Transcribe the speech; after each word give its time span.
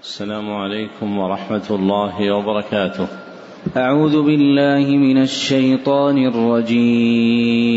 السلام 0.00 0.52
عليكم 0.52 1.18
ورحمة 1.18 1.62
الله 1.70 2.32
وبركاته. 2.32 3.06
أعوذ 3.76 4.22
بالله 4.22 4.96
من 4.96 5.22
الشيطان 5.22 6.26
الرجيم. 6.26 7.70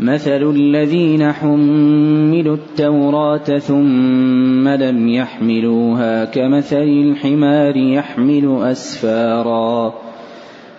مثل 0.00 0.50
الذين 0.50 1.32
حملوا 1.32 2.56
التوراة 2.56 3.58
ثم 3.58 4.68
لم 4.68 5.08
يحملوها 5.08 6.24
كمثل 6.24 6.82
الحمار 6.82 7.76
يحمل 7.76 8.58
أسفارا 8.62 9.94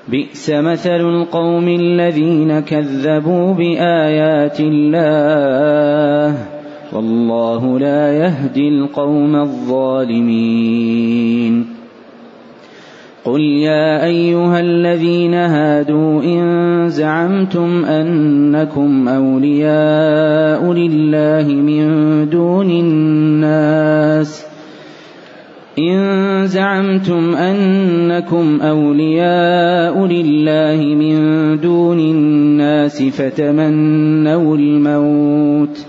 بئس 0.07 0.49
مثل 0.49 1.01
القوم 1.01 1.67
الذين 1.67 2.59
كذبوا 2.59 3.53
بآيات 3.53 4.59
الله 4.59 6.58
والله 6.93 7.79
لا 7.79 8.13
يهدي 8.13 8.69
القوم 8.69 9.35
الظالمين. 9.35 10.99
قل 13.25 13.41
يا 13.41 14.05
أيها 14.05 14.59
الذين 14.59 15.33
هادوا 15.33 16.23
إن 16.23 16.89
زعمتم 16.89 17.85
أنكم 17.85 19.07
أولياء 19.07 20.73
لله 20.73 21.47
من 21.53 21.85
دون 22.29 22.69
الناس. 22.69 24.45
إن 25.79 26.47
زعمتم 26.47 27.35
أنكم 27.35 28.61
أولياء 28.61 30.05
لله 30.05 30.95
من 30.95 31.17
دون 31.59 31.99
الناس 31.99 33.03
فتمنوا 33.03 34.57
الموت. 34.57 35.88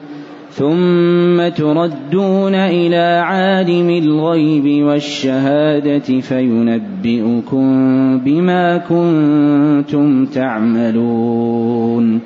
ثم 0.51 1.49
تردون 1.49 2.55
إلى 2.55 3.21
عالم 3.23 3.89
الغيب 3.89 4.85
والشهادة 4.85 6.19
فينبئكم 6.19 7.65
بما 8.19 8.77
كنتم 8.77 10.25
تعملون. 10.25 12.21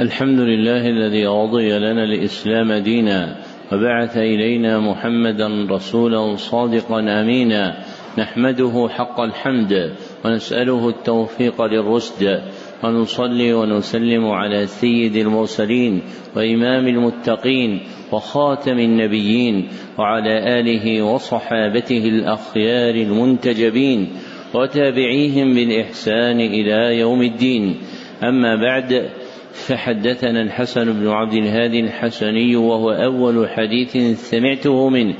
الحمد 0.00 0.38
لله 0.38 0.88
الذي 0.88 1.26
رضي 1.26 1.78
لنا 1.78 2.04
الإسلام 2.04 2.72
دينا 2.72 3.36
وبعث 3.72 4.16
إلينا 4.16 4.78
محمدا 4.78 5.48
رسولا 5.70 6.36
صادقا 6.36 7.00
أمينا 7.00 7.74
نحمده 8.18 8.88
حق 8.90 9.20
الحمد 9.20 9.92
ونسأله 10.24 10.88
التوفيق 10.88 11.62
للرشد 11.62 12.40
ونصلي 12.84 13.52
ونسلم 13.52 14.26
على 14.26 14.66
سيد 14.66 15.16
المرسلين 15.16 16.02
وإمام 16.36 16.88
المتقين 16.88 17.80
وخاتم 18.12 18.78
النبيين 18.78 19.68
وعلى 19.98 20.60
آله 20.60 21.02
وصحابته 21.02 22.08
الأخيار 22.08 22.94
المنتجبين 22.94 24.08
وتابعيهم 24.54 25.54
بالإحسان 25.54 26.40
إلى 26.40 26.98
يوم 26.98 27.22
الدين. 27.22 27.76
أما 28.22 28.56
بعد 28.56 29.10
فحدثنا 29.52 30.42
الحسن 30.42 30.92
بن 30.92 31.08
عبد 31.08 31.34
الهادي 31.34 31.80
الحسني 31.80 32.56
وهو 32.56 32.90
أول 32.90 33.48
حديث 33.48 34.20
سمعته 34.30 34.88
منه. 34.88 35.14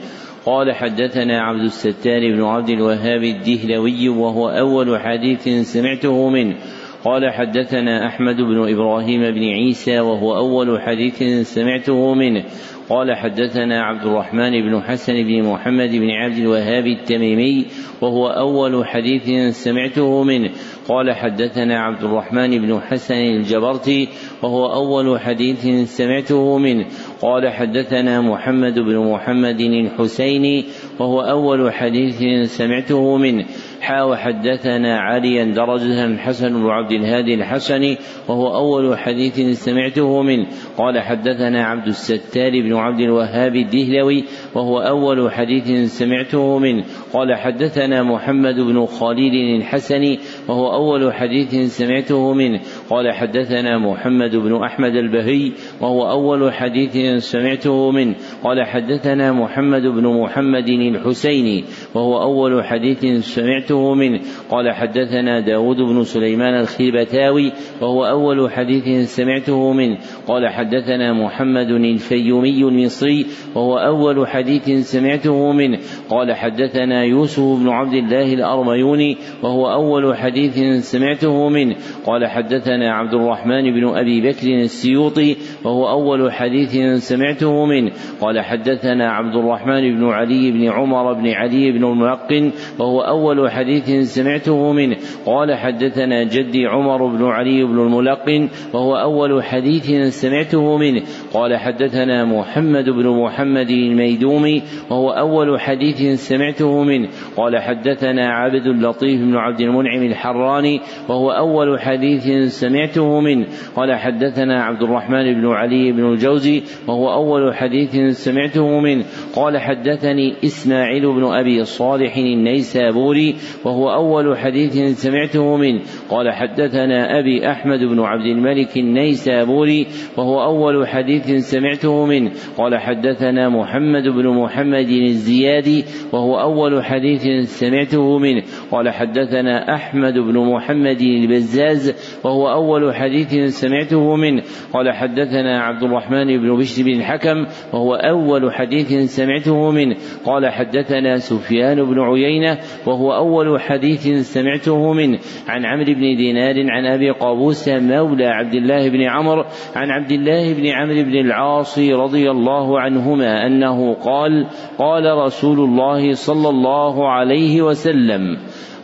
قال 0.47 0.73
حدثنا 0.73 1.43
عبد 1.43 1.61
الستار 1.61 2.21
بن 2.21 2.43
عبد 2.43 2.69
الوهاب 2.69 3.23
الدهلوي 3.23 4.09
وهو 4.09 4.49
أول 4.49 5.01
حديث 5.01 5.49
سمعته 5.73 6.29
منه. 6.29 6.57
قال 7.05 7.31
حدثنا 7.31 8.07
أحمد 8.07 8.37
بن 8.37 8.73
إبراهيم 8.73 9.21
بن 9.21 9.45
عيسى 9.45 10.01
وهو 10.01 10.37
أول 10.37 10.81
حديث 10.81 11.23
سمعته 11.55 12.15
منه. 12.15 12.45
قال 12.89 13.17
حدثنا 13.17 13.83
عبد 13.83 14.07
الرحمن 14.07 14.51
بن 14.51 14.81
حسن 14.81 15.13
بن 15.13 15.43
محمد 15.43 15.91
بن 15.91 16.11
عبد 16.11 16.37
الوهاب 16.37 16.87
التميمي 16.87 17.67
وهو 18.01 18.27
أول 18.27 18.87
حديث 18.87 19.57
سمعته 19.65 20.23
منه. 20.23 20.51
قال 20.89 21.13
حدثنا 21.13 21.79
عبد 21.79 22.05
الرحمن 22.05 22.59
بن 22.59 22.81
حسن 22.81 23.15
الجبرتي 23.15 24.09
وهو 24.43 24.67
أول 24.67 25.21
حديث 25.21 25.89
سمعته 25.97 26.59
منه. 26.59 26.87
قال 27.23 27.49
حدثنا 27.49 28.21
محمد 28.21 28.79
بن 28.79 28.99
محمد 28.99 29.61
الحسيني 29.61 30.65
وهو 30.99 31.21
أول 31.21 31.73
حديث 31.73 32.51
سمعته 32.51 33.17
منه. 33.17 33.45
حا 33.83 34.03
وحدثنا 34.03 34.99
عليا 34.99 35.45
درجة 35.45 36.05
الحسن 36.05 36.53
بن 36.53 36.67
عبد 36.71 36.93
الهادي 36.93 37.35
الحسني 37.35 37.99
وهو 38.29 38.55
أول 38.55 38.99
حديث 38.99 39.41
سمعته 39.65 40.23
منه 40.23 40.47
قال 40.79 41.01
حدثنا 41.01 41.65
عبد 41.65 41.87
الستار 41.87 42.51
بن 42.51 42.75
عبد 42.75 43.01
الوهاب 43.01 43.57
الدهلوي 43.57 44.25
وهو 44.55 44.79
أول 44.79 45.33
حديث 45.33 45.93
سمعته 45.99 46.59
منه 46.59 46.85
قال 47.13 47.35
حدثنا 47.35 48.03
محمد 48.03 48.55
بن 48.55 48.87
خليل 48.87 49.57
الحسني 49.57 50.19
وهو 50.49 50.75
أول 50.75 51.15
حديث 51.15 51.55
سمعته 51.79 52.35
منه 52.35 52.61
قال 52.91 53.13
حدثنا 53.13 53.79
محمد 53.79 54.37
بن 54.37 54.63
أحمد 54.63 54.95
البهي 54.95 55.53
وهو 55.81 56.11
أول 56.11 56.53
حديث 56.53 57.25
سمعته 57.25 57.91
منه 57.91 58.15
قال 58.45 58.65
حدثنا 58.65 59.33
محمد 59.33 59.83
بن 59.83 60.07
محمد 60.07 60.69
الحسيني 60.69 61.65
وهو 61.95 62.23
أول 62.23 62.65
حديث 62.65 63.25
سمعته 63.35 63.72
منه. 63.73 64.21
قال 64.51 64.71
حدثنا 64.73 65.41
داود 65.41 65.77
بن 65.77 66.05
سليمان 66.05 66.61
الخيبتاوي 66.61 67.53
وهو 67.81 68.07
أول 68.07 68.51
حديث 68.51 69.15
سمعته 69.17 69.73
منه. 69.73 69.99
قال 70.29 70.49
حدثنا 70.49 71.13
محمد 71.13 71.71
الفيومي 71.71 72.63
المصري 72.63 73.27
وهو 73.55 73.79
أول 73.79 74.29
حديث 74.29 74.71
سمعته 74.93 75.53
منه. 75.53 75.79
قال 76.11 76.35
حدثنا 76.35 77.05
يوسف 77.05 77.43
بن 77.43 77.69
عبد 77.69 77.95
الله 77.95 78.35
الأرميوني 78.35 79.17
وهو 79.43 79.73
أول 79.73 80.17
حديث 80.17 80.59
سمعته 80.93 81.49
منه. 81.49 81.77
قال 82.07 82.27
حدثنا 82.27 82.93
عبد 82.93 83.15
الرحمن 83.15 83.63
بن 83.63 83.89
أبي 83.89 84.21
بكر 84.21 84.47
السيوطي 84.47 85.37
وهو 85.65 85.91
أول 85.91 86.33
حديث 86.33 87.03
سمعته 87.09 87.67
منه. 87.67 87.93
قال 88.21 88.41
حدثنا 88.41 89.13
عبد 89.13 89.37
الرحمن 89.37 89.97
بن 89.97 90.05
علي 90.09 90.51
بن 90.51 90.69
عمر 90.69 91.13
بن 91.13 91.29
علي 91.29 91.73
بن 91.73 91.85
الملقن 91.85 92.53
وهو 92.79 93.01
أول 93.01 93.51
حديث 93.51 93.62
سمعته 94.05 94.73
منه. 94.73 94.97
قال 95.27 95.55
حدثنا 95.55 96.25
جدي 96.25 96.67
عمر 96.67 97.07
بن 97.07 97.25
علي 97.25 97.65
بن 97.65 97.79
الملقن 97.79 98.49
وهو 98.73 98.97
أول 98.97 99.45
حديث 99.45 99.91
سمعته 100.21 100.77
منه. 100.77 101.03
قال 101.33 101.57
حدثنا 101.57 102.25
محمد 102.25 102.85
بن 102.85 103.09
محمد 103.09 103.71
الميدومي 103.71 104.63
وهو 104.91 105.11
أول 105.11 105.61
حديث 105.61 106.29
سمعته 106.29 106.83
منه. 106.85 107.09
قال 107.37 107.59
حدثنا 107.59 108.29
عبد 108.29 108.67
اللطيف 108.67 109.21
بن 109.21 109.37
عبد 109.37 109.61
المنعم 109.61 110.03
الحراني 110.03 110.81
وهو 111.09 111.31
أول 111.31 111.81
حديث 111.81 112.53
سمعته 112.61 113.21
منه. 113.21 113.47
قال 113.77 113.95
حدثنا 113.95 114.65
عبد 114.65 114.83
الرحمن 114.83 115.35
بن 115.35 115.47
علي 115.47 115.93
بن 115.93 116.13
الجوزي 116.13 116.63
وهو 116.89 117.13
أول 117.13 117.55
حديث 117.55 117.97
سمعته 118.25 118.81
منه. 118.81 119.05
قال 119.37 119.59
حدثني 119.59 120.35
إسماعيل 120.45 121.13
بن 121.13 121.25
أبي 121.25 121.65
صالح 121.65 122.17
النيسابوري 122.17 123.35
وهو 123.65 123.93
أول 123.95 124.39
حديث 124.39 125.03
سمعته 125.03 125.57
منه. 125.57 125.81
قال 126.11 126.33
حدثنا 126.33 127.19
أبي 127.19 127.51
أحمد 127.51 127.79
بن 127.79 128.01
عبد 128.01 128.27
الملك 128.27 128.77
النيسابوري 128.77 129.87
وهو 130.17 130.43
أول 130.43 130.89
حديث 130.89 131.31
سمعته 131.31 132.07
منه. 132.07 132.31
قال 132.59 132.79
حدثنا 132.79 133.49
محمد 133.49 134.09
بن 134.09 134.29
محمد 134.29 134.89
الزيادي 134.89 135.85
وهو 136.13 136.41
أول 136.41 136.85
حديث 136.85 137.23
سمعته 137.45 138.19
منه. 138.19 138.43
قال 138.71 138.91
حدثنا 138.91 139.75
أحمد 139.75 140.15
بن 140.15 140.39
محمد 140.39 141.01
البزاز 141.01 141.95
وهو 142.25 142.53
أول 142.53 142.95
حديث 142.95 143.35
سمعته 143.61 144.17
منه. 144.17 144.43
قال 144.73 144.93
حدثنا 144.93 145.63
عبد 145.63 145.83
الرحمن 145.83 146.27
بن 146.27 146.57
بشر 146.57 146.83
بن 146.83 146.91
الحكم 146.91 147.47
وهو 147.73 147.95
أول 147.95 148.53
حديث 148.53 148.93
سمعته 149.17 149.71
منه. 149.71 149.97
قال 150.25 150.49
حدثنا 150.49 151.17
سفيان 151.17 151.85
بن 151.85 152.01
عيينة 152.01 152.59
وهو 152.87 153.13
أول 153.13 153.42
حديث 153.59 154.09
سمعته 154.33 154.93
منه 154.93 155.19
عن 155.49 155.65
عمرو 155.65 155.95
بن 155.95 156.17
دينار 156.17 156.55
عن 156.71 156.87
أبي 156.87 157.11
قابوس 157.11 157.69
مولى 157.69 158.27
عبد 158.27 158.55
الله 158.55 158.89
بن 158.89 159.03
عمرو 159.03 159.45
عن 159.77 159.91
عبد 159.91 160.13
الله 160.13 160.55
بن 160.55 160.67
عمرو 160.67 161.03
بن 161.03 161.17
العاص 161.27 161.79
رضي 161.79 162.31
الله 162.31 162.81
عنهما 162.81 163.47
أنه 163.47 163.95
قال 163.95 164.47
قال 164.79 165.19
رسول 165.25 165.59
الله 165.61 166.13
صلى 166.13 166.49
الله 166.49 167.11
عليه 167.11 167.63
وسلم 167.63 168.37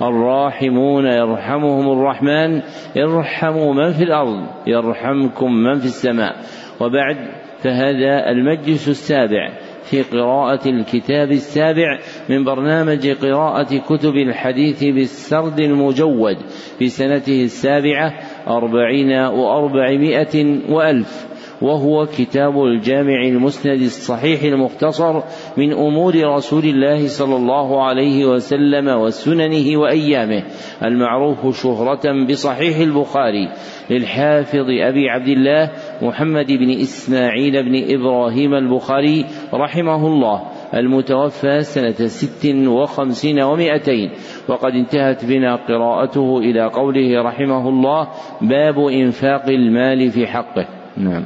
الراحمون 0.03 1.07
يرحمهم 1.07 1.93
الرحمن 1.93 2.63
ارحموا 2.97 3.75
من 3.75 3.93
في 3.93 4.05
الأرض 4.05 4.47
يرحمكم 4.67 5.53
من 5.53 5.75
في 5.75 5.85
السماء. 5.85 6.37
وبعد 6.81 7.17
فهذا 7.59 8.31
المجلس 8.31 8.89
السابع. 8.89 9.51
في 9.91 10.03
قراءة 10.03 10.69
الكتاب 10.69 11.31
السابع 11.31 11.99
من 12.29 12.45
برنامج 12.45 13.09
قراءة 13.09 13.79
كتب 13.79 14.15
الحديث 14.15 14.85
بالسرد 14.85 15.61
المجود 15.61 16.37
في 16.79 16.89
سنته 16.89 17.43
السابعة 17.43 18.15
أربعين 18.49 19.11
وأربعمائة 19.13 20.61
وألف 20.69 21.29
وهو 21.63 22.07
كتاب 22.07 22.63
الجامع 22.63 23.25
المسند 23.25 23.81
الصحيح 23.81 24.43
المختصر 24.43 25.23
من 25.57 25.73
أمور 25.73 26.15
رسول 26.25 26.65
الله 26.65 27.09
صلى 27.09 27.37
الله 27.37 27.85
عليه 27.85 28.27
وسلم 28.27 28.89
وسننه 28.89 29.81
وأيامه 29.81 30.43
المعروف 30.83 31.63
شهرة 31.63 32.27
بصحيح 32.31 32.79
البخاري 32.79 33.49
للحافظ 33.91 34.67
أبي 34.69 35.09
عبد 35.11 35.29
الله 35.29 35.71
محمد 36.03 36.47
بن 36.47 36.71
إسماعيل 36.71 37.63
بن 37.63 37.95
إبراهيم 37.95 38.55
البخاري 38.55 39.25
رحمه 39.55 40.07
الله 40.07 40.43
المتوفى 40.75 41.61
سنة 41.61 42.07
ست 42.07 42.47
وخمسين 42.67 43.41
ومائتين. 43.41 44.11
وقد 44.49 44.73
انتهت 44.73 45.25
بنا 45.25 45.57
قراءته 45.57 46.39
إلى 46.39 46.65
قوله 46.65 47.23
رحمه 47.23 47.69
الله 47.69 48.09
باب 48.41 48.79
إنفاق 48.79 49.49
المال 49.49 50.11
في 50.11 50.27
حقه. 50.27 50.67
نعم. 50.97 51.25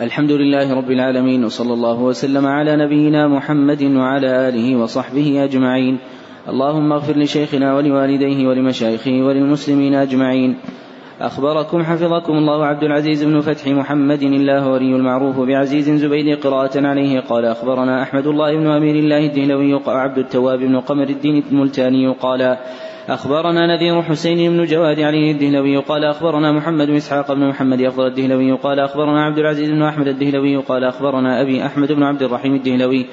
الحمد 0.00 0.32
لله 0.32 0.74
رب 0.74 0.90
العالمين 0.90 1.44
وصلى 1.44 1.72
الله 1.72 2.02
وسلم 2.02 2.46
على 2.46 2.76
نبينا 2.76 3.28
محمد 3.28 3.82
وعلى 3.82 4.48
آله 4.48 4.76
وصحبه 4.76 5.44
أجمعين. 5.44 5.98
اللهم 6.48 6.92
اغفر 6.92 7.18
لشيخنا 7.18 7.76
ولوالديه 7.76 8.46
ولمشايخه 8.46 9.12
وللمسلمين 9.12 9.94
أجمعين. 9.94 10.56
أخبركم 11.20 11.82
حفظكم 11.82 12.32
الله 12.32 12.66
عبد 12.66 12.82
العزيز 12.82 13.24
بن 13.24 13.40
فتح 13.40 13.66
محمد 13.66 14.22
الله 14.22 14.68
ولي 14.68 14.96
المعروف 14.96 15.40
بعزيز 15.40 15.90
زبيد 15.90 16.38
قراءة 16.38 16.86
عليه. 16.86 17.20
قال 17.20 17.44
أخبرنا 17.44 18.02
أحمد 18.02 18.26
الله 18.26 18.56
بن 18.56 18.66
أمير 18.66 18.94
الله 18.94 19.26
الدهلوي 19.26 19.74
وعبد 19.74 20.18
التواب 20.18 20.58
بن 20.58 20.80
قمر 20.80 21.08
الدين 21.08 21.42
الملتاني. 21.52 22.08
قال 22.08 22.56
أخبرنا 23.08 23.66
نذير 23.66 24.02
حسين 24.02 24.52
بن 24.52 24.64
جواد 24.64 25.00
علي 25.00 25.30
الدهلوي 25.30 25.76
قال 25.76 26.04
أخبرنا 26.04 26.52
محمد 26.52 26.86
بن 26.86 26.96
إسحاق 26.96 27.32
بن 27.32 27.48
محمد 27.48 27.80
أفضل 27.80 28.06
الدهلوي 28.06 28.52
قال 28.52 28.80
أخبرنا 28.80 29.24
عبد 29.24 29.38
العزيز 29.38 29.70
بن 29.70 29.82
أحمد 29.82 30.08
الدهلوي 30.08 30.56
قال 30.56 30.84
أخبرنا 30.84 31.40
أبي 31.42 31.66
أحمد 31.66 31.92
بن 31.92 32.02
عبد 32.02 32.22
الرحيم 32.22 32.54
الدهلوي 32.54 33.06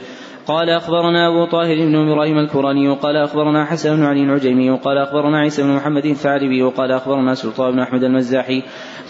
قال 0.47 0.69
أخبرنا 0.69 1.27
أبو 1.27 1.45
طاهر 1.45 1.75
بن 1.75 1.95
إبراهيم 1.95 2.37
الكراني 2.37 2.89
وقال 2.89 3.17
أخبرنا 3.17 3.65
حسن 3.65 3.95
بن 3.95 4.03
علي 4.03 4.23
العجيمي 4.23 4.69
وقال 4.69 4.97
أخبرنا 4.97 5.39
عيسى 5.39 5.63
بن 5.63 5.69
محمد 5.75 6.05
الثعلبي 6.05 6.63
وقال 6.63 6.91
أخبرنا 6.91 7.33
سلطان 7.33 7.71
بن 7.71 7.79
أحمد 7.79 8.03
المزاحي 8.03 8.63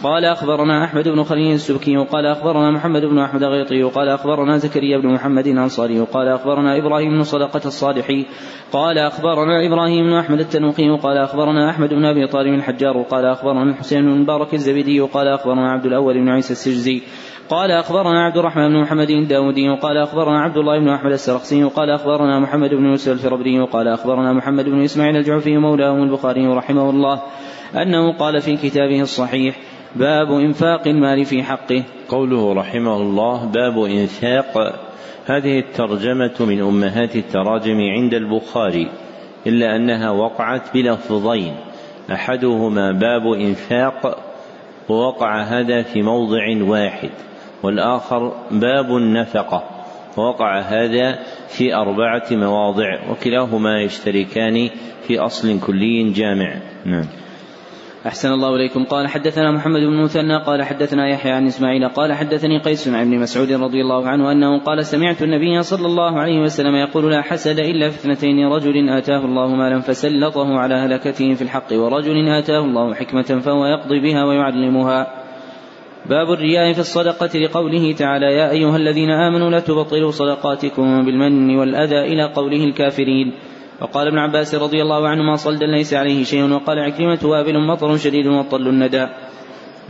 قال 0.03 0.25
أخبرنا 0.25 0.85
أحمد 0.85 1.07
بن 1.07 1.23
خليل 1.23 1.53
السبكي 1.53 1.97
وقال 1.97 2.25
أخبرنا 2.25 2.71
محمد 2.71 3.01
بن 3.01 3.19
أحمد 3.19 3.43
غيطي 3.43 3.83
وقال 3.83 4.09
أخبرنا 4.09 4.57
زكريا 4.57 4.97
بن 4.97 5.13
محمد 5.13 5.47
الأنصاري 5.47 5.99
وقال 5.99 6.27
أخبرنا 6.27 6.77
إبراهيم 6.77 7.09
بن 7.09 7.23
صدقة 7.23 7.61
الصالحي 7.65 8.25
قال 8.71 8.97
أخبرنا 8.97 9.67
إبراهيم 9.67 10.05
بن 10.05 10.13
أحمد 10.13 10.39
التنوخي 10.39 10.89
وقال 10.89 11.17
أخبرنا 11.17 11.69
أحمد 11.69 11.89
بن 11.89 12.05
أبي 12.05 12.27
طالب 12.27 12.53
الحجار 12.53 12.97
وقال 12.97 13.25
أخبرنا 13.25 13.63
الحسين 13.63 14.01
بن 14.01 14.21
مبارك 14.21 14.53
الزبيدي 14.53 15.01
وقال 15.01 15.27
أخبرنا 15.27 15.71
عبد 15.71 15.85
الأول 15.85 16.13
بن 16.13 16.29
عيسى 16.29 16.53
السجزي. 16.53 17.01
قال 17.49 17.71
أخبرنا 17.71 18.25
عبد 18.25 18.37
الرحمن 18.37 18.69
بن 18.69 18.81
محمد 18.81 19.09
الداودي 19.09 19.69
وقال 19.69 19.97
أخبرنا 19.97 20.41
عبد 20.41 20.57
الله 20.57 20.79
بن 20.79 20.89
أحمد 20.89 21.11
السرخسي 21.11 21.63
وقال 21.63 21.89
أخبرنا 21.89 22.39
محمد 22.39 22.69
بن 22.69 22.85
يوسف 22.85 23.11
الفربري 23.11 23.59
وقال 23.59 23.87
أخبرنا 23.87 24.33
محمد 24.33 24.65
بن 24.65 24.81
إسماعيل 24.83 25.17
الجعفي 25.17 25.57
مولاهم 25.57 26.03
البخاري 26.03 26.47
رحمه 26.47 26.89
الله 26.89 27.21
أنه 27.75 28.17
قال 28.17 28.41
في 28.41 28.57
كتابه 28.57 29.01
الصحيح 29.01 29.55
باب 29.95 30.31
إنفاق 30.31 30.87
المال 30.87 31.25
في 31.25 31.43
حقه. 31.43 31.83
قوله 32.09 32.53
رحمه 32.53 32.97
الله 32.97 33.45
باب 33.45 33.83
إنفاق. 33.83 34.79
هذه 35.25 35.59
الترجمة 35.59 36.33
من 36.39 36.61
أمهات 36.61 37.15
التراجم 37.15 37.77
عند 37.79 38.13
البخاري 38.13 38.87
إلا 39.47 39.75
أنها 39.75 40.11
وقعت 40.11 40.73
بلفظين. 40.73 41.55
أحدهما 42.11 42.91
باب 42.91 43.33
إنفاق 43.33 44.17
ووقع 44.89 45.41
هذا 45.41 45.81
في 45.81 46.01
موضع 46.01 46.43
واحد. 46.61 47.09
والآخر 47.63 48.33
باب 48.51 48.97
النفقة. 48.97 49.63
ووقع 50.17 50.59
هذا 50.59 51.19
في 51.47 51.75
أربعة 51.75 52.23
مواضع 52.31 53.11
وكلاهما 53.11 53.81
يشتركان 53.81 54.69
في 55.07 55.19
أصل 55.19 55.59
كلي 55.59 56.11
جامع. 56.11 56.55
نعم. 56.85 57.05
أحسن 58.07 58.31
الله 58.31 58.55
إليكم. 58.55 58.83
قال 58.83 59.07
حدثنا 59.07 59.51
محمد 59.51 59.79
بن 59.79 60.03
مثنى 60.03 60.37
قال 60.43 60.63
حدثنا 60.63 61.09
يحيى 61.09 61.31
عن 61.31 61.47
إسماعيل 61.47 61.87
قال 61.89 62.13
حدثني 62.13 62.59
قيس 62.59 62.87
عن 62.87 63.01
ابن 63.01 63.19
مسعود 63.19 63.51
رضي 63.51 63.81
الله 63.81 64.07
عنه 64.07 64.31
أنه 64.31 64.59
قال 64.59 64.85
سمعت 64.85 65.21
النبي 65.21 65.63
صلى 65.63 65.85
الله 65.85 66.19
عليه 66.19 66.39
وسلم 66.39 66.75
يقول 66.75 67.11
لا 67.11 67.21
حسد 67.21 67.59
إلا 67.59 67.89
في 67.89 67.95
اثنتين 67.95 68.47
رجل 68.47 68.89
آتاه 68.89 69.25
الله 69.25 69.47
مالا 69.55 69.79
فسلطه 69.79 70.57
على 70.57 70.75
هلكته 70.75 71.33
في 71.33 71.41
الحق 71.41 71.73
ورجل 71.73 72.29
آتاه 72.29 72.59
الله 72.59 72.93
حكمة 72.93 73.39
فهو 73.39 73.65
يقضي 73.65 73.99
بها 73.99 74.25
ويعلمها. 74.25 75.22
باب 76.05 76.31
الرياء 76.31 76.73
في 76.73 76.79
الصدقة 76.79 77.39
لقوله 77.39 77.91
تعالى 77.91 78.25
يا 78.25 78.51
أيها 78.51 78.77
الذين 78.77 79.09
آمنوا 79.09 79.49
لا 79.49 79.59
تبطلوا 79.59 80.11
صدقاتكم 80.11 81.05
بالمن 81.05 81.55
والأذى 81.55 81.99
إلى 81.99 82.23
قوله 82.23 82.63
الكافرين. 82.63 83.33
وقال 83.81 84.07
ابن 84.07 84.17
عباس 84.17 84.55
رضي 84.55 84.81
الله 84.81 85.07
عنهما 85.07 85.35
صلدا 85.35 85.65
ليس 85.65 85.93
عليه 85.93 86.23
شيء 86.23 86.43
وقال 86.51 86.79
عكرمة 86.79 87.19
وابل 87.23 87.67
مطر 87.67 87.97
شديد 87.97 88.27
وطل 88.27 88.67
الندى 88.67 89.07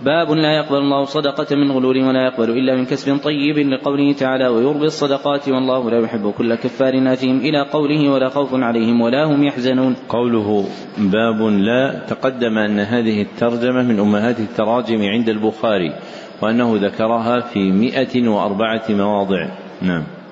باب 0.05 0.31
لا 0.31 0.51
يقبل 0.57 0.77
الله 0.77 1.03
صدقة 1.05 1.55
من 1.55 1.71
غلول 1.71 2.03
ولا 2.03 2.25
يقبل 2.25 2.49
إلا 2.49 2.75
من 2.75 2.85
كسب 2.85 3.17
طيب 3.23 3.57
لقوله 3.57 4.13
تعالى 4.13 4.47
ويربي 4.47 4.85
الصدقات 4.85 5.49
والله 5.49 5.89
لا 5.91 5.99
يحب 5.99 6.31
كل 6.37 6.55
كفار 6.55 7.13
أثيم 7.13 7.37
إلى 7.37 7.61
قوله 7.61 8.09
ولا 8.09 8.29
خوف 8.29 8.53
عليهم 8.53 9.01
ولا 9.01 9.23
هم 9.25 9.43
يحزنون. 9.43 9.95
قوله 10.09 10.65
باب 10.97 11.41
لا 11.41 12.05
تقدم 12.07 12.57
أن 12.57 12.79
هذه 12.79 13.21
الترجمة 13.21 13.83
من 13.83 13.99
أمهات 13.99 14.39
التراجم 14.39 15.01
عند 15.01 15.29
البخاري 15.29 15.93
وأنه 16.41 16.77
ذكرها 16.81 17.39
في 17.39 17.71
مئة 17.71 18.29
وأربعة 18.29 18.83
مواضع. 18.89 19.47
نعم. 19.81 20.22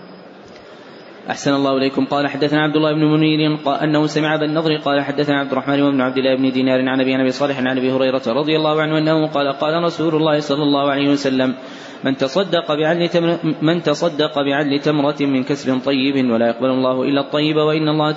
أحسن 1.30 1.54
الله 1.54 1.78
إليكم. 1.78 2.06
قال 2.06 2.28
حدثنا 2.28 2.62
عبد 2.64 2.76
الله 2.76 2.94
بن 2.94 3.06
منير 3.06 3.58
أنه 3.84 4.06
سمع 4.06 4.36
أبا 4.36 4.46
النضر 4.46 4.78
قال 4.78 5.02
حدثنا 5.02 5.40
عبد 5.40 5.52
الرحمن 5.52 5.92
بن 5.92 6.02
عبد 6.02 6.18
الله 6.18 6.36
بن 6.36 6.52
دينار 6.52 6.90
عن 6.90 7.02
أبي 7.02 7.16
أبي 7.16 7.32
صالح 7.32 7.58
عن 7.58 7.78
أبي 7.78 7.92
هريرة 7.92 8.22
رضي 8.28 8.56
الله 8.56 8.82
عنه 8.82 8.98
أنه 8.98 9.28
قال 9.28 9.52
قال 9.54 9.84
رسول 9.84 10.16
الله 10.16 10.40
صلى 10.40 10.64
الله 10.64 10.92
عليه 10.92 11.10
وسلم 11.10 11.56
من 12.04 12.18
تصدق 12.18 12.74
بعدل 12.74 13.10
تمر 13.10 13.38
من 13.62 13.82
تصدق 13.82 14.42
بعدل 14.42 14.80
تمرة 14.80 15.16
من 15.22 15.44
كسب 15.44 15.80
طيب 15.86 16.32
ولا 16.32 16.48
يقبل 16.48 16.70
الله 16.70 17.04
إلا 17.04 17.22
الطيب 17.22 17.56
وإن 17.56 17.90
الله 17.90 18.12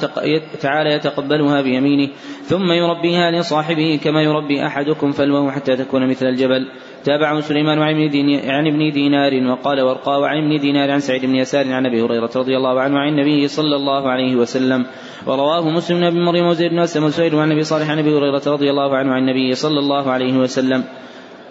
تعالى 0.61 0.95
يتقبلها 0.95 1.62
بيمينه 1.62 2.12
ثم 2.43 2.73
يربيها 2.73 3.31
لصاحبه 3.31 4.00
كما 4.05 4.23
يربي 4.23 4.67
أحدكم 4.67 5.11
فلوه 5.12 5.50
حتى 5.50 5.76
تكون 5.76 6.09
مثل 6.09 6.26
الجبل. 6.26 6.69
تابعه 7.04 7.40
سليمان 7.40 7.82
عن 7.82 8.04
ابن 8.04 8.50
عن 8.50 8.66
ابن 8.66 8.90
دينار 8.90 9.50
وقال 9.50 9.80
ورقاء 9.80 10.20
وعن 10.20 10.37
ابن 10.37 10.61
دينار 10.61 10.90
عن 10.90 11.00
سعيد 11.00 11.26
بن 11.26 11.34
يسار 11.34 11.73
عن 11.73 11.87
أبي 11.87 12.02
هريرة 12.02 12.30
رضي 12.37 12.56
الله 12.56 12.80
عنه 12.80 12.99
عن 12.99 13.08
النبي 13.08 13.49
صلى 13.49 13.76
الله 13.76 14.11
عليه 14.11 14.37
وسلم. 14.37 14.87
ورواه 15.26 15.70
مسلم 15.70 16.11
بن 16.11 16.25
مريم 16.25 16.46
وزيد 16.46 16.70
بن 16.70 16.78
أسلم 16.78 17.04
وسهيل 17.04 17.34
عن 17.34 17.52
أبي 17.52 17.64
صالح 17.64 17.90
عن 17.90 17.99
أبي 17.99 18.18
هريرة 18.18 18.42
رضي 18.46 18.70
الله 18.70 18.96
عنه 18.96 19.12
عن 19.12 19.23
النبي 19.23 19.54
صلى 19.54 19.78
الله 19.78 20.11
عليه 20.11 20.32
وسلم. 20.32 20.84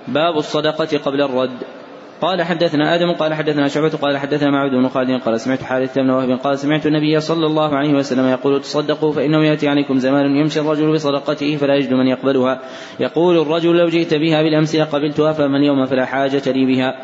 باب 0.07 0.37
الصدقة 0.37 0.97
قبل 0.97 1.21
الرد. 1.21 1.82
قال 2.23 2.41
حدثنا 2.41 2.95
آدم 2.95 3.11
قال 3.11 3.33
حدثنا 3.33 3.67
شعبة 3.67 3.89
قال 3.89 4.17
حدثنا 4.17 4.51
معبد 4.51 4.71
بن 4.71 4.87
خالد 4.87 5.21
قال 5.21 5.39
سمعت 5.39 5.63
حارث 5.63 5.99
بن 5.99 6.09
وهب 6.09 6.39
قال 6.39 6.59
سمعت 6.59 6.85
النبي 6.87 7.19
صلى 7.19 7.45
الله 7.45 7.75
عليه 7.75 7.93
وسلم 7.93 8.27
يقول 8.27 8.61
تصدقوا 8.61 9.11
فإنه 9.13 9.45
يأتي 9.45 9.67
عليكم 9.67 9.97
زمان 9.97 10.35
يمشي 10.35 10.59
الرجل 10.59 10.93
بصدقته 10.93 11.55
فلا 11.55 11.75
يجد 11.75 11.93
من 11.93 12.07
يقبلها. 12.07 12.61
يقول 12.99 13.41
الرجل 13.41 13.75
لو 13.75 13.87
جئت 13.87 14.13
بها 14.13 14.43
بالأمس 14.43 14.75
لقبلتها 14.75 15.33
فما 15.33 15.57
اليوم 15.57 15.85
فلا 15.85 16.05
حاجة 16.05 16.51
لي 16.51 16.65
بها. 16.65 16.95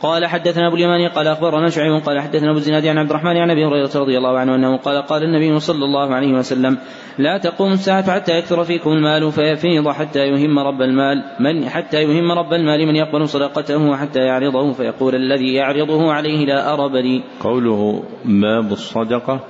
قال 0.00 0.26
حدثنا 0.26 0.66
أبو 0.66 0.76
اليماني 0.76 1.08
قال 1.08 1.26
أخبرنا 1.26 1.68
شعيب 1.68 2.02
قال 2.02 2.20
حدثنا 2.20 2.50
أبو 2.50 2.58
الزناد 2.58 2.86
عن 2.86 2.98
عبد 2.98 3.10
الرحمن 3.10 3.36
عن 3.36 3.50
أبي 3.50 3.64
هريرة 3.64 3.90
رضي 3.94 4.18
الله 4.18 4.38
عنه 4.38 4.54
أنه 4.54 4.76
قال 4.76 5.02
قال 5.02 5.22
النبي 5.22 5.60
صلى 5.60 5.84
الله 5.84 6.14
عليه 6.14 6.32
وسلم 6.32 6.78
لا 7.18 7.38
تقوم 7.38 7.72
الساعة 7.72 8.12
حتى 8.12 8.38
يكثر 8.38 8.64
فيكم 8.64 8.90
المال 8.90 9.32
فيفيض 9.32 9.88
حتى 9.88 10.18
يهم 10.18 10.58
رب 10.58 10.82
المال 10.82 11.24
من 11.40 11.68
حتى 11.68 12.02
يهم 12.02 12.32
رب 12.32 12.52
المال 12.52 12.86
من 12.86 12.96
يقبل 12.96 13.28
صدقته 13.28 13.90
وحتى 13.90 14.20
يعرضه 14.20 14.72
فيقول 14.72 15.14
الذي 15.14 15.54
يعرضه 15.54 16.12
عليه 16.12 16.46
لا 16.46 16.74
أرب 16.74 16.92
لي. 16.92 17.22
قوله 17.40 18.02
باب 18.24 18.72
الصدقة 18.72 19.40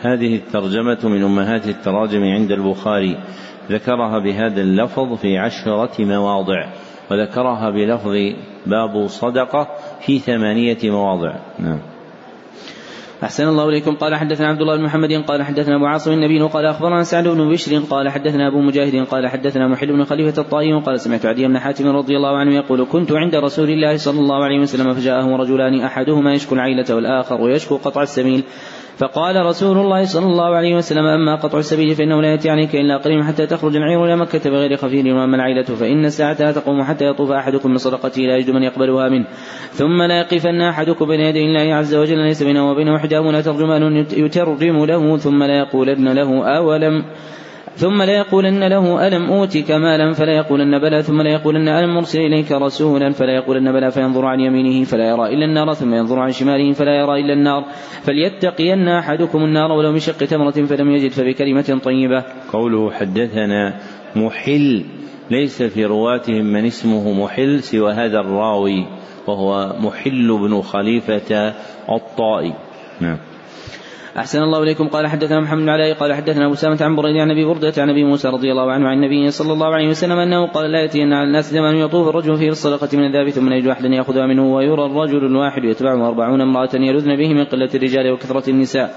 هذه 0.00 0.34
الترجمة 0.34 0.98
من 1.04 1.22
أمهات 1.22 1.66
التراجم 1.68 2.22
عند 2.24 2.52
البخاري 2.52 3.16
ذكرها 3.70 4.18
بهذا 4.18 4.60
اللفظ 4.60 5.14
في 5.14 5.38
عشرة 5.38 6.04
مواضع. 6.04 6.66
وذكرها 7.10 7.70
بلفظ 7.70 8.16
باب 8.66 9.06
صدقة 9.06 9.68
في 10.00 10.18
ثمانية 10.18 10.78
مواضع. 10.84 11.34
نعم. 11.58 11.78
أحسن 13.22 13.48
الله 13.48 13.68
إليكم. 13.68 13.96
قال 13.96 14.14
حدثنا 14.14 14.48
عبد 14.48 14.60
الله 14.60 14.76
بن 14.76 14.84
محمد 14.84 15.12
قال 15.12 15.42
حدثنا 15.42 15.76
أبو 15.76 15.86
عاصم 15.86 16.12
النبي 16.12 16.40
قال 16.42 16.66
أخبرنا 16.66 17.02
سعد 17.02 17.28
بن 17.28 17.52
بشر 17.52 17.78
قال 17.90 18.08
حدثنا 18.08 18.48
أبو 18.48 18.60
مجاهد 18.60 19.06
قال 19.06 19.28
حدثنا 19.28 19.68
محل 19.68 19.92
بن 19.92 20.04
خليفة 20.04 20.42
الطائي 20.42 20.80
قال 20.80 21.00
سمعت 21.00 21.26
عدي 21.26 21.46
بن 21.46 21.58
حاتم 21.58 21.86
رضي 21.88 22.16
الله 22.16 22.36
عنه 22.36 22.54
يقول 22.54 22.86
كنت 22.92 23.12
عند 23.12 23.34
رسول 23.34 23.70
الله 23.70 23.96
صلى 23.96 24.20
الله 24.20 24.44
عليه 24.44 24.60
وسلم 24.60 24.94
فجاءه 24.94 25.36
رجلان 25.36 25.80
أحدهما 25.80 26.32
يشكو 26.32 26.54
العيلة 26.54 26.94
والآخر 26.94 27.50
يشكو 27.50 27.76
قطع 27.76 28.02
السبيل. 28.02 28.44
فقال 29.00 29.46
رسول 29.46 29.78
الله 29.78 30.04
صلى 30.04 30.26
الله 30.26 30.56
عليه 30.56 30.74
وسلم 30.76 31.04
أما 31.04 31.36
قطع 31.36 31.58
السبيل 31.58 31.94
فإنه 31.94 32.22
لا 32.22 32.30
يأتي 32.30 32.50
عليك 32.50 32.74
إلا 32.76 32.96
قريب 32.96 33.22
حتى 33.22 33.46
تخرج 33.46 33.76
العير 33.76 34.04
إلى 34.04 34.16
مكة 34.16 34.50
بغير 34.50 34.76
خفير 34.76 35.14
وأما 35.14 35.36
العيلة 35.36 35.62
فإن 35.62 36.04
الساعة 36.04 36.36
لا 36.40 36.52
تقوم 36.52 36.82
حتى 36.82 37.04
يطوف 37.04 37.30
أحدكم 37.30 37.70
من 37.70 37.78
صدقته 37.78 38.22
لا 38.22 38.36
يجد 38.36 38.50
من 38.50 38.62
يقبلها 38.62 39.08
منه. 39.08 39.26
ثم 39.72 40.02
لا 40.02 40.20
يقفن 40.20 40.60
أحدكم 40.60 41.06
بين 41.06 41.20
يدي 41.20 41.44
الله 41.44 41.74
عز 41.74 41.94
وجل 41.94 42.18
ليس 42.18 42.42
بينه 42.42 42.70
وبينه 42.70 42.98
حجاب 42.98 43.24
لا 43.24 43.40
ترجمان 43.40 43.96
يترجم 44.12 44.84
له 44.84 45.16
ثم 45.16 45.42
لا 45.42 45.58
يقولن 45.58 46.08
له 46.08 46.56
أولم 46.56 47.04
ثم 47.76 48.02
ليقولن 48.02 48.68
له 48.68 49.06
ألم 49.06 49.30
أوتك 49.30 49.70
مالا 49.70 50.12
فلا 50.12 50.32
يقولن 50.32 50.78
بلى 50.78 51.02
ثم 51.02 51.22
ليقولن 51.22 51.68
ألم 51.68 51.94
مرسل 51.94 52.18
إليك 52.18 52.52
رسولا 52.52 53.12
فلا 53.12 53.32
يقولن 53.32 53.72
بلى 53.72 53.90
فينظر 53.90 54.26
عن 54.26 54.40
يمينه 54.40 54.84
فلا 54.84 55.08
يرى 55.08 55.34
إلا 55.34 55.44
النار 55.44 55.74
ثم 55.74 55.94
ينظر 55.94 56.18
عن 56.18 56.32
شماله 56.32 56.72
فلا 56.72 56.94
يرى 56.94 57.20
إلا 57.20 57.32
النار 57.32 57.64
فليتقين 58.02 58.88
أحدكم 58.88 59.44
النار 59.44 59.72
ولو 59.72 59.92
من 59.92 59.98
شق 59.98 60.18
تمرة 60.18 60.50
فلم 60.50 60.90
يجد 60.90 61.10
فبكلمة 61.10 61.80
طيبة. 61.84 62.24
قوله 62.52 62.90
حدثنا 62.90 63.80
محل 64.16 64.84
ليس 65.30 65.62
في 65.62 65.84
رواتهم 65.84 66.44
من 66.44 66.66
اسمه 66.66 67.24
محل 67.24 67.62
سوى 67.62 67.92
هذا 67.92 68.20
الراوي 68.20 68.86
وهو 69.26 69.76
محل 69.80 70.38
بن 70.38 70.60
خليفة 70.60 71.54
الطائي. 71.88 72.54
نعم. 73.00 73.29
أحسن 74.16 74.42
الله 74.42 74.62
إليكم. 74.62 74.88
قال 74.88 75.06
حدثنا 75.06 75.40
محمد 75.40 75.68
علاء 75.68 75.94
قال 75.94 76.14
حدثنا 76.14 76.46
أبو 76.46 76.54
سامة 76.54 76.78
عن 76.80 76.96
بريد 76.96 77.16
عن 77.16 77.30
أبي 77.30 77.44
بردة 77.44 77.72
عن 77.78 77.90
أبي 77.90 78.04
موسى 78.04 78.28
رضي 78.28 78.50
الله 78.52 78.72
عنه 78.72 78.88
عن 78.88 78.96
النبي 78.96 79.30
صلى 79.30 79.52
الله 79.52 79.74
عليه 79.74 79.88
وسلم 79.88 80.18
أنه 80.18 80.46
قال 80.46 80.72
لا 80.72 80.80
يأتين 80.80 81.12
على 81.12 81.26
الناس 81.26 81.50
زمان 81.50 81.76
يطوف 81.76 82.08
الرجل 82.08 82.36
فيه 82.36 82.48
الصدقة 82.48 82.98
من 82.98 83.06
الذهب 83.06 83.30
ثم 83.30 83.52
يجد 83.52 83.66
أحدا 83.66 83.88
يأخذها 83.88 84.26
منه 84.26 84.54
ويرى 84.54 84.86
الرجل 84.86 85.26
الواحد 85.26 85.64
يتبعه 85.64 86.08
أربعون 86.08 86.40
امرأة 86.40 86.74
يلذن 86.74 87.16
به 87.16 87.34
من 87.34 87.44
قلة 87.44 87.68
الرجال 87.74 88.10
وكثرة 88.10 88.50
النساء. 88.50 88.94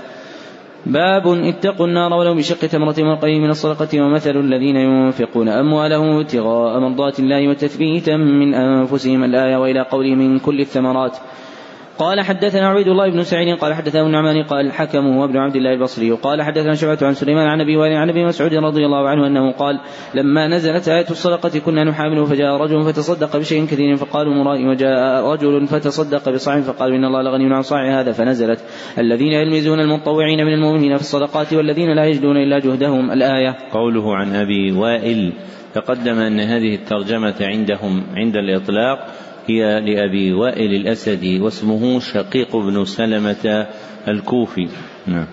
باب 0.85 1.27
اتقوا 1.27 1.87
النار 1.87 2.13
ولو 2.13 2.35
بشق 2.35 2.67
تمرة 2.67 2.95
والقليل 2.99 3.41
من 3.41 3.49
الصدقة 3.49 4.01
ومثل 4.01 4.37
الذين 4.37 4.75
ينفقون 4.75 5.49
أموالهم 5.49 6.19
ابتغاء 6.19 6.79
مرضات 6.79 7.19
الله 7.19 7.47
وتثبيتا 7.47 8.17
من 8.17 8.53
أنفسهم. 8.53 9.23
الآية 9.23 9.57
وإلى 9.57 9.81
قوله 9.81 10.15
من 10.15 10.39
كل 10.39 10.59
الثمرات. 10.59 11.17
قال 11.99 12.21
حدثنا 12.21 12.67
عبيد 12.67 12.87
الله 12.87 13.09
بن 13.09 13.23
سعيد 13.23 13.57
قال 13.57 13.73
حدثنا 13.73 14.01
ابن 14.01 14.07
النعمان 14.07 14.43
قال 14.43 14.65
الحكم 14.65 15.07
هو 15.07 15.25
ابن 15.25 15.37
عبد 15.37 15.55
الله 15.55 15.73
البصري 15.73 16.11
قال 16.11 16.41
حدثنا 16.41 16.75
شعبة 16.75 17.07
عن 17.07 17.13
سليمان 17.13 17.47
عن 17.47 17.61
أبي 17.61 17.77
وائل 17.77 17.93
عن 17.93 18.09
أبي 18.09 18.25
مسعود 18.25 18.53
رضي 18.53 18.85
الله 18.85 19.09
عنه 19.09 19.27
أنه 19.27 19.51
قال 19.51 19.79
لما 20.13 20.47
نزلت 20.47 20.87
آية 20.87 21.09
الصدقة 21.09 21.59
كنا 21.59 21.83
نحامله 21.83 22.25
فجاء 22.25 22.57
رجل 22.57 22.83
فتصدق 22.83 23.37
بشيء 23.37 23.65
كثير 23.65 23.95
فقالوا 23.95 24.33
مرائي 24.33 24.67
وجاء 24.67 25.25
رجل 25.33 25.67
فتصدق 25.67 26.29
بصاع 26.29 26.61
فقال 26.61 26.93
إن 26.93 27.05
الله 27.05 27.21
لغني 27.21 27.53
عن 27.53 27.61
صاع 27.61 27.99
هذا 27.99 28.11
فنزلت 28.11 28.59
الذين 28.97 29.33
يلمزون 29.33 29.79
المتطوعين 29.79 30.45
من 30.45 30.53
المؤمنين 30.53 30.95
في 30.95 31.01
الصدقات 31.01 31.53
والذين 31.53 31.95
لا 31.95 32.05
يجدون 32.05 32.37
إلا 32.37 32.59
جهدهم 32.59 33.11
الآية. 33.11 33.55
قوله 33.71 34.15
عن 34.15 34.35
أبي 34.35 34.71
وائل 34.71 35.33
تقدم 35.73 36.19
أن 36.19 36.39
هذه 36.39 36.75
الترجمة 36.75 37.35
عندهم 37.41 38.03
عند 38.15 38.35
الإطلاق 38.35 39.07
هي 39.47 39.79
لأبي 39.79 40.33
وائل 40.33 40.73
الأسدي 40.73 41.39
واسمه 41.39 41.99
شقيق 41.99 42.55
بن 42.55 42.85
سلمة 42.85 43.67
الكوفي. 44.07 44.67
نعم. 45.07 45.27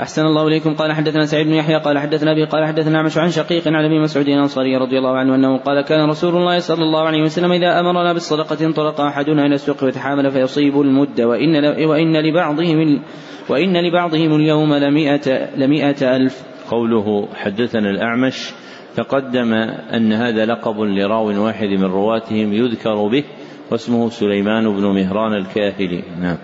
أحسن 0.00 0.22
الله 0.22 0.46
إليكم. 0.46 0.74
قال 0.74 0.92
حدثنا 0.92 1.26
سعيد 1.26 1.46
بن 1.46 1.54
يحيى 1.54 1.76
قال 1.76 1.98
حدثنا 1.98 2.32
أبي 2.32 2.44
قال 2.44 2.66
حدثنا 2.66 2.98
عمش 2.98 3.18
عن 3.18 3.30
شقيق 3.30 3.68
عن 3.68 3.84
أبي 3.84 3.98
مسعود 4.00 4.28
الأنصاري 4.28 4.76
رضي 4.76 4.98
الله 4.98 5.16
عنه 5.16 5.34
أنه 5.34 5.58
قال 5.58 5.84
كان 5.84 6.08
رسول 6.08 6.36
الله 6.36 6.58
صلى 6.58 6.82
الله 6.82 7.00
عليه 7.00 7.22
وسلم 7.22 7.52
إذا 7.52 7.80
أمرنا 7.80 8.12
بالصدقة 8.12 8.66
انطلق 8.66 9.00
أحدنا 9.00 9.46
إلى 9.46 9.54
السوق 9.54 9.76
فتحامل 9.76 10.30
فيصيب 10.30 10.80
المد 10.80 11.20
وإن 11.20 11.64
وإن 11.84 12.16
لبعضهم 12.16 13.02
وإن 13.48 13.88
لبعضهم 13.88 14.36
اليوم 14.36 14.74
لمئة 14.74 15.56
لمئة 15.56 16.16
ألف. 16.16 16.42
قوله 16.70 17.28
حدثنا 17.34 17.90
الأعمش 17.90 18.52
تقدم 18.98 19.52
أن 19.94 20.12
هذا 20.12 20.46
لقب 20.46 20.80
لراو 20.80 21.44
واحد 21.44 21.68
من 21.68 21.84
رواتهم 21.84 22.52
يذكر 22.52 23.08
به 23.08 23.24
واسمه 23.70 24.10
سليمان 24.10 24.74
بن 24.76 24.84
مهران 24.86 25.32
الكاهلي. 25.32 26.02
نعم. 26.20 26.38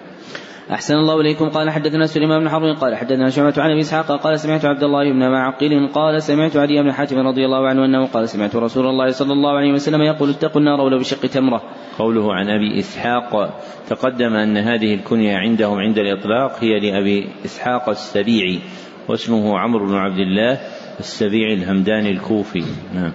أحسن 0.71 0.95
الله 0.95 1.21
إليكم. 1.21 1.49
قال 1.49 1.71
حدثنا 1.71 2.07
سليمان 2.07 2.41
بن 2.41 2.49
حرب 2.49 2.77
قال 2.81 2.97
حدثنا 2.97 3.31
شعبة 3.31 3.63
عن 3.63 3.71
أبي 3.71 3.81
إسحاق 3.81 4.13
قال 4.23 4.41
سمعت 4.41 4.65
عبد 4.65 4.83
الله 4.83 5.13
بن 5.13 5.31
معقل 5.31 5.89
قال 5.95 6.23
سمعت 6.23 6.57
عدي 6.57 6.83
بن 6.83 6.93
حاتم 6.93 7.19
رضي 7.19 7.45
الله 7.45 7.69
عنه 7.69 7.85
أنه 7.85 8.07
قال 8.07 8.29
سمعت 8.29 8.57
رسول 8.57 8.87
الله 8.87 9.11
صلى 9.11 9.33
الله 9.33 9.53
عليه 9.57 9.73
وسلم 9.73 10.03
يقول 10.03 10.31
اتقوا 10.31 10.61
النار 10.61 10.81
ولو 10.81 10.99
بشق 10.99 11.27
تمرة. 11.27 11.63
قوله 11.99 12.35
عن 12.35 12.51
أبي 12.51 12.79
إسحاق 12.79 13.61
تقدم 13.89 14.35
أن 14.35 14.57
هذه 14.57 14.95
الكنية 14.95 15.37
عندهم 15.37 15.79
عند 15.79 15.99
الإطلاق 15.99 16.65
هي 16.65 16.81
لأبي 16.81 17.29
إسحاق 17.45 17.89
السبيعي 17.89 18.59
واسمه 19.09 19.59
عمرو 19.59 19.87
بن 19.87 19.95
عبد 19.95 20.19
الله 20.19 20.59
السبيعي 21.01 21.55
الهمداني 21.55 22.11
الكوفي. 22.11 22.65
نعم. 22.95 23.13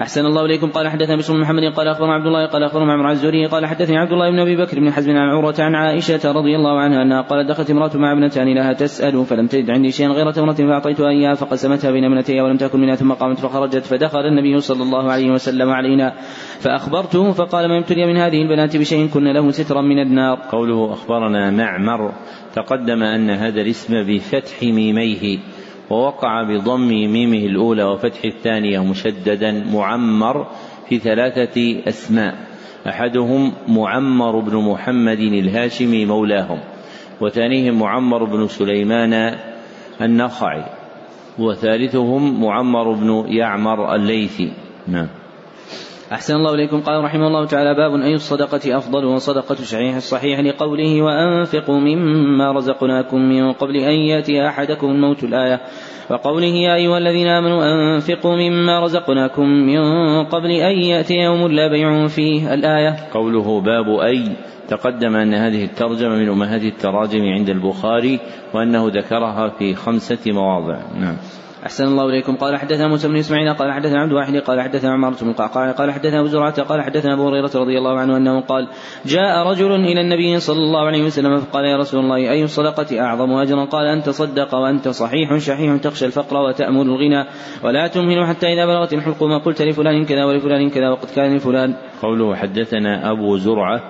أحسن 0.00 0.26
الله 0.26 0.44
إليكم. 0.44 0.70
قال 0.70 0.88
حدثنا 0.88 1.16
بشر 1.16 1.32
بن 1.32 1.40
محمد 1.40 1.72
قال 1.72 1.88
أخبرنا 1.88 2.12
عبد 2.12 2.26
الله 2.26 2.46
قال 2.46 2.62
أخبرنا 2.62 2.92
عمرو 2.92 3.10
الزهري 3.10 3.46
قال 3.46 3.66
حدثني 3.66 3.98
عبد 3.98 4.12
الله 4.12 4.30
بن 4.30 4.38
أبي 4.38 4.56
بكر 4.56 4.80
بن 4.80 4.92
حزم 4.92 5.10
عن 5.10 5.28
عروة 5.28 5.54
عن 5.58 5.74
عائشة 5.74 6.32
رضي 6.32 6.56
الله 6.56 6.80
عنها 6.80 7.02
أنها 7.02 7.22
قالت 7.22 7.48
دخلت 7.48 7.70
امرأة 7.70 7.96
مع 7.96 8.12
ابنتان 8.12 8.54
لها 8.54 8.72
تسأل 8.72 9.24
فلم 9.24 9.46
تجد 9.46 9.70
عندي 9.70 9.90
شيئا 9.90 10.08
غير 10.08 10.30
تمرة 10.30 10.52
فأعطيتها 10.52 11.08
إياها 11.08 11.34
فقسمتها 11.34 11.90
بين 11.90 12.04
ابنتيها 12.04 12.42
ولم 12.42 12.56
تكن 12.56 12.80
منها 12.80 12.94
ثم 12.94 13.12
قامت 13.12 13.38
فخرجت 13.38 13.84
فدخل 13.84 14.20
النبي 14.20 14.60
صلى 14.60 14.82
الله 14.82 15.12
عليه 15.12 15.30
وسلم 15.30 15.70
علينا 15.70 16.12
فأخبرته 16.60 17.32
فقال 17.32 17.68
ما 17.68 17.78
ابتلي 17.78 18.06
من 18.06 18.16
هذه 18.16 18.42
البنات 18.42 18.76
بشيء 18.76 19.08
كن 19.08 19.24
له 19.24 19.50
سترا 19.50 19.80
من 19.80 19.98
النار. 19.98 20.38
قوله 20.52 20.92
أخبرنا 20.92 21.50
معمر 21.50 22.12
تقدم 22.54 23.02
أن 23.02 23.30
هذا 23.30 23.60
الاسم 23.60 23.94
بفتح 24.02 24.62
ميميه. 24.62 25.38
ووقع 25.90 26.42
بضم 26.42 26.88
ميمه 26.88 27.46
الأولى 27.46 27.84
وفتح 27.84 28.24
الثانية 28.24 28.84
مشددا 28.84 29.64
معمر 29.72 30.46
في 30.88 30.98
ثلاثة 30.98 31.88
أسماء. 31.88 32.34
أحدهم 32.88 33.52
معمر 33.68 34.40
بن 34.40 34.56
محمد 34.56 35.18
الهاشمي 35.18 36.04
مولاهم 36.06 36.60
وثانيهم 37.20 37.78
معمر 37.78 38.24
بن 38.24 38.46
سليمان 38.46 39.38
النخعي 40.00 40.64
وثالثهم 41.38 42.40
معمر 42.40 42.92
بن 42.92 43.24
يعمر 43.28 43.94
الليثي. 43.94 44.52
نعم. 44.88 45.08
أحسن 46.12 46.34
الله 46.34 46.54
إليكم. 46.54 46.80
قال 46.80 47.04
رحمه 47.04 47.26
الله 47.26 47.46
تعالى 47.46 47.74
باب 47.74 48.00
أي 48.00 48.14
الصدقة 48.14 48.76
أفضل 48.78 49.04
وصدقة 49.04 49.56
الشحيح 49.60 49.96
الصحيح 49.96 50.40
لقوله 50.40 51.02
وأنفقوا 51.02 51.78
مما 51.78 52.52
رزقناكم 52.52 53.20
من 53.20 53.52
قبل 53.52 53.76
أن 53.76 53.94
يأتي 53.94 54.48
أحدكم 54.48 54.86
الموت 54.86 55.24
الآية. 55.24 55.60
وقوله 56.10 56.46
يا 56.46 56.74
أيها 56.74 56.98
الذين 56.98 57.26
آمنوا 57.26 57.64
أنفقوا 57.64 58.36
مما 58.36 58.80
رزقناكم 58.80 59.48
من 59.48 59.80
قبل 60.24 60.50
أن 60.50 60.78
يأتي 60.78 61.14
يوم 61.14 61.46
لا 61.46 61.68
بيع 61.68 62.06
فيه. 62.06 62.54
الآية. 62.54 62.96
قوله 63.14 63.60
باب 63.60 63.98
أي 64.00 64.22
تقدم 64.68 65.16
أن 65.16 65.34
هذه 65.34 65.64
الترجمة 65.64 66.16
من 66.16 66.28
أمهات 66.28 66.62
التراجم 66.62 67.22
عند 67.22 67.48
البخاري 67.48 68.20
وأنه 68.54 68.88
ذكرها 68.88 69.48
في 69.48 69.74
خمسة 69.74 70.32
مواضع. 70.32 70.78
نعم. 71.00 71.16
أحسن 71.66 71.84
الله 71.84 72.06
إليكم. 72.06 72.36
قال 72.36 72.56
حدثنا 72.56 72.88
موسى 72.88 73.08
بن 73.08 73.16
إسماعيل 73.16 73.54
قال 73.54 73.72
حدثنا 73.72 74.00
عبد 74.00 74.12
واحد 74.12 74.36
قال 74.36 74.60
حدثنا 74.60 74.92
عمارة 74.92 75.16
بن 75.22 75.30
القعقاع 75.30 75.72
قال 75.72 75.92
حدثنا 75.92 76.20
أبو 76.20 76.28
زرعة 76.28 76.62
قال 76.62 76.82
حدثنا 76.82 77.14
أبو 77.14 77.28
هريرة 77.28 77.50
رضي 77.54 77.78
الله 77.78 77.98
عنه 77.98 78.16
أنه 78.16 78.40
قال 78.40 78.68
جاء 79.06 79.46
رجل 79.50 79.74
إلى 79.74 80.00
النبي 80.00 80.40
صلى 80.40 80.58
الله 80.58 80.86
عليه 80.86 81.02
وسلم 81.04 81.36
فقال 81.36 81.64
يا 81.64 81.76
رسول 81.76 82.00
الله 82.00 82.16
أي 82.16 82.44
الصدقة 82.44 83.00
أعظم 83.00 83.32
أجرا؟ 83.32 83.64
قال 83.64 83.86
أن 83.86 84.02
تصدق 84.02 84.54
وأنت 84.54 84.88
صحيح 84.88 85.36
شحيح 85.36 85.76
تخشى 85.76 86.06
الفقر 86.06 86.36
وتأمل 86.36 86.82
الغنى 86.82 87.24
ولا 87.64 87.86
تمهل 87.86 88.26
حتى 88.26 88.46
إذا 88.46 88.66
بلغت 88.66 88.92
الحلقوم 88.92 89.38
قلت 89.38 89.62
لفلان 89.62 90.04
كذا 90.04 90.24
ولفلان 90.24 90.70
كذا 90.70 90.88
وقد 90.90 91.08
كان 91.16 91.36
لفلان. 91.36 91.74
قوله 92.02 92.34
حدثنا 92.34 93.10
أبو 93.10 93.36
زرعة 93.36 93.80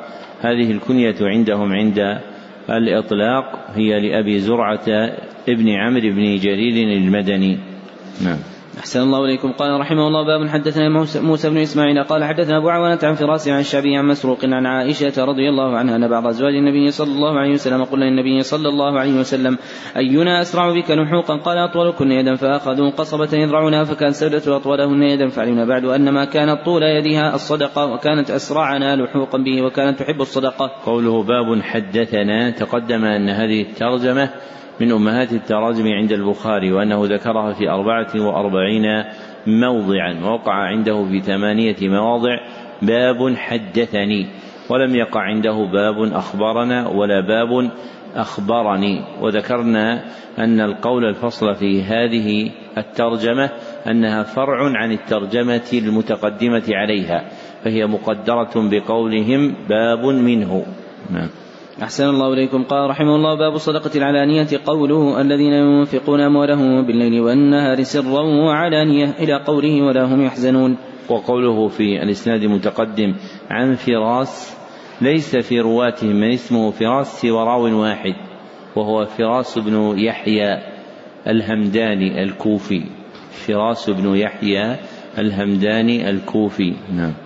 هذه 0.40 0.70
الكنية 0.72 1.16
عندهم 1.20 1.72
عند 1.72 1.98
الإطلاق 2.70 3.44
هي 3.74 4.00
لأبي 4.00 4.38
زرعة 4.38 4.86
ابن 5.48 5.68
عمرو 5.68 6.10
بن 6.10 6.36
جرير 6.36 6.98
المدني. 6.98 7.58
نعم. 8.24 8.38
أحسن 8.78 9.00
الله 9.00 9.24
إليكم. 9.24 9.52
قال 9.52 9.80
رحمه 9.80 10.08
الله 10.08 10.26
باب 10.26 10.48
حدثنا 10.48 10.88
موسى 11.22 11.50
بن 11.50 11.58
إسماعيل 11.58 12.04
قال 12.04 12.24
حدثنا 12.24 12.56
أبو 12.56 12.68
عوانة 12.68 12.98
عن 13.02 13.14
فراس 13.14 13.48
عن 13.48 13.60
الشعبي 13.60 13.96
عن 13.96 14.06
مسروق 14.06 14.44
عن 14.44 14.66
عائشة 14.66 15.24
رضي 15.24 15.48
الله 15.48 15.76
عنها 15.76 15.96
أن 15.96 16.08
بعض 16.08 16.26
أزواج 16.26 16.54
النبي 16.54 16.90
صلى 16.90 17.12
الله 17.12 17.38
عليه 17.38 17.52
وسلم 17.52 17.84
قلنا 17.84 18.04
للنبي 18.04 18.42
صلى 18.42 18.68
الله 18.68 18.98
عليه 19.00 19.18
وسلم 19.18 19.58
أينا 19.96 20.40
أسرع 20.40 20.72
بك 20.72 20.90
نحوقا 20.90 21.36
قال 21.36 21.58
أطولكن 21.58 22.12
يدا 22.12 22.34
فأخذوا 22.34 22.90
قصبة 22.90 23.28
يذرعونها 23.32 23.84
فكان 23.84 24.12
سودة 24.12 24.56
أطولهن 24.56 25.02
يدا 25.02 25.28
فعلمنا 25.28 25.64
بعد 25.64 25.84
أن 25.84 26.08
ما 26.08 26.24
كانت 26.24 26.64
طول 26.64 26.82
يدها 26.82 27.34
الصدقة 27.34 27.86
وكانت 27.86 28.30
أسرعنا 28.30 28.96
لحوقا 28.96 29.38
به 29.38 29.62
وكانت 29.62 29.98
تحب 29.98 30.20
الصدقة. 30.20 30.70
قوله 30.84 31.22
باب 31.22 31.62
حدثنا 31.62 32.50
تقدم 32.50 33.04
أن 33.04 33.28
هذه 33.28 33.60
الترجمة 33.62 34.30
من 34.80 34.92
أمهات 34.92 35.32
التراجم 35.32 35.88
عند 35.88 36.12
البخاري 36.12 36.72
وأنه 36.72 37.04
ذكرها 37.04 37.52
في 37.52 37.70
أربعة 37.70 38.12
وأربعين 38.16 39.04
موضعا 39.46 40.20
ووقع 40.24 40.52
عنده 40.52 41.04
في 41.04 41.20
ثمانية 41.20 41.76
مواضع 41.82 42.38
باب 42.82 43.36
حدثني 43.36 44.26
ولم 44.70 44.94
يقع 44.94 45.20
عنده 45.20 45.68
باب 45.72 46.12
أخبرنا 46.12 46.88
ولا 46.88 47.20
باب 47.20 47.70
أخبرني. 48.14 49.04
وذكرنا 49.20 50.04
أن 50.38 50.60
القول 50.60 51.04
الفصل 51.04 51.54
في 51.54 51.82
هذه 51.82 52.50
الترجمة 52.78 53.50
أنها 53.86 54.22
فرع 54.22 54.78
عن 54.78 54.92
الترجمة 54.92 55.70
المتقدمة 55.72 56.64
عليها 56.70 57.24
فهي 57.64 57.86
مقدرة 57.86 58.52
بقولهم 58.56 59.54
باب 59.68 60.06
منه. 60.06 60.66
نعم. 61.10 61.28
أحسن 61.82 62.08
الله 62.08 62.32
إليكم. 62.32 62.62
قال 62.62 62.90
رحمه 62.90 63.16
الله 63.16 63.34
باب 63.38 63.54
الصدقة 63.54 63.90
العلانية. 63.96 64.46
قوله 64.66 65.20
الذين 65.20 65.52
ينفقون 65.52 66.20
أموالهم 66.20 66.86
بالليل 66.86 67.20
والنهار 67.20 67.82
سرا 67.82 68.20
وعلانية. 68.20 69.14
إلى 69.20 69.44
قوله 69.44 69.82
ولا 69.82 70.04
هم 70.04 70.22
يحزنون. 70.22 70.76
وقوله 71.08 71.68
في 71.68 72.02
الإسناد 72.02 72.42
المتقدم 72.42 73.14
عن 73.50 73.74
فراس 73.74 74.56
ليس 75.00 75.36
في 75.36 75.60
رواتهم 75.60 76.16
من 76.16 76.32
اسمه 76.32 76.70
فراس 76.70 77.20
سوى 77.20 77.44
راو 77.44 77.82
واحد 77.82 78.14
وهو 78.76 79.04
فراس 79.04 79.58
بن 79.58 79.98
يحيى 79.98 80.58
الهمداني 81.28 82.22
الكوفي. 82.22 82.82
فراس 83.46 83.90
بن 83.90 84.16
يحيى 84.16 84.76
الهمداني 85.18 86.10
الكوفي. 86.10 86.74
نعم. 86.96 87.25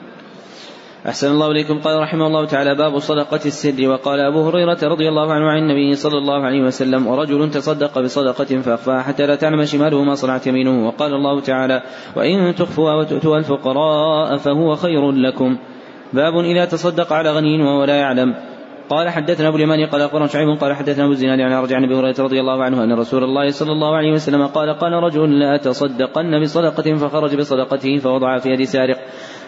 أحسن 1.08 1.32
الله 1.32 1.50
إليكم. 1.50 1.78
قال 1.78 2.00
رحمه 2.00 2.26
الله 2.26 2.44
تعالى 2.46 2.74
باب 2.74 2.98
صدقة 2.98 3.40
السر. 3.46 3.88
وقال 3.88 4.20
أبو 4.20 4.48
هريرة 4.48 4.78
رضي 4.82 5.08
الله 5.08 5.32
عنه 5.32 5.46
عن 5.50 5.58
النبي 5.58 5.94
صلى 5.94 6.18
الله 6.18 6.44
عليه 6.44 6.62
وسلم 6.62 7.06
ورجل 7.06 7.50
تصدق 7.50 7.98
بصدقة 7.98 8.60
فأخفاها 8.60 9.02
حتى 9.02 9.26
لا 9.26 9.34
تعلم 9.34 9.64
شماله 9.64 10.04
ما 10.04 10.14
صنعت 10.14 10.46
يمينه. 10.46 10.86
وقال 10.86 11.14
الله 11.14 11.40
تعالى 11.40 11.82
وإن 12.16 12.54
تخفوها 12.54 12.94
وتؤتوا 12.94 13.36
الفقراء 13.36 14.36
فهو 14.36 14.74
خير 14.74 15.12
لكم. 15.12 15.58
باب 16.12 16.38
إذا 16.38 16.64
تصدق 16.64 17.12
على 17.12 17.30
غني 17.32 17.62
وهو 17.62 17.84
لا 17.84 17.96
يعلم. 17.96 18.34
قال 18.90 19.08
حدثنا 19.08 19.48
أبو 19.48 19.56
اليماني 19.56 19.84
قال 19.84 20.02
أخبرنا 20.02 20.26
شعيب 20.26 20.58
قال 20.60 20.74
حدثنا 20.76 21.04
أبو 21.04 21.12
الزناد 21.12 21.40
عن 21.40 21.62
رجع 21.62 21.76
عن 21.76 21.84
أبي 21.84 21.94
هريرة 21.94 22.14
رضي 22.18 22.40
الله 22.40 22.64
عنه 22.64 22.84
أن 22.84 22.92
رسول 22.92 23.24
الله 23.24 23.50
صلى 23.50 23.72
الله 23.72 23.96
عليه 23.96 24.12
وسلم 24.12 24.46
قال 24.46 24.78
قال 24.78 24.92
رجل 24.92 25.38
لا 25.38 25.56
تصدقن 25.56 26.42
بصدقة 26.42 26.94
فخرج 26.94 27.36
بصدقته 27.36 27.98
فوضع 27.98 28.38
في 28.38 28.48
يد 28.48 28.62
سارق. 28.62 28.98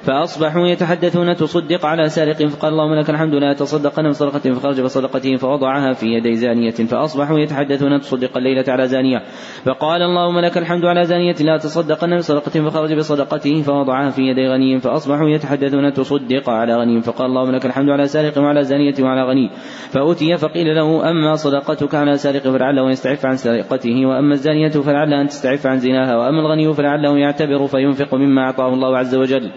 فأصبحوا 0.02 0.66
يتحدثون 0.66 1.37
تصدق 1.37 1.87
على 1.87 2.09
سارق 2.09 2.47
فقال 2.47 2.73
اللهم 2.73 2.94
لك 2.94 3.11
الحمد 3.11 3.35
لا 3.35 3.52
تصدقن 3.52 4.09
بصدقة 4.09 4.52
فخرج 4.52 4.80
بصدقته 4.80 5.37
فوضعها 5.37 5.92
في 5.92 6.06
يدي 6.06 6.35
زانية 6.35 6.71
فأصبحوا 6.71 7.38
يتحدثون 7.38 8.00
تصدق 8.00 8.37
الليلة 8.37 8.64
على 8.68 8.87
زانية 8.87 9.23
فقال 9.64 10.02
اللهم 10.02 10.38
لك 10.38 10.59
الحمد 10.59 10.85
على 10.85 11.04
زانية 11.04 11.35
لا 11.40 11.56
تصدقن 11.56 12.16
بصدقة 12.16 12.68
فخرج 12.68 12.94
بصدقته 12.94 13.62
فوضعها 13.62 14.11
في 14.11 14.23
يدي 14.23 14.49
غني 14.49 14.80
فأصبحوا 14.80 15.28
يتحدثون 15.28 15.92
تصدق 15.92 16.50
على 16.50 16.76
غني 16.76 17.00
فقال 17.00 17.26
اللهم 17.26 17.50
لك 17.50 17.66
الحمد 17.66 17.90
على 17.90 18.06
سارق 18.06 18.38
وعلى 18.38 18.64
زانية 18.64 18.94
وعلى 19.00 19.23
غني 19.23 19.50
فأتي 19.90 20.37
فقيل 20.37 20.75
له 20.75 21.11
أما 21.11 21.35
صدقتك 21.35 21.94
على 21.94 22.16
سارق 22.16 22.42
فلعله 22.42 22.90
يستعف 22.90 23.26
عن 23.26 23.37
سرقته 23.37 24.06
وأما 24.06 24.32
الزانية 24.32 24.68
فلعل 24.68 25.14
أن 25.14 25.26
تستعف 25.26 25.66
عن 25.66 25.78
زناها 25.78 26.16
وأما 26.16 26.40
الغني 26.40 26.75
فلعله 26.75 27.18
يعتبر 27.18 27.66
فينفق 27.66 28.14
مما 28.14 28.42
أعطاه 28.42 28.68
الله 28.75 28.99
عز 28.99 29.14
وجل 29.14 29.50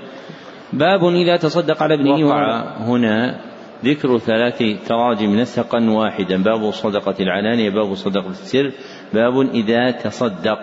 باب 0.74 1.06
إذا 1.06 1.38
تصدق 1.38 1.84
على 1.84 1.94
ابنه 1.94 2.28
وقع 2.28 2.78
هنا 2.78 3.42
ذكر 3.86 4.18
ثلاث 4.18 4.64
تراجم 4.88 5.36
نسقا 5.36 5.90
واحدا. 5.90 6.44
باب 6.44 6.72
صدقة 6.72 7.16
العلانية 7.20 7.70
باب 7.70 7.96
صدقة 7.96 8.30
السر 8.30 8.72
باب 9.14 9.40
إذا 9.40 9.92
تصدق. 9.92 10.58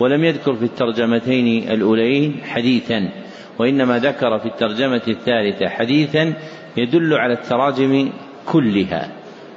ولم 0.00 0.24
يذكر 0.24 0.54
في 0.54 0.64
الترجمتين 0.64 1.70
الأولين 1.70 2.40
حديثا 2.44 3.08
وإنما 3.58 3.98
ذكر 3.98 4.38
في 4.38 4.46
الترجمة 4.46 5.02
الثالثة 5.08 5.68
حديثا 5.68 6.34
يدل 6.76 7.14
على 7.14 7.32
التراجم 7.32 8.12
كلها. 8.46 9.08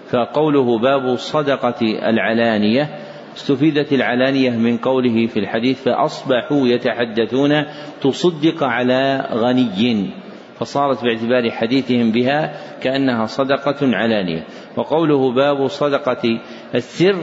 فقوله 0.10 0.80
باب 0.80 1.16
صدقة 1.16 1.82
العلانية 2.10 2.90
استفيدت 3.36 3.94
العلانية 3.94 4.50
من 4.50 4.78
قوله 4.78 5.28
في 5.28 5.40
الحديث 5.40 5.84
فأصبحوا 5.84 6.68
يتحدثون 6.68 7.66
تصدق 8.02 8.64
على 8.64 9.30
غني. 9.34 10.10
فصارت 10.60 11.04
باعتبار 11.04 11.52
حديثهم 11.52 12.12
بها 12.12 12.54
كأنها 12.82 13.26
صدقة 13.26 13.96
علانية. 13.96 14.44
وقوله 14.78 15.32
باب 15.34 15.68
صدقة 15.68 16.40
السر 16.76 17.16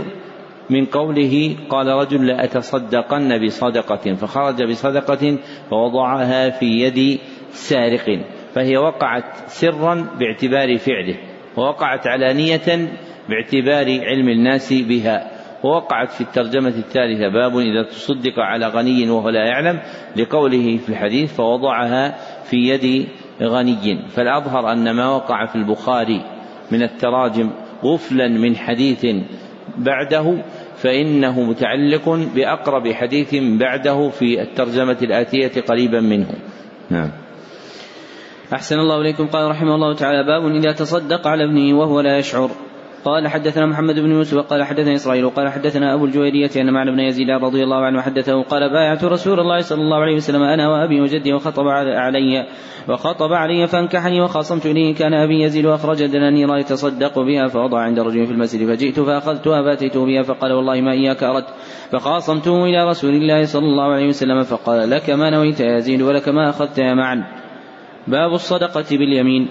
من 0.71 0.85
قوله 0.85 1.57
قال 1.69 1.87
رجل 1.87 2.27
لأتصدقن 2.27 3.47
بصدقة. 3.47 4.15
فخرج 4.15 4.63
بصدقة 4.63 5.39
فوضعها 5.71 6.51
في 6.51 6.67
يد 6.67 7.19
سارق. 7.51 8.21
فهي 8.55 8.77
وقعت 8.77 9.25
سرا 9.47 10.07
باعتبار 10.19 10.79
فعله 10.79 11.17
ووقعت 11.57 12.07
علانية 12.07 12.89
باعتبار 13.29 13.87
علم 14.07 14.29
الناس 14.29 14.73
بها. 14.73 15.38
ووقعت 15.65 16.11
في 16.11 16.21
الترجمة 16.21 16.69
الثالثة 16.69 17.29
باب 17.29 17.59
إذا 17.59 17.83
تصدق 17.83 18.39
على 18.39 18.67
غني 18.67 19.11
وهو 19.11 19.29
لا 19.29 19.45
يعلم 19.45 19.81
لقوله 20.17 20.77
في 20.77 20.89
الحديث 20.89 21.35
فوضعها 21.35 22.19
في 22.45 22.57
يد 22.57 23.09
غني. 23.43 24.09
فالأظهر 24.09 24.73
أن 24.73 24.91
ما 24.91 25.09
وقع 25.09 25.47
في 25.47 25.57
البخاري 25.57 26.23
من 26.71 26.83
التراجم 26.83 27.51
غفلا 27.85 28.29
من 28.29 28.57
حديث 28.57 29.07
بعده 29.79 30.43
فإنه 30.77 31.43
متعلق 31.43 32.09
بأقرب 32.35 32.93
حديث 32.93 33.35
بعده 33.35 34.09
في 34.09 34.43
الترجمة 34.43 34.97
الآتية 35.03 35.61
قريبا 35.61 36.01
منه. 36.01 36.27
نعم. 36.91 37.11
أحسن 38.53 38.79
الله 38.79 39.01
إليكم. 39.01 39.27
قال 39.27 39.51
رحمه 39.51 39.75
الله 39.75 39.95
تعالى 39.95 40.25
باب 40.25 40.47
إذا 40.57 40.73
تصدق 40.73 41.27
على 41.27 41.45
ابنه 41.45 41.79
وهو 41.79 42.01
لا 42.01 42.19
يشعر. 42.19 42.51
قال 43.09 43.29
حدثنا 43.29 43.67
محمد 43.67 43.95
بن 43.95 44.11
يوسف 44.11 44.39
قال 44.39 44.65
حدثنا 44.65 44.95
إسرائيل 44.95 45.31
قال 45.31 45.49
حدثنا 45.49 45.95
أبو 45.95 46.05
الجويرية 46.05 46.51
أن 46.57 46.73
معنى 46.73 46.91
بن 46.91 47.01
يزيد 47.01 47.31
رضي 47.31 47.65
الله 47.65 47.77
عنه 47.77 48.01
حدثه 48.01 48.43
قال 48.43 48.73
بايعت 48.73 49.05
رسول 49.05 49.41
الله 49.41 49.61
صلى 49.61 49.81
الله 49.81 49.97
عليه 49.97 50.17
وسلم 50.17 50.43
أنا 50.43 50.69
وأبي 50.69 51.01
وجدي 51.01 51.33
وخطب 51.33 51.69
علي 51.69 52.47
وخطب 52.89 53.33
علي 53.33 53.67
فانكحني 53.67 54.21
وخاصمت 54.21 54.67
اليه 54.67 54.95
كان 54.95 55.15
أبي 55.15 55.43
يزيد 55.43 55.67
واخرج 55.67 56.07
دنانير 56.07 56.57
يتصدق 56.57 57.19
بها 57.19 57.47
فوضع 57.47 57.81
عند 57.81 57.99
رجل 58.01 58.27
في 58.27 58.33
المسجد 58.33 58.69
فجئت 58.69 59.01
فاخذتها 59.01 59.63
فاتيته 59.63 60.07
بها 60.07 60.23
فقال 60.23 60.53
والله 60.53 60.81
ما 60.81 60.93
إياك 60.93 61.23
أردت 61.23 61.49
فخاصمته 61.93 62.65
إلى 62.65 62.89
رسول 62.89 63.15
الله 63.15 63.45
صلى 63.45 63.67
الله 63.67 63.93
عليه 63.93 64.09
وسلم 64.09 64.43
فقال 64.43 64.91
لك 64.91 65.11
ما 65.11 65.31
نويت 65.31 65.61
يا 65.61 65.77
يزيد 65.77 66.03
ولك 66.03 66.29
ما 66.29 66.51
أخذت 66.51 66.79
يا 66.79 66.95
معا 66.95 67.25
باب 68.09 68.33
الصدقة 68.33 68.87
باليمين. 68.91 69.49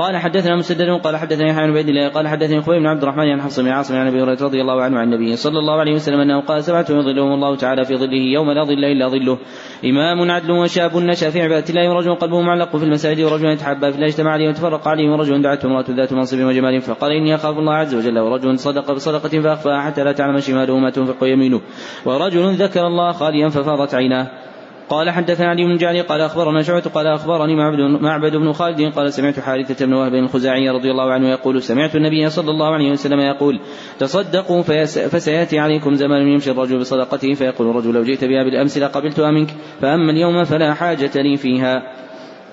قال 0.00 0.16
حدثنا 0.16 0.56
مسدد 0.56 0.90
قال 0.90 1.16
حدثنا 1.16 1.48
يحيى 1.48 1.66
بن 1.66 1.70
عبيد 1.70 1.88
الله 1.88 2.08
قال 2.08 2.28
حدثني 2.28 2.60
خوي 2.60 2.78
بن 2.78 2.86
عبد 2.86 3.02
الرحمن 3.02 3.28
عن 3.28 3.42
حفص 3.42 3.60
بن 3.60 3.68
عاصم 3.68 3.96
عن 3.96 4.06
أبي 4.06 4.22
هريرة 4.22 4.42
رضي 4.42 4.60
الله 4.60 4.82
عنه 4.82 4.98
عن 4.98 5.12
النبي 5.12 5.36
صلى 5.36 5.58
الله 5.58 5.80
عليه 5.80 5.94
وسلم 5.94 6.20
أنه 6.20 6.40
قال 6.40 6.64
سبعه 6.64 6.86
يظلهم 6.90 7.32
الله 7.32 7.56
تعالى 7.56 7.84
في 7.84 7.96
ظله 7.96 8.32
يوم 8.34 8.50
لا 8.50 8.64
ظل 8.64 8.84
إلا 8.84 9.08
ظله 9.08 9.38
إمام 9.84 10.30
عدل 10.30 10.50
وشاب 10.50 10.96
نشا 10.96 11.30
في 11.30 11.42
عباده 11.42 11.64
الله 11.70 11.90
ورجل 11.90 12.14
قلبه 12.14 12.40
معلق 12.40 12.76
في 12.76 12.84
المساجد 12.84 13.24
ورجل 13.24 13.46
يتحبى 13.46 13.90
في 13.90 13.96
الله 13.96 14.06
اجتمع 14.06 14.30
عليه 14.30 14.48
وتفرق 14.48 14.88
عليه 14.88 15.10
ورجل 15.10 15.42
دعته 15.42 15.66
امرأة 15.66 15.84
ذات 15.90 16.12
منصب 16.12 16.38
وجمال 16.38 16.80
فقال 16.80 17.12
إني 17.12 17.34
أخاف 17.34 17.58
الله 17.58 17.74
عز 17.74 17.94
وجل 17.94 18.18
ورجل 18.18 18.58
صدق 18.58 18.92
بصدقة 18.92 19.40
فأخفاها 19.40 19.80
حتى 19.80 20.04
لا 20.04 20.12
تعلم 20.12 20.38
شماله 20.38 20.78
ما 20.78 20.90
تنفق 20.90 21.24
يمينه 21.24 21.60
ورجل 22.04 22.54
ذكر 22.54 22.86
الله 22.86 23.12
خاليا 23.12 23.48
ففاضت 23.48 23.94
عيناه. 23.94 24.49
قال 24.90 25.10
حدثنا 25.10 25.48
علي 25.48 25.64
بن 25.64 25.76
جعلي 25.76 26.00
قال 26.00 26.20
أخبرنا 26.20 26.62
شعبة 26.62 26.80
قال 26.80 27.06
أخبرني 27.06 27.56
معبد, 27.56 27.80
معبد 27.80 28.36
بن 28.36 28.52
خالد 28.52 28.92
قال 28.92 29.12
سمعت 29.12 29.40
حارثة 29.40 29.86
بن 29.86 29.92
وهب 29.92 30.14
الخزاعي 30.14 30.70
رضي 30.70 30.90
الله 30.90 31.12
عنه 31.12 31.28
يقول 31.28 31.62
سمعت 31.62 31.96
النبي 31.96 32.30
صلى 32.30 32.50
الله 32.50 32.74
عليه 32.74 32.90
وسلم 32.90 33.20
يقول 33.20 33.60
تصدقوا 33.98 34.62
فسيأتي 35.08 35.58
عليكم 35.58 35.94
زمان 35.94 36.28
يمشي 36.28 36.50
الرجل 36.50 36.78
بصدقته 36.78 37.34
فيقول 37.34 37.70
الرجل 37.70 37.94
لو 37.94 38.02
جئت 38.02 38.24
بها 38.24 38.42
بالامس 38.42 38.78
لقبلتها 38.78 39.30
منك 39.30 39.50
فأما 39.80 40.12
اليوم 40.12 40.44
فلا 40.44 40.74
حاجة 40.74 41.22
لي 41.22 41.36
فيها. 41.36 41.82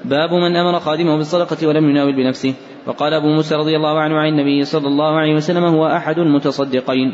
باب 0.06 0.34
من 0.34 0.56
أمر 0.56 0.80
خادمه 0.80 1.18
بالصدقة 1.18 1.68
ولم 1.68 1.90
يناول 1.90 2.16
بنفسه. 2.16 2.54
وقال 2.88 3.14
أبو 3.14 3.28
موسى 3.28 3.56
رضي 3.56 3.76
الله 3.76 4.00
عنه 4.00 4.18
عن 4.18 4.28
النبي 4.28 4.64
صلى 4.64 4.88
الله 4.88 5.20
عليه 5.20 5.34
وسلم 5.34 5.64
هو 5.64 5.88
أحد 5.88 6.20
المتصدقين. 6.20 7.14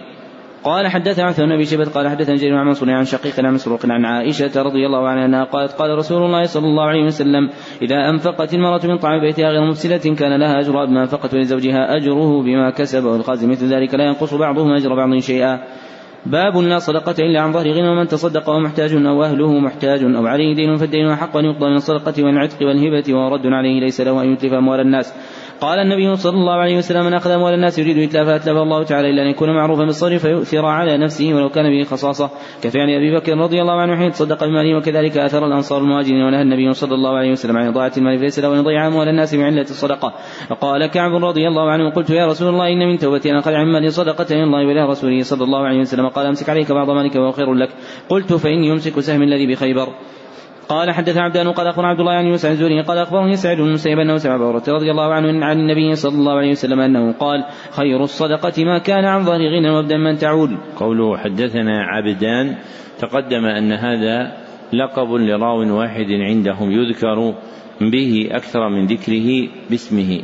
قال 0.63 0.88
حدثنا 0.88 1.26
عثمان 1.26 1.58
بن 1.58 1.63
شبت 1.63 1.88
قال 1.88 2.08
حدثنا 2.08 2.36
جرير 2.36 2.56
عن 2.56 2.65
منصور 2.65 2.91
عن 2.91 3.06
شقيق 3.06 3.39
عن 3.39 3.54
مسروق 3.54 3.80
عن 3.86 4.06
عائشة 4.06 4.62
رضي 4.62 4.86
الله 4.86 5.08
عنها 5.08 5.26
أنها 5.26 5.43
قالت 5.43 5.71
قال 5.71 5.97
رسول 5.97 6.23
الله 6.23 6.43
صلى 6.43 6.65
الله 6.65 6.84
عليه 6.84 7.04
وسلم 7.04 7.49
إذا 7.82 8.10
أنفقت 8.10 8.54
المرأة 8.54 8.80
من 8.88 8.97
طعام 8.97 9.21
بيتها 9.21 9.49
غير 9.49 9.69
مفسدة 9.69 10.15
كان 10.15 10.39
لها 10.39 10.60
أجر 10.60 10.86
بما 10.86 11.02
أنفقت 11.02 11.34
ولزوجها 11.34 11.97
أجره 11.97 12.43
بما 12.43 12.69
كسب. 12.69 13.04
والقازم 13.06 13.52
مثل 13.52 13.65
ذلك 13.65 13.93
لا 13.93 14.06
ينقص 14.06 14.34
بعضهم 14.34 14.71
أجر 14.73 14.95
بعض 14.95 15.17
شيئا. 15.19 15.60
باب 16.26 16.58
لا 16.58 16.80
صدقة 16.80 17.15
إلا 17.19 17.41
عن 17.41 17.52
ظهر 17.52 17.71
غنى 17.71 17.89
ومن 17.89 18.08
تصدق 18.08 18.49
وهو 18.49 18.60
محتاج 18.60 18.93
أو 18.93 19.23
أهله 19.23 19.60
محتاج 19.60 20.04
أو 20.04 20.28
عليه 20.28 20.56
دين 20.56 20.76
فالدين 20.76 21.08
أحق 21.08 21.38
أن 21.38 21.45
يقضى 21.45 21.65
من 21.65 21.76
الصدقة 21.76 22.23
والعتق 22.23 22.58
والهبة 22.62 23.13
وهو 23.13 23.36
رد 23.36 23.45
عليه 23.45 23.80
ليس 23.80 24.02
له 24.02 24.23
أن 24.23 24.34
يتلف 24.34 24.54
أموال 24.54 24.80
الناس. 24.80 25.13
قال 25.63 25.80
النبي 25.80 26.15
صلى 26.15 26.36
الله 26.36 26.54
عليه 26.54 26.78
وسلم 26.78 27.06
من 27.06 27.13
أخذ 27.13 27.32
أموال 27.32 27.54
الناس 27.54 27.80
يريد 27.80 27.97
إتلافها 27.97 28.36
أتلف 28.36 28.58
الله 28.58 28.84
تعالى 28.84 29.10
إلا 29.10 29.21
أن 29.21 29.28
يكون 29.28 29.49
معروفا 29.49 29.86
بالصرف 29.86 30.21
فيؤثر 30.21 30.65
على 30.65 30.97
نفسه 30.97 31.34
ولو 31.34 31.49
كان 31.49 31.69
به 31.69 31.84
خصاصة. 31.84 32.30
كفعل 32.62 32.89
أبي 32.89 33.15
بكر 33.15 33.38
رضي 33.38 33.62
الله 33.62 33.82
عنه 33.82 33.95
حين 33.95 34.12
تصدق 34.12 34.45
بماله 34.45 34.78
وكذلك 34.78 35.17
أثر 35.17 35.47
الأنصار 35.47 35.82
المهاجرين 35.82 36.21
ونهى 36.21 36.41
النبي 36.41 36.73
صلى 36.73 36.95
الله 36.95 37.17
عليه 37.17 37.32
وسلم 37.32 37.58
عن 37.58 37.67
إضاعة 37.67 37.91
المال 37.97 38.17
فليس 38.17 38.39
له 38.39 38.54
أن 38.54 38.60
يضيع 38.60 38.88
أموال 38.88 39.08
الناس 39.08 39.36
بعلة 39.36 39.62
الصدقة. 39.62 40.13
فقال 40.49 40.86
كعب 40.86 41.23
رضي 41.23 41.47
الله 41.47 41.71
عنه 41.71 41.89
قلت 41.89 42.10
يا 42.10 42.28
رسول 42.28 42.49
الله 42.49 42.67
إن 42.73 42.88
من 42.89 42.97
توبتي 42.97 43.32
أن 43.32 43.36
أخذ 43.36 43.52
عن 43.52 43.89
صدقة 43.89 44.36
من 44.36 44.43
الله 44.43 44.67
وإلى 44.67 44.86
رسوله 44.86 45.23
صلى 45.23 45.43
الله 45.43 45.67
عليه 45.67 45.80
وسلم. 45.80 46.08
قال 46.08 46.26
أمسك 46.26 46.49
عليك 46.49 46.71
بعض 46.71 46.89
مالك 46.89 47.15
وهو 47.15 47.32
خير 47.32 47.54
لك. 47.54 47.69
قلت 48.10 48.34
فإني 48.34 48.67
يمسك 48.67 48.99
سهم 48.99 49.23
الذي 49.23 49.47
بخيبر. 49.47 49.88
قال 50.69 50.91
حدثنا 50.91 51.23
عبدان 51.23 51.52
قال 51.52 51.67
أخبرنا 51.67 51.88
عبد 51.88 51.99
الله 51.99 52.12
عن 52.12 52.26
يوسف 52.26 52.49
عن 52.49 52.56
زوري 52.56 52.82
قال 52.82 52.97
أخبرني 52.97 53.36
سعيد 53.36 53.58
بن 53.58 53.67
المسيب 53.67 53.99
أنه 53.99 54.17
سمع 54.17 54.36
ابو 54.36 54.52
رضي 54.52 54.91
الله 54.91 55.13
عنه 55.13 55.45
عن 55.45 55.60
النبي 55.60 55.95
صلى 55.95 56.15
الله 56.15 56.34
عليه 56.34 56.52
وسلم 56.52 56.80
أنه 56.80 57.12
قال 57.12 57.45
خير 57.71 58.04
الصدقة 58.04 58.63
ما 58.63 58.78
كان 58.78 59.06
عن 59.06 59.23
ظهر 59.23 59.39
غنى 59.39 59.69
وابدا 59.69 59.97
من 59.97 60.17
تعول. 60.17 60.58
قوله 60.76 61.17
حدثنا 61.17 61.84
عبدان 61.84 62.56
تقدم 62.99 63.45
أن 63.45 63.71
هذا 63.71 64.32
لقب 64.73 65.12
لراو 65.12 65.78
واحد 65.78 66.12
عندهم 66.12 66.71
يذكر 66.71 67.34
به 67.82 68.30
أكثر 68.32 68.69
من 68.69 68.86
ذكره 68.86 69.49
باسمه 69.69 70.21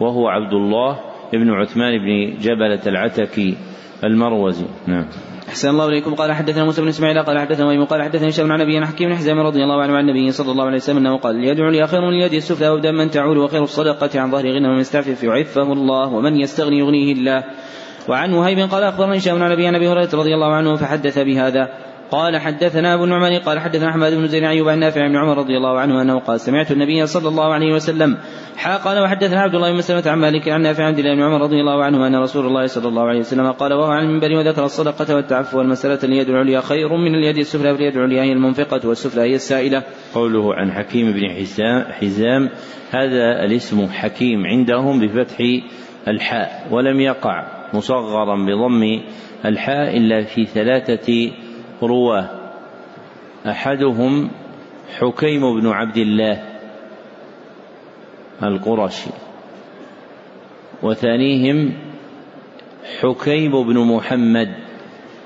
وهو 0.00 0.28
عبد 0.28 0.52
الله 0.52 1.00
بن 1.32 1.50
عثمان 1.50 1.98
بن 1.98 2.38
جبلة 2.40 2.80
العتكي 2.86 3.56
المروزي 4.04 4.66
نعم 4.86 5.04
أحسن 5.48 5.68
الله 5.68 5.86
إليكم. 5.88 6.14
قال 6.14 6.32
حدثنا 6.32 6.64
موسى 6.64 6.82
بن 6.82 6.88
إسماعيل 6.88 7.22
قال 7.22 7.38
حدثنا 7.38 7.66
وإيم 7.66 7.84
قال 7.84 8.02
حدثنا 8.02 8.28
هشام 8.28 8.52
عن 8.52 8.60
نبينا 8.60 8.86
حكيم 8.86 9.08
بن 9.08 9.16
حزام 9.16 9.38
رضي 9.38 9.62
الله 9.64 9.82
عنه 9.82 9.96
عن 9.96 10.08
النبي 10.08 10.32
صلى 10.32 10.50
الله 10.52 10.64
عليه 10.64 10.76
وسلم 10.76 10.96
أنه 10.96 11.18
قال 11.18 11.44
يدعو 11.44 11.70
لي 11.70 11.86
خير 11.86 12.00
من 12.00 12.08
اليد 12.08 12.32
السفلى 12.32 12.68
وابدأ 12.68 12.92
من 12.92 13.10
تعول 13.10 13.38
وخير 13.38 13.62
الصدقة 13.62 14.20
عن 14.20 14.30
ظهر 14.30 14.44
غنى 14.46 14.68
ومن 14.68 14.80
يستعفف 14.80 15.22
يعفه 15.22 15.72
الله 15.72 16.08
ومن 16.08 16.40
يستغني 16.40 16.78
يغنيه 16.78 17.12
الله. 17.12 17.44
وعن 18.08 18.32
وهيب 18.32 18.58
قال 18.58 18.82
أخبرني 18.82 19.18
هشام 19.18 19.42
عن 19.42 19.50
نبي 19.50 19.68
أبي 19.68 19.88
هريرة 19.88 20.10
رضي 20.14 20.34
الله 20.34 20.54
عنه 20.54 20.76
فحدث 20.76 21.18
بهذا. 21.18 21.68
قال 22.10 22.36
حدثنا 22.36 22.94
أبو 22.94 23.04
النعمان 23.04 23.38
قال 23.38 23.58
حدثنا 23.58 23.90
أحمد 23.90 24.12
بن 24.12 24.26
زيد 24.26 24.44
أيوب 24.44 24.68
عن 24.68 24.78
نافع 24.78 25.06
بن 25.08 25.16
عمر 25.16 25.38
رضي 25.38 25.56
الله 25.56 25.80
عنه 25.80 26.02
أنه 26.02 26.18
قال 26.18 26.40
سمعت 26.40 26.72
النبي 26.72 27.06
صلى 27.06 27.28
الله 27.28 27.52
عليه 27.54 27.74
وسلم 27.74 28.18
حا 28.56 28.76
قال 28.76 29.02
وحدثنا 29.02 29.40
عبد 29.40 29.54
الله 29.54 29.70
بن 29.70 29.78
مسلمة 29.78 30.02
عن 30.06 30.18
مالك 30.18 30.48
عن 30.48 30.62
نافع 30.62 30.84
عبد 30.84 30.98
الله 30.98 31.14
بن 31.14 31.22
عمر 31.22 31.42
رضي 31.42 31.60
الله 31.60 31.84
عنه 31.84 32.06
أن 32.06 32.16
رسول 32.16 32.46
الله 32.46 32.66
صلى 32.66 32.88
الله 32.88 33.02
عليه 33.02 33.18
وسلم 33.18 33.52
قال 33.52 33.72
وهو 33.72 33.90
عن 33.90 34.04
المنبر 34.04 34.36
وذكر 34.36 34.64
الصدقة 34.64 35.14
والتعفو 35.14 35.58
والمسألة 35.58 35.98
اليد 36.04 36.28
العليا 36.28 36.60
خير 36.60 36.96
من 36.96 37.14
اليد 37.14 37.38
السفلى 37.38 37.74
فاليد 37.74 37.96
العليا 37.96 38.22
هي 38.22 38.32
المنفقة 38.32 38.88
والسفلى 38.88 39.22
هي 39.22 39.34
السائلة. 39.34 39.82
قوله 40.14 40.54
عن 40.54 40.72
حكيم 40.72 41.12
بن 41.12 41.30
حزام, 41.30 41.84
حزام 41.92 42.50
هذا 42.90 43.44
الاسم 43.44 43.86
حكيم 43.86 44.46
عندهم 44.46 45.00
بفتح 45.00 45.36
الحاء 46.08 46.68
ولم 46.70 47.00
يقع 47.00 47.44
مصغرا 47.74 48.36
بضم 48.36 49.00
الحاء 49.44 49.96
إلا 49.96 50.24
في 50.24 50.46
ثلاثة 50.46 51.32
رواة 51.82 52.30
أحدهم 53.46 54.30
حكيم 54.98 55.60
بن 55.60 55.66
عبد 55.66 55.96
الله 55.96 56.55
القرشي. 58.42 59.10
وثانيهم 60.82 61.72
حكيم 63.00 63.52
بن 63.52 63.78
محمد 63.78 64.48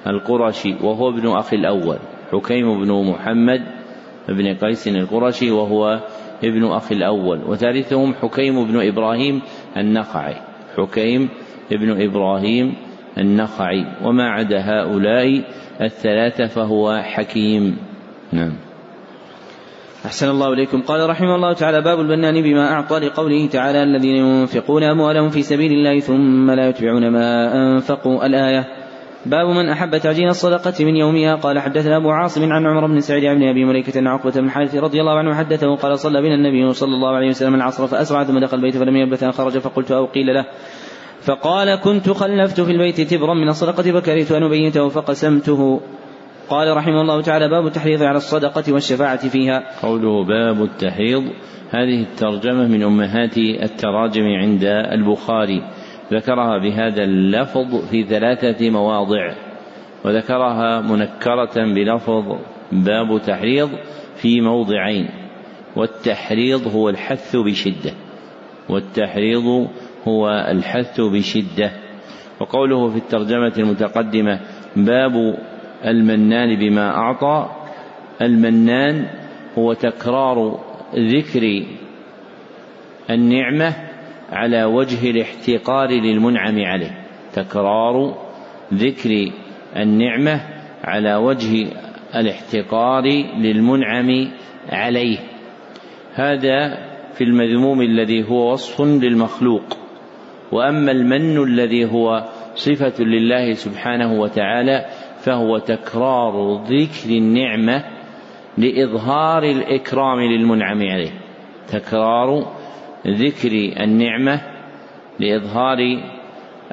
القرشي 0.07 0.75
وهو 0.83 1.09
ابن 1.09 1.29
أخي 1.29 1.57
الأول. 1.57 1.99
حكيم 2.33 2.85
بن 2.85 3.11
محمد 3.11 3.61
بن 4.29 4.55
قيس 4.55 4.89
القرشي 4.89 5.51
وهو 5.51 6.01
ابن 6.45 6.65
أخي 6.65 6.95
الأول. 6.95 7.41
وثالثهم 7.47 8.15
حكيم 8.15 8.65
بن 8.65 8.89
إبراهيم 8.89 9.43
النخعي. 9.77 10.35
حكيم 10.77 11.29
بن 11.71 12.03
إبراهيم 12.03 12.75
النخعي. 13.19 13.85
وما 14.05 14.31
عدا 14.31 14.61
هؤلاء 14.61 15.43
الثلاثة 15.81 16.47
فهو 16.47 17.03
حكيم. 17.03 17.77
نعم. 18.33 18.70
أحسن 20.07 20.31
الله 20.31 20.53
إليكم. 20.53 20.83
قال 20.83 21.11
رحمه 21.11 21.35
الله 21.35 21.53
تعالى 21.53 21.81
باب 21.81 22.01
البنان 22.01 22.43
بما 22.43 22.73
أعطى 22.73 22.99
لقوله 22.99 23.47
تعالى 23.47 23.83
الذين 23.83 24.17
ينفقون 24.17 24.83
أموالهم 24.83 25.29
في 25.29 25.43
سبيل 25.43 25.73
الله 25.73 26.01
ثم 26.01 26.51
لا 26.51 26.69
يتبعون 26.69 27.11
ما 27.11 27.55
أنفقوا. 27.55 28.27
الآية 28.27 28.65
باب 29.27 29.47
من 29.47 29.69
أحب 29.69 29.99
تعجيل 29.99 30.29
الصدقة 30.29 30.85
من 30.85 30.97
يومها. 30.97 31.35
قال 31.35 31.59
حدثنا 31.59 31.97
أبو 31.97 32.11
عاصم 32.11 32.53
عن 32.53 32.67
عمر 32.67 32.87
بن 32.87 33.01
سعيد 33.01 33.25
بن 33.25 33.49
أبي 33.49 33.65
مليكة 33.65 33.99
عن 33.99 34.07
عقبة 34.07 34.31
بن 34.31 34.45
الحارث 34.45 34.75
رضي 34.75 35.01
الله 35.01 35.19
عنه 35.19 35.35
حدثه 35.35 35.77
قال 35.77 35.99
صلى 35.99 36.23
بنا 36.23 36.35
النبي 36.35 36.73
صلى 36.73 36.95
الله 36.95 37.17
عليه 37.17 37.29
وسلم 37.29 37.55
العصر 37.55 37.87
فأسرع 37.87 38.25
ثم 38.25 38.39
دخل 38.39 38.57
البيت 38.57 38.77
فلم 38.77 38.97
يلبث 38.97 39.23
أن 39.23 39.33
خرج 39.33 39.59
فقلت 39.59 39.91
أو 39.91 40.07
قيل 40.07 40.27
له. 40.35 40.45
فقال 41.21 41.75
كنت 41.75 42.11
خلفت 42.11 42.61
في 42.61 42.73
البيت 42.73 43.01
تبرا 43.01 43.35
من 43.35 43.49
الصدقة 43.49 44.01
فكرهت 44.01 44.33
أن 44.33 44.43
أبيته 44.43 44.89
فقسمته. 44.89 45.81
قال 46.51 46.77
رحمه 46.77 47.01
الله 47.01 47.23
تعالى 47.23 47.49
باب 47.49 47.67
التحريض 47.67 48.03
على 48.03 48.17
الصدقة 48.17 48.73
والشفاعة 48.73 49.29
فيها. 49.29 49.63
قوله 49.83 50.25
باب 50.25 50.63
التحريض 50.63 51.23
هذه 51.71 52.03
الترجمة 52.03 52.67
من 52.69 52.83
أمهات 52.83 53.39
التراجم 53.39 54.23
عند 54.23 54.65
البخاري. 54.65 55.63
ذكرها 56.13 56.59
بهذا 56.59 57.05
اللفظ 57.05 57.91
في 57.91 58.03
ثلاثة 58.03 58.71
مواضع 58.71 59.35
وذكرها 60.05 60.81
منكرة 60.81 61.75
بلفظ 61.75 62.39
باب 62.73 63.21
تحريض 63.27 63.71
في 64.17 64.41
موضعين 64.41 65.09
والتحريض 65.77 66.75
هو 66.75 66.89
الحث 66.89 67.37
بشدة 67.37 67.93
والتحريض 68.69 69.69
هو 70.09 70.29
الحث 70.29 71.01
بشدة. 71.01 71.71
وقوله 72.41 72.89
في 72.89 72.97
الترجمة 72.97 73.53
المتقدمة 73.59 74.41
باب 74.77 75.39
المنان 75.85 76.59
بما 76.59 76.91
أعطى. 76.91 77.51
المنان 78.23 79.07
هو 79.59 79.73
تكرار 79.73 80.61
ذكر 80.95 81.65
النعمة 83.11 83.75
على 84.33 84.65
وجه 84.65 85.11
الاحتقار 85.11 85.89
للمنعم 85.91 86.59
عليه. 86.59 87.05
تكرار 87.33 88.17
ذكر 88.75 89.33
النعمة 89.77 90.41
على 90.85 91.15
وجه 91.15 91.67
الاحتقار 92.15 93.05
للمنعم 93.39 94.29
عليه. 94.69 95.19
هذا 96.15 96.79
في 97.15 97.25
المذموم 97.25 97.83
الذي 97.83 98.29
هو 98.29 98.53
وصف 98.53 98.81
للمخلوق. 98.81 99.77
وأما 100.53 100.93
المن 100.93 101.43
الذي 101.43 101.85
هو 101.85 102.25
صفة 102.55 103.05
لله 103.05 103.53
سبحانه 103.53 104.21
وتعالى 104.21 104.87
فهو 105.25 105.59
تكرار 105.59 106.65
ذكر 106.65 107.11
النعمة 107.11 107.85
لإظهار 108.59 109.43
الإكرام 109.43 110.21
للمنعم 110.21 110.83
عليه. 110.83 111.11
تكرار 111.69 112.53
ذكر 113.07 113.53
النعمة 113.85 114.41
لإظهار 115.21 115.79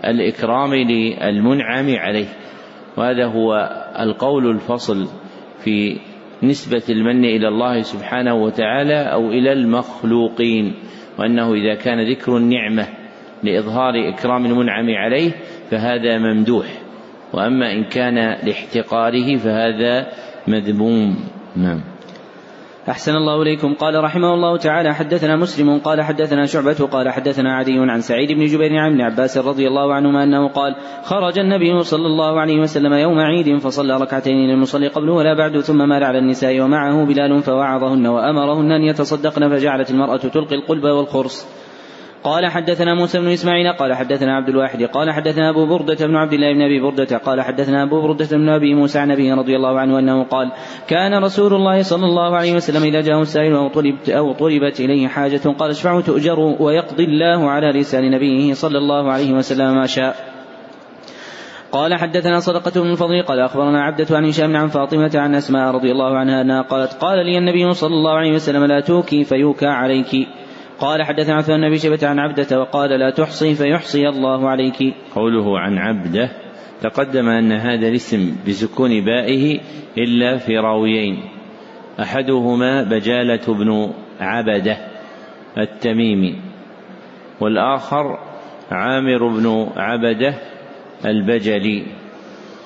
الإكرام 0.05 0.73
للمنعم 0.73 1.95
عليه. 1.95 2.27
وهذا 2.97 3.25
هو 3.25 3.69
القول 3.99 4.49
الفصل 4.49 5.07
في 5.63 5.97
نسبة 6.43 6.83
المن 6.89 7.25
إلى 7.25 7.47
الله 7.47 7.81
سبحانه 7.81 8.35
وتعالى 8.35 9.13
أو 9.13 9.29
إلى 9.29 9.53
المخلوقين 9.53 10.73
وأنه 11.19 11.53
إذا 11.53 11.75
كان 11.75 12.11
ذكر 12.11 12.37
النعمة 12.37 12.87
لإظهار 13.43 14.09
إكرام 14.09 14.45
المنعم 14.45 14.89
عليه 14.89 15.31
فهذا 15.71 16.17
ممدوح. 16.17 16.86
وأما 17.33 17.73
إن 17.73 17.83
كان 17.83 18.15
لاحتقاره 18.45 19.37
فهذا 19.37 20.07
مذموم. 20.47 21.15
نعم. 21.55 21.81
أحسن 22.89 23.11
الله 23.15 23.41
إليكم. 23.41 23.73
قال 23.73 24.03
رحمه 24.03 24.33
الله 24.33 24.57
تعالى 24.57 24.93
حدثنا 24.93 25.35
مسلم 25.35 25.79
قال 25.79 26.01
حدثنا 26.01 26.45
شعبة 26.45 26.87
قال 26.91 27.09
حدثنا 27.09 27.55
عدي 27.55 27.79
عن 27.79 28.01
سعيد 28.01 28.31
بن 28.31 28.45
جبير 28.45 28.77
عن 28.77 28.91
ابن 28.91 29.01
عباس 29.01 29.37
رضي 29.37 29.67
الله 29.67 29.93
عنهما 29.93 30.23
أنه 30.23 30.47
قال 30.47 30.75
خرج 31.03 31.39
النبي 31.39 31.83
صلى 31.83 32.05
الله 32.05 32.39
عليه 32.39 32.59
وسلم 32.59 32.93
يوم 32.93 33.19
عيد 33.19 33.57
فصلى 33.57 33.97
ركعتين 33.97 34.35
للمصلي 34.35 34.87
قبله 34.87 35.13
ولا 35.13 35.33
بعد 35.33 35.59
ثم 35.59 35.89
مال 35.89 36.03
على 36.03 36.19
النساء 36.19 36.61
ومعه 36.61 37.05
بلال 37.05 37.41
فوعظهن 37.43 38.07
وأمرهن 38.07 38.71
أن 38.71 38.81
يتصدقن 38.81 39.49
فجعلت 39.49 39.91
المرأة 39.91 40.17
تلقي 40.17 40.55
القلب 40.55 40.83
والخرص. 40.83 41.66
قال 42.23 42.47
حدثنا 42.47 42.93
موسى 42.93 43.19
بن 43.19 43.27
إسماعيل 43.27 43.73
قال 43.73 43.93
حدثنا 43.93 44.35
عبد 44.35 44.49
الواحد 44.49 44.83
قال 44.83 45.11
حدثنا 45.11 45.49
أبو 45.49 45.65
بردة 45.65 46.07
بن 46.07 46.15
عبد 46.15 46.33
الله 46.33 46.53
بن 46.53 46.61
أبي 46.61 46.79
بردة 46.79 47.17
قال 47.17 47.41
حدثنا 47.41 47.83
أبو 47.83 48.01
بردة 48.01 48.37
بن 48.37 48.49
أبي 48.49 48.73
موسى 48.73 48.99
عن 48.99 49.11
ابي 49.11 49.33
رضي 49.33 49.55
الله 49.55 49.79
عنه 49.79 49.99
أنه 49.99 50.23
قال 50.23 50.51
كان 50.87 51.23
رسول 51.23 51.53
الله 51.53 51.81
صلى 51.81 52.05
الله 52.05 52.35
عليه 52.35 52.55
وسلم 52.55 52.83
إذا 52.83 53.01
جاءه 53.01 53.21
السائل 53.21 53.53
أو 53.53 53.67
طلبت 53.67 54.09
أو 54.09 54.33
طلبت 54.33 54.79
إليه 54.79 55.07
حاجة 55.07 55.41
قال 55.59 55.69
اشفعوا 55.69 56.01
تؤجر 56.01 56.39
ويقضي 56.39 57.03
الله 57.03 57.49
على 57.49 57.79
لسان 57.79 58.11
نبيه 58.11 58.53
صلى 58.53 58.77
الله 58.77 59.11
عليه 59.11 59.33
وسلم 59.33 59.75
ما 59.75 59.85
شاء 59.85 60.37
قال 61.71 61.95
حدثنا 61.95 62.39
صدقة 62.39 62.81
بن 62.81 62.91
الفضل 62.91 63.23
قال 63.23 63.39
أخبرنا 63.39 63.83
عبدة 63.83 64.17
عن 64.17 64.25
هشام 64.25 64.57
عن 64.57 64.67
فاطمة 64.67 65.11
عن 65.15 65.35
أسماء 65.35 65.71
رضي 65.71 65.91
الله 65.91 66.17
عنها 66.17 66.41
أنها 66.41 66.61
قالت 66.61 66.93
قال 66.93 67.25
لي 67.25 67.37
النبي 67.37 67.73
صلى 67.73 67.93
الله 67.93 68.11
عليه 68.11 68.33
وسلم 68.33 68.65
لا 68.65 68.79
توكي 68.79 69.23
فيوكى 69.23 69.65
عليك 69.65 70.27
قال 70.79 71.03
حدثنا 71.03 71.35
عثمان 71.35 71.69
بن 71.69 71.77
شيبة 71.77 72.07
عن 72.07 72.19
عبدة 72.19 72.59
وقال 72.59 72.89
لا 72.89 73.09
تحصي 73.09 73.55
فيحصي 73.55 74.09
الله 74.09 74.49
عليك. 74.49 74.95
قوله 75.15 75.59
عن 75.59 75.77
عبدة 75.77 76.29
تقدم 76.81 77.29
أن 77.29 77.51
هذا 77.51 77.87
الاسم 77.87 78.35
بسكون 78.47 79.05
بائه 79.05 79.59
إلا 79.97 80.37
في 80.37 80.57
راويين. 80.57 81.17
أحدهما 81.99 82.83
بجالة 82.83 83.53
بن 83.53 83.93
عبدة 84.19 84.77
التميمي 85.57 86.35
والآخر 87.41 88.19
عامر 88.71 89.27
بن 89.27 89.67
عبدة 89.75 90.33
البجلي. 91.05 91.83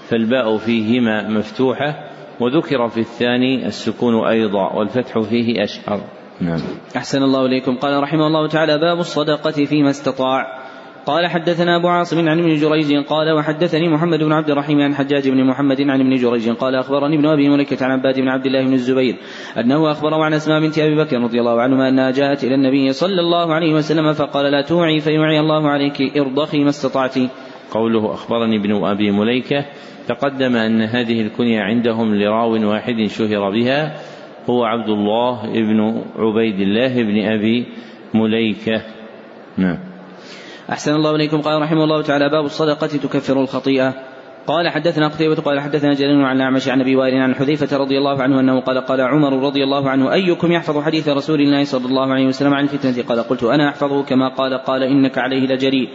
فالباء 0.10 0.58
فيهما 0.58 1.30
مفتوحة 1.30 2.12
وذكر 2.40 2.88
في 2.88 3.00
الثاني 3.00 3.66
السكون 3.66 4.26
أيضا 4.26 4.74
والفتح 4.74 5.20
فيه 5.20 5.64
أشهر. 5.64 6.21
نعم. 6.42 6.60
أحسن 6.96 7.24
الله 7.24 7.46
إليكم. 7.46 7.76
قال 7.76 8.04
رحمه 8.04 8.28
الله 8.28 8.48
تعالى 8.48 8.78
باب 8.78 9.00
الصدقة 9.00 9.66
فيما 9.66 9.90
استطاع. 9.90 10.62
قال 11.06 11.28
حدثنا 11.28 11.76
أبو 11.76 11.88
عاصم 11.88 12.30
عن 12.30 12.40
ابن 12.40 12.56
جريج 12.56 13.06
قال 13.06 13.32
وحدثني 13.32 13.90
محمد 13.90 14.20
بن 14.20 14.32
عبد 14.32 14.50
الرحيم 14.50 14.82
عن 14.82 14.96
حجاج 14.96 15.30
بن 15.30 15.44
محمد 15.46 15.82
عن 15.82 16.00
ابن 16.00 16.16
جريج 16.16 16.50
قال 16.50 16.76
أخبرني 16.76 17.16
ابن 17.16 17.26
أبي 17.26 17.50
ملكة 17.50 17.86
عن 17.86 17.92
عباد 17.92 18.20
بن 18.20 18.28
عبد 18.28 18.46
الله 18.46 18.66
بن 18.66 18.74
الزبير 18.74 19.16
أنه 19.58 19.92
أخبره 19.92 20.24
عن 20.24 20.34
أسماء 20.34 20.60
بنت 20.60 20.80
أبي 20.80 20.96
بكر 20.96 21.18
رضي 21.18 21.40
الله 21.40 21.62
عنهما 21.62 21.90
أنها 21.90 22.12
جاءت 22.12 22.44
إلى 22.44 22.56
النبي 22.56 22.94
صلى 22.94 23.22
الله 23.22 23.54
عليه 23.54 23.74
وسلم 23.74 24.14
فقال 24.14 24.52
لا 24.52 24.62
توعي 24.62 25.00
فيوعي 25.00 25.40
الله 25.40 25.70
عليك 25.70 26.18
ارضخي 26.18 26.64
ما 26.64 26.70
استطعت. 26.70 27.16
قوله 27.72 28.14
أخبرني 28.14 28.58
ابن 28.58 28.86
أبي 28.86 29.12
مليكة 29.12 29.66
تقدم 30.08 30.56
أن 30.56 30.82
هذه 30.82 31.22
الكنية 31.22 31.62
عندهم 31.62 32.16
لراو 32.16 32.70
واحد 32.70 33.06
شهر 33.08 33.52
بها 33.52 33.96
هو 34.50 34.64
عبد 34.64 34.90
الله 34.90 35.42
بن 35.54 36.02
عبيد 36.16 36.60
الله 36.60 37.04
بن 37.04 37.26
أبي 37.26 37.66
مليكة. 38.14 38.82
نعم. 39.58 39.80
أحسن 40.70 40.96
الله 40.96 41.16
إليكم. 41.16 41.42
قال 41.42 41.62
رحمه 41.62 41.84
الله 41.84 42.02
تعالى 42.02 42.30
باب 42.30 42.46
الصدقة 42.46 42.88
تكفر 42.88 43.42
الخطيئة. 43.42 43.94
قال 44.48 44.70
حدثنا 44.70 45.08
قتيبة 45.08 45.36
قال 45.36 45.60
حدثنا 45.60 45.94
جرير 45.94 46.26
عن 46.26 46.36
الأعمش 46.36 46.70
عن 46.70 46.82
أبي 46.82 46.96
وائل 46.96 47.22
عن 47.22 47.36
حذيفة 47.36 47.78
رضي 47.78 47.98
الله 47.98 48.22
عنه 48.22 48.40
أنه 48.40 48.60
قال 48.60 48.78
قال 48.78 49.02
عمر 49.02 49.46
رضي 49.46 49.64
الله 49.64 49.90
عنه 49.90 50.14
أيكم 50.14 50.52
يحفظ 50.52 50.84
حديث 50.84 51.10
رسول 51.10 51.42
الله 51.42 51.64
صلى 51.64 51.86
الله 51.86 52.14
عليه 52.14 52.26
وسلم 52.26 52.54
عن 52.54 52.64
الفتنة؟ 52.64 53.04
قال 53.04 53.20
قلت 53.20 53.44
أنا 53.44 53.70
أحفظه 53.70 54.04
كما 54.04 54.28
قال 54.28 54.54
قال 54.54 54.84
إنك 54.84 55.18
عليه 55.18 55.48
لجريء. 55.48 55.90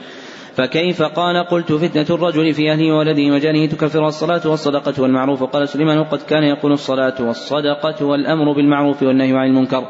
فكيف 0.56 1.02
قال 1.02 1.36
قلت 1.36 1.72
فتنة 1.72 2.16
الرجل 2.16 2.54
في 2.54 2.70
أهله 2.72 2.92
وولده 2.92 3.34
وجانه 3.34 3.66
تكفر 3.66 4.06
الصلاة 4.06 4.40
والصدقة 4.44 5.02
والمعروف 5.02 5.42
قال 5.42 5.68
سليمان 5.68 5.98
وقد 5.98 6.22
كان 6.22 6.42
يقول 6.42 6.72
الصلاة 6.72 7.14
والصدقة 7.20 8.04
والأمر 8.04 8.52
بالمعروف 8.52 9.02
والنهي 9.02 9.32
عن 9.36 9.46
المنكر. 9.46 9.84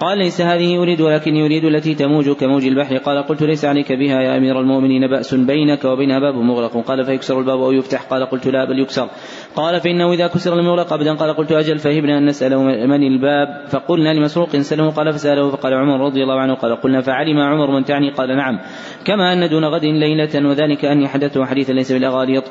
قال 0.00 0.18
ليس 0.18 0.40
هذه 0.40 0.72
يريد 0.72 1.00
ولكن 1.00 1.36
يريد 1.36 1.64
التي 1.64 1.94
تموج 1.94 2.30
كموج 2.30 2.66
البحر. 2.66 2.96
قال 2.96 3.22
قلت 3.22 3.42
ليس 3.42 3.64
عليك 3.64 3.92
بها 3.92 4.20
يا 4.20 4.36
أمير 4.36 4.60
المؤمنين 4.60 5.06
بأس 5.06 5.34
بينك 5.34 5.84
وبينها 5.84 6.18
باب 6.18 6.34
مغلق. 6.34 6.76
قال 6.76 7.04
فيكسر 7.04 7.38
الباب 7.38 7.60
أو 7.60 7.72
يفتح. 7.72 8.02
قال 8.02 8.26
قلت 8.26 8.46
لا 8.46 8.64
بل 8.64 8.78
يكسر. 8.78 9.08
قال 9.56 9.80
فإنه 9.80 10.12
إذا 10.12 10.26
كسر 10.26 10.58
المغلق 10.58 10.92
أبدا 10.92 11.14
قال 11.14 11.36
قلت 11.36 11.52
أجل 11.52 11.78
فهبنا 11.78 12.18
أن 12.18 12.26
نسأله 12.26 12.62
من 12.62 13.02
الباب. 13.02 13.48
فقلنا 13.68 14.14
لمسروق 14.14 14.56
سأله 14.56 14.90
قال 14.90 15.12
فسأله 15.12 15.50
فقال 15.50 15.74
عمر 15.74 16.06
رضي 16.06 16.22
الله 16.22 16.40
عنه 16.40 16.54
قال 16.54 16.76
قلنا 16.76 17.00
فعلم 17.00 17.38
عمر 17.38 17.70
من 17.70 17.84
تعني 17.84 18.10
قال 18.10 18.36
نعم. 18.36 18.60
كما 19.04 19.32
أن 19.32 19.48
دون 19.48 19.64
غد 19.64 19.84
ليلة 19.84 20.48
وذلك 20.48 20.84
أني 20.84 21.08
حدثته 21.08 21.44
حديثا 21.44 21.72
ليس 21.72 21.92
بالأغاليط. 21.92 22.44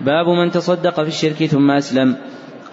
باب 0.00 0.28
من 0.28 0.50
تصدق 0.50 1.02
في 1.02 1.08
الشرك 1.08 1.46
ثم 1.46 1.70
أسلم. 1.70 2.16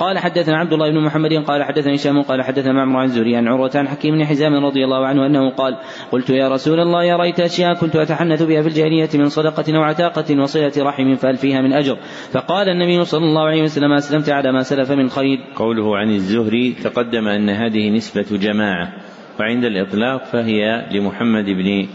قال 0.01 0.19
حدثنا 0.19 0.57
عبد 0.57 0.73
الله 0.73 0.91
بن 0.91 0.99
محمد 0.99 1.33
قال 1.33 1.63
حدثني 1.63 1.95
هشام 1.95 2.21
قال 2.21 2.41
حدثنا 2.41 2.73
معمر 2.73 2.99
عن 2.99 3.07
زوري 3.07 3.35
عن 3.35 3.47
عروة 3.47 3.71
عن 3.75 3.87
حكيم 3.87 4.15
بن 4.15 4.25
حزام 4.25 4.65
رضي 4.65 4.83
الله 4.83 5.05
عنه 5.05 5.25
أنه 5.25 5.49
قال 5.49 5.77
قلت 6.11 6.29
يا 6.29 6.49
رسول 6.49 6.79
الله 6.79 7.03
يا 7.03 7.17
ريت 7.17 7.39
أشياء 7.39 7.73
كنت 7.73 7.95
أتحنث 7.95 8.43
بها 8.43 8.61
في 8.61 8.67
الجاهلية 8.67 9.09
من 9.15 9.29
صدقة 9.29 9.77
أو 9.77 9.81
عتاقة 9.81 10.41
وصلة 10.41 10.71
رحم 10.77 11.15
فهل 11.15 11.37
فيها 11.37 11.61
من 11.61 11.73
أجر؟ 11.73 11.97
فقال 12.31 12.69
النبي 12.69 13.05
صلى 13.05 13.25
الله 13.25 13.41
عليه 13.41 13.63
وسلم 13.63 13.93
أسلمت 13.93 14.29
على 14.29 14.51
ما 14.51 14.63
سلف 14.63 14.91
من 14.91 15.09
خير. 15.09 15.39
قوله 15.55 15.97
عن 15.97 16.09
الزهري 16.09 16.71
تقدم 16.71 17.27
أن 17.27 17.49
هذه 17.49 17.89
نسبة 17.89 18.37
جماعة 18.37 18.93
وعند 19.39 19.65
الإطلاق 19.65 20.25
فهي 20.25 20.85
لمحمد 20.91 21.45
بن 21.45 21.87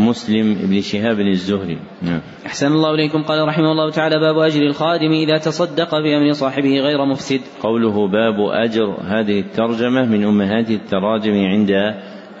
مسلم 0.00 0.54
بن 0.54 0.80
شهاب 0.80 1.20
الزهري. 1.20 1.78
نعم. 2.02 2.20
أحسن 2.46 2.66
الله 2.66 2.94
إليكم. 2.94 3.22
قال 3.22 3.48
رحمه 3.48 3.72
الله 3.72 3.90
تعالى 3.90 4.18
باب 4.18 4.38
أجر 4.38 4.62
الخادم 4.62 5.12
إذا 5.12 5.38
تصدق 5.38 5.98
بأمر 5.98 6.32
صاحبه 6.32 6.80
غير 6.80 7.04
مفسد. 7.04 7.40
قوله 7.60 8.08
باب 8.08 8.40
أجر 8.40 8.96
هذه 9.04 9.40
الترجمة 9.40 10.04
من 10.04 10.24
أمهات 10.24 10.70
التراجم 10.70 11.34
عند 11.34 11.70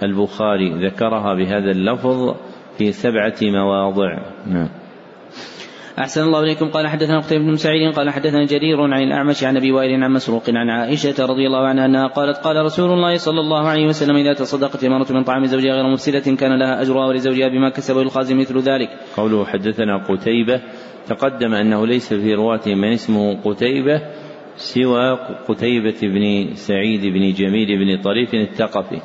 البخاري. 0.02 0.86
ذكرها 0.86 1.34
بهذا 1.34 1.70
اللفظ 1.70 2.34
في 2.78 2.92
سبعة 2.92 3.36
مواضع. 3.42 4.18
نعم. 4.46 4.81
أحسن 5.98 6.22
الله 6.22 6.40
إليكم 6.40 6.68
قال 6.70 6.88
حدثنا 6.88 7.18
قتيبة 7.18 7.44
بن 7.44 7.56
سعيد 7.56 7.94
قال 7.94 8.10
حدثنا 8.10 8.46
جرير 8.46 8.80
عن 8.80 9.02
الأعمش 9.02 9.44
عن 9.44 9.56
أبي 9.56 9.72
وائل 9.72 10.02
عن 10.04 10.12
مسروق 10.12 10.42
عن 10.48 10.70
عائشة 10.70 11.26
رضي 11.26 11.46
الله 11.46 11.66
عنها 11.66 11.86
أنها 11.86 12.06
قالت 12.06 12.36
قال 12.36 12.56
رسول 12.56 12.90
الله 12.90 13.16
صلى 13.16 13.40
الله 13.40 13.68
عليه 13.68 13.86
وسلم 13.86 14.16
إذا 14.16 14.32
تصدقت 14.32 14.84
المرأة 14.84 15.12
من 15.12 15.24
طعام 15.24 15.44
زوجها 15.46 15.74
غير 15.74 15.92
مفسدة 15.92 16.36
كان 16.36 16.58
لها 16.58 16.82
أجرها 16.82 17.06
ولزوجها 17.06 17.48
بما 17.48 17.68
كسبه 17.68 18.02
الخازن 18.02 18.36
مثل 18.36 18.58
ذلك. 18.58 18.88
قوله 19.16 19.44
حدثنا 19.44 19.96
قتيبة 19.96 20.60
تقدم 21.06 21.54
أنه 21.54 21.86
ليس 21.86 22.14
في 22.14 22.34
رواته 22.34 22.74
من 22.74 22.92
اسمه 22.92 23.40
قتيبة 23.44 24.02
سوى 24.56 25.18
قتيبة 25.48 26.00
بن 26.02 26.54
سعيد 26.54 27.00
بن 27.00 27.32
جميل 27.32 27.68
بن 27.78 28.02
طريف 28.02 28.34
الثقفي. 28.34 29.00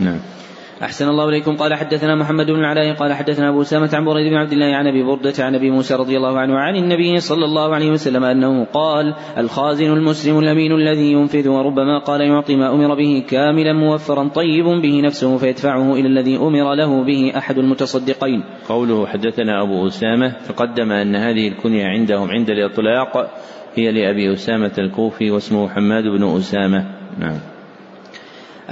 نعم. 0.00 0.37
أحسن 0.82 1.08
الله 1.08 1.28
إليكم. 1.28 1.56
قال 1.56 1.74
حدثنا 1.74 2.14
محمد 2.14 2.46
بن 2.46 2.58
العلاء 2.58 2.94
قال 2.94 3.12
حدثنا 3.12 3.48
أبو 3.48 3.62
أسامة 3.62 3.90
عن 3.94 4.04
بريد 4.04 4.30
بن 4.30 4.36
عبد 4.36 4.52
الله 4.52 4.76
عن 4.76 4.86
أبي 4.86 5.02
بردة 5.02 5.32
عن 5.38 5.54
أبي 5.54 5.70
موسى 5.70 5.94
رضي 5.94 6.16
الله 6.16 6.38
عنه 6.38 6.58
عن 6.58 6.76
النبي 6.76 7.20
صلى 7.20 7.44
الله 7.44 7.74
عليه 7.74 7.90
وسلم 7.90 8.24
أنه 8.24 8.64
قال 8.64 9.14
الخازن 9.38 9.92
المسلم 9.92 10.38
الأمين 10.38 10.72
الذي 10.72 11.12
ينفذ 11.12 11.48
وربما 11.48 11.98
قال 11.98 12.20
يعطي 12.20 12.56
ما 12.56 12.74
أمر 12.74 12.94
به 12.94 13.24
كاملا 13.30 13.72
موفرا 13.72 14.28
طيب 14.28 14.64
به 14.64 15.00
نفسه 15.00 15.36
فيدفعه 15.36 15.94
إلى 15.94 16.06
الذي 16.08 16.36
أمر 16.36 16.74
له 16.74 17.04
به 17.04 17.32
أحد 17.36 17.58
المتصدقين. 17.58 18.44
قوله 18.68 19.06
حدثنا 19.06 19.62
أبو 19.62 19.86
أسامة 19.86 20.36
تقدم 20.48 20.92
أن 20.92 21.16
هذه 21.16 21.48
الكنية 21.48 21.86
عندهم 21.86 22.30
عند 22.30 22.50
الإطلاق 22.50 23.30
هي 23.74 23.92
لأبي 23.92 24.32
أسامة 24.32 24.72
الكوفي 24.78 25.30
واسمه 25.30 25.68
حماد 25.68 26.04
بن 26.04 26.36
أسامة. 26.36 26.86
نعم. 27.18 27.57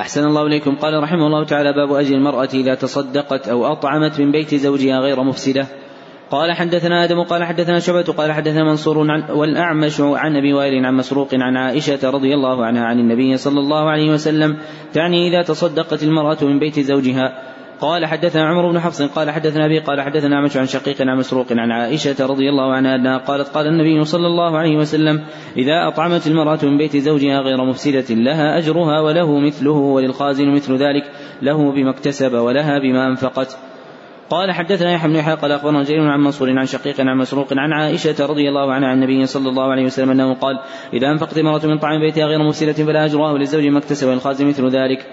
أحسن 0.00 0.24
الله 0.24 0.46
إليكم. 0.46 0.76
قال 0.76 1.02
رحمه 1.02 1.26
الله 1.26 1.44
تعالى 1.44 1.72
باب 1.72 1.92
أجر 1.92 2.14
المرأة 2.14 2.48
إذا 2.54 2.74
تصدقت 2.74 3.48
أو 3.48 3.72
أطعمت 3.72 4.20
من 4.20 4.32
بيت 4.32 4.54
زوجها 4.54 5.00
غير 5.00 5.22
مفسدة. 5.22 5.66
قال 6.30 6.52
حدثنا 6.52 7.04
آدم 7.04 7.22
قال 7.22 7.44
حدثنا 7.44 7.78
شعبة 7.78 8.02
قال 8.02 8.32
حدثنا 8.32 8.64
منصور 8.64 8.98
والأعمش 9.30 10.00
عن 10.00 10.36
أبي 10.36 10.52
وائل 10.52 10.86
عن 10.86 10.94
مسروق 10.94 11.28
عن 11.34 11.56
عائشة 11.56 12.10
رضي 12.10 12.34
الله 12.34 12.64
عنها 12.64 12.84
عن 12.84 12.98
النبي 12.98 13.36
صلى 13.36 13.60
الله 13.60 13.90
عليه 13.90 14.10
وسلم 14.10 14.58
تعني 14.92 15.28
إذا 15.28 15.42
تصدقت 15.42 16.02
المرأة 16.02 16.38
من 16.42 16.58
بيت 16.58 16.80
زوجها 16.80 17.55
قال 17.80 18.06
حدثنا 18.06 18.48
عمر 18.48 18.70
بن 18.70 18.80
حفص 18.80 19.02
قال 19.02 19.30
حدثنا 19.30 19.66
أبي 19.66 19.78
قال 19.78 20.00
حدثنا 20.00 20.36
عمش 20.36 20.56
عن 20.56 20.66
شقيق 20.66 21.02
عن 21.02 21.18
مسروق 21.18 21.46
عن 21.50 21.72
عائشة 21.72 22.26
رضي 22.26 22.48
الله 22.48 22.74
عنها 22.74 22.94
أنها 22.94 23.18
قالت 23.18 23.48
قال 23.48 23.66
النبي 23.66 24.04
صلى 24.04 24.26
الله 24.26 24.58
عليه 24.58 24.76
وسلم 24.76 25.24
إذا 25.56 25.88
أطعمت 25.88 26.26
المرأة 26.26 26.58
من 26.62 26.78
بيت 26.78 26.96
زوجها 26.96 27.40
غير 27.40 27.64
مفسدة 27.64 28.14
لها 28.14 28.58
أجرها 28.58 29.00
وله 29.00 29.38
مثله 29.38 29.72
وللخازن 29.72 30.48
مثل 30.48 30.76
ذلك 30.76 31.10
له 31.42 31.72
بما 31.72 31.90
اكتسب 31.90 32.34
ولها 32.34 32.78
بما 32.78 33.06
أنفقت. 33.06 33.58
قال 34.30 34.52
حدثنا 34.52 34.92
يحيى 34.92 35.10
بن 35.10 35.16
يحيى 35.16 35.34
قال 35.34 35.52
أخبرنا 35.52 35.82
جرير 35.82 36.08
عن 36.08 36.20
منصور 36.20 36.58
عن 36.58 36.66
شقيق 36.66 37.00
عن 37.00 37.16
مسروق 37.16 37.46
عن 37.52 37.72
عائشة 37.72 38.26
رضي 38.26 38.48
الله 38.48 38.72
عنها 38.72 38.88
عن 38.88 39.02
النبي 39.02 39.26
صلى 39.26 39.48
الله 39.48 39.70
عليه 39.70 39.84
وسلم 39.84 40.10
أنه 40.10 40.34
قال 40.34 40.58
إذا 40.92 41.10
أنفقت 41.10 41.38
امراه 41.38 41.66
من 41.66 41.78
طعام 41.78 42.00
بيتها 42.00 42.26
غير 42.26 42.48
مفسدة 42.48 42.72
فلا 42.72 43.04
أجرها 43.04 43.32
وللزوج 43.32 43.66
ما 43.66 43.78
اكتسب 43.78 44.08
وللخازن 44.08 44.46
مثل 44.46 44.68
ذلك. 44.68 45.06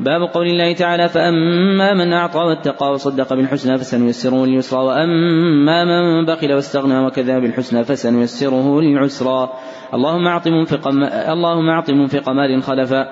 باب 0.00 0.22
قول 0.22 0.46
الله 0.46 0.72
تعالى 0.72 1.08
فأما 1.08 1.94
من 1.94 2.12
أعطى 2.12 2.38
واتقى 2.38 2.92
وصدق 2.92 3.34
بالحسنى 3.34 3.78
فسنيسره 3.78 4.46
لليسرى 4.46 4.80
وأما 4.80 5.84
من 5.84 6.24
بخل 6.26 6.52
واستغنى 6.52 7.06
وكذب 7.06 7.42
بالحسنى 7.42 7.84
فسنيسره 7.84 8.80
للعسرى 8.80 9.52
اللهم 9.94 10.26
أعط 10.26 10.48
منفق 10.48 10.88
اللهم 11.28 11.68
أعط 11.68 11.90
منفق 11.90 12.28
مال 12.28 12.62
خلفا 12.62 13.06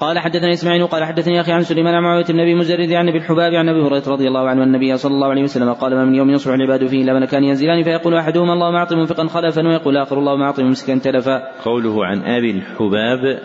قال 0.00 0.18
حدثني 0.18 0.52
إسماعيل 0.52 0.86
قال 0.86 1.04
حدثني 1.04 1.40
أخي 1.40 1.52
عن 1.52 1.62
سليمان 1.62 1.94
عن 1.94 2.02
معاوية 2.02 2.24
بن 2.24 2.40
أبي 2.40 2.54
مزرد 2.54 2.92
عن 2.92 3.08
أبي 3.08 3.18
الحباب 3.18 3.54
عن 3.54 3.68
أبي 3.68 3.80
هريرة 3.80 4.02
رضي 4.08 4.28
الله 4.28 4.48
عنه 4.48 4.62
النبي 4.62 4.96
صلى 4.96 5.14
الله 5.14 5.28
عليه 5.28 5.42
وسلم 5.42 5.72
قال 5.72 5.94
ما 5.94 6.04
من 6.04 6.14
يوم 6.14 6.30
يصبح 6.30 6.54
العباد 6.54 6.86
فيه 6.86 7.02
إلا 7.02 7.14
ملكان 7.14 7.44
ينزلان 7.44 7.82
فيقول 7.82 8.14
أحدهما 8.14 8.52
اللهم 8.52 8.74
أعط 8.74 8.92
منفقا 8.92 9.26
خلفا 9.26 9.68
ويقول 9.68 9.96
الآخر 9.96 10.18
اللهم 10.18 10.42
أعط 10.42 10.60
ممسكا 10.60 10.98
تلفا. 10.98 11.42
قوله 11.64 12.06
عن 12.06 12.22
أبي 12.22 12.50
الحباب 12.50 13.38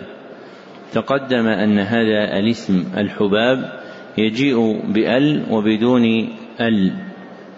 تقدم 0.91 1.47
أن 1.47 1.79
هذا 1.79 2.39
الاسم 2.39 2.83
الحباب 2.97 3.79
يجيء 4.17 4.81
بأل 4.91 5.45
وبدون 5.51 6.29
أل 6.61 6.93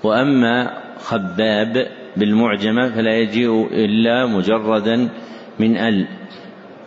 وأما 0.03 0.83
خباب 0.97 1.87
بالمعجمة 2.17 2.89
فلا 2.89 3.17
يجيء 3.17 3.67
إلا 3.71 4.25
مجردا 4.25 5.09
من 5.59 5.77
أل. 5.77 6.07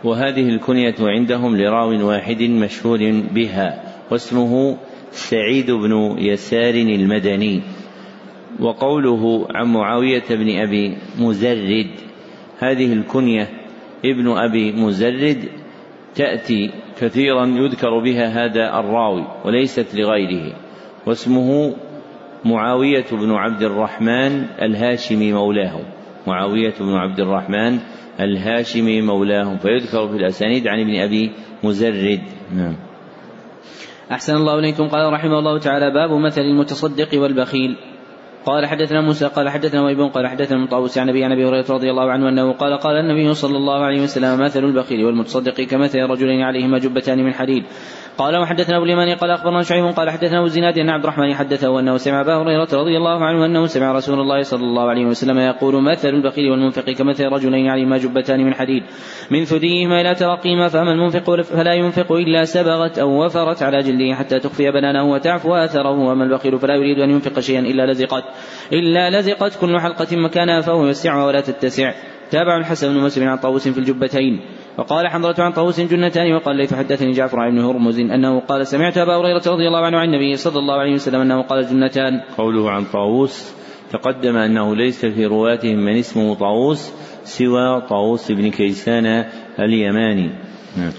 وهذه 0.03 0.49
الكنية 0.49 0.95
عندهم 0.99 1.57
لراو 1.57 2.07
واحد 2.07 2.41
مشهور 2.43 3.21
بها 3.33 3.83
واسمه 4.11 4.77
سعيد 5.11 5.71
بن 5.71 6.15
يسار 6.17 6.73
المدني. 6.73 7.61
وقوله 8.59 9.47
عن 9.55 9.67
معاوية 9.67 10.23
بن 10.29 10.59
أبي 10.59 10.97
مزرد 11.19 11.89
هذه 12.59 12.93
الكنية 12.93 13.47
ابن 14.05 14.37
أبي 14.37 14.71
مزرد 14.71 15.49
تأتي 16.17 16.71
كثيرا 16.99 17.45
يذكر 17.45 17.99
بها 17.99 18.45
هذا 18.45 18.79
الراوي 18.79 19.27
وليست 19.45 19.95
لغيره 19.95 20.55
واسمه 21.07 21.75
معاوية 22.45 23.05
بن 23.11 23.31
عبد 23.31 23.63
الرحمن 23.63 24.45
الهاشمي 24.61 25.33
مولاه. 25.33 25.79
معاوية 26.27 26.73
بن 26.79 26.93
عبد 26.93 27.19
الرحمن 27.19 27.79
الهاشمي 28.19 29.01
مولاهم 29.01 29.57
فيذكر 29.57 30.07
في 30.07 30.15
الأسانيد 30.15 30.67
عن 30.67 30.79
ابن 30.79 30.95
أبي 30.99 31.31
مزرد. 31.63 32.21
نعم. 32.55 32.75
أحسن 34.11 34.35
الله 34.35 34.59
إليكم. 34.59 34.87
قال 34.87 35.13
رحمه 35.13 35.39
الله 35.39 35.59
تعالى 35.59 35.93
باب 35.93 36.11
مثل 36.11 36.41
المتصدق 36.41 37.21
والبخيل. 37.21 37.77
قال 38.47 38.65
حدثنا 38.65 39.01
موسى 39.01 39.25
قال 39.25 39.49
حدثنا 39.49 39.83
ويب 39.83 40.01
قال 40.01 40.27
حدثنا 40.27 40.57
مطاوس 40.57 40.97
عن 40.97 41.09
ابي 41.09 41.23
عن 41.23 41.31
ابي 41.31 41.45
هريره 41.45 41.65
رضي 41.69 41.91
الله 41.91 42.11
عنه 42.11 42.29
انه 42.29 42.53
قال 42.53 42.77
قال 42.77 42.95
النبي 42.95 43.33
صلى 43.33 43.57
الله 43.57 43.85
عليه 43.85 44.01
وسلم 44.01 44.39
مثل 44.39 44.63
البخيل 44.63 45.05
والمتصدق 45.05 45.61
كمثل 45.61 45.99
رجلين 45.99 46.41
عليهما 46.41 46.77
جبتان 46.79 47.23
من 47.23 47.33
حديد 47.33 47.63
قال 48.17 48.37
وحدثنا 48.37 48.77
أبو 48.77 48.85
اليماني 48.85 49.13
قال 49.13 49.31
أخبرنا 49.31 49.61
شعيب 49.61 49.85
قال 49.85 50.09
حدثنا 50.09 50.37
أبو 50.37 50.45
الزناد 50.45 50.77
أن 50.77 50.89
عبد 50.89 51.03
الرحمن 51.03 51.33
حدثه 51.33 51.79
انه 51.79 51.97
سمع 51.97 52.21
ابا 52.21 52.35
هريرة 52.35 52.67
رضي 52.73 52.97
الله 52.97 53.25
عنه 53.25 53.45
أنه 53.45 53.65
سمع 53.65 53.91
رسول 53.91 54.19
الله 54.19 54.41
صلى 54.41 54.63
الله 54.63 54.89
عليه 54.89 55.05
وسلم 55.05 55.37
يقول 55.39 55.83
مثل 55.83 56.09
البخيل 56.09 56.51
والمنفق 56.51 56.89
كمثل 56.89 57.25
رجلين 57.25 57.67
عليهما 57.67 57.97
جبتان 57.97 58.45
من 58.45 58.53
حديد. 58.53 58.83
من 59.31 59.45
ثديهما 59.45 60.01
إلى 60.01 60.15
ترقيما 60.15 60.67
فاما 60.67 60.91
المنفق 60.91 61.41
فلا 61.41 61.73
ينفق 61.73 62.11
إلا 62.11 62.43
سبغت 62.43 62.99
أو 62.99 63.25
وفرت 63.25 63.63
على 63.63 63.77
جلده 63.77 64.15
حتى 64.15 64.39
تخفي 64.39 64.71
بنانه 64.71 65.03
وتعفو 65.03 65.55
آثره. 65.55 65.99
وأما 65.99 66.23
البخيل 66.23 66.59
فلا 66.59 66.75
يريد 66.75 66.99
أن 66.99 67.09
ينفق 67.09 67.39
شيئا 67.39 67.59
إلا 67.59 67.91
لزقت 67.91 68.23
إلا 68.73 69.19
لزقت 69.19 69.61
كل 69.61 69.79
حلقة 69.79 70.17
مكانها 70.17 70.61
فهو 70.61 70.85
يوسعها 70.85 71.25
ولا 71.25 71.41
تتسع. 71.41 71.93
تابع 72.31 72.57
الحسن 72.57 72.93
بن 72.93 72.99
مسلم 72.99 73.27
عن 73.27 73.37
طاووس 73.37 73.67
في 73.67 73.77
الجبتين 73.77 74.39
وقال 74.77 75.07
حمزة 75.07 75.35
عن 75.43 75.51
طاووس 75.51 75.79
جنتان 75.79 76.33
وقال 76.33 76.55
ليث 76.55 76.73
حدثني 76.73 77.11
جعفر 77.11 77.39
عن 77.39 77.59
هرمز 77.59 77.99
أنه 77.99 78.39
قال 78.39 78.67
سمعت 78.67 78.97
أبا 78.97 79.15
هريرة 79.15 79.41
رضي 79.47 79.67
الله 79.67 79.85
عنه 79.85 79.97
عن 79.97 80.07
النبي 80.07 80.35
صلى 80.35 80.59
الله 80.59 80.73
عليه 80.73 80.93
وسلم 80.93 81.21
أنه 81.21 81.41
قال 81.41 81.67
جنتان. 81.67 82.21
قوله 82.37 82.71
عن 82.71 82.83
طاووس 82.83 83.53
تقدم 83.91 84.37
أنه 84.37 84.75
ليس 84.75 85.05
في 85.05 85.25
رواتهم 85.25 85.77
من 85.77 85.97
اسمه 85.97 86.35
طاووس 86.35 86.91
سوى 87.23 87.81
طاووس 87.89 88.31
بن 88.31 88.51
كيسان 88.51 89.25
اليماني. 89.59 90.29
نعم. 90.77 90.91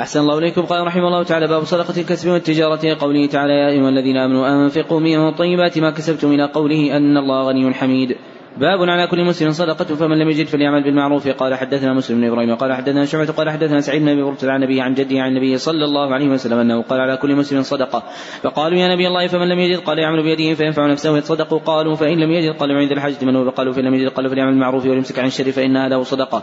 أحسن 0.00 0.20
الله 0.20 0.38
إليكم. 0.38 0.62
قال 0.62 0.86
رحمه 0.86 1.06
الله 1.08 1.22
تعالى 1.22 1.46
باب 1.46 1.64
صدقة 1.64 2.00
الكسب 2.00 2.30
والتجارة 2.30 2.96
قوله 3.00 3.26
تعالى 3.26 3.52
يا 3.52 3.68
أيها 3.68 3.88
الذين 3.88 4.16
آمنوا 4.16 4.64
أنفقوا 4.64 5.00
من 5.00 5.34
طيبات 5.34 5.78
ما 5.78 5.90
كسبتم 5.90 6.32
إلى 6.32 6.44
قوله 6.44 6.96
أن 6.96 7.16
الله 7.16 7.48
غني 7.48 7.74
حميد. 7.74 8.16
باب 8.56 8.82
على 8.82 9.06
كل 9.06 9.24
مسلم 9.24 9.50
صدقة 9.50 9.84
فمن 9.84 10.18
لم 10.18 10.30
يجد 10.30 10.46
فليعمل 10.46 10.84
بالمعروف. 10.84 11.28
قال 11.28 11.54
حدثنا 11.54 11.94
مسلم 11.94 12.20
بن 12.20 12.26
إبراهيم 12.26 12.54
قال 12.54 12.72
حدثنا 12.72 13.04
شعبة 13.04 13.32
قال 13.32 13.50
حدثنا 13.50 13.80
سعيد 13.80 14.02
بن 14.02 14.08
أبي 14.08 14.22
عن 14.42 14.60
نبيه 14.60 14.82
عن 14.82 14.94
جده 14.94 15.20
عن 15.20 15.28
النبي 15.28 15.58
صلى 15.58 15.84
الله 15.84 16.14
عليه 16.14 16.28
وسلم 16.28 16.58
أنه 16.58 16.82
قال 16.82 17.00
على 17.00 17.16
كل 17.16 17.36
مسلم 17.36 17.62
صدقة. 17.62 18.02
فقالوا 18.42 18.78
يا 18.78 18.94
نبي 18.94 19.08
الله 19.08 19.26
فمن 19.26 19.48
لم 19.48 19.58
يجد؟ 19.58 19.78
قال 19.78 19.98
يعمل 19.98 20.22
بيده 20.22 20.54
فينفع 20.54 20.86
نفسه 20.86 21.18
يتصدق. 21.18 21.54
قالوا 21.54 21.94
فإن 21.94 22.18
لم 22.18 22.30
يجد 22.30 22.56
قال 22.56 22.72
عند 22.72 22.92
الحج. 22.92 23.24
من 23.24 23.36
هو؟ 23.36 23.50
قالوا 23.50 23.72
فإن 23.72 23.84
لم 23.84 23.94
يجد 23.94 24.08
قال 24.08 24.30
فليعمل 24.30 24.50
بالمعروف 24.50 24.86
ويمسك 24.86 25.18
عن 25.18 25.26
الشر 25.26 25.52
فإنها 25.52 25.88
له 25.88 26.02
صدقة. 26.02 26.42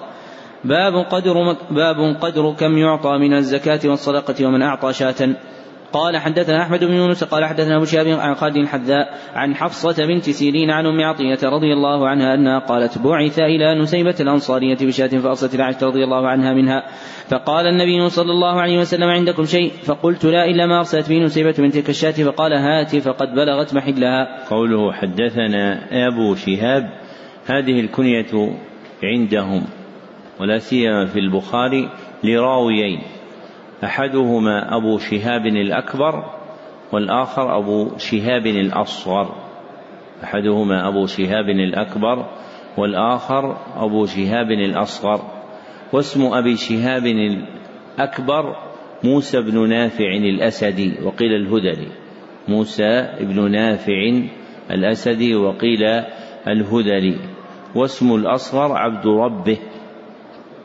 باب 0.63 0.93
قدر 0.93 1.55
باب 1.71 2.17
قدر 2.21 2.53
كم 2.59 2.77
يعطى 2.77 3.17
من 3.17 3.33
الزكاة 3.33 3.79
والصدقة 3.85 4.45
ومن 4.45 4.61
أعطى 4.61 4.93
شاة. 4.93 5.35
قال 5.93 6.17
حدثنا 6.17 6.61
أحمد 6.61 6.83
بن 6.83 6.93
يونس 6.93 7.23
قال 7.23 7.45
حدثنا 7.45 7.75
أبو 7.75 7.85
شهاب 7.85 8.07
عن 8.07 8.35
خالد 8.35 8.55
الحذاء 8.55 9.17
عن 9.35 9.55
حفصة 9.55 10.05
بنت 10.05 10.29
سيرين 10.29 10.71
عن 10.71 10.85
أم 10.85 11.01
عطية 11.01 11.49
رضي 11.49 11.73
الله 11.73 12.07
عنها 12.07 12.33
أنها 12.33 12.59
قالت 12.59 12.97
بعث 12.97 13.39
إلى 13.39 13.81
نسيبه 13.81 14.15
الأنصارية 14.19 14.77
بشاة 14.81 15.07
فأصلت 15.07 15.55
العائشه 15.55 15.87
رضي 15.87 16.03
الله 16.03 16.27
عنها 16.27 16.53
منها 16.53 16.83
فقال 17.29 17.67
النبي 17.67 18.09
صلى 18.09 18.31
الله 18.31 18.61
عليه 18.61 18.79
وسلم 18.79 19.09
عندكم 19.09 19.45
شيء؟ 19.45 19.71
فقلت 19.71 20.25
لا 20.25 20.45
إلا 20.45 20.65
ما 20.65 20.77
أرسلت 20.79 21.09
به 21.09 21.19
نسيبه 21.19 21.55
بنت 21.57 21.89
الشاة. 21.89 22.11
فقال 22.11 22.53
هات. 22.53 22.95
فقد 22.95 23.27
بلغت 23.35 23.73
محلها. 23.73 24.49
قوله 24.49 24.91
حدثنا 24.91 25.87
أبو 26.07 26.35
شهاب 26.35 26.83
هذه 27.45 27.79
الكنية 27.79 28.57
عندهم 29.03 29.63
ولا 30.39 30.59
سيما 30.59 31.05
في 31.05 31.19
البخاري 31.19 31.89
لراويين. 32.23 33.18
أحدهما 33.83 34.77
أبو 34.77 34.97
شهاب 34.97 35.45
الأكبر 35.45 36.23
والآخر 36.91 37.57
أبو 37.57 37.97
شهاب 37.97 38.45
الأصغر. 38.45 39.35
أحدهما 40.23 40.87
أبو 40.87 41.05
شهاب 41.05 41.49
الأكبر 41.49 42.25
والآخر 42.77 43.57
أبو 43.75 44.05
شهاب 44.05 44.51
الأصغر. 44.51 45.21
واسم 45.93 46.33
أبي 46.33 46.55
شهاب 46.55 47.05
الأكبر 47.05 48.55
موسى 49.03 49.41
بن 49.41 49.69
نافع 49.69 50.11
الأسدي 50.13 50.93
وقيل 51.03 51.33
الهدلي. 51.35 51.87
موسى 52.47 53.07
بن 53.19 53.51
نافع 53.51 54.11
الأسدي 54.71 55.35
وقيل 55.35 55.83
الهدلي. 56.47 57.17
واسم 57.75 58.15
الأصغر 58.15 58.77
عبد 58.77 59.07
ربه 59.07 59.57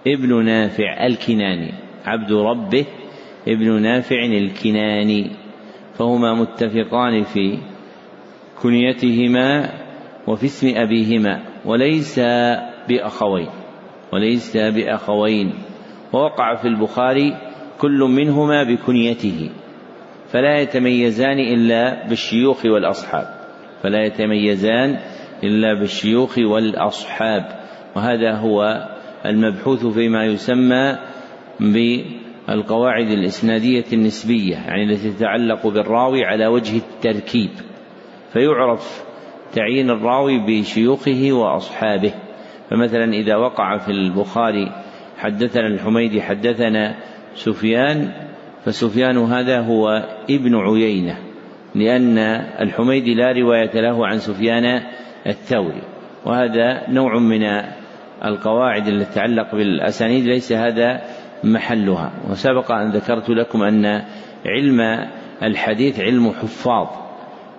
ابن 0.07 0.45
نافع 0.45 1.07
الكناني 1.07 1.73
عبد 2.05 2.33
ربه 2.33 2.87
ابن 3.49 3.83
نافع 3.83 4.25
الكناني 4.25 5.31
فهما 5.99 6.35
متفقان 6.35 7.23
في 7.23 7.59
كنيتهما 8.63 9.71
وفي 10.27 10.47
اسم 10.47 10.73
أبيهما 10.77 11.43
وليس 11.65 12.21
بأخوين 12.89 13.49
وليس 14.13 14.57
بأخوين. 14.57 15.53
ووقع 16.13 16.55
في 16.55 16.69
البخاري 16.69 17.37
كل 17.79 17.99
منهما 17.99 18.63
بكنيته 18.63 19.51
فلا 20.29 20.59
يتميزان 20.59 21.39
إلا 21.39 22.09
بالشيوخ 22.09 22.67
والأصحاب 22.67 23.27
فلا 23.83 24.05
يتميزان 24.05 24.99
إلا 25.45 25.75
بالشيوخ 25.75 26.39
والأصحاب. 26.39 27.45
وهذا 27.97 28.35
هو 28.35 28.89
المبحوث 29.27 29.87
فيما 29.87 30.25
يسمى 30.25 30.99
القواعد 32.49 33.07
الإسنادية 33.07 33.85
النسبية 33.93 34.55
يعني 34.55 34.85
التي 34.85 35.11
تتعلق 35.11 35.67
بالراوي 35.67 36.25
على 36.25 36.47
وجه 36.47 36.77
التركيب. 36.77 37.51
فيعرف 38.33 39.05
تعيين 39.53 39.91
الراوي 39.91 40.39
بشيوخه 40.39 41.29
وأصحابه. 41.33 42.13
فمثلا 42.71 43.13
إذا 43.13 43.37
وقع 43.37 43.79
في 43.79 43.91
البخاري 43.91 44.73
حدثنا 45.19 45.67
الحميدي 45.67 46.23
حدثنا 46.23 46.95
سفيان 47.35 48.13
فسفيان 48.65 49.19
هذا 49.19 49.61
هو 49.61 49.89
ابن 50.31 50.57
عيينة 50.57 51.19
لأن 51.75 52.19
الحميدي 52.61 53.15
لا 53.15 53.33
رواية 53.33 53.81
له 53.81 54.07
عن 54.07 54.19
سفيان 54.19 54.83
الثوري. 55.27 55.83
وهذا 56.27 56.91
نوع 56.91 57.19
من 57.19 57.43
القواعد 58.25 58.89
التي 58.89 59.13
تتعلق 59.13 59.55
بالأسانيد 59.55 60.25
ليس 60.25 60.53
هذا 60.53 61.03
محلها. 61.45 62.13
وسبق 62.31 62.73
أن 62.73 62.91
ذكرت 62.91 63.31
لكم 63.31 63.63
أن 63.63 64.03
علم 64.47 65.09
الحديث 65.43 66.01
علم 66.01 66.31
حفاظ 66.31 66.87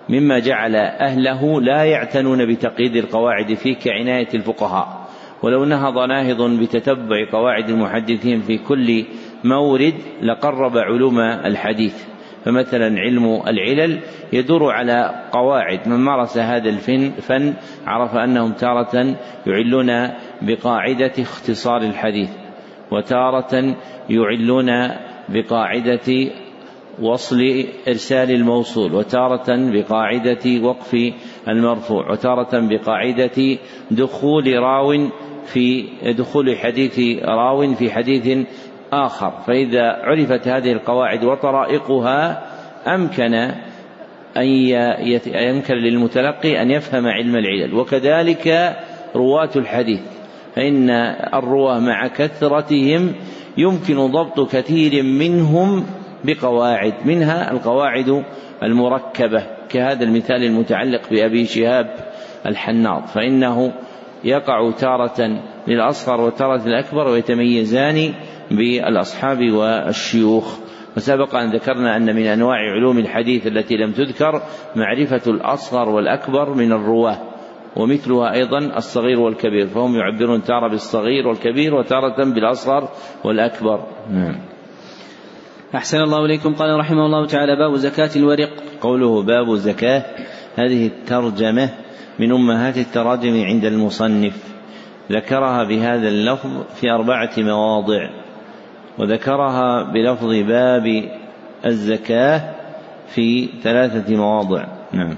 مما 0.08 0.38
جعل 0.38 0.76
أهله 0.76 1.60
لا 1.60 1.84
يعتنون 1.84 2.46
بتقييد 2.46 2.96
القواعد 2.96 3.54
فيه 3.54 3.76
كعناية 3.76 4.28
الفقهاء. 4.34 5.06
ولو 5.42 5.64
نهض 5.64 5.98
ناهض 5.98 6.42
بتتبع 6.60 7.30
قواعد 7.32 7.68
المحدثين 7.68 8.40
في 8.40 8.58
كل 8.58 9.04
مورد 9.44 9.94
لقرب 10.22 10.78
علوم 10.78 11.20
الحديث. 11.20 12.04
فمثلا 12.44 13.00
علم 13.00 13.42
العلل 13.46 13.98
يدور 14.32 14.72
على 14.72 15.28
قواعد. 15.32 15.88
من 15.88 15.96
مارس 15.96 16.38
هذا 16.38 16.68
الفن 16.68 17.54
عرف 17.86 18.14
أنهم 18.14 18.52
تارة 18.52 19.16
يعلون 19.46 20.10
بقاعدة 20.42 21.12
اختصار 21.18 21.82
الحديث. 21.82 22.45
وتارة 22.92 23.76
يعلون 24.10 24.90
بقاعدة 25.28 26.30
وصل 27.02 27.64
إرسال 27.88 28.30
الموصول 28.30 28.94
وتارة 28.94 29.46
بقاعدة 29.48 30.62
وقف 30.62 30.96
المرفوع 31.48 32.10
وتارة 32.10 32.50
بقاعدة 32.52 33.58
دخول 33.90 34.58
راو 34.58 35.08
في 35.46 35.84
دخول 36.18 36.56
حديث 36.56 37.24
راو 37.24 37.74
في 37.74 37.90
حديث 37.90 38.46
آخر. 38.92 39.30
فإذا 39.46 39.82
عرفت 39.82 40.48
هذه 40.48 40.72
القواعد 40.72 41.24
وطرائقها 41.24 42.42
أمكن 42.86 43.34
أن 44.36 44.46
يمكن 45.26 45.74
للمتلقي 45.74 46.62
أن 46.62 46.70
يفهم 46.70 47.06
علم 47.06 47.36
العلل. 47.36 47.74
وكذلك 47.74 48.76
رواة 49.16 49.50
الحديث. 49.56 50.15
فإن 50.56 50.90
الرواة 51.34 51.78
مع 51.78 52.06
كثرتهم 52.06 53.12
يمكن 53.58 54.06
ضبط 54.06 54.52
كثير 54.52 55.02
منهم 55.02 55.86
بقواعد 56.24 56.94
منها 57.04 57.52
القواعد 57.52 58.24
المركبة 58.62 59.46
كهذا 59.68 60.04
المثال 60.04 60.44
المتعلق 60.44 61.10
بأبي 61.10 61.46
شهاب 61.46 61.94
الحناط 62.46 63.08
فإنه 63.08 63.72
يقع 64.24 64.70
تارة 64.70 65.40
للأصغر 65.68 66.20
وتارة 66.20 66.66
الأكبر 66.66 67.08
ويتميزان 67.08 68.14
بالأصحاب 68.50 69.50
والشيوخ. 69.50 70.58
وسبق 70.96 71.34
أن 71.34 71.50
ذكرنا 71.50 71.96
أن 71.96 72.16
من 72.16 72.26
أنواع 72.26 72.56
علوم 72.56 72.98
الحديث 72.98 73.46
التي 73.46 73.76
لم 73.76 73.92
تذكر 73.92 74.42
معرفة 74.76 75.30
الأصغر 75.30 75.88
والأكبر 75.88 76.54
من 76.54 76.72
الرواة 76.72 77.18
ومثلها 77.76 78.32
أيضا 78.32 78.58
الصغير 78.58 79.20
والكبير 79.20 79.66
فهم 79.66 79.96
يعبرون 79.96 80.42
تارة 80.42 80.68
بالصغير 80.68 81.28
والكبير 81.28 81.74
وتارة 81.74 82.24
بالأصغر 82.34 82.88
والأكبر. 83.24 83.86
نعم. 84.10 84.36
أحسن 85.74 85.98
الله 85.98 86.24
إليكم. 86.24 86.54
قال 86.54 86.78
رحمه 86.78 87.06
الله 87.06 87.26
تعالى 87.26 87.56
باب 87.56 87.76
زكاة 87.76 88.10
الورق. 88.16 88.50
قوله 88.80 89.22
باب 89.22 89.54
زكاة 89.54 90.04
هذه 90.56 90.86
الترجمة 90.86 91.70
من 92.18 92.32
أمهات 92.32 92.76
التراجم 92.76 93.44
عند 93.44 93.64
المصنف. 93.64 94.56
ذكرها 95.12 95.64
بهذا 95.64 96.08
اللفظ 96.08 96.62
في 96.74 96.90
أربعة 96.90 97.30
مواضع 97.38 98.10
وذكرها 98.98 99.92
بلفظ 99.92 100.34
باب 100.48 101.10
الزكاة 101.66 102.54
في 103.08 103.48
ثلاثة 103.62 104.16
مواضع. 104.16 104.64
نعم. 104.92 105.16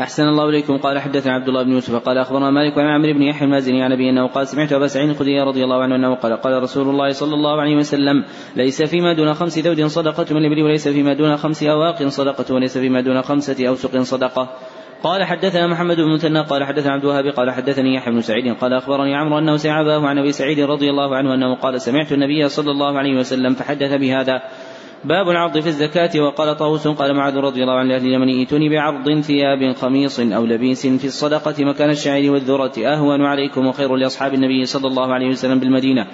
أحسن 0.00 0.22
الله 0.22 0.48
إليكم. 0.48 0.76
قال 0.76 0.98
حدثنا 0.98 1.32
عبد 1.32 1.48
الله 1.48 1.62
بن 1.62 1.72
يوسف 1.72 1.94
قال 1.94 2.18
أخبرنا 2.18 2.50
مالك 2.50 2.78
عن 2.78 2.86
عمرو 2.86 3.12
بن 3.12 3.22
يحيى 3.22 3.44
المازني 3.44 3.82
عن 3.82 3.92
أبي 3.92 4.10
أنه 4.10 4.26
قال 4.26 4.48
سمعت 4.48 4.72
أبا 4.72 4.86
سعيد 4.86 5.10
الخدري 5.10 5.40
رضي 5.40 5.64
الله 5.64 5.82
عنه 5.82 5.96
أنه 5.96 6.14
قال 6.14 6.32
قال 6.32 6.62
رسول 6.62 6.88
الله 6.88 7.10
صلى 7.10 7.34
الله 7.34 7.60
عليه 7.60 7.76
وسلم 7.76 8.24
ليس 8.56 8.82
فيما 8.82 9.12
دون 9.12 9.34
خمس 9.34 9.58
ذود 9.58 9.82
صدقة 9.86 10.34
من 10.34 10.44
الإبل 10.44 10.62
وليس 10.62 10.88
فيما 10.88 11.14
دون 11.14 11.36
خمس 11.36 11.62
أواق 11.62 12.02
صدقة 12.08 12.54
وليس 12.54 12.78
فيما 12.78 13.00
دون 13.00 13.22
خمسة 13.22 13.68
أوسق 13.68 14.00
صدقة. 14.00 14.48
قال 15.02 15.24
حدثنا 15.24 15.66
محمد 15.66 15.96
بن 15.96 16.14
مثنى 16.14 16.40
قال 16.40 16.64
حدثنا 16.64 16.92
عبد 16.92 17.04
الوهاب 17.04 17.26
قال 17.26 17.50
حدثني 17.50 17.94
يحيى 17.94 18.14
بن 18.14 18.20
سعيد 18.20 18.54
قال 18.54 18.72
أخبرني 18.72 19.14
عمرو 19.14 19.38
أنه 19.38 19.56
أباه 19.64 20.06
عن 20.06 20.18
أبي 20.18 20.32
سعيد 20.32 20.60
رضي 20.60 20.90
الله 20.90 21.16
عنه 21.16 21.34
أنه 21.34 21.54
قال 21.54 21.80
سمعت 21.80 22.12
النبي 22.12 22.48
صلى 22.48 22.70
الله 22.70 22.98
عليه 22.98 23.18
وسلم 23.18 23.54
فحدث 23.54 23.94
بهذا. 23.94 24.42
باب 25.04 25.28
العرض 25.28 25.58
في 25.58 25.66
الزكاة 25.66 26.20
وقال 26.20 26.56
طاووس 26.56 26.88
قال 26.88 27.16
معاذ 27.16 27.36
رضي 27.36 27.62
الله 27.62 27.72
عنه 27.72 27.88
لأهل 27.88 28.06
اليمن 28.06 28.28
ائتوني 28.28 28.68
بعرض 28.68 29.20
ثياب 29.20 29.72
خميص 29.72 30.20
أو 30.20 30.44
لبيس 30.44 30.86
في 30.86 31.04
الصدقة 31.04 31.64
مكان 31.64 31.90
الشعير 31.90 32.32
والذرة 32.32 32.72
أهون 32.78 33.22
عليكم 33.22 33.66
وخير 33.66 33.96
لأصحاب 33.96 34.34
النبي 34.34 34.64
صلى 34.64 34.88
الله 34.88 35.14
عليه 35.14 35.28
وسلم 35.28 35.60
بالمدينة 35.60 36.06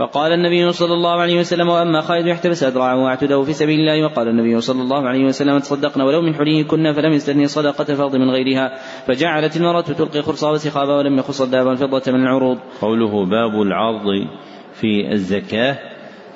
وقال 0.00 0.32
النبي 0.32 0.72
صلى 0.72 0.94
الله 0.94 1.20
عليه 1.20 1.40
وسلم 1.40 1.68
وأما 1.68 2.00
خالد 2.00 2.26
يحتبس 2.26 2.62
ادرعه 2.62 3.04
وأعتده 3.04 3.42
في 3.42 3.52
سبيل 3.52 3.80
الله 3.80 4.04
وقال 4.04 4.28
النبي 4.28 4.60
صلى 4.60 4.82
الله 4.82 5.08
عليه 5.08 5.24
وسلم 5.24 5.58
تصدقن 5.58 6.00
ولو 6.00 6.22
من 6.22 6.34
حليكن 6.34 6.92
فلم 6.92 7.12
يستثني 7.12 7.46
صدقة 7.46 7.84
فرض 7.84 8.16
من 8.16 8.30
غيرها 8.30 8.78
فجعلت 9.06 9.56
المرأة 9.56 9.80
تلقي 9.80 10.22
خرصا 10.22 10.50
وسخابا 10.50 10.94
ولم 10.94 11.18
يخص 11.18 11.40
الذهب 11.40 11.66
والفضة 11.66 12.12
من 12.12 12.22
العروض. 12.22 12.58
قوله 12.80 13.24
باب 13.24 13.62
العرض 13.62 14.26
في 14.74 15.12
الزكاة 15.12 15.78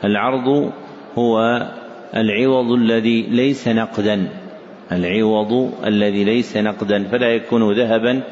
العرض 0.04 0.72
هو 1.18 1.38
العوض 2.16 2.72
الذي 2.72 3.22
ليس 3.22 3.68
نقدا 3.68 4.28
العوض 4.92 5.72
الذي 5.86 6.24
ليس 6.24 6.56
نقدا 6.56 7.08
فلا 7.08 7.34
يكون 7.34 7.72
ذهبا 7.72 8.22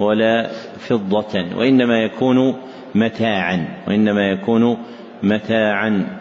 ولا 0.00 0.50
فضة 0.78 1.44
وإنما 1.56 2.02
يكون 2.02 2.56
متاعا 2.94 3.68
وإنما 3.88 4.30
يكون 4.30 4.76
متاعا. 5.22 6.20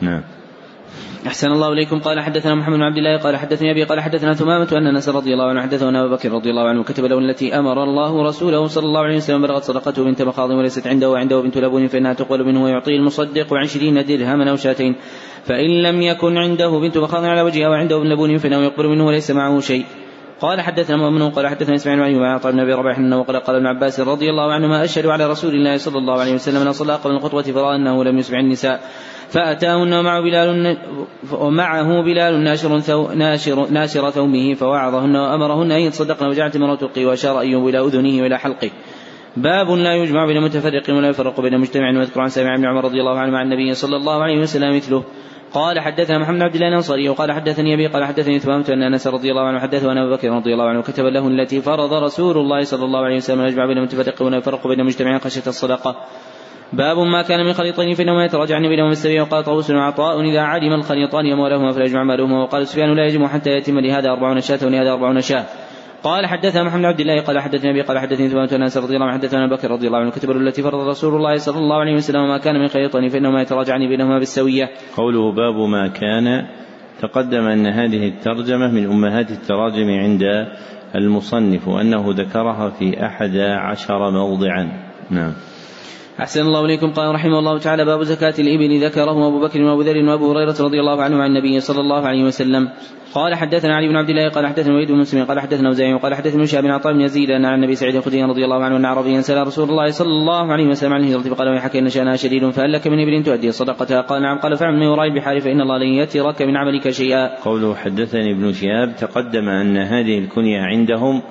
نعم. 0.00 0.22
أحسن 1.26 1.52
الله 1.52 1.72
إليكم. 1.72 1.98
قال 2.00 2.20
حدثنا 2.20 2.54
محمد 2.54 2.76
بن 2.76 2.82
عبد 2.82 2.96
الله 2.96 3.16
قال 3.18 3.36
حدثني 3.36 3.70
أبي 3.70 3.84
قال 3.84 4.00
حدثنا 4.00 4.34
ثمامة 4.34 4.68
أن 4.72 4.86
أنس 4.86 5.08
رضي 5.08 5.32
الله 5.32 5.48
عنه 5.48 5.62
حدثه 5.62 5.88
أن 5.88 5.96
أبا 5.96 6.16
بكر 6.16 6.32
رضي 6.32 6.50
الله 6.50 6.68
عنه 6.68 6.82
كتب 6.82 7.04
له 7.04 7.18
التي 7.18 7.58
أمر 7.58 7.82
الله 7.84 8.22
رسوله 8.22 8.66
صلى 8.66 8.84
الله 8.84 9.00
عليه 9.00 9.16
وسلم 9.16 9.42
بلغت 9.42 9.62
صدقته 9.62 10.04
بنت 10.04 10.22
مخاض 10.22 10.50
وليست 10.50 10.86
عنده 10.86 11.10
وعنده 11.10 11.40
بنت 11.40 11.58
لبون 11.58 11.86
فإنها 11.86 12.12
تقبل 12.12 12.44
منه 12.44 12.64
ويعطيه 12.64 12.96
المصدق 12.96 13.54
عشرين 13.54 14.04
درهما 14.04 14.50
أو 14.50 14.56
شاتين. 14.56 14.96
فإن 15.44 15.82
لم 15.82 16.02
يكن 16.02 16.36
عنده 16.36 16.78
بنت 16.78 16.98
مخاض 16.98 17.24
على 17.24 17.42
وجهها 17.42 17.68
وعنده 17.68 17.96
ابن 17.96 18.06
لبون 18.06 18.36
فإنه 18.36 18.56
يقبل 18.56 18.88
منه 18.88 19.06
وليس 19.06 19.30
معه 19.30 19.60
شيء. 19.60 19.84
قال 20.40 20.60
حدثنا 20.60 20.96
مؤمن 20.96 21.30
قال 21.30 21.46
حدثنا 21.46 21.74
إسماعيل 21.74 22.14
بن 22.14 22.22
عن 22.22 22.34
عطاء 22.34 22.52
بن 22.52 22.60
ابي 22.60 22.72
رباح 22.72 22.98
انه 22.98 23.22
قال 23.22 23.36
قال 23.36 23.56
ابن 23.56 23.66
عباس 23.66 24.00
رضي 24.00 24.30
الله 24.30 24.52
عنهما 24.52 24.84
أشهد 24.84 25.06
على 25.06 25.26
رسول 25.26 25.54
الله 25.54 25.76
صلى 25.76 25.98
الله 25.98 26.20
عليه 26.20 26.34
وسلم 26.34 26.66
أن 26.66 26.72
صلى 26.72 26.94
قبل 26.94 27.14
الخطبة 27.14 27.42
فرأى 27.42 27.76
أنه 27.76 28.04
لم 28.04 28.18
يسمع 28.18 28.40
النساء. 28.40 28.80
فأتاهن 29.28 29.92
ومعه 29.92 30.20
بلال 30.20 30.78
ومعه 31.32 32.02
بلال 32.02 32.44
ناشر 32.44 32.78
ثو 32.78 33.12
ناشر 33.12 33.66
ناشر 33.70 34.10
ثومه 34.10 34.54
فوعظهن 34.54 35.16
وأمرهن 35.16 35.72
أن 35.72 35.80
يتصدقن 35.80 36.26
وجعلت 36.26 36.56
امرأة 36.56 36.74
تلقي 36.74 37.04
وأشار 37.04 37.40
أيوب 37.40 37.68
إلى 37.68 37.78
أذنه 37.78 38.22
وإلى 38.22 38.38
حلقه. 38.38 38.70
باب 39.36 39.70
لا 39.70 39.94
يجمع 39.94 40.26
بين 40.26 40.42
متفرق 40.42 40.82
ولا 40.90 41.08
يفرق 41.08 41.40
بين 41.40 41.58
مجتمع 41.60 41.98
ويذكر 41.98 42.20
عن 42.20 42.28
سامع 42.28 42.56
بن 42.56 42.64
عمر 42.64 42.84
رضي 42.84 43.00
الله 43.00 43.18
عنه 43.18 43.32
مع 43.32 43.42
النبي 43.42 43.74
صلى 43.74 43.96
الله 43.96 44.22
عليه 44.22 44.40
وسلم 44.40 44.76
مثله. 44.76 45.04
قال 45.52 45.80
حدثنا 45.80 46.18
محمد 46.18 46.42
عبد 46.42 46.54
الله 46.54 46.68
الأنصاري 46.68 47.08
وقال 47.08 47.32
حدثني 47.32 47.74
أبي 47.74 47.86
قال 47.86 48.04
حدثني 48.04 48.38
ثمامة 48.38 48.64
أن 48.68 48.82
أنس 48.82 49.06
رضي 49.06 49.30
الله 49.30 49.42
عنه 49.42 49.58
حدثه 49.58 49.92
ان 49.92 49.98
ابا 49.98 50.16
بكر 50.16 50.28
رضي 50.28 50.52
الله 50.52 50.64
عنه 50.64 50.82
كتب 50.82 51.04
له 51.04 51.28
التي 51.28 51.60
فرض 51.60 51.92
رسول 51.92 52.38
الله 52.38 52.62
صلى 52.62 52.84
الله 52.84 53.04
عليه 53.04 53.16
وسلم 53.16 53.46
يجمع 53.46 53.66
بين 53.66 53.82
متفرق 53.82 54.22
ولا 54.22 54.36
يفرق 54.36 54.66
بين 54.68 54.84
مجتمع 54.84 55.18
خشية 55.18 55.46
الصدقة. 55.46 55.96
باب 56.72 56.98
ما 56.98 57.22
كان 57.22 57.46
من 57.46 57.52
خليطين 57.52 57.94
فانهما 57.94 58.24
يتراجعن 58.24 58.68
بينهما 58.68 58.92
السبيع 58.92 59.22
وقال 59.22 59.44
طاووس 59.44 59.70
وعطاء 59.70 60.20
إذا 60.20 60.40
علم 60.40 60.72
الخليطان 60.72 61.32
اموالهما 61.32 61.72
فلا 61.72 61.84
يجمع 61.84 62.04
مالهما 62.04 62.42
وقال 62.42 62.66
سفيان 62.66 62.96
لا 62.96 63.06
يجمع 63.06 63.28
حتى 63.28 63.50
يتم 63.50 63.78
لهذا 63.78 64.10
أربعون 64.10 64.40
شاة 64.40 64.58
ولهذا 64.66 64.90
أربعون 64.90 65.20
شاة. 65.20 65.44
قال 66.02 66.26
حدثنا 66.26 66.62
محمد 66.62 66.84
عبد 66.84 67.00
الله 67.00 67.20
قال 67.22 67.38
حدثني 67.38 67.70
أبي 67.70 67.82
قال 67.82 67.98
حدثني 67.98 68.28
ثمان 68.28 68.62
أنس 68.62 68.76
رضي 68.76 68.94
الله 68.94 69.06
عنه 69.06 69.18
حدثنا 69.18 69.46
بكر 69.46 69.70
رضي 69.70 69.86
الله 69.86 69.98
عنه 69.98 70.10
كتب 70.10 70.30
التي 70.30 70.62
فرض 70.62 70.88
رسول 70.88 71.14
الله 71.14 71.36
صلى 71.36 71.58
الله 71.58 71.76
عليه 71.76 71.94
وسلم 71.94 72.20
وما 72.20 72.38
كان 72.38 72.54
من 72.60 72.68
خليطين 72.68 73.08
فإنهما 73.08 73.42
يتراجعن 73.42 73.88
بينهما 73.88 74.18
بالسوية. 74.18 74.70
قوله 74.96 75.32
باب 75.32 75.68
ما 75.68 75.88
كان 75.88 76.46
تقدم 77.02 77.44
أن 77.46 77.66
هذه 77.66 78.08
الترجمة 78.08 78.70
من 78.70 78.86
أمهات 78.86 79.30
التراجم 79.30 79.90
عند 79.90 80.22
المصنف 80.94 81.68
وانه 81.68 82.04
ذكرها 82.08 82.70
في 82.70 83.06
أحد 83.06 83.36
عشر 83.36 84.10
موضعا. 84.10 84.68
نعم. 85.10 85.32
أحسن 86.20 86.40
الله 86.40 86.64
إليكم. 86.64 86.92
قال 86.92 87.14
رحمه 87.14 87.38
الله 87.38 87.58
تعالى 87.58 87.84
باب 87.84 88.02
زكاة 88.02 88.34
الإبل. 88.38 88.84
ذكره 88.84 89.28
أبو 89.28 89.40
بكر 89.40 89.62
وأبو 89.62 89.82
ذر 89.82 90.08
وأبو 90.08 90.32
هريرة 90.32 90.56
رضي 90.60 90.80
الله 90.80 91.02
عنه 91.02 91.16
عن 91.22 91.30
النبي 91.30 91.60
صلى 91.60 91.80
الله 91.80 92.06
عليه 92.06 92.24
وسلم. 92.24 92.68
قال 93.14 93.34
حدثنا 93.34 93.76
علي 93.76 93.88
بن 93.88 93.96
عبد 93.96 94.10
الله 94.10 94.28
قال 94.28 94.46
حدثنا 94.46 94.74
وليد 94.74 94.88
بن 94.88 94.98
مسلم 94.98 95.24
قال 95.24 95.40
حدثنا 95.40 95.68
وزيع 95.68 95.96
قال 95.96 96.14
حدثنا 96.14 96.44
شهاب 96.44 96.64
بن 96.64 96.70
عطاء 96.70 96.92
بن 96.92 97.00
يزيد 97.00 97.30
أن 97.30 97.44
عن 97.44 97.54
النبي 97.54 97.74
سعيد 97.74 97.96
الخدري 97.96 98.22
رضي 98.22 98.44
الله 98.44 98.64
عنه 98.64 98.76
أن 98.76 98.84
أعرابيا 98.84 99.20
سأل 99.20 99.46
رسول 99.46 99.70
الله 99.70 99.90
صلى 99.90 100.08
الله 100.08 100.52
عليه 100.52 100.66
وسلم 100.66 100.92
عن 100.92 101.00
الهجرة 101.04 101.34
فقال 101.34 101.48
ويحك 101.48 101.76
إن 101.76 101.88
شأنها 101.88 102.16
شديد 102.16 102.50
فهل 102.50 102.72
لك 102.72 102.86
من 102.86 103.00
إبل 103.00 103.24
تؤدي 103.24 103.52
صدقتها؟ 103.52 104.00
قال 104.00 104.22
نعم. 104.22 104.38
قال 104.38 104.56
فعل 104.56 104.74
من 104.74 104.86
وراء 104.86 105.06
البحار 105.06 105.40
فإن 105.40 105.60
الله 105.60 105.78
لن 105.78 105.88
يترك 105.88 106.42
من 106.42 106.56
عملك 106.56 106.90
شيئا. 106.90 107.40
قوله 107.40 107.74
حدثني 107.74 108.32
ابن 108.32 108.52
شهاب 108.52 108.96
تقدم 108.96 109.48
أن 109.48 109.76
هذه 109.76 110.18
الكنية 110.18 110.60
عندهم 110.60 111.22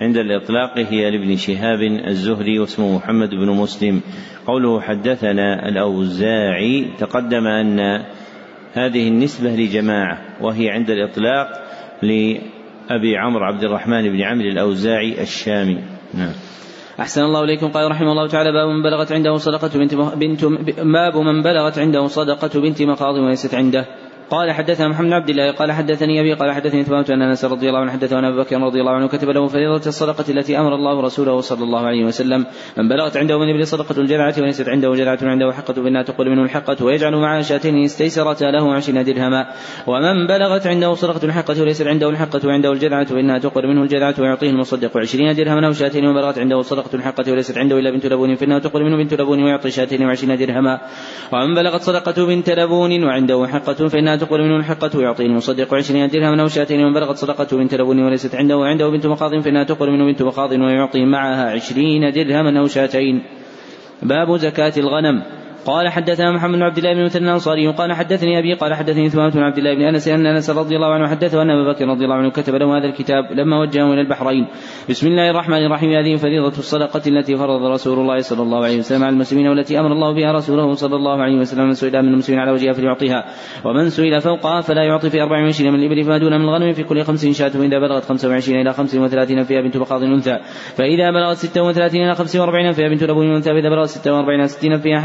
عند 0.00 0.16
الإطلاق 0.16 0.78
هي 0.78 1.10
لابن 1.10 1.36
شهاب 1.36 1.82
الزهري 1.82 2.58
واسمه 2.58 2.96
محمد 2.96 3.30
بن 3.30 3.46
مسلم. 3.46 4.00
قوله 4.46 4.80
حدثنا 4.80 5.68
الأوزاعي 5.68 6.86
تقدم 6.98 7.46
أن 7.46 8.04
هذه 8.72 9.08
النسبة 9.08 9.50
لجماعة 9.50 10.18
وهي 10.40 10.70
عند 10.70 10.90
الإطلاق 10.90 11.48
لأبي 12.02 13.16
عمرو 13.16 13.44
عبد 13.44 13.64
الرحمن 13.64 14.02
بن 14.12 14.20
عمرو 14.20 14.48
الأوزاعي 14.48 15.22
الشامي. 15.22 15.78
نعم. 16.14 16.32
أحسن 17.00 17.22
الله 17.22 17.44
إليكم. 17.44 17.68
قال 17.68 17.90
رحمه 17.90 18.12
الله 18.12 18.28
تعالى 18.28 18.52
باب 18.52 18.68
من 18.68 18.82
بلغت 18.82 19.12
عنده 19.12 19.36
صدقة 19.36 19.78
بنت 19.78 19.94
بنت 19.94 20.44
باب 20.78 21.16
من 21.16 21.42
بلغت 21.42 21.78
عنده 21.78 22.06
صدقة 22.06 22.60
بنت 22.60 22.82
مخاض 22.82 23.14
وليست 23.14 23.54
عنده. 23.54 23.86
قال 24.30 24.52
حدثنا 24.52 24.88
محمد 24.88 25.12
عبد 25.12 25.28
الله 25.28 25.52
قال 25.52 25.72
حدثني 25.72 26.20
أبي 26.20 26.32
قال 26.34 26.52
حدثني 26.52 26.84
ثمامة 26.84 27.06
أن 27.10 27.22
أنس 27.22 27.44
رضي 27.44 27.68
الله 27.68 27.78
عنه 27.78 27.92
حدثه 27.92 28.18
ان 28.18 28.24
ابا 28.24 28.42
بكر 28.42 28.60
رضي 28.60 28.80
الله 28.80 28.92
عنه 28.92 29.08
كتب 29.08 29.28
له 29.28 29.46
فريضة 29.46 29.86
الصدقة 29.86 30.24
التي 30.28 30.58
أمر 30.58 30.74
الله 30.74 31.00
رسوله 31.00 31.40
صلى 31.40 31.64
الله 31.64 31.86
عليه 31.86 32.04
وسلم. 32.04 32.46
من 32.76 32.88
بلغت 32.88 33.16
عنده 33.16 33.38
من 33.38 33.48
ابن 33.54 33.64
صدقة 33.64 34.00
الجذعه 34.00 34.34
وليست 34.38 34.68
عنده 34.68 34.94
جذعه 34.94 35.18
عنده 35.22 35.52
حقة 35.52 35.72
فإنها 35.72 36.02
تقبل 36.02 36.30
منه 36.30 36.42
الحقة 36.42 36.84
ويجعل 36.84 37.16
معها 37.16 37.42
شاتين 37.42 37.84
استيسرتا 37.84 38.44
له 38.44 38.74
عشرين 38.74 39.04
درهما. 39.04 39.46
ومن 39.86 40.26
بلغت 40.26 40.66
عنده 40.66 40.94
صدقة 40.94 41.24
الحقة 41.24 41.60
وليست 41.60 41.86
عنده 41.86 42.08
الحقة 42.10 42.48
وعنده 42.48 42.72
الجذعه 42.72 43.04
فإنها 43.04 43.38
تقبل 43.38 43.66
منه 43.66 43.82
الجذعه 43.82 44.14
ويعطيه 44.18 44.50
المصدق 44.50 44.98
عشرين 44.98 45.34
درهما. 45.34 45.66
أو 45.66 45.72
شاتين. 45.72 46.04
ومن 46.06 46.14
بلغت 46.14 46.38
عنده 46.38 46.62
صدقة 46.62 46.94
الحقة 46.94 47.32
وليست 47.32 47.58
عنده 47.58 47.78
إلا 47.78 47.90
بنت 47.90 48.06
لبون 48.06 48.34
فإنها 48.34 48.58
تقبل 48.58 48.82
منه 48.84 48.96
بنت 48.96 49.14
لبون 49.14 49.42
ويعطي 49.42 49.70
شاتين 49.70 50.02
وعشرين 50.02 50.36
درهما. 50.38 50.80
ومن 51.32 51.54
بلغت 51.54 51.82
صدقة 51.82 52.26
بنت 52.26 52.50
لبون 52.50 53.04
وعنده 53.04 53.46
حقة 53.46 53.88
فإنها 53.88 54.17
تقبل 54.18 54.42
منه 54.42 54.56
الحقة 54.56 54.98
ويعطيه 54.98 55.26
المصدق 55.26 55.74
عشرين 55.74 56.08
درهما 56.08 56.42
أو 56.42 56.48
شاتين 56.48 56.84
ومن 56.84 56.94
بلغت 56.94 57.16
صدقته 57.16 57.56
بنت 57.56 57.74
لبون 57.74 58.00
وليست 58.02 58.34
عنده 58.34 58.56
وعنده 58.56 58.88
بنت 58.88 59.06
مخاض 59.06 59.40
فإنها 59.40 59.64
تقبل 59.64 59.90
منه 59.90 60.04
بنت 60.04 60.22
مخاض 60.22 60.52
ويعطي 60.52 61.04
معها 61.04 61.50
عشرين 61.50 62.12
درهما 62.12 62.60
أو 62.60 62.66
شاتين. 62.66 63.22
باب 64.02 64.36
زكاة 64.36 64.72
الغنم. 64.76 65.22
قال 65.68 65.88
حدثنا 65.88 66.32
محمد 66.32 66.54
بن 66.54 66.62
عبد 66.62 66.78
الله 66.78 66.94
بن 66.94 67.04
مثنى 67.04 67.24
الأنصاري 67.24 67.68
قال 67.68 67.92
حدثني 67.92 68.38
أبي 68.38 68.54
قال 68.54 68.74
حدثني 68.74 69.08
ثمامة 69.08 69.30
بن 69.30 69.42
عبد 69.42 69.58
الله 69.58 69.74
بن 69.74 69.82
أنس 69.82 70.08
أن 70.08 70.26
أنس 70.26 70.50
رضي 70.50 70.76
الله 70.76 70.94
عنه 70.94 71.08
حدثه 71.08 71.42
أن 71.42 71.50
أبا 71.50 71.72
بكر 71.72 71.86
رضي 71.86 72.04
الله 72.04 72.14
عنه 72.14 72.30
كتب 72.30 72.54
له 72.54 72.78
هذا 72.78 72.86
الكتاب 72.86 73.32
لما 73.32 73.60
وجهه 73.60 73.92
إلى 73.92 74.00
البحرين. 74.00 74.46
بسم 74.90 75.06
الله 75.06 75.30
الرحمن 75.30 75.66
الرحيم. 75.66 75.90
هذه 75.90 76.16
فريضة 76.16 76.58
الصدقة 76.58 77.02
التي 77.06 77.36
فرض 77.36 77.62
رسول 77.62 77.98
الله 77.98 78.18
صلى 78.18 78.42
الله 78.42 78.64
عليه 78.64 78.78
وسلم 78.78 79.04
على 79.04 79.12
المسلمين 79.12 79.48
والتي 79.48 79.80
أمر 79.80 79.92
الله 79.92 80.14
بها 80.14 80.32
رسوله 80.32 80.74
صلى 80.74 80.96
الله 80.96 81.22
عليه 81.22 81.36
وسلم 81.38 81.64
من 81.66 81.72
سئل 81.72 82.02
من 82.02 82.08
المسلمين 82.08 82.40
على 82.40 82.50
وجهها 82.50 82.72
فليعطيها. 82.72 83.24
ومن 83.64 83.90
سئل 83.90 84.20
فوقها 84.20 84.60
فلا 84.60 84.82
يعطي 84.82 85.10
في 85.10 85.22
24 85.22 85.72
من 85.72 85.78
الإبل 85.78 86.04
فما 86.04 86.18
دون 86.18 86.32
من 86.32 86.44
الغنم 86.44 86.72
في 86.72 86.82
كل 86.82 87.02
خمس 87.02 87.26
شاة 87.26 87.52
اذا 87.54 87.78
بلغت 87.78 88.04
25 88.04 88.60
إلى 88.60 88.72
35 88.72 89.44
فيها 89.44 89.60
بنت 89.60 89.76
بخاض 89.76 90.02
انثى 90.02 90.38
فإذا 90.76 91.10
بلغت 91.10 91.36
36 91.36 92.00
إلى 92.00 92.14
45 92.14 92.72
فيها 92.72 92.88
بنت 92.88 93.04
لبون 93.04 93.34
انثى 93.34 93.50
فاذا 93.50 93.68
بلغت 93.68 93.88
46 93.88 94.40
إلى 94.40 94.48
60 94.48 94.78
فيها 94.78 95.00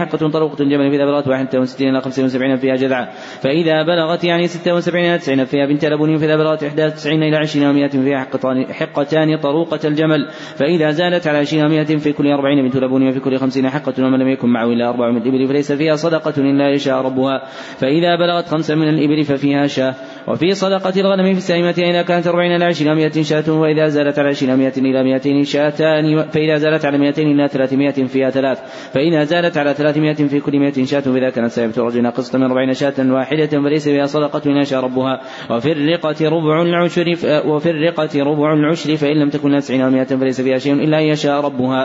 طروقة 0.53 0.63
الجمل 0.63 0.91
فاذا 0.91 1.05
بلغت 1.05 1.27
61 1.27 1.89
إلى 1.89 2.01
75 2.01 2.55
فيها 2.57 2.75
جذعة 2.75 3.09
فإذا 3.41 3.83
بلغت 3.83 4.23
يعني 4.23 4.47
76 4.47 5.01
إلى 5.01 5.17
90 5.17 5.45
فيها 5.45 5.65
بنت 5.65 5.85
لبن 5.85 6.17
فإذا 6.17 6.35
بلغت 6.35 6.63
91 6.63 7.23
إلى 7.23 7.37
20 7.37 7.89
و100 7.89 7.91
فيها 7.91 8.27
حقتان, 8.71 9.37
طروقة 9.37 9.79
الجمل. 9.85 10.27
فإذا 10.55 10.91
زادت 10.91 11.27
على 11.27 11.37
20 11.37 11.85
و100 11.85 11.97
في 11.97 12.13
كل 12.13 12.27
40 12.27 12.61
بنت 12.61 12.75
لبن 12.75 13.07
وفي 13.07 13.19
كل 13.19 13.37
50 13.37 13.69
حقة 13.69 13.93
ومن 13.99 14.19
لم 14.19 14.27
يكن 14.27 14.47
معه 14.47 14.65
إلا 14.65 14.89
أربع 14.89 15.11
من 15.11 15.17
الإبل 15.17 15.47
فليس 15.47 15.71
فيها 15.71 15.95
صدقة 15.95 16.33
إلا 16.37 16.69
يشاء 16.69 17.01
ربها. 17.01 17.43
فإذا 17.77 18.15
بلغت 18.15 18.47
خمسا 18.47 18.75
من 18.75 18.89
الإبل 18.89 19.23
ففيها 19.23 19.67
شاة. 19.67 19.95
وفي 20.27 20.51
صدقة 20.51 21.01
الغنم 21.01 21.33
في 21.33 21.37
السائمة 21.37 21.75
إذا 21.77 22.01
كانت 22.01 22.27
40 22.27 22.55
إلى 22.55 22.65
20 22.65 23.09
و100 23.09 23.21
شاة. 23.21 23.51
وإذا 23.51 23.87
زادت 23.87 24.19
على 24.19 24.29
20 24.29 24.71
و100 24.71 24.77
إلى 24.77 25.03
200 25.03 25.43
شاتان. 25.43 26.23
فإذا 26.23 26.57
زادت 26.57 26.85
على 26.85 26.97
200 26.97 27.21
إلى 27.21 27.47
300 27.47 27.91
فيها 27.91 28.29
ثلاث. 28.29 28.59
فإذا 28.93 29.23
زادت 29.23 29.57
على 29.57 29.73
300 29.73 30.13
في 30.33 30.39
كل 30.39 30.59
100 30.59 30.85
شاة 30.85 30.99
فإذا 30.99 31.29
كانت 31.29 31.51
سائمة 31.51 31.73
الرجل 31.77 32.11
قسط 32.11 32.35
من 32.35 32.43
40 32.43 32.73
شاة 32.73 32.93
واحدة 32.99 33.47
فليس 33.47 33.83
فيها 33.89 34.05
صدقة 34.05 34.41
إن 34.45 34.65
شاء 34.65 34.83
ربها. 34.83 35.21
وفي 35.49 35.71
الرقة 35.71 36.29
ربع 36.29 36.61
العشر 36.61 37.07
وفي 37.45 37.69
الرقة 37.69 38.23
ربع 38.23 38.53
العشر 38.53 38.97
فإن 38.97 39.17
لم 39.19 39.29
تكن 39.29 39.59
90 39.59 40.05
و100 40.05 40.07
فليس 40.07 40.41
فيها 40.41 40.57
شيء 40.57 40.73
إلا 40.73 40.99
أن 40.99 41.03
يشاء 41.03 41.41
ربها. 41.45 41.81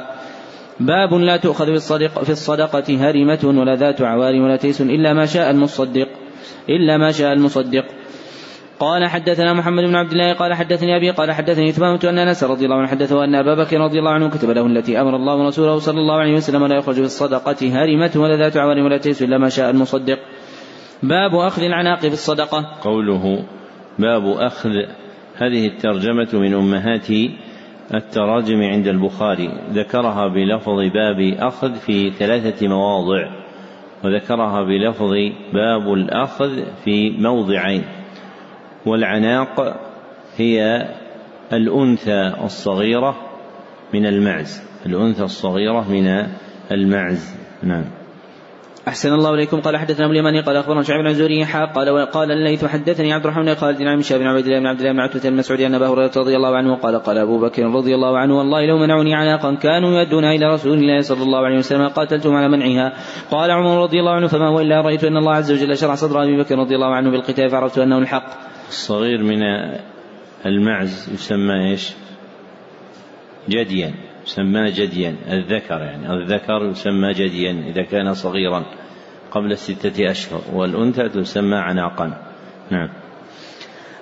باب 0.80 1.14
لا 1.14 1.36
تؤخذ 1.36 1.66
في 1.66 1.72
الصدقة, 1.72 2.22
في 2.24 2.30
الصدقة 2.30 2.88
هرمة 2.88 3.42
ولا 3.44 3.74
ذات 3.74 4.02
عوار 4.02 4.34
ولا 4.34 4.56
تيس 4.56 4.80
إلا 4.80 5.12
ما 5.12 5.26
شاء 5.26 5.50
المصدق. 5.50 6.08
إلا 6.68 6.96
ما 6.96 7.12
شاء 7.12 7.32
المصدق. 7.32 7.84
قال 8.80 9.06
حدثنا 9.06 9.52
محمد 9.52 9.84
بن 9.84 9.94
عبد 9.94 10.12
الله 10.12 10.32
قال 10.32 10.54
حدثني 10.54 10.96
أبي 10.96 11.10
قال 11.10 11.32
حدثني 11.32 11.72
ثمامة 11.72 12.00
أن 12.04 12.18
أنس 12.18 12.44
رضي 12.44 12.64
الله 12.64 12.76
عنه 12.76 12.86
حدثه 12.86 13.24
ان 13.24 13.34
أبا 13.34 13.54
بكر 13.54 13.76
رضي 13.76 13.98
الله 13.98 14.10
عنه 14.10 14.30
كتب 14.30 14.50
له 14.50 14.66
التي 14.66 15.00
أمر 15.00 15.16
الله 15.16 15.36
ورسوله 15.36 15.78
صلى 15.78 16.00
الله 16.00 16.14
عليه 16.14 16.34
وسلم 16.34 16.66
لا 16.66 16.76
يخرج 16.76 16.94
في 16.94 17.00
الصدقة 17.00 17.82
هارمة 17.82 18.10
ولا 18.16 18.36
ذات 18.36 18.56
عوار 18.56 18.78
ولا 18.78 18.98
تيس 18.98 19.22
إلا 19.22 19.38
ما 19.38 19.48
شاء 19.48 19.70
المصدق. 19.70 20.18
باب 21.02 21.34
أخذ 21.34 21.62
العناق 21.62 21.98
في 21.98 22.06
الصدقة. 22.12 22.66
قوله 22.82 23.44
باب 23.98 24.26
أخذ 24.26 24.70
هذه 25.36 25.66
الترجمة 25.66 26.28
من 26.32 26.54
أمهات 26.54 27.10
التراجم 27.94 28.62
عند 28.62 28.86
البخاري 28.86 29.50
ذكرها 29.72 30.28
بلفظ 30.28 30.78
باب 30.94 31.34
أخذ 31.38 31.74
في 31.74 32.10
ثلاثة 32.10 32.68
مواضع 32.68 33.28
وذكرها 34.04 34.62
بلفظ 34.62 35.12
باب 35.52 35.92
الأخذ 35.92 36.62
في 36.84 37.10
موضعين 37.10 37.84
والعناق 38.88 39.80
هي 40.36 40.88
الأنثى 41.52 42.32
الصغيرة 42.44 43.16
من 43.94 44.06
المعز. 44.06 44.62
الأنثى 44.86 45.22
الصغيرة 45.22 45.90
من 45.90 46.26
المعز. 46.72 47.34
نعم. 47.62 47.84
أحسن 48.88 49.12
الله 49.12 49.34
إليكم. 49.34 49.60
قال 49.60 49.76
حدثنا 49.76 50.04
أبو 50.04 50.12
اليماني 50.12 50.40
قال 50.40 50.56
أخبرنا 50.56 50.82
شعيب 50.82 51.00
بن 51.00 51.06
الزهري 51.06 51.44
قال 51.74 51.90
وقال 51.90 52.32
الليث 52.32 52.64
حدثني 52.64 53.12
عبد 53.12 53.24
الرحمن 53.24 53.54
خالد 53.54 53.82
عن 53.82 54.02
شاب 54.02 54.20
بن 54.20 54.26
عبد 54.26 54.46
الله 54.46 54.58
بن 54.60 54.66
عبد 54.66 54.80
الله 54.80 54.92
بن 54.92 55.00
عتبة 55.00 55.28
المسعودي 55.28 55.66
أن 55.66 55.74
أبا 55.74 55.88
هريرة 55.88 56.12
رضي 56.16 56.36
الله 56.36 56.56
عنه 56.56 56.74
قال 56.74 56.98
قال 56.98 57.18
أبو 57.18 57.38
بكر 57.38 57.62
رضي 57.62 57.94
الله 57.94 58.18
عنه 58.18 58.38
والله 58.38 58.66
لو 58.66 58.78
منعوني 58.78 59.14
عناقا 59.14 59.54
كانوا 59.54 59.90
يؤدونها 59.90 60.32
إلى 60.32 60.46
رسول 60.54 60.78
الله 60.78 61.00
صلى 61.00 61.22
الله 61.22 61.38
عليه 61.38 61.58
وسلم 61.58 61.88
قاتلتهم 61.88 62.34
على 62.36 62.48
منعها. 62.48 62.92
قال 63.30 63.50
عمر 63.50 63.82
رضي 63.82 64.00
الله 64.00 64.12
عنه 64.12 64.26
فما 64.26 64.48
هو 64.48 64.60
إلا 64.60 64.80
رأيت 64.80 65.04
أن 65.04 65.16
الله 65.16 65.34
عز 65.34 65.52
وجل 65.52 65.78
شرح 65.78 65.94
صدر 65.94 66.22
أبي 66.22 66.36
بكر 66.36 66.58
رضي 66.58 66.74
الله 66.74 66.94
عنه 66.94 67.10
بالقتال 67.10 67.50
فعرفت 67.50 67.78
أنه 67.78 67.98
الحق. 67.98 68.47
الصغير 68.68 69.22
من 69.22 69.42
المعز 70.46 71.10
يسمى 71.14 71.70
إيش؟ 71.70 71.92
جديا 73.48 73.94
يسمى 74.26 74.70
جديا 74.70 75.16
الذكر 75.30 75.80
يعني 75.80 76.12
الذكر 76.12 76.64
يسمى 76.70 77.12
جديا 77.12 77.52
إذا 77.70 77.82
كان 77.82 78.14
صغيرا 78.14 78.64
قبل 79.30 79.58
ستة 79.58 80.10
أشهر 80.10 80.40
والأنثى 80.52 81.08
تسمى 81.08 81.56
عناقا. 81.56 82.22
نعم. 82.70 82.88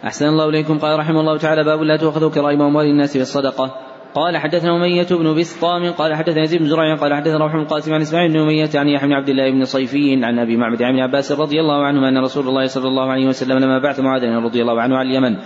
أحسن 0.04 0.26
الله 0.26 0.48
إليكم. 0.48 0.78
قال 0.78 0.98
رحمه 0.98 1.20
الله 1.20 1.38
تعالى 1.38 1.64
باب 1.64 1.82
لا 1.82 1.96
تؤخذ 1.96 2.34
كرائم 2.34 2.62
أموال 2.62 2.86
الناس 2.86 3.12
في 3.12 3.22
الصدقة 3.22 3.85
قال 4.14 4.36
حدثنا 4.36 4.76
أمية 4.76 5.06
بن 5.10 5.34
بسطام 5.34 5.92
قال 5.92 6.14
حدثنا 6.14 6.42
يزيد 6.42 6.60
بن 6.60 6.68
زرع 6.68 6.94
قال 6.94 7.14
حدثنا 7.14 7.38
روح 7.38 7.52
بن 7.52 7.60
القاسم 7.60 7.94
عن 7.94 8.00
إسماعيل 8.00 8.32
بن 8.32 8.40
أمية 8.40 8.70
عن 8.74 8.88
يحيى 8.88 9.08
بن 9.08 9.14
عبد 9.14 9.28
الله 9.28 9.50
بن 9.50 9.64
صيفي 9.64 10.24
عن 10.24 10.38
أبي 10.38 10.56
معبد 10.56 10.82
عن 10.82 10.98
عباس 10.98 11.32
رضي 11.32 11.60
الله 11.60 11.84
عنه 11.84 12.08
أن 12.08 12.18
رسول 12.18 12.48
الله 12.48 12.66
صلى 12.66 12.88
الله 12.88 13.10
عليه 13.10 13.26
وسلم 13.26 13.58
لما 13.58 13.78
بعث 13.78 14.00
معاذ 14.00 14.24
رضي 14.24 14.62
الله 14.62 14.80
عنه 14.80 14.96
على 14.96 15.08
اليمن 15.08 15.36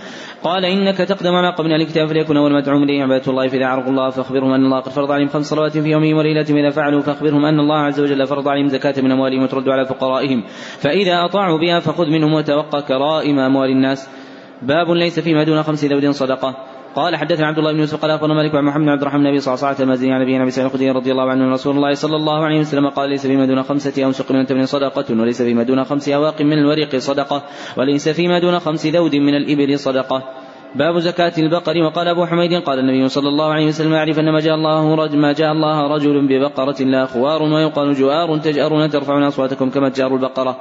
قال 0.43 0.65
إنك 0.65 0.97
تقدم 0.97 1.35
على 1.35 1.49
قبل 1.49 1.71
الكتاب 1.71 2.07
فليكن 2.07 2.37
أول 2.37 2.53
ما 2.53 2.61
تدعوهم 2.61 2.83
إليه 2.83 3.03
عبادة 3.03 3.31
الله 3.31 3.47
فإذا 3.47 3.65
عرفوا 3.65 3.91
الله 3.91 4.09
فأخبرهم 4.09 4.53
أن 4.53 4.65
الله 4.65 4.79
قد 4.79 4.91
فرض 4.91 5.11
عليهم 5.11 5.27
خمس 5.27 5.45
صلوات 5.45 5.77
في 5.77 5.89
يومهم 5.89 6.17
وليلتهم 6.17 6.57
إذا 6.57 6.69
فعلوا 6.69 7.01
فأخبرهم 7.01 7.45
أن 7.45 7.59
الله 7.59 7.77
عز 7.77 7.99
وجل 7.99 8.27
فرض 8.27 8.47
عليهم 8.47 8.67
زكاة 8.67 9.01
من 9.01 9.11
أموالهم 9.11 9.43
وترد 9.43 9.69
على 9.69 9.85
فقرائهم 9.85 10.43
فإذا 10.79 11.25
أطاعوا 11.25 11.59
بها 11.59 11.79
فخذ 11.79 12.07
منهم 12.07 12.33
وتوقى 12.33 12.81
كرائم 12.81 13.39
أموال 13.39 13.69
الناس. 13.69 14.09
باب 14.61 14.91
ليس 14.91 15.19
فيما 15.19 15.43
دون 15.43 15.63
خمس 15.63 15.85
ذود 15.85 16.09
صدقة. 16.09 16.70
قال 16.95 17.15
حدثنا 17.15 17.47
عبد 17.47 17.57
الله 17.57 17.71
بن 17.71 17.79
يوسف 17.79 18.01
قال 18.01 18.11
أخبرنا 18.11 18.33
مالك 18.33 18.51
بن 18.51 18.61
محمد 18.61 18.83
بن 18.83 18.89
عبد 18.89 19.01
الرحمن 19.01 19.23
بن 19.23 19.39
صلى 19.39 19.55
الله 19.55 19.75
المازني 19.79 20.13
عن 20.13 20.21
أبي 20.21 20.51
سعيد 20.51 20.67
الخدري 20.67 20.91
رضي 20.91 21.11
الله 21.11 21.29
عنه 21.29 21.51
رسول 21.53 21.75
الله 21.75 21.93
صلى 21.93 22.15
الله 22.15 22.45
عليه 22.45 22.59
وسلم 22.59 22.89
قال 22.89 23.09
ليس 23.09 23.27
فيما 23.27 23.45
دون 23.45 23.63
خمسة 23.63 24.05
أوسق 24.05 24.31
من 24.31 24.45
تمن 24.45 24.65
صدقة 24.65 25.05
وليس 25.09 25.41
فيما 25.41 25.63
دون 25.63 25.83
خمس 25.83 26.09
أواق 26.09 26.41
من 26.41 26.53
الورق 26.53 26.95
صدقة 26.95 27.43
وليس 27.77 28.09
فيما 28.09 28.39
دون 28.39 28.59
خمس 28.59 28.85
ذود 28.85 29.15
من 29.15 29.35
الإبل 29.35 29.79
صدقة. 29.79 30.23
باب 30.75 30.99
زكاة 30.99 31.33
البقر. 31.37 31.77
وقال 31.77 32.07
أبو 32.07 32.25
حميد 32.25 32.53
قال 32.53 32.79
النبي 32.79 33.09
صلى 33.09 33.29
الله 33.29 33.53
عليه 33.53 33.67
وسلم 33.67 33.93
أعرف 33.93 34.19
أن 34.19 34.31
ما 34.31 34.39
جاء 34.39 34.55
الله 34.55 34.95
رجل 34.95 35.17
ما 35.17 35.31
جاء 35.33 35.51
الله 35.51 35.87
رجل 35.87 36.27
ببقرة 36.27 36.83
لا 36.83 37.05
خوار 37.05 37.43
ويقال 37.43 37.93
جوار 37.93 38.37
تجأرون 38.37 38.89
ترفعون 38.89 39.23
أصواتكم 39.23 39.69
كما 39.69 39.89
تجار 39.89 40.15
البقرة. 40.15 40.57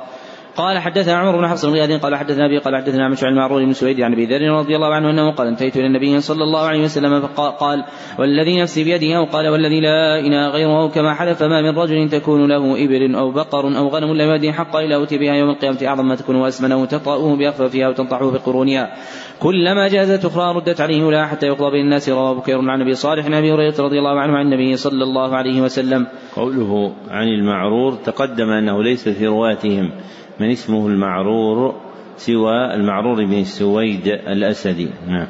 قال 0.57 0.79
حدثنا 0.79 1.15
عمر 1.15 1.37
بن 1.37 1.49
حفص 1.49 1.67
بن 1.67 1.99
قال 1.99 2.17
حدثنا 2.17 2.47
أبي 2.47 2.59
قال 2.59 2.77
حدثنا 2.77 3.05
عن 3.05 3.17
عن 3.23 3.35
معروف 3.35 3.63
بن 3.63 3.73
سويد 3.73 4.01
عن 4.01 4.13
أبي 4.13 4.27
ذر 4.27 4.51
رضي 4.51 4.77
الله 4.77 4.95
عنه 4.95 5.11
أنه 5.11 5.31
قال 5.31 5.47
انتهيت 5.47 5.77
إلى 5.77 5.87
النبي 5.87 6.21
صلى 6.21 6.45
الله 6.45 6.67
عليه 6.67 6.85
وسلم 6.85 7.21
فقال 7.21 7.85
والذي 8.19 8.61
نفسي 8.63 8.85
بيده 8.85 9.17
أو 9.17 9.25
قال 9.25 9.49
والذي 9.49 9.81
لا 9.81 10.19
إله 10.19 10.49
غيره 10.49 10.89
كما 10.89 11.15
حلف 11.15 11.43
ما 11.43 11.63
من 11.63 11.79
رجل 11.79 12.09
تكون 12.09 12.49
له 12.49 12.85
إبل 12.85 13.15
أو 13.15 13.31
بقر 13.31 13.79
أو 13.79 13.89
غنم 13.89 14.15
لا 14.15 14.25
يؤدي 14.25 14.53
حقا 14.53 14.81
الا 14.81 14.97
أوتي 14.97 15.19
بها 15.19 15.35
يوم 15.35 15.51
القيامة 15.51 15.79
أعظم 15.87 16.09
ما 16.09 16.15
تكون 16.15 16.37
واسمن 16.37 16.73
أو 16.73 16.85
تطأه 16.85 17.37
باخفافها 17.37 17.89
وتنطحه 17.89 18.31
بقرونها 18.31 18.95
كلما 19.41 19.89
جازت 19.89 20.25
أخرى 20.25 20.55
ردت 20.55 20.81
عليه 20.81 21.05
ولا 21.05 21.27
حتى 21.27 21.47
يقضى 21.47 21.71
بين 21.71 21.85
الناس 21.85 22.09
رواه 22.09 22.33
بكير 22.33 22.71
عن 22.71 22.81
أبي 22.81 22.95
صالح 22.95 23.25
عن 23.25 23.35
أبي 23.35 23.53
هريرة 23.53 23.75
رضي 23.79 23.99
الله 23.99 24.21
عنه 24.21 24.37
عن 24.37 24.47
النبي 24.47 24.77
صلى 24.77 25.05
الله 25.05 25.37
عليه 25.37 25.61
وسلم. 25.61 26.07
قوله 26.37 26.93
عن 27.11 27.29
المعرور 27.29 27.93
تقدم 27.93 28.51
أنه 28.51 28.83
ليس 28.83 29.09
في 29.09 29.27
رواتهم 29.27 29.91
من 30.41 30.51
اسمه 30.51 30.87
المعرور 30.87 31.75
سوى 32.17 32.75
المعرور 32.75 33.25
بن 33.25 33.41
السويد 33.41 34.07
الأسدي. 34.07 34.89
نعم. 35.09 35.27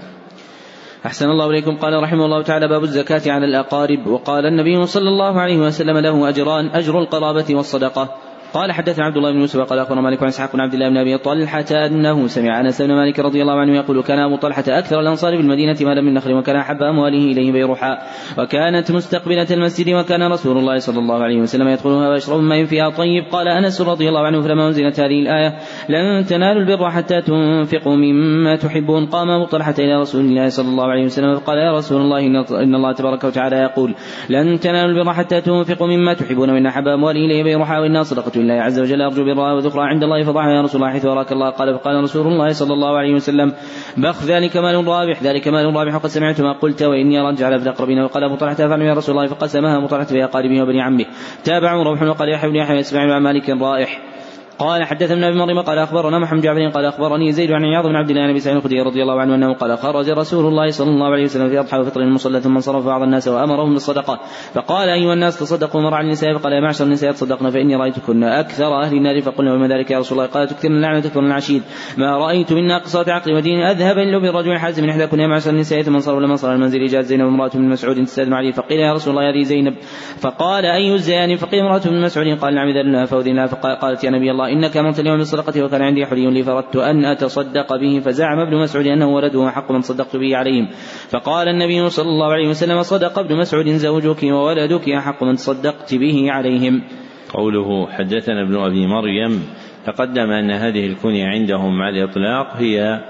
أحسن 1.07 1.27
الله 1.27 1.51
إليكم. 1.51 1.77
قال 1.77 2.03
رحمه 2.03 2.25
الله 2.25 2.43
تعالى 2.43 2.69
باب 2.69 2.83
الزكاة 2.83 3.33
على 3.33 3.47
الأقارب. 3.47 4.07
وقال 4.07 4.47
النبي 4.47 4.87
صلى 4.87 5.09
الله 5.09 5.41
عليه 5.41 5.59
وسلم 5.59 5.99
له 5.99 6.29
أجران 6.29 6.67
أجر 6.67 6.99
القرابة 6.99 7.45
والصدقة. 7.51 8.17
قال 8.55 8.73
حدثنا 8.73 9.05
عبد 9.05 9.17
الله 9.17 9.33
بن 9.33 9.41
يوسف 9.41 9.61
قال 9.61 9.79
أخبرنا 9.79 10.01
مالك 10.01 10.23
عن 10.23 10.29
إسحاق 10.29 10.53
بن 10.53 10.61
عبد 10.61 10.75
الله 10.75 10.89
بن 10.89 10.97
أبي 10.97 11.19
طلحة 11.19 11.65
أنه 11.71 12.27
سمع 12.27 12.61
أنس 12.61 12.83
بن 12.83 12.95
مالك 12.95 13.19
رضي 13.19 13.43
الله 13.43 13.61
عنه 13.61 13.77
يقول 13.77 14.03
كان 14.03 14.19
أبو 14.19 14.37
طلحة 14.37 14.65
أكثر 14.69 15.01
الأنصار 15.01 15.37
بالمدينة 15.37 15.77
مالا 15.81 16.01
من 16.01 16.15
نخل 16.15 16.33
وكان 16.33 16.57
أحب 16.57 16.83
أمواله 16.83 17.19
إليه 17.19 17.53
بيرحاء 17.53 18.07
وكانت 18.39 18.93
مستقبلة 18.93 19.47
المسجد 19.51 19.95
وكان 19.95 20.33
رسول 20.33 20.59
الله 20.59 20.79
صلى 20.79 20.99
الله 20.99 21.23
عليه 21.23 21.41
وسلم 21.41 21.69
يدخلها 21.69 22.09
ويشرب 22.09 22.41
ماء 22.41 22.65
فيها 22.65 22.91
طيب. 22.91 23.25
قال 23.33 23.49
أنس 23.49 23.81
رضي 23.81 24.09
الله 24.09 24.21
عنه 24.21 24.41
فلما 24.41 24.67
أنزلت 24.67 25.01
هذه 25.01 25.21
الآية 25.23 25.55
لن 25.89 26.27
تنالوا 26.27 26.63
البر 26.63 26.91
حتى 26.91 27.21
تنفقوا 27.21 27.97
مما 27.97 28.57
تحبون. 28.57 29.07
قام 29.07 29.31
أبو 29.31 29.45
طلحة 29.45 29.75
إلى 29.79 30.01
رسول 30.01 30.21
الله 30.21 30.49
صلى 30.49 30.69
الله 30.69 30.85
عليه 30.85 31.05
وسلم 31.05 31.39
فقال 31.39 31.59
يا 31.59 31.73
رسول 31.73 32.01
الله 32.01 32.27
ان 32.63 32.75
الله 32.75 32.93
تبارك 32.93 33.25
وتعالى 33.25 33.57
يقول 33.57 33.95
لن 34.31 34.61
تنالوا 34.61 34.91
البر 34.91 35.13
حتى 35.13 35.41
تنفقوا 35.41 35.87
مما 35.87 36.15
تحبون 36.15 36.51
من 36.51 36.67
أحب 36.67 36.89
أمواله 36.89 37.21
إليه 37.21 37.43
بيرحاء 37.43 37.81
وانها 37.81 38.03
صدقه 38.03 38.40
لله 38.41 38.55
عز 38.55 38.81
وجل 38.81 39.03
أرجو 39.03 39.25
برها 39.25 39.53
وذكرها 39.53 39.85
عند 39.85 40.03
الله 40.03 40.23
فضعها 40.23 40.51
يا 40.51 40.63
رسول 40.63 40.81
الله 40.81 40.93
حيث 40.93 41.07
أراك 41.07 41.33
الله 41.33 41.51
قال 41.51 41.79
فقال 41.79 42.03
رسول 42.03 42.27
الله 42.27 42.49
صلى 42.49 42.73
الله 42.73 42.99
عليه 42.99 43.15
وسلم 43.15 43.53
بخ 43.97 44.25
ذلك 44.25 44.57
مال 44.57 44.87
رابح 44.87 45.23
ذلك 45.23 45.49
مال 45.49 45.77
رابح 45.77 45.95
وقد 45.95 46.07
سمعت 46.07 46.41
ما 46.41 46.53
قلت 46.53 46.83
وإني 46.83 47.21
أرى 47.21 47.35
جعل 47.35 47.59
في 47.59 47.65
الاقربين 47.65 47.99
وقال 48.01 48.25
ابو 48.25 48.37
طلحه 48.37 48.53
افعل 48.53 48.83
يا 48.83 48.95
رسول 48.95 49.17
الله 49.17 49.29
فقسمها 49.29 49.79
ابو 49.79 49.87
طلحه 49.87 50.07
بأقاربه 50.13 50.63
وبني 50.63 50.83
عمه 50.83 51.05
تابعوا 51.45 51.85
روح 51.85 52.03
وقال 52.03 52.29
يحيى 52.29 52.51
بن 52.51 52.57
يحيى 52.57 52.77
يسمع 52.77 53.15
عن 53.15 53.23
مالك 53.23 53.51
رائح. 53.51 54.01
قال 54.61 54.85
حدثنا 54.85 55.29
ابن 55.29 55.39
مريم 55.39 55.61
قال 55.61 55.79
أخبرنا 55.79 56.19
محمد 56.19 56.41
جعفر 56.41 56.69
قال 56.69 56.85
أخبرني 56.85 57.33
زيد 57.33 57.53
عن 57.53 57.65
عياض 57.65 57.87
بن 57.87 57.97
عبد 57.97 58.11
الله 58.11 58.33
بن 58.33 58.39
سعيد 58.39 58.57
الخدري 58.57 58.81
رضي 58.81 59.03
الله 59.03 59.21
عنه 59.21 59.35
أنه 59.35 59.55
قال 59.55 59.79
خرج 59.79 60.11
رسول 60.11 60.47
الله 60.47 60.71
صلى 60.71 60.91
الله 60.91 61.07
عليه 61.07 61.25
وسلم 61.25 61.49
في 61.49 61.61
أضحى 61.61 61.79
وفطر 61.79 62.01
المصلى 62.01 62.41
ثم 62.41 62.55
انصرف 62.55 62.87
بعض 62.87 63.03
الناس 63.03 63.29
وأمرهم 63.29 63.73
بالصدقة. 63.73 64.21
فقال 64.55 64.89
أيها 64.89 65.13
الناس 65.13 65.39
تصدقوا 65.39 65.81
مر 65.81 65.95
على 65.95 66.05
النساء 66.05 66.39
فقال 66.39 66.53
يا 66.53 66.61
معشر 66.61 66.85
النساء 66.85 67.13
تصدقنا 67.13 67.51
فإني 67.51 67.77
رأيتكن 67.77 68.25
أكثر 68.25 68.83
أهل 68.83 68.97
النار 68.97 69.21
فقلنا 69.21 69.55
وما 69.55 69.69
ذلك 69.69 69.91
يا 69.91 69.99
رسول 69.99 70.19
الله؟ 70.19 70.31
قال 70.31 70.49
تكثرن 70.49 70.73
اللعنة 70.73 71.01
تكثرن 71.01 71.27
العشيد 71.27 71.63
ما 71.99 72.17
رأيت 72.17 72.53
من 72.53 72.67
ناقصات 72.67 73.09
عقل 73.09 73.33
ودين 73.33 73.61
أذهب 73.61 73.99
الا 73.99 74.19
بالرجل 74.19 74.53
الحازم 74.53 74.83
من 74.83 74.91
احداكن 74.91 75.21
يا 75.21 75.27
معشر 75.27 75.51
النساء 75.51 75.83
ثم 75.83 75.95
انصرف 75.95 76.19
لما 76.19 76.37
صار 76.37 76.55
المنزل. 76.55 76.87
جاءت 76.87 77.05
زينب 77.05 77.27
امرأة 77.27 77.51
من 77.55 77.69
مسعود 77.69 78.05
تستأذن 78.05 78.33
عليه 78.33 78.53
فقيل 78.53 78.81
يا 78.81 78.93
رسول 78.93 79.19
الله 79.19 79.31
هذه 79.31 79.43
زينب. 79.43 79.75
فقال 80.21 80.65
أي 80.65 80.95
الزيان؟ 80.95 81.37
فقيل 81.37 81.61
امرأة 81.61 81.83
من 81.87 82.03
مسعود. 82.03 82.39
قال 82.39 82.55
نعم 82.55 82.69
إذا 82.69 83.47
فقالت 83.47 84.05
يا 84.05 84.11
نبي 84.11 84.31
الله 84.31 84.50
انك 84.53 84.77
امرت 84.77 85.01
اليوم 85.01 85.17
بالصدقة 85.17 85.65
وكان 85.65 85.83
عندي 85.83 86.07
حلي 86.07 86.31
لي 86.31 86.43
فردت 86.43 86.77
أن 86.77 87.05
أتصدق 87.05 87.77
به 87.77 88.01
فزعم 88.01 88.39
ابن 88.39 88.57
مسعود 88.57 88.87
أنه 88.87 89.09
ولده 89.09 89.39
وحق 89.39 89.73
من 89.73 89.81
صدقت 89.81 90.17
به 90.17 90.37
عليهم. 90.37 90.69
فقال 91.11 91.49
النبي 91.49 91.89
صلى 91.89 92.09
الله 92.09 92.33
عليه 92.33 92.49
وسلم 92.49 92.83
صدق 92.83 93.19
ابن 93.19 93.37
مسعود 93.37 93.69
زوجك 93.69 94.23
وولدك 94.23 94.89
أحق 94.89 95.23
من 95.23 95.35
تصدقت 95.35 95.95
به 95.95 96.31
عليهم. 96.31 96.83
قوله 97.35 97.87
حدثنا 97.87 98.43
ابن 98.43 98.57
أبي 98.57 98.87
مريم 98.87 99.43
تقدم 99.87 100.31
أن 100.31 100.51
هذه 100.51 100.87
الكنية 100.87 101.27
عندهم 101.27 101.83
على 101.83 102.05
الإطلاق 102.05 102.57
هي 102.57 103.01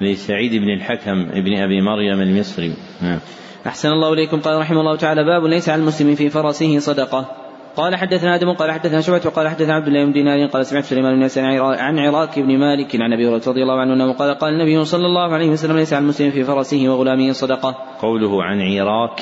لسعيد 0.00 0.62
بن 0.62 0.70
الحكم 0.70 1.26
ابن 1.32 1.56
أبي 1.56 1.80
مريم 1.80 2.20
المصري. 2.20 2.72
نعم. 3.02 3.18
أحسن 3.66 3.88
الله 3.88 4.12
إليكم. 4.12 4.40
قال 4.40 4.60
رحمه 4.60 4.80
الله 4.80 4.96
تعالى 4.96 5.24
باب 5.24 5.44
ليس 5.44 5.68
على 5.68 5.80
المسلم 5.82 6.14
في 6.14 6.28
فرسه 6.28 6.78
صدقة. 6.78 7.41
قال 7.76 7.96
حدثنا 7.96 8.34
آدم 8.34 8.52
قال 8.52 8.70
حدثنا 8.70 9.00
شعبة 9.00 9.22
وقال 9.26 9.48
حدثنا 9.48 9.74
عبد 9.74 9.86
الله 9.86 10.04
بن 10.04 10.12
دينار 10.12 10.46
قال 10.46 10.66
سمعت 10.66 10.84
سليمان 10.84 11.20
بن 11.20 11.28
عن 11.60 11.98
عراك 11.98 12.38
بن 12.38 12.58
مالك 12.58 12.96
عن 13.00 13.12
أبي 13.12 13.28
هريرة 13.28 13.42
رضي 13.46 13.62
الله 13.62 13.80
عنه 13.80 13.94
أنه 13.94 14.12
قال 14.12 14.34
قال 14.34 14.54
النبي 14.54 14.84
صلى 14.84 15.06
الله 15.06 15.34
عليه 15.34 15.50
وسلم 15.50 15.76
ليس 15.76 15.92
على 15.92 16.02
المسلم 16.02 16.30
في 16.30 16.44
فرسه 16.44 16.88
وغلامه 16.88 17.32
صدقة. 17.32 17.76
قوله 18.00 18.44
عن 18.44 18.60
عراك 18.60 19.20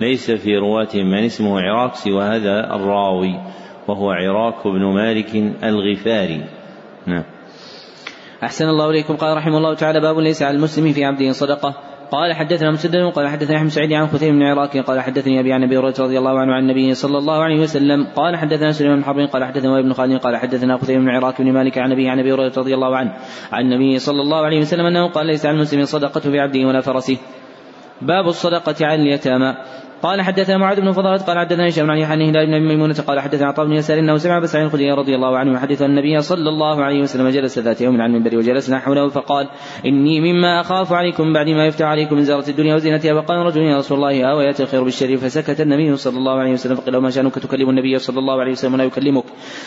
ليس 0.00 0.30
في 0.30 0.56
رواتهم 0.56 1.06
من 1.06 1.24
اسمه 1.24 1.60
عراك 1.60 1.94
سوى 1.94 2.24
هذا 2.24 2.74
الراوي 2.74 3.40
وهو 3.88 4.10
عراك 4.10 4.66
بن 4.66 4.84
مالك 4.84 5.34
الغفاري. 5.64 6.44
نعم. 7.06 7.24
أحسن 8.42 8.68
الله 8.68 8.90
إليكم 8.90 9.16
قال 9.16 9.36
رحمه 9.36 9.58
الله 9.58 9.74
تعالى 9.74 10.00
باب 10.00 10.18
ليس 10.18 10.42
على 10.42 10.56
المسلم 10.56 10.92
في 10.92 11.04
عبده 11.04 11.32
صدقة 11.32 11.74
قال 12.10 12.32
حدثنا 12.32 12.70
مسدد 12.70 13.12
قال 13.14 13.28
حدثنا 13.28 13.56
أحمد 13.56 13.68
سعيد 13.68 13.92
عن 13.92 14.06
خثيم 14.06 14.34
بن 14.34 14.42
عراك 14.42 14.76
قال 14.78 15.00
حدثني 15.00 15.40
أبي 15.40 15.52
عن 15.52 15.62
أبي 15.62 15.78
هريرة 15.78 15.94
رضي 15.98 16.18
الله 16.18 16.40
عنه 16.40 16.52
عن 16.52 16.62
النبي 16.62 16.94
صلى 16.94 17.18
الله 17.18 17.42
عليه 17.42 17.60
وسلم 17.60 18.06
قال 18.16 18.36
حدثنا 18.36 18.72
سليمان 18.72 18.98
بن 18.98 19.04
حرب 19.04 19.28
قال 19.28 19.44
حدثنا 19.44 19.78
ابن 19.78 19.92
خالد 19.92 20.20
قال 20.20 20.36
حدثنا 20.36 20.76
خثيم 20.76 21.00
بن 21.00 21.10
عراك 21.10 21.42
بن 21.42 21.52
مالك 21.52 21.78
عن 21.78 21.92
أبي 21.92 22.08
عن 22.08 22.18
أبي 22.18 22.32
هريرة 22.32 22.52
رضي 22.56 22.74
الله 22.74 22.96
عنه 22.96 23.12
عن 23.52 23.64
النبي 23.64 23.98
صلى 23.98 24.22
الله 24.22 24.44
عليه 24.44 24.60
وسلم 24.60 24.86
أنه 24.86 25.08
قال 25.08 25.26
ليس 25.26 25.46
على 25.46 25.56
المسلم 25.56 25.84
صدقة 25.84 26.30
بعبده 26.30 26.66
ولا 26.66 26.80
فرسه. 26.80 27.18
باب 28.02 28.26
الصدقة 28.26 28.86
على 28.86 29.02
اليتامى. 29.02 29.54
قال 30.02 30.22
حدثنا 30.22 30.58
معاذ 30.58 30.80
بن 30.80 30.92
فضالة 30.92 31.24
قال 31.24 31.38
حدثنا 31.38 31.68
هشام 31.68 31.90
عن 31.90 31.98
يحيى 31.98 32.30
هلال 32.30 32.46
بن 32.46 32.68
ميمونة 32.68 32.94
قال 33.06 33.20
حدثنا 33.20 33.46
عطاء 33.46 33.66
بن 33.66 33.72
يسار 33.72 33.98
إنه 33.98 34.16
سمع 34.16 34.38
بس 34.38 34.56
عن 34.56 34.62
الخدري 34.62 34.92
رضي 34.92 35.14
الله 35.14 35.38
عنه 35.38 35.54
يحدث 35.54 35.82
النبي 35.82 36.20
صلى 36.20 36.48
الله 36.48 36.84
عليه 36.84 37.00
وسلم 37.00 37.28
جلس 37.28 37.58
ذات 37.58 37.80
يوم 37.80 38.00
على 38.00 38.06
المنبر 38.06 38.36
وجلسنا 38.36 38.78
حوله 38.78 39.08
فقال 39.08 39.48
إني 39.86 40.20
مما 40.20 40.60
أخاف 40.60 40.92
عليكم 40.92 41.32
بعد 41.32 41.48
ما 41.48 41.66
يفتح 41.66 41.86
عليكم 41.86 42.16
من 42.16 42.24
زارة 42.24 42.50
الدنيا 42.50 42.74
وزينتها 42.74 43.12
وقال 43.12 43.38
رجل 43.38 43.62
يا 43.62 43.78
رسول 43.78 43.98
الله 43.98 44.24
أو 44.24 44.40
ياتي 44.40 44.62
الخير 44.62 44.84
بالشر 44.84 45.16
فسكت 45.16 45.60
النبي 45.60 45.96
صلى 45.96 46.18
الله 46.18 46.38
عليه 46.38 46.52
وسلم 46.52 46.74
فقال 46.76 46.96
ما 46.96 47.10
شأنك 47.10 47.34
تكلم 47.34 47.70
النبي 47.70 47.98
صلى 47.98 48.18
الله 48.18 48.40
عليه 48.40 48.52
وسلم 48.52 48.74
ولا 48.74 48.84
يكلمك؟ 48.84 49.24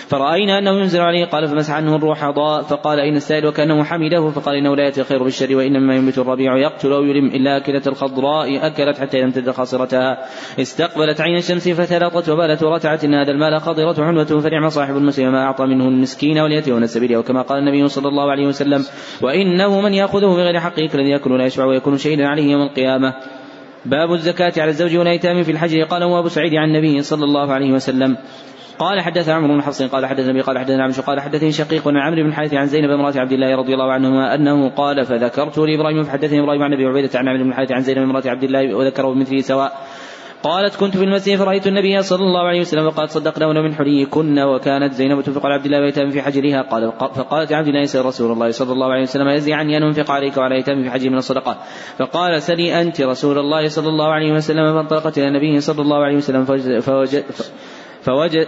فرأينا 0.07 0.59
أنه 0.59 0.71
ينزل 0.71 1.01
عليه 1.01 1.25
قال 1.25 1.47
فمسح 1.47 1.73
عنه 1.73 1.95
الروح 1.95 2.29
ضاء. 2.29 2.61
فقال 2.61 2.99
أين 2.99 3.15
السائل؟ 3.15 3.47
وكأنه 3.47 3.83
حمده. 3.83 4.29
فقال 4.29 4.55
إنه 4.55 4.75
لا 4.75 4.83
يأتي 4.83 5.01
الخير 5.01 5.23
بالشر 5.23 5.55
وإنما 5.55 5.95
ينبت 5.95 6.17
الربيع 6.17 6.57
يقتل 6.57 6.93
أو 6.93 7.03
يلم 7.03 7.25
إلا 7.27 7.57
أكلة 7.57 7.81
الخضراء 7.87 8.67
أكلت 8.67 8.97
حتى 8.97 9.19
يمتد 9.19 9.51
خاصرتها. 9.51 10.28
استقبل 10.59 11.09
أقبلت 11.09 11.21
عين 11.21 11.37
الشمس 11.37 11.69
فتلطت 11.69 12.29
وبالت 12.29 12.63
ورتعت 12.63 13.03
إن 13.03 13.13
هذا 13.13 13.31
المال 13.31 13.61
خضرة 13.61 14.05
حلوة 14.05 14.25
فنعم 14.25 14.69
صاحب 14.69 14.97
المسلم 14.97 15.31
ما 15.31 15.43
أعطى 15.43 15.65
منه 15.65 15.87
المسكين 15.87 16.39
واليتيم 16.39 16.75
والسبيل 16.75 17.17
وكما 17.17 17.41
قال 17.41 17.59
النبي 17.59 17.87
صلى 17.87 18.07
الله 18.07 18.31
عليه 18.31 18.47
وسلم 18.47 18.85
وإنه 19.21 19.81
من 19.81 19.93
يأخذه 19.93 20.25
بغير 20.25 20.59
حقه 20.59 20.87
كالذي 20.87 21.09
يأكل 21.09 21.31
ولا 21.31 21.45
يشبع 21.45 21.65
ويكون 21.65 21.97
شهيدا 21.97 22.27
عليه 22.27 22.51
يوم 22.51 22.61
القيامة. 22.61 23.13
باب 23.85 24.13
الزكاة 24.13 24.53
على 24.57 24.69
الزوج 24.69 24.97
والأيتام 24.97 25.43
في 25.43 25.51
الحجر 25.51 25.83
قال 25.83 26.03
أبو 26.03 26.27
سعيد 26.27 26.53
عن 26.53 26.67
النبي 26.67 27.01
صلى 27.01 27.23
الله 27.23 27.53
عليه 27.53 27.71
وسلم 27.71 28.17
قال 28.79 29.01
حدث 29.01 29.29
عمرو 29.29 29.53
بن 29.53 29.61
حفص 29.61 29.81
قال 29.81 30.05
حدث 30.05 30.19
النبي 30.19 30.41
قال 30.41 30.57
حدثنا 30.57 30.83
عمشو 30.83 31.01
قال 31.01 31.19
حدثني 31.19 31.51
شقيق 31.51 31.87
عن 31.87 31.97
عمرو 31.97 32.23
بن 32.23 32.29
الحارث 32.29 32.53
عن 32.53 32.65
زينب 32.65 32.89
امرأة 32.89 33.13
عبد 33.19 33.31
الله 33.31 33.55
رضي 33.55 33.73
الله 33.73 33.91
عنهما 33.91 34.35
أنه 34.35 34.69
قال 34.69 35.05
فذكرت 35.05 35.57
لإبراهيم 35.57 36.03
فحدثني 36.03 36.39
إبراهيم 36.39 36.63
عن 36.63 36.73
أبي 36.73 36.85
عبيدة 36.85 37.19
عن 37.19 37.27
عمرو 37.27 37.43
بن 37.43 37.49
الحارث 37.49 37.71
عن 37.71 37.81
زينب 37.81 37.97
امرأة 37.97 38.23
عبد 38.25 38.43
الله 38.43 38.75
وذكره 38.75 39.13
بمثله 39.13 39.41
سواء. 39.41 39.87
قالت 40.43 40.75
كنت 40.75 40.97
في 40.97 41.03
المسجد 41.03 41.35
فرأيت 41.35 41.67
النبي 41.67 42.01
صلى 42.01 42.19
الله 42.19 42.47
عليه 42.47 42.59
وسلم 42.59 42.85
وقد 42.85 43.09
صدقنا 43.09 43.61
من 43.61 43.75
حليكن 43.75 44.39
وكانت 44.39 44.93
زينب 44.93 45.21
تنفق 45.21 45.45
على 45.45 45.53
عبد 45.53 45.65
الله 45.65 45.81
ويتام 45.81 46.09
في 46.09 46.21
حجرها. 46.21 46.61
قال 46.61 46.91
فقالت 47.15 47.53
عبد 47.53 47.67
الله 47.67 47.81
يسأل 47.81 48.05
رسول 48.05 48.31
الله 48.31 48.51
صلى 48.51 48.71
الله 48.71 48.91
عليه 48.91 49.01
وسلم 49.01 49.27
يزي 49.27 49.53
عني 49.53 49.77
أن 49.77 49.83
أنفق 49.83 50.11
عليك 50.11 50.37
وعلى 50.37 50.59
يتام 50.59 50.83
في 50.83 50.91
حجر 50.91 51.09
من 51.09 51.17
الصدقة 51.17 51.57
فقال 51.97 52.41
سلي 52.41 52.81
أنت 52.81 53.01
رسول 53.01 53.39
الله 53.39 53.67
صلى 53.67 53.87
الله 53.87 54.07
عليه 54.07 54.33
وسلم. 54.33 54.73
فانطلقت 54.73 55.17
إلى 55.17 55.27
النبي 55.27 55.59
صلى 55.59 55.81
الله 55.81 55.97
عليه 56.03 56.17
وسلم 56.17 56.45
فوجد 56.45 56.79
فوجد 56.79 57.23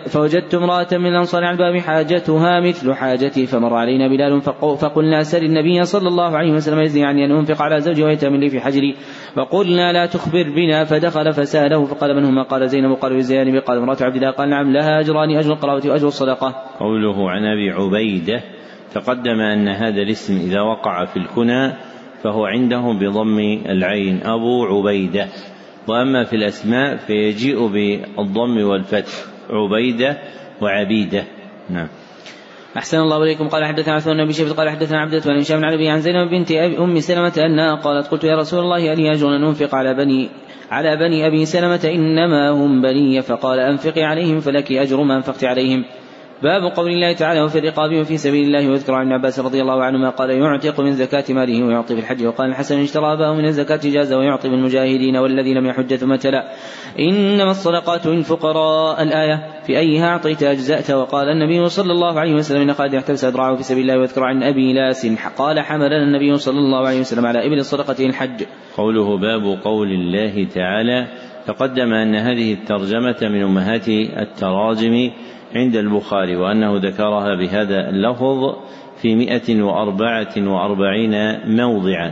فوجدت 0.07 0.55
امرأة 0.55 0.87
من 0.91 1.05
الأنصار 1.05 1.43
على 1.43 1.53
الباب 1.53 1.81
حاجتها 1.81 2.59
مثل 2.59 2.93
حاجتي 2.93 3.45
فمر 3.45 3.73
علينا 3.73 4.07
بلال 4.07 4.41
فقلنا 4.77 5.23
سل 5.23 5.43
النبي 5.43 5.83
صلى 5.83 6.07
الله 6.07 6.37
عليه 6.37 6.51
وسلم 6.51 6.79
يزني 6.79 7.05
عني 7.05 7.25
أن 7.25 7.31
أنفق 7.31 7.61
على 7.61 7.79
زوجي 7.79 8.03
ويتم 8.03 8.35
لي 8.35 8.49
في 8.49 8.59
حجري. 8.59 8.95
فقلنا 9.35 9.91
لا 9.93 10.05
تخبر 10.05 10.43
بنا 10.43 10.83
فدخل 10.83 11.33
فسأله 11.33 11.85
فقال 11.85 12.15
من 12.15 12.25
هما 12.25 12.43
قال 12.43 12.69
زينب 12.69 12.97
قال 12.97 13.15
الزيانب 13.15 13.61
قال 13.61 13.77
امرأة 13.77 13.97
عبد 14.01 14.15
الله 14.15 14.31
قال 14.31 14.49
نعم 14.49 14.73
لها 14.73 14.99
أجران 14.99 15.29
أجر 15.37 15.53
القرابة 15.53 15.89
وأجر 15.89 16.07
الصدقة. 16.07 16.55
قوله 16.79 17.31
عن 17.31 17.43
أبي 17.45 17.71
عبيدة 17.71 18.41
تقدم 18.93 19.39
أن 19.39 19.67
هذا 19.67 20.01
الاسم 20.01 20.37
إذا 20.37 20.61
وقع 20.61 21.05
في 21.05 21.17
الكنى 21.17 21.73
فهو 22.23 22.45
عندهم 22.45 22.99
بضم 22.99 23.39
العين 23.65 24.19
أبو 24.23 24.65
عبيدة. 24.65 25.27
وأما 25.87 26.23
في 26.23 26.35
الأسماء 26.35 26.97
فيجيء 26.97 27.67
بالضم 27.67 28.63
والفتح. 28.63 29.30
عبيدة 29.51 30.17
وعبيدة. 30.61 31.23
نعم. 31.69 31.87
أحسن 32.77 32.97
الله 32.97 33.23
إليكم. 33.23 33.47
قال 33.47 33.65
حدثنا 33.65 33.93
عثمان 33.93 34.25
بن 34.25 34.31
شيبة 34.31 34.53
قال 34.53 34.69
حدثنا 34.69 34.99
عبدة 34.99 35.19
بن 35.19 35.39
هشام 35.39 35.65
عن 35.65 35.73
أبي 35.73 35.89
عن 35.89 36.01
زينب 36.01 36.29
بنت 36.29 36.51
أم 36.51 36.99
سلمة 36.99 37.33
أنها 37.37 37.75
قالت 37.75 38.07
قلت 38.07 38.23
يا 38.23 38.35
رسول 38.35 38.59
الله 38.59 38.93
ألي 38.93 39.11
أجر 39.11 39.35
أن 39.35 39.43
أنفق 39.43 39.75
على 39.75 39.93
بني 39.93 40.29
على 40.71 40.97
بني 40.97 41.27
أبي 41.27 41.45
سلمة 41.45 41.81
إنما 41.85 42.49
هم 42.49 42.81
بني 42.81 43.21
فقال 43.21 43.59
أنفقي 43.59 44.03
عليهم 44.03 44.39
فلك 44.39 44.71
أجر 44.71 45.03
ما 45.03 45.15
أنفقت 45.17 45.43
عليهم. 45.43 45.85
باب 46.43 46.61
قول 46.75 46.91
الله 46.91 47.13
تعالى 47.13 47.41
وفي 47.41 47.59
الرقاب 47.59 47.95
وفي 47.95 48.17
سبيل 48.17 48.43
الله 48.47 48.69
واذكر 48.71 48.93
عن 48.93 49.11
عباس 49.11 49.39
رضي 49.39 49.61
الله 49.61 49.83
عنهما 49.83 50.09
قال 50.09 50.29
يعتق 50.29 50.79
من 50.79 50.91
زكاة 50.91 51.23
ماله 51.29 51.63
ويعطي 51.63 51.95
في 51.95 52.01
الحج 52.01 52.25
وقال 52.25 52.49
الحسن 52.49 52.81
اشترى 52.81 53.13
أباه 53.13 53.33
من 53.33 53.45
الزكاة 53.45 53.79
جاز 53.83 54.13
ويعطي 54.13 54.49
بالمجاهدين 54.49 55.17
والذي 55.17 55.53
لم 55.53 55.65
يحج 55.65 55.95
ثم 55.95 56.15
تلا 56.15 56.51
إنما 56.99 57.51
الصدقات 57.51 58.07
للفقراء 58.07 59.03
الآية. 59.03 59.61
في 59.63 59.79
أيها 59.79 60.07
أعطيت 60.07 60.43
أجزأت. 60.43 60.91
وقال 60.91 61.29
النبي 61.29 61.69
صلى 61.69 61.91
الله 61.91 62.19
عليه 62.19 62.33
وسلم 62.33 62.61
إن 62.61 62.73
خالد 62.73 62.95
احتبس 62.95 63.25
أدرعه 63.25 63.55
في 63.55 63.63
سبيل 63.63 63.81
الله 63.81 63.97
واذكر 63.99 64.23
عن 64.23 64.43
أبي 64.43 64.73
لاس. 64.73 65.07
قال 65.37 65.59
حملنا 65.59 66.03
النبي 66.03 66.37
صلى 66.37 66.59
الله 66.59 66.87
عليه 66.87 66.99
وسلم 66.99 67.25
على 67.25 67.47
إبل 67.47 67.59
الصدقة 67.59 68.05
الحج. 68.05 68.43
قوله 68.77 69.17
باب 69.17 69.59
قول 69.63 69.87
الله 69.91 70.47
تعالى 70.55 71.07
تقدم 71.47 71.93
أن 71.93 72.15
هذه 72.15 72.53
الترجمة 72.53 73.17
من 73.21 73.41
أمهات 73.43 73.87
التراجم 73.87 75.11
عند 75.55 75.75
البخاري 75.75 76.35
وأنه 76.35 76.77
ذكرها 76.77 77.35
بهذا 77.35 77.89
اللفظ 77.89 78.55
في 79.01 79.15
مئة 79.15 79.63
وأربعة 79.63 80.33
وأربعين 80.37 81.39
موضعا 81.45 82.11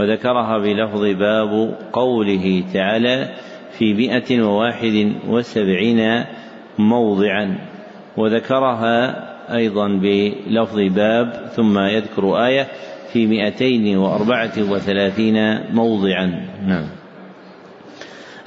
وذكرها 0.00 0.58
بلفظ 0.58 1.04
باب 1.04 1.78
قوله 1.92 2.64
تعالى 2.74 3.28
في 3.78 3.94
مئة 3.94 4.42
وواحد 4.42 5.12
وسبعين 5.28 6.24
موضعا 6.78 7.58
وذكرها 8.16 9.26
أيضا 9.54 9.88
بلفظ 9.88 10.80
باب 10.80 11.32
ثم 11.52 11.78
يذكر 11.78 12.46
آية 12.46 12.66
في 13.12 13.26
مئتين 13.26 13.96
وأربعة 13.96 14.52
وثلاثين 14.58 15.58
موضعا. 15.74 16.46
نعم. 16.66 16.84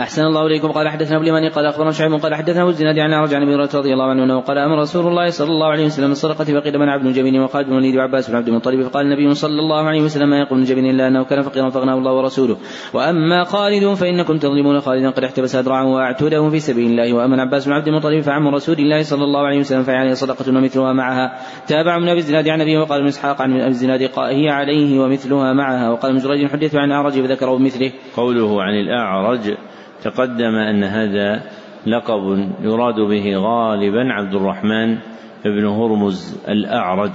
أحسن 0.01 0.21
الله 0.21 0.45
إليكم. 0.45 0.71
قال 0.71 0.89
حدثنا 0.89 1.15
أبو 1.15 1.23
اليماني 1.23 1.49
قال 1.49 1.65
أخبرنا 1.65 1.91
شعيب 1.91 2.13
قال 2.13 2.35
حدثنا 2.35 2.61
أبو 2.61 2.69
الزناد 2.69 2.99
عن 2.99 3.13
أعرج 3.13 3.33
عن 3.33 3.41
أبي 3.41 3.55
هريرة 3.55 3.69
رضي 3.75 3.93
الله 3.93 4.05
عنه 4.05 4.23
أنه 4.23 4.39
قال 4.41 4.57
أمر 4.57 4.79
رسول 4.81 5.07
الله 5.07 5.29
صلى 5.29 5.47
الله 5.47 5.67
عليه 5.67 5.85
وسلم 5.85 6.11
الصدقة 6.11 6.43
فقيل 6.43 6.79
من 6.79 6.89
عبد 6.89 7.13
جبين 7.13 7.39
وخالد 7.41 7.67
بن 7.67 7.73
الوليد 7.73 7.95
وعباس 7.95 8.29
بن 8.29 8.35
عبد 8.35 8.47
المطلب. 8.47 8.81
فقال 8.81 9.05
النبي 9.05 9.33
صلى 9.33 9.59
الله 9.59 9.87
عليه 9.87 10.01
وسلم 10.01 10.29
ما 10.29 10.39
يقول 10.39 10.63
جبين 10.63 10.85
إلا 10.85 11.07
أنه 11.07 11.23
كان 11.23 11.41
فقيرا 11.41 11.69
فأغناه 11.69 11.93
الله 11.93 12.13
ورسوله. 12.13 12.57
وأما 12.93 13.43
خالد 13.43 13.93
فإنكم 13.93 14.37
تظلمون. 14.37 14.79
خالدا 14.79 15.09
قد 15.09 15.23
احتبس 15.23 15.55
أدرعه 15.55 15.85
وأعتوده 15.85 16.49
في 16.49 16.59
سبيل 16.59 16.91
الله. 16.91 17.13
وأما 17.13 17.41
عباس 17.41 17.65
بن 17.65 17.73
عبد 17.73 17.87
المطلب 17.87 18.19
فعم 18.21 18.47
رسول 18.47 18.75
الله 18.75 19.03
صلى 19.03 19.23
الله 19.23 19.41
عليه 19.47 19.59
وسلم 19.59 19.83
فعليه 19.83 20.13
صدقة 20.13 20.49
ومثلها 20.49 20.93
معها. 20.93 21.39
تابع 21.67 21.97
من 21.97 22.09
أبي 22.09 22.19
الزناد 22.19 22.47
عن 22.47 22.61
أبيه 22.61 22.79
وقال 22.79 22.99
ابن 22.99 23.07
إسحاق 23.07 23.41
عن 23.41 23.53
أبي 23.53 23.67
الزناد 23.67 24.01
هي 24.17 24.49
عليه 24.49 24.99
ومثلها 24.99 25.53
معها. 25.53 25.89
وقال 25.89 26.11
ابن 26.11 26.23
جريج 26.23 26.51
حدث 26.51 26.75
عن 26.75 26.87
الأعرج 26.87 27.13
فذكره 27.13 27.57
بمثله. 27.57 27.91
قوله 28.15 28.63
عن 28.63 28.73
الأعرج 28.73 29.55
تقدم 30.03 30.55
أن 30.55 30.83
هذا 30.83 31.41
لقب 31.87 32.49
يراد 32.61 32.95
به 32.95 33.37
غالبا 33.37 34.13
عبد 34.13 34.35
الرحمن 34.35 34.97
بن 35.45 35.65
هرمز 35.65 36.37
الأعرج. 36.49 37.11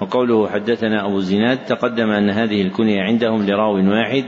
وقوله 0.00 0.48
حدثنا 0.48 1.06
أبو 1.06 1.20
زناد 1.20 1.58
تقدم 1.64 2.10
أن 2.10 2.30
هذه 2.30 2.62
الكنية 2.62 3.02
عندهم 3.02 3.46
لراو 3.46 3.74
واحد 3.74 4.24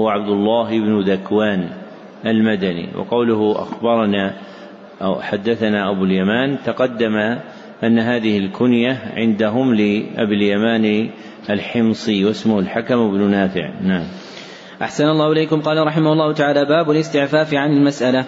هو 0.00 0.08
عبد 0.08 0.28
الله 0.28 0.80
بن 0.80 1.00
ذكوان 1.00 1.68
المدني. 2.26 2.88
وقوله 2.96 3.52
أخبرنا 3.62 4.34
أو 5.02 5.20
حدثنا 5.20 5.90
أبو 5.90 6.04
اليمان 6.04 6.58
تقدم 6.64 7.16
أن 7.84 7.98
هذه 7.98 8.38
الكنية 8.38 9.12
عندهم 9.16 9.74
لأبي 9.74 10.34
اليمان 10.34 11.10
الحمصي 11.50 12.24
واسمه 12.24 12.58
الحكم 12.58 13.10
بن 13.10 13.30
نافع. 13.30 13.70
نعم. 13.82 14.04
أحسن 14.82 15.04
الله 15.04 15.32
إليكم. 15.32 15.60
قال 15.60 15.86
رحمه 15.86 16.12
الله 16.12 16.32
تعالى 16.32 16.64
باب 16.64 16.90
الاستعفاف 16.90 17.54
عن 17.54 17.72
المسألة. 17.72 18.26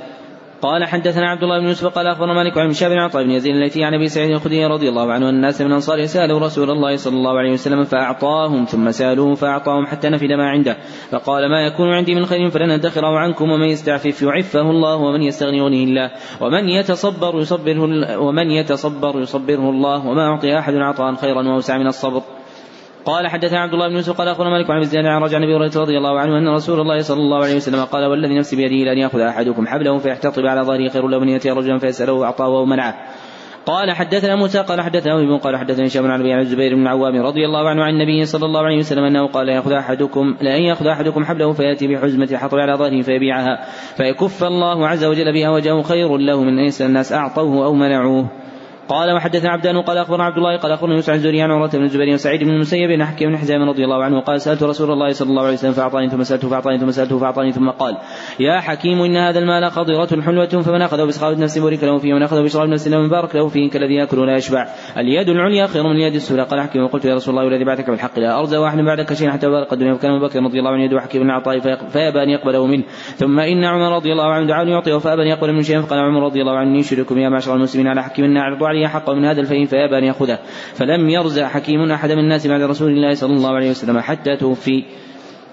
قال 0.63 0.85
حدثنا 0.85 1.31
عبد 1.31 1.43
الله 1.43 1.59
بن 1.59 1.67
يوسف 1.67 1.87
قال 1.87 2.07
أخبرنا 2.07 2.33
مالك 2.33 2.59
عن 2.59 2.73
شاب 2.73 2.91
بن 2.91 2.99
عطاء 2.99 3.25
بن 3.25 3.31
يزيد 3.31 3.57
التي 3.57 3.85
عن 3.85 3.95
أبي 3.95 4.09
سعيد 4.09 4.31
الخدري 4.31 4.67
رضي 4.67 4.89
الله 4.89 5.13
عنه 5.13 5.29
أن 5.29 5.35
الناس 5.35 5.61
من 5.61 5.67
الأنصار 5.67 6.07
سألوا 6.07 6.41
رسول 6.41 6.71
الله 6.71 6.97
صلى 6.97 7.17
الله 7.17 7.39
عليه 7.39 7.53
وسلم 7.53 7.85
فأعطاهم 7.85 8.65
ثم 8.65 8.91
سألوه 8.91 9.35
فأعطاهم 9.35 9.87
حتى 9.87 10.09
نفد 10.09 10.33
ما 10.33 10.49
عنده. 10.49 10.77
فقال 11.11 11.51
ما 11.51 11.67
يكون 11.67 11.95
عندي 11.95 12.15
من 12.15 12.27
خير 12.27 12.51
فلن 12.51 12.71
أدخره 12.71 13.19
عنكم 13.19 13.51
ومن 13.51 13.69
يستعفف 13.69 14.23
يعفه 14.23 14.71
الله 14.71 14.97
ومن 14.97 15.23
يستغني 15.23 15.59
يغنيه 15.59 15.85
الله 15.85 16.11
ومن 16.41 16.69
يتصبر 16.69 17.41
يصبره 17.41 18.19
ومن 18.19 18.51
يتصبر 18.51 19.21
يصبره 19.21 19.71
الله 19.71 20.07
وما 20.07 20.27
أعطي 20.27 20.59
أحد 20.59 20.75
عطاء 20.75 21.15
خيرا 21.15 21.49
وأوسع 21.49 21.79
من 21.79 21.87
الصبر. 21.87 22.36
قال 23.07 23.29
حدثنا 23.29 23.61
عبد 23.61 23.73
الله 23.73 23.89
بن 23.89 23.95
يوسف 23.95 24.19
قال 24.19 24.29
أخبرنا 24.29 24.51
مالك 24.51 24.71
عن 24.71 24.81
الزيان 24.81 25.07
عن 25.07 25.23
رجع 25.23 25.37
النبي 25.37 25.57
هريرة 25.57 25.81
رضي 25.81 25.99
الله 25.99 26.21
عنه 26.21 26.39
أن 26.39 26.49
رسول 26.49 26.81
الله 26.81 27.03
صلى 27.03 27.21
الله 27.21 27.45
عليه 27.45 27.57
وسلم 27.57 27.85
قال 27.85 28.05
والذي 28.05 28.39
نفسي 28.39 28.57
بيده 28.57 28.85
لأن 28.85 28.99
يأخذ 28.99 29.21
أحدكم 29.21 29.67
حبله 29.67 29.99
فيحتطب 29.99 30.47
على 30.47 30.63
ظهره 30.63 30.89
خير 30.89 31.09
له 31.09 31.19
من 31.19 31.29
يأتي 31.29 31.51
رجلا 31.51 31.79
فيسأله 31.79 32.25
اعطاه 32.25 32.49
ومنعه. 32.49 32.95
قال 33.67 33.93
حدثنا 33.93 34.37
موسى 34.37 34.59
قال 34.59 34.81
حدثنا 34.81 35.15
ابن 35.15 35.37
قال 35.37 35.57
حدثني 35.57 35.87
هشام 35.87 36.11
عن 36.11 36.21
أبي 36.21 36.41
الزبير 36.41 36.75
بن 36.75 36.83
العوام 36.83 37.23
رضي 37.23 37.47
الله 37.47 37.69
عنه 37.69 37.85
عن 37.85 37.95
النبي 37.95 38.25
صلى 38.25 38.47
الله 38.47 38.61
عليه 38.61 38.79
وسلم 38.79 39.05
أنه 39.05 39.27
قال 39.27 39.49
يأخذ 39.49 39.73
أحدكم 39.73 40.37
لأن 40.41 40.63
يأخذ 40.63 40.87
أحدكم 40.87 41.25
حبله 41.25 41.53
فيأتي 41.53 41.87
بحزمة 41.87 42.37
حطب 42.37 42.59
على 42.59 42.75
ظهره 42.75 43.03
فيبيعها 43.03 43.65
فيكف 43.97 44.45
الله 44.45 44.89
عز 44.89 45.05
وجل 45.05 45.33
بها 45.33 45.51
وجهه 45.51 45.83
خير 45.83 46.17
له 46.17 46.43
من 46.43 46.59
أن 46.59 46.71
الناس 46.81 47.13
أعطوه 47.13 47.65
أو 47.65 47.75
منعوه. 47.75 48.46
قال 48.89 49.13
وحدثنا 49.13 49.51
عبدان 49.51 49.83
قال 49.83 49.99
أخبرنا 49.99 50.25
عبد 50.25 50.37
الله 50.37 50.57
قال 50.57 50.73
أخبرنا 50.73 50.95
يوسف 50.95 51.11
عن 51.11 51.19
زوري 51.19 51.43
عن 51.43 51.51
عروة 51.51 51.71
بن 51.71 51.83
الزبير 51.83 52.15
وسعيد 52.15 52.45
بن 52.45 52.51
المسيب 52.51 52.91
بن 52.91 53.05
حكيم 53.05 53.29
بن 53.31 53.37
حزام 53.37 53.69
رضي 53.69 53.85
الله 53.85 54.05
عنه 54.05 54.21
قال 54.21 54.41
سألت 54.41 54.63
رسول 54.63 54.91
الله 54.91 55.13
صلى 55.13 55.31
الله 55.31 55.43
عليه 55.43 55.53
وسلم 55.53 55.73
فأعطاني 55.73 56.09
ثم 56.11 56.23
سألته 56.23 56.49
فأعطاني 56.49 56.79
ثم 56.79 56.91
سألته 56.91 57.19
فأعطاني 57.19 57.53
ثم 57.53 57.71
قال 57.71 57.97
يا 58.41 58.61
حكيم 58.61 59.03
إن 59.03 59.17
هذا 59.17 59.39
المال 59.39 59.71
خضرة 59.71 60.23
حلوة 60.23 60.47
فمن 60.47 60.83
أخذه 60.83 61.05
بسخاوه 61.05 61.39
نفس 61.39 61.59
بورك 61.59 61.85
له 61.85 61.99
فيه 61.99 62.15
ومن 62.15 62.23
أخذه 62.23 62.43
بشراب 62.43 62.69
نفس 62.69 62.89
له 62.89 62.99
مبارك 62.99 63.37
له 63.37 63.49
فيه 63.49 63.71
كالذي 63.71 63.95
يأكل 63.95 64.19
ولا 64.19 64.37
يشبع 64.37 64.69
اليد 64.99 65.29
العليا 65.29 65.67
خير 65.67 65.83
من 65.83 65.97
اليد 65.97 66.15
السفلى 66.15 66.43
قال 66.43 66.61
حكيم 66.61 66.83
وقلت 66.83 67.05
يا 67.05 67.15
رسول 67.15 67.35
الله 67.35 67.47
والذي 67.47 67.65
بعثك 67.65 67.91
بالحق 67.91 68.19
لا 68.19 68.39
ارجى 68.39 68.57
وأحد 68.57 68.79
بعدك 68.79 69.13
شيئا 69.13 69.31
حتى 69.31 69.49
بارك 69.49 69.73
الدنيا 69.73 69.93
وكان 69.93 70.11
أبو 70.11 70.27
بكر 70.27 70.43
رضي 70.43 70.59
الله 70.59 70.71
عنه 70.71 70.85
يدعو 70.85 71.01
حكيم 71.01 71.23
بن 71.23 71.31
عطاء 71.31 71.59
فيأبى 71.91 72.23
أن 72.23 72.29
يقبله 72.29 72.67
منه 72.67 72.85
ثم 73.17 73.41
إن 73.41 73.65
عمر 73.65 73.97
رضي 73.97 74.13
الله 74.13 74.33
عنه 74.33 74.47
دعاني 74.47 74.71
يعطيه 74.71 74.99
فأبى 74.99 75.23
أن 75.23 75.27
يقبل 75.27 75.53
من 75.53 75.63
شيئا 75.63 75.81
فقال 75.81 75.99
عمر 75.99 76.23
رضي 76.23 76.41
الله 76.41 76.57
عنه 76.57 76.79
يشركم 76.79 77.19
يا 77.19 77.29
معشر 77.29 77.55
المسلمين 77.55 77.89
على 77.89 78.03
حكيم 78.03 78.37
اعرضوا 78.37 78.69
علي 78.77 78.89
حقه 78.89 79.15
من 79.15 79.25
هذا 79.25 79.41
الفيء 79.41 79.67
فيابى 79.67 79.99
أن 79.99 80.05
يأخذه. 80.05 80.39
فلم 80.75 81.11
يرزع 81.11 81.49
حكيم 81.49 81.91
أحد 81.91 82.13
من 82.13 82.19
الناس 82.19 82.47
بعد 82.47 82.63
رسول 82.63 82.91
الله 82.91 83.15
صلى 83.15 83.33
الله 83.33 83.51
عليه 83.51 83.71
وسلم 83.71 84.01
حتى 84.01 84.37
توفي. 84.37 84.85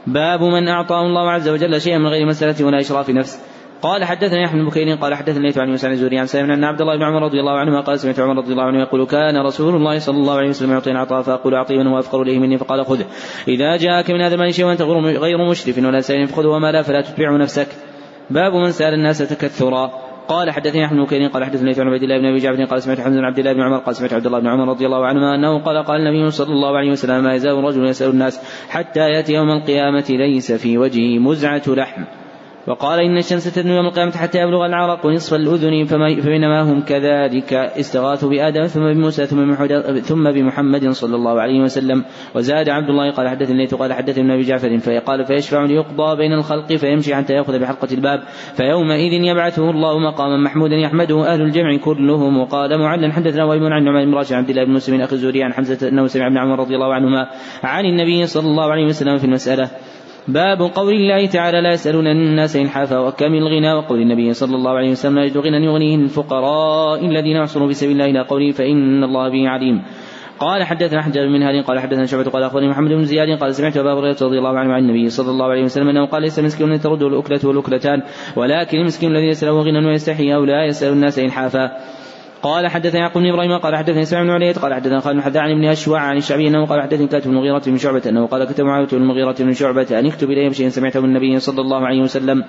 باب 0.07 0.41
من 0.41 0.67
أعطاه 0.67 1.01
الله 1.01 1.31
عز 1.31 1.49
وجل 1.49 1.81
شيئا 1.81 1.97
من 1.97 2.07
غير 2.07 2.25
مسألة 2.25 2.65
ولا 2.65 2.79
إشراف 2.79 3.09
نفس. 3.09 3.53
قال 3.83 4.03
حدثني 4.03 4.45
أحمد 4.45 4.61
بن 4.61 4.69
بكير 4.69 4.95
قال 4.95 5.15
حدثني 5.15 5.43
ليث 5.43 5.57
عن 5.57 5.69
موسى 5.69 5.87
عن 5.87 5.93
الزهري 5.93 6.19
عن 6.19 6.25
سالم 6.25 6.51
ان 6.51 6.63
عبد 6.63 6.81
الله 6.81 6.95
بن 6.95 7.03
عمر 7.03 7.23
رضي 7.23 7.39
الله 7.39 7.57
عنهما 7.57 7.81
قال 7.81 7.99
سمعت 7.99 8.19
عمر 8.19 8.37
رضي 8.37 8.51
الله 8.51 8.63
عنه 8.63 8.79
يقول 8.79 9.05
كان 9.05 9.45
رسول 9.45 9.75
الله 9.75 9.99
صلى 9.99 10.17
الله 10.17 10.37
عليه 10.37 10.49
وسلم 10.49 10.71
يعطينا 10.71 10.99
عطاء 10.99 11.21
فأقول 11.21 11.55
اعطي 11.55 11.77
من 11.77 11.87
هو 11.87 11.99
افقر 11.99 12.21
إليه 12.21 12.39
مني 12.39 12.57
فقال 12.57 12.85
خذه 12.85 13.05
إذا 13.47 13.77
جاءك 13.77 14.11
من 14.11 14.21
هذا 14.21 14.35
المال 14.35 14.53
شيء 14.53 14.65
وأنت 14.65 14.81
غير 14.81 15.49
مشرف 15.49 15.77
ولا 15.77 15.99
سائل 15.99 16.27
فخذه 16.27 16.47
وما 16.47 16.71
لا 16.71 16.81
فلا 16.81 17.01
تتبع 17.01 17.37
نفسك. 17.37 17.67
باب 18.29 18.53
من 18.53 18.71
سأل 18.71 18.93
الناس 18.93 19.17
تكثرا. 19.17 20.12
قال 20.27 20.51
حدثني 20.51 20.85
أحمد 20.85 21.07
بن 21.09 21.27
قال 21.27 21.43
حدثني 21.43 21.73
عن 21.77 21.87
عبيد 21.87 22.03
الله 22.03 22.17
بن 22.17 22.25
أبي 22.25 22.37
جعفر 22.37 22.65
قال 22.65 22.81
سمعت 22.81 22.99
حمزة 22.99 23.19
بن 23.19 23.25
عبد 23.25 23.39
الله 23.39 23.53
بن 23.53 23.61
عمر 23.61 23.77
قال 23.77 23.95
سمعت 23.95 24.13
عبد 24.13 24.25
الله 24.25 24.39
بن 24.39 24.47
عمر 24.47 24.69
رضي 24.69 24.85
الله 24.85 25.05
عنهما 25.05 25.35
أنه 25.35 25.59
قال 25.59 25.83
قال 25.83 26.01
النبي 26.01 26.31
صلى 26.31 26.53
الله 26.53 26.77
عليه 26.77 26.91
وسلم 26.91 27.23
ما 27.23 27.33
يزال 27.33 27.63
رجل 27.63 27.85
يسأل 27.85 28.09
الناس 28.09 28.67
حتى 28.69 28.99
يأتي 28.99 29.33
يوم 29.33 29.49
القيامة 29.51 30.05
ليس 30.09 30.51
في 30.51 30.77
وجهه 30.77 31.19
مزعة 31.19 31.63
لحم. 31.67 32.03
وقال 32.67 32.99
إن 32.99 33.17
الشمس 33.17 33.55
تدنو 33.55 33.75
يوم 33.75 33.85
القيامة 33.85 34.11
حتى 34.11 34.39
يبلغ 34.39 34.65
العرق 34.65 35.05
نصف 35.05 35.33
الأذن 35.33 35.83
فبينما 35.85 36.61
هم 36.61 36.81
كذلك 36.81 37.53
استغاثوا 37.53 38.29
بآدم 38.29 38.63
ثم 38.63 38.93
بموسى 38.93 39.25
ثم 39.25 39.53
ثم 39.99 40.31
بمحمد 40.31 40.89
صلى 40.89 41.15
الله 41.15 41.41
عليه 41.41 41.61
وسلم. 41.61 42.05
وزاد 42.35 42.69
عبد 42.69 42.89
الله 42.89 43.11
قال 43.11 43.29
حدثني 43.29 43.57
ليت 43.57 43.73
قال 43.73 43.93
حدثني 43.93 44.23
ابن 44.23 44.31
أبي 44.31 44.41
جعفر 44.41 44.77
فقال 44.77 45.25
فيشفع 45.25 45.63
ليقضى 45.63 46.15
بين 46.17 46.33
الخلق 46.33 46.75
فيمشي 46.75 47.15
حتى 47.15 47.33
يأخذ 47.33 47.59
بحلقة 47.59 47.87
الباب. 47.91 48.19
فيومئذ 48.55 49.13
يبعثه 49.13 49.69
الله 49.69 49.99
مقاما 49.99 50.37
محمودا 50.37 50.75
يحمده 50.75 51.33
أهل 51.33 51.41
الجمع 51.41 51.77
كلهم. 51.77 52.37
وقال 52.37 52.79
معلا 52.79 53.13
حدثنا 53.13 53.43
وهب 53.43 53.63
عن 53.63 53.83
نعمان 53.83 54.05
بن 54.05 54.13
راشد 54.13 54.33
عبد 54.33 54.49
الله 54.49 54.65
بن 54.65 54.71
مسلم 54.71 55.01
أخي 55.01 55.15
الزهري 55.15 55.43
عن 55.43 55.53
حمزة 55.53 55.89
أنه 55.89 56.07
سمع 56.07 56.27
ابن 56.27 56.37
عمر 56.37 56.59
رضي 56.59 56.75
الله 56.75 56.93
عنهما 56.93 57.27
عن 57.63 57.85
النبي 57.85 58.25
صلى 58.25 58.47
الله 58.47 58.71
عليه 58.71 58.85
وسلم 58.85 59.17
في 59.17 59.25
المسألة. 59.25 59.69
باب 60.27 60.61
قول 60.61 60.93
الله 60.93 61.25
تعالى 61.25 61.61
لا 61.61 61.71
يسألون 61.71 62.07
الناس 62.07 62.55
إلحافا 62.55 62.99
وكم 62.99 63.33
الغنى 63.33 63.73
وقول 63.73 64.01
النبي 64.01 64.33
صلى 64.33 64.55
الله 64.55 64.71
عليه 64.71 64.91
وسلم 64.91 65.15
لا 65.15 65.23
يجد 65.23 65.37
غنى 65.37 65.65
يغنيه 65.65 65.95
الفقراء 65.95 67.05
الذين 67.05 67.35
يحصلون 67.35 67.67
في 67.67 67.73
سبيل 67.73 67.91
الله 67.91 68.05
إلى 68.05 68.19
قوله 68.19 68.51
فإن 68.51 69.03
الله 69.03 69.29
به 69.29 69.49
عليم. 69.49 69.81
قال 70.39 70.63
حدثنا 70.63 71.01
حجاج 71.01 71.27
بن 71.27 71.43
هادي 71.43 71.61
قال 71.61 71.79
حدثنا 71.79 72.05
شعبة 72.05 72.23
قال 72.23 72.43
أخبرني 72.43 72.67
محمد 72.67 72.89
بن 72.89 73.03
زياد 73.03 73.39
قال 73.39 73.55
سمعت 73.55 73.77
أبا 73.77 73.93
هريرة 73.93 74.17
رضي 74.21 74.37
الله 74.37 74.59
عنه 74.59 74.73
عن 74.73 74.81
النبي 74.81 75.09
صلى 75.09 75.31
الله 75.31 75.45
عليه 75.45 75.63
وسلم 75.63 75.89
أنه 75.89 76.05
قال 76.05 76.21
ليس 76.21 76.39
مسكين 76.39 76.79
ترد 76.79 77.03
الأكلة 77.03 77.39
والأكلتان 77.43 78.01
ولكن 78.35 78.77
المسكين 78.77 79.11
الذي 79.11 79.25
ليس 79.25 79.43
له 79.43 79.61
غنى 79.61 79.87
ويستحي 79.87 80.35
أو 80.35 80.45
لا 80.45 80.65
يسأل 80.65 80.93
الناس 80.93 81.19
إلحافا. 81.19 81.71
قال 82.43 82.67
حدثنا 82.67 82.99
يعقوب 82.99 83.23
بن 83.23 83.29
إبراهيم 83.29 83.57
قال 83.57 83.75
حدثني 83.75 84.05
سمع 84.05 84.23
بن 84.23 84.29
علية 84.29 84.53
قال 84.53 84.73
حدثنا 84.73 84.99
خالد 84.99 85.15
بن 85.15 85.21
حذاء 85.21 85.43
عن 85.43 85.51
ابن 85.51 85.65
أشوع 85.65 85.99
عن 85.99 86.17
الشعبي 86.17 86.47
أنه 86.47 86.65
قال 86.65 86.81
حدثني 86.81 87.07
كاتب 87.07 87.29
المغيرة 87.31 87.61
بن 87.67 87.77
شعبة 87.77 88.01
أنه 88.05 88.27
قال 88.27 88.43
كتب 88.43 88.65
معاوية 88.65 88.87
المغيرة 88.93 89.35
بن 89.39 89.53
شعبة 89.53 89.99
أن 89.99 90.05
اكتب 90.05 90.31
الي 90.31 90.49
بشيء 90.49 90.69
سمعته 90.69 90.99
من 90.99 91.09
النبي 91.09 91.39
صلى 91.39 91.61
الله 91.61 91.87
عليه 91.87 92.01
وسلم. 92.01 92.43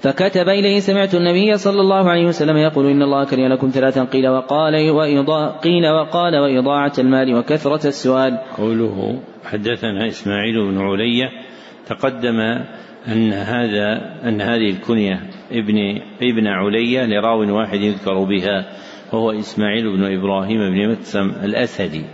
فكتب 0.00 0.48
إليه 0.48 0.80
سمعت 0.80 1.14
النبي 1.14 1.56
صلى 1.56 1.80
الله 1.80 2.10
عليه 2.10 2.26
وسلم 2.26 2.56
يقول 2.56 2.86
إن 2.86 3.02
الله 3.02 3.24
كره 3.24 3.48
لكم 3.48 3.68
ثلاثا 3.68 4.04
قيل 4.04 4.28
وقال 4.28 4.90
وإضاء 4.90 5.50
قيل 5.50 5.88
وقال 5.88 6.36
وإضاعة 6.36 6.92
المال 6.98 7.34
وكثرة 7.34 7.86
السؤال. 7.86 8.38
قوله 8.58 9.20
حدثنا 9.44 10.06
إسماعيل 10.06 10.70
بن 10.70 10.80
علية 10.80 11.28
تقدم 11.86 12.64
أن 13.08 13.32
هذا 13.32 14.18
أن 14.28 14.40
هذه 14.40 14.70
الكنية 14.70 15.20
ابن 15.52 16.00
ابن 16.22 16.46
علية 16.46 17.06
لراو 17.06 17.56
واحد 17.56 17.80
يذكر 17.80 18.24
بها 18.24 18.66
وهو 19.12 19.30
إسماعيل 19.30 19.96
بن 19.96 20.18
إبراهيم 20.18 20.58
بن 20.58 20.90
مكسم 20.92 21.30
الأسدي 21.44 22.04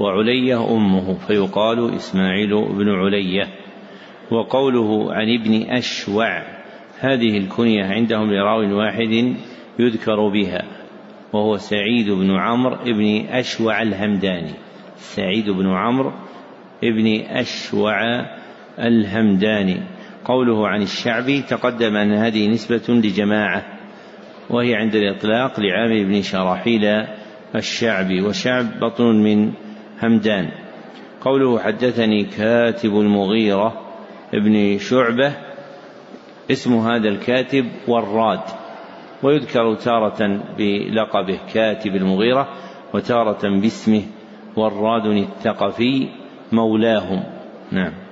وعلية 0.00 0.70
أمه 0.76 1.14
فيقال 1.14 1.94
إسماعيل 1.94 2.50
بن 2.50 2.88
علية 2.88 3.48
وقوله 4.30 5.12
عن 5.12 5.34
ابن 5.40 5.70
أشوع 5.70 6.42
هذه 7.00 7.38
الكنية 7.38 7.84
عندهم 7.84 8.32
لراو 8.32 8.78
واحد 8.78 9.34
يذكر 9.78 10.28
بها 10.28 10.62
وهو 11.32 11.56
سعيد 11.56 12.10
بن 12.10 12.30
عمرو 12.30 12.76
بن 12.84 13.26
أشوع 13.30 13.82
الهمداني. 13.82 14.52
سعيد 14.96 15.50
بن 15.50 15.66
عمرو 15.66 16.12
بن 16.82 17.20
أشوع 17.28 18.26
الهمداني. 18.78 19.80
قوله 20.26 20.68
عن 20.68 20.82
الشعبي 20.82 21.42
تقدم 21.42 21.96
أن 21.96 22.12
هذه 22.12 22.48
نسبة 22.48 22.82
لجماعة 22.88 23.64
وهي 24.50 24.74
عند 24.74 24.94
الإطلاق 24.94 25.60
لعامر 25.60 26.04
بن 26.04 26.22
شراحيل 26.22 27.06
الشعبي 27.54 28.22
وشعب 28.22 28.80
بطن 28.80 29.04
من 29.04 29.52
همدان. 30.02 30.50
قوله 31.20 31.58
حدثني 31.58 32.24
كاتب 32.24 32.90
المغيرة 32.90 33.80
ابن 34.34 34.78
شعبة 34.78 35.32
اسم 36.50 36.74
هذا 36.74 37.08
الكاتب 37.08 37.66
وراد 37.88 38.40
ويذكر 39.22 39.74
تارة 39.74 40.40
بلقبه 40.58 41.38
كاتب 41.54 41.96
المغيرة 41.96 42.48
وتارة 42.94 43.60
باسمه 43.60 44.02
وراد 44.56 45.06
الثقفي 45.06 46.08
مولاهم. 46.52 47.24
نعم. 47.72 48.05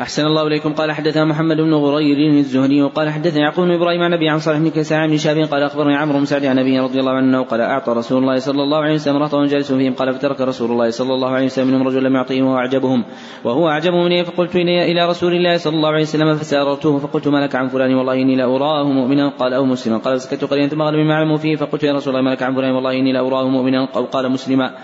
أحسن 0.00 0.26
الله 0.26 0.46
إليكم. 0.46 0.72
قال 0.72 0.92
حدثنا 0.92 1.24
محمد 1.24 1.56
بن 1.56 1.74
غرير 1.74 2.38
الزهري 2.38 2.82
وقال 2.82 3.10
حدثني 3.10 3.40
يعقوب 3.40 3.64
بن 3.64 3.72
إبراهيم 3.72 4.02
عن 4.02 4.12
أبي 4.12 4.28
عن 4.28 4.38
صالح 4.38 4.58
بن 4.58 4.70
كيسان 4.70 5.10
بن 5.10 5.16
شاب 5.16 5.36
قال 5.36 5.62
أخبرني 5.62 5.96
عمرو 5.96 6.18
بن 6.18 6.24
سعد 6.24 6.44
عن 6.44 6.58
أبي 6.58 6.78
رضي 6.78 7.00
الله 7.00 7.12
عنه 7.12 7.42
قال 7.42 7.60
أعطى 7.60 7.92
رسول 7.92 8.22
الله 8.22 8.36
صلى 8.38 8.62
الله 8.62 8.78
عليه 8.78 8.94
وسلم 8.94 9.16
رهطا 9.16 9.46
جالس 9.46 9.72
فيهم. 9.72 9.94
قال 9.94 10.14
فترك 10.14 10.40
رسول 10.40 10.70
الله 10.70 10.90
صلى 10.90 11.14
الله 11.14 11.30
عليه 11.30 11.46
وسلم 11.46 11.66
منهم 11.66 11.88
رجل 11.88 12.04
لم 12.04 12.14
يعطيهم 12.14 12.46
وهو 12.46 12.58
أعجبهم 12.58 13.04
وهو 13.44 13.68
أعجبهم 13.68 14.06
إليه 14.06 14.22
فقلت 14.22 14.56
إلى 14.56 15.08
رسول 15.08 15.32
الله 15.32 15.56
صلى 15.56 15.74
الله 15.76 15.88
عليه 15.88 16.02
وسلم 16.02 16.34
فساررته 16.34 16.98
فقلت 16.98 17.28
ما 17.28 17.38
لك 17.38 17.54
عن 17.54 17.68
فلان؟ 17.68 17.94
والله 17.94 18.14
إني 18.14 18.36
لأراه 18.36 18.84
مؤمنا. 18.84 19.28
قال 19.28 19.52
أو 19.52 19.64
مسلما. 19.64 19.98
قال 19.98 20.18
فسكت 20.18 20.44
قليلا 20.44 20.68
ثم 20.68 20.82
غلب 20.82 20.98
ما 20.98 21.14
علموا 21.14 21.36
فيه. 21.36 21.56
فقلت 21.56 21.82
يا 21.82 21.92
رسول 21.92 22.16
الله 22.16 22.30
ما 22.30 22.34
لك 22.34 22.42
عن 22.42 22.54
فلان؟ 22.54 22.70
والله 22.70 22.92
إني 22.92 23.12
لأراه 23.12 23.48
مؤمنا. 23.48 23.88
أو 23.96 24.04
قال 24.04 24.30
مسلما. 24.30 24.74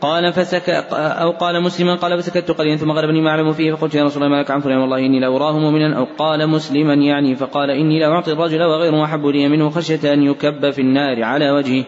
قال 0.00 0.32
فسك 0.32 0.68
أو 0.92 1.30
قال 1.30 1.62
مسلما 1.62 1.94
قال 1.94 2.18
فسكت 2.18 2.50
قليلا 2.50 2.76
ثم 2.76 2.90
غلبني 2.90 3.20
ما 3.20 3.30
أعلم 3.30 3.52
فيه 3.52 3.72
فقلت 3.72 3.94
يا 3.94 4.04
رسول 4.04 4.22
الله 4.22 4.36
ما 4.36 4.42
لك 4.42 4.50
عن 4.50 4.60
فلان 4.60 4.78
والله 4.78 4.98
إني 4.98 5.20
لأراه 5.20 5.58
مؤمنا 5.58 5.98
أو 5.98 6.06
قال 6.18 6.48
مسلما 6.48 6.94
يعني 6.94 7.34
فقال 7.34 7.70
إني 7.70 8.00
لا 8.00 8.06
أعطي 8.12 8.32
الرجل 8.32 8.62
وغيره 8.62 9.04
أحب 9.04 9.26
لي 9.26 9.48
منه 9.48 9.70
خشية 9.70 10.12
أن 10.12 10.22
يكب 10.22 10.70
في 10.70 10.80
النار 10.80 11.24
على 11.24 11.50
وجهه. 11.50 11.84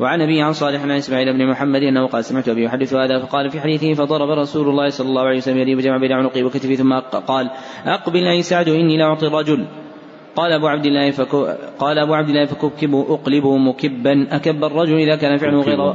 وعن 0.00 0.20
أبي 0.20 0.42
عن 0.42 0.52
صالح 0.52 0.82
عن 0.82 0.90
إسماعيل 0.90 1.32
بن 1.32 1.46
محمد 1.50 1.82
أنه 1.82 2.06
قال 2.06 2.24
سمعت 2.24 2.48
أبي 2.48 2.64
يحدث 2.64 2.94
هذا 2.94 3.18
فقال 3.18 3.50
في 3.50 3.60
حديثه 3.60 3.94
فضرب 3.94 4.30
رسول 4.30 4.68
الله 4.68 4.88
صلى 4.88 5.08
الله 5.08 5.22
عليه 5.22 5.36
وسلم 5.36 5.58
يدي 5.58 5.74
بجمع 5.74 5.96
بين 5.96 6.12
عنقي 6.12 6.42
وكتفي 6.42 6.76
ثم 6.76 6.92
قال 6.98 7.50
أقبل 7.86 8.26
أي 8.26 8.42
سعد 8.42 8.68
إني 8.68 8.96
لا 8.98 9.04
أعطي 9.04 9.26
الرجل. 9.26 9.66
قال 10.36 10.52
أبو 10.52 10.66
عبد 10.66 10.86
الله 10.86 11.10
فكو 11.10 11.46
قال 11.78 11.98
أبو 11.98 12.14
عبد 12.14 12.28
الله 12.28 12.44
فكبكبوا 12.44 13.14
أقلبوا 13.14 13.58
مكبا 13.58 14.26
أكب 14.30 14.64
الرجل 14.64 14.94
إذا 14.94 15.16
كان 15.16 15.36
فعله 15.36 15.60
غير 15.60 15.94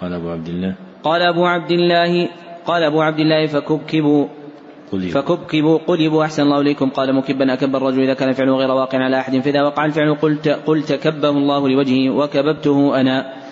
قال 0.00 0.12
أبو 0.12 0.28
عبد 0.30 0.48
الله. 0.48 0.74
قال 1.02 1.22
أبو 1.22 1.46
عبد 1.46 1.70
الله 1.70 2.28
قال 2.66 2.82
أبو 2.82 3.00
عبد 3.02 3.20
الله 3.20 3.46
فكبكبوا. 3.46 4.26
فكبكبوا. 5.12 5.78
قلبوا 5.78 6.24
أحسن 6.24 6.42
الله 6.42 6.60
إليكم. 6.60 6.90
قال 6.90 7.14
مكبا 7.14 7.52
أكب 7.52 7.76
الرجل 7.76 8.00
إذا 8.02 8.14
كان 8.14 8.32
فعله 8.32 8.56
غير 8.56 8.70
واقع 8.70 8.98
على 8.98 9.18
أحد. 9.20 9.40
فإذا 9.40 9.62
وقع 9.62 9.84
الفعل 9.84 10.14
قلت 10.14 10.48
قلت 10.48 10.92
كبه 10.92 11.30
الله 11.30 11.68
لوجهه 11.68 12.10
وكببته 12.10 13.00
أنا. 13.00 13.46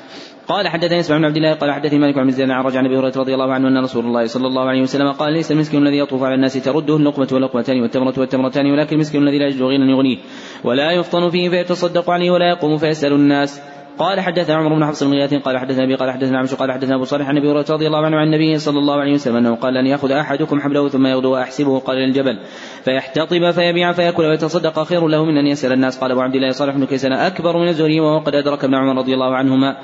قال 0.49 0.68
حدثني 0.68 1.01
اسمع 1.01 1.16
بن 1.16 1.24
عبد 1.24 1.36
الله 1.36 1.53
قال 1.55 1.72
حدثني 1.72 1.99
مالك 1.99 2.18
بن 2.18 2.30
زيد 2.30 2.51
عن 2.51 2.64
رجع 2.64 2.78
عن 2.78 2.86
أبي 2.86 2.97
هريرة 2.99 3.12
رضي 3.16 3.34
الله 3.34 3.53
عنه 3.53 3.68
أن 3.68 3.78
رسول 3.78 4.05
الله 4.05 4.26
صلى 4.26 4.47
الله 4.47 4.64
عليه 4.68 4.82
وسلم 4.82 5.12
قال 5.12 5.32
ليس 5.32 5.53
المسكين 5.53 5.82
الذي 5.82 5.99
يطوف 5.99 6.22
على 6.22 6.34
الناس 6.34 6.53
ترده 6.53 6.97
اللقمة 6.97 7.28
واللقمتان 7.32 7.80
والتمرة 7.80 8.14
والتمرتان 8.18 8.66
ولكن 8.66 8.97
المسكين 8.97 9.22
الذي 9.22 9.38
لا 9.38 9.47
يجد 9.47 9.62
غنى 9.62 9.90
يغنيه 9.90 10.18
ولا 10.64 10.92
يفطن 10.92 11.30
فيه 11.30 11.49
فيتصدق 11.49 12.11
عليه 12.11 12.30
ولا 12.30 12.49
يقوم 12.49 12.76
فيسأل 12.76 13.12
الناس. 13.12 13.61
قال 13.99 14.20
حدثنا 14.20 14.57
عمر 14.57 14.74
بن 14.74 14.86
حفص 14.86 15.03
بن 15.03 15.12
غياث 15.12 15.34
قال 15.34 15.59
حدثنا 15.59 15.84
أبي 15.84 15.95
قال 15.95 16.11
حدثنا 16.11 16.38
عمش 16.38 16.55
قال 16.55 16.72
حدثنا 16.72 16.95
أبو 16.95 17.05
صالح 17.05 17.28
عن 17.28 17.36
أبي 17.36 17.51
هريرة 17.51 17.66
رضي 17.70 17.86
الله 17.86 18.07
عنه 18.07 18.16
عن 18.16 18.26
النبي 18.26 18.59
صلى 18.59 18.78
الله 18.78 19.01
عليه 19.01 19.14
وسلم 19.14 19.36
أنه 19.36 19.55
قال 19.55 19.76
أن 19.76 19.86
يأخذ 19.86 20.11
أحدكم 20.11 20.61
حبله 20.61 20.88
ثم 20.88 21.07
يغدو 21.07 21.32
وأحسبه 21.32 21.78
قال 21.78 21.97
للجبل 21.97 22.38
فيحتطب 22.84 23.51
فيبيع 23.51 23.92
فيأكل 23.92 24.22
ويتصدق 24.22 24.82
خير 24.82 25.09
له 25.09 25.24
من 25.24 25.38
أن 25.38 25.47
يسأل 25.47 25.72
الناس. 25.72 25.99
قال 25.99 26.11
أبو 26.11 26.20
عبد 26.20 26.34
الله 26.34 26.51
صالح 26.51 26.76
بن 26.76 26.84
كيسان 26.86 27.12
أكبر 27.12 27.57
من 27.57 27.68
الزهري 27.68 28.01
وهو 28.01 28.18
قد 28.18 28.34
أدرك 28.34 28.64
ابن 28.64 28.74
عمر 28.74 28.99
رضي 28.99 29.14
الله 29.14 29.36
عنهما. 29.36 29.76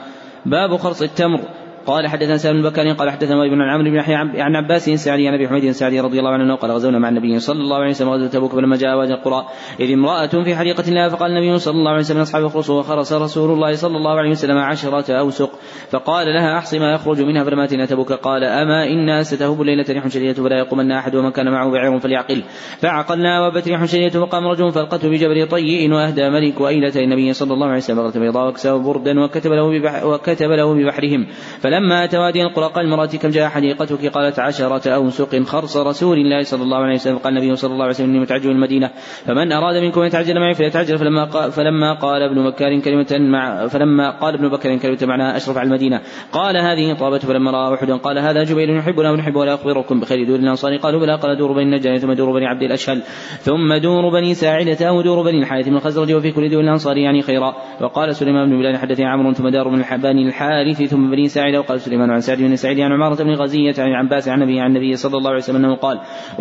باب 0.47 0.77
خرص 0.77 1.03
التمر. 1.03 1.41
قال 1.87 2.09
حدثنا 2.09 2.37
سالم 2.37 2.63
بن 2.63 2.69
بكر 2.69 2.93
قال 2.93 3.11
حدثنا 3.11 3.47
ابن 3.47 3.63
عمرو 3.63 3.91
بن 3.91 3.97
يحيى 3.97 4.15
عن 4.15 4.57
عباس 4.57 4.91
سعدي 4.91 5.29
عن 5.29 5.35
أبي 5.35 5.49
حميد 5.49 5.71
سعدي 5.71 6.01
رضي 6.01 6.19
الله 6.19 6.31
عنه 6.31 6.55
قال 6.55 6.71
غزونا 6.71 6.99
مع 6.99 7.09
النبي 7.09 7.39
صلى 7.39 7.61
الله 7.61 7.77
عليه 7.77 7.91
وسلم 7.91 8.09
غزوة 8.09 8.29
تبوك 8.29 8.53
فلما 8.53 8.77
جاء 8.77 8.97
وادي 8.97 9.15
القرى. 9.15 9.45
إذ 9.81 9.93
امرأة 9.93 10.27
في 10.27 10.57
حديقة 10.57 10.85
الله 10.89 11.09
فقال 11.09 11.31
النبي 11.31 11.59
صلى 11.59 11.75
الله 11.75 11.91
عليه 11.91 12.01
وسلم 12.01 12.21
أصحاب 12.21 12.45
اخرصوا 12.45 12.79
وخرس 12.79 13.13
رسول 13.13 13.51
الله 13.51 13.73
صلى 13.75 13.97
الله 13.97 14.19
عليه 14.19 14.31
وسلم 14.31 14.59
عشرة 14.59 15.13
أوسق. 15.13 15.51
فقال 15.91 16.27
لها 16.27 16.59
أحصي 16.59 16.79
ما 16.79 16.95
يخرج 16.95 17.23
منها 17.23 17.45
فلما 17.45 17.65
اتينا 17.65 17.87
تبوك. 17.87 18.13
قال 18.13 18.45
أما 18.45 18.87
أنا 18.87 19.23
ستهب 19.23 19.61
الليلة 19.61 19.85
ريح 19.91 20.09
شديدة 20.09 20.43
فلا 20.43 20.59
يقومن 20.59 20.93
أحد 20.93 21.15
ومن 21.15 21.31
كان 21.31 21.53
معه 21.53 21.71
بعير 21.71 21.99
فليعقل. 21.99 22.43
فعقلنا 22.81 23.47
وبت 23.47 23.69
ريح 23.69 23.85
شديدة 23.85 24.21
وقام 24.21 24.47
رجل 24.47 24.73
فألقته 24.73 25.09
بجبل 25.09 25.49
طيء 25.49 25.93
وأهدى 25.93 26.31
ملك 26.31 26.61
وأيلة 26.61 26.93
النبي 26.97 27.33
صلى 27.33 27.55
الله 27.55 27.67
عليه 27.67 27.77
وسلم. 27.77 27.97
بغلة 27.97 28.21
بيضاء 28.21 28.49
وكساه 28.49 28.77
بردا 28.77 29.21
وكتب 29.21 29.53
له 29.53 29.65
وكتب 30.07 30.51
له 30.51 30.75
ببحرهم. 30.75 31.27
فلما 31.71 32.05
أتى 32.05 32.19
وادي 32.19 32.43
القرى 32.43 32.67
قال 32.67 32.85
المرأة 32.85 33.07
كم 33.07 33.29
جاء 33.29 33.49
حديقتك؟ 33.49 34.07
قالت 34.07 34.39
عشرة 34.39 34.91
أوسق 34.91 35.43
خرص 35.43 35.77
رسول 35.77 36.19
الله 36.19 36.43
صلى 36.43 36.63
الله 36.63 36.77
عليه 36.77 36.95
وسلم. 36.95 37.19
قال 37.19 37.39
النبي 37.39 37.57
صلى 37.57 37.73
الله 37.73 37.83
عليه 37.83 37.95
وسلم 37.95 38.11
إني 38.11 38.21
متعجل 38.21 38.51
المدينة. 38.51 38.91
فمن 39.27 39.53
أراد 39.53 39.83
منكم 39.83 40.01
أن 40.01 40.07
يتعجل 40.07 40.41
معي 40.41 40.55
فليتعجل. 40.55 40.99
فلما 40.99 41.25
قال 41.25 41.53
فلما 41.53 41.95
قال 41.95 42.23
ابن 42.23 42.51
بكر 42.51 42.81
كلمة 42.81 43.31
مع 43.31 43.67
فلما 43.67 44.11
قال 44.11 44.35
ابن 44.35 44.49
بكر 44.49 44.77
كلمة 44.77 44.99
معناها 45.03 45.37
أشرف 45.37 45.59
على 45.59 45.67
المدينة. 45.67 46.01
قال 46.33 46.57
هذه 46.57 46.95
طابة 46.95 47.19
فلما 47.19 47.51
رأى 47.51 47.75
أحد 47.75 47.91
قال 47.91 48.19
هذا 48.19 48.45
جبيل 48.45 48.71
يحبنا 48.71 49.11
ونحب 49.11 49.37
ولا 49.37 49.55
أخبركم 49.55 50.01
بخير. 50.01 50.27
دور 50.27 50.39
الأنصار. 50.39 50.77
قالوا 50.77 51.01
بلى. 51.01 51.17
قال 51.17 51.39
دور 51.39 51.53
بني 51.53 51.63
النجار 51.63 51.99
ثم 51.99 52.13
دور 52.13 52.33
بني 52.33 52.47
عبد 52.47 52.63
الأشهل. 52.63 53.03
ثم 53.41 53.75
دور 53.75 54.13
بني 54.13 54.35
ساعدة 54.35 54.89
أو 54.89 55.03
دور 55.03 55.23
بني 55.23 55.39
الحارث 55.39 55.69
من 55.69 55.77
الخزرج. 55.77 56.13
وفي 56.13 56.33
كل 56.33 56.51
دور 56.51 56.61
الأنصار 56.61 56.97
يعني 56.97 57.23
خيرا. 57.23 57.55
وقال 57.81 58.15
سليمان 58.15 58.51
بن 58.51 58.59
بلال 58.59 58.77
حدثني 58.77 59.07
عمرو 59.07 59.33
ثم 59.33 59.49
دار 59.49 59.69
من 59.69 59.83
بني 60.03 60.27
الحارث 60.27 60.83
ثم 60.83 61.11
بني 61.11 61.29
ساعدة 61.29 61.60
وقال 61.61 61.81
سليمان 61.81 62.11
عن 62.11 62.21
سعد 62.21 62.39
بن 62.39 62.57
سعيد 62.57 62.81
عن 62.81 62.93
عمارة 62.93 63.23
بن 63.23 63.35
غزية 63.35 63.75
عن 63.79 63.93
عباس 63.93 64.29
عن 64.29 64.43
النبي 64.43 64.61
عن 64.61 64.77
النبي 64.77 64.97
صلى 64.97 65.17
الله 65.17 65.29
عليه 65.31 65.39
وسلم 65.39 65.57
أنه 65.57 65.75
قال 65.75 66.01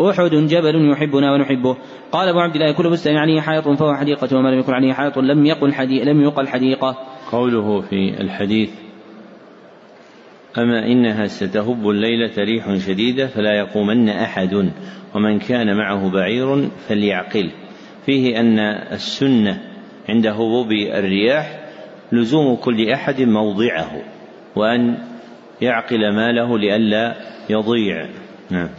أحد 0.10 0.30
جبل 0.30 0.92
يحبنا 0.92 1.34
ونحبه. 1.34 1.78
قال 2.12 2.30
أبو 2.30 2.40
عبد 2.40 2.56
الله 2.56 2.72
كل 2.72 2.90
بستان 2.90 3.18
عليه 3.18 3.42
حائط 3.42 3.70
فهو 3.70 3.96
حديقة 3.96 4.38
وما 4.38 4.50
لم 4.50 4.60
يكن 4.60 4.74
عليه 4.74 4.94
حائط 4.94 5.18
لم 5.18 5.46
يقل 5.46 5.74
حديقة 5.74 6.06
لم 6.06 6.22
يقل 6.22 6.48
حديقة. 6.48 6.98
قوله 7.32 7.82
في 7.82 8.22
الحديث 8.22 8.70
أما 10.58 10.86
إنها 10.86 11.28
ستهب 11.28 11.90
الليلة 11.90 12.34
ريح 12.38 12.76
شديدة 12.78 13.28
فلا 13.28 13.58
يقومن 13.58 14.10
أحد 14.10 14.72
ومن 15.16 15.40
كان 15.40 15.78
معه 15.78 16.12
بعير 16.12 16.70
فليعقل. 16.88 17.52
فيه 18.06 18.40
أن 18.40 18.60
السنة 18.94 19.62
عند 20.10 20.28
هبوب 20.28 20.72
الرياح 20.72 21.60
لزوم 22.12 22.56
كل 22.56 22.90
أحد 22.90 23.22
موضعه 23.22 24.02
وأن 24.56 24.98
يعقل 25.62 26.16
ماله 26.16 26.58
لئلا 26.58 27.16
يضيع. 27.50 28.08
نعم. 28.50 28.70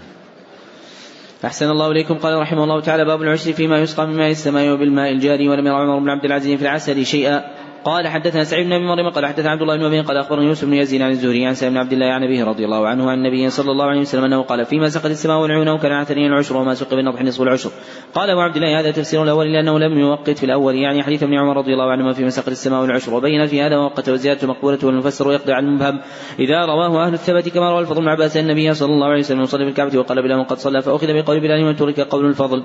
أحسن 1.45 1.71
الله 1.71 1.91
إليكم. 1.91 2.15
قال 2.15 2.39
رحمه 2.39 2.65
الله 2.65 2.81
تعالى 2.81 3.05
باب 3.05 3.23
العشر 3.23 3.53
فيما 3.53 3.79
يسقى 3.79 4.07
من 4.07 4.17
ماء 4.17 4.31
السماء 4.31 4.73
وبالماء 4.73 5.13
الجاري 5.13 5.49
ولم 5.49 5.67
يرى 5.67 5.77
عمر 5.77 5.99
بن 5.99 6.09
عبد 6.09 6.25
العزيز 6.25 6.57
في 6.59 6.63
العسل 6.63 7.07
شيئا. 7.07 7.45
قال 7.85 8.09
حدثنا 8.09 8.45
سعيد 8.45 8.67
بن 8.67 8.73
أبي 8.73 8.85
مريم 8.85 9.09
قال 9.09 9.27
حدثنا 9.27 9.51
عبد 9.51 9.63
الله 9.63 9.77
بن 9.77 9.85
أبي 9.85 10.01
قال 10.01 10.17
أخبرني 10.17 10.47
يوسف 10.47 10.65
بن 10.65 10.75
يزيد 10.75 11.03
عن 11.03 11.11
الزهري 11.11 11.47
عن 11.47 11.55
سعيد 11.55 11.73
بن 11.73 11.79
عبد 11.79 11.93
الله 11.93 12.07
عن 12.07 12.23
أبيه 12.23 12.45
رضي 12.45 12.65
الله 12.65 12.89
عنه 12.89 13.11
عن 13.11 13.19
النبي 13.19 13.51
صلى 13.51 13.71
الله 13.71 13.85
عليه 13.85 14.01
وسلم 14.01 14.25
أنه 14.25 14.43
قال 14.43 14.65
فيما 14.65 14.89
سقت 14.89 15.07
السماء 15.07 15.41
والعيون 15.41 15.69
وكان 15.69 15.93
عثرين 15.93 16.27
العشر 16.27 16.57
وما 16.57 16.75
سق 16.75 16.95
بالنضح 16.95 17.23
نصف 17.23 17.43
العشر. 17.43 17.71
قال 18.15 18.31
أبو 18.31 18.41
عبد 18.41 18.57
الله 18.57 18.81
هذا 18.81 18.91
تفسير 18.91 19.23
الأول 19.23 19.53
لأنه 19.53 19.79
لم 19.79 19.99
يوقت 19.99 20.31
في 20.31 20.47
الأول 20.47 20.75
يعني 20.75 21.03
حديث 21.03 21.23
ابن 21.23 21.35
عمر 21.35 21.57
رضي 21.57 21.73
الله 21.73 21.91
عنهما 21.91 22.13
فيما 22.13 22.31
سقت 22.31 22.49
السماء 22.49 22.83
والعشر 22.83 23.15
وبين 23.15 23.47
في 23.47 23.63
هذا 23.63 23.77
وقت 23.77 24.09
والزياده 24.09 24.49
مقبولة 24.49 24.79
والمفسر 24.83 25.33
يقضي 25.33 25.53
عن 25.53 25.65
المبهم. 25.65 26.01
إذا 26.39 26.65
رواه 26.65 27.07
أهل 27.07 27.15
الثبت 27.15 27.49
كما 27.49 27.71
روى 27.71 27.81
الفضل 27.81 28.01
بن 28.01 28.09
عباس 28.09 28.37
النبي 28.37 28.75
صلى 28.75 28.93
الله 28.93 29.07
عليه 29.07 29.21
وسلم 29.21 29.45
صلى 29.45 29.65
في 29.65 29.71
الكعبه 29.71 29.99
وقال 29.99 30.23
بلا 30.23 30.43
قد 30.43 30.59
صلى 30.59 30.83
فأخذ 30.83 31.07
بقول 31.07 31.41
بلال 31.41 31.65
من 31.65 31.77
ترك 31.77 32.01
قول 32.01 32.27
الفضل. 32.27 32.65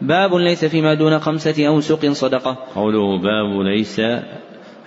باب 0.00 0.34
ليس 0.34 0.64
فيما 0.64 0.94
دون 0.94 1.18
خمسة 1.18 1.68
أوسق 1.68 2.06
صدقة. 2.12 2.56
قوله 2.74 3.18
باب 3.18 3.60
ليس 3.60 4.00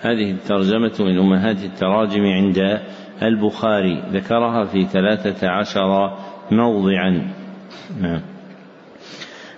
هذه 0.00 0.30
الترجمة 0.30 0.92
من 1.00 1.18
أمهات 1.18 1.64
التراجم 1.64 2.24
عند 2.26 2.80
البخاري 3.22 4.02
ذكرها 4.12 4.64
في 4.64 4.84
ثلاثة 4.84 5.48
عشر 5.48 6.18
موضعا. 6.50 7.32
نعم. 8.00 8.31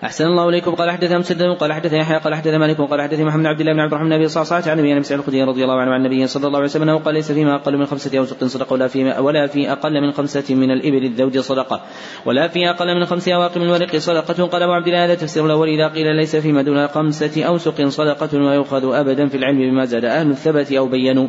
أحسن 0.04 0.24
الله 0.24 0.48
إليكم. 0.48 0.74
قال 0.74 0.90
حدثنا 0.90 1.18
مسدد 1.18 1.56
قال 1.60 1.72
حدثنا 1.72 1.98
يحيى 1.98 2.18
قال 2.18 2.34
حدثنا 2.34 2.58
مالك 2.58 2.80
قال 2.80 3.02
حدثنا 3.02 3.24
محمد 3.24 3.46
عبد 3.46 3.60
الله 3.60 3.72
بن 3.72 3.80
عبد 3.80 3.92
الرحمن 3.92 4.08
بن 4.08 4.14
أبي 4.14 4.28
صعصعة 4.28 4.62
عن 4.66 4.78
أبي 4.78 4.98
الخدري 4.98 5.42
رضي 5.42 5.64
الله 5.64 5.80
عنه 5.80 5.90
عن 5.90 6.06
النبي 6.06 6.26
صلى 6.26 6.46
الله 6.46 6.58
عليه 6.58 6.68
وسلم 6.68 6.82
أنه 6.82 6.98
قال 6.98 7.14
ليس 7.14 7.32
فيما 7.32 7.54
أقل 7.54 7.76
من 7.76 7.86
خمسة 7.86 8.18
أوسق 8.18 8.44
صدقة 8.44 8.72
ولا 8.72 8.88
في 8.88 9.04
ولا 9.18 9.46
في 9.46 9.72
أقل 9.72 10.00
من 10.00 10.12
خمسة 10.12 10.54
من 10.54 10.70
الإبل 10.70 11.04
الزوج 11.04 11.38
صدقة. 11.38 11.80
ولا 12.26 12.48
في 12.48 12.70
أقل 12.70 12.94
من 12.94 13.04
خمس 13.04 13.28
اواق 13.28 13.56
من 13.56 13.62
الورق 13.62 13.96
صدقة. 13.96 14.44
قال 14.44 14.62
أبو 14.62 14.72
عبد 14.72 14.86
الله 14.86 15.04
هذا 15.04 15.14
تفسير 15.14 15.46
الأول 15.46 15.68
إذا 15.68 15.88
قيل 15.88 16.16
ليس 16.16 16.36
فيما 16.36 16.62
دون 16.62 16.88
خمسة 16.88 17.44
أوسق 17.44 17.88
صدقة 17.88 18.38
ويؤخذ 18.38 18.94
أبدا 18.94 19.28
في 19.28 19.36
العلم 19.36 19.58
بما 19.58 19.84
زاد 19.84 20.04
أهل 20.04 20.30
الثبت 20.30 20.72
أو 20.72 20.86
بينوا. 20.86 21.28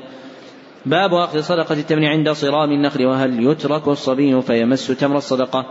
باب 0.86 1.14
أخذ 1.14 1.42
صدقة 1.42 1.74
التمر 1.74 2.06
عند 2.06 2.30
صرام 2.30 2.72
النخل 2.72 3.06
وهل 3.06 3.52
يترك 3.52 3.88
الصبي 3.88 4.42
فيمس 4.42 4.88
تمر 4.88 5.18
الصدقة؟ 5.18 5.66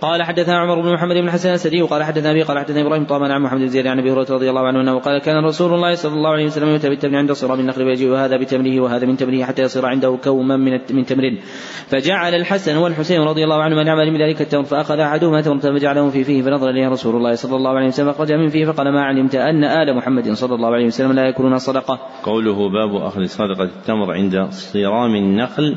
قال 0.00 0.22
حدثنا 0.22 0.58
عمر 0.58 0.80
بن 0.80 0.92
محمد 0.92 1.16
بن 1.16 1.30
حسن 1.30 1.52
السدي 1.52 1.82
وقال 1.82 2.02
حدثنا 2.02 2.30
أبي 2.30 2.42
قال 2.42 2.58
حدثنا 2.58 2.80
إبراهيم 2.80 3.04
طبعا 3.04 3.32
عن 3.32 3.42
محمد 3.42 3.60
بن 3.60 3.68
زيد 3.68 3.86
عن 3.86 3.98
أبي 3.98 4.12
هريرة 4.12 4.26
رضي 4.30 4.50
الله 4.50 4.66
عنه 4.66 4.80
أنه 4.80 4.98
قال 4.98 5.20
كان 5.20 5.44
رسول 5.44 5.74
الله 5.74 5.94
صلى 5.94 6.12
الله 6.14 6.30
عليه 6.30 6.44
وسلم 6.44 6.68
يؤتى 6.68 6.88
بالتمر 6.88 7.16
عند 7.16 7.32
صرام 7.32 7.60
النخل 7.60 7.82
ويجيء 7.82 8.14
هذا 8.14 8.36
بتمره 8.36 8.80
وهذا 8.80 9.06
من 9.06 9.16
تمره 9.16 9.44
حتى 9.44 9.62
يصير 9.62 9.86
عنده 9.86 10.18
كوما 10.24 10.56
من 10.56 10.80
من 10.90 11.04
تمر 11.04 11.38
فجعل 11.88 12.34
الحسن 12.34 12.76
والحسين 12.76 13.20
رضي 13.20 13.44
الله 13.44 13.62
عنهما 13.62 13.84
نعمل 13.84 14.10
من 14.10 14.22
ذلك 14.22 14.40
التمر 14.40 14.64
فأخذ 14.64 14.98
أحدهما 14.98 15.40
تمرة 15.40 15.58
فجعله 15.58 16.10
في 16.10 16.24
فيه 16.24 16.42
فنظر 16.42 16.70
إليه 16.70 16.88
رسول 16.88 17.16
الله 17.16 17.34
صلى 17.34 17.56
الله 17.56 17.70
عليه 17.70 17.86
وسلم 17.86 18.12
فأخرج 18.12 18.32
من 18.32 18.48
فيه 18.48 18.64
فقال 18.64 18.92
ما 18.92 19.02
علمت 19.04 19.34
أن 19.34 19.64
آل 19.64 19.96
محمد 19.96 20.32
صلى 20.32 20.54
الله 20.54 20.68
عليه 20.68 20.86
وسلم 20.86 21.12
لا 21.12 21.26
يأكلون 21.26 21.54
الصدقه. 21.54 21.98
قوله 22.22 22.70
باب 22.70 22.96
أخذ 22.96 23.24
صدقة 23.24 23.64
التمر 23.64 24.12
عند 24.12 24.46
صرام 24.50 25.14
النخل 25.14 25.76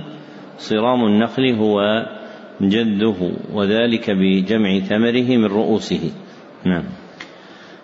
صرام 0.58 1.06
النخل 1.06 1.56
هو 1.56 1.80
جده 2.62 3.32
وذلك 3.54 4.12
بجمع 4.12 4.80
ثمره 4.80 5.38
من 5.38 5.46
رؤوسه. 5.46 6.12
نعم. 6.66 6.84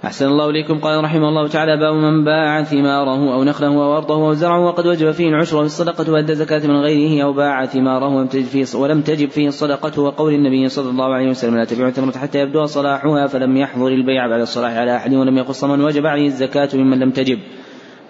أحسن 0.05 0.25
الله 0.27 0.49
إليكم. 0.49 0.79
قال 0.79 1.03
رحمه 1.03 1.29
الله 1.29 1.47
تعالى 1.47 1.77
باب 1.77 1.95
من 1.95 2.23
باع 2.23 2.63
ثماره 2.63 3.33
أو 3.33 3.43
نخله 3.43 3.67
أو 3.67 3.97
أرضه 3.97 4.15
أو 4.15 4.33
زرعه 4.33 4.65
وقد 4.65 4.87
وجب 4.87 5.11
فيه 5.11 5.29
العشر 5.29 5.57
في 5.59 5.65
الصدقة 5.65 6.11
وأدى 6.13 6.35
زكاة 6.35 6.67
من 6.67 6.75
غيره 6.75 7.23
أو 7.23 7.33
باع 7.33 7.65
ثماره 7.65 8.15
ولم 8.15 8.27
تجب 8.27 8.45
فيه 8.45 8.77
ولم 8.77 9.01
تجب 9.01 9.29
فيه 9.29 9.47
الصدقة 9.47 10.01
وقول 10.01 10.33
النبي 10.33 10.69
صلى 10.69 10.89
الله 10.89 11.13
عليه 11.13 11.29
وسلم 11.29 11.57
لا 11.57 11.65
تبيع 11.65 11.87
الثمرة 11.87 12.17
حتى 12.17 12.39
يبدو 12.39 12.65
صلاحها 12.65 13.27
فلم 13.27 13.57
يحضر 13.57 13.87
البيع 13.87 14.27
بعد 14.27 14.41
الصلاح 14.41 14.71
على 14.71 14.95
أحد 14.95 15.13
ولم 15.13 15.37
يقص 15.37 15.63
من 15.63 15.81
وجب 15.81 16.05
عليه 16.05 16.27
الزكاة 16.27 16.69
ممن 16.73 16.99
لم 16.99 17.11
تجب. 17.11 17.39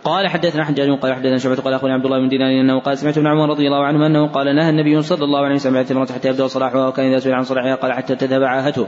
قال 0.05 0.27
حدثنا 0.27 0.65
حجاج 0.65 0.99
قال 0.99 1.13
حدثنا 1.13 1.37
شعبة 1.37 1.55
قال 1.55 1.73
أخونا 1.73 1.93
عبد 1.93 2.05
الله 2.05 2.19
بن 2.19 2.27
دينار 2.27 2.49
أنه 2.61 2.79
قال 2.79 2.97
سمعت 2.97 3.17
ابن 3.17 3.27
عمر 3.27 3.49
رضي 3.49 3.67
الله 3.67 3.85
عنه 3.85 4.07
أنه 4.07 4.27
قال 4.27 4.55
نهى 4.55 4.69
النبي 4.69 5.01
صلى 5.01 5.23
الله 5.23 5.39
عليه 5.39 5.55
وسلم 5.55 5.75
عن 5.75 5.81
التمرة 5.81 6.05
حتى 6.05 6.29
يبدأ 6.29 6.47
صلاحها 6.47 6.87
وكان 6.87 7.05
إذا 7.05 7.19
سئل 7.19 7.33
عن 7.33 7.43
صلاحها 7.43 7.75
قال 7.75 7.93
حتى 7.93 8.15
تذهب 8.15 8.43
عاهته. 8.43 8.87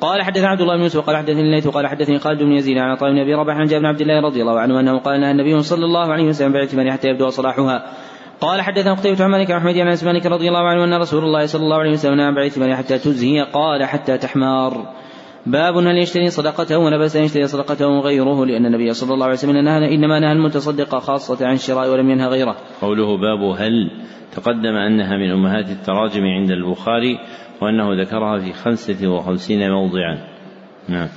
قال 0.00 0.22
حدثنا 0.22 0.48
عبد 0.48 0.60
الله 0.60 0.76
بن 0.76 0.82
يوسف 0.82 1.06
قال 1.06 1.16
حدثني 1.16 1.40
الليث 1.40 1.68
قال 1.68 1.86
حدثني 1.86 2.18
خالد 2.18 2.42
بن 2.42 2.52
يزيد 2.52 2.78
عن 2.78 2.90
عطاء 2.90 3.10
بن 3.10 3.18
أبي 3.18 3.34
رباح 3.34 3.56
عن 3.56 3.64
جابر 3.64 3.82
بن 3.82 3.86
عبد 3.86 4.00
الله 4.00 4.20
رضي 4.20 4.42
الله 4.42 4.60
عنه 4.60 4.80
أنه 4.80 4.98
قال 4.98 5.20
نهى 5.20 5.30
النبي 5.30 5.62
صلى 5.62 5.84
الله 5.84 6.12
عليه 6.12 6.24
وسلم 6.24 6.56
التمر 6.56 6.90
حتى 6.90 7.08
يبدو 7.08 7.28
صلاحها. 7.28 7.86
قال 8.40 8.60
حدثنا 8.60 8.94
قتيبة 8.94 9.24
عن 9.24 9.30
مالك 9.30 9.50
أحمد 9.50 9.78
عن 9.78 9.88
أنس 9.88 10.04
رضي 10.04 10.48
الله 10.48 10.68
عنه 10.68 10.84
أن 10.84 10.94
رسول 10.94 11.24
الله 11.24 11.46
صلى 11.46 11.62
الله 11.62 11.78
عليه 11.78 11.90
وسلم 11.90 12.14
نهى 12.14 12.46
التمر 12.46 12.76
حتى 12.76 12.98
تزهي 12.98 13.40
قال 13.40 13.84
حتى 13.84 14.18
تحمار 14.18 14.99
باب 15.46 15.76
هل 15.76 15.98
يشتري 15.98 16.30
صدقته 16.30 16.78
ولا 16.78 16.96
أن 17.16 17.24
يشتري 17.24 17.46
صدقته 17.46 18.00
غيره 18.00 18.46
لأن 18.46 18.66
النبي 18.66 18.92
صلى 18.92 19.14
الله 19.14 19.24
عليه 19.24 19.34
وسلم 19.34 19.56
نهى 19.56 19.94
إنما 19.94 20.20
نهى 20.20 20.32
المتصدق 20.32 20.98
خاصة 20.98 21.46
عن 21.46 21.54
الشراء 21.54 21.90
ولم 21.90 22.10
ينهى 22.10 22.26
غيره. 22.26 22.56
قوله 22.80 23.16
باب 23.16 23.42
هل 23.58 23.90
تقدم 24.32 24.76
أنها 24.76 25.16
من 25.16 25.30
أمهات 25.30 25.70
التراجم 25.70 26.24
عند 26.24 26.50
البخاري 26.50 27.18
وأنه 27.62 28.02
ذكرها 28.02 28.38
في 28.38 28.52
خمسة 28.52 29.08
وخمسين 29.08 29.70
موضعا. 29.70 30.18
نعم. 30.88 31.08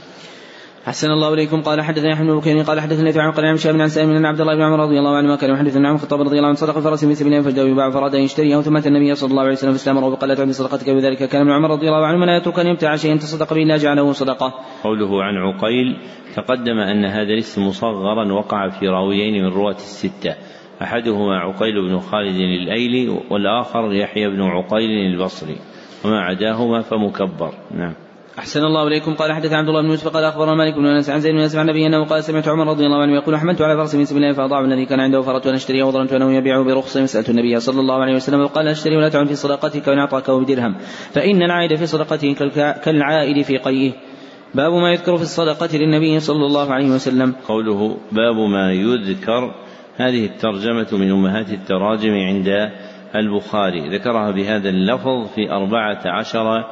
أحسن 0.88 1.12
الله 1.12 1.34
إليكم 1.34 1.62
قال 1.62 1.82
حدثنا 1.82 2.12
يحيى 2.12 2.28
بن 2.28 2.40
بكير 2.40 2.62
قال 2.62 2.80
حدثنا 2.80 3.22
عن 3.22 3.32
قال 3.32 3.46
عن 3.46 3.58
شاب 3.58 3.82
عن 3.82 3.88
سالم 3.88 4.14
بن 4.14 4.26
عبد 4.26 4.42
الله 4.42 4.56
بن 4.56 4.62
عمر 4.62 4.80
رضي 4.80 5.00
الله 5.00 5.18
عنهما 5.18 5.36
كان 5.36 5.50
يحدث 5.50 5.78
عن 5.78 5.96
الخطاب 5.96 6.22
رضي 6.22 6.38
الله 6.38 6.48
عنه 6.48 6.58
صدق 6.58 6.80
فرس 6.80 7.06
في 7.06 7.16
سبيل 7.16 7.44
فجاء 7.44 7.68
يباع 7.68 7.90
فراد 7.90 8.16
ان 8.16 8.22
يشتريه 8.22 8.62
ثم 8.62 8.78
أتى 8.78 8.90
النبي 8.90 9.16
صلى 9.16 9.32
الله 9.32 9.42
عليه 9.42 9.52
وسلم 9.52 9.72
فاستأمره 9.72 10.10
بقلت 10.10 10.40
عند 10.40 10.52
صدقتك 10.52 10.88
وذلك 10.88 11.30
كان 11.30 11.42
ابن 11.42 11.52
عمر 11.52 11.70
رضي 11.70 11.88
الله 11.88 12.06
عنه 12.06 12.26
لا 12.26 12.38
يترك 12.38 12.60
أن 12.60 12.68
يمتع 12.68 12.96
شيئا 12.96 13.16
تصدق 13.16 13.54
به 13.54 13.64
إلا 13.64 13.78
جعله 13.78 14.12
صدقة. 14.12 14.54
قوله 14.84 15.24
عن 15.24 15.38
عقيل 15.38 15.98
تقدم 16.36 16.80
أن 16.80 17.06
هذا 17.06 17.34
الاسم 17.34 17.68
مصغرا 17.68 18.34
وقع 18.34 18.70
في 18.70 18.88
راويين 18.88 19.44
من 19.44 19.52
رواة 19.52 19.76
الستة 19.76 20.36
أحدهما 20.82 21.38
عقيل 21.38 21.90
بن 21.90 22.00
خالد 22.00 22.36
الأيلي 22.36 23.20
والآخر 23.30 23.94
يحيى 23.94 24.30
بن 24.30 24.42
عقيل 24.42 25.14
البصري 25.14 25.58
وما 26.06 26.22
عداهما 26.22 26.82
فمكبر 26.82 27.54
نعم. 27.72 27.94
أحسن 28.40 28.60
الله 28.60 28.88
إليكم. 28.88 29.14
قال 29.14 29.34
حدث 29.34 29.54
عبد 29.54 29.68
الله 29.68 29.82
بن 29.82 29.90
يوسف 29.90 30.08
قال 30.08 30.24
أخبرنا 30.24 30.56
مالك 30.56 30.74
بن 30.74 30.86
أنس 30.86 31.10
عن 31.10 31.20
زيد 31.20 31.34
بن 31.34 31.40
أنس 31.40 31.56
عن 31.56 31.70
النبي 31.70 31.88
أنه 31.88 32.06
قال 32.06 32.24
سمعت 32.24 32.48
عمر 32.48 32.68
رضي 32.68 32.86
الله 32.86 33.02
عنه 33.02 33.16
يقول 33.16 33.38
حملت 33.38 33.62
على 33.62 33.78
فرس 33.78 33.96
من 33.96 34.06
سبيل 34.06 34.24
الله 34.24 34.34
فأضاع 34.34 34.60
الذي 34.60 34.86
كان 34.86 35.00
عنده 35.00 35.22
فرت 35.22 35.48
أن 35.48 35.54
أشتريه 35.54 35.84
وظننت 35.84 36.14
أنه 36.14 36.34
يبيعه 36.34 36.64
برخص. 36.64 36.98
سألت 36.98 37.30
النبي 37.30 37.60
صلى 37.60 37.80
الله 37.80 38.02
عليه 38.02 38.16
وسلم 38.16 38.40
وقال 38.42 38.68
أشتري 38.68 38.98
ولا 38.98 39.10
تعن 39.10 39.26
في 39.26 39.36
صدقتك 39.36 39.88
وإن 39.88 39.98
أعطاك 39.98 40.32
بدرهم. 40.32 40.76
فإن 41.12 41.44
العائد 41.44 41.76
في 41.76 41.86
صدقته 41.86 42.34
كالعائد 42.84 43.46
في 43.46 43.58
قيئه 43.58 43.94
باب 44.56 44.74
ما 44.74 44.92
يذكر 44.92 45.18
في 45.18 45.24
الصدقة 45.24 45.78
للنبي 45.78 46.20
صلى 46.20 46.46
الله 46.46 46.74
عليه 46.74 46.90
وسلم. 46.90 47.36
قوله 47.48 47.98
باب 48.12 48.36
ما 48.36 48.72
يذكر 48.72 49.56
هذه 49.98 50.26
الترجمة 50.26 50.88
من 50.92 51.12
أمهات 51.12 51.50
التراجم 51.50 52.14
عند 52.14 52.72
البخاري. 53.16 53.90
ذكرها 53.90 54.32
بهذا 54.32 54.70
اللفظ 54.70 55.28
في 55.36 55.52
أربعة 55.52 56.02
عشر 56.06 56.66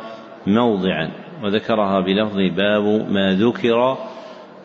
موضعا. 0.47 1.30
وذكرها 1.43 1.99
بلفظ 1.99 2.37
باب 2.57 3.11
ما 3.11 3.33
ذكر 3.33 3.97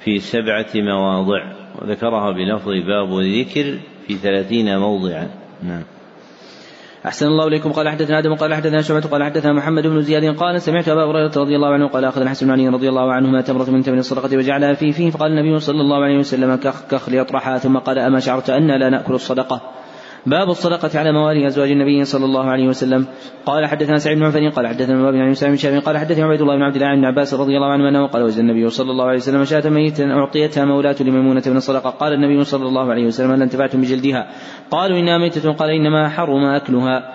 في 0.00 0.18
سبعة 0.18 0.70
مواضع. 0.74 1.52
وذكرها 1.82 2.30
بلفظ 2.30 2.68
باب 2.68 3.20
ذكر 3.20 3.78
في 4.06 4.14
ثلاثين 4.14 4.78
موضعا. 4.78 5.28
نعم. 5.62 5.82
أحسن 7.06 7.26
الله 7.26 7.46
إليكم. 7.46 7.72
قال 7.72 7.88
حدثنا 7.88 8.18
آدم 8.18 8.34
قال 8.34 8.54
حدثنا 8.54 8.82
شعبة 8.82 9.08
قال 9.08 9.24
حدثنا 9.24 9.52
محمد 9.52 9.86
بن 9.86 10.02
زياد 10.02 10.36
قال 10.36 10.62
سمعت 10.62 10.88
أبا 10.88 11.04
هريرة 11.04 11.32
رضي 11.36 11.56
الله 11.56 11.68
عنه 11.68 11.88
قال 11.88 12.04
أخذ 12.04 12.20
الحسن 12.20 12.50
علي 12.50 12.68
رضي 12.68 12.88
الله 12.88 13.12
عنهما 13.12 13.40
تمرة 13.40 13.70
من 13.70 13.82
تمر 13.82 13.98
الصدقة 13.98 14.36
وجعلها 14.36 14.74
في 14.74 14.92
فيه 14.92 15.10
فقال 15.10 15.30
النبي 15.32 15.60
صلى 15.60 15.80
الله 15.80 16.04
عليه 16.04 16.18
وسلم 16.18 16.56
كخ 16.56 16.86
كخ 16.90 17.08
ليطرحها 17.08 17.58
ثم 17.58 17.78
قال 17.78 17.98
أما 17.98 18.20
شعرت 18.20 18.50
أن 18.50 18.66
لا 18.66 18.90
نأكل 18.90 19.14
الصدقة؟ 19.14 19.60
باب 20.26 20.50
الصدقة 20.50 20.98
على 20.98 21.12
موالي 21.12 21.46
أزواج 21.46 21.70
النبي 21.70 22.04
صلى 22.04 22.24
الله 22.24 22.44
عليه 22.44 22.68
وسلم. 22.68 23.06
قال 23.46 23.66
حدثنا 23.66 23.98
سعيد 23.98 24.18
بن 24.18 24.24
عفان 24.24 24.50
قال 24.50 24.66
حدثنا 24.66 25.02
باب 25.02 25.14
عن 25.14 25.34
سعيد 25.34 25.52
بن 25.52 25.58
شهاب 25.58 25.82
قال 25.82 25.98
حدثني 25.98 26.22
عبيد 26.22 26.40
الله 26.40 26.56
بن 26.56 26.62
عبد 26.62 26.76
الله 26.76 26.94
بن 26.94 27.04
عباس 27.04 27.34
رضي 27.34 27.56
الله 27.56 27.72
عنه 27.72 27.88
أنه 27.88 28.06
قال 28.06 28.22
وجد 28.22 28.38
النبي 28.38 28.70
صلى 28.70 28.90
الله 28.90 29.04
عليه 29.04 29.16
وسلم 29.16 29.44
شاة 29.44 29.70
ميتا 29.70 30.04
أعطيتها 30.04 30.64
مولاة 30.64 30.96
لميمونة 31.00 31.42
من 31.46 31.56
الصدقة 31.56 31.90
قال 31.90 32.12
النبي 32.12 32.44
صلى 32.44 32.68
الله 32.68 32.90
عليه 32.90 33.06
وسلم 33.06 33.32
هل 33.32 33.42
انتفعتم 33.42 33.80
بجلدها؟ 33.80 34.30
قالوا 34.70 34.98
إنها 34.98 35.18
ميتة. 35.18 35.52
قال 35.52 35.70
إنما 35.70 36.08
حرم 36.08 36.44
أكلها. 36.44 37.12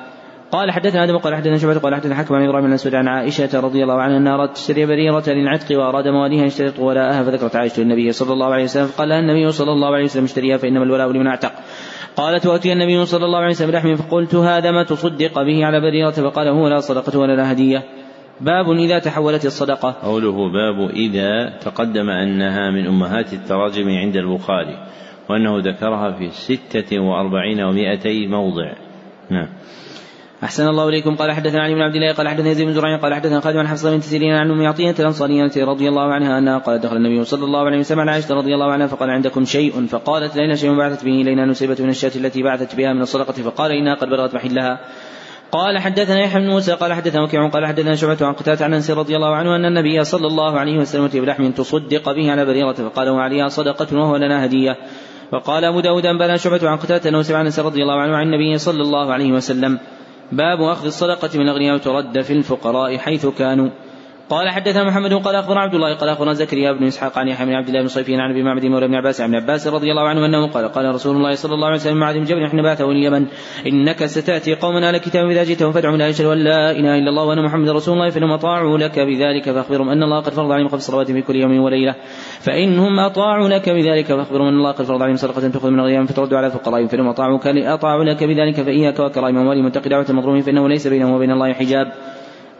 قال 0.51 0.71
حدثنا 0.71 1.03
آدم 1.03 1.17
قال 1.17 1.35
حدثنا 1.35 1.57
شعبة 1.57 1.79
قال 1.79 1.95
حدثنا 1.95 2.15
حكم 2.15 2.35
عن 2.35 2.43
إبراهيم 2.43 2.65
بن 2.65 2.69
الاسود 2.69 2.95
عن 2.95 3.07
عائشة 3.07 3.59
رضي 3.59 3.83
الله 3.83 4.01
عنها 4.01 4.17
أنها 4.17 4.35
أرادت 4.35 4.55
تشتري 4.55 4.85
بريرة 4.85 5.23
للعتق 5.27 5.79
وأراد 5.79 6.07
مواليها 6.07 6.41
ان 6.41 6.47
يشترط 6.47 6.79
ولاءها 6.79 7.23
فذكرت 7.23 7.55
عائشة 7.55 7.81
النبي 7.81 8.11
صلى 8.11 8.33
الله 8.33 8.53
عليه 8.53 8.63
وسلم. 8.63 8.85
فقال 8.85 9.09
لها 9.09 9.19
النبي 9.19 9.51
صلى 9.51 9.71
الله 9.71 9.95
عليه 9.95 10.03
وسلم 10.03 10.23
اشتريها 10.23 10.57
فإنما 10.57 10.83
الولاء 10.83 11.11
لمن 11.11 11.27
اعتق. 11.27 11.51
قالت 12.15 12.45
وأتي 12.45 12.73
النبي 12.73 13.05
صلى 13.05 13.25
الله 13.25 13.39
عليه 13.39 13.49
وسلم 13.49 13.71
بلحم 13.71 13.95
فقلت 13.95 14.35
هذا 14.35 14.71
ما 14.71 14.83
تصدق 14.83 15.41
به 15.41 15.65
على 15.65 15.79
بريرة 15.79 16.11
فقال 16.11 16.47
هو 16.47 16.67
لا 16.67 16.79
صدقة 16.79 17.19
ولا 17.19 17.35
لا 17.35 17.51
هدية. 17.51 17.83
باب 18.41 18.71
إذا 18.71 18.99
تحولت 18.99 19.45
الصدقة. 19.45 19.95
قوله 20.03 20.49
باب 20.49 20.89
إذا 20.89 21.49
تقدم 21.61 22.09
أنها 22.09 22.71
من 22.71 22.87
أمهات 22.87 23.33
التراجم 23.33 23.89
عند 23.89 24.15
البخاري 24.15 24.77
وأنه 25.29 25.59
ذكرها 25.59 26.11
في 26.11 26.29
ستة 26.29 26.99
وأربعين 26.99 27.61
ومائتي 27.61 28.27
موضع. 28.27 28.73
نعم. 29.29 29.47
أحسن 30.43 30.67
الله 30.67 30.89
إليكم. 30.89 31.15
قال 31.15 31.31
حدثنا 31.31 31.61
علي 31.61 31.73
بن 31.73 31.81
عبد 31.81 31.95
الله 31.95 32.13
قال 32.13 32.27
حدثنا 32.27 32.49
يزيد 32.49 32.67
بن 32.67 32.73
زرع 32.73 32.97
قال 32.97 33.13
حدثنا 33.13 33.39
خالد 33.39 33.57
بن 33.57 33.67
حفصة 33.67 33.91
بنت 33.91 34.03
سيرين 34.03 34.33
عن 34.33 34.51
أم 34.51 34.67
عطية 34.67 34.95
الأنصارية 34.99 35.51
رضي 35.57 35.89
الله 35.89 36.13
عنها 36.13 36.37
أنها 36.37 36.57
قالت 36.57 36.83
دخل 36.83 36.95
النبي 36.95 37.25
صلى 37.25 37.45
الله 37.45 37.65
عليه 37.65 37.79
وسلم 37.79 37.99
على 37.99 38.11
عائشة 38.11 38.35
رضي 38.35 38.53
الله 38.53 38.71
عنها 38.71 38.87
فقال 38.87 39.09
عندكم 39.09 39.45
شيء؟ 39.45 39.85
فقالت 39.87 40.35
لنا 40.35 40.55
شيء 40.55 40.77
بعثت 40.77 41.05
به 41.05 41.21
إلينا 41.21 41.45
نسيبة 41.45 41.77
من 41.79 41.89
الشاة 41.89 42.11
التي 42.15 42.43
بعثت 42.43 42.75
بها 42.75 42.93
من 42.93 43.01
الصدقة 43.01 43.33
فقال 43.33 43.71
إنها 43.71 43.95
قد 43.95 44.07
بلغت 44.07 44.35
محلها. 44.35 44.79
قال 45.51 45.77
حدثنا 45.77 46.19
يحيى 46.19 46.41
بن 46.41 46.47
موسى 46.47 46.71
قال 46.71 46.93
حدثنا 46.93 47.23
وكيع 47.23 47.49
قال 47.49 47.65
حدثنا 47.65 47.95
شعبة 47.95 48.25
عن 48.25 48.33
قتادة 48.33 48.65
عن 48.65 48.73
أنس 48.73 48.91
رضي 48.91 49.15
الله 49.15 49.35
عنه 49.35 49.55
أن 49.55 49.65
النبي 49.65 50.03
صلى 50.03 50.27
الله 50.27 50.59
عليه 50.59 50.77
وسلم 50.77 51.05
اتي 51.05 51.19
بلحم 51.19 51.51
تصدق 51.51 52.11
به 52.11 52.31
على 52.31 52.45
بريرة 52.45 52.73
فقال 52.73 53.09
وعليها 53.09 53.47
صدقة 53.47 53.97
وهو 53.97 54.15
لنا 54.15 54.45
هدية. 54.45 54.77
وقال 55.31 55.65
أبو 55.65 55.79
داود 55.79 56.05
أنبأنا 56.05 56.37
شعبة 56.37 56.69
عن 56.69 56.77
قتادة 56.77 57.09
أنس 57.09 57.59
رضي 57.59 57.81
الله 57.81 58.01
عنه 58.01 58.15
عن 58.15 58.25
النبي 58.25 58.57
صلى 58.57 58.81
الله 58.81 59.13
عليه 59.13 59.31
وسلم. 59.31 59.79
باب 60.31 60.61
أخذ 60.61 60.85
الصدقة 60.85 61.29
من 61.35 61.41
الأغنياء 61.41 61.75
وترد 61.75 62.21
في 62.21 62.33
الفقراء 62.33 62.97
حيث 62.97 63.25
كانوا. 63.25 63.69
قال 64.31 64.49
حدثنا 64.49 64.83
محمد 64.83 65.13
قال 65.13 65.35
اخبر 65.35 65.57
عبد 65.57 65.73
الله 65.73 65.95
قال 65.95 66.09
أخبرنا 66.09 66.33
زكريا 66.33 66.71
بن 66.71 66.83
إسحاق 66.83 67.17
عن 67.17 67.27
يحيى 67.27 67.45
بن 67.45 67.53
عبد 67.53 67.67
الله 67.67 67.81
بن 67.81 67.87
صيفين 67.87 68.19
عن 68.19 68.31
أبي 68.31 68.43
معبد 68.43 68.65
مولى 68.65 68.87
بن 68.87 68.95
عباس 68.95 69.21
عن 69.21 69.35
عباس 69.35 69.67
رضي 69.67 69.91
الله 69.91 70.07
عنه 70.07 70.25
أنه 70.25 70.47
قال 70.47 70.67
قال 70.67 70.95
رسول 70.95 71.15
الله 71.15 71.35
صلى 71.35 71.53
الله 71.53 71.67
عليه 71.67 71.75
وسلم 71.75 71.97
معاذ 71.97 72.15
بن 72.15 72.23
جبل 72.23 72.47
حين 72.47 72.59
اليمن 72.65 73.25
إنك 73.67 74.05
ستأتي 74.05 74.55
قوما 74.55 74.87
على 74.87 74.99
كتاب 74.99 75.29
إذا 75.29 75.43
جئتهم 75.43 75.71
فادعوا 75.71 75.97
لا 75.97 76.07
يشهد 76.07 76.25
أن 76.25 76.37
لا 76.37 76.71
إله 76.71 76.97
إلا 76.97 77.09
الله 77.09 77.23
وأن 77.23 77.43
محمد 77.45 77.69
رسول 77.69 77.93
الله 77.93 78.09
فإنهم 78.09 78.31
أطاعوا 78.31 78.77
لك 78.77 78.99
بذلك 78.99 79.51
فأخبرهم 79.51 79.89
أن 79.89 80.03
الله 80.03 80.19
قد 80.19 80.33
فرض 80.33 80.51
عليهم 80.51 80.67
خمس 80.67 80.81
صلوات 80.81 81.11
في 81.11 81.21
كل 81.21 81.35
يوم 81.35 81.59
وليلة. 81.59 81.95
فإنهم 82.39 82.99
أطاعوا 82.99 83.49
لك 83.49 83.69
بذلك 83.69 84.05
فأخبرهم 84.05 84.47
أن 84.47 84.57
الله 84.57 84.71
قد 84.71 84.85
فرض 84.85 85.01
عليهم 85.01 85.15
صدقة 85.15 85.47
تأخذ 85.47 85.69
من 85.69 85.79
اغيارهم 85.79 86.05
فترد 86.05 86.33
على 86.33 86.51
فقرائهم 86.51 86.87
فإنهم 86.87 87.07
أطاعوك 87.07 87.47
اطاعوا 87.47 88.03
لك 88.03 88.23
بذلك 88.23 88.55
فإياك 88.55 88.99
وكرائم 88.99 89.37
اموالهم 89.37 89.65
واتق 89.65 89.87
دعوة 89.87 90.05
المظلوم 90.09 90.41
فإنه 90.41 90.69
ليس 90.69 90.87
بينهم 90.87 91.11
وبين 91.11 91.31
الله 91.31 91.53
حجاب. 91.53 92.10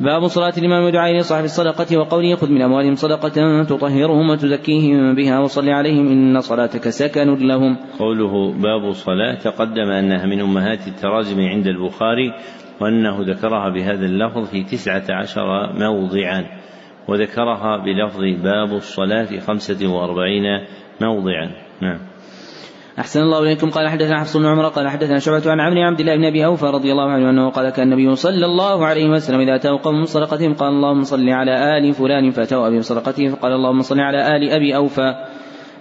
باب 0.02 0.28
صلاة 0.28 0.54
الإمام 0.58 0.84
ودعائه 0.84 1.18
لصاحب 1.18 1.44
الصدقة 1.44 1.98
وقوله 1.98 2.36
خذ 2.36 2.50
من 2.52 2.62
أموالهم 2.62 2.96
صدقة 2.96 3.64
تطهرهم 3.64 4.30
وتزكيهم 4.30 5.16
بها 5.16 5.40
وصل 5.40 5.70
عليهم 5.70 6.08
إن 6.08 6.40
صلاتك 6.40 6.90
سكن 6.90 7.48
لهم. 7.48 7.78
قوله 8.00 8.54
باب 8.54 8.92
صلاة 8.92 9.36
تقدم 9.36 9.90
أنها 9.92 10.26
من 10.26 10.42
أمهات 10.42 10.88
التراجم 10.88 11.42
عند 11.42 11.68
البخاري 11.68 12.34
وأنه 12.82 13.22
ذكرها 13.22 13.70
بهذا 13.70 14.06
اللفظ 14.06 14.50
في 14.50 14.64
تسعة 14.64 15.04
عشر 15.10 15.74
موضعا 15.80 16.46
وذكرها 17.08 17.78
بلفظ 17.78 18.22
باب 18.44 18.74
الصلاة 18.74 19.24
في 19.26 19.40
خمسة 19.40 19.88
وأربعين 19.88 20.44
موضعا. 21.02 21.52
نعم. 21.82 22.11
أحسن 23.02 23.22
الله 23.22 23.40
إليكم. 23.40 23.70
قال 23.70 23.90
حدثنا 23.90 24.20
حفص 24.20 24.38
بن 24.38 24.46
عمر 24.46 24.68
قال 24.68 24.90
حدثنا 24.90 25.20
شعبة 25.20 25.52
عن 25.52 25.60
عمرو 25.60 25.82
عبد 25.82 26.00
الله 26.00 26.16
بن 26.16 26.26
أبي 26.26 26.46
أوفى 26.46 26.66
رضي 26.66 26.92
الله 26.92 27.10
عنه 27.10 27.30
أنه 27.30 27.50
قال 27.50 27.70
كان 27.70 27.94
النبي 27.94 28.16
صلى 28.16 28.46
الله 28.46 28.86
عليه 28.86 29.10
وسلم 29.10 29.40
إذا 29.40 29.56
أتاه 29.56 29.80
قوم 29.84 30.06
صدقتهم 30.06 30.54
قال 30.54 30.70
اللهم 30.70 31.04
صل 31.04 31.30
على 31.30 31.78
آل 31.78 31.94
فلان 31.94 32.32
فأتوا 32.32 32.68
أبي 32.68 32.82
صدقته 32.82 33.28
فقال 33.28 33.52
اللهم 33.54 33.82
صل 33.82 34.00
على 34.00 34.38
آل 34.38 34.50
أبي 34.50 34.76
أوفى. 34.76 35.16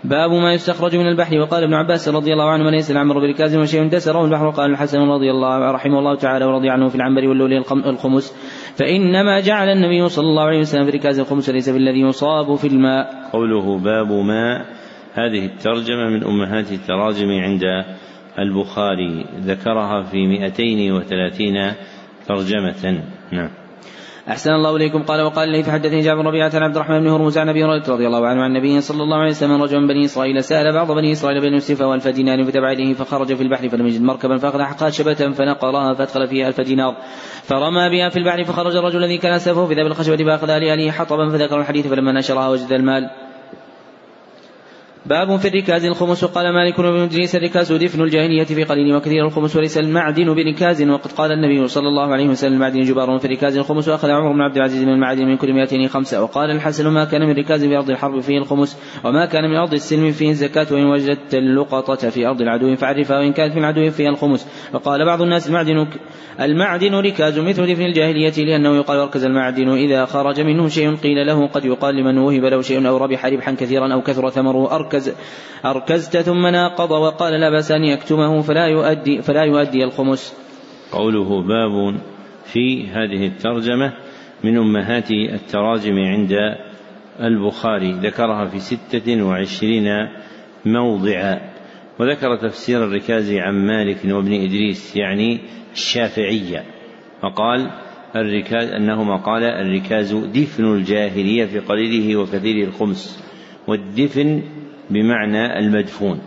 باب 0.04 0.30
ما 0.30 0.52
يستخرج 0.52 0.96
من 0.96 1.08
البحر. 1.08 1.38
وقال 1.38 1.62
ابن 1.62 1.74
عباس 1.74 2.08
رضي 2.08 2.32
الله 2.32 2.50
عنه 2.50 2.64
من 2.64 2.70
ليس 2.70 2.90
العمر 2.90 3.20
بركاز 3.20 3.56
وشيء 3.56 3.88
دسره 3.88 4.24
البحر. 4.24 4.50
قال 4.50 4.70
الحسن 4.70 5.00
رضي 5.00 5.30
الله 5.30 5.70
رحمه 5.70 5.98
الله 5.98 6.14
تعالى 6.16 6.44
ورضي 6.44 6.70
عنه 6.70 6.88
في 6.88 6.94
العنبر 6.94 7.28
واللولي 7.28 7.58
الخمس. 7.86 8.36
فإنما 8.76 9.40
جعل 9.40 9.68
النبي 9.68 10.08
صلى 10.08 10.26
الله 10.26 10.42
عليه 10.42 10.58
وسلم 10.58 10.84
في 10.84 10.90
ركاز 10.90 11.18
الخمس 11.18 11.50
ليس 11.50 11.68
بالذي 11.68 12.00
يصاب 12.00 12.54
في 12.54 12.66
الماء. 12.66 13.30
قوله 13.32 13.78
باب 13.78 14.12
ما 14.12 14.79
هذه 15.14 15.46
الترجمة 15.46 16.08
من 16.08 16.24
أمهات 16.24 16.72
التراجم 16.72 17.30
عند 17.30 17.62
البخاري. 18.38 19.26
ذكرها 19.40 20.02
في 20.02 20.26
مئتين 20.26 20.92
وثلاثين 20.92 21.72
ترجمة. 22.28 23.02
نعم. 23.32 23.50
أحسن 24.28 24.50
الله 24.50 24.76
إليكم. 24.76 25.02
قال 25.02 25.20
وقال 25.20 25.48
لي 25.48 25.62
فحدثني 25.62 26.00
جابر 26.00 26.26
ربيعة 26.26 26.50
عن 26.54 26.62
عبد 26.62 26.76
الرحمن 26.76 27.00
بن 27.00 27.08
هرمز 27.08 27.38
عن 27.38 27.48
أبي 27.48 27.64
هريرة 27.64 27.84
رضي 27.88 28.06
الله 28.06 28.26
عنه 28.26 28.42
عن 28.42 28.56
النبي 28.56 28.80
صلى 28.80 29.02
الله 29.02 29.16
عليه 29.16 29.30
وسلم 29.30 29.62
رجل 29.62 29.80
من 29.80 29.86
بني 29.86 30.04
إسرائيل 30.04 30.44
سأل 30.44 30.72
بعض 30.72 30.92
بني 30.92 31.12
إسرائيل 31.12 31.40
بين 31.40 31.52
يوسف 31.52 31.80
والف 31.80 32.08
دينار 32.08 32.44
فتبع 32.44 32.72
إليه 32.72 32.94
فخرج 32.94 33.34
في 33.34 33.42
البحر 33.42 33.68
فلم 33.68 33.86
يجد 33.86 34.02
مركبا 34.02 34.38
فأخذ 34.38 34.86
خشبة 34.86 35.14
فنقرها 35.14 35.94
فأدخل 35.94 36.28
فيها 36.28 36.48
ألف 36.48 36.60
دينار. 36.60 36.96
فرمى 37.42 37.90
بها 37.90 38.08
في 38.08 38.16
البحر 38.16 38.44
فخرج 38.44 38.76
الرجل 38.76 39.04
الذي 39.04 39.18
كان 39.18 39.38
سفه 39.38 39.66
في 39.66 39.74
ذهب 39.74 39.86
الخشبة 39.86 40.16
فأخذها 40.16 40.58
لأهله 40.58 40.90
حطبا 40.90 41.28
فذكر 41.28 41.60
الحديث 41.60 41.86
فلما 41.86 42.12
نشرها 42.12 42.48
وجد 42.48 42.72
المال. 42.72 43.10
باب 45.06 45.36
في 45.36 45.48
الركاز 45.48 45.84
الخمس. 45.84 46.24
قال 46.24 46.54
مالك 46.54 46.80
بن 46.80 47.00
إدريس 47.00 47.36
الركاز 47.36 47.72
دفن 47.72 48.02
الجاهلية 48.02 48.44
في 48.44 48.64
قليل 48.64 48.96
وكثير 48.96 49.26
الخمس 49.26 49.56
وليس 49.56 49.78
المعدن 49.78 50.34
بركاز 50.34 50.82
وقد 50.82 51.12
قال 51.12 51.32
النبي 51.32 51.68
صلى 51.68 51.88
الله 51.88 52.12
عليه 52.12 52.28
وسلم 52.28 52.52
المعدن 52.52 52.80
جبار 52.80 53.18
في 53.18 53.24
الركاز 53.24 53.56
الخمس. 53.56 53.88
وأخذ 53.88 54.10
عمر 54.10 54.32
بن 54.32 54.40
عبد 54.40 54.56
العزيز 54.56 54.82
من 54.82 54.92
المعدن 54.92 55.24
من 55.24 55.36
كل 55.36 55.52
مئتين 55.52 55.88
خمسة. 55.88 56.22
وقال 56.22 56.50
الحسن 56.50 56.88
ما 56.88 57.04
كان 57.04 57.20
من 57.20 57.32
ركاز 57.32 57.64
في 57.64 57.76
أرض 57.76 57.90
الحرب 57.90 58.20
فيه 58.20 58.38
الخمس 58.38 58.78
وما 59.04 59.26
كان 59.26 59.50
من 59.50 59.56
أرض 59.56 59.72
السلم 59.72 60.12
فيه 60.12 60.30
الزكاة 60.30 60.66
وإن 60.70 60.84
وجدت 60.84 61.34
اللقطة 61.34 62.10
في 62.10 62.26
أرض 62.26 62.40
العدو 62.40 62.76
فعرفها 62.76 63.18
وإن 63.18 63.32
كانت 63.32 63.52
في 63.52 63.58
العدو 63.58 63.90
فيها 63.90 64.08
الخمس. 64.08 64.46
وقال 64.72 65.04
بعض 65.04 65.22
الناس 65.22 65.48
المعدن 65.48 65.86
المعدن 66.40 66.94
ركاز 66.94 67.38
مثل 67.38 67.66
دفن 67.66 67.82
الجاهلية 67.82 68.44
لأنه 68.44 68.76
يقال 68.76 68.98
اركز 68.98 69.24
المعدن 69.24 69.68
إذا 69.68 70.04
خرج 70.04 70.40
منه 70.40 70.68
شيء 70.68 70.94
قيل 70.94 71.26
له 71.26 71.46
قد 71.46 71.64
يقال 71.64 71.94
لمن 71.94 72.18
وهب 72.18 72.44
له 72.44 72.62
شيء 72.62 72.88
أو 72.88 72.96
ربح 72.96 73.26
ربحا 73.26 73.52
كثيرا 73.52 73.92
أو 73.94 74.02
كثر 74.02 74.30
ثمره 74.30 74.74
أركز 74.74 74.99
أركزت 75.64 76.16
ثم 76.16 76.46
ناقض 76.46 76.90
وقال 76.90 77.40
لا 77.40 77.50
بأس 77.50 77.72
أن 77.72 77.84
يكتمه 77.84 78.42
فلا 78.42 78.66
يؤدي 78.66 79.22
فلا 79.22 79.44
يؤدي 79.44 79.84
الخمس. 79.84 80.34
قوله 80.92 81.42
باب 81.42 82.00
في 82.44 82.86
هذه 82.88 83.26
الترجمة 83.26 83.92
من 84.44 84.56
أمهات 84.56 85.10
التراجم 85.10 85.98
عند 85.98 86.32
البخاري. 87.20 87.92
ذكرها 87.92 88.44
في 88.44 88.58
ستة 88.58 89.22
وعشرين 89.22 89.88
موضعا. 90.64 91.40
وذكر 91.98 92.36
تفسير 92.36 92.84
الركاز 92.84 93.32
عن 93.32 93.66
مالك 93.66 93.98
وابن 94.04 94.32
إدريس 94.32 94.96
يعني 94.96 95.40
الشافعية. 95.72 96.64
فقال 97.22 97.70
الركاز 98.16 98.70
أنهما 98.70 99.16
قال 99.16 99.44
الركاز 99.44 100.14
دفن 100.14 100.64
الجاهلية 100.64 101.44
في 101.44 101.58
قليله 101.58 102.16
وكثير 102.16 102.68
الخمس. 102.68 103.24
والدفن 103.68 104.42
بمعنى 104.90 105.58
المدفون 105.58 106.20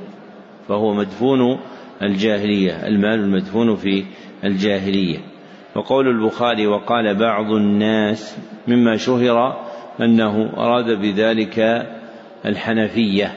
فهو 0.68 0.93
مدفون 0.93 1.59
الجاهلية 2.01 2.88
المال 2.88 3.20
المدفون 3.20 3.76
في 3.76 4.05
الجاهلية. 4.43 5.18
وقول 5.76 6.07
البخاري 6.07 6.68
وقال 6.68 7.16
بعض 7.16 7.51
الناس 7.51 8.38
مما 8.68 8.97
شهر 8.97 9.66
أنه 10.01 10.53
أراد 10.57 10.99
بذلك 10.99 11.88
الحنفية 12.45 13.32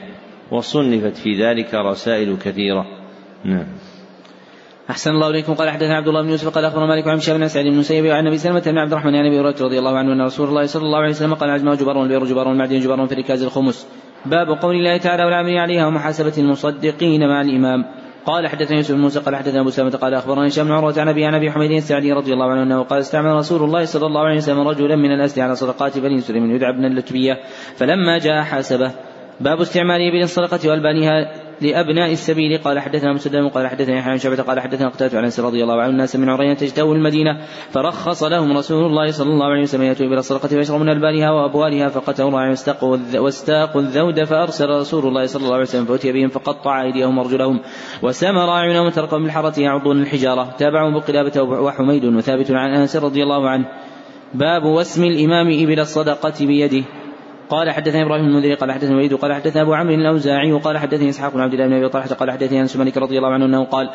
وصنفت 0.51 1.17
في 1.17 1.43
ذلك 1.43 1.73
رسائل 1.73 2.37
كثيرة. 2.37 2.85
نعم. 3.45 3.67
أحسن 4.89 5.11
الله 5.11 5.29
إليكم. 5.29 5.53
قال 5.53 5.69
حدثنا 5.69 5.95
عبد 5.95 6.07
الله 6.07 6.21
بن 6.21 6.29
يوسف 6.29 6.55
قال 6.55 6.65
أخبرنا 6.65 6.85
مالك 6.85 7.07
عن 7.07 7.19
بن 7.37 7.47
سعيد 7.47 7.67
بن 7.67 7.77
مسيب 7.77 8.05
وعن 8.05 8.27
أبي 8.27 8.37
سلمة 8.37 8.59
بن 8.59 8.77
عبد 8.77 8.91
الرحمن 8.91 9.15
عن 9.15 9.25
أبي 9.25 9.39
هريرة 9.39 9.55
رضي 9.61 9.79
الله 9.79 9.97
عنه 9.97 10.13
أن 10.13 10.21
رسول 10.21 10.49
الله 10.49 10.65
صلى 10.65 10.83
الله 10.83 10.97
عليه 10.97 11.09
وسلم 11.09 11.33
قال 11.33 11.49
عجمه 11.49 11.75
جبار 11.75 11.97
والبئر 11.97 12.25
جبار 12.25 12.47
والمعدن 12.47 12.79
جبار 12.79 13.07
في 13.07 13.15
ركاز 13.15 13.43
الخمس. 13.43 13.87
باب 14.29 14.47
قول 14.61 14.75
الله 14.75 14.97
تعالى 14.97 15.23
والعامل 15.25 15.57
عليها 15.57 15.87
ومحاسبة 15.87 16.33
المصدقين 16.37 17.27
مع 17.27 17.41
الإمام. 17.41 17.85
قال 18.25 18.47
حدثنا 18.47 18.77
يوسف 18.77 18.95
بن 18.95 19.01
موسى 19.01 19.19
قال 19.19 19.35
حدثنا 19.35 19.61
أبو 19.61 19.69
سلمة 19.69 19.89
قال 19.89 20.13
أخبرني 20.13 20.47
هشام 20.47 20.65
بن 20.65 20.71
عروة 20.71 20.93
عن 20.97 21.07
ابي 21.07 21.25
عن 21.25 21.35
أبي 21.35 21.51
حميد 21.51 21.71
السعدي 21.71 22.13
رضي 22.13 22.33
الله 22.33 22.51
عنه 22.51 22.63
أنه 22.63 22.83
قال 22.83 22.99
استعمل 22.99 23.35
رسول 23.35 23.63
الله 23.63 23.85
صلى 23.85 24.05
الله 24.05 24.21
عليه 24.21 24.37
وسلم 24.37 24.67
رجلا 24.67 24.95
من 24.95 25.11
الاسد 25.11 25.39
على 25.39 25.55
صدقات 25.55 25.97
بني 25.97 26.21
سليم 26.21 26.51
يدعى 26.55 26.69
ابن 26.69 26.85
اللتبيه 26.85 27.33
فلما 27.75 28.17
جاء 28.17 28.43
حاسبه. 28.43 28.91
باب 29.39 29.61
استعمال 29.61 30.01
ابل 30.01 30.23
الصدقه 30.23 30.69
والبانها 30.69 31.46
لأبناء 31.61 32.11
السبيل. 32.11 32.57
قال 32.57 32.79
حدثنا 32.79 33.13
مسلم 33.13 33.49
قال 33.49 33.67
حدثنا 33.67 33.97
يحيى 33.97 34.13
بن 34.13 34.19
شعبة 34.19 34.43
قال 34.43 34.59
حدثنا 34.59 34.89
قتادة 34.89 35.17
عن 35.17 35.23
أنس 35.23 35.39
رضي 35.39 35.63
الله 35.63 35.81
عنه. 35.81 35.89
الناس 35.89 36.15
من 36.15 36.29
عرينة 36.29 36.53
تجتوي 36.53 36.95
المدينة. 36.95 37.37
فرخص 37.71 38.23
لهم 38.23 38.57
رسول 38.57 38.85
الله 38.85 39.11
صلى 39.11 39.29
الله 39.29 39.45
عليه 39.45 39.61
وسلم 39.61 39.83
يأتوا 39.83 40.05
إلى 40.05 40.19
الصدقة 40.19 40.47
فيشربوا 40.47 40.83
من 40.83 40.89
ألبانها 40.89 41.31
وأبوالها. 41.31 41.89
فقتلوا 41.89 42.29
الراعي 42.29 42.49
واستاقوا 43.13 43.81
الذود 43.81 44.23
فأرسل 44.23 44.69
رسول 44.69 45.07
الله 45.07 45.25
صلى 45.25 45.43
الله 45.43 45.53
عليه 45.53 45.63
وسلم 45.63 45.85
فأتي 45.85 46.11
بهم 46.11 46.29
فقطع 46.29 46.81
أيديهم 46.81 47.17
وأرجلهم. 47.17 47.59
وسمر 48.03 48.49
أعينهم 48.49 48.85
وتركهم 48.85 49.23
بالحرة 49.23 49.59
يعضون 49.59 50.01
الحجارة. 50.01 50.55
تابعهم 50.57 50.93
بقلابة 50.93 51.41
وحميد 51.41 52.05
وثابت 52.05 52.51
عن 52.51 52.69
أنس 52.69 52.95
رضي 52.95 53.23
الله 53.23 53.49
عنه. 53.49 53.65
باب 54.33 54.63
واسم 54.63 55.03
الإمام 55.03 55.47
إبل 55.47 55.79
الصدقة 55.79 56.45
بيده. 56.45 56.83
قال 57.49 57.71
حدثنا 57.71 58.01
إبراهيم 58.03 58.25
المنذري 58.25 58.53
قال 58.53 58.71
حدثنا 58.71 58.95
وليد 58.95 59.13
قال 59.13 59.33
حدثنا 59.33 59.61
أبو 59.61 59.73
عمرو 59.73 59.93
الأوزاعي 59.93 60.51
وقال 60.51 60.77
حدثني 60.77 61.09
إسحاق 61.09 61.33
بن 61.33 61.41
عبد 61.41 61.53
الله 61.53 61.67
بن 61.67 61.73
أبي 61.73 61.89
طلحة 61.89 62.07
قال 62.07 62.31
حدثني 62.31 62.61
أنس 62.61 62.75
مالك 62.75 62.97
رضي 62.97 63.17
الله 63.17 63.33
عنه 63.33 63.45
أنه 63.45 63.63
قال 63.63 63.89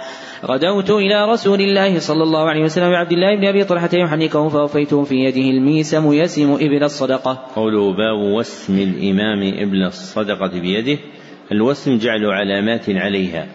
غدوت 0.45 0.91
إلى 0.91 1.25
رسول 1.33 1.61
الله 1.61 1.99
صلى 1.99 2.23
الله 2.23 2.49
عليه 2.49 2.65
وسلم 2.65 2.91
بعبد 2.91 3.13
الله 3.13 3.37
بن 3.37 3.45
أبي 3.45 3.65
طلحة 3.65 3.91
يحنكه 3.93 4.49
فوفيته 4.49 5.05
في 5.05 5.15
يده 5.15 5.51
الميسم 5.51 6.13
يسم 6.13 6.53
إبل 6.55 6.85
الصدقة. 6.85 7.47
قوله 7.57 7.93
باب 7.93 8.19
وسم 8.19 8.79
الإمام 8.79 9.43
إبل 9.59 9.83
الصدقة 9.83 10.61
بيده 10.61 10.99
الوسم 11.53 11.99
جعل 11.99 12.27
علامات 12.27 12.91
عليها 12.91 13.47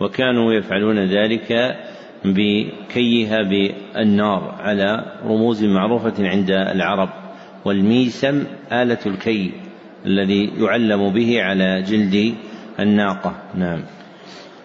وكانوا 0.00 0.52
يفعلون 0.52 0.98
ذلك 0.98 1.76
بكيها 2.24 3.42
بالنار 3.42 4.54
على 4.58 5.04
رموز 5.24 5.64
معروفة 5.64 6.14
عند 6.18 6.50
العرب 6.50 7.25
والميسم 7.66 8.44
آلة 8.72 9.02
الكي 9.06 9.50
الذي 10.06 10.52
يعلم 10.58 11.10
به 11.10 11.42
على 11.42 11.82
جلد 11.82 12.34
الناقة. 12.80 13.32
نعم. 13.54 13.80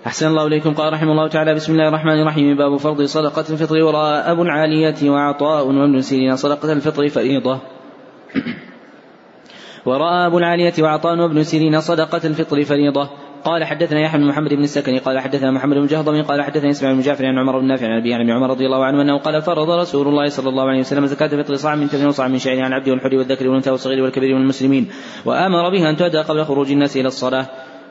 أحسن 0.05 0.27
الله 0.27 0.47
إليكم. 0.47 0.73
قال 0.73 0.93
رحمه 0.93 1.11
الله 1.11 1.27
تعالى 1.27 1.53
بسم 1.53 1.73
الله 1.73 1.87
الرحمن 1.87 2.21
الرحيم. 2.21 2.57
باب 2.57 2.77
فرض 2.77 3.01
صدقة 3.01 3.45
الفطر 3.49 3.77
وراء 3.81 4.31
أبو 4.31 4.41
العالية 4.43 5.09
وعطاء 5.09 5.67
وابن 5.67 6.01
سيرين 6.01 6.35
صدقة 6.35 6.73
الفطر 6.73 7.07
فريضة. 7.09 7.59
ورأى 9.85 10.27
أبو 10.27 10.37
العالية 10.37 10.73
وعطاء 10.79 11.17
وابن 11.17 11.43
سيرين 11.43 11.81
صدقة 11.81 12.21
الفطر 12.27 12.63
فريضة. 12.63 13.09
قال 13.43 13.63
حدثنا 13.63 13.99
يحيى 14.01 14.19
بن 14.19 14.27
محمد 14.27 14.53
بن 14.53 14.63
السكني 14.63 14.97
قال 14.97 15.19
حدثنا 15.19 15.51
محمد 15.51 15.77
بن 15.77 15.85
جهضم 15.85 16.21
قال 16.21 16.41
حدثنا 16.41 16.69
إسماعيل 16.69 16.97
بن 16.97 17.03
جعفر 17.03 17.25
عن 17.25 17.37
عمر 17.37 17.59
بن 17.59 17.67
نافع 17.67 17.87
عن 17.87 17.97
ابي 17.97 18.13
عن 18.13 18.29
عمر 18.29 18.49
رضي 18.49 18.65
الله 18.65 18.85
عنه 18.85 19.01
أنه 19.01 19.17
قال 19.17 19.41
فرض 19.41 19.69
رسول 19.69 20.07
الله 20.07 20.29
صلى 20.29 20.49
الله 20.49 20.63
عليه 20.63 20.79
وسلم 20.79 21.05
زكاة 21.05 21.27
فطر 21.27 21.55
صاع 21.55 21.75
من 21.75 21.89
تمر 21.89 22.07
وصاع 22.07 22.27
من 22.27 22.37
شعير 22.37 22.63
عن 22.63 22.73
العبد 22.73 22.89
والحر 22.89 23.15
والذكر 23.15 23.47
والأنثى 23.47 23.71
والصغير 23.71 24.03
والكبير 24.03 24.35
والمسلمين 24.35 24.87
وآمر 25.25 25.69
بها 25.69 25.89
أن 25.89 25.95
تؤدى 25.95 26.17
قبل 26.17 26.43
خروج 26.45 26.71
الناس 26.71 26.97
إلى 26.97 27.07
الصلاة. 27.07 27.45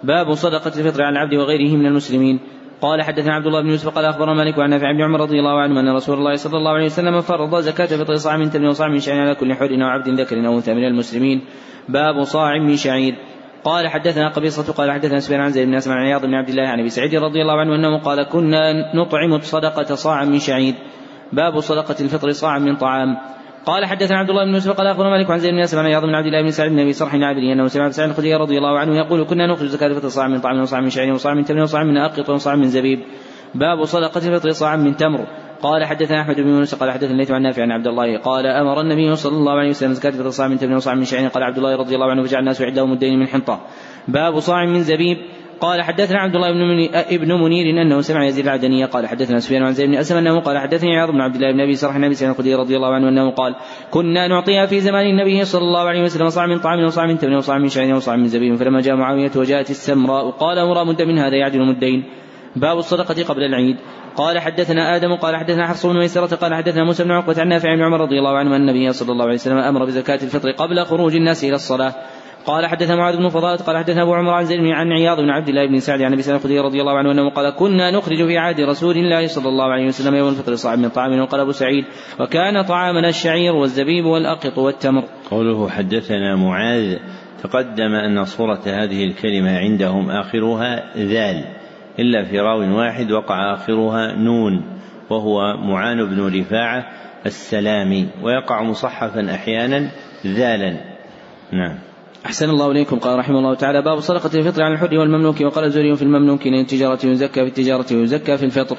باب 0.04 0.34
صدقة 0.34 0.80
الفطر 0.80 1.02
على 1.02 1.12
العبد 1.12 1.34
وغيره 1.34 1.76
من 1.76 1.86
المسلمين. 1.86 2.40
قال 2.80 3.02
حدثنا 3.02 3.34
عبد 3.34 3.46
الله 3.46 3.62
بن 3.62 3.68
يوسف 3.68 3.88
قال 3.88 4.04
أخبرنا 4.04 4.34
مالك 4.34 4.58
عن 4.58 4.70
نافع 4.70 4.92
بن 4.92 5.02
عمر 5.02 5.20
رضي 5.20 5.38
الله 5.38 5.60
عنه 5.60 5.80
أن 5.80 5.88
رسول 5.96 6.18
الله 6.18 6.34
صلى 6.34 6.56
الله 6.56 6.70
عليه 6.70 6.84
وسلم 6.84 7.20
فرض 7.20 7.60
زكاة 7.60 7.86
فطر 7.86 8.14
صاع 8.14 8.36
من 8.36 8.50
تمر 8.50 8.68
وصاع 8.68 8.88
من 8.88 9.00
شعير 9.00 9.20
على 9.20 9.34
كل 9.34 9.54
حر 9.54 9.74
أو 9.82 9.88
عبد 9.88 10.08
ذكر 10.20 10.46
أو 10.46 10.56
أنثى 10.56 10.74
من 10.74 10.84
المسلمين. 10.84 11.40
باب 11.88 12.22
صاع 12.22 12.58
من 12.58 12.76
شعير. 12.76 13.14
قال 13.64 13.88
حدثنا 13.88 14.28
قبيصة 14.28 14.72
قال 14.72 14.92
حدثنا 14.92 15.18
سفيان 15.18 15.40
عن 15.40 15.50
زيد 15.50 15.68
بن 15.68 15.74
اسماء 15.74 15.96
عن 15.96 16.04
عياض 16.06 16.26
بن 16.26 16.34
عبد 16.34 16.48
الله 16.48 16.68
عن 16.68 16.80
أبي 16.80 16.88
سعيد 16.88 17.14
رضي 17.14 17.42
الله 17.42 17.60
عنه 17.60 17.74
أنه 17.74 17.98
قال 17.98 18.28
كنا 18.28 18.94
نطعم 18.94 19.34
الصدقة 19.34 19.94
صاعا 19.94 20.24
من 20.24 20.38
شعير. 20.38 20.74
باب 21.32 21.60
صدقة 21.60 21.96
الفطر 22.00 22.30
صاعا 22.30 22.58
من 22.58 22.76
طعام. 22.76 23.16
قال 23.66 23.86
حدثنا 23.86 24.18
عبد 24.18 24.30
الله 24.30 24.44
بن 24.44 24.54
يوسف 24.54 24.70
قال 24.70 24.86
أخبرنا 24.86 25.10
مالك 25.10 25.30
عن 25.30 25.38
زيد 25.38 25.50
بن 25.50 25.58
اسلم 25.58 25.80
عن 25.80 25.86
عياض 25.86 26.02
بن 26.02 26.14
عبد 26.14 26.26
الله 26.26 26.42
بن 26.42 26.50
سعد 26.50 26.70
بن 26.70 26.78
أبي 26.78 26.92
صرح 26.92 27.14
العابدي 27.14 27.52
أنه 27.52 27.66
سمع 27.66 27.90
سعد 27.90 28.08
الخدري 28.08 28.34
رضي 28.34 28.58
الله 28.58 28.78
عنه 28.78 28.96
يقول 28.96 29.24
كنا 29.24 29.46
نخرج 29.46 29.68
زكاة 29.68 29.86
الفطر 29.86 30.08
صاع 30.08 30.28
من 30.28 30.40
طعام 30.40 30.60
وصاع 30.60 30.80
من 30.80 30.90
شعير 30.90 31.12
وصاع 31.12 31.34
من 31.34 31.44
تمر 31.44 31.60
وصاع 31.60 31.84
من 31.84 31.96
أقط 31.96 32.30
وصاع 32.30 32.54
من 32.54 32.64
زبيب. 32.64 33.00
باب 33.54 33.84
صدقة 33.84 34.28
الفطر 34.28 34.50
صاع 34.50 34.76
من 34.76 34.96
تمر. 34.96 35.26
قال 35.62 35.84
حدثنا 35.84 36.20
أحمد 36.20 36.36
بن 36.36 36.48
يونس 36.48 36.74
قال 36.74 36.90
حدثنا 36.90 37.10
الليث 37.10 37.30
عن 37.30 37.42
نافع 37.42 37.62
عن 37.62 37.70
عبد 37.70 37.86
الله 37.86 38.18
قال 38.18 38.46
أمر 38.46 38.80
النبي 38.80 39.16
صلى 39.16 39.36
الله 39.36 39.52
عليه 39.52 39.70
وسلم 39.70 39.90
الفطر 39.90 40.30
صاع 40.30 40.48
من 40.48 40.58
تمر 40.58 40.76
وصاع 40.76 40.94
من 40.94 41.04
شعير. 41.04 41.28
قال 41.28 41.42
عبد 41.42 41.56
الله 41.56 41.76
رضي 41.76 41.94
الله 41.94 42.10
عنه 42.10 42.22
فجعل 42.22 42.40
الناس 42.40 42.62
عندهم 42.62 42.90
مدين 42.90 43.18
من 43.18 43.26
حنطة. 43.26 43.60
باب 44.08 44.40
صاع 44.40 44.64
من 44.66 44.80
زبيب. 44.80 45.18
قال 45.60 45.82
حدثنا 45.82 46.18
عبد 46.18 46.34
الله 46.34 46.52
بن 46.52 46.88
ابن 46.94 47.32
منير 47.32 47.82
أنه 47.82 48.00
سمع 48.00 48.24
يزيد 48.24 48.44
العدني 48.44 48.84
قال 48.84 49.06
حدثنا 49.06 49.40
سفيان 49.40 49.62
عن 49.62 49.72
زيد 49.72 49.88
بن 49.88 49.94
أسلم 49.94 50.18
أنه 50.18 50.40
قال 50.40 50.58
حدثني 50.58 50.96
عياض 50.96 51.10
بن 51.10 51.20
عبد 51.20 51.34
الله 51.34 51.52
بن 51.52 51.60
أبي 51.60 51.74
سرح 51.74 51.94
النبي 51.94 52.14
سعيد 52.14 52.30
الخدري 52.30 52.54
رضي 52.54 52.76
الله 52.76 52.94
عنه 52.94 53.08
أنه 53.08 53.30
قال 53.30 53.54
كنا 53.90 54.28
نعطيها 54.28 54.66
في 54.66 54.80
زمان 54.80 55.06
النبي 55.06 55.44
صلى 55.44 55.62
الله 55.62 55.88
عليه 55.88 56.02
وسلم 56.02 56.28
صاع 56.28 56.46
من 56.46 56.58
طعام 56.58 56.84
وصاع 56.84 57.06
من 57.06 57.18
تمر 57.18 57.36
وصاع 57.36 57.58
من 57.58 57.68
شعير 57.68 57.94
وصاع 57.94 58.16
من 58.16 58.28
زبيب. 58.28 58.54
فلما 58.56 58.80
جاء 58.80 58.96
معاوية 58.96 59.30
وجاءت 59.36 59.70
السمراء 59.70 60.30
قال 60.30 60.68
مرى 60.68 60.84
مد 60.84 61.02
من 61.02 61.18
هذا 61.18 61.36
يعدل 61.36 61.66
مدين 61.66 62.04
باب 62.56 62.78
الصدقة 62.78 63.24
قبل 63.24 63.42
العيد. 63.42 63.76
قال 64.20 64.38
حدثنا 64.38 64.96
آدم 64.96 65.14
قال 65.14 65.36
حدثنا 65.36 65.66
حفص 65.66 65.86
بن 65.86 65.98
ميسرة 65.98 66.36
قال 66.36 66.54
حدثنا 66.54 66.84
موسى 66.84 67.04
بن 67.04 67.10
عقبة 67.10 67.40
عن 67.40 67.48
نافع 67.48 67.74
بن 67.74 67.82
عمر 67.82 68.00
رضي 68.00 68.18
الله 68.18 68.38
عنه 68.38 68.56
أن 68.56 68.60
النبي 68.60 68.92
صلى 68.92 69.12
الله 69.12 69.24
عليه 69.24 69.34
وسلم 69.34 69.58
أمر 69.58 69.84
بزكاة 69.84 70.14
الفطر 70.22 70.50
قبل 70.50 70.84
خروج 70.84 71.16
الناس 71.16 71.44
إلى 71.44 71.54
الصلاة. 71.54 71.94
قال 72.46 72.66
حدثنا 72.66 72.96
معاذ 72.96 73.16
بن 73.16 73.28
فضالة 73.28 73.56
قال 73.56 73.76
حدثنا 73.76 74.02
أبو 74.02 74.14
عمر 74.14 74.30
عن 74.30 74.44
زيد 74.44 74.60
عن 74.60 74.92
عياض 74.92 75.20
بن 75.20 75.30
عبد 75.30 75.48
الله 75.48 75.66
بن 75.66 75.80
سعد 75.80 76.02
عن 76.02 76.12
أبي 76.12 76.22
سعيد 76.22 76.36
الخدري 76.36 76.58
رضي 76.58 76.80
الله 76.80 76.98
عنه 76.98 77.12
أنه 77.12 77.30
قال 77.30 77.50
كنا 77.50 77.90
نخرج 77.90 78.26
في 78.26 78.38
عهد 78.38 78.60
رسول 78.60 78.96
الله 78.96 79.26
صلى 79.26 79.48
الله 79.48 79.64
عليه 79.64 79.86
وسلم 79.86 80.14
يوم 80.14 80.28
الفطر 80.28 80.54
صاع 80.54 80.76
من 80.76 80.88
طعام. 80.88 81.20
وقال 81.20 81.40
أبو 81.40 81.52
سعيد 81.52 81.84
وكان 82.20 82.62
طعامنا 82.62 83.08
الشعير 83.08 83.52
والزبيب 83.52 84.04
والأقط 84.04 84.58
والتمر. 84.58 85.04
قوله 85.30 85.68
حدثنا 85.68 86.36
معاذ. 86.36 86.96
تقدم 87.42 87.94
أن 87.94 88.24
صورة 88.24 88.60
هذه 88.66 89.04
الكلمة 89.04 89.58
عندهم 89.58 90.10
آخرها 90.10 90.96
ذال. 90.96 91.59
إلا 92.00 92.24
في 92.24 92.40
راو 92.40 92.78
واحد 92.78 93.12
وقع 93.12 93.54
آخرها 93.54 94.12
نون 94.12 94.62
وهو 95.10 95.56
معان 95.56 96.04
بن 96.04 96.40
رفاعة 96.40 96.86
السلامي 97.26 98.08
ويقع 98.22 98.62
مصحفا 98.62 99.34
أحيانا 99.34 99.90
ذالا. 100.26 100.76
نعم. 101.52 101.78
أحسن 102.26 102.50
الله 102.50 102.70
إليكم 102.70 102.98
قال 102.98 103.18
رحمه 103.18 103.38
الله 103.38 103.54
تعالى 103.54 103.82
باب 103.82 104.00
صدقة 104.00 104.38
الفطر 104.38 104.62
عن 104.62 104.72
الحر 104.72 104.98
والمملوك 104.98 105.40
وقال 105.40 105.64
الزهري 105.64 105.96
في 105.96 106.02
المملوك 106.02 106.46
إن 106.46 106.54
التجارة 106.54 107.06
يزكى 107.06 107.40
في 107.42 107.48
التجارة 107.48 107.86
ويزكى 107.92 108.36
في 108.36 108.44
الفطر 108.44 108.76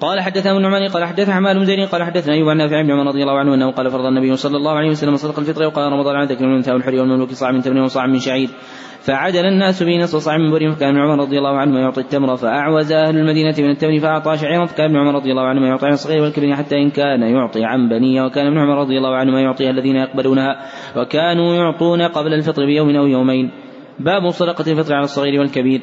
قال 0.00 0.20
حدثنا 0.20 0.52
ابن 0.52 0.62
نعمان 0.62 0.88
قال 0.88 1.04
حدثنا 1.04 1.34
حمال 1.34 1.58
بن 1.58 1.64
زيد 1.64 1.88
قال 1.88 2.02
حدثنا 2.02 2.34
أيوب 2.34 2.48
عن 2.48 2.56
نافع 2.56 2.82
بن 2.82 2.90
عمر 2.90 3.06
رضي 3.06 3.22
الله 3.22 3.38
عنه 3.38 3.54
أنه 3.54 3.70
قال 3.70 3.90
فرض 3.90 4.06
النبي 4.06 4.36
صلى 4.36 4.56
الله 4.56 4.72
عليه 4.72 4.88
وسلم 4.88 5.16
صدق 5.16 5.38
الفطر 5.38 5.66
وقال 5.66 5.92
رمضان 5.92 6.16
عندك 6.16 6.42
من 6.42 6.48
الانثى 6.48 6.72
والحر 6.72 6.94
والمملوك 6.94 7.30
صاع 7.30 7.50
من 7.50 7.62
تمر 7.62 7.82
وصاع 7.82 8.06
من 8.06 8.18
شعير. 8.18 8.48
فعدل 9.06 9.46
الناس 9.46 9.82
به 9.82 9.96
نصف 9.96 10.18
صاع 10.18 10.38
من 10.38 10.50
بر 10.50 10.70
فكان 10.70 10.88
ابن 10.88 10.98
عمر 10.98 11.22
رضي 11.22 11.38
الله 11.38 11.58
عنه 11.58 11.80
يعطي 11.80 12.00
التمر 12.00 12.36
فأعوز 12.36 12.92
أهل 12.92 13.16
المدينة 13.18 13.54
من 13.58 13.70
التمر 13.70 13.98
فأعطى 13.98 14.38
شعيرا 14.38 14.64
فكان 14.64 14.86
ابن 14.86 14.96
عمر 14.96 15.14
رضي 15.14 15.30
الله 15.30 15.42
عنه 15.42 15.66
يعطي 15.66 15.86
عن 15.86 15.92
الصغير 15.92 16.22
والكبير 16.22 16.54
حتى 16.56 16.76
إن 16.76 16.90
كان 16.90 17.22
يعطي 17.22 17.64
عن 17.64 17.88
بنية 17.88 18.22
وكان 18.22 18.46
ابن 18.46 18.58
عمر 18.58 18.80
رضي 18.80 18.98
الله 18.98 19.16
عنه 19.16 19.40
يعطيها 19.40 19.70
الذين 19.70 19.96
يقبلونها 19.96 20.60
وكانوا 20.96 21.54
يعطون 21.54 22.02
قبل 22.02 22.34
الفطر 22.34 22.66
بيوم 22.66 22.96
أو 22.96 23.06
يومين. 23.06 23.50
باب 24.00 24.30
صدقة 24.30 24.72
الفطر 24.72 24.94
على 24.94 25.04
الصغير 25.04 25.40
والكبير. 25.40 25.82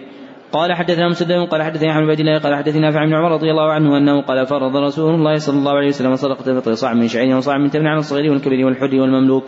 قال 0.52 0.74
حدثنا 0.74 1.08
مسدد 1.08 1.32
قال 1.32 1.64
حدثني 1.64 1.92
أحمد 1.92 2.18
بن 2.18 2.20
الله 2.20 2.40
قال 2.40 2.56
حدثني 2.56 2.82
نافع 2.82 3.06
بن 3.06 3.14
عمر 3.14 3.32
رضي 3.32 3.52
الله 3.52 3.72
عنه 3.72 3.98
أنه 3.98 4.22
قال 4.22 4.46
فرض 4.46 4.78
رسول 4.78 5.14
الله 5.14 5.36
صلى 5.36 5.58
الله 5.58 5.72
عليه 5.72 5.88
وسلم 5.88 6.16
صدقة 6.16 6.52
الفطر 6.52 6.74
صاع 6.74 6.94
من 6.94 7.08
شعير 7.08 7.38
وصاع 7.38 7.58
من 7.58 7.70
تمر 7.70 7.88
على 7.88 8.00
الصغير 8.00 8.32
والكبير 8.32 8.66
والحر 8.66 8.96
والمملوك. 8.96 9.46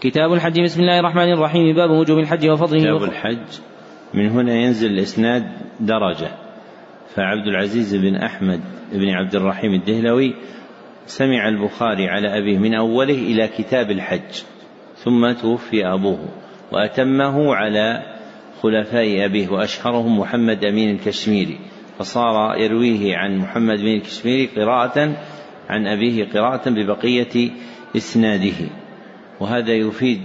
كتاب 0.00 0.32
الحج 0.32 0.60
بسم 0.60 0.80
الله 0.80 0.98
الرحمن 1.00 1.32
الرحيم. 1.32 1.76
باب 1.76 1.90
وجوب 1.90 2.18
الحج 2.18 2.48
وفضله. 2.48 2.80
كتاب 2.80 3.02
الحج 3.02 3.60
من 4.14 4.28
هنا 4.28 4.54
ينزل 4.54 4.90
الإسناد 4.90 5.44
درجة. 5.80 6.28
فعبد 7.14 7.46
العزيز 7.46 7.96
بن 7.96 8.16
أحمد 8.16 8.60
بن 8.92 9.08
عبد 9.08 9.34
الرحيم 9.34 9.74
الدهلوي 9.74 10.34
سمع 11.06 11.48
البخاري 11.48 12.08
على 12.08 12.38
أبيه 12.38 12.58
من 12.58 12.74
أوله 12.74 13.14
إلى 13.14 13.48
كتاب 13.48 13.90
الحج 13.90 14.42
ثم 14.94 15.32
توفي 15.32 15.86
أبوه 15.86 16.28
وأتمه 16.72 17.54
على 17.54 18.15
خلفاء 18.66 19.24
أبيه 19.24 19.48
وأشهرهم 19.48 20.18
محمد 20.18 20.64
أمين 20.64 20.90
الكشميري 20.90 21.58
فصار 21.98 22.56
يرويه 22.58 23.16
عن 23.16 23.38
محمد 23.38 23.78
بن 23.78 23.94
الكشميري 23.94 24.46
قراءة 24.46 25.16
عن 25.68 25.86
أبيه 25.86 26.24
قراءة 26.24 26.70
ببقية 26.70 27.50
إسناده. 27.96 28.68
وهذا 29.40 29.72
يفيد 29.72 30.22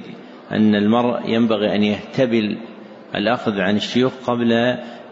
أن 0.51 0.75
المرء 0.75 1.29
ينبغي 1.29 1.75
أن 1.75 1.83
يهتبل 1.83 2.57
الأخذ 3.15 3.59
عن 3.59 3.75
الشيوخ 3.75 4.13
قبل 4.27 4.51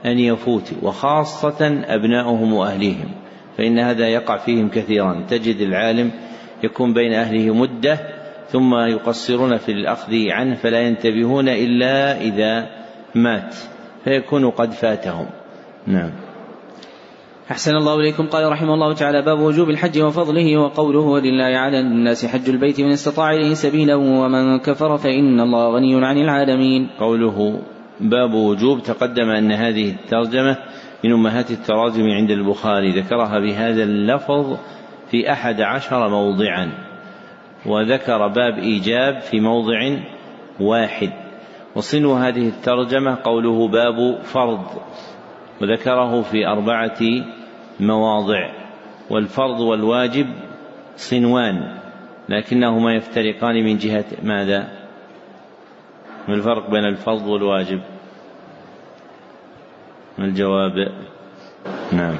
أن 0.05 0.19
يفوت 0.19 0.73
وخاصة 0.81 1.83
أبناؤهم 1.85 2.53
وأهليهم 2.53 3.11
فإن 3.57 3.79
هذا 3.79 4.07
يقع 4.07 4.37
فيهم 4.37 4.69
كثيرا. 4.69 5.25
تجد 5.29 5.61
العالم 5.61 6.11
يكون 6.63 6.93
بين 6.93 7.13
أهله 7.13 7.53
مدة 7.53 7.99
ثم 8.47 8.75
يقصرون 8.75 9.57
في 9.57 9.71
الأخذ 9.71 10.13
عنه 10.29 10.55
فلا 10.55 10.79
ينتبهون 10.79 11.49
إلا 11.49 12.21
إذا 12.21 12.79
مات 13.15 13.55
فيكون 14.03 14.49
قد 14.49 14.71
فاتهم. 14.71 15.25
نعم. 15.87 16.11
أحسن 17.51 17.75
الله 17.75 17.95
إليكم. 17.95 18.27
قال 18.27 18.51
رحمه 18.51 18.73
الله 18.73 18.93
تعالى 18.93 19.21
باب 19.21 19.39
وجوب 19.39 19.69
الحج 19.69 20.01
وفضله 20.01 20.57
وقوله 20.57 20.99
ولله 20.99 21.57
على 21.57 21.79
الناس 21.79 22.25
حج 22.25 22.49
البيت 22.49 22.81
من 22.81 22.91
استطاع 22.91 23.33
إليه 23.33 23.53
سبيلا 23.53 23.95
ومن 23.95 24.59
كفر 24.59 24.97
فإن 24.97 25.39
الله 25.39 25.75
غني 25.75 26.05
عن 26.05 26.17
العالمين. 26.17 26.89
قوله 26.99 27.61
باب 27.99 28.33
وجوب 28.33 28.83
تقدم 28.83 29.29
أن 29.29 29.51
هذه 29.51 29.91
الترجمة 29.91 30.57
من 31.03 31.11
أمهات 31.11 31.51
التراجم 31.51 32.03
عند 32.03 32.31
البخاري. 32.31 33.01
ذكرها 33.01 33.39
بهذا 33.39 33.83
اللفظ 33.83 34.57
في 35.11 35.31
أحد 35.31 35.61
عشر 35.61 36.09
موضعا 36.09 36.71
وذكر 37.65 38.27
باب 38.27 38.57
إيجاب 38.57 39.21
في 39.21 39.39
موضع 39.39 39.97
واحد. 40.59 41.28
وصنو 41.75 42.13
هذه 42.13 42.47
الترجمة 42.47 43.17
قوله 43.23 43.67
باب 43.67 44.21
فرض 44.23 44.65
وذكره 45.61 46.21
في 46.21 46.47
أربعة 46.47 46.99
مواضع 47.79 48.49
والفرض 49.09 49.59
والواجب 49.59 50.27
صنوان 50.97 51.77
لكنهما 52.29 52.95
يفترقان 52.95 53.55
من 53.55 53.77
جهة 53.77 54.05
ماذا؟ 54.23 54.69
ما 56.27 56.35
الفرق 56.35 56.69
بين 56.69 56.85
الفرض 56.85 57.27
والواجب؟ 57.27 57.81
ما 60.17 60.25
الجواب؟ 60.25 60.91
نعم 61.91 62.15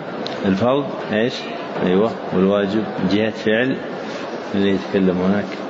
الفرض 0.46 0.86
إيش؟ 1.12 1.34
أيوه 1.84 2.12
والواجب 2.36 2.84
جهة 3.12 3.30
فعل 3.30 3.78
اللي 4.56 4.70
يتكلم 4.70 5.18
هناك 5.18 5.69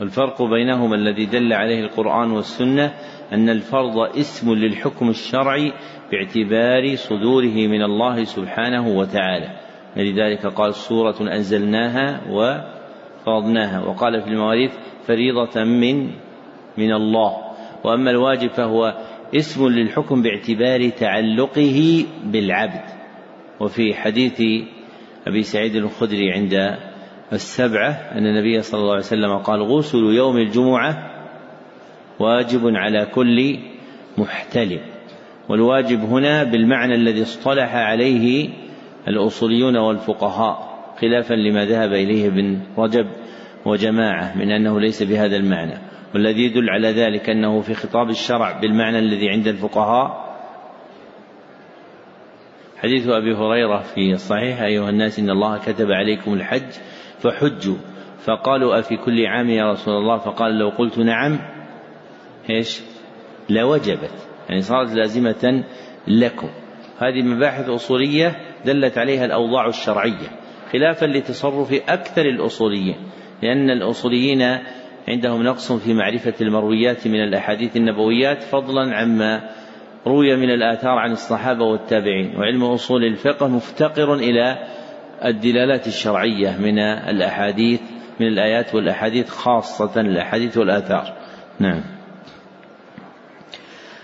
والفرق 0.00 0.42
بينهما 0.42 0.96
الذي 0.96 1.26
دل 1.26 1.52
عليه 1.52 1.80
القرآن 1.80 2.30
والسنة 2.30 2.94
أن 3.32 3.48
الفرض 3.48 3.98
اسم 3.98 4.54
للحكم 4.54 5.08
الشرعي 5.08 5.72
باعتبار 6.12 6.94
صدوره 6.94 7.66
من 7.66 7.82
الله 7.82 8.24
سبحانه 8.24 8.88
وتعالى. 8.88 9.60
لذلك 9.96 10.46
قال 10.46 10.74
سورة 10.74 11.16
أنزلناها 11.20 12.20
وفرضناها. 12.30 13.84
وقال 13.84 14.20
في 14.20 14.28
المواريث 14.28 14.72
فريضة 15.06 15.64
من 15.64 16.10
من 16.78 16.92
الله. 16.92 17.36
وأما 17.84 18.10
الواجب 18.10 18.50
فهو 18.50 18.94
اسم 19.36 19.68
للحكم 19.68 20.22
باعتبار 20.22 20.88
تعلقه 20.88 22.04
بالعبد. 22.24 22.84
وفي 23.60 23.94
حديث 23.94 24.42
أبي 25.26 25.42
سعيد 25.42 25.76
الخدري 25.76 26.32
عند 26.32 26.78
السبعة 27.32 27.90
أن 27.90 28.26
النبي 28.26 28.62
صلى 28.62 28.80
الله 28.80 28.92
عليه 28.92 29.04
وسلم 29.04 29.38
قال 29.38 29.62
غسل 29.62 29.98
يوم 29.98 30.36
الجمعة 30.36 31.10
واجب 32.18 32.60
على 32.64 33.06
كل 33.06 33.58
محتلم. 34.18 34.80
والواجب 35.48 36.00
هنا 36.00 36.44
بالمعنى 36.44 36.94
الذي 36.94 37.22
اصطلح 37.22 37.74
عليه 37.74 38.48
الأصوليون 39.08 39.76
والفقهاء 39.76 40.70
خلافا 41.00 41.34
لما 41.34 41.64
ذهب 41.64 41.92
إليه 41.92 42.26
ابن 42.26 42.60
رجب 42.78 43.06
وجماعة 43.66 44.38
من 44.38 44.50
أنه 44.50 44.80
ليس 44.80 45.02
بهذا 45.02 45.36
المعنى. 45.36 45.78
والذي 46.14 46.44
يدل 46.44 46.70
على 46.70 46.92
ذلك 46.92 47.30
أنه 47.30 47.60
في 47.60 47.74
خطاب 47.74 48.10
الشرع 48.10 48.60
بالمعنى 48.60 48.98
الذي 48.98 49.30
عند 49.30 49.46
الفقهاء. 49.46 50.30
حديث 52.78 53.08
أبي 53.08 53.34
هريرة 53.34 53.78
في 53.78 54.12
الصحيح 54.12 54.62
أيها 54.62 54.90
الناس 54.90 55.18
إن 55.18 55.30
الله 55.30 55.58
كتب 55.58 55.90
عليكم 55.90 56.34
الحج 56.34 56.72
فحجوا 57.22 57.76
فقالوا 58.24 58.78
أفي 58.78 58.96
كل 58.96 59.26
عام 59.26 59.50
يا 59.50 59.72
رسول 59.72 59.94
الله؟ 59.94 60.18
فقال 60.18 60.58
لو 60.58 60.68
قلت 60.68 60.98
نعم 60.98 61.38
إيش؟ 62.50 62.80
لوجبت. 63.50 64.28
يعني 64.48 64.62
صارت 64.62 64.94
لازمة 64.94 65.64
لكم. 66.08 66.48
هذه 66.98 67.22
مباحث 67.22 67.68
أصولية 67.68 68.36
دلت 68.64 68.98
عليها 68.98 69.24
الأوضاع 69.24 69.66
الشرعية 69.66 70.28
خلافا 70.72 71.06
لتصرف 71.06 71.72
أكثر 71.88 72.22
الأصوليين 72.22 72.96
لأن 73.42 73.70
الأصوليين 73.70 74.58
عندهم 75.08 75.42
نقص 75.42 75.72
في 75.72 75.94
معرفة 75.94 76.34
المرويات 76.40 77.06
من 77.06 77.24
الأحاديث 77.24 77.76
النبويات 77.76 78.42
فضلا 78.42 78.96
عما 78.96 79.50
روي 80.06 80.36
من 80.36 80.50
الآثار 80.50 80.98
عن 80.98 81.12
الصحابة 81.12 81.64
والتابعين. 81.64 82.36
وعلم 82.36 82.64
أصول 82.64 83.04
الفقه 83.04 83.48
مفتقر 83.48 84.14
إلى 84.14 84.58
الدلالات 85.24 85.86
الشرعية 85.86 86.56
من 86.58 86.78
الأحاديث 86.78 87.80
من 88.20 88.26
الآيات 88.26 88.74
والأحاديث 88.74 89.30
خاصة 89.30 90.00
الأحاديث 90.00 90.58
والآثار. 90.58 91.12
نعم. 91.58 91.82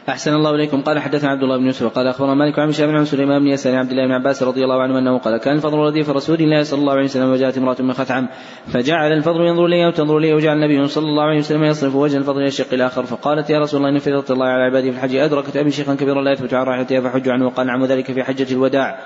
أحسن 0.09 0.35
الله 0.35 0.55
إليكم. 0.55 0.81
قال 0.83 0.99
حدثنا 0.99 1.31
عبد 1.31 1.43
الله 1.43 1.57
بن 1.57 1.67
يوسف 1.67 1.87
قال 1.87 2.07
أخبرنا 2.07 2.35
مالك 2.35 2.59
عن 2.59 2.73
شاب 2.73 2.89
بن 2.89 3.05
سليمان 3.05 3.43
بن 3.43 3.47
يسار 3.47 3.77
عبد 3.77 3.91
الله 3.91 4.07
بن 4.07 4.13
عباس 4.13 4.43
رضي 4.43 4.65
الله 4.65 4.83
عنه 4.83 4.99
أنه 4.99 5.19
قال 5.19 5.37
كان 5.37 5.57
الفضل 5.57 5.79
رديف 5.79 6.11
رسول 6.11 6.37
الله 6.37 6.63
صلى 6.63 6.81
الله 6.81 6.93
عليه 6.93 7.05
وسلم 7.05 7.31
وجاءت 7.31 7.59
امرأة 7.59 7.77
من 7.81 7.93
خثعم 7.93 8.29
فجعل 8.67 9.13
الفضل 9.13 9.41
ينظر 9.47 9.67
لي 9.67 9.87
أو 9.87 9.91
تنظر 9.91 10.19
لي 10.19 10.35
وجعل 10.35 10.57
النبي 10.57 10.89
صلى 10.89 11.05
الله 11.05 11.23
عليه 11.23 11.39
وسلم 11.39 11.65
يصرف 11.65 11.95
وجه 11.95 12.17
الفضل 12.17 12.39
إلى 12.39 12.49
الشق 12.49 12.75
الآخر 12.75 13.03
فقالت 13.03 13.51
يا 13.51 13.61
رسول 13.61 13.81
الله 13.81 13.91
إن 13.91 13.99
فريضة 13.99 14.35
الله 14.35 14.47
على 14.47 14.63
عباده 14.63 14.91
في 14.91 14.97
الحج 14.97 15.17
أدركت 15.17 15.57
أبي 15.57 15.71
شيخا 15.71 15.95
كبيرا 15.95 16.23
لا 16.23 16.33
يثبت 16.33 16.55
عن 16.55 16.67
راحلتها 16.67 17.01
فحج 17.01 17.29
عنه 17.29 17.47
وقال 17.47 17.67
نعم 17.67 17.85
ذلك 17.85 18.13
في 18.13 18.25
حجة 18.25 18.53
الوداع. 18.53 18.99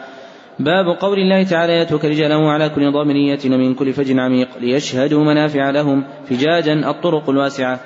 باب 0.60 0.86
قول 1.00 1.18
الله 1.18 1.42
تعالى 1.42 1.72
يترك 1.72 2.04
رجاله 2.04 2.50
على 2.50 2.68
كل 2.68 2.92
ضامن 2.92 3.16
يأتين 3.16 3.58
من 3.58 3.74
كل 3.74 3.92
فج 3.92 4.18
عميق 4.18 4.48
ليشهدوا 4.60 5.24
منافع 5.24 5.70
لهم 5.70 6.04
فجاجا 6.24 6.90
الطرق 6.90 7.30
الواسعة. 7.30 7.80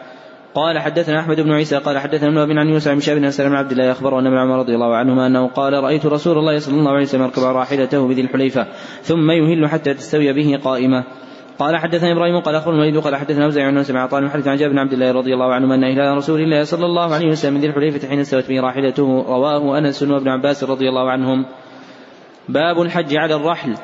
قال 0.54 0.78
حدثنا 0.78 1.20
أحمد 1.20 1.40
بن 1.40 1.52
عيسى 1.52 1.78
قال 1.78 1.98
حدثنا 1.98 2.42
ابن 2.42 2.58
عن 2.58 2.68
يوسف 2.68 2.92
بن 2.92 3.00
شهاب 3.00 3.18
بن 3.38 3.54
عبد 3.54 3.72
الله 3.72 3.92
أخبره 3.92 4.20
أن 4.20 4.26
ابن 4.26 4.36
عمر 4.36 4.58
رضي 4.58 4.74
الله 4.74 4.96
عنهما 4.96 5.26
أنه 5.26 5.48
قال 5.48 5.72
رأيت 5.72 6.06
رسول 6.06 6.38
الله 6.38 6.58
صلى 6.58 6.78
الله 6.78 6.90
عليه 6.90 7.02
وسلم 7.02 7.22
يركب 7.22 7.42
راحلته 7.42 8.08
بذي 8.08 8.20
الحليفة 8.20 8.66
ثم 9.02 9.30
يهل 9.30 9.68
حتى 9.68 9.94
تستوي 9.94 10.32
به 10.32 10.58
قائمة. 10.64 11.04
قال 11.58 11.76
حدثنا 11.76 12.12
إبراهيم 12.12 12.40
قال 12.40 12.54
أخبرنا 12.54 12.76
الوليد 12.76 12.98
قال 12.98 13.16
حدثنا 13.16 13.44
اوزاعي 13.44 13.66
عن 13.66 13.82
سمع 13.82 14.02
عطاء 14.02 14.28
حدث 14.28 14.48
عن 14.48 14.56
جابر 14.56 14.72
بن 14.72 14.78
عبد 14.78 14.92
الله 14.92 15.12
رضي 15.12 15.34
الله 15.34 15.54
عنهما 15.54 15.74
أن 15.74 15.84
إلى 15.84 16.16
رسول 16.16 16.40
الله 16.40 16.64
صلى 16.64 16.86
الله 16.86 17.14
عليه 17.14 17.28
وسلم 17.28 17.54
من 17.54 17.60
ذي 17.60 17.66
الحليفة 17.66 18.08
حين 18.08 18.20
استوت 18.20 18.48
به 18.48 18.60
راحلته 18.60 19.24
رواه 19.28 19.78
أنس 19.78 20.02
وابن 20.02 20.28
عباس 20.28 20.64
رضي 20.64 20.88
الله 20.88 21.10
عنهم. 21.10 21.46
باب 22.48 22.80
الحج 22.80 23.16
على 23.16 23.34
الرحل 23.34 23.74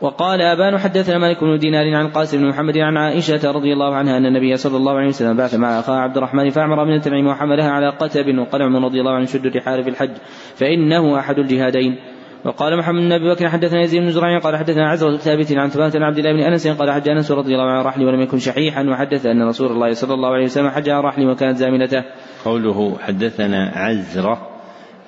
وقال 0.00 0.40
أبان 0.40 0.78
حدثنا 0.78 1.18
مالك 1.18 1.44
بن 1.44 1.58
دينار 1.58 1.94
عن 1.94 2.08
قاسم 2.08 2.38
بن 2.38 2.48
محمد 2.48 2.78
عن 2.78 2.96
عائشة 2.96 3.50
رضي 3.50 3.72
الله 3.72 3.94
عنها 3.94 4.16
أن 4.16 4.26
النبي 4.26 4.56
صلى 4.56 4.76
الله 4.76 4.92
عليه 4.92 5.08
وسلم 5.08 5.36
بعث 5.36 5.54
مع 5.54 5.78
أخاه 5.78 5.96
عبد 5.96 6.16
الرحمن 6.16 6.50
فأعمر 6.50 6.84
من 6.84 6.94
التنعيم 6.94 7.26
وحملها 7.26 7.70
على 7.70 7.90
قتب 7.90 8.38
وقال 8.38 8.62
عمر 8.62 8.84
رضي 8.84 9.00
الله 9.00 9.12
عنه 9.12 9.24
شد 9.24 9.46
الرحال 9.46 9.84
في 9.84 9.90
الحج 9.90 10.10
فإنه 10.56 11.18
أحد 11.18 11.38
الجهادين 11.38 11.96
وقال 12.44 12.78
محمد 12.78 13.02
بن 13.02 13.12
أبي 13.12 13.30
بكر 13.30 13.48
حدثنا 13.48 13.80
يزيد 13.80 14.02
بن 14.02 14.10
زرع 14.10 14.38
قال 14.38 14.56
حدثنا 14.56 14.88
عزرة 14.88 15.16
ثابت 15.16 15.52
عن 15.52 15.68
ثبات 15.68 15.96
عبد 15.96 16.18
الله 16.18 16.32
بن 16.32 16.40
أنس 16.40 16.68
قال 16.68 16.90
حج 16.90 17.08
أنس 17.08 17.30
رضي 17.30 17.54
الله 17.54 17.70
عنه 17.70 17.82
رحلي 17.82 18.04
ولم 18.04 18.20
يكن 18.20 18.38
شحيحا 18.38 18.82
وحدث 18.82 19.26
أن 19.26 19.42
رسول 19.42 19.72
الله 19.72 19.92
صلى 19.92 20.14
الله 20.14 20.28
عليه 20.28 20.44
وسلم 20.44 20.68
حج 20.68 20.88
على 20.88 21.04
رحلي 21.04 21.26
وكانت 21.26 21.56
زاملته. 21.56 22.04
قوله 22.44 22.98
حدثنا 22.98 23.72
عزرة 23.74 24.53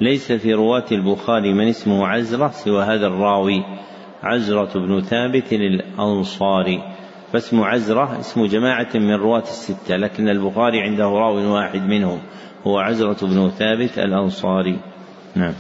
ليس 0.01 0.33
في 0.33 0.55
رواة 0.55 0.85
البخاري 0.93 1.53
من 1.53 1.69
اسمه 1.69 2.07
عزرة 2.07 2.49
سوى 2.49 2.85
هذا 2.85 3.07
الراوي 3.07 3.65
عزرة 4.23 4.79
بن 4.79 5.01
ثابت 5.01 5.53
الأنصاري. 5.53 6.83
فاسم 7.33 7.61
عزرة 7.61 8.21
اسم 8.21 8.47
جماعة 8.47 8.89
من 8.95 9.15
رواة 9.15 9.43
الستة 9.43 9.97
لكن 9.97 10.29
البخاري 10.29 10.81
عنده 10.81 11.05
راو 11.05 11.55
واحد 11.55 11.83
منهم 11.83 12.19
هو 12.67 12.79
عزرة 12.79 13.27
بن 13.27 13.51
ثابت 13.51 13.99
الأنصاري. 13.99 14.79
نعم. 15.35 15.55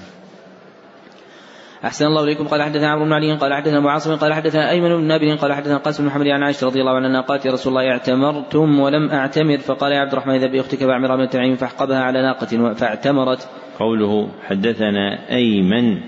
أحسن 1.84 2.06
الله 2.06 2.24
إليكم. 2.24 2.46
قال 2.46 2.62
حدثنا 2.62 2.88
عمرو 2.88 3.04
بن 3.04 3.12
علي 3.12 3.36
قال 3.36 3.54
حدثنا 3.54 3.78
أبو 3.78 3.88
عاصم 3.88 4.16
قال 4.16 4.34
حدثنا 4.34 4.70
أيمن 4.70 4.96
بن 4.96 5.04
نابل 5.04 5.36
قال 5.36 5.52
حدثنا 5.52 5.76
قاسم 5.78 6.02
بن 6.02 6.08
محمد 6.08 6.26
عن 6.26 6.42
عائشة 6.42 6.66
رضي 6.66 6.80
الله 6.80 6.92
عنها 6.92 7.20
قالت 7.20 7.46
يا 7.46 7.52
رسول 7.52 7.72
الله 7.72 7.90
اعتمرتم 7.90 8.80
ولم 8.80 9.10
أعتمر؟ 9.10 9.58
فقال 9.58 9.92
يا 9.92 10.00
عبد 10.00 10.12
الرحمن 10.12 10.34
إذا 10.34 10.46
بأختك 10.46 10.84
بعمر 10.84 11.16
بن 11.16 11.28
تنعيم 11.28 11.56
فاحقبها 11.56 11.98
على 11.98 12.22
ناقة 12.22 12.74
فاعتمرت. 12.74 13.48
قوله 13.78 14.28
حدثنا 14.44 15.30
أيمن 15.30 16.00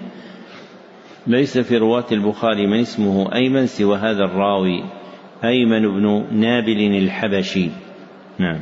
ليس 1.27 1.59
في 1.59 1.77
رواة 1.77 2.05
البخاري 2.13 2.67
من 2.67 2.81
اسمه 2.81 3.35
أيمن 3.35 3.67
سوى 3.67 3.97
هذا 3.97 4.25
الراوي 4.25 4.85
أيمن 5.45 5.83
بن 5.83 6.25
نابل 6.33 6.97
الحبشي. 6.97 7.71
نعم. 8.39 8.61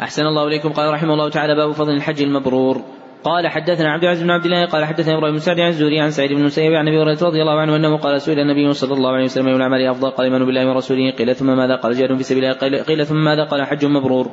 أحسن 0.00 0.22
الله 0.22 0.46
إليكم. 0.46 0.72
قال 0.72 0.94
رحمه 0.94 1.12
الله 1.12 1.28
تعالى 1.28 1.54
باب 1.54 1.72
فضل 1.72 1.92
الحج 1.92 2.22
المبرور. 2.22 2.82
قال 3.24 3.48
حدثنا 3.48 3.92
عبد 3.92 4.02
العزيز 4.02 4.22
بن 4.22 4.30
عبد 4.30 4.44
الله 4.44 4.66
قال 4.66 4.84
حدثنا 4.84 5.18
إبراهيم 5.18 5.34
بن 5.34 5.40
سعد 5.40 5.60
عن 5.60 5.68
الزهري 5.68 6.00
عن 6.00 6.10
سعيد 6.10 6.32
بن 6.32 6.40
المسيب 6.40 6.72
عن 6.72 6.88
أبي 6.88 7.02
هريرة 7.02 7.18
رضي 7.22 7.40
الله 7.42 7.60
عنه 7.60 7.76
أنه 7.76 7.96
قال 7.96 8.20
سئل 8.20 8.38
النبي 8.38 8.72
صلى 8.72 8.94
الله 8.94 9.10
عليه 9.10 9.24
وسلم 9.24 9.48
اي 9.48 9.56
الأعمال 9.56 9.86
أفضل؟ 9.86 10.10
قال 10.10 10.26
إيمان 10.26 10.44
بالله 10.46 10.68
ورسوله. 10.68 11.10
قيل 11.10 11.34
ثم 11.34 11.46
ماذا؟ 11.46 11.76
قال 11.76 11.94
جهاد 11.94 12.16
في 12.16 12.22
سبيل 12.22 12.44
الله. 12.44 12.82
قيل 12.82 13.06
ثم 13.06 13.16
ماذا؟ 13.16 13.44
قال 13.44 13.66
حج 13.66 13.84
مبرور. 13.84 14.30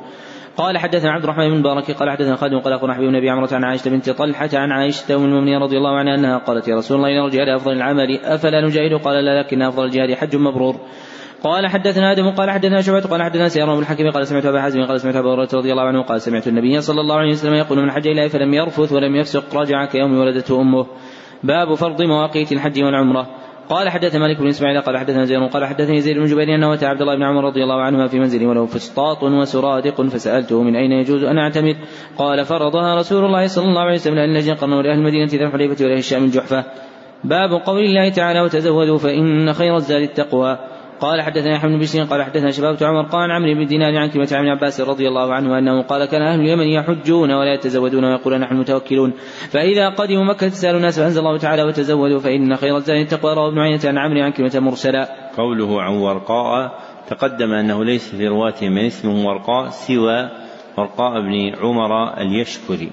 قال 0.56 0.78
حدثنا 0.78 1.12
عبد 1.12 1.24
الرحمن 1.24 1.50
بن 1.50 1.58
مبارك 1.58 1.90
قال 1.90 2.10
حدثنا 2.10 2.36
خالد 2.36 2.54
قال 2.54 2.72
اخبرنا 2.72 2.94
حبيب 2.94 3.10
بن 3.10 3.28
عمرة 3.28 3.48
عن 3.52 3.64
عائشة 3.64 3.90
بنت 3.90 4.10
طلحة 4.10 4.48
عن 4.54 4.72
عائشة 4.72 5.16
أم 5.16 5.24
المؤمنين 5.24 5.58
رضي 5.58 5.76
الله 5.76 5.98
عنها 5.98 6.14
أنها 6.14 6.38
قالت 6.38 6.68
يا 6.68 6.76
رسول 6.76 6.96
الله 6.96 7.08
إن 7.08 7.24
الجهاد 7.24 7.48
أفضل 7.48 7.72
العمل 7.72 8.20
أفلا 8.24 8.60
نجاهد؟ 8.60 8.92
قال 8.92 9.24
لا 9.24 9.42
لكن 9.42 9.62
أفضل 9.62 9.84
الجهاد 9.84 10.14
حج 10.14 10.36
مبرور. 10.36 10.76
قال 11.42 11.66
حدثنا 11.66 12.12
آدم 12.12 12.30
قال 12.30 12.50
حدثنا 12.50 12.80
شعبة 12.80 13.00
قال 13.00 13.22
حدثنا 13.22 13.48
سيران 13.48 13.76
بن 13.76 13.82
الحكيم 13.82 14.10
قال 14.10 14.26
سمعت 14.26 14.46
أبا 14.46 14.60
حازم 14.60 14.84
قال 14.84 15.00
سمعت 15.00 15.16
أبا 15.16 15.34
هريرة 15.34 15.48
رضي 15.54 15.72
الله 15.72 15.82
عنه 15.82 16.02
قال 16.02 16.20
سمعت 16.20 16.48
النبي 16.48 16.80
صلى 16.80 17.00
الله 17.00 17.16
عليه 17.16 17.30
وسلم 17.30 17.54
يقول 17.54 17.78
من 17.82 17.90
حج 17.90 18.06
اليه 18.06 18.28
فلم 18.28 18.54
يرفث 18.54 18.92
ولم 18.92 19.16
يفسق 19.16 19.56
رجع 19.56 19.84
كيوم 19.84 20.18
ولدته 20.18 20.60
أمه. 20.60 20.86
باب 21.42 21.74
فرض 21.74 22.02
مواقيت 22.02 22.52
الحج 22.52 22.82
والعمرة. 22.82 23.43
قال 23.68 23.88
حدث 23.88 24.16
مالك 24.16 24.38
بن 24.38 24.48
إسماعيل 24.48 24.80
قال 24.80 24.98
حدثنا 24.98 25.24
زيد 25.24 25.38
قال 25.38 25.64
حدثني 25.64 26.00
زيد 26.00 26.16
بن 26.16 26.26
جبير 26.26 26.54
أنه 26.54 26.74
اتى 26.74 26.86
عبد 26.86 27.00
الله 27.00 27.16
بن 27.16 27.22
عمر 27.22 27.44
رضي 27.44 27.62
الله 27.62 27.82
عنهما 27.82 28.06
في 28.06 28.18
منزله 28.18 28.46
وله 28.46 28.66
فسطاط 28.66 29.22
وسرادق 29.22 30.02
فسألته 30.02 30.62
من 30.62 30.76
أين 30.76 30.92
يجوز 30.92 31.24
أن 31.24 31.38
أعتمد؟ 31.38 31.76
قال 32.18 32.44
فرضها 32.44 32.94
رسول 32.94 33.24
الله 33.24 33.46
صلى 33.46 33.64
الله 33.64 33.80
عليه 33.80 33.94
وسلم 33.94 34.14
لاهل 34.14 34.32
نجد 34.32 34.56
قرن 34.56 34.72
ولاهل 34.72 34.98
المدينة 34.98 35.26
ذي 35.26 35.44
الحليفة 35.44 35.84
ولأهل 35.84 35.98
الشام 35.98 36.24
الجحفه 36.24 36.64
باب 37.24 37.50
قول 37.50 37.84
الله 37.84 38.08
تعالى 38.08 38.40
وتزودوا 38.40 38.98
فإن 38.98 39.52
خير 39.52 39.76
الزاد 39.76 40.02
التقوى. 40.02 40.58
قال 41.00 41.22
حدثنا 41.22 41.54
يحيى 41.54 41.70
بن 41.70 41.78
بشير 41.78 42.04
قال 42.04 42.22
حدثنا 42.22 42.50
شباب 42.50 42.76
عمر 42.82 43.02
قال 43.02 43.30
عمرو 43.30 43.54
بن 43.54 43.66
دينار 43.66 43.96
عن 43.96 44.08
كلمة 44.10 44.28
عن 44.32 44.48
عباس 44.48 44.80
رضي 44.80 45.08
الله 45.08 45.34
عنه 45.34 45.58
أنه 45.58 45.82
قال 45.82 46.04
كان 46.04 46.22
أهل 46.22 46.40
اليمن 46.40 46.66
يحجون 46.66 47.32
ولا 47.32 47.54
يتزودون 47.54 48.04
ويقولون 48.04 48.40
نحن 48.40 48.56
متوكلون. 48.56 49.12
فإذا 49.50 49.88
قدموا 49.88 50.24
مكة 50.24 50.48
تسأل 50.48 50.76
الناس 50.76 51.00
فأنزل 51.00 51.20
الله 51.20 51.38
تعالى 51.38 51.62
وتزودوا 51.62 52.20
فإن 52.20 52.56
خير 52.56 52.76
الزاد 52.76 52.96
التقوى. 52.96 53.34
رواه 53.34 53.48
ابن 53.48 53.58
عيينة 53.58 53.80
عن 53.84 53.98
عمرو 53.98 54.22
عن 54.22 54.32
كلمة 54.32 54.60
مرسلا. 54.60 55.30
قوله 55.36 55.82
عن 55.82 55.92
ورقاء 55.92 56.78
تقدم 57.08 57.52
أنه 57.52 57.84
ليس 57.84 58.14
في 58.14 58.28
رواته 58.28 58.68
من 58.68 58.84
اسمه 58.84 59.26
ورقاء 59.26 59.70
سوى 59.70 60.30
ورقاء 60.78 61.20
بن 61.20 61.54
عمر 61.60 62.20
اليشكري. 62.20 62.90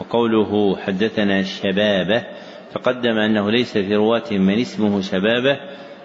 وقوله 0.00 0.76
حدثنا 0.76 1.42
شبابه 1.42 2.22
تقدم 2.74 3.18
أنه 3.18 3.50
ليس 3.50 3.72
في 3.72 3.96
رواته 3.96 4.38
من 4.38 4.60
اسمه 4.60 5.00
شبابه 5.00 5.58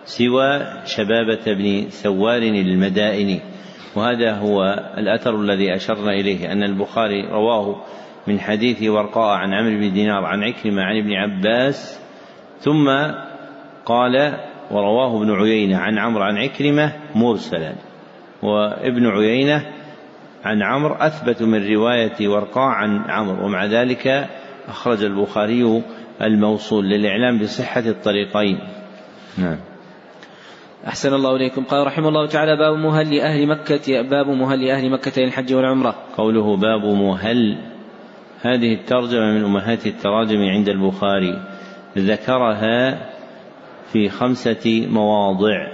سوى 0.07 0.65
شبابة 0.85 1.53
بن 1.53 1.89
سوار 1.89 2.41
المدائني 2.41 3.41
وهذا 3.95 4.33
هو 4.33 4.63
الأثر 4.97 5.35
الذي 5.41 5.75
أشرنا 5.75 6.11
إليه 6.11 6.51
أن 6.51 6.63
البخاري 6.63 7.27
رواه 7.31 7.83
من 8.27 8.39
حديث 8.39 8.83
ورقاء 8.83 9.37
عن 9.37 9.53
عمرو 9.53 9.79
بن 9.79 9.93
دينار 9.93 10.25
عن 10.25 10.43
عكرمة 10.43 10.81
عن 10.81 10.97
ابن 10.97 11.13
عباس 11.13 11.99
ثم 12.59 12.89
قال 13.85 14.37
ورواه 14.71 15.17
ابن 15.17 15.31
عيينة 15.31 15.77
عن 15.77 15.97
عمرو 15.97 16.23
عن 16.23 16.37
عكرمة 16.37 16.93
مرسلا. 17.15 17.75
وابن 18.43 19.07
عيينة 19.07 19.65
عن 20.45 20.63
عمرو 20.63 20.95
أثبت 20.95 21.41
من 21.41 21.73
رواية 21.73 22.27
ورقاء 22.27 22.69
عن 22.69 23.09
عمرو 23.09 23.45
ومع 23.45 23.65
ذلك 23.65 24.27
أخرج 24.67 25.03
البخاري 25.03 25.83
الموصول 26.21 26.85
للإعلام 26.89 27.39
بصحة 27.39 27.83
الطريقين. 27.87 28.59
نعم. 29.37 29.57
أحسن 30.85 31.13
الله 31.13 31.35
إليكم. 31.35 31.63
قال 31.63 31.87
رحمه 31.87 32.09
الله 32.09 32.27
تعالى 32.27 32.57
باب 32.57 32.77
مهل 32.77 33.19
أهل 33.19 33.47
مكة 33.47 34.01
باب 34.01 34.27
مهل 34.27 34.69
أهل 34.69 34.91
مكة 34.91 35.21
للحج 35.21 35.53
والعمرة. 35.53 35.95
قوله 36.17 36.57
باب 36.57 36.85
مهل 36.85 37.57
هذه 38.41 38.73
الترجمة 38.73 39.31
من 39.31 39.43
أمهات 39.43 39.87
التراجم 39.87 40.41
عند 40.41 40.69
البخاري. 40.69 41.41
ذكرها 41.97 43.09
في 43.93 44.09
خمسة 44.09 44.87
مواضع 44.91 45.67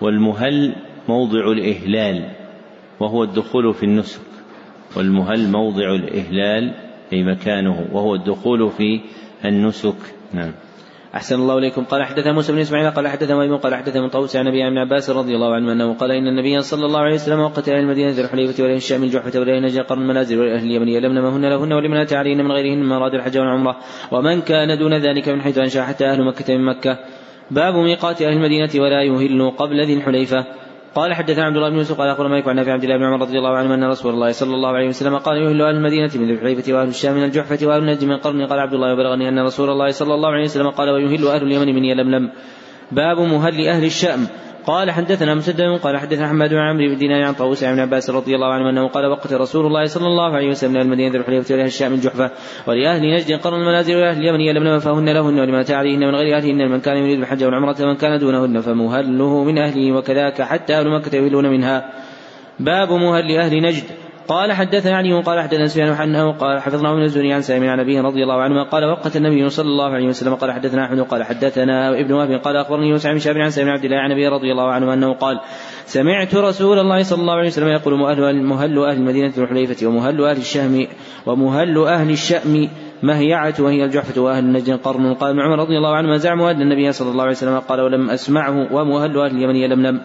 والمهل 0.00 0.76
موضع 1.08 1.52
الإهلال 1.52 2.30
وهو 3.00 3.24
الدخول 3.24 3.74
في 3.74 3.82
النسك. 3.82 4.20
والمهل 4.96 5.48
موضع 5.48 5.94
الإهلال 5.94 6.74
أي 7.12 7.22
مكانه 7.22 7.88
وهو 7.92 8.14
الدخول 8.14 8.70
في 8.70 9.00
النسك. 9.44 9.96
نعم. 10.32 10.52
أحسن 11.14 11.34
الله 11.34 11.58
إليكم. 11.58 11.84
قال 11.84 12.02
حدث 12.02 12.26
موسى 12.26 12.52
بن 12.52 12.58
إسماعيل 12.58 12.90
قال 12.90 13.08
حدث 13.08 13.30
ميمون 13.30 13.58
قال 13.58 13.74
حدث 13.74 13.96
من 13.96 14.08
طوس 14.08 14.36
عن 14.36 14.46
أبي 14.46 14.62
عباس 14.62 15.10
رضي 15.10 15.34
الله 15.34 15.54
عنه 15.54 15.72
أنه 15.72 15.94
قال 15.94 16.10
إن 16.10 16.28
النبي 16.28 16.62
صلى 16.62 16.86
الله 16.86 17.00
عليه 17.00 17.14
وسلم 17.14 17.40
وقت 17.40 17.68
أهل 17.68 17.78
المدينة 17.78 18.20
الحليفة 18.20 18.62
ولأهل 18.62 18.76
الشام 18.76 19.02
الجحفة 19.02 19.40
ولأهل 19.40 19.62
نجد 19.62 19.80
قرن 19.80 20.02
المنازل 20.02 20.38
ولأهل 20.38 20.66
اليمن 20.66 20.88
يلمن 20.88 21.18
هن 21.18 21.44
لهن 21.44 21.72
ولمن 21.72 21.96
أتى 21.96 22.16
عليهن 22.16 22.44
من 22.44 22.52
غيرهن 22.52 22.82
من 22.82 22.92
أراد 22.92 23.14
الحج 23.14 23.38
والعمرة. 23.38 23.76
ومن 24.12 24.40
كان 24.40 24.78
دون 24.78 24.94
ذلك 24.94 25.28
من 25.28 25.42
حيث 25.42 25.58
أنشأ 25.58 25.82
حتى 25.82 26.06
أهل 26.06 26.24
مكة 26.24 26.56
من 26.56 26.64
مكة. 26.64 26.98
باب 27.50 27.74
ميقات 27.74 28.22
أهل 28.22 28.32
المدينة 28.32 28.70
ولا 28.74 29.02
يهل 29.02 29.50
قبل 29.50 29.86
ذي 29.86 29.94
الحليفة. 29.94 30.63
قال 30.94 31.14
حدثنا 31.14 31.44
عبد 31.44 31.56
الله 31.56 31.70
بن 31.70 31.76
يوسف 31.76 31.98
قال 31.98 32.08
أخبرنا 32.08 32.28
مالك 32.28 32.48
عن 32.48 32.56
نافع 32.56 32.72
عبد 32.72 32.84
الله 32.84 32.96
بن 32.96 33.04
عمر 33.04 33.20
رضي 33.20 33.38
الله 33.38 33.56
عنه 33.56 33.74
أن 33.74 33.84
رسول 33.84 34.14
الله 34.14 34.32
صلى 34.32 34.54
الله 34.54 34.68
عليه 34.68 34.88
وسلم 34.88 35.18
قال 35.18 35.36
يهل 35.36 35.62
أهل 35.62 35.76
المدينة 35.76 36.10
من 36.14 36.26
ذي 36.26 36.32
الحليفه 36.32 36.72
وأهل 36.72 36.88
الشام 36.88 37.14
من 37.14 37.24
الجحفة 37.24 37.66
وأهل 37.66 37.80
النجد 37.80 38.04
من 38.04 38.16
قرن. 38.16 38.46
قال 38.46 38.58
عبد 38.58 38.74
الله 38.74 38.92
وبلغني 38.92 39.28
أن 39.28 39.38
رسول 39.38 39.70
الله 39.70 39.90
صلى 39.90 40.14
الله 40.14 40.30
عليه 40.30 40.44
وسلم 40.44 40.70
قال 40.70 40.90
ويهل 40.90 41.28
أهل 41.28 41.42
اليمن 41.42 41.74
من 41.74 41.84
يلملم. 41.84 42.30
باب 42.92 43.20
مهل 43.20 43.68
أهل 43.68 43.84
الشام. 43.84 44.26
قال 44.66 44.90
حدثنا 44.90 45.34
مسدد 45.34 45.78
قال 45.82 45.98
حدثنا 45.98 46.28
حماد 46.28 46.50
بن 46.50 46.58
عمرو 46.58 46.88
بن 46.88 46.96
دينار 46.96 47.22
عن 47.22 47.34
طاووس 47.34 47.64
عن 47.64 47.80
عباس 47.80 48.10
رضي 48.10 48.34
الله 48.34 48.52
عنه 48.52 48.70
أنه 48.70 48.88
قال 48.88 49.06
وقت 49.06 49.32
رسول 49.32 49.66
الله 49.66 49.84
صلى 49.84 50.06
الله 50.06 50.36
عليه 50.36 50.48
وسلم 50.48 50.76
المدينة 50.76 51.16
الحليفة 51.16 51.54
ولاهل 51.54 51.66
الشام 51.66 51.92
الجحفه 51.92 52.30
ولأهل 52.66 53.14
نجد 53.14 53.40
قرن 53.40 53.60
المنازل 53.60 53.96
ولاهل 53.96 54.18
اليمن 54.18 54.40
يلملم 54.40 54.78
فهن 54.78 55.08
لهن 55.08 55.40
ولما 55.40 55.60
اتى 55.60 55.74
عليهن 55.74 56.00
من 56.00 56.14
غير 56.14 56.36
أهلهن 56.36 56.70
من 56.70 56.80
كان 56.80 56.96
يريد 56.96 57.18
الحج 57.18 57.44
والعمرة 57.44 57.76
من 57.80 57.96
كان 57.96 58.18
دونهن 58.18 58.60
فمهله 58.60 59.44
من 59.44 59.58
أهله 59.58 59.92
وكذاك 59.92 60.42
حتى 60.42 60.74
أهل 60.74 60.88
مكة 60.90 61.16
يهلون 61.16 61.46
منها. 61.46 61.90
باب 62.60 62.92
مهل 62.92 63.38
أهل 63.38 63.62
نجد. 63.62 63.84
قال 64.28 64.52
حدثنا 64.52 64.96
علي 64.96 65.22
قال 65.22 65.40
حدثنا 65.40 65.66
سفيان 65.66 65.88
عنه 65.88 66.32
قال 66.32 66.60
حفظنا 66.60 66.94
من 66.94 67.02
الزهري 67.02 67.32
عن 67.32 67.42
سالم 67.42 67.68
عن 67.68 67.80
أبيه 67.80 68.00
رضي 68.00 68.22
الله 68.22 68.42
عنه 68.42 68.62
قال 68.62 68.84
وقت 68.84 69.16
النبي 69.16 69.48
صلى 69.48 69.66
الله 69.66 69.90
عليه 69.90 70.08
وسلم 70.08 70.34
قال 70.34 70.52
حدثنا 70.52 70.84
أحمد 70.84 71.00
قال 71.00 71.24
حدثنا 71.24 72.00
ابن 72.00 72.12
وهب 72.12 72.30
قال 72.30 72.56
أخبرني 72.56 72.88
يوسف 72.88 73.10
بن 73.10 73.18
شهاب 73.18 73.36
عن 73.36 73.50
سالم 73.50 73.68
عبد 73.68 73.84
الله 73.84 73.96
عن 73.96 74.12
ابي 74.12 74.28
رضي 74.28 74.52
الله 74.52 74.72
عنه 74.72 74.94
أنه 74.94 75.14
قال 75.14 75.40
سمعت 75.86 76.34
رسول 76.34 76.78
الله 76.78 77.02
صلى 77.02 77.20
الله 77.20 77.34
عليه 77.34 77.48
وسلم 77.48 77.68
يقول 77.68 77.98
مهل 77.98 78.42
مهل 78.42 78.78
أهل 78.78 78.96
المدينة 78.96 79.32
الحليفة 79.38 79.86
ومهل 79.86 80.24
أهل 80.24 80.36
الشهم 80.36 80.86
ومهل 81.26 81.78
أهل 81.78 82.10
الشأم 82.10 82.68
مهيعة 83.02 83.54
وهي 83.58 83.84
الجحفة 83.84 84.20
وأهل 84.20 84.44
النجد 84.44 84.80
قرن. 84.80 85.14
قال 85.14 85.30
ابن 85.30 85.40
عمر 85.40 85.58
رضي 85.58 85.76
الله 85.76 85.96
عنهما 85.96 86.16
زعموا 86.16 86.50
أن 86.50 86.62
النبي 86.62 86.92
صلى 86.92 87.10
الله 87.10 87.22
عليه 87.22 87.32
وسلم 87.32 87.58
قال 87.58 87.80
ولم 87.80 88.10
أسمعه 88.10 88.72
ومهل 88.72 89.18
أهل 89.18 89.36
اليمن 89.36 89.56
يلملم. 89.56 90.00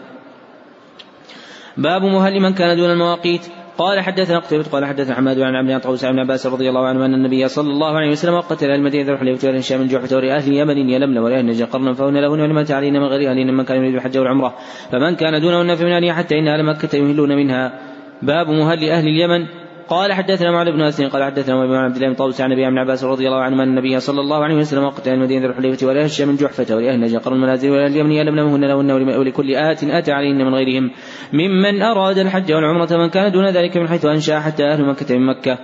باب 1.78 2.02
مهل 2.02 2.40
من 2.40 2.54
كان 2.54 2.78
دون 2.78 2.92
المواقيت. 2.92 3.59
قال 3.80 4.00
حدثنا 4.00 4.40
قتيبة 4.40 4.64
قال 4.64 4.86
حدثنا 4.86 5.16
حماد 5.16 5.40
عن 5.40 5.56
عبد 5.56 5.82
طوس 5.82 6.06
عن 6.06 6.20
عباس 6.20 6.48
رضي 6.48 6.70
الله 6.70 6.88
عنه 6.88 7.06
أن 7.06 7.14
النبي 7.14 7.48
صلى 7.48 7.70
الله 7.72 7.98
عليه 7.98 8.12
وسلم 8.12 8.40
قتل 8.40 8.72
المدينة 8.72 9.12
وأهل 9.12 9.56
الشام 9.56 9.82
الجحفة 9.82 10.16
ولأهل 10.18 10.52
اليمن 10.52 10.90
يلمن 10.90 11.18
ولأهل 11.18 11.46
نجد 11.46 11.68
قرنا 11.68 11.94
فهن 11.94 12.18
لهن 12.18 12.42
ولما 12.42 12.66
علينا 12.70 13.00
من 13.00 13.06
غير 13.06 13.32
أهلهن 13.32 13.54
من 13.54 13.64
كان 13.64 13.78
يريد 13.78 13.96
الحج 13.96 14.18
والعمرة. 14.18 14.56
فمن 14.92 15.16
كان 15.16 15.42
دونهن 15.42 15.76
فمن 15.76 15.92
أهله 15.92 16.14
حتى 16.14 16.40
إن 16.40 16.48
أهل 16.48 16.66
مكة 16.66 16.96
يهلون 16.96 17.36
منها. 17.36 17.80
باب 18.22 18.50
مهل 18.50 18.90
أهل 18.90 19.08
اليمن. 19.08 19.48
قال 19.90 20.14
حدثنا 20.14 20.52
معاذ 20.52 20.72
بن 20.72 20.82
اسد 20.82 21.04
قال 21.04 21.24
حدثنا 21.24 21.64
ابي 21.64 21.78
عبد 21.78 21.96
الله 21.96 22.08
بن 22.08 22.16
طاووس 22.16 22.42
عن 22.42 22.52
أبي 22.52 22.66
عن 22.66 22.78
عباس 22.78 23.04
رضي 23.04 23.28
الله 23.28 23.42
عنه 23.42 23.64
أن 23.64 23.70
النبي 23.70 24.00
صلى 24.00 24.22
الله 24.22 24.44
عليه 24.44 24.56
وسلم 24.56 24.84
وقت 24.84 25.08
المدينة 25.08 25.46
الحليفة 25.46 25.88
ولاهل 25.88 26.06
الشام 26.06 26.36
جحفة 26.36 26.76
ولاهل 26.76 27.00
نجد 27.00 27.18
قرن 27.18 27.36
المنازل 27.36 27.72
ولاهل 27.72 27.92
اليمن 27.92 28.12
يلملمهن 28.12 28.66
لهن 28.66 28.92
ولكل 28.92 29.56
آت 29.56 29.84
اتى 29.84 30.12
عليهن 30.12 30.38
من 30.38 30.56
غيرهم. 30.56 30.92
ممن 31.34 31.82
أراد 31.82 32.18
الحج 32.18 32.54
والعمرة 32.54 32.98
من 32.98 33.10
كان 33.10 33.32
دون 33.32 33.50
ذلك 33.50 33.78
من 33.78 33.88
حيث 33.88 34.06
أنشأ 34.06 34.40
حتى 34.40 34.64
أهل 34.64 34.86
مكة 34.86 35.16
من 35.18 35.26
مكة. 35.26 35.58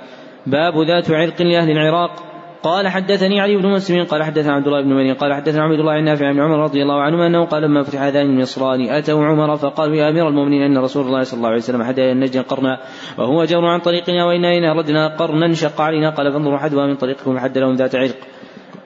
باب 0.47 0.73
ذات 0.87 1.11
عرق 1.11 1.41
لأهل 1.41 1.71
العراق. 1.71 2.34
قال 2.65 2.87
حدثني 2.87 3.41
علي 3.41 3.57
بن 3.57 3.69
مسلم 3.69 4.05
قال 4.05 4.23
حدثنا 4.23 4.53
عبد 4.53 4.67
الله 4.67 4.81
بن 4.81 4.93
مريم 4.93 5.15
قال 5.15 5.33
حدثنا 5.33 5.63
عبد 5.63 5.79
الله 5.79 5.99
بن 5.99 6.05
نافع 6.05 6.31
بن 6.31 6.39
عمر 6.39 6.63
رضي 6.63 6.81
الله 6.81 7.01
عنهما 7.01 7.27
أنه 7.27 7.45
قال 7.45 7.63
لما 7.63 7.83
فتح 7.83 8.01
هذان 8.01 8.25
النصران 8.25 8.89
أتوا 8.89 9.25
عمر 9.25 9.55
فقالوا 9.55 9.95
يا 9.95 10.09
أمير 10.09 10.27
المؤمنين 10.27 10.61
أن 10.61 10.77
رسول 10.77 11.05
الله 11.05 11.21
صلى 11.21 11.37
الله 11.37 11.49
عليه 11.49 11.57
وسلم 11.57 11.83
حدا 11.83 12.11
النجد 12.11 12.37
قرنا 12.37 12.79
وهو 13.17 13.43
جور 13.43 13.65
عن 13.65 13.79
طريقنا 13.79 14.25
وإنا 14.25 14.57
ان 14.57 14.63
اردنا 14.63 15.07
قرنا 15.07 15.53
شق 15.53 15.81
علينا 15.81 16.09
قال 16.09 16.33
فانظروا 16.33 16.57
حدوا 16.57 16.85
من 16.85 16.95
طريقكم 16.95 17.39
حد 17.39 17.57
لهم 17.57 17.73
ذات 17.73 17.95
عرق. 17.95 18.17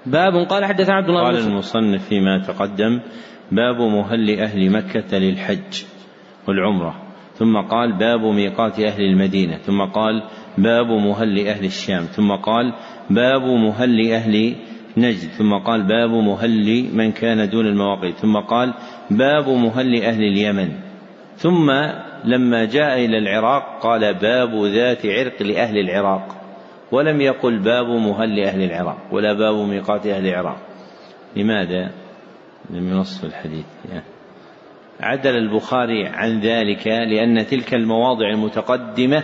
باب 0.06 0.34
قال 0.50 0.66
حدثنا 0.66 0.96
عبد 0.96 1.10
الله 1.10 1.24
قال 1.24 1.38
المصنف 1.38 2.08
فيما 2.10 2.44
تقدم 2.48 3.00
باب 3.52 3.82
مهل 3.82 4.40
أهل 4.40 4.72
مكة 4.72 5.18
للحج 5.18 5.84
والعمرة 6.48 6.96
ثم 7.34 7.58
قال 7.58 7.98
باب 7.98 8.20
ميقات 8.20 8.80
أهل 8.80 9.02
المدينة 9.02 9.58
ثم 9.58 9.82
قال 9.82 10.24
باب 10.62 10.88
مهل 10.88 11.48
أهل 11.48 11.66
الشام. 11.66 12.04
ثم 12.04 12.32
قال 12.32 12.74
باب 13.10 13.42
مهل 13.42 14.12
أهل 14.12 14.56
نجد. 14.98 15.30
ثم 15.30 15.54
قال 15.54 15.88
باب 15.88 16.10
مهل 16.10 16.90
من 16.94 17.12
كان 17.12 17.50
دون 17.50 17.66
المواقيت. 17.66 18.16
ثم 18.16 18.38
قال 18.38 18.74
باب 19.12 19.50
مهل 19.50 20.04
أهل 20.04 20.24
اليمن. 20.24 20.70
ثم 21.36 21.72
لما 22.26 22.66
جاء 22.66 23.06
إلى 23.06 23.18
العراق 23.18 23.84
قال 23.84 24.14
باب 24.14 24.66
ذات 24.66 25.06
عرق 25.06 25.44
لأهل 25.44 25.78
العراق. 25.78 26.36
ولم 26.92 27.22
يقل 27.22 27.60
باب 27.60 27.88
مهل 27.88 28.40
أهل 28.40 28.64
العراق 28.64 28.98
ولا 29.12 29.34
باب 29.34 29.56
ميقات 29.56 30.08
أهل 30.08 30.28
العراق. 30.28 30.58
لماذا؟ 31.36 31.92
لم 32.70 32.88
ينص 32.88 33.24
الحديث. 33.24 33.66
عدل 35.02 35.38
البخاري 35.38 36.08
عن 36.08 36.40
ذلك 36.40 36.88
لأن 36.88 37.46
تلك 37.46 37.74
المواضع 37.74 38.30
المتقدمة 38.30 39.24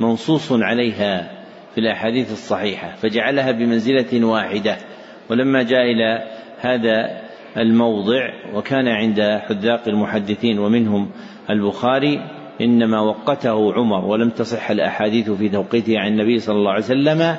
منصوص 0.00 0.52
عليها 0.52 1.30
في 1.74 1.80
الأحاديث 1.80 2.32
الصحيحة 2.32 2.94
فجعلها 2.94 3.52
بمنزلة 3.52 4.24
واحدة. 4.24 4.76
ولما 5.30 5.62
جاء 5.62 5.82
إلى 5.82 6.22
هذا 6.60 7.20
الموضع 7.56 8.28
وكان 8.54 8.88
عند 8.88 9.20
حذاق 9.20 9.88
المحدثين 9.88 10.58
ومنهم 10.58 11.10
البخاري 11.50 12.20
إنما 12.60 13.00
وقته 13.00 13.74
عمر 13.74 14.04
ولم 14.04 14.30
تصح 14.30 14.70
الأحاديث 14.70 15.30
في 15.30 15.48
توقيته 15.48 15.98
عن 15.98 16.12
النبي 16.12 16.38
صلى 16.38 16.56
الله 16.56 16.70
عليه 16.70 16.84
وسلم 16.84 17.36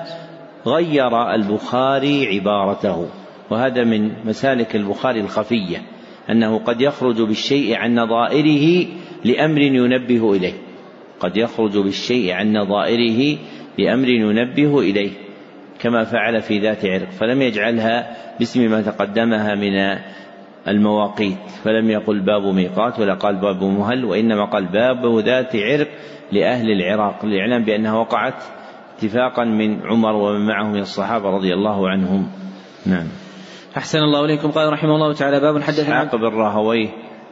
غير 0.67 1.33
البخاري 1.33 2.27
عبارته. 2.27 3.09
وهذا 3.49 3.83
من 3.83 4.11
مسالك 4.25 4.75
البخاري 4.75 5.19
الخفية 5.19 5.77
أنه 6.29 6.57
قد 6.59 6.81
يخرج 6.81 7.21
بالشيء 7.21 7.75
عن 7.75 7.95
نظائره 7.95 8.87
لأمر 9.25 9.61
ينبه 9.61 10.33
إليه. 10.33 10.64
قد 11.19 11.37
يخرج 11.37 11.77
بالشيء 11.77 12.33
عن 12.33 12.53
نظائره 12.57 13.37
بأمر 13.77 14.07
ينبه 14.07 14.79
إليه 14.79 15.11
كما 15.79 16.03
فعل 16.03 16.41
في 16.41 16.59
ذات 16.59 16.85
عرق 16.85 17.09
فلم 17.09 17.41
يجعلها 17.41 18.15
باسم 18.39 18.71
ما 18.71 18.81
تقدمها 18.81 19.55
من 19.55 19.99
المواقيت 20.67 21.49
فلم 21.63 21.89
يقل 21.89 22.19
باب 22.19 22.43
ميقات 22.43 22.99
ولا 22.99 23.13
قال 23.13 23.35
باب 23.35 23.63
مهل 23.63 24.05
وإنما 24.05 24.45
قال 24.45 24.65
باب 24.65 25.19
ذات 25.19 25.55
عرق 25.55 25.87
لأهل 26.31 26.71
العراق 26.71 27.25
للإعلام 27.25 27.63
بأنها 27.63 27.93
وقعت 27.93 28.43
اتفاقا 28.97 29.43
من 29.43 29.87
عمر 29.87 30.15
ومن 30.15 30.47
معه 30.47 30.63
من 30.63 30.79
الصحابة 30.79 31.29
رضي 31.29 31.53
الله 31.53 31.89
عنهم. 31.89 32.27
نعم. 32.85 33.07
أحسن 33.77 33.99
الله 33.99 34.25
إليكم. 34.25 34.51
قال 34.51 34.73
رحمه 34.73 34.95
الله 34.95 35.13
تعالى 35.13 35.39
باب 35.39 35.61
حدثنا 35.61 36.03
إسحاق 36.03 36.15
بن 36.15 36.37
راهويه 36.37 36.87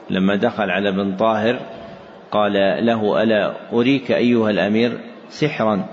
لما 0.09 0.35
دخل 0.35 0.69
على 0.69 0.89
ابن 0.89 1.15
طاهر 1.15 1.59
قال 2.33 2.53
له 2.85 3.23
ألا 3.23 3.53
أريك 3.73 4.11
أيها 4.11 4.49
الأمير 4.49 4.99
سحرا؟ 5.29 5.85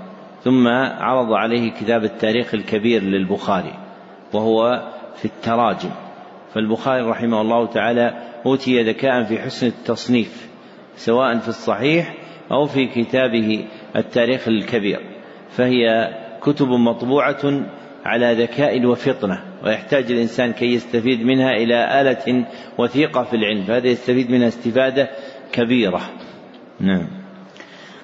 ثم 0.45 0.69
عرض 0.99 1.33
عليه 1.33 1.71
كتاب 1.71 2.05
التاريخ 2.05 2.55
الكبير 2.55 3.03
للبخاري 3.03 3.75
وهو 4.33 4.83
في 5.17 5.25
التراجم. 5.25 5.91
فالبخاري 6.55 7.03
رحمه 7.03 7.41
الله 7.41 7.67
تعالى 7.67 8.15
أوتي 8.47 8.83
ذكاء 8.83 9.23
في 9.25 9.39
حسن 9.39 9.67
التصنيف 9.67 10.49
سواء 10.97 11.39
في 11.39 11.49
الصحيح 11.49 12.15
أو 12.53 12.67
في 12.67 12.87
كتابه 12.87 13.65
التاريخ 13.97 14.49
الكبير. 14.49 15.01
فهي 15.51 16.09
كتب 16.43 16.69
مطبوعة 16.69 17.63
على 18.05 18.33
ذكاء 18.33 18.87
وفطنة 18.87 19.41
ويحتاج 19.65 20.13
الإنسان 20.13 20.53
كي 20.53 20.75
يستفيد 20.75 21.27
منها 21.27 21.51
إلى 21.51 22.01
آلة 22.01 22.47
وثيقة 22.79 23.23
في 23.23 23.37
العلم. 23.37 23.65
فهذا 23.65 23.89
يستفيد 23.89 24.31
منها 24.31 24.49
استفادة 24.49 25.11
كبيرة. 25.53 26.01
نعم. 26.81 27.07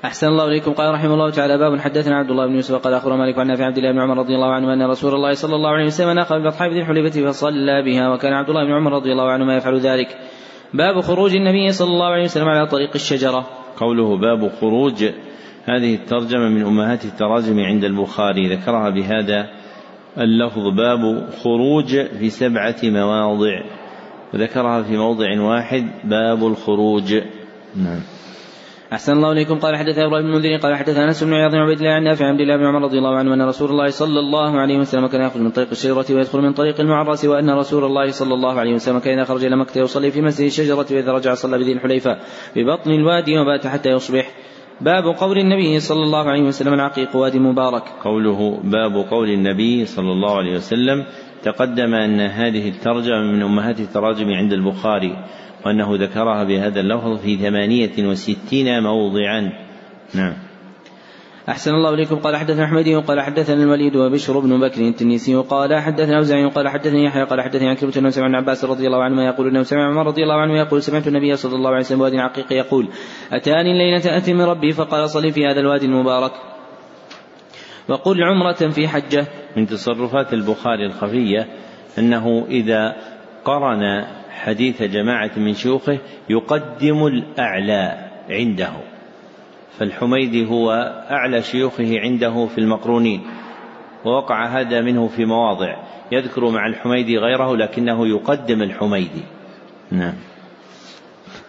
أحسن 0.05 0.27
الله 0.27 0.45
إليكم. 0.45 0.73
قال 0.73 0.95
رحمه 0.95 1.15
الله 1.15 1.31
تعالى 1.31 1.59
باب 1.59 1.81
حدثنا 1.81 2.17
عبد 2.17 2.31
الله 2.31 2.47
بن 2.47 2.55
يوسف 2.55 2.75
قال 2.75 2.95
أخبر 2.95 3.17
مالك 3.17 3.39
عن 3.39 3.47
نافع 3.47 3.65
عبد 3.65 3.79
الله 3.79 3.93
بن 3.93 4.01
عمر 4.01 4.19
رضي 4.19 4.35
الله 4.35 4.53
عنه 4.53 4.73
أن 4.73 4.83
رسول 4.83 5.15
الله 5.15 5.33
صلى 5.33 5.55
الله 5.55 5.71
عليه 5.71 5.85
وسلم 5.85 6.11
ناقل 6.11 6.43
بأصحاب 6.43 6.71
ذي 6.73 6.81
الحليفة 6.81 7.27
فصلى 7.27 7.83
بها 7.83 8.09
وكان 8.09 8.33
عبد 8.33 8.49
الله 8.49 8.65
بن 8.65 8.73
عمر 8.73 8.93
رضي 8.93 9.13
الله 9.13 9.31
عنهما 9.31 9.57
يفعل 9.57 9.79
ذلك. 9.79 10.09
باب 10.75 11.01
خروج 11.01 11.37
النبي 11.37 11.73
صلى 11.73 11.89
الله 11.89 12.07
عليه 12.07 12.25
وسلم 12.25 12.49
على 12.49 12.67
طريق 12.67 12.91
الشجرة. 12.95 13.47
قوله 13.77 14.17
باب 14.17 14.49
خروج 14.61 15.05
هذه 15.65 15.95
الترجمة 15.95 16.49
من 16.49 16.63
أمهات 16.63 17.05
التراجم 17.05 17.61
عند 17.61 17.85
البخاري 17.85 18.57
ذكرها 18.57 18.91
بهذا 18.91 19.51
اللفظ. 20.19 20.65
باب 20.77 21.31
خروج 21.43 22.07
في 22.19 22.31
سبعة 22.31 22.77
مواضع 22.85 23.63
وذكرها 24.35 24.83
في 24.83 24.97
موضع 24.97 25.41
واحد 25.41 25.91
باب 26.05 26.47
الخروج. 26.47 27.15
نعم. 27.77 28.16
أحسن 28.93 29.13
الله 29.13 29.33
إليكم. 29.33 29.59
قال 29.59 29.77
حدث 29.77 29.99
أبو 29.99 30.11
بن 30.11 30.27
المنذر 30.27 30.57
قال 30.57 30.77
حدث 30.77 30.97
أنس 30.99 31.25
بن 31.25 31.35
عياض 31.35 31.55
عبيد 31.55 31.79
الله 31.79 31.91
عن 31.91 32.05
نافع 32.05 32.27
عبد 32.27 32.41
الله 32.41 32.57
بن 32.57 32.65
عمر 32.67 32.83
رضي 32.83 32.99
الله 32.99 33.17
عنه 33.17 33.35
أن 33.35 33.43
رسول 33.43 33.71
الله 33.71 33.89
صلى 33.89 34.21
الله 34.21 34.61
عليه 34.61 34.79
وسلم 34.79 35.07
كان 35.07 35.21
يخرج 35.21 35.43
من 35.43 35.51
طريق 35.51 35.69
الشجرة 35.73 36.07
ويدخل 36.11 36.39
من 36.39 36.53
طريق 36.53 36.81
المعرس 36.81 37.25
وأن 37.25 37.51
رسول 37.51 37.85
الله 37.85 38.11
صلى 38.11 38.35
الله 38.35 38.61
عليه 38.61 38.75
وسلم 38.75 38.99
كان 38.99 39.19
إذا 39.19 39.25
خرج 39.25 39.45
إلى 39.45 39.57
مكة 39.57 39.79
يصلي 39.79 40.11
في 40.11 40.23
مسجد 40.23 40.47
الشجرة 40.47 40.87
وإذا 40.91 41.13
رجع 41.13 41.35
صلى 41.35 41.59
بذي 41.59 41.73
الحليفة 41.73 42.19
ببطن 42.57 42.91
الوادي 42.91 43.39
وبات 43.39 43.67
حتى 43.67 43.91
يصبح. 43.91 44.31
باب 44.81 45.05
قول 45.05 45.39
النبي 45.39 45.81
صلى 45.81 46.03
الله 46.03 46.31
عليه 46.31 46.43
وسلم 46.43 46.75
العقيق 46.75 47.17
وادي 47.17 47.39
مبارك. 47.39 47.83
قوله 48.05 48.61
باب 48.65 49.07
قول 49.11 49.29
النبي 49.29 49.85
صلى 49.85 50.13
الله 50.13 50.37
عليه 50.37 50.57
وسلم 50.57 51.05
تقدم 51.43 51.95
أن 51.95 52.21
هذه 52.21 52.69
الترجمة 52.69 53.23
من 53.33 53.43
أمهات 53.43 53.81
التراجم 53.81 54.29
عند 54.31 54.53
البخاري. 54.53 55.17
وأنه 55.67 55.97
ذكرها 55.97 56.45
بهذا 56.45 56.81
اللفظ 56.81 57.19
في 57.19 57.37
ثمانية 57.37 58.09
وستين 58.09 58.83
موضعا. 58.83 59.53
نعم. 60.15 60.35
أحسن 61.49 61.71
الله 61.71 61.95
إليكم. 61.95 62.17
قال 62.17 62.37
حدثنا 62.37 62.65
أحمد 62.65 62.89
قال 62.89 63.21
حدثنا 63.21 63.63
الوليد 63.63 63.97
وبشر 63.97 64.39
بن 64.39 64.61
بكر 64.61 64.81
التنيسي 64.81 65.35
قال 65.35 65.81
حدثنا 65.81 66.17
أوزعي 66.17 66.45
قال 66.45 66.69
حدثني 66.69 67.05
يحيى 67.05 67.25
قال 67.25 67.41
حدثني 67.41 67.69
عن 67.69 67.75
كلمة 67.75 67.93
أنه 67.97 68.11
سمع 68.11 68.37
عباس 68.37 68.65
رضي 68.65 68.87
الله 68.87 69.03
عنهما 69.03 69.25
يقول 69.27 69.49
أنه 69.49 69.63
سمع 69.63 69.89
عمر 69.89 70.07
رضي 70.07 70.23
الله 70.23 70.35
عنه 70.35 70.59
يقول 70.59 70.83
سمعت 70.83 71.09
النبي 71.09 71.37
صلى 71.37 71.55
الله 71.55 71.71
عليه 71.71 71.81
وسلم 71.81 72.01
وادي 72.01 72.19
عقيق 72.19 72.53
يقول 72.53 72.89
أتاني 73.33 73.73
الليلة 73.73 74.17
أتي 74.17 74.35
من 74.35 74.43
ربي؟ 74.43 74.73
فقال 74.73 75.11
صلي 75.11 75.33
في 75.33 75.47
هذا 75.47 75.61
الوادي 75.61 75.87
المبارك. 75.87 76.33
وقل 77.89 78.23
عمرة 78.23 78.71
في 78.71 78.89
حجة. 78.89 79.27
من 79.57 79.67
تصرفات 79.67 80.33
البخاري 80.33 80.87
الخفية 80.87 81.47
أنه 81.99 82.47
إذا 82.51 82.97
قرن 83.45 84.05
حديث 84.45 84.83
جماعة 84.83 85.31
من 85.37 85.55
شيوخه 85.55 85.99
يقدم 86.31 87.07
الأعلى 87.07 88.11
عنده 88.31 88.73
فالحميدي 89.79 90.47
هو 90.47 90.71
أعلى 91.11 91.43
شيوخه 91.43 92.01
عنده 92.01 92.47
في 92.47 92.59
المقرونين 92.59 93.23
ووقع 94.05 94.47
هذا 94.47 94.81
منه 94.81 95.09
في 95.09 95.25
مواضع 95.25 95.77
يذكر 96.13 96.51
مع 96.51 96.67
الحميدي 96.67 97.19
غيره 97.19 97.57
لكنه 97.57 98.07
يقدم 98.07 98.63
الحميدي. 98.63 99.23
نعم. 99.91 100.15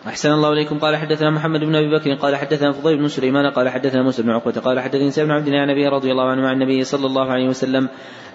أحسن 0.08 0.32
الله 0.32 0.54
إليكم. 0.54 0.80
قال 0.80 0.96
حدثنا 0.96 1.30
محمد 1.30 1.60
بن 1.60 1.76
أبي 1.76 1.90
بكر 1.90 2.14
قال 2.14 2.36
حدثنا 2.36 2.72
فضيل 2.72 2.98
بن 2.98 3.08
سليمان 3.08 3.52
قال 3.52 3.70
حدثنا 3.70 4.04
موسى 4.04 4.24
بن 4.24 4.30
عقبة 4.30 4.62
قال 4.62 4.80
حدثني 4.80 5.12
سيدنا 5.12 5.34
عبد 5.34 5.48
الله 5.48 5.64
النبي 5.64 5.88
رضي 5.88 6.12
الله 6.12 6.24
عنه 6.24 6.48
عن 6.48 6.54
النبي 6.54 6.84
صلى 6.84 7.06
الله 7.06 7.32
عليه 7.32 7.48
وسلم 7.48 7.90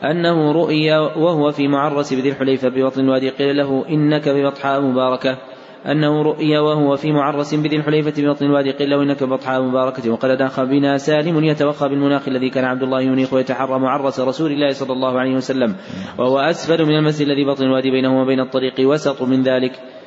أنه 0.05 0.53
رؤي 0.53 0.93
وهو 0.99 1.51
في 1.51 1.69
معرس 1.69 2.15
بذي 2.15 2.29
الحليفة 2.29 2.69
ببطن 2.69 3.01
الوادي 3.01 3.31
قيل 3.31 3.57
له 3.57 3.85
إنك 3.89 4.29
ببطحاء 4.29 4.81
مباركة. 4.81 5.39
أنه 5.87 6.23
رؤي 6.23 6.59
وهو 6.59 6.97
في 6.97 7.13
معرس 7.13 7.55
بذي 7.55 7.77
الحليفة 7.77 8.23
ببطن 8.23 8.47
الوادي 8.47 8.71
قيل 8.71 8.91
له 8.91 9.03
إنك 9.03 9.23
ببطحاء 9.23 9.63
مباركة. 9.63 10.11
وقد 10.11 10.31
دخل 10.31 10.67
بنا 10.67 10.99
سالم 10.99 11.45
يتوخى 11.45 11.89
بالمناخ 11.89 12.29
الذي 12.29 12.51
كان 12.51 12.65
عبد 12.65 12.83
الله 12.83 13.01
ينيخ 13.01 13.33
ويتحرى 13.33 13.79
معرس 13.79 14.21
رسول 14.21 14.53
الله 14.53 14.71
صلى 14.71 14.93
الله 14.93 15.19
عليه 15.19 15.35
وسلم 15.35 15.77
وهو 16.19 16.39
أسفل 16.39 16.85
من 16.85 16.97
المسجد 16.97 17.27
الذي 17.29 17.45
بطن 17.45 17.65
الوادي 17.65 17.91
بينه 17.91 18.23
وبين 18.23 18.41
الطريق 18.41 18.75
وسط 18.81 19.23
من 19.23 19.43
ذلك. 19.43 20.02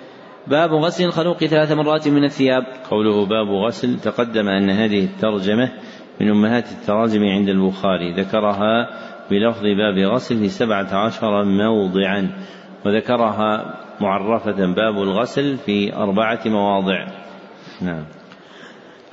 باب 0.47 0.73
غسل 0.73 1.03
الخلوق 1.03 1.37
ثلاث 1.37 1.71
مرات 1.71 2.07
من 2.07 2.23
الثياب. 2.23 2.63
قوله 2.89 3.25
باب 3.25 3.47
غسل 3.47 3.99
تقدم 3.99 4.47
أن 4.47 4.69
هذه 4.69 5.05
الترجمة 5.05 5.71
من 6.21 6.29
أمهات 6.29 6.71
التراجم 6.71 7.23
عند 7.23 7.49
البخاري. 7.49 8.13
ذكرها 8.13 8.89
بلفظ 9.31 9.63
باب 9.63 9.97
غسل 10.13 10.37
في 10.37 10.49
سبعة 10.49 10.95
عشر 10.95 11.43
موضعا 11.43 12.29
وذكرها 12.85 13.75
معرفة 14.01 14.65
باب 14.73 14.95
الغسل 14.95 15.57
في 15.57 15.95
أربعة 15.95 16.39
مواضع. 16.45 17.07
نعم. 17.81 18.05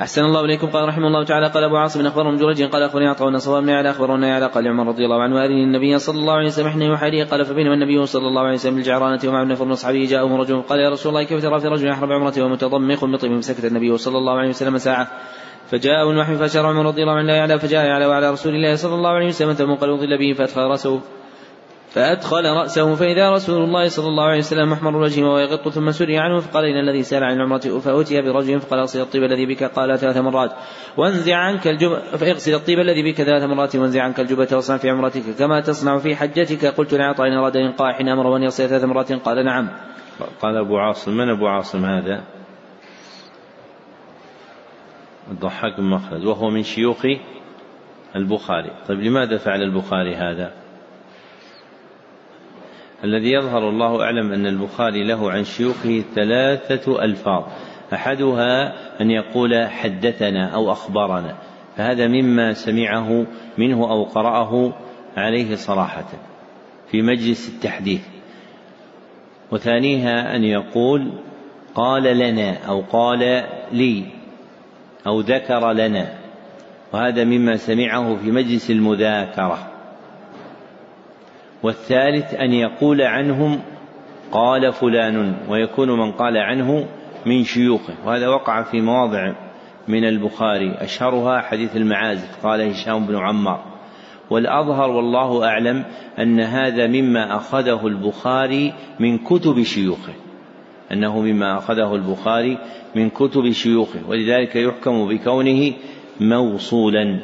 أحسن 0.03 0.25
الله 0.25 0.45
إليكم. 0.45 0.67
قال 0.67 0.89
رحمه 0.89 1.07
الله 1.07 1.25
تعالى 1.25 1.47
قال 1.47 1.65
أبو 1.65 1.77
عاصم 1.77 2.07
أخبرهم 2.07 2.37
جريج 2.37 2.63
قال 2.63 2.83
أخبرني 2.83 3.09
عطاء 3.09 3.29
بن 3.29 3.39
صواب 3.39 3.71
على 3.71 3.91
أخبرنا 3.91 4.35
على 4.35 4.47
قال 4.47 4.69
عمر 4.69 4.87
رضي 4.89 5.05
الله 5.05 5.23
عنه 5.23 5.35
وأذن 5.35 5.53
النبي 5.53 5.99
صلى 5.99 6.19
الله 6.19 6.35
عليه 6.35 6.47
وسلم 6.47 6.69
حين 6.69 6.83
يحيي 6.83 7.23
قال 7.23 7.45
فبينما 7.45 7.75
النبي 7.75 8.07
صلى 8.07 8.27
الله 8.29 8.43
عليه 8.43 8.55
وسلم 8.55 8.75
بالجعرانة 8.75 9.21
ومع 9.27 9.43
ابن 9.43 9.65
من 9.65 9.73
أصحابه 9.73 10.07
جاءه 10.11 10.37
رجل 10.37 10.63
قال 10.63 10.81
يا 10.81 10.91
رسول 10.91 11.11
الله 11.11 11.23
كيف 11.23 11.43
ترى 11.43 11.61
في 11.61 11.69
رجل 11.69 11.89
يحرم 11.89 12.13
عمرته 12.13 12.45
ومتضمخ 12.45 13.05
بطيب 13.05 13.41
فسكت 13.41 13.65
النبي 13.65 13.97
صلى 13.97 14.19
الله 14.19 14.39
عليه 14.39 14.49
وسلم 14.49 14.79
ساعة؟ 14.79 15.09
فجاءه 15.67 16.11
الوحي 16.11 16.37
فأشار 16.37 16.67
عمر 16.67 16.87
رضي 16.87 17.03
الله 17.03 17.15
عنه 17.15 17.27
لا 17.27 17.37
يعلى 17.37 17.59
فجاء 17.59 17.87
يعلى 17.87 18.07
وعلى 18.07 18.31
رسول 18.31 18.55
الله 18.55 18.75
صلى 18.75 18.95
الله 18.95 19.11
عليه 19.11 19.27
وسلم 19.27 19.53
ثم 19.53 19.75
قال 19.75 19.99
ظل 19.99 20.19
به 20.19 20.33
فأدخل 20.33 20.61
رأسه. 20.61 21.01
فأدخل 21.95 22.45
رأسه 22.45 22.95
فإذا 22.95 23.31
رسول 23.31 23.65
الله 23.65 23.89
صلى 23.89 24.09
الله 24.09 24.25
عليه 24.25 24.39
وسلم 24.39 24.71
محمر 24.71 24.91
الوجه 24.91 25.23
وهو 25.23 25.39
يغط 25.39 25.69
ثم 25.69 25.91
سري 25.91 26.19
عنه 26.19 26.41
فقال 26.41 26.65
إن 26.65 26.89
الذي 26.89 27.03
سأل 27.03 27.25
عن 27.25 27.37
العمرة 27.37 27.59
فأتي 27.59 28.23
برجل 28.23 28.61
فقال 28.61 28.79
أغسل 28.79 29.01
الطيب 29.01 29.23
الذي 29.23 29.47
بك 29.47 29.65
قال 29.65 29.99
ثلاث 29.99 30.17
مرات 30.17 30.53
وانزع 30.97 31.37
عنك 31.37 31.69
الجبة 31.69 31.99
فأغسل 31.99 32.55
الطيب 32.55 32.79
الذي 32.79 33.03
بك 33.03 33.23
ثلاث 33.23 33.43
مرات 33.43 33.77
وانزع 33.77 34.03
عنك 34.03 34.21
الجبة 34.21 34.49
واصنع 34.53 34.77
في 34.77 34.91
عمرتك 34.91 35.23
كما 35.39 35.61
تصنع 35.61 35.99
في 35.99 36.17
حجتك 36.17 36.65
قلت 36.67 36.95
لعطاء 36.95 37.29
إن 37.29 37.33
أراد 37.33 37.57
إنقاء 37.57 37.93
حين 37.93 38.09
أمر 38.09 38.37
أن 38.37 38.43
يغسل 38.43 38.69
ثلاث 38.69 38.85
مرات 38.85 39.13
قال 39.13 39.45
نعم 39.45 39.69
قال 40.41 40.57
أبو 40.57 40.79
عاصم 40.79 41.17
من 41.17 41.29
أبو 41.29 41.47
عاصم 41.47 41.85
هذا؟ 41.85 42.25
الضحاك 45.31 45.77
بن 45.81 45.85
مخلد 45.85 46.25
وهو 46.25 46.51
من 46.51 46.63
شيوخ 46.63 47.07
البخاري. 48.17 48.71
طيب 48.89 49.01
لماذا 49.01 49.37
فعل 49.37 49.63
البخاري 49.63 50.15
هذا؟ 50.15 50.62
الذي 53.05 53.33
يظهر 53.33 53.69
الله 53.69 54.03
أعلم 54.03 54.33
أن 54.33 54.47
البخاري 54.47 55.05
له 55.05 55.31
عن 55.31 55.45
شيوخه 55.45 56.03
ثلاثة 56.15 57.05
ألفاظ. 57.05 57.45
أحدها 57.93 58.73
أن 59.01 59.11
يقول 59.11 59.67
حدثنا 59.67 60.49
أو 60.49 60.73
أخبرنا. 60.73 61.37
فهذا 61.77 62.07
مما 62.07 62.53
سمعه 62.53 63.27
منه 63.59 63.91
أو 63.91 64.05
قرأه 64.05 64.73
عليه 65.17 65.55
صراحة 65.55 66.09
في 66.91 67.03
مجلس 67.03 67.49
التحديث. 67.49 68.01
وثانيها 69.51 70.37
أن 70.37 70.45
يقول 70.45 71.13
قال 71.75 72.03
لنا 72.03 72.57
أو 72.69 72.81
قال 72.81 73.45
لي 73.73 74.05
أو 75.07 75.21
ذكر 75.21 75.73
لنا. 75.73 76.19
وهذا 76.93 77.25
مما 77.25 77.57
سمعه 77.57 78.17
في 78.17 78.31
مجلس 78.31 78.71
المذاكرة. 78.71 79.72
والثالث 81.63 82.35
أن 82.35 82.53
يقول 82.53 83.03
عنهم 83.03 83.61
قال 84.33 84.73
فلان 84.73 85.35
ويكون 85.49 85.91
من 85.91 86.13
قال 86.13 86.37
عنه 86.37 86.87
من 87.27 87.45
شيوخه. 87.45 87.95
وهذا 88.07 88.29
وقع 88.29 88.63
في 88.63 88.81
مواضع 88.81 89.33
من 89.89 90.05
البخاري. 90.05 90.75
أشهرها 90.79 91.41
حديث 91.41 91.77
المعازف 91.77 92.47
قال 92.47 92.61
هشام 92.61 93.07
بن 93.07 93.17
عمار. 93.17 93.65
والأظهر 94.31 94.91
والله 94.91 95.49
أعلم 95.49 95.85
أن 96.19 96.41
هذا 96.41 96.87
مما 96.87 97.37
أخذه 97.37 97.87
البخاري 97.87 98.73
من 99.01 99.19
كتب 99.19 99.63
شيوخه. 99.63 100.13
أنه 100.93 101.21
مما 101.21 101.59
أخذه 101.59 101.95
البخاري 101.95 102.59
من 102.97 103.11
كتب 103.11 103.51
شيوخه. 103.51 104.01
ولذلك 104.09 104.57
يحكم 104.57 105.09
بكونه 105.09 105.73
موصولا. 106.21 107.21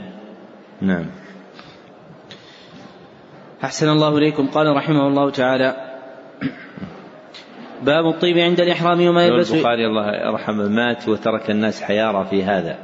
نعم. 0.83 1.07
أحسن 3.65 3.89
الله 3.89 4.19
إليكم. 4.19 4.47
قال 4.47 4.77
رحمه 4.77 5.07
الله 5.09 5.31
تعالى 5.31 5.77
باب 7.83 8.07
الطيب 8.07 8.39
عند 8.39 8.61
الإحرام 8.61 9.07
وما 9.07 9.27
يلبس. 9.27 9.53
البخاري 9.53 9.87
الله 9.87 10.07
يرحمه 10.31 10.69
مات 10.69 11.09
وترك 11.09 11.51
الناس 11.51 11.83
حيارى 11.83 12.27
في 12.31 12.43
هذا. 12.43 12.79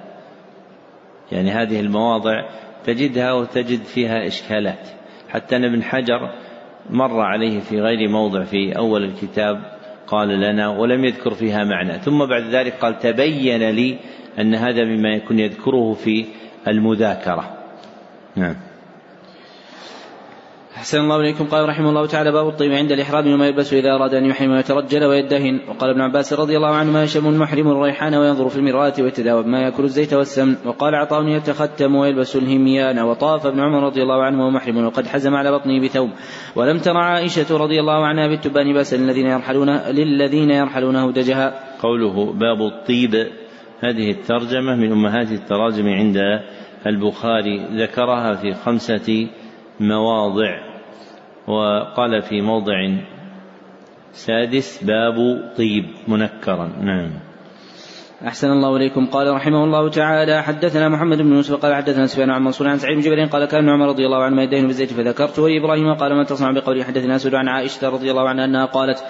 يعني 1.32 1.50
هذه 1.50 1.80
المواضع 1.80 2.48
تجدها 2.84 3.32
وتجد 3.32 3.82
فيها 3.82 4.26
إشكالات. 4.26 4.88
حتى 5.28 5.56
أن 5.56 5.64
ابن 5.64 5.82
حجر 5.82 6.32
مر 6.90 7.20
عليه 7.20 7.60
في 7.60 7.80
غير 7.80 8.08
موضع 8.08 8.44
في 8.44 8.78
أول 8.78 9.04
الكتاب 9.04 9.78
قال 10.06 10.28
لنا 10.28 10.68
ولم 10.68 11.04
يذكر 11.04 11.34
فيها 11.34 11.64
معنى. 11.64 11.98
ثم 11.98 12.26
بعد 12.26 12.42
ذلك 12.42 12.72
قال 12.72 12.98
تبين 12.98 13.70
لي 13.70 13.98
أن 14.38 14.54
هذا 14.54 14.84
مما 14.84 15.08
يكون 15.14 15.38
يذكره 15.38 15.92
في 15.92 16.24
المذاكرة. 16.68 17.58
نعم. 18.36 18.56
أحسن 20.84 20.98
الله 21.00 21.20
إليكم. 21.20 21.44
قال 21.44 21.68
رحمه 21.68 21.88
الله 21.88 22.06
تعالى 22.06 22.32
باب 22.32 22.48
الطيب 22.48 22.72
عند 22.72 22.92
الإحرام 22.92 23.32
وما 23.32 23.46
يلبس 23.46 23.72
إذا 23.72 23.90
أراد 23.94 24.14
أن 24.14 24.24
يحرم 24.24 24.50
ويترجل 24.50 25.04
ويدهن. 25.04 25.60
وقال 25.68 25.90
ابن 25.90 26.00
عباس 26.00 26.32
رضي 26.32 26.56
الله 26.56 26.74
عنه 26.74 26.92
ما 26.92 27.02
يشم 27.02 27.28
المحرم 27.28 27.68
الريحان 27.68 28.14
وينظر 28.14 28.48
في 28.48 28.56
المرآة 28.56 28.92
ويتداوى 29.00 29.42
ما 29.42 29.60
يأكل 29.60 29.84
الزيت 29.84 30.14
والسمن. 30.14 30.56
وقال 30.66 30.94
عطاء 30.94 31.28
يتختم 31.28 31.94
ويلبس 31.94 32.36
الهميان. 32.36 32.98
وطاف 32.98 33.46
ابن 33.46 33.60
عمر 33.60 33.86
رضي 33.86 34.02
الله 34.02 34.22
عنه 34.22 34.40
وهو 34.40 34.50
محرم 34.50 34.84
وقد 34.84 35.06
حزم 35.06 35.34
على 35.34 35.52
بطنه 35.52 35.80
بثوب. 35.80 36.10
ولم 36.56 36.78
تر 36.78 36.96
عائشة 36.96 37.56
رضي 37.56 37.80
الله 37.80 38.06
عنها 38.06 38.28
بالتبان 38.28 38.72
بأس 38.74 38.94
للذين 38.94 39.26
يرحلون 39.26 39.70
للذين 39.70 40.50
يرحلونه 40.50 41.12
دجها 41.12 41.54
قوله 41.82 42.32
باب 42.32 42.60
الطيب 42.60 43.14
هذه 43.80 44.10
الترجمة 44.10 44.76
من 44.76 44.92
أمهات 44.92 45.32
التراجم 45.32 45.88
عند 45.88 46.18
البخاري. 46.86 47.66
ذكرها 47.72 48.34
في 48.34 48.54
خمسة 48.54 49.28
مواضع. 49.80 50.73
وقال 51.48 52.22
في 52.22 52.40
موضع 52.40 52.74
سادس 54.12 54.84
باب 54.84 55.16
طيب 55.56 55.84
منكرا. 56.08 56.66
نعم. 56.80 57.10
أحسن 58.26 58.48
الله 58.48 58.76
إليكم. 58.76 59.06
قال 59.06 59.34
رحمه 59.34 59.64
الله 59.64 59.90
تعالى 59.90 60.42
حدثنا 60.42 60.88
محمد 60.88 61.18
بن 61.18 61.32
يوسف 61.32 61.54
قال 61.54 61.74
حدثنا 61.74 62.06
سفيان 62.06 62.30
عن 62.30 62.42
منصور 62.42 62.68
عن 62.68 62.78
سعيد 62.78 62.96
بن 62.96 63.02
جبير 63.02 63.24
قال 63.24 63.44
كان 63.44 63.68
عمر 63.68 63.88
رضي 63.88 64.06
الله 64.06 64.22
عنه 64.22 64.42
يدين 64.42 64.66
بالزيت 64.66 64.92
فذكرت 64.92 65.38
لإبراهيم 65.38 65.94
قال 65.94 66.14
ما 66.14 66.24
تصنع 66.24 66.50
بقولي 66.50 66.84
حدثنا 66.84 67.16
أسود 67.16 67.34
عن 67.34 67.48
عائشة 67.48 67.88
رضي 67.88 68.10
الله 68.10 68.28
عنها 68.28 68.44
أنها 68.44 68.64
قالت 68.64 69.04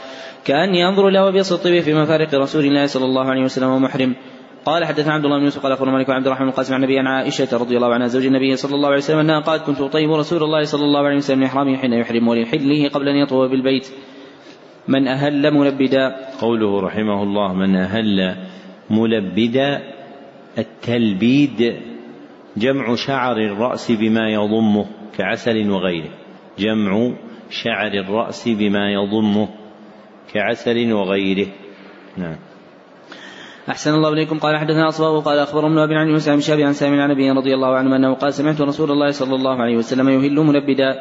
كأني 0.45 0.89
أنظر 0.89 1.09
إلى 1.09 1.21
وبيص 1.21 1.53
الطيب 1.53 1.83
في 1.83 1.95
مفارق 1.95 2.35
رسول 2.35 2.65
الله 2.65 2.87
صلى 2.87 3.05
الله 3.05 3.31
عليه 3.31 3.45
وسلم 3.45 3.69
ومحرم 3.69 4.15
قال 4.65 4.85
حدثنا 4.85 5.13
عبد 5.13 5.25
الله 5.25 5.39
بن 5.39 5.45
يوسف 5.45 5.63
قال 5.63 5.73
أخبرنا 5.73 5.93
مالك 5.93 6.11
عبد 6.11 6.27
الرحمن 6.27 6.49
القاسم 6.49 6.75
عن 6.75 6.81
النبي 6.81 6.99
عن 6.99 7.07
عائشة 7.07 7.57
رضي 7.57 7.77
الله 7.77 7.95
عنها 7.95 8.07
زوج 8.07 8.27
النبي 8.27 8.57
صلى 8.57 8.75
الله 8.75 8.89
عليه 8.89 8.99
وسلم 8.99 9.19
أنها 9.19 9.41
قالت 9.41 9.63
كنت 9.63 9.81
أطيب 9.81 10.13
رسول 10.13 10.43
الله 10.43 10.63
صلى 10.63 10.85
الله 10.85 11.01
عليه 11.01 11.17
وسلم 11.17 11.39
من 11.39 11.45
احرامه 11.45 11.77
حين 11.77 11.93
يحرم 11.93 12.29
ولحله 12.29 12.89
قبل 12.89 13.09
أن 13.09 13.17
يطوف 13.17 13.51
بالبيت. 13.51 13.89
من 14.89 15.09
أهل 15.09 15.55
ملبدا. 15.55 16.17
قوله 16.41 16.81
رحمه 16.81 17.23
الله 17.23 17.55
من 17.55 17.77
أهل 17.77 18.37
ملبدا 18.91 19.83
التلبيد 20.59 21.77
جمع 22.57 22.95
شعر 22.95 23.37
الرأس 23.37 23.93
بما 23.93 24.31
يضمه 24.31 24.87
كعسل 25.19 25.71
وغيره. 25.71 26.11
جمع 26.59 27.13
شعر 27.51 27.93
الرأس 27.93 28.49
بما 28.49 28.93
يضمه 28.93 29.49
كعسل 30.33 30.93
وغيره. 30.93 31.49
نعم. 32.17 32.54
أحسن 33.69 33.95
الله 33.95 34.09
إليكم. 34.13 34.39
قال 34.39 34.57
حدثنا 34.57 34.89
أصباب 34.89 35.23
قال 35.25 35.39
أخبرنا 35.39 35.85
ابن 35.85 35.93
عن 35.93 36.09
يوسف 36.09 36.33
بن 36.33 36.41
شهاب 36.41 36.61
عن 36.61 36.73
سامي 36.73 37.01
عن 37.01 37.11
نبي 37.11 37.31
رضي 37.31 37.55
الله 37.55 37.77
عنه 37.77 37.97
أنه 37.97 38.15
قال 38.15 38.35
سمعت 38.35 38.61
رسول 38.61 38.91
الله 38.91 39.11
صلى 39.11 39.35
الله 39.35 39.63
عليه 39.63 39.77
وسلم 39.77 40.09
يهل 40.09 40.37
منبدا. 40.37 40.95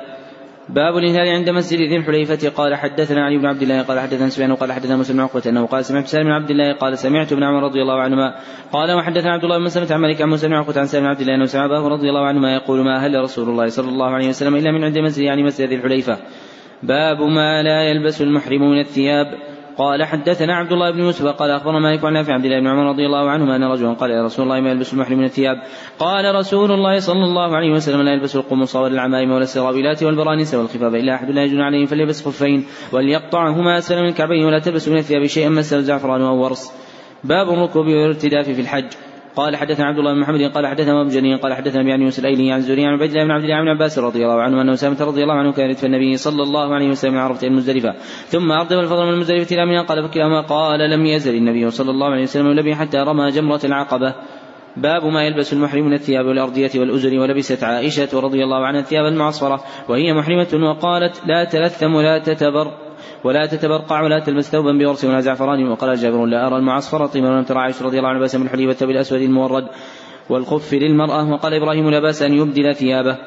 باب 0.70 0.98
الإنهال 0.98 1.28
عند 1.28 1.50
مسجد 1.50 1.80
ذي 1.80 1.98
الحليفة. 1.98 2.50
قال 2.50 2.76
حدثنا 2.76 3.26
علي 3.26 3.38
بن 3.38 3.46
عبد 3.46 3.62
الله 3.62 3.82
قال 3.82 4.00
حدثنا 4.00 4.30
سفيان 4.30 4.52
وقال 4.52 4.72
حدثنا 4.72 4.98
مسلم 4.98 5.22
عقبة 5.22 5.42
أنه 5.48 5.66
قال 5.66 5.86
سمعت 5.86 6.08
سالم 6.08 6.24
بن 6.24 6.32
عبد 6.32 6.50
الله 6.50 6.74
قال 6.74 6.98
سمعت 6.98 7.34
ابن 7.34 7.44
عمر 7.44 7.64
رضي 7.64 7.82
الله 7.82 8.02
عنهما. 8.02 8.36
قال 8.72 8.92
وحدثنا 8.92 9.32
عبد 9.32 9.44
الله 9.44 9.58
بن 9.58 9.64
مسلمة 9.64 9.94
عن 9.94 10.02
مالك 10.02 10.22
عن 10.22 10.30
مسلم 10.30 10.54
عقبة 10.54 10.80
عن 10.80 10.86
سالم 10.86 11.04
بن 11.04 11.10
عبد 11.10 11.22
الله 11.22 11.36
أنه 11.36 11.46
سمع 11.46 11.66
أباه 11.66 11.88
رضي 11.88 12.10
الله 12.10 12.26
عنهما 12.26 12.54
يقول 12.54 12.86
ما 12.86 13.06
أهل 13.06 13.22
رسول 13.22 13.50
الله 13.50 13.68
صلى 13.68 13.90
الله 13.90 14.10
عليه 14.10 14.28
وسلم 14.28 14.56
إلا 14.56 14.72
من 14.72 14.84
عند 14.84 14.98
مسجد 14.98 15.24
يعني 15.24 15.44
مسجد 15.44 15.68
ذي 15.68 15.76
الحليفة. 15.76 16.18
باب 16.84 17.22
ما 17.22 17.64
لا 17.64 17.84
يلبس 17.84 18.22
المحرم 18.22 18.62
من 18.72 18.80
الثياب. 18.80 19.53
قال 19.78 20.04
حدثنا 20.04 20.56
عبد 20.56 20.72
الله 20.72 20.92
بن 20.92 21.00
يوسف 21.00 21.26
قال 21.26 21.52
أخبرنا 21.52 21.80
مالك 21.80 22.06
عن 22.06 22.14
نافع 22.14 22.34
عبد 22.34 22.46
الله 22.46 22.60
بن 22.60 22.68
عمر 22.68 22.90
رضي 22.90 23.06
الله 23.06 23.30
عنهما 23.30 23.56
أن 23.56 23.64
رجلا 23.64 23.94
قال 23.94 24.12
يا 24.12 24.24
رسول 24.24 24.46
الله 24.46 24.60
ما 24.60 24.72
يلبس 24.72 24.94
المحرم 24.94 25.18
من 25.18 25.24
الثياب؟ 25.24 25.56
قال 26.00 26.36
رسول 26.36 26.72
الله 26.72 27.00
صلى 27.00 27.24
الله 27.24 27.56
عليه 27.56 27.72
وسلم 27.72 28.02
لا 28.02 28.14
يلبس 28.14 28.36
القمص 28.36 28.76
ولا 28.76 28.94
العمائم 28.94 29.32
ولا 29.32 29.44
السرابيلات 29.44 30.04
والبرانس 30.04 30.54
والخفاف 30.56 30.96
إلا 30.96 31.16
أحد 31.16 31.30
لا 31.30 31.44
يجد 31.44 31.62
نعلين 31.62 31.86
فليلبس 31.86 32.26
خفين 32.26 32.66
وليقطعهما 32.92 33.78
أسفل 33.78 34.02
من 34.02 34.10
الكعبين 34.10 34.46
ولا 34.46 34.60
تلبس 34.60 34.88
من 34.88 34.98
الثياب 34.98 35.26
شيئا 35.26 35.50
مس 35.50 35.74
الزعفران 35.74 36.22
أو 36.22 36.44
ورس 36.44 36.72
باب 37.24 37.50
الركوب 37.50 37.86
والارتداف 37.86 38.50
في 38.50 38.62
الحج. 38.62 38.88
قال 39.36 39.56
حدثنا 39.56 39.86
عبد 39.86 39.98
الله 39.98 40.14
بن 40.14 40.20
محمد 40.20 40.42
قال 40.42 40.68
حدثنا 40.68 41.02
وهب 41.02 41.07
بن 41.07 41.10
جرير 41.10 41.38
قال 41.38 41.54
حدثنا 41.54 41.84
أبي 41.84 41.95
عن 41.95 42.02
يونس 42.02 42.20
الأيلي 42.20 42.52
عن 42.52 42.62
الزهري 42.62 42.86
عن 42.86 42.94
عبيد 42.94 43.02
الله 43.02 43.24
بن 43.24 43.32
عبد 43.32 43.44
الله 43.44 43.62
عن 43.62 43.65
ابن 43.65 43.68
عباس 43.68 44.00
رضي 44.00 44.26
الله 44.26 44.42
عنه 44.42 44.62
أن 44.62 44.76
أسامة 44.76 45.02
رضي 45.02 45.24
الله 45.24 45.34
عنه 45.34 45.52
كان 45.52 45.70
ردف 45.70 45.88
النبي 45.88 46.18
صلى 46.18 46.44
الله 46.44 46.76
عليه 46.76 46.90
وسلم 46.90 47.18
عرفه 47.18 47.48
المزدلفه 47.48 47.94
ثم 48.28 48.52
اردف 48.52 48.72
الفضل 48.72 49.06
من 49.06 49.14
المزدلفة 49.14 49.56
إلى 49.56 49.66
منى 49.66 49.80
قال 49.80 50.10
فكلاهما 50.10 50.42
قال 50.42 50.80
لم 50.90 51.06
يزل 51.06 51.36
النبي 51.36 51.70
صلى 51.70 51.92
الله 51.92 52.08
عليه 52.08 52.24
وسلم 52.24 52.48
يلبي 52.48 52.76
حتى 52.76 52.98
رمى 52.98 53.30
جمرة 53.30 53.62
العقبة. 53.64 54.16
باب 54.78 55.06
ما 55.06 55.24
يلبس 55.24 55.54
المحرم 55.54 55.86
من 55.86 55.94
الثياب 55.94 56.26
والأردية 56.26 56.72
والأزر 56.76 57.20
ولبست 57.20 57.64
عائشة 57.64 58.20
رضي 58.20 58.44
الله 58.44 58.66
عنها 58.66 58.80
الثياب 58.80 59.06
المعصفرة 59.06 59.64
وهي 59.90 60.14
محرمة 60.14 60.70
وقالت 60.70 61.22
لا 61.26 61.44
تلثم 61.44 61.94
ولا 61.96 62.20
تتبر. 62.20 62.83
ولا 63.24 63.46
تتبرقع 63.46 64.02
ولا 64.02 64.20
تلبس 64.20 64.52
ثوبا 64.52 64.72
بورس 64.72 65.06
ولا 65.06 65.20
زعفران. 65.20 65.68
وقال 65.68 65.96
جابر 65.96 66.26
لا 66.26 66.48
أرى 66.48 66.58
المعصفرة 66.58 67.06
طيبا 67.06 67.30
ولم 67.30 67.44
ترى 67.44 67.60
عائشة 67.60 67.86
رضي 67.86 67.98
الله 67.98 68.10
عنها 68.10 68.20
بأس 68.20 68.36
من 68.36 68.46
الحلي 68.46 68.68
والثوب 68.68 68.90
الأسود 68.90 69.22
المورد 69.22 69.68
والخف 70.30 70.74
للمرأة. 70.74 71.32
وقال 71.32 71.54
إبراهيم 71.54 71.90
لا 71.90 72.00
بأس 72.00 72.22
أن 72.22 72.34
يبدل 72.34 72.76
ثيابه. 72.76 73.18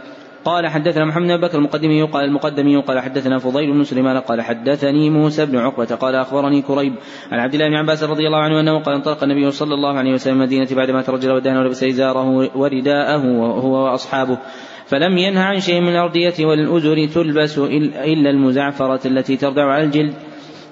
قال 0.47 0.67
حدثنا 0.67 1.05
محمد 1.05 1.27
بن 1.27 1.41
بكر 1.41 1.59
المقدمي 1.59 2.03
قال 2.03 2.25
المقدمي 2.25 2.77
قال 2.77 3.01
حدثنا 3.01 3.39
فضيل 3.39 3.73
بن 3.73 3.85
سليمان 3.85 4.17
قال 4.17 4.43
حدثني 4.43 5.11
موسى 5.11 5.47
بن 5.47 5.59
عقبة 5.59 5.85
قال 5.85 6.15
أخبرني 6.15 6.63
كريب 6.63 6.95
عن 7.33 7.39
عبد 7.39 7.55
الله 7.55 7.69
بن 7.69 7.75
عباس 7.75 8.03
رضي 8.03 8.27
الله 8.27 8.39
عنه 8.39 8.61
أنه 8.61 8.83
قال 8.83 8.95
انطلق 8.95 9.23
النبي 9.23 9.51
صلى 9.51 9.75
الله 9.75 9.99
عليه 9.99 10.13
وسلم 10.13 10.35
المدينة 10.35 10.69
بعدما 10.73 11.03
ترجل 11.03 11.33
ودهن 11.33 11.57
ولبس 11.57 11.85
إزاره 11.85 12.51
ورداءه 12.57 13.23
هو 13.61 13.85
وأصحابه. 13.85 14.39
فلم 14.87 15.19
ينه 15.19 15.41
عن 15.41 15.61
شيء 15.61 15.81
من 15.81 15.89
الأرضية 15.89 16.47
والأزر 16.47 17.07
تلبس 17.07 17.59
إلا 17.59 18.31
المزعفرة 18.31 19.07
التي 19.09 19.37
تردع 19.37 19.65
على 19.65 19.85
الجلد. 19.85 20.15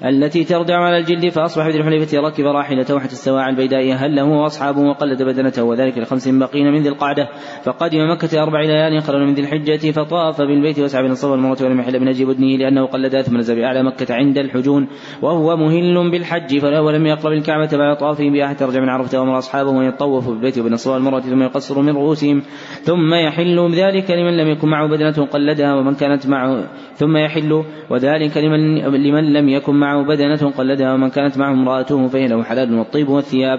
التي 0.05 0.45
تردع 0.45 0.79
على 0.79 0.99
الجلد 0.99 1.29
فأصبح 1.29 1.67
بذي 1.67 1.79
الحليفة 1.79 2.21
ركب 2.21 2.45
راحلته 2.45 3.01
حتى 3.01 3.13
استوى 3.13 3.49
البيداء 3.49 3.93
هل 3.93 4.17
له 4.17 4.25
وأصحابه 4.25 4.81
وقلد 4.81 5.23
بدنته 5.23 5.65
وذلك 5.65 5.99
لخمس 5.99 6.29
بقين 6.29 6.73
من 6.73 6.83
ذي 6.83 6.89
القعدة. 6.89 7.29
فقدم 7.65 8.11
مكة 8.11 8.43
أربع 8.43 8.61
ليال 8.61 9.03
خلوا 9.03 9.27
من 9.27 9.35
ذي 9.35 9.43
الحجة 9.43 9.91
فطاف 9.91 10.41
بالبيت 10.41 10.79
وسعى 10.79 11.03
بين 11.03 11.13
الصفا 11.13 11.31
والمروة 11.31 11.59
ولم 11.63 11.81
يحل 11.81 12.01
من 12.01 12.09
أجل 12.09 12.27
بدنه 12.27 12.57
لأنه 12.57 12.87
قلد 12.87 13.21
ثم 13.21 13.37
نزل 13.37 13.57
بأعلى 13.57 13.83
مكة 13.83 14.15
عند 14.15 14.39
الحجون. 14.39 14.89
وهو 15.23 15.57
مهل 15.57 16.11
بالحج 16.11 16.59
فلا 16.59 16.81
ولم 16.81 17.07
يقرب 17.07 17.33
الكعبة 17.33 17.77
بعد 17.77 17.97
طافه 17.97 18.31
بها 18.31 18.47
حتى 18.49 18.65
رجع 18.65 18.81
من 18.81 18.89
عرفة 18.89 19.21
وأمر 19.21 19.39
أصحابه 19.39 19.71
أن 19.71 19.85
يطوفوا 19.89 20.33
بالبيت 20.33 20.59
وبين 20.59 20.73
الصفا 20.73 20.95
والمروة 20.95 21.21
ثم 21.21 21.43
يقصروا 21.43 21.83
من 21.83 21.97
رؤوسهم. 21.97 22.43
ثم 22.83 23.15
يحل 23.15 23.69
بذلك 23.69 24.11
لمن 24.11 24.37
لم 24.37 24.49
يكن 24.49 24.69
معه 24.69 24.89
بدنة 24.89 25.27
قلدها 25.27 25.75
ومن 25.75 25.95
كانت 25.95 26.27
معه 26.27 26.69
ثم 26.95 27.17
يحل 27.17 27.65
وذلك 27.91 28.37
لمن 28.37 28.79
لمن 28.79 29.33
لم 29.33 29.49
يكن 29.49 29.75
معه 29.75 29.94
بدنة 30.03 30.51
قلدها 30.51 30.95
ومن 30.95 31.11
كانت 31.11 31.39
معه 31.39 31.53
امرأته 31.53 32.07
فهي 32.09 32.27
له 32.27 32.43
حلال 32.43 32.75
والطيب 32.75 33.09
والثياب. 33.09 33.59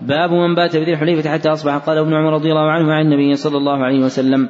باب 0.00 0.30
من 0.30 0.54
بات 0.54 0.76
بذي 0.76 0.92
الحليفة 0.92 1.30
حتى 1.30 1.48
أصبح. 1.48 1.76
قال 1.76 1.98
ابن 1.98 2.14
عمر 2.14 2.32
رضي 2.32 2.50
الله 2.50 2.70
عنه 2.70 2.92
عن 2.92 3.04
النبي 3.04 3.34
صلى 3.34 3.56
الله 3.56 3.84
عليه 3.84 4.04
وسلم. 4.04 4.48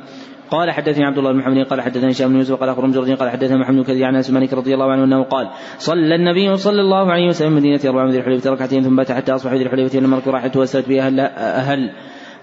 قال 0.51 0.71
حدثني 0.71 1.05
عبد 1.05 1.19
الله 1.19 1.33
بن 1.33 1.39
محمد 1.39 1.67
قال 1.67 1.81
حدثني 1.81 2.11
هشام 2.11 2.29
بن 2.29 2.37
يوسف 2.37 2.55
قال 2.55 2.69
أخبرني 2.69 2.93
جرجين 2.93 3.17
قال 3.17 3.31
حدثنا 3.31 3.57
محمد 3.57 3.85
كذي 3.85 4.05
عن 4.05 4.17
أنس 4.17 4.31
مالك 4.31 4.53
رضي 4.53 4.75
الله 4.75 4.93
عنه 4.93 5.05
أنه 5.05 5.23
قال 5.23 5.51
صلى 5.79 6.15
النبي 6.15 6.57
صلى 6.57 6.81
الله 6.81 7.13
عليه 7.13 7.27
وسلم 7.27 7.57
مدينة 7.57 7.81
أربع 7.85 8.05
من 8.05 8.11
ذي 8.11 8.19
الحليفة 8.19 8.51
ركعتين 8.51 8.83
ثم 8.83 8.97
بات 8.97 9.13
حتى 9.13 9.33
أصبح 9.33 9.53
ذي 9.53 9.63
الحليفة 9.63 9.99
لما 9.99 10.23
راحته 10.27 10.61
وسلت 10.61 10.89
بها 10.89 11.07
أهل, 11.07 11.21
أهل 11.21 11.91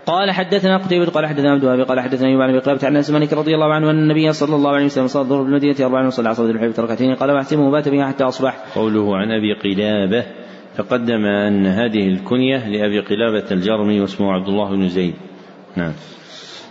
قال 0.08 0.32
حدثنا 0.32 0.78
قتيبة 0.78 1.06
قال 1.06 1.26
حدثنا 1.26 1.52
عبد 1.52 1.64
الوهاب 1.64 1.82
قال 1.82 2.00
حدثنا 2.00 2.28
أيوب 2.28 2.42
عن 2.42 2.50
أبي 2.50 2.60
قلابة 2.60 2.88
عن 2.88 2.96
أنس 2.96 3.10
مالك 3.10 3.34
رضي 3.34 3.56
الله 3.56 3.74
عنه 3.74 3.90
أن 3.92 4.00
النبي 4.00 4.34
صلى 4.34 4.56
الله 4.56 4.72
عليه 4.72 4.86
وسلم 4.86 5.08
صلى 5.08 5.22
الظهر 5.22 5.42
بالمدينة 5.44 5.76
اربعا 5.80 6.08
وصلى 6.08 6.30
عصر 6.30 6.46
الحليفة 6.46 6.84
ركعتين 6.84 7.16
قال 7.16 7.32
واحسبه 7.32 7.72
بات 7.72 7.90
بها 7.90 8.08
حتى 8.08 8.24
أصبح. 8.24 8.58
قوله 8.76 9.18
عن 9.18 9.32
أبي 9.32 9.54
قلابة 9.54 10.26
تقدم 10.78 11.26
أن 11.26 11.66
هذه 11.66 12.08
الكنية 12.08 12.68
لأبي 12.68 13.00
قلابة 13.00 13.52
الجرمي 13.52 14.02
واسمه 14.02 14.32
عبد 14.32 14.48
الله 14.48 14.70
بن 14.70 14.90
زيد. 14.90 15.14
نعم. 15.76 15.94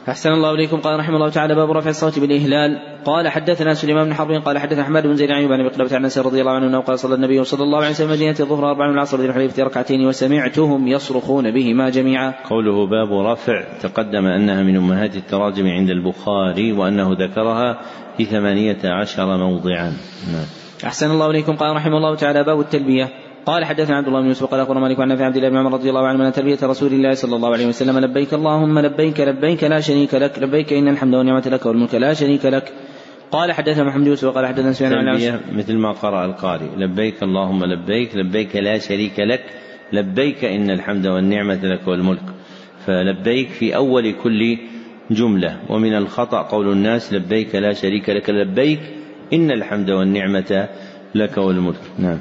أحسن 0.09 0.31
الله 0.31 0.55
إليكم 0.55 0.81
قال 0.81 0.99
رحمه 0.99 1.17
الله 1.17 1.29
تعالى 1.29 1.55
باب 1.55 1.71
رفع 1.71 1.91
الصوت 1.91 2.19
بالإهلال 2.19 2.79
قال 3.05 3.29
حدثنا 3.29 3.75
سليمان 3.75 4.05
بن 4.05 4.15
حرب 4.15 4.31
قال 4.31 4.59
حدثنا 4.59 4.83
أحمد 4.83 5.03
بن 5.03 5.15
زيد 5.15 5.31
عن 5.31 5.53
عن 5.53 5.69
بقلبة 5.69 5.97
عن 5.97 6.05
أنس 6.05 6.19
رضي 6.19 6.41
الله 6.41 6.53
عنه 6.53 6.67
أنه 6.67 6.81
قال 6.81 6.99
صلى 6.99 7.15
النبي 7.15 7.45
صلى 7.45 7.63
الله 7.63 7.79
عليه 7.79 7.91
وسلم 7.91 8.11
مدينة 8.11 8.37
الظهر 8.41 8.71
أربع 8.71 8.87
من 8.87 8.95
العصر 8.95 9.21
ذي 9.21 9.27
الحليفة 9.27 9.63
ركعتين 9.63 10.07
وسمعتهم 10.07 10.89
يصرخون 10.89 11.51
بهما 11.51 11.91
جميعا. 11.91 12.35
قوله 12.51 12.87
باب 12.87 13.13
رفع 13.27 13.65
تقدم 13.83 14.27
أنها 14.27 14.63
من 14.63 14.77
أمهات 14.77 15.17
التراجم 15.17 15.67
عند 15.67 15.91
البخاري 15.91 16.73
وأنه 16.73 17.13
ذكرها 17.13 17.81
في 18.17 18.25
ثمانية 18.25 18.79
عشر 18.85 19.37
موضعا. 19.37 19.93
نعم. 20.33 20.47
أحسن 20.85 21.11
الله 21.11 21.31
إليكم 21.31 21.57
قال 21.57 21.77
رحمه 21.77 21.97
الله 21.97 22.15
تعالى 22.15 22.45
باب 22.45 22.61
التلبية 22.61 23.26
قال 23.47 23.65
حدثنا 23.65 23.97
عبد 23.97 24.07
الله 24.07 24.21
بن 24.21 24.27
يوسف 24.27 24.45
قال 24.45 24.61
أخبرنا 24.61 24.81
مالك 24.81 25.01
عن 25.01 25.09
نافع 25.09 25.25
عبد 25.25 25.37
الله 25.37 25.49
بن 25.49 25.57
عمر 25.57 25.73
رضي 25.73 25.89
الله 25.89 26.07
عنه 26.07 26.19
من 26.19 26.33
تلبيه 26.33 26.59
رسول 26.63 26.93
الله 26.93 27.15
صلى 27.15 27.37
الله 27.37 27.53
عليه 27.53 27.67
وسلم 27.67 27.99
لبيك 27.99 28.35
اللهم 28.35 28.79
لبيك 28.79 29.21
لبيك 29.21 29.65
لا 29.65 29.81
شريك 29.81 30.15
لك 30.15 30.39
لبيك 30.39 30.73
إن 30.73 30.89
الحمد 30.89 31.15
والنعمة 31.15 31.47
لك 31.47 31.67
والملك 31.67 31.95
لا 31.95 32.15
شريك 32.15 32.47
لك. 32.47 32.73
قال 33.33 33.53
حدثنا 33.53 33.85
محمد 33.85 34.07
يوسف 34.07 34.29
قال 34.29 34.47
حدثنا 34.47 34.73
سفيان 34.73 34.93
عن 34.93 35.41
مثل 35.53 35.77
ما 35.77 35.93
قرأ 35.93 36.25
القارئ 36.25 36.77
لبيك 36.77 37.23
اللهم 37.23 37.65
لبيك 37.65 38.17
لبيك 38.17 38.57
لا 38.57 38.79
شريك 38.79 39.21
لك 39.21 39.45
لبيك 39.93 40.45
إن 40.45 40.71
الحمد 40.71 41.07
والنعمة 41.07 41.65
لك 41.65 41.89
والملك. 41.89 42.27
فلبيك 42.87 43.49
في 43.49 43.77
أول 43.77 44.13
كل 44.13 44.59
جملة 45.11 45.57
ومن 45.69 45.95
الخطأ 45.97 46.43
قول 46.43 46.73
الناس 46.73 47.13
لبيك 47.13 47.55
لا 47.55 47.73
شريك 47.73 48.11
لك 48.11 48.31
لبيك 48.31 48.81
إن 49.33 49.51
الحمد 49.51 49.91
والنعمة 49.91 50.69
لك 51.15 51.39
والملك. 51.39 51.83
نعم. 51.99 52.19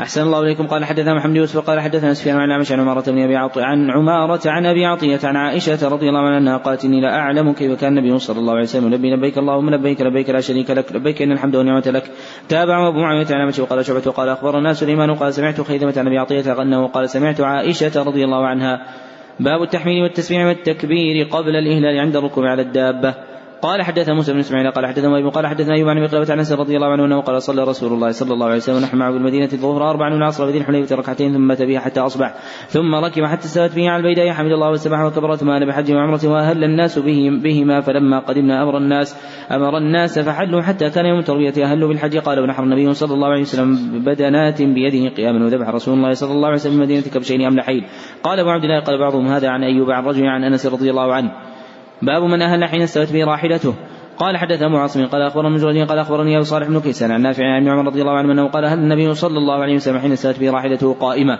أحسن 0.00 0.22
الله 0.22 0.40
إليكم. 0.40 0.66
قال 0.66 0.84
حدثنا 0.84 1.14
محمد 1.14 1.36
يوسف 1.36 1.58
قال 1.58 1.80
حدثنا 1.80 2.14
سفيان 2.14 2.36
عن 2.36 2.50
عمش 2.50 2.72
عن 2.72 2.80
عمارة 2.80 3.10
بن 3.10 3.22
أبي 3.22 3.36
عطية 3.36 3.62
عن 3.62 3.90
عمارة 3.90 4.40
عن 4.46 4.66
أبي 4.66 4.84
عطية 4.84 5.18
عن 5.24 5.36
عائشة 5.36 5.88
رضي 5.88 6.08
الله 6.08 6.20
عنها 6.20 6.38
أنها 6.38 6.56
قالت 6.56 6.84
إني 6.84 7.00
لا 7.00 7.18
أعلم 7.18 7.52
كيف 7.52 7.80
كان 7.80 7.98
النبي 7.98 8.18
صلى 8.18 8.38
الله 8.38 8.52
عليه 8.52 8.62
وسلم 8.62 8.94
لبي 8.94 9.14
لبيك 9.14 9.38
اللهم 9.38 9.70
لبيك 9.70 10.00
لبيك 10.00 10.30
لا 10.30 10.40
شريك 10.40 10.70
لك 10.70 10.92
لبيك 10.92 11.22
إن 11.22 11.32
الحمد 11.32 11.56
والنعمة 11.56 11.84
لك. 11.86 12.10
تابع 12.48 12.88
أبو 12.88 12.98
معاوية 12.98 13.26
عن 13.30 13.40
عمش 13.40 13.58
وقال 13.58 13.84
شعبة 13.84 14.02
وقال 14.06 14.28
أخبرنا 14.28 14.72
سليمان 14.72 15.14
قال 15.14 15.34
سمعت 15.34 15.60
خيثمة 15.60 15.94
عن 15.96 16.06
أبي 16.06 16.18
عطية 16.18 16.62
أنه 16.62 16.86
قال 16.86 17.08
سمعت 17.08 17.40
عائشة 17.40 18.02
رضي 18.02 18.24
الله 18.24 18.46
عنها. 18.46 18.86
باب 19.40 19.62
التحميل 19.62 20.02
والتسميع 20.02 20.46
والتكبير 20.46 21.26
قبل 21.30 21.56
الإهلال 21.56 22.00
عند 22.00 22.16
الركوب 22.16 22.44
على 22.44 22.62
الدابة. 22.62 23.29
قال 23.62 23.82
حدثنا 23.82 24.14
موسى 24.14 24.32
بن 24.32 24.38
إسماعيل 24.38 24.70
قال 24.70 24.86
حدثنا 24.86 25.18
أبي 25.18 25.28
قال 25.28 25.46
حدثنا 25.46 25.74
أيوب 25.74 25.88
عن 25.88 26.02
مقلبة 26.02 26.32
عن 26.32 26.38
أنس 26.38 26.52
رضي 26.52 26.76
الله 26.76 26.86
عنه 26.86 27.04
أنه 27.04 27.20
قال 27.20 27.42
صلى 27.42 27.64
رسول 27.64 27.92
الله 27.92 28.10
صلى 28.10 28.34
الله 28.34 28.46
عليه 28.46 28.56
وسلم 28.56 28.76
ونحن 28.76 28.96
معه 28.96 29.12
بالمدينة 29.12 29.48
الظهر 29.52 29.90
اربعا 29.90 30.14
والعصر 30.14 30.46
بذي 30.46 30.58
الحليفه 30.58 30.96
ركعتين 30.96 31.32
ثم 31.32 31.40
مات 31.40 31.62
بها 31.62 31.80
حتى 31.80 32.00
أصبح 32.00 32.34
ثم 32.68 32.94
ركب 32.94 33.24
حتى 33.24 33.44
استوت 33.44 33.74
به 33.76 33.90
على 33.90 33.96
البيداء 33.96 34.32
حمد 34.32 34.52
الله 34.52 34.70
وسبح 34.70 35.00
وكبر 35.00 35.36
ثم 35.36 35.66
بحج 35.66 35.92
وعمرة 35.92 36.20
وأهل 36.24 36.64
الناس 36.64 36.98
به 36.98 37.30
بهما 37.42 37.80
فلما 37.80 38.18
قدمنا 38.18 38.62
أمر 38.62 38.76
الناس 38.76 39.16
أمر 39.52 39.78
الناس 39.78 40.18
فحلوا 40.18 40.62
حتى 40.62 40.90
كان 40.90 41.06
يوم 41.06 41.18
التروية 41.18 41.54
اهلوا 41.64 41.88
بالحج 41.88 42.18
قال 42.18 42.40
ونحر 42.40 42.62
النبي 42.62 42.92
صلى 42.92 43.14
الله 43.14 43.28
عليه 43.28 43.40
وسلم 43.40 44.02
بدنات 44.04 44.62
بيده 44.62 45.14
قياما 45.16 45.44
وذبح 45.44 45.68
رسول 45.68 45.94
الله 45.94 46.12
صلى 46.12 46.32
الله 46.32 46.46
عليه 46.46 46.56
وسلم 46.56 46.72
بالمدينة 46.72 47.02
كبشين 47.02 47.46
املحين 47.46 47.86
قال 48.22 48.38
أبو 48.38 48.50
عبد 48.50 48.64
الله 48.64 48.80
قال 48.80 48.98
بعضهم 48.98 49.26
هذا 49.26 49.48
عن 49.48 49.64
أيوب 49.64 49.90
عن 49.90 50.04
رجل 50.04 50.26
عن 50.26 50.44
أنس 50.44 50.66
رضي 50.66 50.90
الله 50.90 51.14
عنه. 51.14 51.49
باب 52.02 52.22
من 52.22 52.42
أهل 52.42 52.64
حين 52.64 52.82
استوت 52.82 53.12
به 53.12 53.24
راحلته. 53.24 53.74
قال 54.20 54.36
حدث 54.36 54.62
ابو 54.62 54.76
عاصم 54.76 55.06
قال 55.06 55.22
أخبرنا 55.22 55.48
من 55.48 55.84
قال 55.84 55.98
أخبرني 55.98 56.36
أبو 56.36 56.44
صالح 56.44 56.68
بن 56.68 56.80
كيسان 56.80 57.10
عن 57.10 57.22
نافع 57.22 57.44
عن 57.44 57.68
عمر 57.68 57.86
رضي 57.86 58.00
الله 58.00 58.12
عنه 58.12 58.32
أنه 58.32 58.48
قال 58.48 58.64
هل 58.64 58.78
النبي 58.78 59.14
صلى 59.14 59.38
الله 59.38 59.62
عليه 59.62 59.74
وسلم 59.74 59.98
حين 59.98 60.16
سالت 60.16 60.40
به 60.40 60.50
راحلته 60.50 60.94
قائمة؟ 61.00 61.38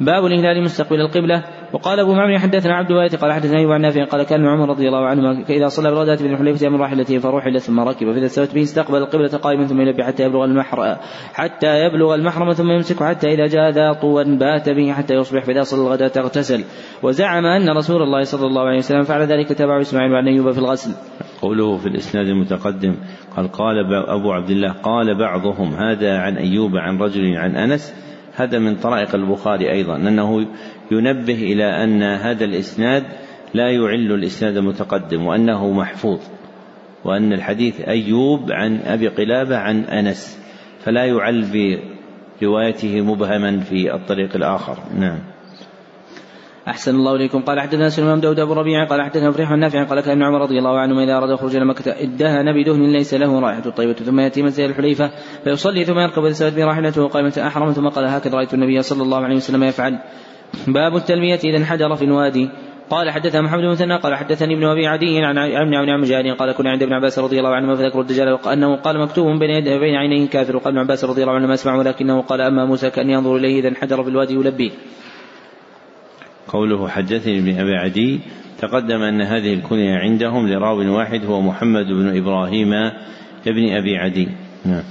باب 0.00 0.26
الهلال 0.26 0.62
مستقبل 0.62 1.00
القبلة 1.00 1.44
وقال 1.72 2.00
أبو 2.00 2.14
معمر 2.14 2.38
حدثنا 2.38 2.74
عبد 2.74 2.90
الوارث 2.90 3.14
قال 3.14 3.32
حدثنا 3.32 3.58
ايوب 3.58 3.72
عن 3.72 3.80
نافع 3.80 4.04
قال 4.04 4.22
كان 4.22 4.46
عمر 4.46 4.68
رضي 4.68 4.88
الله 4.88 5.06
عنه 5.06 5.44
اذا 5.50 5.68
صلى 5.68 5.90
بالغداة 5.90 6.16
بن 6.16 6.36
حليفة 6.36 6.68
من 6.68 6.80
راحلته 6.80 7.18
فروحل 7.18 7.60
ثم 7.60 7.80
ركب 7.80 8.12
فإذا 8.12 8.26
استوت 8.26 8.54
به 8.54 8.62
استقبل 8.62 8.98
القبلة 8.98 9.28
قائما 9.28 9.66
ثم 9.66 9.80
يلبي 9.80 10.04
حتى 10.04 10.22
يبلغ 10.22 10.44
المحر 10.44 10.96
حتى 11.34 11.84
يبلغ 11.84 12.14
المحرم 12.14 12.52
ثم 12.52 12.70
يمسكه 12.70 13.08
حتى 13.08 13.34
إذا 13.34 13.46
جاء 13.46 13.70
ذا 13.70 13.92
طوى 13.92 14.24
بات 14.24 14.68
به 14.68 14.92
حتى 14.92 15.14
يصبح 15.14 15.44
فإذا 15.44 15.62
صلى 15.62 15.82
الغداة 15.82 16.12
اغتسل 16.16 16.64
وزعم 17.02 17.46
أن 17.46 17.76
رسول 17.76 18.02
الله 18.02 18.22
صلى 18.22 18.46
الله 18.46 18.62
عليه 18.62 18.78
وسلم 18.78 19.02
فعل 19.02 19.22
ذلك 19.22 19.48
تبع 19.48 19.80
إسماعيل 19.80 20.12
وعن 20.12 20.28
ايوب 20.28 20.50
في 20.50 20.58
الغسل. 20.58 20.90
قوله 21.42 21.76
في 21.76 21.86
الإسناد 21.86 22.26
المتقدم 22.26 22.94
قال 23.36 23.48
قال 23.48 23.94
أبو 24.08 24.32
عبد 24.32 24.50
الله 24.50 24.72
قال 24.72 25.18
بعضهم 25.18 25.74
هذا 25.74 26.18
عن 26.18 26.36
أيوب 26.36 26.76
عن 26.76 26.98
رجل 26.98 27.36
عن 27.36 27.56
أنس 27.56 27.94
هذا 28.38 28.58
من 28.58 28.76
طرائق 28.76 29.14
البخاري 29.14 29.72
أيضا 29.72 29.96
أنه 29.96 30.46
ينبه 30.90 31.34
إلى 31.34 31.84
أن 31.84 32.02
هذا 32.02 32.44
الإسناد 32.44 33.04
لا 33.54 33.70
يعل 33.70 34.12
الإسناد 34.12 34.56
المتقدم 34.56 35.26
وأنه 35.26 35.70
محفوظ 35.70 36.20
وأن 37.04 37.32
الحديث 37.32 37.80
أيوب 37.80 38.52
عن 38.52 38.80
أبي 38.84 39.08
قلابة 39.08 39.56
عن 39.56 39.80
أنس 39.80 40.38
فلا 40.84 41.04
يعل 41.04 41.44
بروايته 42.40 43.00
مبهما 43.00 43.60
في 43.60 43.94
الطريق 43.94 44.36
الآخر. 44.36 44.78
نعم. 44.98 45.18
أحسن 46.68 46.94
الله 46.94 47.14
إليكم. 47.14 47.42
قال 47.42 47.60
حدثنا 47.60 47.88
سليمان 47.88 48.20
داود 48.20 48.40
أبو 48.40 48.52
ربيع 48.52 48.84
قال 48.84 49.02
حدثنا 49.02 49.32
فريح 49.32 49.50
النافع 49.50 49.84
قال 49.84 50.00
كأن 50.00 50.22
عمر 50.22 50.40
رضي 50.40 50.58
الله 50.58 50.78
عنه 50.78 51.04
إذا 51.04 51.16
أراد 51.16 51.30
الخروج 51.30 51.56
إلى 51.56 51.64
مكة 51.64 51.92
ادهن 52.02 52.52
بدهن 52.52 52.92
ليس 52.92 53.14
له 53.14 53.40
رائحة 53.40 53.70
طيبة 53.70 53.92
ثم 53.92 54.20
يأتي 54.20 54.42
منزل 54.42 54.64
الحليفة 54.64 55.10
فيصلي 55.44 55.84
ثم 55.84 55.98
يركب 55.98 56.24
إذا 56.24 56.50
براحلته 56.56 57.08
قائمة 57.08 57.32
أحرم 57.46 57.72
ثم 57.72 57.88
قال 57.88 58.04
هكذا 58.04 58.34
رأيت 58.34 58.54
النبي 58.54 58.82
صلى 58.82 59.02
الله 59.02 59.24
عليه 59.24 59.36
وسلم 59.36 59.64
يفعل. 59.64 59.98
باب 60.66 60.96
التلمية 60.96 61.40
إذا 61.44 61.56
انحدر 61.56 61.96
في 61.96 62.04
الوادي. 62.04 62.48
قال 62.90 63.10
حدثنا 63.10 63.42
محمد 63.42 63.60
بن 63.60 63.70
مثنى 63.70 63.96
قال 63.96 64.14
حدثني 64.14 64.54
ابن 64.54 64.64
أبي 64.64 64.86
عدي 64.86 65.18
عن 65.18 65.38
عن 65.38 65.74
عن 65.74 66.00
مجاهد 66.00 66.36
قال 66.36 66.52
كنا 66.52 66.70
عند 66.70 66.82
ابن 66.82 66.92
عباس 66.92 67.18
رضي 67.18 67.38
الله 67.38 67.50
عنهما 67.50 67.74
فذكر 67.74 68.00
الدجال 68.00 68.38
انه 68.46 68.76
قال 68.76 69.00
مكتوب 69.00 69.38
بين 69.38 69.50
يديه 69.50 69.78
بين 69.78 69.94
عينيه 69.94 70.28
كافر 70.28 70.56
وقال 70.56 70.68
ابن 70.68 70.78
عباس 70.78 71.04
رضي 71.04 71.22
الله 71.22 71.34
عنه 71.34 71.46
ما 71.46 71.54
أسمع 71.54 71.76
ولكنه 71.76 72.22
قال 72.22 72.40
أما 72.40 72.64
موسى 72.64 72.90
كأن 72.90 73.10
ينظر 73.10 73.36
إليه 73.36 73.60
إذا 73.60 73.68
انحدر 73.68 74.02
في 74.02 74.10
الوادي 74.10 74.34
يلبيه. 74.34 74.70
قوله 76.48 76.88
حدثني 76.88 77.38
ابن 77.38 77.60
أبي 77.60 77.74
عدي 77.74 78.20
تقدم 78.58 79.02
أن 79.02 79.20
هذه 79.20 79.54
الكنية 79.54 79.96
عندهم 79.96 80.48
لراو 80.48 80.96
واحد 80.96 81.24
هو 81.24 81.40
محمد 81.40 81.86
بن 81.86 82.16
إبراهيم 82.16 82.72
ابن 83.46 83.72
أبي 83.72 83.96
عدي. 83.96 84.28
نعم. 84.64 84.82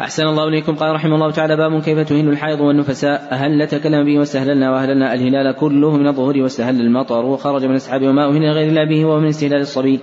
أحسن 0.00 0.22
الله 0.22 0.48
إليكم 0.48 0.74
قال 0.74 0.94
رحمه 0.94 1.14
الله 1.14 1.30
تعالى 1.30 1.56
باب 1.56 1.82
كيف 1.82 1.98
تهن 1.98 2.28
الحائض 2.28 2.60
والنفساء 2.60 3.28
أهل 3.32 3.66
تكلم 3.66 4.04
به 4.04 4.18
واستهللنا 4.18 4.70
وأهللنا 4.70 5.14
الهلال 5.14 5.54
كله 5.56 5.96
من 5.96 6.06
الظهور 6.06 6.38
واستهل 6.38 6.80
المطر 6.80 7.24
وخرج 7.24 7.64
من 7.64 7.74
أصحابه 7.74 8.08
وما 8.08 8.28
أهل 8.28 8.44
غير 8.44 8.68
الله 8.68 8.84
به 8.84 9.04
وهو 9.04 9.20
من 9.20 9.28
استهلال 9.28 9.60
الصبي 9.60 10.00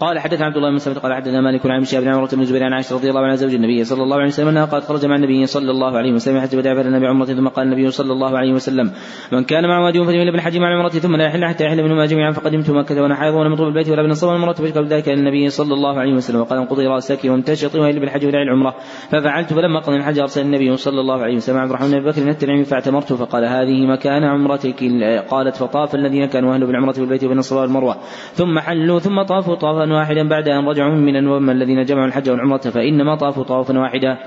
قال 0.00 0.18
حدث 0.18 0.42
عبد 0.42 0.56
الله 0.56 0.70
بن 0.70 0.78
سعد 0.78 0.98
قال 0.98 1.14
حدثنا 1.14 1.40
مالك 1.40 1.66
عن 1.66 1.84
شهاب 1.84 2.02
بن 2.02 2.08
عمرة 2.08 2.28
بن 2.32 2.44
زبير 2.44 2.64
عن 2.64 2.72
عائشة 2.72 2.94
رضي 2.96 3.10
الله 3.10 3.20
عنها 3.20 3.34
زوج 3.34 3.54
النبي 3.54 3.84
صلى 3.84 4.02
الله 4.02 4.16
عليه 4.16 4.26
وسلم 4.26 4.48
أنها 4.48 4.64
قد 4.64 4.82
خرج 4.82 5.06
مع 5.06 5.16
النبي 5.16 5.46
صلى 5.46 5.70
الله 5.70 5.98
عليه 5.98 6.12
وسلم 6.12 6.40
حتى 6.40 6.56
بدأ 6.56 6.74
فلنا 6.74 6.98
بعمرة 6.98 7.24
ثم 7.24 7.48
قال 7.48 7.66
النبي 7.66 7.90
صلى 7.90 8.12
الله 8.12 8.38
عليه 8.38 8.52
وسلم 8.52 8.90
من 9.32 9.44
كان 9.44 9.68
معه 9.68 9.88
هدي 9.88 10.04
فليمل 10.04 10.32
بالحج 10.32 10.56
مع 10.56 10.68
العمرة 10.68 10.88
ثم 10.88 11.16
لا 11.16 11.24
يحل 11.26 11.44
حتى 11.44 11.64
يحل 11.64 11.82
منهما 11.82 12.06
جميعا 12.06 12.30
فقدمت 12.30 12.70
مكة 12.70 13.02
وأنا 13.02 13.14
حائض 13.14 13.34
ولم 13.34 13.52
البيت 13.52 13.88
ولا 13.88 14.02
بن 14.02 14.10
الصوم 14.10 14.34
المرة 14.34 14.52
فاشكر 14.52 14.84
ذلك 14.84 15.08
إلى 15.08 15.20
النبي 15.20 15.48
صلى 15.48 15.74
الله 15.74 16.00
عليه 16.00 16.12
وسلم 16.12 16.40
وقال 16.40 16.58
انقضي 16.58 16.86
راسك 16.86 17.24
وامتشطي 17.24 17.78
واهل 17.78 18.00
بالحج 18.00 18.26
ولا 18.26 18.42
العمرة. 18.42 18.74
ففعلت 19.10 19.52
فلما 19.52 19.80
قضي 19.80 19.96
الحج 19.96 20.18
أرسل 20.18 20.40
النبي 20.40 20.76
صلى 20.76 21.00
الله 21.00 21.22
عليه 21.22 21.36
وسلم 21.36 21.58
عبد 21.58 21.70
الرحمن 21.70 21.90
بن 21.90 22.10
بكر 22.10 22.22
من 22.22 22.28
التنعيم 22.28 22.64
فاعتمرت. 22.64 23.12
فقال 23.12 23.44
هذه 23.44 23.86
مكان 23.86 24.24
عمرتك 24.24 24.84
قالت 25.30 25.56
فطاف 25.56 25.94
الذين 25.94 26.26
كانوا 26.26 26.54
أهل 26.54 26.66
بالعمرة 26.66 26.92
بالبيت 26.92 27.24
وبين 27.24 27.38
الصفا 27.38 27.60
والمروة. 27.60 27.96
ثم 28.32 28.58
حلوا 28.58 28.98
ثم 28.98 29.22
طافوا 29.22 29.54
طافا 29.54 29.89
واحدا 29.92 30.28
بعد 30.28 30.48
أن 30.48 30.68
رجعوا 30.68 30.94
من 30.94 31.26
وأما 31.26 31.52
الذين 31.52 31.84
جمعوا 31.84 32.06
الحج 32.06 32.30
والعمرة 32.30 32.58
فإنما 32.58 33.14
طافوا 33.14 33.44
طوافا 33.44 33.78
واحدا 33.78 34.18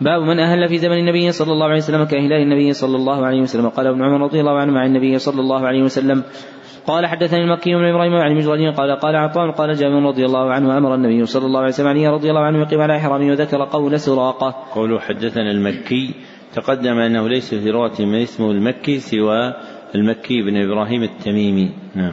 باب 0.00 0.22
من 0.22 0.38
أهل 0.38 0.68
في 0.68 0.78
زمن 0.78 0.98
النبي 0.98 1.32
صلى 1.32 1.52
الله 1.52 1.66
عليه 1.66 1.76
وسلم 1.76 2.04
كهلال 2.04 2.42
النبي 2.42 2.72
صلى 2.72 2.96
الله 2.96 3.26
عليه 3.26 3.40
وسلم 3.40 3.68
قال 3.68 3.86
ابن 3.86 4.02
عمر 4.02 4.20
رضي 4.20 4.40
الله 4.40 4.58
عنه 4.60 4.72
مع 4.72 4.86
النبي 4.86 5.18
صلى 5.18 5.40
الله 5.40 5.66
عليه 5.66 5.82
وسلم 5.82 6.22
قال 6.86 7.06
حدثني 7.06 7.44
المكي 7.44 7.74
بن 7.74 7.84
إبراهيم 7.84 8.14
عن 8.14 8.36
مجرد 8.36 8.74
قال 8.74 8.96
قال 8.96 9.16
عطاء 9.16 9.50
قال 9.50 9.74
جابر 9.74 10.02
رضي 10.02 10.24
الله 10.24 10.52
عنه 10.52 10.78
أمر 10.78 10.94
النبي 10.94 11.26
صلى 11.26 11.46
الله 11.46 11.58
عليه 11.60 11.68
وسلم 11.68 11.88
علي 11.88 12.08
رضي 12.08 12.30
الله 12.30 12.40
عنه 12.40 12.58
يقيم 12.58 12.80
على 12.80 12.96
إحرامه 12.96 13.30
وذكر 13.30 13.64
قول 13.64 14.00
سراقة. 14.00 14.54
قوله 14.74 14.98
حدثنا 15.00 15.50
المكي 15.50 16.14
تقدم 16.54 16.98
أنه 16.98 17.28
ليس 17.28 17.54
في 17.54 17.70
رواية 17.70 18.06
من 18.06 18.14
اسمه 18.14 18.50
المكي 18.50 18.98
سوى 18.98 19.54
المكي 19.94 20.42
بن 20.42 20.56
إبراهيم 20.56 21.02
التميمي. 21.02 21.70
نعم. 21.94 22.12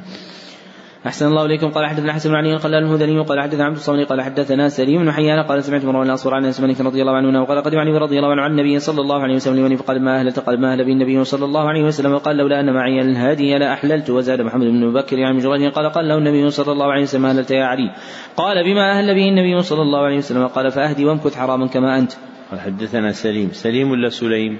أحسن 0.99 1.27
الله 1.27 1.45
إليكم. 1.45 1.69
قال 1.71 1.85
حدثنا 1.85 2.13
حسن 2.13 2.35
علي 2.35 2.55
قال 2.55 2.73
الهذلي 2.75 3.19
قال 3.19 3.41
حدثنا 3.41 3.65
عبد 3.65 3.75
الصمد 3.75 4.05
قال 4.05 4.21
حدثنا 4.21 4.69
سليم 4.69 5.01
بن 5.01 5.11
حيان 5.11 5.43
قال 5.43 5.63
سمعت 5.63 5.85
مروان 5.85 6.09
الأصفر 6.09 6.33
عن 6.33 6.45
أنس 6.45 6.59
مالك 6.59 6.81
رضي 6.81 7.01
الله 7.01 7.15
عنه 7.15 7.41
وقال 7.41 7.63
قدم 7.63 7.79
علي 7.79 7.97
رضي 7.97 8.17
الله 8.19 8.31
عنه 8.31 8.41
عن 8.41 8.51
النبي 8.51 8.79
صلى 8.79 9.01
الله 9.01 9.21
عليه 9.23 9.35
وسلم 9.35 9.55
لمن 9.55 9.75
فقال 9.75 10.01
ما 10.01 10.19
أهلت 10.19 10.39
قال 10.39 10.61
ما 10.61 10.73
أهل 10.73 10.85
به 10.85 10.91
النبي 10.91 11.23
صلى 11.23 11.45
الله 11.45 11.69
عليه 11.69 11.83
وسلم 11.83 12.13
وقال 12.13 12.37
لولا 12.37 12.59
أن 12.59 12.73
معي 12.73 13.01
الهادي 13.01 13.57
لأحللت 13.57 14.09
وزاد 14.09 14.41
محمد 14.41 14.65
بن 14.65 14.93
بكر 14.93 15.23
عن 15.23 15.35
مجرد 15.35 15.71
قال 15.71 15.89
قال 15.89 16.07
له 16.07 16.17
النبي 16.17 16.49
صلى 16.49 16.71
الله 16.71 16.91
عليه 16.91 17.03
وسلم 17.03 17.25
أهلت 17.25 17.51
يا 17.51 17.65
علي. 17.65 17.91
قال 18.37 18.63
بما 18.63 18.99
أهل 18.99 19.15
به 19.15 19.29
النبي 19.29 19.61
صلى 19.61 19.81
الله 19.81 19.99
عليه 19.99 20.17
وسلم؟ 20.17 20.47
قال 20.47 20.71
فأهدي 20.71 21.05
وامكث 21.05 21.35
حراما 21.35 21.67
كما 21.67 21.99
أنت. 21.99 22.11
قال 22.51 22.59
حدثنا 22.59 23.11
سليم. 23.11 23.49
سليم 23.51 23.91
ولا 23.91 24.09
سليم؟ 24.09 24.57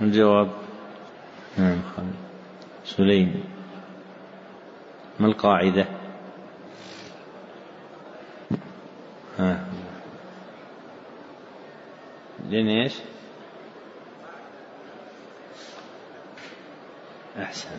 الجواب. 0.00 0.48
نعم 1.58 1.78
سليم. 2.84 3.51
ما 5.22 5.28
القاعدة؟ 5.28 5.86
ها. 9.38 9.64
لين 12.48 12.68
إيش؟ 12.68 12.94
أحسن. 17.38 17.70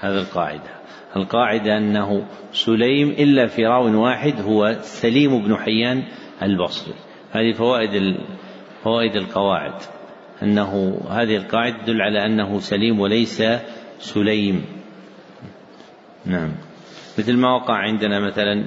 هذا 0.00 0.20
القاعدة. 0.20 0.70
القاعدة 1.16 1.76
أنه 1.76 2.26
سليم 2.52 3.10
إلا 3.10 3.46
في 3.46 3.66
راو 3.66 4.02
واحد 4.02 4.40
هو 4.40 4.76
سليم 4.80 5.42
بن 5.42 5.56
حيان 5.56 6.04
البصري. 6.42 6.94
هذه 7.32 7.52
فوائد 7.52 8.16
فوائد 8.84 9.16
القواعد. 9.16 9.80
أنه 10.42 11.00
هذه 11.10 11.36
القاعدة 11.36 11.82
تدل 11.82 12.02
على 12.02 12.26
أنه 12.26 12.58
سليم 12.58 13.00
وليس 13.00 13.42
سليم. 13.98 14.81
نعم. 16.26 16.50
مثل 17.18 17.36
ما 17.36 17.54
وقع 17.54 17.74
عندنا 17.74 18.20
مثلا 18.20 18.64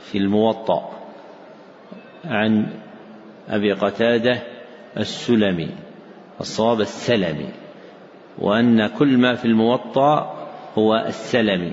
في 0.00 0.18
الموطأ 0.18 0.90
عن 2.24 2.66
أبي 3.48 3.72
قتادة 3.72 4.42
السلمي 4.98 5.68
الصواب 6.40 6.80
السلمي 6.80 7.48
وأن 8.38 8.86
كل 8.86 9.18
ما 9.18 9.34
في 9.34 9.44
الموطأ 9.44 10.38
هو 10.78 11.04
السلمي 11.06 11.72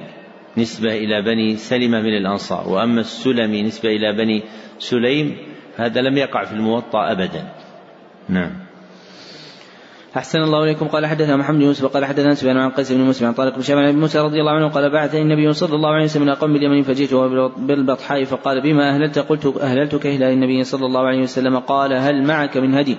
نسبة 0.58 0.98
إلى 0.98 1.22
بني 1.22 1.56
سلمة 1.56 2.02
من 2.02 2.18
الأنصار 2.18 2.70
وأما 2.70 3.02
السلمي 3.02 3.64
نسبة 3.64 3.90
إلى 3.90 4.14
بني 4.14 4.44
سليم 4.80 5.38
هذا 5.78 6.02
لم 6.02 6.18
يقع 6.18 6.44
في 6.44 6.54
الموطأ 6.54 7.12
أبدا. 7.12 7.48
نعم. 8.30 8.65
أحسن 10.18 10.40
الله 10.40 10.64
إليكم. 10.64 10.88
قال 10.88 11.06
حدثنا 11.06 11.36
محمد 11.36 11.58
بن 11.58 11.66
يوسف 11.66 11.86
قال 11.86 12.06
حدثنا 12.06 12.34
سفيان 12.34 12.58
عن 12.58 12.70
قيس 12.70 12.92
بن 12.92 13.00
مسلم 13.00 13.28
عن 13.28 13.34
طارق 13.34 13.56
بن 13.56 13.62
شمال 13.62 13.94
بن 13.94 14.00
موسى 14.00 14.20
رضي 14.20 14.40
الله 14.40 14.52
عنه 14.52 14.68
قال 14.70 14.90
بعثني 14.90 15.22
النبي 15.22 15.54
صلى 15.54 15.76
الله 15.76 15.90
عليه 15.90 16.04
وسلم 16.04 16.24
إلى 16.24 16.34
قوم 16.34 16.54
باليمن 16.54 16.82
فجئت 16.82 17.14
بالبطحاء 17.58 18.24
فقال 18.24 18.62
بما 18.62 18.96
أهللت؟ 18.96 19.20
قلت 19.20 19.46
أهللتك 19.46 20.06
إلى 20.06 20.34
النبي 20.34 20.64
صلى 20.64 20.86
الله 20.86 21.08
عليه 21.08 21.22
وسلم؟ 21.22 21.60
قال 21.60 21.94
هل 21.94 22.24
معك 22.24 22.58
من 22.58 22.76
هدي؟ 22.76 22.98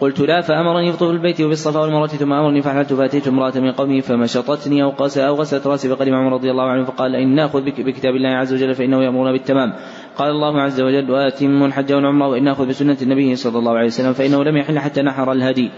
قلت 0.00 0.20
لا 0.20 0.40
فأمرني 0.40 0.92
بطوف 0.92 1.10
البيت 1.10 1.40
وبالصفا 1.40 1.80
والمروة 1.80 2.06
ثم 2.06 2.32
أمرني 2.32 2.62
فحللت 2.62 2.92
فأتيت 2.92 3.28
امرأة 3.28 3.58
من 3.58 3.72
قومي 3.72 4.00
فمشطتني 4.00 4.82
أو 4.82 4.92
أو 5.16 5.34
غسلت 5.34 5.66
رأسي 5.66 5.88
فقدم 5.88 6.14
عمر 6.14 6.32
رضي 6.32 6.50
الله 6.50 6.64
عنه 6.64 6.84
فقال 6.84 7.16
إن 7.16 7.34
نأخذ 7.34 7.60
بكتاب 7.60 8.16
الله 8.16 8.28
عز 8.28 8.54
وجل 8.54 8.74
فإنه 8.74 9.02
يأمرنا 9.04 9.32
بالتمام. 9.32 9.72
قال 10.16 10.30
الله 10.30 10.60
عز 10.60 10.80
وجل 10.80 11.10
وأتم 11.10 11.64
الحج 11.64 11.92
والعمرة 11.92 12.28
وإن 12.28 12.44
نأخذ 12.44 12.66
بسنة 12.66 12.96
النبي 13.02 13.36
صلى 13.36 13.58
الله 13.58 13.72
عليه 13.72 13.86
وسلم 13.86 14.12
فإنه 14.12 14.44
لم 14.44 14.56
يحل 14.56 14.78
حتى 14.78 15.02
نحر 15.02 15.32
الهدي. 15.32 15.70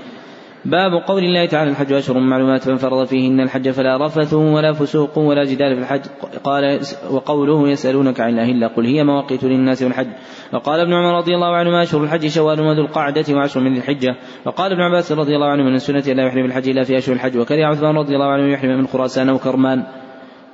باب 0.65 0.93
قول 1.07 1.25
الله 1.25 1.47
تعالى 1.47 1.71
الحج 1.71 1.93
أشهر 1.93 2.19
معلومات 2.19 2.63
فمن 2.63 2.77
فرض 2.77 3.07
فيهن 3.07 3.41
الحج 3.41 3.71
فلا 3.71 4.07
رفث 4.07 4.35
ولا 4.35 4.73
فسوق 4.73 5.19
ولا 5.19 5.45
جدال 5.45 5.75
في 5.77 5.83
الحج. 5.83 6.01
قال 6.45 6.81
وقوله 7.11 7.69
يسألونك 7.69 8.21
عن 8.21 8.31
الأهلة 8.31 8.67
قل 8.67 8.87
هي 8.87 9.05
مواقيت 9.05 9.45
للناس 9.45 9.83
والحج 9.83 10.07
وقال 10.53 10.81
ابن 10.81 10.93
عمر 10.93 11.17
رضي 11.17 11.35
الله 11.35 11.57
عنهما 11.57 11.83
أشهر 11.83 12.05
الحج 12.05 12.27
شوال 12.27 12.61
وذو 12.61 12.83
القعدة 12.83 13.25
وعشر 13.35 13.61
من 13.61 13.77
الحجة. 13.77 14.17
وقال 14.47 14.73
ابن 14.73 14.81
عباس 14.81 15.13
رضي 15.13 15.35
الله 15.35 15.47
عنه 15.47 15.63
من 15.63 15.75
السنة 15.75 16.01
لا 16.01 16.27
يحرم 16.27 16.45
الحج 16.45 16.69
إلا 16.69 16.85
في 16.85 16.99
أشهر 16.99 17.15
الحج. 17.15 17.37
وكره 17.37 17.65
عثمان 17.67 17.97
رضي 17.97 18.15
الله 18.15 18.27
عنه 18.27 18.53
يحرم 18.53 18.79
من 18.79 18.87
خراسان 18.87 19.31
وكرمان. 19.31 19.85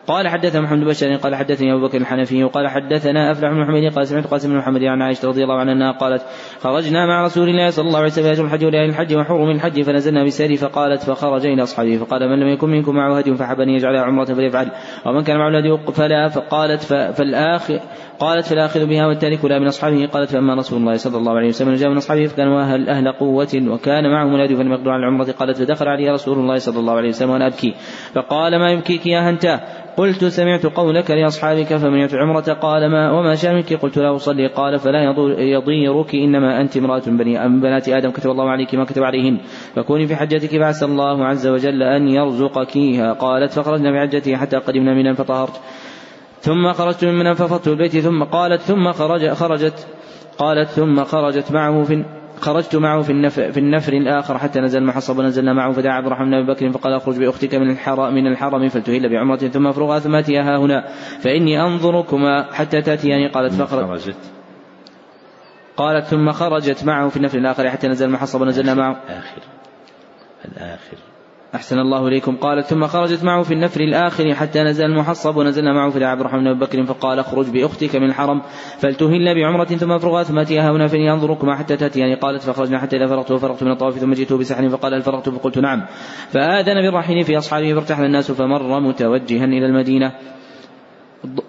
قال 0.07 0.28
حدثنا 0.28 0.61
محمد 0.61 0.85
بن 0.85 1.16
قال 1.16 1.35
حدثني 1.35 1.73
أبو 1.73 1.87
بكر 1.87 1.99
الحنفي 1.99 2.45
وقال 2.45 2.69
حدثنا 2.69 3.33
أفلح 3.33 3.51
بن 3.51 3.61
محمد 3.61 3.93
قال 3.95 4.07
سمعت 4.07 4.27
قاسم 4.27 4.49
بن 4.49 4.57
محمد 4.57 4.83
عن 4.83 5.03
عائشة 5.03 5.28
رضي 5.28 5.43
الله 5.43 5.55
عنها 5.55 5.93
قالت 5.93 6.23
خرجنا 6.61 7.07
مع 7.07 7.24
رسول 7.24 7.49
الله 7.49 7.70
صلى 7.70 7.87
الله 7.87 7.99
عليه 7.99 8.09
وسلم 8.09 8.35
في 8.35 8.41
الحج 8.41 8.65
وليالي 8.65 8.91
الحج 8.91 9.15
وحرم 9.15 9.51
الحج 9.51 9.83
فنزلنا 9.83 10.24
بسير 10.24 10.57
فقالت 10.57 11.03
فخرج 11.03 11.47
إلى 11.47 11.62
أصحابه 11.62 11.97
فقال 11.97 12.28
من 12.28 12.41
لم 12.41 12.49
يكن 12.49 12.69
منكم 12.69 12.95
معه 12.95 13.19
هدي 13.19 13.35
فحب 13.35 13.61
ان 13.61 13.69
يجعلها 13.69 14.03
عمرة 14.03 14.24
فليفعل 14.24 14.70
ومن 15.07 15.23
كان 15.23 15.37
معه 15.37 15.49
الهدي 15.49 15.93
فلا 15.93 16.28
فقالت 16.28 16.83
فالآخر 17.16 17.81
قالت 18.20 18.47
فالاخذ 18.47 18.86
بها 18.86 19.06
والتارك 19.06 19.44
لا 19.44 19.59
من 19.59 19.66
أصحابه. 19.66 20.06
قالت 20.06 20.30
فأما 20.30 20.55
رسول 20.55 20.78
الله 20.78 20.97
صلى 20.97 21.16
الله 21.16 21.32
عليه 21.36 21.48
وسلم 21.48 21.74
جاء 21.74 21.90
من 21.90 21.97
أصحابه 21.97 22.26
فكان 22.26 22.48
أهل 22.48 22.88
أهل 22.88 23.12
قوة 23.12 23.48
وكان 23.68 24.05
الهدي 24.06 24.56
فلم 24.56 24.72
يقدروا 24.72 24.93
على 24.93 25.01
العمرة. 25.01 25.32
قالت 25.32 25.56
فدخل 25.56 25.88
علي 25.88 26.10
رسول 26.10 26.38
الله 26.38 26.56
صلى 26.56 26.80
الله 26.80 26.93
عليه 26.93 27.09
وسلم 27.09 27.30
وأنا 27.30 27.47
أبكي. 27.47 27.74
فقال 28.14 28.59
ما 28.59 28.70
يبكيك 28.70 29.06
يا 29.06 29.30
هنتا 29.30 29.60
قلت 29.97 30.24
سمعت 30.24 30.66
قولك 30.66 31.10
لأصحابك 31.10 31.76
فمن 31.76 31.98
يطع 31.98 32.22
عمرة. 32.22 32.52
قال 32.52 32.90
ما 32.90 33.10
وما 33.10 33.34
شأنك 33.34 33.72
قلت 33.72 33.98
لا 33.98 34.16
أصلي. 34.16 34.47
قال 34.47 34.78
فلا 34.78 35.14
يضيرك 35.38 36.14
إنما 36.14 36.60
أنت 36.60 36.76
امرأة 36.76 37.02
بني 37.06 37.47
أم 37.47 37.60
بنات 37.60 37.88
آدم. 37.88 38.10
كتب 38.10 38.30
الله 38.30 38.51
عليك 38.51 38.74
ما 38.74 38.84
كتب 38.84 39.02
عليهن. 39.02 39.38
فكوني 39.74 40.06
في 40.06 40.16
حجتك 40.16 40.60
فعسى 40.60 40.84
الله 40.84 41.24
عز 41.24 41.47
وجل 41.47 41.82
أن 41.82 42.09
يرزقكيها 42.09 43.12
قالت 43.12 43.52
فخرجنا 43.52 43.93
في 43.93 44.01
حجتي 44.01 44.36
حتى 44.36 44.56
قدمنا 44.56 44.94
منا 44.94 45.14
فطهرت. 45.14 45.60
ثم 46.47 46.73
خرجت 46.73 47.05
من 47.05 47.18
منى 47.18 47.35
ففضت 47.35 47.68
البيت 47.68 47.98
ثم 47.98 48.24
قالت 48.24 48.60
ثم 48.60 48.93
خرج 48.93 49.32
خرجت 49.32 49.86
قالت 50.39 50.68
ثم 50.68 51.05
خرجت 51.05 51.52
معه 51.52 51.82
في 51.82 52.05
خرجت 52.40 52.77
معه 52.77 53.02
في 53.02 53.10
النفر, 53.12 53.52
في 53.52 53.60
النفر 53.60 53.93
الآخر 53.93 54.39
حتى 54.39 54.60
نزل 54.60 54.78
المحصب 54.78 55.18
ونزلنا 55.18 55.52
معه 55.52 55.73
فدعا 55.73 55.93
عبد 55.93 56.06
الرحمن 56.06 56.31
بن 56.31 56.52
بكر 56.52 56.70
فقال 56.73 56.93
اخرج 56.93 57.18
بأختك 57.18 57.55
من 57.55 57.70
الحرم 57.70 58.14
من 58.14 58.27
الحرم 58.27 58.68
فلتهل 58.68 59.09
بعمرة 59.09 59.36
ثم 59.36 59.66
افرغها 59.66 59.98
ثم 59.98 60.14
أتيها 60.14 60.59
هنا 60.59 60.89
فإني 61.20 61.62
أنظركما 61.62 62.52
حتى 62.52 62.82
تأتياني 62.82 63.28
قالت 63.28 63.52
فخرجت 63.52 64.16
قالت 65.77 66.06
ثم 66.06 66.32
خرجت 66.32 66.85
معه 66.85 67.09
في 67.09 67.16
النفر 67.16 67.39
الآخر 67.39 67.70
حتى 67.70 67.89
نزل 67.89 68.06
المحصب 68.06 68.40
ونزلنا 68.40 68.74
معه. 68.74 68.97
الآخر. 69.09 69.43
الآخر. 70.44 70.97
أحسن 71.55 71.78
الله 71.78 72.09
إليكم. 72.09 72.36
قالت 72.36 72.66
ثم 72.66 72.86
خرجت 72.86 73.24
معه 73.24 73.43
في 73.43 73.55
النفر 73.55 73.81
الآخر 73.81 74.35
حتى 74.35 74.62
نزل 74.62 74.85
المحصب 74.85 75.36
ونزلنا 75.36 75.73
معه 75.73 75.90
في 75.90 76.05
عبد 76.05 76.20
الرحمن 76.20 76.52
بن 76.52 76.59
بكر 76.59 76.85
فقال 76.85 77.18
اخرج 77.18 77.51
بأختك 77.51 77.97
من 77.97 78.05
الحرم. 78.09 78.43
فلتهل 78.78 79.35
بعمرة 79.35 79.64
ثم 79.64 79.93
افرغها 79.93 80.23
ثم 80.23 80.39
أتيها 80.39 80.70
هنا 80.70 80.86
فإني 80.86 81.12
أنظركما 81.12 81.56
حتى 81.56 81.77
تأتياني 81.77 82.14
قالت 82.14 82.43
فخرجنا 82.43 82.78
حتى 82.78 82.97
إذا 82.97 83.06
فرغت 83.06 83.31
وفرغت 83.31 83.62
من 83.62 83.70
الطواف 83.70 83.98
ثم 83.98 84.12
جئت 84.12 84.32
بسحر 84.32 84.68
فقال 84.68 84.94
هل 84.94 85.02
فرغت؟ 85.02 85.28
فقلت 85.28 85.59
نعم. 85.59 85.86
فآذن 86.28 86.74
بالرحيل 86.74 87.24
في 87.24 87.39
أصحابه 87.39 87.74
فارتحل 87.74 88.05
الناس 88.05 88.31
فمر 88.31 88.81
متوجها 88.81 89.44
إلى 89.44 89.66
المدينة. 89.66 90.12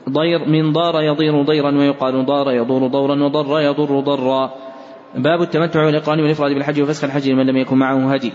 ضير 0.09 0.45
من 0.47 0.73
ضار 0.73 1.01
يضير 1.01 1.41
ضيرا 1.41 1.77
ويقال 1.77 2.25
ضار 2.25 2.51
يضور 2.51 2.87
ضورا 2.87 3.23
وضر 3.23 3.59
يضر 3.59 3.99
ضرا. 3.99 4.53
باب 5.15 5.41
التمتع 5.41 5.85
والإقران 5.85 6.19
والإفراد 6.19 6.51
بالحج 6.51 6.81
وفسخ 6.81 7.03
الحج 7.03 7.29
لمن 7.29 7.45
لم 7.45 7.57
يكن 7.57 7.77
معه 7.77 8.13
هدي. 8.13 8.33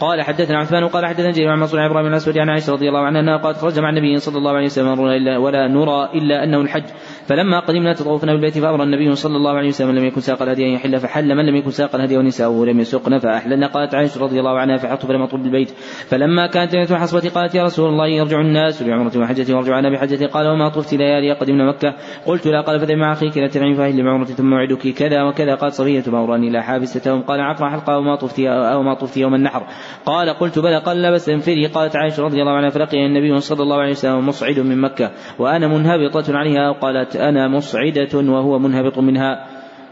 قال 0.00 0.22
حدثنا 0.22 0.58
عثمان 0.58 0.88
قال 0.88 1.06
حدثنا 1.06 1.30
جرير 1.30 1.50
عن 1.50 1.58
منصور 1.58 1.80
عن 1.80 1.90
إبراهيم 1.90 2.06
الأسود 2.06 2.38
عن 2.38 2.48
عائشة 2.48 2.72
رضي 2.72 2.88
الله 2.88 3.00
عنها 3.00 3.20
أنها 3.20 3.36
قالت 3.36 3.58
خرج 3.58 3.78
مع 3.78 3.90
النبي 3.90 4.18
صلى 4.18 4.38
الله 4.38 4.50
عليه 4.50 4.66
وسلم 4.66 5.00
ولا 5.40 5.68
نرى 5.68 6.10
إلا 6.14 6.44
أنه 6.44 6.60
الحج. 6.60 6.84
فلما 7.26 7.60
قدمنا 7.60 7.92
تطوفنا 7.92 8.32
بالبيت 8.32 8.58
فأمر 8.58 8.82
النبي 8.82 9.14
صلى 9.14 9.36
الله 9.36 9.52
عليه 9.52 9.68
وسلم 9.68 9.90
لم 9.90 10.04
يكن 10.04 10.20
ساق 10.20 10.42
الهدي 10.42 10.66
أن 10.66 10.70
يحل 10.70 11.00
فحل 11.00 11.34
من 11.34 11.46
لم 11.46 11.56
يكن 11.56 11.70
ساق 11.70 11.94
الهدي 11.94 12.16
ونساؤه 12.16 12.66
لم 12.66 12.80
يسقن 12.80 13.18
فأحللنا. 13.18 13.66
قالت 13.66 13.94
عائشة 13.94 14.20
رضي 14.20 14.40
الله 14.40 14.58
عنها 14.58 14.76
فحطت 14.76 15.06
فلم 15.06 15.22
اطلب 15.22 15.42
بالبيت. 15.42 15.70
فلما 16.08 16.46
كانت 16.46 16.74
ليلة 16.74 16.90
الحصبة 16.90 17.28
قالت 17.28 17.54
يا 17.54 17.64
رسول 17.64 17.88
الله 17.88 18.06
يرجع 18.06 18.40
الناس 18.40 18.82
بعمرة 18.82 19.18
وحجة 19.18 19.54
وارجع 19.54 19.78
أنا 19.78 19.90
بحجه 19.90 20.26
قال 20.26 20.46
وما 20.46 20.68
طفت 20.68 20.94
ليالي 20.94 21.32
قدمنا 21.32 21.68
مكة؟ 21.68 21.94
قلت 22.26 22.46
لا. 22.46 22.60
قال 22.60 22.80
فذهب 22.80 22.98
مع 22.98 23.12
أخيك 23.12 23.38
لا 23.38 23.48
تنعم 23.48 23.74
فأهل 23.74 24.02
بعمره 24.04 24.24
ثم 24.24 24.50
موعدك 24.50 24.88
كذا 24.88 25.22
وكذا. 25.22 25.54
قالت 25.54 25.74
صفيه 25.74 26.02
ما 26.06 26.24
أراني 26.24 26.50
لا 26.50 26.62
حابستهم. 26.62 27.22
قال 27.22 27.40
عقر 27.40 27.70
حلقة 27.70 27.98
وما 27.98 28.16
طفت 28.16 28.40
أو 28.40 28.82
ما 28.82 28.94
طفت 28.94 29.16
يوم 29.16 29.34
النحر. 29.34 29.62
قال 30.06 30.30
قلت 30.30 30.58
بلى. 30.58 30.78
قال 30.78 31.02
لا 31.02 31.10
بس 31.10 31.28
أنفري. 31.28 31.66
قالت 31.66 31.96
عائشة 31.96 32.22
رضي 32.22 32.40
الله 32.40 32.52
عنها 32.52 32.70
فلقي 32.70 33.06
النبي 33.06 33.40
صلى 33.40 33.62
الله 33.62 33.76
عليه 33.76 33.90
وسلم 33.90 34.26
مصعد 34.26 34.58
من 34.58 34.80
مكة 34.80 35.10
وأنا 35.38 35.68
منهبطة 35.68 36.36
عليها. 36.36 36.72
قالت 37.12 37.22
أنا 37.22 37.48
مصعدة 37.48 38.32
وهو 38.32 38.58
منهبط 38.58 38.98
منها. 38.98 39.46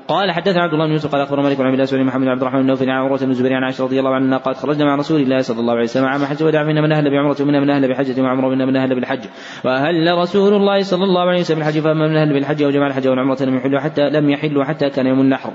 قال 0.09 0.30
حدثنا 0.30 0.62
عبد 0.62 0.72
الله 0.72 0.86
بن 0.86 0.92
يوسف 0.92 1.12
قال 1.12 1.20
اخبر 1.20 1.42
مالك 1.42 1.59
بن 1.59 1.66
عبد 1.66 1.80
الله 1.80 1.92
بن 1.92 2.05
محمد 2.05 2.22
بن 2.22 2.28
عبد 2.28 2.40
الرحمن 2.40 2.60
بن 2.60 2.66
نوفل 2.66 2.90
عن 2.90 2.97
عروة 2.97 3.18
بن 3.18 3.30
الزبير 3.30 3.52
عن 3.52 3.64
عائشة 3.64 3.84
رضي 3.84 3.98
الله 3.98 4.14
عنها 4.14 4.38
قالت 4.38 4.59
خرجنا 4.59 4.84
مع 4.84 4.94
رسول 4.94 5.20
الله 5.20 5.38
صلى 5.40 5.60
الله 5.60 5.72
عليه 5.72 5.82
وسلم 5.82 6.05
عام 6.05 6.24
حج 6.24 6.42
ودع 6.42 6.62
منا 6.62 6.80
من 6.80 6.92
أهل 6.92 7.10
بعمرة 7.10 7.36
ومنا 7.40 7.60
من 7.60 7.70
أهل 7.70 7.88
بحجة 7.88 8.22
وعمره 8.22 8.47
ومنا 8.47 8.66
من 8.66 8.76
أهل 8.76 8.94
بالحج. 8.94 9.20
وأهل 9.64 10.18
رسول 10.18 10.55
الله 10.55 10.82
صلى 10.82 11.05
الله 11.05 11.20
عليه 11.20 11.40
وسلم 11.40 11.59
بالحج 11.59 11.80
فأما 11.80 12.09
من 12.09 12.16
أهل 12.16 12.32
بالحج 12.32 12.64
وجمع 12.64 12.86
الحج 12.86 13.09
والعمره 13.09 13.42
لم 13.42 13.56
يحلوا 13.56 13.80
حتى 13.80 14.10
لم 14.10 14.30
يحلوا 14.30 14.64
حتى 14.64 14.90
كان 14.90 15.06
يوم 15.06 15.20
النحر. 15.20 15.52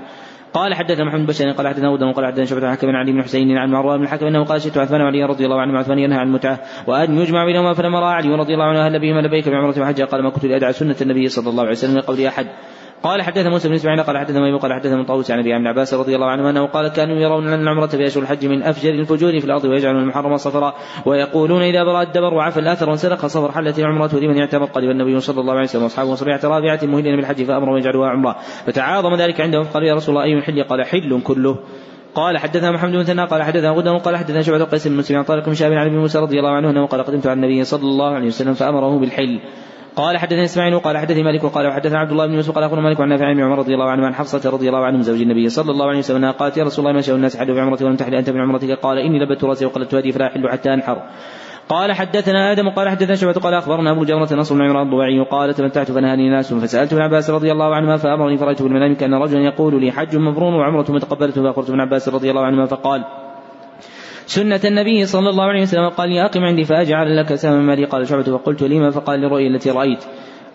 قال 0.54 0.74
حدثنا 0.74 1.04
محمد 1.04 1.26
بن 1.26 1.52
قال 1.52 1.68
حدثنا 1.68 1.90
ودن 1.90 2.12
قال 2.12 2.26
حدثنا 2.26 2.44
شعبة 2.44 2.72
حكم 2.72 2.88
عن 2.88 2.94
علي 2.94 3.12
بن 3.12 3.22
حسين 3.22 3.58
عن 3.58 3.70
مروان 3.70 3.98
بن 3.98 4.04
الحكم 4.04 4.26
إنه 4.26 4.44
قال 4.44 4.62
شئت 4.62 4.78
عثمان 4.78 5.00
وعلي 5.00 5.24
رضي 5.24 5.44
الله 5.44 5.60
عنه 5.60 5.78
عثمان 5.78 5.98
ينهى 5.98 6.18
عن 6.18 6.26
المتعة 6.26 6.60
وأن 6.86 7.18
يجمع 7.18 7.44
بينهما 7.44 7.74
فلما 7.74 8.00
راى 8.00 8.14
علي 8.14 8.34
رضي 8.34 8.54
الله 8.54 8.64
عنه 8.64 8.86
أهل 8.86 8.98
بهما 8.98 9.20
لبيك 9.20 9.48
بعمرة 9.48 9.80
وحجه 9.80 10.04
قال 10.04 10.22
ما 10.22 10.30
كنت 10.30 10.44
لادعى 10.44 10.72
سنة 10.72 10.96
النبي 11.00 11.28
صلى 11.28 11.50
الله 11.50 11.62
عليه 11.62 11.72
وسلم 11.72 12.00
قول 12.00 12.26
أحد. 12.26 12.46
قال 13.06 13.22
حدثنا 13.22 13.50
موسى 13.50 13.68
بن 13.68 13.74
إسماعيل 13.74 14.02
قال 14.02 14.18
حدثنا 14.18 14.40
ميمون 14.40 14.58
قال 14.58 14.72
حدثنا 14.72 14.96
من 14.96 15.04
طاووس 15.04 15.30
عن 15.30 15.38
أبي 15.38 15.52
عن 15.52 15.66
عباس 15.66 15.94
رضي 15.94 16.14
الله 16.14 16.26
عنه 16.26 16.50
أنه 16.50 16.66
قال 16.66 16.88
كانوا 16.88 17.16
يرون 17.16 17.48
أن 17.48 17.62
العمرة 17.62 17.86
في 17.86 18.06
أشهر 18.06 18.22
الحج 18.22 18.46
من 18.46 18.62
أفجر 18.62 18.90
الفجور 18.90 19.40
في 19.40 19.44
الأرض 19.44 19.64
ويجعلون 19.64 20.02
المحرم 20.02 20.36
صفرا 20.36 20.74
ويقولون 21.06 21.62
إذا 21.62 21.84
برأ 21.84 22.02
الدبر 22.02 22.34
وعفى 22.34 22.60
الأثر 22.60 22.88
وانسلخ 22.88 23.26
صفر 23.26 23.52
حلت 23.52 23.78
العمرة 23.78 24.10
لمن 24.14 24.36
يعتبر 24.36 24.64
قدم 24.64 24.90
النبي 24.90 25.20
صلى 25.20 25.40
الله 25.40 25.52
عليه 25.52 25.62
وسلم 25.62 25.82
وأصحابه 25.82 26.14
صبيعه 26.14 26.40
رابعه 26.44 26.80
مهلين 26.82 27.16
بالحج 27.16 27.44
فامروا 27.44 27.78
يجعلوها 27.78 28.10
عمرة. 28.10 28.36
فتعاظم 28.66 29.14
ذلك 29.14 29.40
عندهم 29.40 29.64
قالوا 29.64 29.88
يا 29.88 29.94
رسول 29.94 30.16
الله 30.16 30.26
أي 30.26 30.38
الحل 30.38 30.62
قال 30.62 30.86
حل 30.86 31.20
كله. 31.24 31.56
قال 32.14 32.38
حدثنا 32.38 32.70
محمد 32.70 32.92
بن 32.92 33.02
ثنا 33.02 33.24
قال 33.24 33.42
حدثنا 33.42 33.70
غدا 33.70 33.98
قال 33.98 34.16
حدثنا 34.16 34.42
شعبة 34.42 34.64
قيس 34.64 34.88
بن 34.88 34.96
مسلم 34.96 35.18
عن 35.18 35.24
طارق 35.24 35.46
بن 35.46 35.54
شهاب 35.54 35.72
عن 35.72 35.86
أبي 35.86 35.96
موسى 35.96 36.18
رضي 36.18 36.38
الله 36.38 36.50
عنه 36.50 36.70
أنه 36.70 36.86
قال 36.86 37.02
قدمت 37.02 37.26
على 37.26 37.36
النبي 37.36 37.64
صلى 37.64 37.82
الله 37.82 38.14
عليه 38.14 38.26
وسلم 38.26 38.54
فأمره 38.54 38.98
بالحل. 38.98 39.40
قال 39.96 40.18
حدثني 40.18 40.44
إسماعيل 40.44 40.74
وقال 40.74 40.98
حدثني 40.98 41.22
مالك 41.22 41.44
وقال 41.44 41.66
وحدثنا 41.66 41.98
عبد 41.98 42.10
الله 42.10 42.26
بن 42.26 42.34
يوسف 42.34 42.54
قال 42.54 42.64
اخبرنا 42.64 42.82
مالك 42.82 43.00
عن 43.00 43.08
نافع 43.08 43.32
بن 43.32 43.40
عمر 43.40 43.58
رضي 43.58 43.74
الله 43.74 43.90
عنه 43.90 44.06
عن 44.06 44.14
حفصة 44.14 44.50
رضي 44.50 44.68
الله 44.68 44.84
عنه 44.84 45.00
زوج 45.00 45.20
النبي 45.20 45.48
صلى 45.48 45.70
الله 45.70 45.88
عليه 45.88 45.98
وسلم 45.98 46.30
قالت 46.30 46.56
يا 46.56 46.64
رسول 46.64 46.84
الله 46.84 46.96
ما 46.96 47.00
شاء 47.00 47.16
الناس 47.16 47.36
حلوا 47.36 47.56
بعمرتي 47.56 47.84
ولم 47.84 47.96
تحل 47.96 48.14
أنت 48.14 48.30
بعمرتك 48.30 48.70
قال 48.70 48.98
إني 48.98 49.18
لبت 49.18 49.44
رأسي 49.44 49.66
وقلت 49.66 49.94
هدي 49.94 50.12
فلا 50.12 50.26
أحل 50.26 50.48
حتى 50.48 50.74
أنحر. 50.74 51.02
قال 51.68 51.92
حدثنا 51.92 52.52
آدم 52.52 52.68
قال 52.68 52.88
حدثنا 52.88 53.14
شعبة 53.14 53.40
قال 53.40 53.54
أخبرنا 53.54 53.90
أبو 53.90 54.04
جمرة 54.04 54.34
نصر 54.34 54.54
بن 54.54 54.62
عمران 54.62 54.86
الضبعي 54.86 55.24
قال 55.30 55.54
تمتعت 55.54 55.90
فنهاني 55.90 56.30
ناس 56.30 56.54
فسألت 56.54 56.92
ابن 56.92 57.02
عباس 57.02 57.30
رضي 57.30 57.52
الله 57.52 57.74
عنهما 57.74 57.96
فأمرني 57.96 58.36
فرايت 58.36 58.62
بالمنام 58.62 58.94
كان 58.94 59.14
رجلا 59.14 59.40
يقول 59.40 59.80
لي 59.80 59.92
حج 59.92 60.16
مبرور 60.16 60.54
وعمرة 60.54 60.86
متقبلة 60.88 61.30
فاخبرت 61.30 61.70
ابن 61.70 61.80
عباس 61.80 62.08
رضي 62.08 62.30
الله 62.30 62.42
عنهما 62.42 62.66
فقال 62.66 63.04
سنة 64.26 64.60
النبي 64.64 65.06
صلى 65.06 65.30
الله 65.30 65.44
عليه 65.44 65.62
وسلم 65.62 65.88
قال 65.88 66.08
لي 66.08 66.24
أقم 66.24 66.44
عندي 66.44 66.64
فأجعل 66.64 67.16
لك 67.16 67.34
سهم 67.34 67.66
مالي. 67.66 67.84
قال 67.84 68.08
شعبة 68.08 68.22
فقلت 68.22 68.62
لما؟ 68.62 68.90
فقال 68.90 69.20
للرؤيا 69.20 69.48
التي 69.48 69.70
رأيت. 69.70 70.04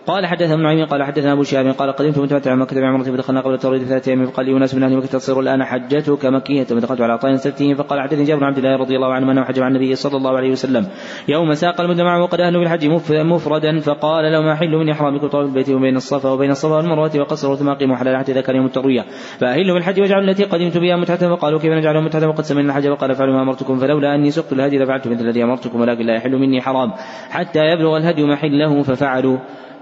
قال 0.06 0.26
حدثنا 0.26 0.54
ابن 0.54 0.62
نعيم 0.62 0.86
قال 0.86 1.02
حدثنا 1.02 1.32
أبو 1.32 1.42
شهاب 1.42 1.66
قال 1.66 1.92
قدمت 1.92 2.18
متمتعا 2.18 2.54
مكه 2.54 2.80
بعمرة 2.80 3.02
فدخلنا 3.02 3.40
قبل 3.40 3.54
التوحيد 3.54 3.82
ثلاثة 3.82 4.10
أيام 4.10 4.26
فقال 4.26 4.46
لي 4.46 4.56
اناس 4.56 4.74
من 4.74 4.82
أهل 4.82 4.96
مكه 4.96 5.06
تصير 5.06 5.40
الآن 5.40 5.64
حجتك 5.64 6.26
مكية. 6.26 6.64
فدخلت 6.64 7.00
على 7.00 7.12
عطاء 7.12 7.36
سبتهم 7.36 7.74
فقال 7.74 8.00
حدثني 8.00 8.24
جابر 8.24 8.40
بن 8.40 8.46
عبد 8.46 8.58
الله 8.58 8.76
رضي 8.76 8.96
الله 8.96 9.12
عنه 9.12 9.32
أنه 9.32 9.44
حج 9.44 9.60
مع 9.60 9.68
النبي 9.68 9.94
صلى 9.94 10.16
الله 10.16 10.36
عليه 10.36 10.50
وسلم. 10.50 10.86
يوم 11.28 11.54
ساق 11.54 11.80
المد 11.80 12.00
معه 12.00 12.22
وقد 12.22 12.40
أهلوا 12.40 12.60
بالحج 12.60 12.86
مفردا 13.10 13.78
فقال 13.80 14.32
لو 14.32 14.42
ما 14.42 14.52
احل 14.52 14.76
من 14.76 14.90
إحرامكم 14.90 15.26
طواف 15.26 15.46
البيت 15.46 15.70
وبين 15.70 15.96
الصفا 15.96 16.30
وبين 16.30 16.50
الصفا 16.50 16.76
والمروة 16.76 17.10
وقصر 17.16 17.54
ثم 17.54 17.68
اقيموا 17.68 17.96
حلال 17.96 18.16
حتى 18.16 18.32
اذا 18.32 18.40
كان 18.40 18.56
يوم 18.56 18.66
التروية. 18.66 19.04
فأهلوا 19.38 19.74
بالحج 19.74 20.00
واجعلوا 20.00 20.30
التي 20.30 20.44
قدمت 20.44 20.78
بها 20.78 20.96
متعة 20.96 21.36
فقالوا 21.36 21.58
كيف 21.58 21.72
نجعلها 21.72 22.00
متعة؟ 22.00 22.28
وقد 22.28 22.44
سمعنا 22.44 22.68
الحج 22.68 22.88
وقال 22.88 23.10
افعلوا 23.10 23.34
ما 23.34 23.42
أمرتكم 23.42 23.78
فلولا 23.78 24.14
أني 24.14 24.30
سقت 24.30 24.52
الهدي 24.52 24.78
لفعلت 24.78 25.08
مثل 25.08 25.24
الذي 25.24 25.44
أمرتكم 25.44 25.80
ولكن 25.80 26.06
لا 26.06 26.14
يحل 26.14 26.36
مني 26.36 26.60
حرام. 26.60 26.92
حتى 27.30 27.60
يبلغ 27.60 27.96
الهدي 27.96 28.24
محله 28.24 28.82
ففعلوا. 28.82 29.38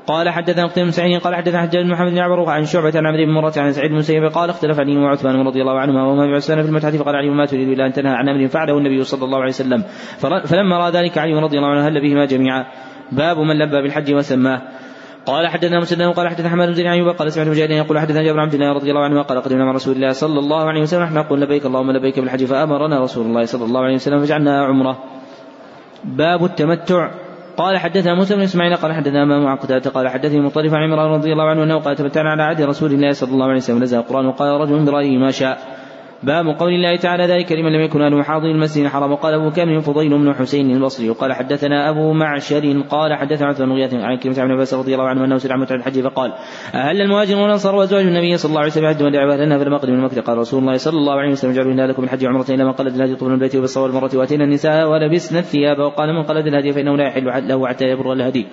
قال 0.07 0.29
حدثنا 0.29 0.67
قتيبة 0.67 0.87
بن 0.87 0.91
سعيد 0.91 1.21
قال 1.21 1.35
حدثنا 1.35 1.61
حجاج 1.61 1.85
بن 1.85 1.91
محمد 1.91 2.11
بن 2.11 2.19
عمرو 2.19 2.47
عن 2.47 2.65
شعبة 2.65 2.93
عن 2.95 3.07
عبد 3.07 3.19
بن 3.19 3.33
مرة 3.33 3.53
عن 3.57 3.73
سعيد 3.73 3.91
بن 3.91 3.97
مسيب 3.97 4.25
قال 4.25 4.51
اختلف 4.51 4.81
علي 4.81 4.97
وعثمان 4.97 5.47
رضي 5.47 5.61
الله 5.61 5.79
عنهما 5.79 6.07
وهما 6.07 6.33
بعثمان 6.33 6.63
في 6.63 6.69
المتعة 6.69 6.97
فقال 6.97 7.17
علي 7.17 7.31
ما 7.31 7.47
تريد 7.47 7.69
إلا 7.69 7.87
أن 7.87 7.93
تنهى 7.93 8.13
عن 8.13 8.29
أمر 8.29 8.49
فعله 8.49 8.79
النبي 8.79 9.05
صلى 9.05 9.25
الله 9.25 9.39
عليه 9.39 9.49
وسلم. 9.49 9.85
فلما 10.45 10.79
رأى 10.79 10.91
ذلك 10.91 11.19
علي 11.19 11.35
رضي 11.35 11.57
الله 11.57 11.69
عنه 11.69 11.89
هل 11.89 12.01
بهما 12.01 12.25
جميعا؟ 12.25 12.67
باب 13.13 13.39
من 13.39 13.59
لبى 13.59 13.83
بالحج 13.83 14.15
وسماه. 14.15 14.63
قال 15.27 15.49
حدثنا 15.49 15.79
مسلم 15.79 16.13
قال 16.13 16.29
حدثنا 16.29 16.49
حماد 16.49 16.69
بن 16.69 16.75
زيد 16.75 16.87
أيوب 16.87 17.09
قال 17.09 17.33
سمعت 17.33 17.49
مجاهدا 17.49 17.75
يقول 17.75 17.99
حدثنا 17.99 18.23
جابر 18.23 18.41
عبد 18.41 18.55
الله 18.55 18.73
رضي 18.73 18.91
الله 18.91 19.05
عنه 19.05 19.23
قال 19.23 19.41
قدمنا 19.41 19.65
مع 19.65 19.73
رسول 19.73 19.97
الله 19.97 20.13
صلى 20.13 20.39
الله 20.39 20.63
عليه 20.65 20.81
وسلم 20.81 21.03
نحن 21.03 21.15
نقول 21.15 21.41
لبيك 21.41 21.67
اللهم 21.67 21.91
لبيك 21.91 22.21
بالحج 22.21 22.45
فأمرنا 22.45 23.01
رسول 23.01 23.27
الله 23.27 23.45
صلى 23.45 23.65
الله 23.65 23.81
عليه 23.81 23.95
وسلم 23.95 24.19
فجعلنا 24.19 24.65
عمرة. 24.65 24.99
باب 26.05 26.45
التمتع 26.45 27.11
قال 27.61 27.79
حدثنا 27.79 28.15
موسى 28.15 28.35
بن 28.35 28.43
إسماعيل 28.43 28.77
قال 28.77 28.93
حدثنا 28.93 29.23
أمام 29.23 29.47
عن 29.47 29.57
قتادة 29.57 29.91
قال 29.91 30.09
حدثني 30.09 30.41
مطرف 30.41 30.75
عن 30.75 30.83
عمران 30.83 31.11
رضي 31.11 31.33
الله 31.33 31.45
عنه 31.45 31.63
أنه 31.63 31.79
قال 31.79 31.97
تمتعنا 31.97 32.31
على 32.31 32.43
عهد 32.43 32.63
رسول 32.63 32.93
الله 32.93 33.13
صلى 33.13 33.33
الله 33.33 33.47
عليه 33.47 33.57
وسلم 33.57 33.83
نزل 33.83 33.99
القرآن 33.99 34.27
وقال 34.27 34.61
رجل 34.61 34.85
برأيه 34.85 35.19
ما 35.19 35.31
شاء. 35.31 35.59
باب 36.23 36.47
قول 36.47 36.73
الله 36.73 36.97
تعالى 36.97 37.27
ذلك 37.27 37.53
لمن 37.53 37.73
لم 37.73 37.81
يكن 37.81 38.03
أهله 38.03 38.23
حاضر 38.23 38.47
المسجد 38.47 38.85
الحرام. 38.85 39.13
وقال 39.13 39.35
أبو 39.35 39.51
كامل 39.51 39.81
فضيل 39.81 40.19
بن 40.19 40.35
حسين 40.35 40.71
البصري. 40.71 41.11
وقال 41.11 41.33
حدثنا 41.33 41.91
أبو 41.91 42.13
معشر 42.13 42.83
قال 42.89 43.15
حدثنا 43.15 43.47
عن 43.47 43.55
بن 43.55 44.01
عن 44.01 44.17
كلمة 44.17 44.41
عن 44.41 44.51
عباس 44.51 44.75
رضي 44.75 44.95
الله 44.95 45.09
عنه 45.09 45.25
أنه 45.25 45.39
سئل 45.39 45.53
عن 45.53 45.61
متعة 45.61 45.77
الحج 45.77 46.01
فقال 46.01 46.33
أهل 46.75 47.01
المهاجرون 47.01 47.43
والأنصار 47.43 47.75
وأزواج 47.75 48.07
النبي 48.07 48.37
صلى 48.37 48.49
الله 48.49 48.61
عليه 48.61 48.71
وسلم 48.71 48.87
حج 48.87 49.03
ودعوا 49.03 49.33
أهلنا 49.33 49.59
فلما 49.59 49.77
قدم 49.77 49.93
من 49.93 50.01
مكة. 50.01 50.21
قال 50.21 50.39
رسول 50.39 50.61
الله 50.61 50.77
صلى 50.77 50.99
الله 50.99 51.13
عليه 51.13 51.31
وسلم 51.31 51.51
اجعلوا 51.51 51.87
لكم 51.87 52.05
الحج 52.05 52.25
عمرة 52.25 52.47
إلى 52.51 52.65
من 52.65 52.73
قلد 52.73 52.95
الهدي 52.95 53.15
طول 53.15 53.33
البيت 53.33 53.57
وبالصواب 53.57 53.91
المرة 53.91 54.11
وأتينا 54.15 54.45
النساء 54.45 54.91
ولبسنا 54.91 55.39
الثياب 55.39 55.79
وقال 55.79 56.15
من 56.15 56.23
قلد 56.23 56.47
الهدي 56.47 56.73
فإنه 56.73 56.97
لا 56.97 57.05
يحل 57.05 57.49
له 57.49 57.69
حتى 57.69 57.85
يبر 57.85 58.13
الهدي. 58.13 58.47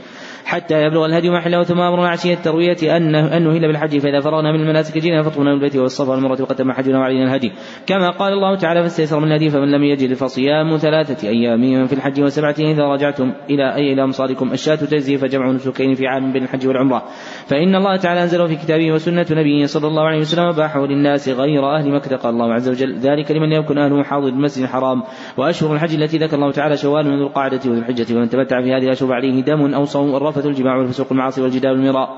حتى 0.47 0.83
يبلغ 0.83 1.05
الهدي 1.05 1.29
محله 1.29 1.63
ثم 1.63 1.79
امرنا 1.79 2.09
عشيه 2.09 2.33
التروية 2.33 2.97
ان 2.97 3.15
أن 3.15 3.43
نهل 3.43 3.67
بالحج 3.67 3.97
فإذا 3.97 4.19
فرغنا 4.19 4.51
من 4.51 4.59
المناسك 4.59 4.97
جينا 4.97 5.23
فطرنا 5.23 5.49
من 5.49 5.55
البيت 5.55 5.75
والصفا 5.75 6.11
والمرة 6.11 6.41
وقد 6.41 6.55
تم 6.55 6.71
حجنا 6.71 6.99
وعلينا 6.99 7.23
الهدي. 7.23 7.51
كما 7.87 8.09
قال 8.09 8.33
الله 8.33 8.55
تعالى 8.55 8.81
فاستيسر 8.81 9.19
من 9.19 9.27
الهدي 9.27 9.49
فمن 9.49 9.71
لم 9.71 9.83
يجد 9.83 10.13
فصيام 10.13 10.77
ثلاثة 10.77 11.27
أيام 11.29 11.85
في 11.85 11.93
الحج 11.93 12.21
وسبعة 12.21 12.55
إذا 12.59 12.83
رجعتم 12.83 13.33
إلى 13.49 13.75
اي 13.75 13.93
إلى 13.93 14.03
أمصاركم. 14.03 14.51
الشاة 14.51 14.75
تجزي 14.75 15.17
فجمع 15.17 15.51
نسكين 15.51 15.93
في 15.93 16.07
عام 16.07 16.33
بين 16.33 16.43
الحج 16.43 16.67
والعمرة. 16.67 17.03
فإن 17.47 17.75
الله 17.75 17.95
تعالى 17.95 18.23
أنزله 18.23 18.47
في 18.47 18.55
كتابه 18.55 18.91
وسنة 18.91 19.25
نبيه 19.31 19.65
صلى 19.65 19.87
الله 19.87 20.03
عليه 20.03 20.19
وسلم 20.19 20.45
وباحه 20.45 20.85
للناس 20.85 21.29
غير 21.29 21.75
أهل 21.75 21.91
مكة. 21.91 22.15
قال 22.15 22.33
الله 22.33 22.53
عز 22.53 22.69
وجل 22.69 22.97
ذلك 22.99 23.31
لمن 23.31 23.51
يكن 23.51 23.77
أهله 23.77 24.03
حاضر 24.03 24.27
المسجد 24.27 24.63
الحرام 24.63 25.03
وأشهر 25.37 25.73
الحج 25.73 25.95
التي 25.95 26.17
ذكر 26.17 26.35
الله 26.35 26.51
تعالى 26.51 26.77
شوال 26.77 27.05
من 27.07 27.19
ذو 27.19 27.27
القعدة 27.27 27.59
وذو 27.65 27.79
الحجة. 27.79 28.15
ومن 28.15 28.29
تمتع 28.29 28.61
في 28.61 28.73
هذه 28.73 28.83
الاشهر 28.83 29.13
عليه 29.13 29.41
دم 29.41 29.73
أو 29.73 29.85
صوم 29.85 30.15
الرفث 30.37 30.57
الجماع 30.57 30.77
والفسوق 30.77 31.07
المعاصي 31.11 31.41
والجدال 31.41 31.71
والمراء. 31.71 32.09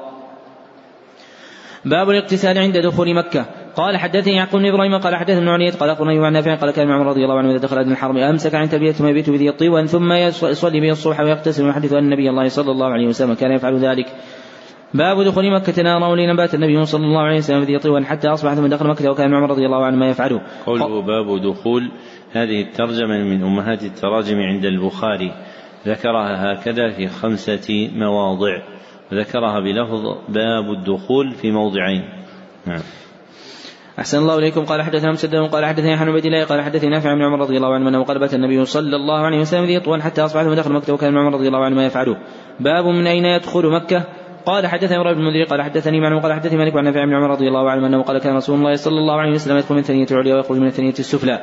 باب 1.86 2.10
الاغتسال 2.10 2.58
عند 2.58 2.78
دخول 2.78 3.16
مكة. 3.16 3.46
قال 3.76 3.98
حدثني 3.98 4.34
يعقوب 4.34 4.62
بن 4.62 4.68
إبراهيم 4.68 4.98
قال 4.98 5.16
حدثني 5.16 5.38
ابن 5.38 5.48
علية 5.48 5.72
قال 5.72 5.90
أخبرني 5.90 6.26
عن 6.26 6.34
نافع 6.34 6.56
قال 6.56 6.72
كان 6.72 6.92
عمر 6.92 7.06
رضي 7.06 7.24
الله 7.24 7.38
عنه 7.38 7.52
إذا 7.52 7.58
دخل 7.58 7.80
ادنى 7.80 7.92
الحرم 7.92 8.18
أمسك 8.18 8.56
عن 8.56 8.70
تلبية 8.70 8.92
ثم 8.92 9.08
يبيت 9.08 9.30
بذي 9.30 9.50
الطيب 9.50 9.86
ثم 9.86 10.12
يصلي 10.14 10.80
به 10.80 10.92
الصبح 10.92 11.20
ويغتسل 11.20 11.66
ويحدث 11.66 11.94
أن 11.94 12.04
النبي 12.04 12.30
الله 12.30 12.48
صلى 12.48 12.72
الله 12.72 12.88
عليه 12.88 13.08
وسلم 13.08 13.34
كان 13.34 13.52
يفعل 13.52 13.78
ذلك. 13.78 14.06
باب 14.94 15.22
دخول 15.22 15.52
مكة 15.52 15.84
نارا 15.84 16.08
ولنبات 16.08 16.56
النبي 16.56 16.86
صلى 16.86 17.06
الله 17.06 17.22
عليه 17.22 17.38
وسلم 17.38 17.62
بذي 17.62 17.80
طيب 17.80 18.04
حتى 18.04 18.28
أصبح 18.28 18.54
ثم 18.54 18.68
دخل 18.68 18.88
مكة 18.88 19.12
وكان 19.12 19.34
عمر 19.34 19.50
رضي 19.50 19.66
الله 19.66 19.86
عنه 19.86 19.98
ما 19.98 20.10
يفعله. 20.10 20.42
قوله 20.66 21.02
باب 21.02 21.42
دخول 21.42 21.92
هذه 22.32 22.62
الترجمة 22.62 23.24
من 23.24 23.44
أمهات 23.44 23.84
التراجم 23.84 24.38
عند 24.38 24.66
البخاري. 24.66 25.32
ذكرها 25.88 26.54
هكذا 26.54 26.90
في 26.90 27.08
خمسة 27.08 27.90
مواضع. 27.96 28.62
ذكرها 29.14 29.60
بلفظ 29.60 30.04
باب 30.30 30.72
الدخول 30.72 31.32
في 31.32 31.52
موضعين. 31.52 32.04
نعم. 32.66 32.82
أحسن 34.00 34.18
الله 34.18 34.38
إليكم. 34.38 34.66
قال 34.66 34.82
حدثنا 34.82 35.12
مسدد 35.12 35.36
قال 35.36 35.66
حدثني 35.66 35.94
عن 35.94 36.10
عبيد 36.10 36.26
الله 36.26 36.46
قال 36.46 36.62
حدثني 36.62 36.90
نافع 36.90 37.14
بن 37.14 37.22
عمر 37.22 37.40
رضي 37.40 37.58
الله 37.58 37.74
عنه 37.74 37.90
أنه 37.90 38.04
قال 38.04 38.20
بات 38.20 38.34
النبي 38.34 38.66
صلى 38.66 38.96
الله 38.96 39.26
عليه 39.26 39.40
وسلم 39.40 39.66
ذي 39.66 39.80
طوال 39.80 40.02
حتى 40.02 40.22
أصبح 40.22 40.44
ثم 40.44 40.54
دخل 40.54 40.74
مكة 40.74 40.94
وكان 40.94 41.18
عمر 41.18 41.34
رضي 41.34 41.48
الله 41.48 41.66
عنه 41.66 41.76
ما 41.76 41.86
يفعله. 41.86 42.18
باب 42.60 42.86
من 42.86 43.08
أين 43.08 43.26
يدخل 43.26 43.68
مكة؟ 43.68 44.04
قال 44.46 44.68
حدثني 44.68 44.98
عمر 44.98 45.14
بن 45.14 45.46
قال 45.46 45.62
حدثني 45.62 46.00
معن 46.00 46.20
قال 46.20 46.34
حدثني 46.34 46.58
مالك 46.58 46.76
عن 46.76 46.84
نافع 46.84 47.06
بن 47.06 47.14
عمر 47.14 47.30
رضي 47.30 47.48
الله 47.48 47.70
عنه 47.70 47.88
أنه 47.88 48.04
قال 48.04 48.18
كان 48.18 48.36
رسول 48.36 48.60
الله 48.60 48.76
صلى 48.76 48.98
الله 48.98 49.22
عليه 49.22 49.32
وسلم 49.32 49.58
يدخل 49.58 49.76
من 49.76 49.82
ثنية 49.82 50.08
العليا 50.12 50.36
ويخرج 50.36 50.58
من 50.58 50.68
الثنية 50.68 50.94
السفلى. 51.00 51.40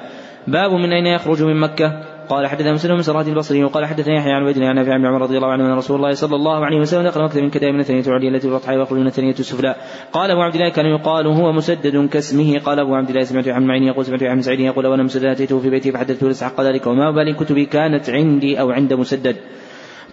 باب 0.46 0.72
من 0.72 0.92
أين 0.92 1.06
يخرج 1.06 1.42
من 1.42 1.60
مكة؟ 1.60 2.15
قال 2.28 2.46
حدثنا 2.46 2.72
مسلم 2.72 2.94
بن 2.94 3.02
سراد 3.02 3.28
البصري 3.28 3.64
وقال 3.64 3.86
حدثني 3.86 4.16
يحيى 4.16 4.32
عن 4.32 4.42
عبيد 4.42 4.62
عن 4.62 4.84
بن 4.84 5.06
عمر 5.06 5.22
رضي 5.22 5.36
الله 5.36 5.52
عنه 5.52 5.66
أن 5.66 5.72
رسول 5.72 5.96
الله 5.96 6.12
صلى 6.12 6.36
الله 6.36 6.64
عليه 6.64 6.80
وسلم 6.80 7.02
دخل 7.02 7.22
مكه 7.22 7.40
من 7.40 7.50
كدائم 7.50 7.74
من 7.74 7.80
الثانية 7.80 8.02
العليا 8.06 8.30
التي 8.30 8.50
بطحها 8.50 8.76
ويخرج 8.76 8.98
من 8.98 9.06
الثانية 9.06 9.30
السفلى. 9.30 9.74
قال 10.12 10.30
أبو 10.30 10.42
عبد 10.42 10.54
الله 10.54 10.68
كان 10.68 10.86
يقال 10.86 11.26
هو 11.26 11.52
مسدد 11.52 12.08
كاسمه. 12.08 12.58
قال 12.58 12.78
أبو 12.80 12.94
عبد 12.94 13.08
الله 13.08 13.24
سمعت 13.24 13.48
عن 13.48 13.66
معين 13.66 13.82
يقول 13.82 14.04
سمعت 14.04 14.22
عن 14.22 14.42
سعيد 14.42 14.60
يقول 14.60 14.86
وأنا 14.86 15.02
مسدد 15.02 15.24
أتيته 15.24 15.58
في 15.58 15.70
بيتي 15.70 15.92
فحدثته 15.92 16.28
لسحق 16.28 16.60
ذلك. 16.60 16.86
وما 16.86 17.10
بالي 17.10 17.34
كتبي 17.34 17.66
كانت 17.66 18.10
عندي 18.10 18.60
أو 18.60 18.70
عند 18.70 18.94
مسدد. 18.94 19.36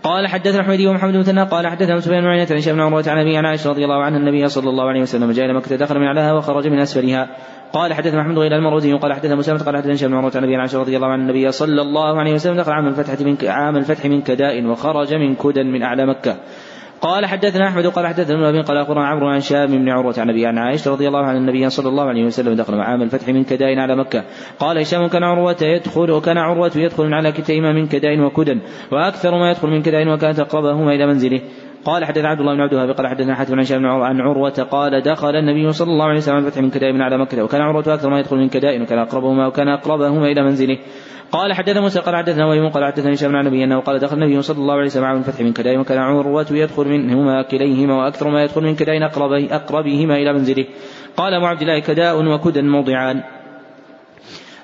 قال 0.04 0.28
حدثنا 0.28 0.64
حميدي 0.64 0.88
ومحمد 0.88 1.14
بن 1.14 1.40
قال 1.40 1.68
حدثنا 1.68 2.00
سفيان 2.00 2.22
بن 2.22 2.28
عن 2.28 2.58
هشام 2.58 2.76
بن 2.76 2.82
عمرو 2.82 3.04
عن 3.08 3.18
ابي 3.18 3.38
عن 3.38 3.46
عائشة 3.46 3.70
رضي 3.70 3.84
الله 3.84 4.04
عنها 4.04 4.18
النبي 4.18 4.48
صلى 4.48 4.70
الله 4.70 4.84
عليه 4.84 5.02
وسلم 5.02 5.32
جاء 5.32 5.46
إلى 5.46 5.54
مكة 5.54 5.76
دخل 5.76 6.00
من 6.00 6.06
أعلاها 6.06 6.34
وخرج 6.34 6.68
من 6.68 6.80
أسفلها. 6.80 7.30
قال 7.74 7.94
حدثنا 7.94 8.22
محمد 8.22 8.38
غير 8.38 8.56
المروزي 8.56 8.94
قال 8.94 9.14
حدثنا 9.14 9.36
مسلمة 9.36 9.64
قال 9.64 9.78
حدثنا 9.78 9.94
هشام 9.94 10.10
بن 10.10 10.18
عمرو 10.18 10.32
عن 10.36 10.44
أبي 10.44 10.56
عائشة 10.56 10.80
رضي 10.80 10.96
الله 10.96 11.08
عن 11.08 11.20
النبي 11.20 11.52
صلى 11.52 11.82
الله 11.82 12.20
عليه 12.20 12.34
وسلم 12.34 12.58
دخل 12.58 12.72
عام 12.72 12.88
الفتح 12.88 13.22
من 13.22 13.38
عام 13.44 13.78
الفتح 13.78 14.06
من 14.06 14.22
كداء 14.22 14.66
وخرج 14.66 15.14
من 15.14 15.36
كدى 15.36 15.64
من 15.64 15.84
أعلى 15.84 16.06
مكة. 16.06 16.38
قال 17.02 17.26
حدثنا 17.26 17.68
أحمد 17.68 17.88
قال 17.88 18.08
حدثنا 18.08 18.50
ابن 18.50 18.62
قال 18.62 18.78
أخبرنا 18.78 19.08
عمرو 19.08 19.28
عن 19.28 19.40
شام 19.40 19.68
بن 19.68 19.90
عروة 19.90 20.14
عن 20.18 20.30
أبي 20.30 20.46
عن 20.46 20.58
عائشة 20.58 20.92
رضي 20.92 21.08
الله 21.08 21.20
عن 21.20 21.38
النبي 21.38 21.70
صلى 21.70 21.90
الله 21.90 22.04
عليه 22.04 22.26
وسلم 22.26 22.54
دخل 22.54 22.74
عام 22.80 23.02
الفتح 23.02 23.28
من 23.28 23.44
كداء 23.44 23.80
على 23.80 23.96
مكة. 23.96 24.24
قال 24.60 24.78
هشام 24.78 25.08
كان 25.08 25.24
عروة 25.24 25.58
يدخل 25.62 26.12
وكان 26.12 26.38
عروة 26.38 26.72
يدخل 26.76 27.14
على 27.14 27.32
كتيهما 27.32 27.74
من 27.74 27.88
كداء 27.88 28.20
وكدى 28.20 28.60
وأكثر 28.92 29.32
ما 29.32 29.52
يدخل 29.52 29.68
من 29.68 29.82
كداء 29.82 30.08
وكانت 30.08 30.40
اقربهما 30.40 30.94
إلى 30.94 31.06
منزله. 31.08 31.42
قال 31.86 32.06
حدثنا 32.06 32.30
عبد 32.30 32.40
الله 32.40 32.54
بن 32.54 32.62
عبد 32.62 32.74
الوهاب 32.74 32.92
قال 32.92 33.08
حدثنا 33.08 33.36
حاتم 33.36 33.60
عن 33.60 33.64
شام 33.64 33.86
عن 33.86 34.22
عروة 34.22 34.68
قال 34.72 35.02
دخل 35.02 35.36
النبي 35.36 35.72
صلى 35.72 35.92
الله 35.92 36.06
عليه 36.06 36.18
وسلم 36.18 36.38
الفتح 36.38 36.62
من 36.62 36.70
كدائم 36.70 37.02
على 37.02 37.18
مكة 37.18 37.44
وكان 37.44 37.62
عروة 37.62 37.94
أكثر 37.94 38.10
ما 38.10 38.20
يدخل 38.20 38.38
من 38.38 38.50
كدائم 38.50 38.82
وكان 38.82 39.00
أقربهما 39.00 39.48
وكان 39.48 39.68
أقربهما 39.68 40.28
إلى 40.28 40.44
منزله. 40.44 40.78
قال 41.32 41.54
حدثنا 41.54 41.82
موسى 41.82 42.00
قال 42.00 42.16
حدثنا 42.16 42.46
ويم 42.48 42.70
قال 42.70 42.86
حدثني 42.86 43.14
هشام 43.14 43.36
عن 43.36 43.48
النبي 43.48 43.64
أنه 43.64 43.80
قال 43.80 44.00
دخل 44.00 44.16
النبي 44.16 44.42
صلى 44.42 44.58
الله 44.58 44.74
عليه 44.74 44.86
وسلم 44.86 45.04
عام 45.04 45.18
الفتح 45.18 45.42
من 45.42 45.54
كدائم 45.54 45.80
وكان 45.80 45.98
عروة 45.98 46.48
يدخل 46.52 46.88
منهما 46.88 47.42
كليهما 47.42 47.94
وأكثر 47.94 48.30
ما 48.30 48.44
يدخل 48.44 48.62
من 48.62 48.76
كدائن 48.76 49.04
اقربهما 49.04 50.16
إلى 50.16 50.34
منزله. 50.34 50.66
قال 51.18 51.34
أبو 51.34 51.46
عبد 51.46 51.62
الله 51.62 51.80
كداء 51.80 52.26
وكدى 52.26 52.62
موضعان. 52.62 53.24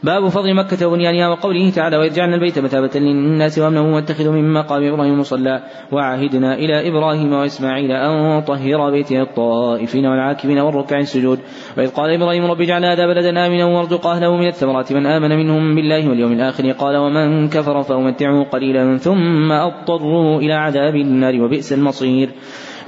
باب 0.04 0.28
فضل 0.28 0.54
مكة 0.54 0.88
وبنيانها 0.88 1.28
وقوله 1.28 1.70
تعالى 1.70 1.98
وإذ 1.98 2.14
جعلنا 2.14 2.36
البيت 2.36 2.60
مثابة 2.60 3.00
للناس 3.00 3.60
وأمنا 3.60 3.82
واتخذوا 3.82 4.34
من 4.34 4.54
مقام 4.54 4.84
إبراهيم 4.84 5.20
مصلى 5.20 5.64
وعهدنا 5.92 6.54
إلى 6.54 6.88
إبراهيم 6.88 7.34
وإسماعيل 7.34 7.92
أن 7.92 8.42
طهر 8.42 8.92
بيتي 8.92 9.22
الطائفين 9.22 10.06
والعاكفين 10.06 10.60
والركع 10.60 10.98
السجود 11.00 11.40
وإذ 11.78 11.90
قال 11.90 12.14
إبراهيم 12.14 12.46
رب 12.46 12.62
اجعل 12.62 12.86
هذا 12.86 13.08
بلدا 13.08 13.48
آمنا 13.48 13.66
وارزق 13.66 14.08
أهله 14.08 14.36
من 14.36 14.48
الثمرات 14.48 14.94
من 14.94 15.06
آمن 15.06 15.38
منهم 15.38 15.76
بالله 15.76 16.10
واليوم 16.10 16.32
الآخر 16.32 16.72
قال 16.72 16.98
ومن 16.98 17.50
كفر 17.50 17.84
فأمتعه 17.84 18.44
قليلا 18.44 18.98
ثم 18.98 19.52
أضطره 19.52 20.38
إلى 20.38 20.54
عذاب 20.54 20.96
النار 20.96 21.42
وبئس 21.42 21.74
المصير 21.74 22.30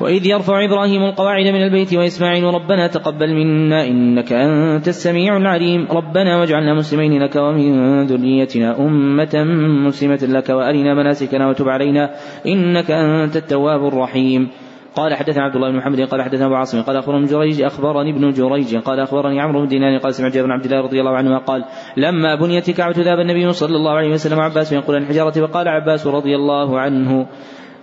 وإذ 0.02 0.26
يرفع 0.26 0.65
إبراهيم 0.65 1.03
القواعد 1.03 1.48
من 1.48 1.64
البيت 1.64 1.94
وإسماعيل 1.94 2.44
ربنا 2.44 2.88
تقبل 2.88 3.34
منا 3.34 3.88
إنك 3.88 4.34
أنت 4.34 4.88
السميع 4.88 5.38
العليم. 5.38 5.88
ربنا 5.91 6.40
واجعلنا 6.40 6.73
مسلمين 6.73 7.23
لك 7.23 7.36
ومن 7.36 8.03
ذريتنا 8.06 8.80
أمة 8.80 9.44
مسلمة 9.88 10.19
لك 10.22 10.49
وأرنا 10.49 10.94
مناسكنا 10.94 11.49
وتب 11.49 11.69
علينا 11.69 12.10
إنك 12.45 12.91
أنت 12.91 13.36
التواب 13.36 13.88
الرحيم. 13.88 14.49
قال 14.95 15.15
حدثنا 15.15 15.44
عبد 15.44 15.56
الله 15.56 15.69
بن 15.72 15.78
محمد 15.78 16.02
قال 16.02 16.22
حدثنا 16.22 16.45
أبو 16.45 16.56
عاصم 16.56 16.82
قال 16.82 16.98
أخبرني 16.98 17.26
جريج 17.26 17.61
أخبرني 17.61 18.11
ابن 18.11 18.30
جريج 18.30 18.76
قال 18.76 18.99
أخبرني 18.99 19.41
عمرو 19.41 19.61
بن 19.61 19.68
دينار 19.68 19.98
قال 19.98 20.14
سمعت 20.14 20.34
جابر 20.34 20.48
بن 20.48 20.52
عبد 20.52 20.65
الله 20.65 20.82
رضي 20.82 20.99
الله 20.99 21.11
عنهما 21.11 21.38
قال 21.38 21.65
لما 21.98 22.36
بنيت 22.36 22.72
كعبة 22.72 22.95
ذهب 22.98 23.19
النبي 23.19 23.52
صلى 23.52 23.76
الله 23.76 23.91
عليه 23.91 24.11
وسلم 24.11 24.40
عباس 24.40 24.72
ينقل 24.72 24.95
الحجاره 24.95 25.48
فقال 25.48 25.68
عباس 25.68 26.07
رضي 26.07 26.36
الله 26.36 26.80
عنه 26.80 27.28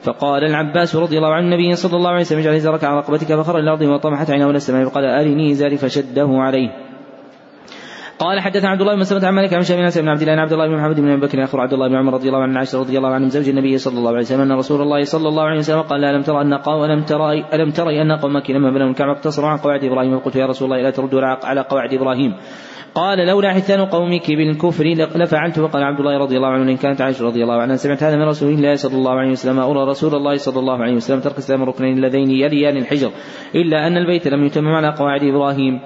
فقال 0.03 0.45
العباس 0.45 0.97
رضي 0.97 1.19
الله 1.19 1.35
عن 1.35 1.45
النبي 1.45 1.75
صلى 1.75 1.97
الله 1.97 2.11
عليه 2.11 2.21
وسلم 2.21 2.39
اجعل 2.39 2.55
إزارك 2.55 2.85
على 2.85 2.99
رقبتك 2.99 3.35
فخر 3.35 3.59
الأرض 3.59 3.83
وطمحت 3.83 4.31
عينه 4.31 4.51
إلى 4.51 4.57
السماء 4.57 4.85
فقال 4.85 5.05
أرني 5.05 5.53
إزاري 5.53 5.77
فشده 5.77 6.29
عليه. 6.29 6.88
قال 8.19 8.41
حدثنا 8.41 8.69
عبد 8.69 8.81
الله 8.81 8.95
بن 8.95 9.01
مسلمة 9.01 9.27
عن 9.27 9.35
مالك 9.35 9.55
عن 9.55 9.63
شيخ 9.63 9.77
بن 9.77 10.09
عبد 10.09 10.23
الله 10.23 10.33
عن 10.33 10.39
عبد 10.39 10.53
الله 10.53 10.69
بن 10.69 10.75
محمد 10.75 11.01
بن 11.01 11.11
أبي 11.11 11.21
بكر 11.27 11.45
اخر 11.45 11.61
عبد 11.61 11.73
الله 11.73 11.89
بن 11.89 11.95
عمر 11.95 12.15
رضي 12.15 12.29
الله 12.29 12.43
عن 12.43 12.57
عائشة 12.57 12.81
رضي 12.81 12.99
الله 12.99 13.09
عنه 13.09 13.29
زوج 13.29 13.49
النبي 13.49 13.79
صلى 13.79 13.99
الله 13.99 14.11
عليه 14.11 14.21
وسلم 14.21 14.41
أن 14.41 14.53
رسول 14.53 14.83
الله 14.83 15.05
صلى 15.05 15.29
الله 15.29 15.43
عليه 15.43 15.59
وسلم 15.59 15.81
قال 15.81 16.05
ألم 16.05 16.23
ترى 16.23 16.43
أن 16.43 16.55
قوم 16.55 16.85
ألم 16.85 17.03
ترى 17.03 17.45
ألم 17.55 17.71
تري 17.71 18.03
أن 18.03 18.13
قومك 18.13 18.51
لما 18.51 18.71
بنوا 18.71 18.91
الكعبة 18.91 19.13
اقتصروا 19.13 19.49
عن 19.49 19.59
قواعد 19.59 19.85
إبراهيم؟ 19.85 20.19
فقلت 20.19 20.37
يا 20.37 20.47
رسول 20.47 20.73
الله 20.73 20.83
لا 20.83 20.91
تردوا 20.91 21.21
على 21.23 21.61
قواعد 21.61 21.95
إبراهيم. 21.95 22.35
قال 22.95 23.19
لولا 23.27 23.55
حثان 23.55 23.81
قومك 23.81 24.27
بالكفر 24.29 24.85
لفعلت. 25.15 25.59
وقال 25.59 25.83
عبد 25.83 26.01
الله 26.01 26.19
رضي 26.19 26.37
الله 26.37 26.49
عنه 26.49 26.71
إن 26.71 26.77
كانت 26.77 27.01
عائشة 27.01 27.25
رضي 27.25 27.43
الله 27.43 27.63
عنها 27.63 27.77
سمعت 27.77 28.03
هذا 28.03 28.17
من 28.17 28.23
رسول 28.23 28.53
الله 28.53 28.75
صلى 28.75 28.97
الله 28.97 29.13
عليه 29.13 29.31
وسلم 29.31 29.59
ارى 29.59 29.91
رسول 29.91 30.15
الله 30.15 30.37
صلى 30.37 30.59
الله 30.59 30.79
عليه 30.83 30.95
وسلم 30.95 31.21
ترك 31.21 31.37
اسلام 31.37 31.63
الركنين 31.63 31.97
اللذين 31.97 32.31
يليان 32.31 32.77
الحجر 32.77 33.11
إلا 33.55 33.87
أن 33.87 33.97
البيت 33.97 34.29
لم 34.29 34.45
يتمم 34.45 34.75
على 34.75 34.95
قواعد 34.99 35.23
إبراهيم. 35.23 35.81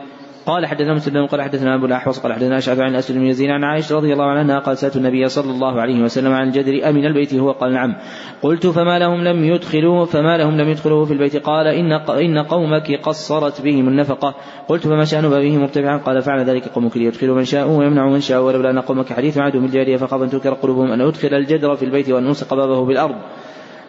قال 0.47 0.66
حدثنا 0.66 0.94
مسلم 0.94 1.27
قال 1.27 1.43
حدثنا 1.43 1.74
أبو 1.74 1.86
الأحوص 1.86 2.19
قال 2.19 2.32
حدثنا 2.32 2.60
شعبان 2.60 2.85
عن 2.85 2.94
أسد 2.94 3.14
بن 3.14 3.27
يزيد 3.27 3.51
عن 3.51 3.64
عائشة 3.64 3.97
رضي 3.97 4.12
الله 4.12 4.24
عنها 4.24 4.59
قال 4.59 4.78
سألت 4.78 4.97
النبي 4.97 5.28
صلى 5.28 5.51
الله 5.51 5.81
عليه 5.81 6.02
وسلم 6.02 6.32
عن 6.32 6.48
الجدر 6.48 6.89
أمن 6.89 7.06
البيت 7.06 7.35
هو؟ 7.35 7.52
قال 7.52 7.73
نعم. 7.73 7.97
قلت 8.43 8.66
فما 8.66 8.98
لهم 8.98 9.24
لم 9.24 9.44
يدخلوه 9.44 10.05
فما 10.05 10.39
لهم 10.39 10.56
لم 10.56 10.69
يدخلوه 10.69 11.05
في 11.05 11.12
البيت؟ 11.12 11.36
قال 11.36 11.66
إن 11.66 11.93
إن 11.93 12.39
قومك 12.39 13.01
قصرت 13.02 13.60
بهم 13.60 13.89
النفقة. 13.89 14.35
قلت 14.69 14.86
فما 14.86 15.05
شأن 15.05 15.28
بابه 15.28 15.59
مرتفعا 15.59 15.98
قال 15.98 16.23
فعل 16.23 16.44
ذلك 16.44 16.69
قومك 16.69 16.97
ليدخلوا 16.97 17.36
من 17.36 17.44
شاءوا 17.44 17.78
ويمنعوا 17.78 18.10
من 18.10 18.20
شاءوا. 18.20 18.47
ولولا 18.47 18.70
أن 18.70 18.78
قومك 18.78 19.12
حديث 19.12 19.39
عدو 19.39 19.60
بالجاريه 19.60 19.97
فخاف 19.97 20.23
أن 20.23 20.31
تنكر 20.31 20.55
قلوبهم 20.55 20.93
أن 20.93 21.01
أدخل 21.01 21.35
الجدر 21.35 21.77
في 21.77 21.85
البيت 21.85 22.10
وأن 22.10 22.27
الصق 22.27 22.55
بابه 22.55 22.85
بالأرض. 22.85 23.16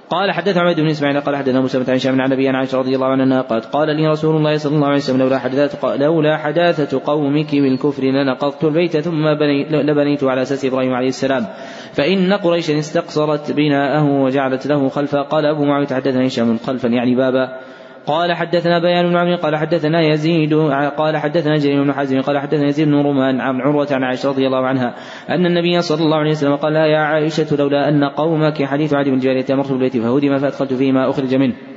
قال 0.10 0.32
حدث 0.32 0.58
عبيد 0.58 0.80
بن 0.80 0.88
إسماعيل 0.88 1.22
قال 1.22 1.36
حدثنا 1.36 1.62
موسى 1.62 1.80
بن 1.80 1.94
هشام 1.94 2.22
عن 2.22 2.30
نبي 2.30 2.50
عائشة 2.50 2.78
رضي 2.78 2.96
الله 2.96 3.08
عنها 3.08 3.42
قالت 3.42 3.66
قال 3.66 3.96
لي 3.96 4.08
رسول 4.08 4.36
الله 4.36 4.58
صلى 4.58 4.76
الله 4.76 4.88
عليه 4.88 4.98
وسلم 4.98 5.20
لولا 5.20 5.40
حداثة 5.40 5.96
لولا 5.96 6.38
حداثة 6.38 7.02
قومك 7.06 7.52
بالكفر 7.56 8.04
لنقضت 8.04 8.64
البيت 8.64 8.98
ثم 8.98 9.34
بني 9.34 9.84
لبنيت 9.84 10.24
على 10.24 10.42
أساس 10.42 10.66
إبراهيم 10.66 10.94
عليه 10.94 11.08
السلام. 11.08 11.48
فإن 11.94 12.34
قريشا 12.34 12.80
استقصرت 12.80 13.52
بناءه 13.52 14.06
وجعلت 14.06 14.68
له 14.68 14.90
خلفا. 14.90 15.22
قال 15.22 15.46
أبو 15.46 15.66
معاوية 15.66 15.88
حدثنا 15.88 16.28
هشام 16.28 16.58
خلفا 16.58 16.88
يعني 16.88 17.16
بابا. 17.16 17.60
قال 18.08 18.34
حدثنا 18.34 18.80
بيان 18.80 19.10
بن 19.10 19.18
عمرو 19.18 19.36
قال 19.36 19.56
حدثنا 19.56 20.02
يزيد 20.02 20.54
قال 20.98 21.18
حدثنا 21.18 21.58
جرير 21.58 21.84
بن 21.84 21.94
حازم 21.94 22.22
قال 22.22 22.40
حدثنا 22.40 22.68
يزيد 22.68 22.88
بن 22.88 22.96
رومان 22.96 23.42
عن 23.42 23.62
عروة 23.62 23.88
عن 23.92 24.04
عائشة 24.04 24.30
رضي 24.30 24.48
الله 24.48 24.66
عنها 24.66 24.96
أن 25.30 25.46
النبي 25.46 25.82
صلى 25.82 26.04
الله 26.06 26.18
عليه 26.18 26.32
وسلم 26.32 26.56
قال 26.56 26.76
يا 26.76 27.00
عائشة 27.00 27.56
لولا 27.56 27.90
أن 27.90 28.04
قومك 28.04 28.64
حديث 28.64 28.94
عدي 28.94 29.12
بن 29.12 29.18
جارية 29.18 29.46
أمرت 29.52 29.72
بالبيت 29.72 29.98
فهدم 29.98 30.38
فأدخلت 30.38 30.74
فيه 30.74 30.92
ما 30.92 31.10
أخرج 31.10 31.36
منه. 31.36 31.73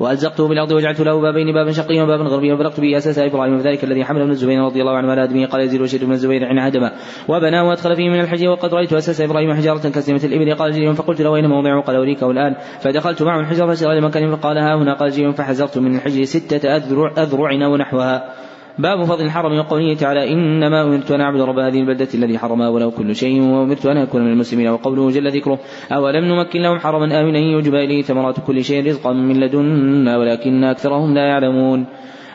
وألزقته 0.00 0.48
بالأرض 0.48 0.72
وجعلت 0.72 1.00
له 1.00 1.20
بابين 1.20 1.52
بابا 1.54 1.72
شقيا 1.72 2.02
وبابا 2.02 2.24
غربيا 2.24 2.54
وبلغت 2.54 2.80
به 2.80 2.96
أساس 2.96 3.18
إبراهيم 3.18 3.54
وذلك 3.54 3.84
الذي 3.84 4.04
حمل 4.04 4.20
ابن 4.20 4.30
الزبير 4.30 4.60
رضي 4.60 4.80
الله 4.80 4.96
عنه 4.96 5.10
على 5.10 5.24
آدمه 5.24 5.46
قال 5.46 5.60
يزيد 5.60 5.80
وشيد 5.80 6.04
بن 6.04 6.12
الزبير 6.12 6.44
عن 6.44 6.58
هدم 6.58 6.90
وبنى 7.28 7.60
وأدخل 7.60 7.96
فيه 7.96 8.08
من 8.08 8.20
الحج 8.20 8.46
وقد 8.46 8.74
رأيت 8.74 8.92
أساس 8.92 9.20
إبراهيم 9.20 9.54
حجارة 9.54 9.88
كسمة 9.88 10.20
الإبل. 10.24 10.54
قال 10.54 10.72
جيم 10.72 10.94
فقلت 10.94 11.22
له 11.22 11.36
أين 11.36 11.46
موضعه 11.46 11.80
قال 11.82 11.96
أريكه 11.96 12.30
الآن. 12.30 12.54
فدخلت 12.80 13.22
معه 13.22 13.40
الحجر 13.40 13.68
فسأل 13.68 14.02
مكان. 14.02 14.36
فقال 14.36 14.58
ها 14.58 14.74
هنا. 14.74 14.94
قال 14.94 15.10
جيم 15.10 15.32
فحزرت 15.32 15.78
من 15.78 15.94
الحجر 15.96 16.24
ستة 16.24 16.76
أذرع, 16.76 17.12
أذرع 17.18 17.68
ونحوها. 17.68 18.34
باب 18.78 19.04
فضل 19.04 19.24
الحرم 19.24 19.58
وقوله 19.58 19.94
تعالى 19.94 20.32
إنما 20.32 20.82
أمرت 20.82 21.10
أن 21.10 21.20
أعبد 21.20 21.40
رب 21.40 21.58
هذه 21.58 21.80
البلدة 21.80 22.08
الذي 22.14 22.38
حرمها 22.38 22.68
وله 22.68 22.90
كل 22.90 23.16
شيء 23.16 23.42
وأمرت 23.42 23.86
أن 23.86 23.96
أكون 23.96 24.24
من 24.24 24.32
المسلمين 24.32 24.68
وقوله 24.68 25.10
جل 25.10 25.30
ذكره 25.30 25.58
أولم 25.92 26.24
نمكن 26.24 26.60
لهم 26.60 26.78
حرما 26.78 27.20
آمنا 27.20 27.38
يجب 27.38 27.74
إليه 27.74 28.02
ثمرات 28.02 28.40
كل 28.46 28.64
شيء 28.64 28.86
رزقا 28.86 29.12
من 29.12 29.40
لدنا 29.40 30.18
ولكن 30.18 30.64
أكثرهم 30.64 31.14
لا 31.14 31.26
يعلمون. 31.26 31.86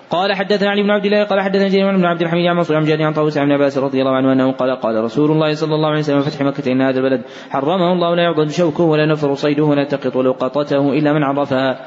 قال 0.10 0.34
حدثنا 0.34 0.70
علي 0.70 0.84
بن 0.84 0.90
عبد 0.90 1.06
الله 1.06 1.24
قال 1.24 1.42
حدثنا 1.42 1.68
جرير 1.68 1.98
بن 1.98 2.06
عبد 2.06 2.22
الحميد 2.22 2.46
عن 2.46 2.56
منصور 2.56 2.78
عن 2.78 2.86
جابر 2.86 3.04
عن 3.04 3.14
طاووس 3.14 3.38
عن 3.38 3.52
عباس 3.52 3.78
رضي 3.78 4.02
الله 4.02 4.12
عنه 4.12 4.34
أنه 4.34 4.52
قال 4.52 4.76
قال 4.76 5.04
رسول 5.04 5.32
الله 5.32 5.54
صلى 5.54 5.76
الله 5.76 5.90
عليه 5.90 6.00
وسلم 6.00 6.22
فتح 6.22 6.42
مكة 6.42 6.72
إن 6.72 6.82
هذا 6.82 7.00
البلد 7.00 7.22
حرمه 7.50 7.94
الله 7.94 8.16
لا 8.16 8.24
يعضد 8.24 8.50
شوكه 8.50 8.84
ولا 8.84 9.06
نفر 9.06 9.34
صيده 9.34 9.64
ولا 9.64 9.84
تقط 9.84 10.18
لقطته 10.18 10.94
إلا 10.94 11.14
من 11.14 11.24
عرفها. 11.24 11.80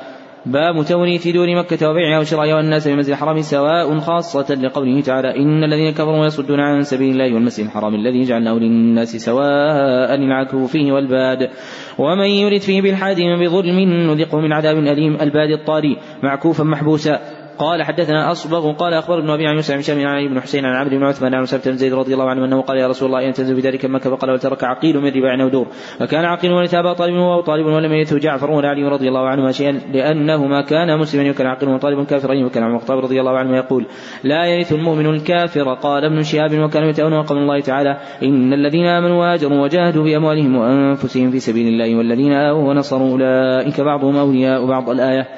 باب 0.46 0.84
توريث 0.84 1.28
دور 1.28 1.56
مكة 1.56 1.90
وبيعها 1.90 2.18
وشرائها 2.18 2.54
والناس 2.54 2.88
في 2.88 2.94
المسجد 2.94 3.10
الحرام 3.10 3.40
سواء 3.40 3.98
خاصة 3.98 4.54
لقوله 4.54 5.00
تعالى 5.00 5.36
إن 5.36 5.64
الذين 5.64 5.90
كفروا 5.90 6.20
ويصدون 6.20 6.60
عن 6.60 6.82
سبيل 6.82 7.10
الله 7.12 7.34
والمسجد 7.34 7.66
الحرام 7.66 7.94
الذي 7.94 8.22
جعلناه 8.22 8.52
للناس 8.52 9.16
سواء 9.16 10.14
العكف 10.14 10.56
فيه 10.56 10.92
والباد 10.92 11.50
ومن 11.98 12.26
يرد 12.26 12.60
فيه 12.60 12.82
بالحاد 12.82 13.16
بظلم 13.16 13.78
نذقه 14.10 14.40
من 14.40 14.52
عذاب 14.52 14.76
أليم 14.76 15.20
الباد 15.20 15.50
الطاري 15.50 15.96
معكوفا 16.22 16.64
محبوسا. 16.64 17.39
قال 17.60 17.82
حدثنا 17.82 18.30
أصبغ 18.32 18.72
قال 18.72 18.94
اخبر 18.94 19.18
ابن 19.18 19.30
أبي 19.30 19.46
عن 19.46 19.54
يوسف 19.54 19.74
بن 19.74 19.82
شامل 19.82 20.06
عن 20.06 20.14
علي 20.14 20.28
بن 20.28 20.40
حسين 20.40 20.64
عن 20.64 20.74
عبد 20.74 20.94
بن 20.94 21.04
عثمان 21.04 21.34
عن 21.34 21.46
سبت 21.46 21.68
بن 21.68 21.76
زيد 21.76 21.94
رضي 21.94 22.14
الله 22.14 22.30
عنه 22.30 22.44
أنه 22.44 22.62
قال 22.62 22.78
يا 22.78 22.86
رسول 22.86 23.08
الله 23.08 23.28
ان 23.28 23.32
تنزل 23.32 23.54
بذلك 23.54 23.84
مكه 23.84 24.10
فقال 24.10 24.30
وترك 24.30 24.64
عقيل 24.64 25.00
من 25.00 25.08
رباع 25.08 25.44
ودور 25.44 25.66
وكان 26.00 26.24
عقيل 26.24 26.52
وليس 26.52 26.74
أبا 26.74 26.92
طالب 26.92 27.14
وهو 27.14 27.40
طالب 27.40 27.66
ولم 27.66 27.92
يرثه 27.92 28.18
جعفر 28.18 28.50
ولا 28.50 28.68
علي 28.68 28.88
رضي 28.88 29.08
الله 29.08 29.28
عنهما 29.28 29.52
شيئا 29.52 29.72
لأنهما 29.72 30.60
كانا 30.60 30.96
مسلما 30.96 31.30
وكان 31.30 31.46
عقيل 31.46 31.68
وطالب 31.68 32.06
كافرين 32.06 32.44
وكان 32.44 32.62
عمر 32.62 32.76
الخطاب 32.76 32.98
رضي 32.98 33.20
الله 33.20 33.38
عنه 33.38 33.56
يقول 33.56 33.86
لا 34.24 34.44
يرث 34.44 34.72
المؤمن 34.72 35.06
الكافر 35.06 35.74
قال 35.74 36.04
ابن 36.04 36.22
شهاب 36.22 36.58
وكانوا 36.58 36.88
يتأون 36.88 37.22
قول 37.22 37.38
الله 37.38 37.60
تعالى 37.60 37.96
إن 38.22 38.52
الذين 38.52 38.86
آمنوا 38.86 39.18
وهاجروا 39.20 39.62
وجاهدوا 39.62 40.04
باموالهم 40.04 40.56
وأنفسهم 40.56 41.30
في 41.30 41.38
سبيل 41.38 41.68
الله 41.68 41.96
والذين 41.98 42.32
آووا 42.32 42.68
ونصروا 42.68 43.10
أولئك 43.10 43.80
بعضهم 43.80 44.16
أولياء 44.16 44.66
بعض 44.66 44.90
الآية 44.90 45.28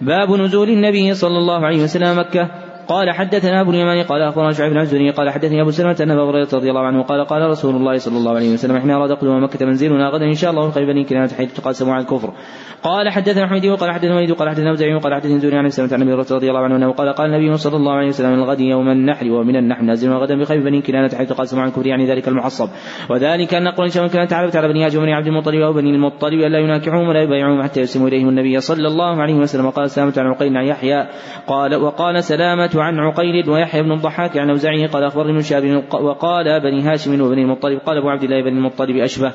باب 0.00 0.30
نزول 0.30 0.68
النبي 0.70 1.14
صلى 1.14 1.38
الله 1.38 1.66
عليه 1.66 1.82
وسلم 1.82 2.18
مكة. 2.18 2.67
قال 2.88 3.10
حدثنا 3.10 3.60
أبو 3.60 3.70
اليمان 3.70 4.02
قال 4.02 4.22
أخبرنا 4.22 4.52
شعيب 4.52 4.72
بن 4.72 4.80
الزهري 4.80 5.10
قال 5.10 5.30
حدثني 5.30 5.62
أبو 5.62 5.70
سلمة 5.70 5.96
أن 6.00 6.10
أبا 6.10 6.30
هريرة 6.30 6.48
رضي 6.52 6.70
الله 6.70 6.80
عنه 6.80 7.02
قال 7.02 7.24
قال 7.24 7.50
رسول 7.50 7.76
الله 7.76 7.96
صلى 7.96 8.16
الله 8.16 8.36
عليه 8.36 8.52
وسلم 8.52 8.76
إحنا 8.76 8.96
أراد 8.96 9.12
قدوم 9.12 9.44
مكة 9.44 9.66
منزلنا 9.66 10.08
غدا 10.08 10.24
إن 10.24 10.34
شاء 10.34 10.50
الله 10.50 10.70
خير 10.70 10.86
بني 10.86 11.04
كنانه 11.04 11.28
حيث 11.28 11.54
تقاسموا 11.54 11.94
على 11.94 12.02
الكفر. 12.02 12.32
قال 12.82 13.08
حدثنا 13.08 13.46
حميد 13.46 13.66
وقال 13.66 13.90
حدثنا 13.90 14.16
وليد 14.16 14.30
وقال 14.30 14.48
حدثنا 14.48 14.70
اوزاعي 14.70 14.94
وقال 14.94 15.14
حدثنا 15.14 15.34
الزهري 15.34 15.56
عن 15.56 15.68
سلمة 15.68 15.88
عن 15.92 16.02
أبي 16.02 16.12
هريرة 16.12 16.26
رضي 16.32 16.48
الله 16.48 16.60
عنه 16.60 16.76
أنه 16.76 16.92
قال 16.92 17.12
قال 17.12 17.34
النبي 17.34 17.56
صلى 17.56 17.76
الله 17.76 17.92
عليه 17.92 18.08
وسلم 18.08 18.34
الغد 18.34 18.60
يوم 18.60 18.88
النحر 18.88 19.30
ومن 19.30 19.56
النحر 19.56 19.82
نازل 19.82 20.12
غدا 20.12 20.38
بخير 20.40 20.60
بني 20.64 20.82
كنانه 20.82 21.16
حيث 21.16 21.28
تقاسموا 21.28 21.62
على 21.62 21.68
الكفر. 21.68 21.86
يعني 21.86 22.06
ذلك 22.06 22.28
المحصب 22.28 22.68
وذلك 23.10 23.54
أن 23.54 23.68
قريش 23.68 23.98
كانت 23.98 24.30
تعرفت 24.30 24.56
على 24.56 24.68
بني 24.68 24.86
هاشم 24.86 24.98
وبني 24.98 25.14
عبد 25.14 25.26
المطلب 25.26 25.60
أو 25.60 25.72
بني 25.72 25.90
المطلب 25.90 26.40
الا 26.40 26.58
يناكحوهم 26.58 27.08
ولا 27.08 27.22
يبايعوهم 27.22 27.62
حتى 27.62 27.80
يسلموا 27.80 28.08
إليهم 28.08 28.28
النبي 28.28 28.60
صلى 28.60 28.86
الله 28.88 29.22
عليه 29.22 29.34
وسلم. 29.34 29.66
وقال 29.66 29.90
سلامة 29.90 30.14
عن 30.16 30.26
عقيل 30.26 30.56
عن 30.56 30.66
يحيى. 30.66 31.08
قال 31.46 31.74
وقال 31.74 32.24
سلامة 32.24 32.77
عن 32.78 32.98
عقيل 32.98 33.50
ويحيى 33.50 33.82
بن 33.82 33.92
الضحاك 33.92 34.38
عن 34.38 34.50
أوزاعه 34.50 34.86
قال 34.86 35.04
أخبرني 35.04 35.30
ابن 35.30 35.40
شهاب 35.40 35.84
وقال 35.92 36.60
بني 36.60 36.82
هاشم 36.82 37.20
وبني 37.20 37.42
المطلب 37.42 37.78
قال 37.78 37.96
أبو 37.96 38.08
عبد 38.08 38.22
الله 38.22 38.42
بن 38.42 38.56
المطلب 38.56 38.96
أشبه. 38.96 39.32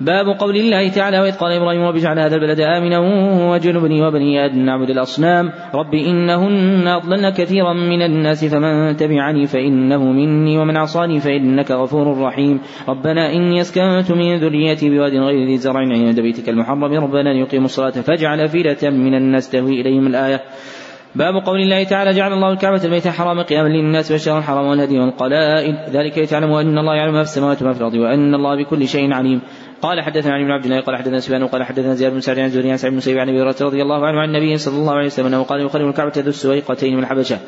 باب 0.00 0.26
قول 0.26 0.56
الله 0.56 0.88
تعالى 0.88 1.20
وإذ 1.20 1.38
قال 1.38 1.52
إبراهيم 1.52 1.82
رب 1.82 1.96
اجعل 1.96 2.18
هذا 2.18 2.36
البلد 2.36 2.60
آمنا 2.60 2.98
وجنبني 3.52 4.02
وبني 4.02 4.46
أن 4.46 4.64
نعبد 4.64 4.90
الأصنام. 4.90 5.52
رب 5.74 5.94
إنهن 5.94 6.88
أضللن 6.88 7.30
كثيرا 7.30 7.72
من 7.72 8.02
الناس 8.02 8.44
فمن 8.44 8.96
تبعني 8.96 9.46
فإنه 9.46 10.04
مني 10.04 10.58
ومن 10.58 10.76
عصاني 10.76 11.20
فإنك 11.20 11.70
غفور 11.70 12.22
رحيم. 12.22 12.60
ربنا 12.88 13.32
إني 13.32 13.60
أسكنت 13.60 14.12
من 14.12 14.36
ذريتي 14.36 14.90
بواد 14.90 15.12
غير 15.12 15.46
ذي 15.46 15.56
زرع 15.56 15.80
عند 15.80 16.20
بيتك 16.20 16.48
المحرم. 16.48 16.84
ربنا 16.84 17.28
ليقيموا 17.28 17.64
الصلاة 17.64 17.90
فاجعل 17.90 18.40
أفئدة 18.40 18.90
من 18.90 19.14
الناس 19.14 19.50
تهوي 19.50 19.80
إليهم 19.80 20.06
الآية. 20.06 20.40
باب 21.14 21.34
قول 21.46 21.60
الله 21.60 21.84
تعالى 21.84 22.12
جعل 22.12 22.32
الله 22.32 22.52
الكعبة 22.52 22.84
البيت 22.84 23.08
حراما 23.08 23.42
قياما 23.42 23.68
للناس 23.68 24.10
والشهر 24.10 24.38
الحرام 24.38 24.66
والهدي 24.66 24.98
والقلائد. 24.98 25.76
ذلك 25.90 26.18
لتعلموا 26.18 26.60
أن 26.60 26.78
الله 26.78 26.94
يعلم 26.94 27.12
ما 27.12 27.22
في 27.22 27.28
السماوات 27.28 27.62
وما 27.62 27.72
في 27.72 27.80
الأرض 27.80 27.94
وأن 27.94 28.34
الله 28.34 28.62
بكل 28.62 28.88
شيء 28.88 29.12
عليم. 29.12 29.40
قال 29.82 30.00
حدثنا 30.00 30.32
علي 30.34 30.44
بن 30.44 30.50
عبد 30.50 30.64
الله 30.64 30.80
قال 30.80 30.96
حدثنا 30.96 31.20
سفيان 31.20 31.42
وقال 31.42 31.62
حدثنا 31.62 31.94
زياد 31.94 32.12
بن 32.12 32.20
سعد 32.20 32.38
عن 32.38 32.48
زهري 32.48 32.70
عن 32.70 32.76
سعد 32.76 32.90
بن 32.90 32.96
مسيب 32.96 33.18
عن 33.18 33.28
أبي 33.28 33.38
هريرة 33.42 33.56
رضي 33.60 33.82
الله 33.82 34.06
عنه 34.06 34.20
عن 34.20 34.28
النبي 34.28 34.56
صلى 34.56 34.76
الله 34.76 34.92
عليه 34.92 35.06
وسلم 35.06 35.26
أنه 35.26 35.42
قال 35.42 35.60
يخرم 35.60 35.88
الكعبة 35.88 36.12
ذو 36.16 36.28
السويقتين 36.28 36.96
من 36.96 37.02
الحبشه 37.02 37.38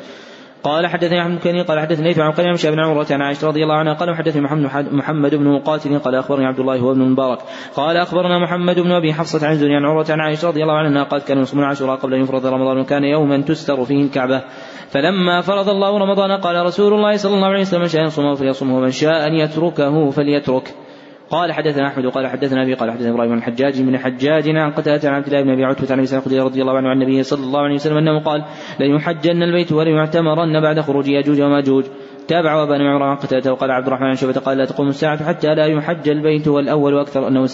قال 0.65 0.87
حدثني 0.87 1.21
أحمد 1.21 1.47
بن 1.47 1.63
قال 1.63 1.79
حدثني 1.79 2.09
عن 2.17 2.31
قال 2.31 2.47
عن 2.47 2.55
بن 2.71 2.79
عمرة 2.79 3.07
عن 3.11 3.21
عائشة 3.21 3.47
رضي 3.47 3.63
الله 3.63 3.75
عنها 3.75 3.93
قال 3.93 4.09
وحدثني 4.09 4.41
محمد 4.41 4.93
محمد 4.93 5.35
بن 5.35 5.47
مقاتل 5.47 5.99
قال 5.99 6.15
أخبرني 6.15 6.45
عبد 6.45 6.59
الله 6.59 6.79
هو 6.79 6.91
ابن 6.91 7.01
المبارك. 7.01 7.39
قال 7.75 7.97
أخبرنا 7.97 8.39
محمد 8.39 8.79
بن 8.79 8.91
أبي 8.91 9.13
حفصة 9.13 9.47
عن 9.47 9.55
زني 9.55 9.75
عن 9.75 9.85
عروة 9.85 10.05
عن 10.09 10.19
عائشة 10.19 10.47
رضي 10.47 10.63
الله 10.63 10.73
عنها 10.73 11.03
قال 11.03 11.21
كانوا 11.21 11.41
يصومون 11.41 11.65
عاشوراء 11.65 11.95
قبل 11.95 12.13
أن 12.13 12.21
يفرض 12.21 12.45
رمضان 12.45 12.77
وكان 12.77 13.03
يوما 13.03 13.41
تستر 13.41 13.85
فيه 13.85 14.03
الكعبة. 14.03 14.43
فلما 14.89 15.41
فرض 15.41 15.69
الله 15.69 15.97
رمضان 15.97 16.31
قال 16.31 16.65
رسول 16.65 16.93
الله 16.93 17.17
صلى 17.17 17.35
الله 17.35 17.47
عليه 17.47 17.61
وسلم 17.61 17.81
من 17.81 17.87
شاء 17.87 18.03
يصومه 18.03 18.35
فليصومه 18.35 18.77
ومن 18.77 18.91
شاء 18.91 19.27
أن 19.27 19.33
يتركه 19.33 20.09
فليترك. 20.09 20.84
قال 21.29 21.53
حدثنا 21.53 21.87
أحمد 21.87 22.05
قال 22.05 22.27
حدثنا 22.27 22.63
أبي 22.63 22.73
قال 22.73 22.91
حدثنا 22.91 23.09
إبراهيم 23.09 23.31
بن 23.31 23.37
الحجاج 23.37 23.81
بن 23.81 23.97
حجاج 23.97 24.49
عن 24.49 24.71
قتادة 24.71 25.09
عن 25.09 25.15
عبد 25.15 25.27
الله 25.27 25.41
بن 25.41 25.49
أبي 25.49 25.65
عتبة 25.65 25.87
عن 25.91 25.97
أبي 25.97 26.07
سعيد 26.07 26.33
رضي 26.33 26.61
الله 26.61 26.77
عنه 26.77 26.89
عن 26.89 27.01
النبي 27.01 27.23
صلى 27.23 27.43
الله 27.43 27.59
عليه 27.59 27.75
وسلم 27.75 27.97
أنه 27.97 28.19
قال 28.19 28.45
ليحجن 28.79 29.43
البيت 29.43 29.71
وليعتمرن 29.71 30.61
بعد 30.61 30.79
خروج 30.79 31.07
ياجوج 31.07 31.41
وماجوج. 31.41 31.85
تابع 32.27 32.55
وابان 32.55 32.81
عمر 32.81 33.03
عن 33.03 33.15
قتادة 33.15 33.53
وقال 33.53 33.71
عبد 33.71 33.87
الرحمن 33.87 34.07
عن 34.07 34.15
شعبة 34.15 34.33
قال 34.33 34.57
لا 34.57 34.65
تقوم 34.65 34.87
الساعة 34.87 35.25
حتى 35.25 35.55
لا 35.55 35.65
يحج 35.65 36.09
البيت 36.09 36.47
والأول 36.47 36.99
أكثر 36.99 37.27
أنه 37.27 37.45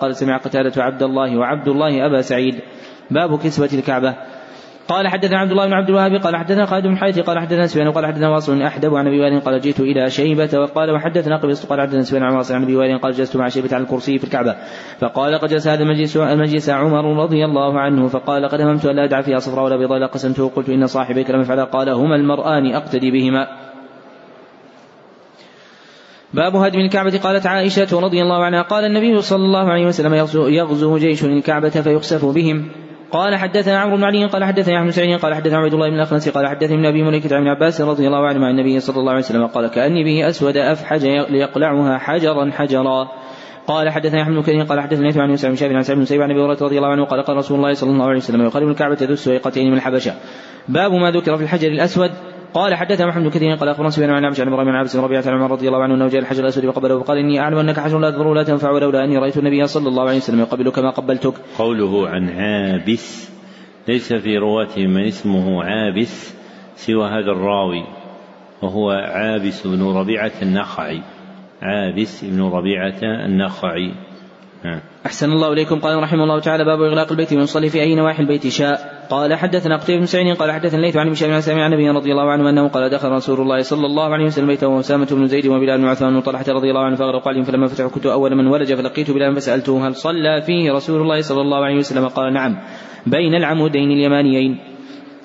قال 0.00 0.16
سمع 0.16 0.36
قتادة 0.36 0.82
عبد 0.82 1.02
الله 1.02 1.38
وعبد 1.38 1.68
الله 1.68 2.06
أبا 2.06 2.20
سعيد. 2.20 2.60
باب 3.10 3.38
كسوة 3.38 3.68
الكعبة. 3.72 4.14
قال 4.88 5.08
حدثنا 5.08 5.38
عبد 5.38 5.50
الله 5.50 5.66
بن 5.66 5.72
عبد 5.72 5.88
الوهاب 5.88 6.12
قال 6.12 6.36
حدثنا 6.36 6.66
خالد 6.66 6.86
بن 6.86 6.96
حيث 6.96 7.18
قال 7.18 7.38
حدثنا 7.38 7.66
سفيان 7.66 7.90
قال 7.90 8.06
حدثنا 8.06 8.28
واصل 8.28 8.62
أحدب 8.62 8.94
عن 8.94 9.06
أبي 9.06 9.20
وائل 9.20 9.40
قال 9.40 9.60
جئت 9.60 9.80
إلى 9.80 10.10
شيبة 10.10 10.58
وقال 10.58 10.90
وحدثنا 10.90 11.36
قبيص 11.36 11.66
قال 11.66 11.80
حدثنا 11.80 12.02
سفيان 12.02 12.22
عن 12.22 12.34
واصل 12.34 12.54
عن 12.54 12.62
أبي 12.62 12.76
وائل 12.76 12.98
قال 12.98 13.12
جلست 13.12 13.36
مع 13.36 13.48
شيبة 13.48 13.74
على 13.74 13.84
الكرسي 13.84 14.18
في 14.18 14.24
الكعبة 14.24 14.56
فقال 15.00 15.38
قد 15.38 15.48
جلس 15.48 15.68
هذا 15.68 15.82
المجلس 15.82 16.16
المجلس 16.16 16.70
عمر 16.70 17.22
رضي 17.22 17.44
الله 17.44 17.80
عنه 17.80 18.08
فقال 18.08 18.48
قد 18.48 18.60
هممت 18.60 18.86
أن 18.86 18.96
لا 18.96 19.04
أدع 19.04 19.20
فيها 19.20 19.38
صفراء 19.38 19.64
ولا 19.64 19.76
بيضاء 19.76 20.06
قسمته 20.06 20.44
وقلت 20.44 20.68
إن 20.68 20.86
صاحبيك 20.86 21.30
لم 21.30 21.40
يفعلا 21.40 21.64
قال 21.64 21.88
هما 21.88 22.16
المرآن 22.16 22.74
أقتدي 22.74 23.10
بهما. 23.10 23.46
باب 26.34 26.56
هدم 26.56 26.78
الكعبة 26.78 27.18
قالت 27.18 27.46
عائشة 27.46 28.00
رضي 28.00 28.22
الله 28.22 28.44
عنها 28.44 28.62
قال 28.62 28.84
النبي 28.84 29.20
صلى 29.20 29.44
الله 29.44 29.70
عليه 29.70 29.86
وسلم 29.86 30.14
يغزو 30.34 30.98
جيش 30.98 31.24
الكعبة 31.24 31.70
فيخسف 31.70 32.24
بهم. 32.24 32.68
قال 33.12 33.36
حدثنا 33.36 33.78
عمرو 33.78 33.96
بن 33.96 34.04
علي 34.04 34.26
قال 34.26 34.44
حدثنا 34.44 34.78
احمد 34.78 34.90
سعيد 34.90 35.18
قال 35.18 35.34
حدثنا 35.34 35.58
عبد 35.58 35.74
الله 35.74 35.88
بن 35.88 35.94
الأخنس 35.94 36.28
قال 36.28 36.48
حدثني 36.48 36.76
من 36.76 36.86
أبي 36.86 37.02
مليكة 37.02 37.36
عن 37.36 37.48
عباس 37.48 37.80
رضي 37.80 38.06
الله 38.06 38.26
عنه 38.26 38.46
عن 38.46 38.50
النبي 38.50 38.80
صلى 38.80 38.96
الله 38.96 39.12
عليه 39.12 39.20
وسلم 39.20 39.46
قال 39.46 39.66
كأني 39.66 40.04
به 40.04 40.28
أسود 40.28 40.56
أفحج 40.56 41.06
ليقلعها 41.06 41.98
حجرا 41.98 42.50
حجرا. 42.50 43.08
قال 43.66 43.90
حدثنا 43.90 44.22
احمد 44.22 44.34
بن 44.34 44.42
كثير 44.42 44.62
قال 44.62 44.80
حدثنا 44.80 45.22
عن 45.22 45.30
يوسف 45.30 45.48
بن 45.48 45.56
شاب 45.56 45.72
عن 45.72 45.82
سعيد 45.82 45.98
بن 45.98 46.04
سيب 46.04 46.22
عن 46.22 46.30
أبي 46.30 46.40
هريرة 46.40 46.58
رضي 46.62 46.76
الله 46.78 46.88
عنه 46.88 47.04
قال 47.04 47.22
قال 47.22 47.36
رسول 47.36 47.56
الله 47.56 47.72
صلى 47.72 47.90
الله 47.90 48.06
عليه 48.06 48.16
وسلم 48.16 48.42
يقرب 48.42 48.68
الكعبة 48.68 48.98
ذو 49.02 49.12
السويقتين 49.12 49.70
من 49.70 49.76
الحبشة. 49.76 50.14
باب 50.68 50.92
ما 50.92 51.10
ذكر 51.10 51.36
في 51.36 51.42
الحجر 51.42 51.68
الأسود. 51.68 52.10
قال 52.54 52.74
حدثنا 52.74 53.06
محمد 53.06 53.22
بن 53.22 53.30
كثير 53.30 53.54
قال 53.54 53.68
أخبرنا 53.68 53.90
سفيان 53.90 54.10
عن 54.10 54.24
عبد 54.24 54.40
عن 54.40 54.48
إبراهيم 54.48 54.68
بن 54.68 54.76
عبس 54.76 54.96
ربيعة 54.96 55.22
عن 55.26 55.34
عمر 55.34 55.50
رضي 55.50 55.68
الله 55.68 55.82
عنه 55.82 55.94
أنه 55.94 56.08
جاء 56.08 56.20
الحجر 56.20 56.42
الأسود 56.42 56.70
فقبله 56.70 56.96
وقال 56.96 57.18
إني 57.18 57.40
أعلم 57.40 57.58
أنك 57.58 57.80
حجر 57.80 57.98
لا 57.98 58.10
تضر 58.10 58.26
ولا 58.26 58.42
تنفع 58.42 58.70
ولولا 58.70 59.04
أني 59.04 59.18
رأيت 59.18 59.36
النبي 59.38 59.66
صلى 59.66 59.88
الله 59.88 60.02
عليه 60.02 60.16
وسلم 60.16 60.40
يقبل 60.40 60.70
كما 60.70 60.90
قبلتك. 60.90 61.34
قوله 61.58 62.08
عن 62.08 62.28
عابس 62.28 63.30
ليس 63.88 64.12
في 64.12 64.38
رواته 64.38 64.86
من 64.86 65.04
اسمه 65.04 65.64
عابس 65.64 66.34
سوى 66.76 67.08
هذا 67.08 67.32
الراوي 67.32 67.84
وهو 68.62 68.90
عابس 68.90 69.66
بن 69.66 69.82
ربيعة 69.82 70.32
النخعي 70.42 71.02
عابس 71.62 72.24
بن 72.24 72.42
ربيعة 72.42 73.02
النخعي 73.02 73.94
أحسن 75.06 75.32
الله 75.32 75.52
إليكم. 75.52 75.80
قال 75.80 76.02
رحمه 76.02 76.24
الله 76.24 76.40
تعالى 76.40 76.64
باب 76.64 76.82
إغلاق 76.82 77.10
البيت 77.10 77.34
من 77.34 77.42
يصلي 77.42 77.68
في 77.68 77.80
أي 77.80 77.94
نواحي 77.94 78.22
البيت 78.22 78.48
شاء. 78.48 79.02
قال 79.12 79.34
حدثنا 79.34 79.76
قتيبة 79.76 79.98
بن 79.98 80.06
سعيد 80.06 80.36
قال 80.36 80.52
حدثنا 80.52 80.78
الليث 80.78 80.96
عن 80.96 81.10
بن 81.10 81.32
عن 81.32 81.60
عن 81.60 81.72
النبي 81.72 81.90
رضي 81.90 82.12
الله 82.12 82.30
عنه 82.30 82.50
أنه 82.50 82.68
قال 82.68 82.90
دخل 82.90 83.08
رسول 83.08 83.40
الله 83.40 83.60
صلى 83.60 83.86
الله 83.86 84.12
عليه 84.12 84.24
وسلم 84.24 84.46
بيته 84.46 84.68
وأسامة 84.68 85.08
بن 85.10 85.26
زيد 85.26 85.46
وبلال 85.46 85.78
بن 85.78 85.88
عثمان 85.88 86.16
وطلحة 86.16 86.44
رضي 86.48 86.70
الله 86.70 86.84
عنه 86.84 86.96
فأغرق 86.96 87.28
عليهم 87.28 87.44
فلما 87.44 87.66
فتحوا 87.66 87.90
كنت 87.90 88.06
أول 88.06 88.34
من 88.34 88.46
ولج 88.46 88.74
فلقيت 88.74 89.10
بلال 89.10 89.36
فسألته 89.36 89.88
هل 89.88 89.94
صلى 89.94 90.42
فيه 90.42 90.72
رسول 90.72 91.00
الله 91.00 91.20
صلى 91.20 91.40
الله 91.40 91.64
عليه 91.64 91.76
وسلم؟ 91.76 92.08
قال 92.08 92.32
نعم. 92.32 92.58
بين 93.06 93.34
العمودين 93.34 93.90
اليمانيين. 93.90 94.58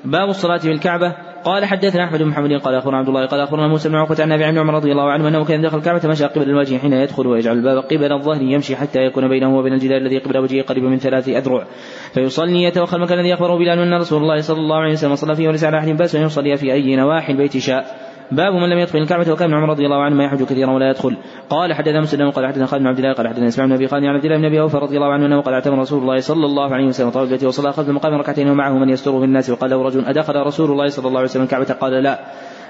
باب 0.05 0.29
الصلاة 0.29 0.57
في 0.57 0.71
الكعبة. 0.71 1.26
قال 1.43 1.65
حدثنا 1.65 2.03
أحمد 2.03 2.21
بن 2.21 2.29
محمد 2.29 2.53
قال 2.53 2.75
أخبرنا 2.75 2.97
عبد 2.97 3.07
الله 3.07 3.25
قال 3.25 3.39
أخبرنا 3.39 3.67
موسى 3.67 3.89
بن 3.89 3.95
عقبه 3.95 4.23
عن 4.23 4.37
بن 4.37 4.57
عمر 4.57 4.73
رضي 4.73 4.91
الله 4.91 5.11
عنه 5.11 5.27
أنه 5.27 5.45
كان 5.45 5.61
دخل 5.61 5.77
الكعبة 5.77 6.09
مشى 6.09 6.25
قبل 6.25 6.49
الوجه 6.49 6.77
حين 6.77 6.93
يدخل 6.93 7.27
ويجعل 7.27 7.57
الباب 7.57 7.77
قبل 7.77 8.11
الظهر 8.13 8.41
يمشي 8.41 8.75
حتى 8.75 8.99
يكون 8.99 9.27
بينه 9.27 9.57
وبين 9.57 9.73
الجدار 9.73 9.97
الذي 9.97 10.17
قبل 10.17 10.37
وجهه 10.37 10.63
قريبا 10.63 10.87
من 10.87 10.97
ثلاث 10.97 11.29
أذرع. 11.29 11.65
فيصلي 12.13 12.63
يتوخى 12.63 12.95
المكان 12.95 13.19
الذي 13.19 13.33
أخبره 13.33 13.57
بلال 13.57 13.79
أن 13.79 13.93
رسول 13.93 14.21
الله 14.21 14.41
صلى 14.41 14.57
الله 14.57 14.77
عليه 14.77 14.93
وسلم 14.93 15.15
صلى 15.15 15.35
فيه 15.35 15.47
وليس 15.47 15.63
على 15.63 15.77
أحد 15.77 15.89
بأس 15.89 16.15
أن 16.15 16.21
يصلي 16.21 16.57
في 16.57 16.73
أي 16.73 16.95
نواحي 16.95 17.31
البيت 17.33 17.57
شاء. 17.57 18.06
باب 18.31 18.53
من 18.53 18.69
لم 18.69 18.79
يدخل 18.79 18.99
الكعبة 18.99 19.31
وكان 19.31 19.53
عمر 19.53 19.69
رضي 19.69 19.85
الله 19.85 20.03
عنه 20.03 20.15
ما 20.15 20.23
يحج 20.23 20.43
كثيرا 20.43 20.71
ولا 20.71 20.89
يدخل. 20.89 21.17
قال 21.49 21.73
حدثنا 21.73 22.01
مسلم 22.01 22.29
قال 22.29 22.47
حدثنا 22.47 22.65
خالد 22.65 22.81
بن 22.83 22.87
عبد 22.87 22.99
الله 22.99 23.13
قال 23.13 23.27
حدثنا 23.27 23.47
إسماعيل 23.47 23.69
بن 23.69 23.75
أبي 23.75 23.87
خالد 23.87 24.05
عن 24.05 24.15
عبد 24.15 24.25
الله 24.25 24.37
بن 24.37 24.45
أبي 24.45 24.61
أوفى 24.61 24.77
رضي 24.77 24.95
الله 24.97 25.13
عنه 25.13 25.25
أنه 25.25 25.41
قال 25.41 25.53
اعتمر 25.53 25.79
رسول 25.79 26.01
الله 26.01 26.17
صلى 26.17 26.45
الله 26.45 26.73
عليه 26.73 26.85
وسلم 26.87 27.09
طاول 27.09 27.25
البيت 27.25 27.43
وصلى 27.43 27.73
خلف 27.73 27.89
المقام 27.89 28.13
ركعتين 28.13 28.49
ومعه 28.49 28.73
من 28.73 28.89
يستر 28.89 29.19
في 29.19 29.25
الناس 29.25 29.49
وقال 29.49 29.69
له 29.69 29.81
رجل 29.83 30.05
أدخل 30.05 30.35
رسول 30.35 30.71
الله 30.71 30.87
صلى 30.87 31.07
الله 31.07 31.17
عليه 31.17 31.29
وسلم 31.29 31.43
الكعبة؟ 31.43 31.73
قال 31.73 31.91
لا. 32.03 32.19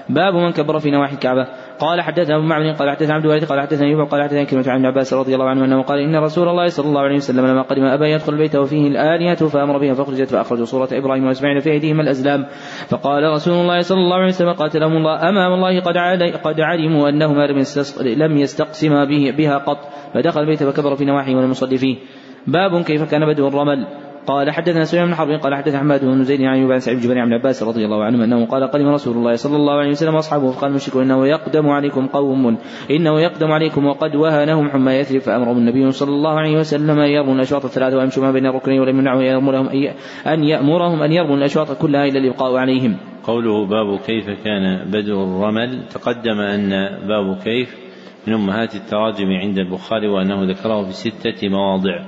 باب 0.08 0.34
من 0.34 0.52
كبر 0.52 0.78
في 0.78 0.90
نواحي 0.90 1.14
الكعبة. 1.14 1.46
قال 1.78 2.00
حدثنا 2.00 2.36
أبو 2.36 2.44
معبد 2.44 2.76
قال 2.76 2.90
حدثنا 2.90 3.14
عبد 3.14 3.24
الوارث 3.24 3.44
قال 3.44 3.60
حدثنا 3.60 3.86
أيوب 3.86 4.08
قال 4.08 4.22
حدثنا 4.22 4.44
كلمة 4.44 4.64
عن 4.66 4.76
ابن 4.76 4.86
عباس 4.86 5.14
رضي 5.14 5.34
الله 5.34 5.48
عنه 5.48 5.64
أنه 5.64 5.82
قال 5.82 5.98
إن 5.98 6.16
رسول 6.16 6.48
الله 6.48 6.66
صلى 6.66 6.86
الله 6.86 7.00
عليه 7.00 7.16
وسلم 7.16 7.46
لما 7.46 7.62
قدم 7.62 7.84
ابى 7.84 8.10
يدخل 8.10 8.32
البيت 8.32 8.56
وفيه 8.56 8.88
الآلهة 8.88 9.34
فأمر 9.34 9.78
بها 9.78 9.94
فأخرجت 9.94 10.28
فأخرجوا 10.28 10.64
صورة 10.64 10.88
إبراهيم 10.92 11.26
وأسماعيل 11.26 11.60
في 11.60 11.70
ايديهم 11.70 12.00
الأزلام. 12.00 12.46
فقال 12.88 13.22
رسول 13.32 13.54
الله 13.54 13.80
صلى 13.80 13.98
الله 13.98 14.16
عليه 14.16 14.26
وسلم 14.26 14.52
قاتلهم 14.52 14.96
الله 14.96 15.28
أمام 15.28 15.52
الله 15.52 15.80
قد 15.80 15.96
قد 16.44 16.60
علموا 16.60 17.08
أنهما 17.08 17.46
لم 18.00 18.36
يستقسما 18.36 19.04
به 19.04 19.34
بها 19.38 19.58
قط. 19.58 19.78
فدخل 20.14 20.40
البيت 20.40 20.62
فكبر 20.62 20.96
في 20.96 21.04
نواحيه 21.04 21.36
ولم 21.36 21.50
يصلي 21.50 21.78
فيه. 21.78 21.96
باب 22.46 22.82
كيف 22.82 23.10
كان 23.10 23.26
بدء 23.26 23.48
الرمل. 23.48 23.86
قال 24.28 24.50
حدثنا 24.50 24.84
سليمان 24.84 25.08
بن 25.08 25.14
حرب 25.14 25.40
قال 25.40 25.54
حدثنا 25.54 25.78
حماد 25.78 26.04
بن 26.04 26.24
زيد 26.24 26.42
عن 26.42 26.72
عن 26.72 26.80
سعيد 26.80 27.06
بن 27.06 27.18
عن 27.18 27.32
عباس 27.32 27.62
رضي 27.62 27.84
الله 27.84 28.04
عنهما 28.04 28.24
أنه 28.24 28.46
قال 28.46 28.70
قدم 28.70 28.88
رسول 28.88 29.16
الله 29.16 29.34
صلى 29.34 29.56
الله 29.56 29.72
عليه 29.72 29.90
وسلم 29.90 30.14
وأصحابه 30.14 30.50
فقال 30.50 30.70
المشركون 30.70 31.02
إنه 31.02 31.26
يقدم 31.26 31.68
عليكم 31.68 32.06
قوم 32.06 32.58
إنه 32.90 33.20
يقدم 33.20 33.52
عليكم 33.52 33.86
وقد 33.86 34.16
وهنهم 34.16 34.70
حمى 34.70 34.92
يثرب 34.92 35.20
فأمرهم 35.20 35.58
النبي 35.58 35.90
صلى 35.90 36.10
الله 36.10 36.30
عليه 36.30 36.58
وسلم 36.58 36.98
أن 36.98 37.10
يرموا 37.10 37.34
الأشواط 37.34 37.64
الثلاثة 37.64 37.96
ويمشوا 37.96 38.22
ما 38.22 38.32
بين 38.32 38.46
الركنين 38.46 38.80
ولم 38.80 38.98
يمنعوا 38.98 39.22
أن 40.26 40.44
يأمرهم 40.44 41.02
أن 41.02 41.12
يرموا 41.12 41.36
الأشواط 41.36 41.72
كلها 41.72 42.04
إلا 42.04 42.18
الابقاء 42.18 42.56
عليهم. 42.56 42.96
قوله 43.24 43.66
باب 43.66 43.98
كيف 43.98 44.30
كان 44.44 44.90
بدء 44.90 45.12
الرمل 45.12 45.82
تقدم 45.94 46.40
أن 46.40 46.70
باب 47.08 47.38
كيف 47.44 47.76
من 48.26 48.34
أمهات 48.34 48.74
التراجم 48.74 49.32
عند 49.32 49.58
البخاري 49.58 50.08
وأنه 50.08 50.44
ذكره 50.44 50.82
في 50.82 50.92
ستة 50.92 51.48
مواضع 51.48 52.04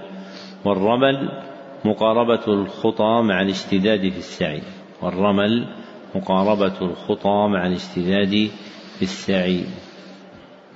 والرمل 0.64 1.49
مقاربة 1.85 2.47
الخطى 2.48 3.23
مع 3.23 3.43
الاشتداد 3.43 4.01
في 4.01 4.19
السعي 4.19 4.62
والرمل 5.02 5.66
مقاربة 6.15 6.81
الخطى 6.82 7.48
مع 7.52 7.66
الاشتداد 7.66 8.51
في 8.97 9.02
السعي. 9.02 9.65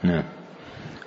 نعم. 0.03 0.23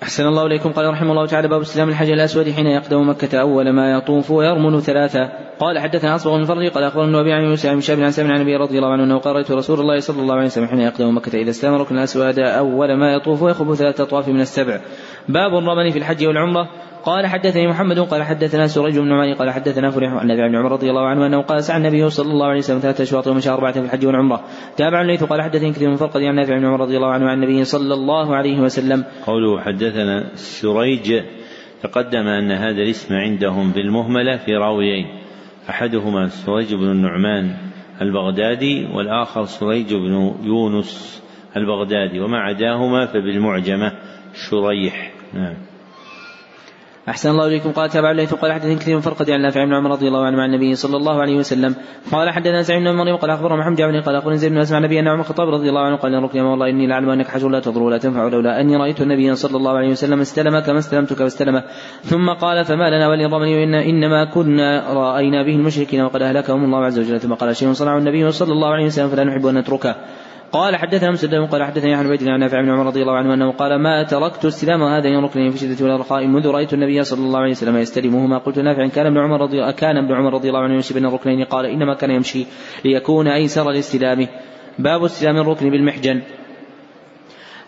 أحسن 0.04 0.28
الله 0.28 0.46
إليكم. 0.46 0.72
قال 0.72 0.90
رحمه 0.90 1.12
الله 1.12 1.26
تعالى 1.26 1.48
باب 1.48 1.62
استلام 1.62 1.90
الحجر 1.90 2.14
الأسود 2.14 2.50
حين 2.50 2.66
يقدم 2.66 3.10
مكة. 3.10 3.42
أول 3.42 3.70
ما 3.70 3.92
يطوف 3.92 4.32
ويرمل 4.32 4.82
ثلاثة. 4.82 5.30
قال 5.60 5.80
حدثنا 5.80 6.16
أصبغ 6.16 6.46
فرج 6.46 6.68
قال 6.68 6.84
أخبرنا 6.84 7.22
أبي 7.22 7.34
عن 7.34 7.44
يوسف 7.44 7.70
بن 7.70 7.82
شاب 7.82 8.00
عن 8.00 8.12
سامع 8.12 8.30
عن 8.30 8.36
النبي 8.36 8.56
رضي 8.56 8.78
الله 8.78 8.92
عنه 8.92 9.04
أنه 9.04 9.18
قال 9.18 9.36
رأيت 9.36 9.52
رسول 9.52 9.80
الله 9.80 10.00
صلى 10.00 10.22
الله 10.22 10.36
عليه 10.36 10.46
وسلم 10.46 10.68
حين 10.68 10.80
يقدم 10.80 11.18
مكة 11.18 11.38
إذا 11.38 11.50
استلم 11.50 11.74
ركن 11.74 11.98
الأسود 11.98 12.40
أول 12.40 12.94
ما 12.94 13.14
يطوف 13.14 13.42
ويخب 13.42 13.74
ثلاثة 13.74 14.04
أطواف 14.04 14.28
من 14.28 14.42
السبع. 14.42 14.80
باب 15.30 15.58
الرمل 15.58 15.92
في 15.92 16.00
الحج 16.00 16.26
والعمرة. 16.26 16.70
قال 17.08 17.28
حدثني 17.28 17.68
محمد 17.68 18.00
قال 18.00 18.24
حدثنا 18.24 18.68
سريج 18.68 19.00
بن 19.00 19.08
نعمان 19.08 19.34
قال 19.34 19.52
حدثنا 19.52 19.90
فرح 19.90 20.12
عن 20.14 20.32
ابي 20.32 20.42
عمر 20.42 20.72
رضي 20.72 20.90
الله 20.90 21.08
عنه 21.08 21.26
أنه 21.26 21.42
قال 21.42 21.64
سعى 21.64 21.78
النبي 21.78 22.10
صلى 22.10 22.32
الله 22.32 22.46
عليه 22.46 22.58
وسلم 22.58 22.80
ثلاثة 22.80 23.04
اشواط 23.04 23.28
ومشى 23.28 23.50
أربعة 23.50 23.72
في 23.72 23.80
الحج 23.80 24.06
والعمرة. 24.06 24.44
تابع 24.78 25.02
الليث 25.02 25.24
قال 25.24 25.42
حدثني 25.42 25.72
كثير 25.72 25.90
من 25.90 25.96
فرقد 25.96 26.22
عن 26.22 26.36
نافع 26.36 26.58
بن 26.58 26.66
عمر 26.66 26.80
رضي 26.80 26.98
الله 26.98 27.12
عنه 27.12 27.30
عن 27.30 27.44
النبي 27.44 27.64
صلى 27.64 27.94
الله 27.94 28.36
عليه 28.36 28.60
وسلم. 28.60 29.06
قوله 29.26 29.62
حدثنا 29.62 30.36
سريج 30.36 31.24
تقدم 31.84 32.28
أن 32.28 32.52
هذا 32.52 32.82
الاسم 32.82 33.16
عندهم 33.16 33.72
بالمهمله 33.72 34.38
في 34.38 34.52
راويين. 34.56 35.06
أحدهما 35.70 36.28
سريج 36.28 36.74
بن 36.74 36.92
النعمان 36.92 37.56
البغدادي 38.02 38.86
والآخر 38.86 39.46
سريج 39.46 39.94
بن 39.94 40.36
يونس 40.44 41.24
البغدادي 41.58 42.20
وما 42.20 42.38
عداهما 42.38 43.06
فبالمعجمة 43.06 43.92
شريح. 44.34 45.12
نعم. 45.34 45.67
أحسن 47.10 47.30
الله 47.30 47.48
إليكم. 47.48 47.72
قال 47.72 47.90
تابع 47.90 48.12
الليث 48.12 48.34
قال 48.34 48.54
حدثني 48.54 48.76
كثير 48.76 48.96
من 48.96 49.02
فرقة 49.02 49.34
عن 49.34 49.42
نافع 49.42 49.64
بن 49.64 49.74
عمر 49.74 49.92
رضي 49.92 50.08
الله 50.08 50.26
عنه 50.26 50.42
عن 50.42 50.50
النبي 50.54 50.76
صلى 50.76 50.98
الله 50.98 51.22
عليه 51.22 51.38
وسلم. 51.38 51.76
قال 52.12 52.30
حدثنا 52.30 52.64
سعيد 52.64 52.84
بن 52.84 52.96
مريم 52.96 53.16
قال 53.16 53.32
أخبرنا 53.32 53.56
محمد 53.56 53.82
بن 53.82 54.02
قال 54.02 54.16
أخبرني 54.16 54.38
زيد 54.38 54.52
بن 54.52 54.58
أسمع 54.58 54.78
النبي 54.78 55.00
أن 55.00 55.08
عمر 55.08 55.20
الخطاب 55.20 55.50
رضي 55.50 55.70
الله 55.70 55.82
عنه 55.82 55.96
قال 55.96 56.12
لرقيا 56.12 56.44
والله 56.44 56.70
إني 56.70 56.88
لأعلم 56.88 57.10
أنك 57.10 57.28
حجر 57.28 57.50
لا 57.50 57.60
تضر 57.60 57.84
ولا 57.84 57.98
تنفع 57.98 58.28
لولا 58.28 58.62
أني 58.62 58.76
رأيت 58.76 59.02
النبي 59.02 59.36
صلى 59.36 59.58
الله 59.58 59.78
عليه 59.78 59.90
وسلم 59.90 60.20
استلم 60.22 60.60
كما 60.60 60.80
استلمتك 60.80 61.20
واستلمه. 61.20 61.64
ثم 62.04 62.30
قال 62.30 62.66
فما 62.66 62.90
لنا 62.90 63.08
وللرمل 63.08 63.48
إن 63.48 63.74
إنما 63.74 64.26
كنا 64.26 64.94
رأينا 64.94 65.44
به 65.44 65.56
المشركين 65.56 66.02
وقد 66.02 66.22
أهلكهم 66.22 66.64
الله 66.64 66.86
عز 66.86 67.00
وجل. 67.00 67.20
ثم 67.20 67.34
قال 67.34 67.56
شيء 67.56 67.74
صنعه 67.74 67.98
النبي 67.98 68.32
صلى 68.32 68.52
الله 68.52 68.70
عليه 68.70 68.86
وسلم 68.86 69.10
فلا 69.10 69.24
نحب 69.24 69.46
أن 69.46 69.58
نتركه. 69.58 69.96
قال 70.52 70.76
حدثنا 70.76 71.12
مسدد 71.12 71.36
قال 71.36 71.64
حدثني 71.64 71.94
عن 71.94 72.06
عبيد 72.06 72.28
عن 72.28 72.40
نافع 72.40 72.62
بن 72.62 72.70
عمر 72.70 72.86
رضي 72.86 73.02
الله 73.02 73.14
عنه 73.14 73.34
أنه 73.34 73.52
قال 73.52 73.82
ما 73.82 74.04
تركت 74.04 74.46
استلام 74.46 74.84
هذين 74.84 75.16
الركنين 75.16 75.52
في 75.52 75.58
شدة 75.58 75.86
والرخاء 75.86 76.28
منذ 76.28 76.48
رأيت 76.48 76.74
النبي 76.74 77.04
صلى 77.04 77.20
الله 77.20 77.40
عليه 77.40 77.52
وسلم 77.52 77.78
يستلمهما. 77.78 78.38
قلت 78.38 78.60
نافع 78.60 78.88
كان 78.88 79.06
ابن 79.06 79.18
عمر 79.18 79.42
رضي 79.42 79.74
كان 79.74 79.98
ابن 79.98 80.14
عمر 80.14 80.34
رضي 80.34 80.48
الله 80.50 80.60
عنه 80.60 80.74
يمشي 80.74 80.94
بين 80.94 81.06
الركنين. 81.06 81.44
قال 81.44 81.66
إنما 81.66 81.94
كان 81.94 82.12
يمشي 82.12 82.46
ليكون 82.86 83.28
أيسر 83.28 83.72
لاستلامه. 83.72 84.28
باب 84.80 85.04
استلام 85.04 85.38
الركن 85.38 85.70
بالمحجن. 85.70 86.22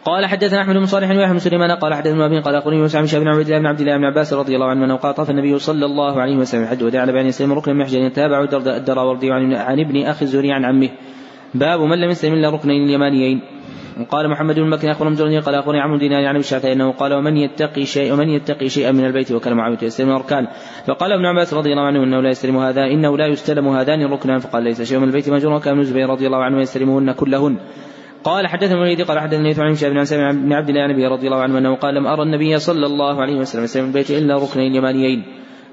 قال 0.06 0.26
حدثنا 0.26 0.62
أحمد 0.62 0.76
بن 0.76 0.86
صالح 0.86 1.10
ويحيى 1.10 1.34
بن 1.34 1.40
سليمان. 1.40 1.72
قال 1.72 1.94
حدثنا 1.94 2.26
أبي 2.26 2.40
قال 2.40 2.56
اخبرني 2.56 2.82
موسى 2.82 3.20
بن 3.20 3.28
عبد 3.28 3.40
الله 3.40 3.60
بن 3.60 3.66
عبد 3.66 3.82
الله 3.82 3.98
بن 3.98 4.06
عباس 4.06 4.34
رضي 4.34 4.56
الله 4.56 4.68
عنه 4.68 4.96
قال 4.96 5.16
طاف 5.16 5.30
النبي 5.30 5.60
صلى 5.60 5.86
الله 5.86 6.22
عليه 6.22 6.38
وسلم. 6.38 6.64
الحج 6.64 6.84
ودعا 6.84 7.06
بان 7.06 7.26
يسلم 7.26 7.54
ركن 7.54 7.72
المحجن. 7.72 8.14
تابع 8.14 8.48
الدراوردي 8.54 9.32
عن 9.32 9.80
ابن 9.80 10.04
أخي 10.04 10.26
الزهري 10.26 10.52
عن 10.52 10.66
عمه. 10.66 10.90
باب 11.54 11.80
من 11.82 11.98
لم 12.02 12.10
يستلم 12.10 12.34
إلا 12.34 12.50
الركنين 12.50 12.84
اليمانيين. 12.84 13.42
قال 14.10 14.30
محمد 14.30 14.60
بن 14.60 14.70
بكر 14.70 14.92
اخبر 14.92 15.10
مجرد 15.10 15.44
قال 15.44 15.56
أخبرني 15.56 15.80
عمرو 15.80 15.98
دينار 15.98 16.26
عن 16.26 16.36
أبي 16.36 16.72
أنه 16.72 16.92
قال 16.92 17.14
ومن 17.14 17.38
يتقي 17.38 17.86
شيء 17.86 18.14
ومن 18.14 18.30
يتقي 18.30 18.70
شيئا 18.70 18.92
من 18.92 19.06
البيت 19.06 19.32
وكان 19.32 19.54
معاويه 19.54 19.78
يستلم 19.82 20.10
الاركان 20.10 20.48
فقال 20.88 21.12
ابن 21.12 21.26
عباس 21.26 21.54
رضي 21.54 21.72
الله 21.72 21.82
عنه 21.82 22.04
إنه 22.04 22.22
لا 22.22 22.30
يستلم 22.30 22.58
هذا 22.58 22.84
إنه 22.86 23.18
لا 23.18 23.28
يستلم 23.28 23.68
هذان 23.68 24.02
الركنان. 24.02 24.40
فقال 24.40 24.64
ليس 24.64 24.82
شيء 24.82 24.98
من 25.00 25.08
البيت 25.08 25.30
مجرور. 25.30 25.56
وكان 25.56 25.74
ابن 25.74 25.82
الزبير 25.82 26.10
رضي 26.10 26.28
الله 26.28 26.44
عنه 26.44 26.62
يستلمهن 26.62 27.12
كلهن. 27.12 27.58
قال 28.24 28.48
حدثنا 28.48 28.76
الوليد 28.76 29.02
قال 29.02 29.20
حدثني 29.20 29.54
عن 29.58 29.72
هشام 29.72 29.94
بن 29.94 30.24
عن 30.24 30.46
بن 30.46 30.54
عبد 30.54 30.70
الله 30.70 30.86
النبي 30.86 31.08
رضي 31.08 31.28
الله 31.28 31.42
عنه 31.42 31.58
أنه 31.58 31.76
قال 31.76 31.96
لم 31.96 32.08
أرى 32.08 32.24
النبي 32.24 32.60
صلى 32.60 32.86
الله 32.86 33.22
عليه 33.22 33.36
وسلم 33.36 33.64
يستلم 33.64 33.86
البيت 33.86 34.12
إلا 34.12 34.36
ركنين 34.36 34.76
يمانيين 34.76 35.24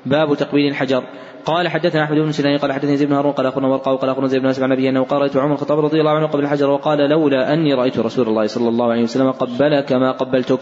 باب 0.06 0.34
تقبيل 0.34 0.70
الحجر. 0.70 1.02
قال 1.46 1.68
حدثنا 1.68 2.04
أحمد 2.04 2.18
بن 2.18 2.32
سنان 2.32 2.58
قال 2.58 2.72
حدثني 2.72 2.96
زيد 2.96 3.08
بن 3.08 3.14
هارون 3.14 3.32
قال 3.32 3.46
أخبرنا 3.46 3.68
ورقة 3.68 3.96
قال 3.96 4.10
أخبرنا 4.10 4.28
زيد 4.28 4.42
بن 4.42 4.48
اسمع 4.48 4.66
النبي 4.66 4.88
انه 4.88 5.04
قال 5.04 5.20
رأيت 5.20 5.36
عمر 5.36 5.52
الخطاب 5.52 5.78
رضي 5.78 6.00
الله 6.00 6.10
عنه 6.10 6.26
قبل 6.26 6.42
الحجر 6.42 6.70
وقال 6.70 6.98
لولا 6.98 7.54
أني 7.54 7.74
رأيت 7.74 7.98
رسول 7.98 8.28
الله 8.28 8.46
صلى 8.46 8.68
الله 8.68 8.90
عليه 8.92 9.02
وسلم 9.02 9.30
قبلك 9.30 9.92
ما 9.92 10.12
قبلتك. 10.12 10.60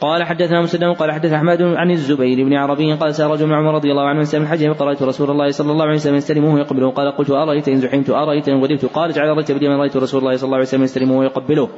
قال 0.00 0.22
حدثنا 0.22 0.62
مسلم 0.62 0.92
قال 0.92 1.12
حدث 1.12 1.32
أحمد 1.32 1.62
عن 1.62 1.90
الزبير 1.90 2.44
بن 2.44 2.54
عربي 2.54 2.92
قال 2.92 3.14
سأل 3.14 3.30
رجل 3.30 3.46
من 3.46 3.54
عمر 3.54 3.74
رضي 3.74 3.90
الله 3.90 4.02
عنه 4.02 4.20
يستلم 4.20 4.42
الحج 4.42 4.72
فقرأت 4.72 5.02
رسول 5.02 5.30
الله 5.30 5.50
صلى 5.50 5.72
الله 5.72 5.84
عليه 5.84 5.94
وسلم 5.94 6.14
يستلمه 6.14 6.58
يقبله 6.60 6.90
قال 6.90 7.16
قلت 7.16 7.30
أرأيت 7.30 7.68
إن 7.68 7.76
زحمت 7.76 8.10
أرأيت 8.10 8.48
إن 8.48 8.60
غلبت 8.62 8.84
قال 8.84 9.10
اجعل 9.10 9.28
رايت 9.28 9.52
بدي 9.52 9.66
رأيت 9.66 9.96
رسول 9.96 10.20
الله 10.20 10.36
صلى 10.36 10.46
الله 10.46 10.56
عليه 10.56 10.66
وسلم 10.66 10.82
يستلمه 10.82 11.18
ويقبله. 11.18 11.68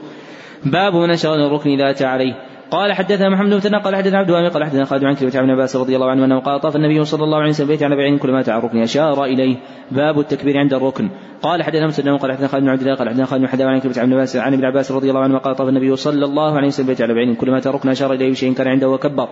باب 0.64 0.94
من 0.94 1.10
اشار 1.10 1.34
الركن 1.34 1.70
لا 1.70 1.94
عليه. 2.00 2.34
قال 2.70 2.92
حدثنا 2.92 3.28
محمد 3.28 3.66
بن 3.66 3.78
قال 3.78 3.97
حدثنا 3.97 4.18
عبد 4.18 4.30
قال 4.30 4.64
حدثنا 4.64 4.84
خالد 4.84 5.05
عن 5.05 5.14
كلمة 5.14 5.32
عن 5.34 5.51
عباس 5.51 5.76
رضي 5.76 5.97
الله 5.97 6.10
عنه 6.10 6.24
أنه 6.24 6.40
قال 6.40 6.60
طاف 6.60 6.76
النبي 6.76 7.05
صلى 7.05 7.24
الله 7.24 7.38
عليه 7.38 7.51
وسلم 7.51 7.66
بيت 7.66 7.82
على 7.82 7.97
بعيد 7.97 8.18
كل 8.18 8.30
ما 8.30 8.44
على 8.48 8.59
الركن 8.59 8.82
أشار 8.82 9.24
إليه. 9.24 9.56
باب 9.90 10.20
التكبير 10.20 10.59
عند 10.59 10.74
الركن. 10.74 11.10
قال 11.42 11.62
حدثنا 11.62 11.86
مسلم 11.86 12.16
قال 12.16 12.32
حدثنا 12.32 12.48
خالد 12.48 12.64
بن 12.64 12.70
عبد 12.70 12.80
الله 12.80 12.94
قال 12.94 13.09
حدثنا 13.09 13.26
خالد 13.26 13.42
بن 13.42 13.48
حدثنا 13.48 13.70
عن 13.70 13.80
كلمة 13.80 13.94
عن 13.98 14.12
عباس 14.12 14.36
عن 14.36 14.52
ابن 14.52 14.64
عباس 14.64 14.92
رضي 14.92 15.10
الله 15.10 15.20
عنه 15.20 15.38
قال 15.38 15.56
طاف 15.56 15.68
النبي 15.68 15.97
صلى 15.97 16.24
الله 16.24 16.56
عليه 16.56 16.66
وسلم 16.66 16.86
بيت 16.86 17.02
على 17.02 17.14
بعيد 17.14 17.36
كل 17.36 17.51
ما 17.51 17.59
الركن 17.59 17.88
أشار 17.88 18.12
إليه 18.12 18.30
بشيء 18.30 18.55
كان 18.55 18.68
عنده 18.68 18.88
وكبر. 18.88 19.28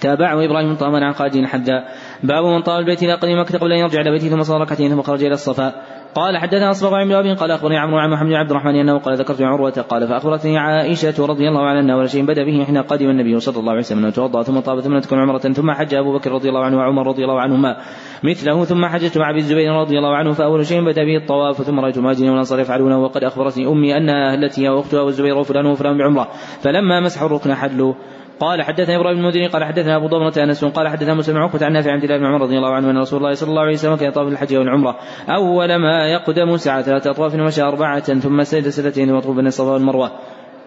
تابعه 0.00 0.44
إبراهيم 0.44 0.74
طاما 0.74 1.06
عن 1.06 1.12
خالد 1.12 1.44
حدا 1.44 1.84
باب 2.22 2.44
من 2.44 2.62
طال 2.62 2.80
البيت 2.80 3.02
إلى 3.02 3.14
قديم 3.14 3.40
مكة 3.40 3.58
قبل 3.58 3.72
أن 3.72 3.78
يرجع 3.78 4.00
إلى 4.00 4.10
بيته 4.10 4.28
ثم 4.28 4.42
صلى 4.42 4.60
ركعتين 4.60 4.90
ثم 4.90 5.02
خرج 5.02 5.24
إلى 5.24 5.34
الصفا. 5.34 5.74
قال 6.14 6.38
حدثنا 6.38 6.70
أصبغ 6.70 7.04
بن 7.04 7.12
أبي 7.12 7.32
قال 7.32 7.50
أخبرني 7.50 7.78
عمرو 7.78 7.98
عن 7.98 8.10
محمد 8.10 8.28
بن 8.28 8.34
عبد 8.34 8.50
الرحمن 8.50 8.74
أنه 8.74 8.98
قال 8.98 9.16
ذكرت 9.18 9.42
عروة 9.42 9.70
قال 9.70 10.08
فأخبرتني 10.08 10.58
عائشة 10.58 11.26
رضي 11.26 11.48
الله 11.48 11.60
عنها 11.60 11.96
ولا 11.96 12.06
شيء 12.06 12.24
بدأ 12.24 12.44
به 12.44 12.64
حين 12.64 12.78
قدم 12.78 13.10
النبي 13.10 13.40
صلى 13.40 13.60
الله 13.60 13.70
عليه 13.70 13.80
وسلم 13.80 13.98
أنه 13.98 14.10
توضأ 14.10 14.42
ثم 14.42 14.60
طاب 14.60 14.80
ثم 14.80 14.98
تكون 14.98 15.18
عمرة 15.18 15.38
ثم 15.38 15.70
حج 15.70 15.94
أبو 15.94 16.18
بكر 16.18 16.32
رضي 16.32 16.48
الله 16.48 16.64
عنه 16.64 16.76
وعمر 16.76 17.06
رضي 17.06 17.24
الله 17.24 17.40
عنهما 17.40 17.76
مثله 18.22 18.64
ثم 18.64 18.86
حججت 18.86 19.18
مع 19.18 19.30
أبي 19.30 19.38
الزبير 19.38 19.72
رضي 19.72 19.98
الله 19.98 20.16
عنه 20.16 20.32
فأول 20.32 20.66
شيء 20.66 20.84
بدأ 20.84 21.04
به 21.04 21.16
الطواف 21.16 21.62
ثم 21.62 21.80
رأيت 21.80 21.96
المهاجرين 21.96 22.30
والأنصار 22.30 22.60
يفعلونه 22.60 22.98
وقد 22.98 23.24
أخبرتني 23.24 23.66
أمي 23.66 23.96
أنها 23.96 24.34
التي 24.34 24.64
هي 24.64 24.68
واختها 24.68 25.00
والزبير 25.00 25.38
وفلان 25.38 25.66
وفلان 25.66 25.98
بعمرة 25.98 26.28
فلما 26.60 27.00
مسحوا 27.00 27.26
الركن 27.26 27.54
حلوا 27.54 27.94
قال 28.42 28.62
حدثنا 28.62 28.96
إبراهيم 28.96 29.18
المديني 29.18 29.46
قال 29.46 29.64
حدثنا 29.64 29.96
أبو 29.96 30.06
ضمرة 30.06 30.32
أنس 30.36 30.64
قال 30.64 30.88
حدثنا 30.88 31.14
مسلم 31.14 31.36
عقبة 31.36 31.66
عن 31.66 31.72
نافع 31.72 31.92
عن 31.92 31.98
الله 32.02 32.18
بن 32.18 32.26
عمر 32.26 32.40
رضي 32.40 32.56
الله 32.56 32.74
عنه 32.74 32.90
أن 32.90 32.98
رسول 32.98 33.18
الله 33.18 33.34
صلى 33.34 33.50
الله 33.50 33.62
عليه 33.62 33.72
وسلم 33.72 33.96
كان 33.96 34.08
يطاف 34.08 34.28
الحج 34.28 34.56
والعمرة. 34.56 34.96
أول 35.28 35.76
ما 35.76 36.06
يقدم 36.06 36.56
ساعة 36.56 36.82
ثلاثة 36.82 37.10
اطواف 37.10 37.34
ومشى 37.34 37.62
أربعة 37.62 38.00
ثم 38.00 38.42
سجد 38.42 38.68
سجدتين 38.68 39.20
ثم 39.20 39.36
بين 39.36 39.46
الصفا 39.46 39.70
والمروة. 39.70 40.10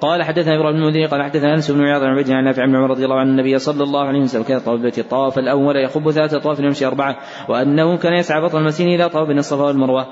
قال 0.01 0.23
حدثنا 0.23 0.55
إبراهيم 0.55 0.75
المديني 0.75 1.05
قال 1.05 1.23
حدثنا 1.23 1.53
أنس 1.53 1.71
بن 1.71 1.81
عياض 1.81 2.03
عن 2.03 2.31
عن 2.31 2.43
نافع 2.43 2.65
بن 2.65 2.75
عمر 2.75 2.89
رضي 2.89 3.05
الله 3.05 3.19
عنه 3.19 3.29
النبي 3.29 3.59
صلى 3.59 3.83
الله 3.83 4.07
عليه 4.07 4.19
وسلم 4.19 4.43
كان 4.43 4.57
يطاف 4.57 4.75
البيت 4.75 4.99
الطواف 4.99 5.39
الأول 5.39 5.75
يخب 5.75 6.11
ثلاثة 6.11 6.37
اطواف 6.37 6.59
ويمشي 6.59 6.85
أربعة 6.85 7.15
وأنه 7.49 7.97
كان 7.97 8.13
يسعى 8.13 8.41
بطن 8.41 8.57
المسين 8.57 8.87
اذا 8.87 9.07
طاف 9.07 9.27
بين 9.27 9.37
الصفا 9.37 9.63
والمروة. 9.63 10.05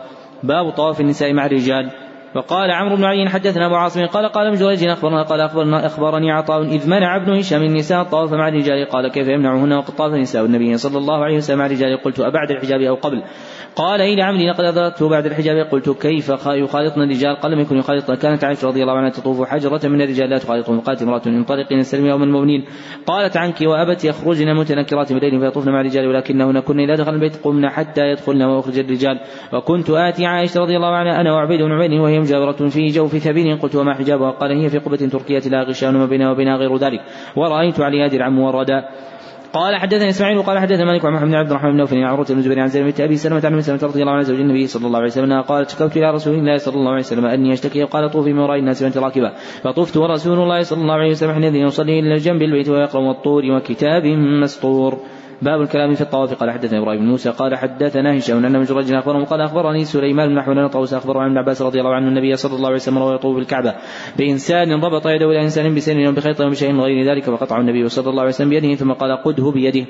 باب 0.44 0.70
طواف 0.70 1.02
النساء 1.02 1.34
مع 1.34 1.46
الرجال. 1.46 1.92
وقال 2.36 2.72
عمرو 2.72 2.96
بن 2.96 3.04
علي 3.04 3.30
حدثنا 3.30 3.66
أبو 3.66 3.76
عاصم 3.76 4.06
قال 4.06 4.26
قال 4.26 4.48
ابن 4.48 4.58
جريج 4.58 4.84
أخبرنا 4.84 5.24
قال 5.24 5.42
أخبرنا 5.42 5.86
أخبرني 5.86 6.32
عطاء 6.32 6.62
إذ 6.62 6.90
منع 6.90 7.16
ابن 7.16 7.32
هشام 7.38 7.64
النساء 7.64 8.02
الطواف 8.02 8.34
مع 8.34 8.48
الرجال. 8.48 8.86
قال 8.90 9.08
كيف 9.08 9.28
يمنعهن 9.28 9.74
وقد 9.74 9.96
طاف 9.96 10.14
النساء؟ 10.14 10.46
النبي 10.46 10.78
صلى 10.78 10.98
الله 10.98 11.24
عليه 11.24 11.38
وسلم 11.38 11.58
مع 11.58 11.66
الرجال 11.66 11.98
قلت 11.98 12.20
أبعد 12.20 12.52
الحجاب 12.52 12.82
أو 12.82 12.96
قبل؟ 12.96 13.24
قال 13.76 14.02
إلى 14.02 14.22
عمري 14.22 14.50
لقد 14.50 14.64
أدركته 14.64 15.10
بعد 15.10 15.26
الحجاب 15.26 15.68
قلت 15.72 15.90
كيف 15.90 16.30
يخالطنا 16.46 17.04
الرجال؟ 17.04 17.36
قال 17.36 17.52
لم 17.52 17.60
يكن 17.60 17.78
يخالطنا. 17.78 18.16
كانت 18.16 18.44
عائشة 18.44 18.68
رضي 18.68 18.82
الله 18.82 18.94
عنها 18.94 19.10
تطوف 19.10 19.50
حجرة 19.50 19.88
من 19.88 20.02
الرجال 20.02 20.30
لا 20.30 20.38
تخالطهم 20.38 20.80
قالت 20.80 21.02
امرأة 21.02 21.22
انطلق 21.28 21.68
إلى 21.72 21.80
السلم 21.80 22.06
يوم 22.06 22.24
المؤمنين 22.24 22.66
قالت 23.06 23.38
عنك 23.38 23.62
وأبت 23.62 24.06
يخرجن 24.06 24.56
متنكرات 24.56 25.14
بليل 25.14 25.40
فيطوفن 25.40 25.72
مع 25.72 25.82
الرجال 25.82 26.08
ولكنهن 26.08 26.60
كن 26.60 26.80
إذا 26.80 26.96
دخل 26.96 27.14
البيت 27.14 27.36
قمن 27.44 27.70
حتى 27.70 28.02
يدخلن 28.02 28.42
ويخرج 28.42 28.80
الرجال. 28.80 29.20
وكنت 29.54 29.90
آتي 29.90 30.26
عائشة 30.26 30.60
رضي 30.60 30.76
الله 30.76 30.96
عنها 30.96 31.22
أنا 31.22 31.34
وعبيد 31.34 31.62
بن 31.62 31.72
عبيد 31.72 32.00
وهي 32.00 32.23
مجاورة 32.24 32.70
في 32.70 32.88
جوف 32.88 33.18
ثبين. 33.18 33.58
قلت 33.58 33.76
وما 33.76 33.94
حجابها 33.94 34.32
قال 34.32 34.52
هي 34.52 34.70
في 34.70 34.78
قبة 34.78 34.98
تركية 34.98 35.50
لا 35.50 35.64
غشاء 35.64 35.90
وما 35.90 36.06
بينها 36.06 36.32
وبينها 36.32 36.56
غير 36.58 36.78
ذلك. 36.78 37.02
ورأيت 37.36 37.80
عليها 37.80 38.08
درعا 38.08 38.30
موردا 38.30 38.80
قال 39.54 39.76
حدثني 39.76 40.10
إسماعيل 40.10 40.38
وقال 40.38 40.60
حدثنا 40.60 40.86
مالك 40.86 41.04
وعن 41.04 41.14
محمد 41.14 41.28
بن 41.28 41.36
عبد 41.36 41.50
الرحمن 41.50 41.72
بن 41.72 41.78
نوفل 41.78 41.98
عن 41.98 42.04
عروة 42.04 42.26
بن 42.30 42.38
الزبير 42.38 42.60
عن 42.60 42.68
زينب 42.68 42.94
أبي 43.00 43.16
سلمة 43.16 43.42
عن 43.46 43.62
سلمه 43.62 43.80
رضي 43.84 44.02
الله 44.02 44.12
عنها 44.12 44.24
زوج 44.24 44.40
النبي 44.40 44.68
صلى 44.68 44.88
الله 44.88 44.98
عليه 44.98 45.08
وسلم 45.08 45.42
قالت 45.42 45.70
شكوت 45.70 45.98
إلى 45.98 46.12
رسول 46.12 46.36
الله 46.36 46.58
صلى 46.58 46.76
الله 46.76 46.92
عليه 46.92 47.00
وسلم 47.00 47.26
أني 47.26 47.54
أشتكي. 47.54 47.84
وقال 47.84 48.10
طوفي 48.10 48.34
من 48.34 48.40
وراء 48.40 48.60
الناس 48.60 48.84
وانت 48.84 48.98
راكبة. 48.98 49.32
فطفت 49.64 49.98
ورسول 49.98 50.40
الله 50.40 50.62
صلى 50.62 50.82
الله 50.82 50.94
عليه 50.94 51.10
وسلم 51.10 51.32
حينئذ 51.34 51.56
يصلي 51.56 52.00
إلى 52.00 52.16
جنب 52.16 52.42
البيت 52.42 52.70
ويقرأ 52.70 53.02
والطور 53.02 53.44
وكتاب 53.52 54.06
مسطور. 54.42 55.00
باب 55.44 55.62
الكلام 55.62 55.94
في 55.94 56.02
الطواف. 56.02 56.34
قال 56.34 56.52
حدثنا 56.52 56.80
إبراهيم 56.80 57.00
بن 57.00 57.08
موسى 57.08 57.30
قال 57.30 57.56
حدثنا 57.56 58.18
هشام 58.18 58.46
أن 58.46 58.52
من 58.52 58.64
جرج 58.64 58.94
اخبرهم 58.94 59.26
قال 59.26 59.42
أخبرني 59.42 59.86
سليمان 59.86 60.30
بن 60.30 60.36
نحو 60.36 60.68
طوس 60.68 60.94
اخبره 60.94 61.20
عن 61.20 61.30
ابن 61.30 61.38
عباس 61.38 61.62
رضي 61.62 61.80
الله 61.80 61.96
عنه 61.96 62.08
النبي 62.08 62.36
صلى 62.36 62.56
الله 62.56 62.68
عليه 62.68 62.76
وسلم 62.76 62.98
روى 62.98 63.16
يطوف 63.16 63.36
بالكعبة. 63.36 63.74
بإنسان 64.18 64.84
ربط 64.84 65.08
يده 65.08 65.26
إلى 65.26 65.42
إنسان 65.42 65.76
بسن 65.76 66.14
بخيط 66.14 66.42
بشيء 66.42 66.80
غير 66.80 67.12
ذلك 67.12 67.24
فقطعه 67.24 67.60
النبي 67.60 67.90
صلى 67.90 68.10
الله 68.10 68.22
عليه 68.22 68.30
وسلم 68.30 68.50
بيده 68.50 68.76
ثم 68.76 68.92
قال 68.92 69.24
قده 69.24 69.52
بيده. 69.52 69.86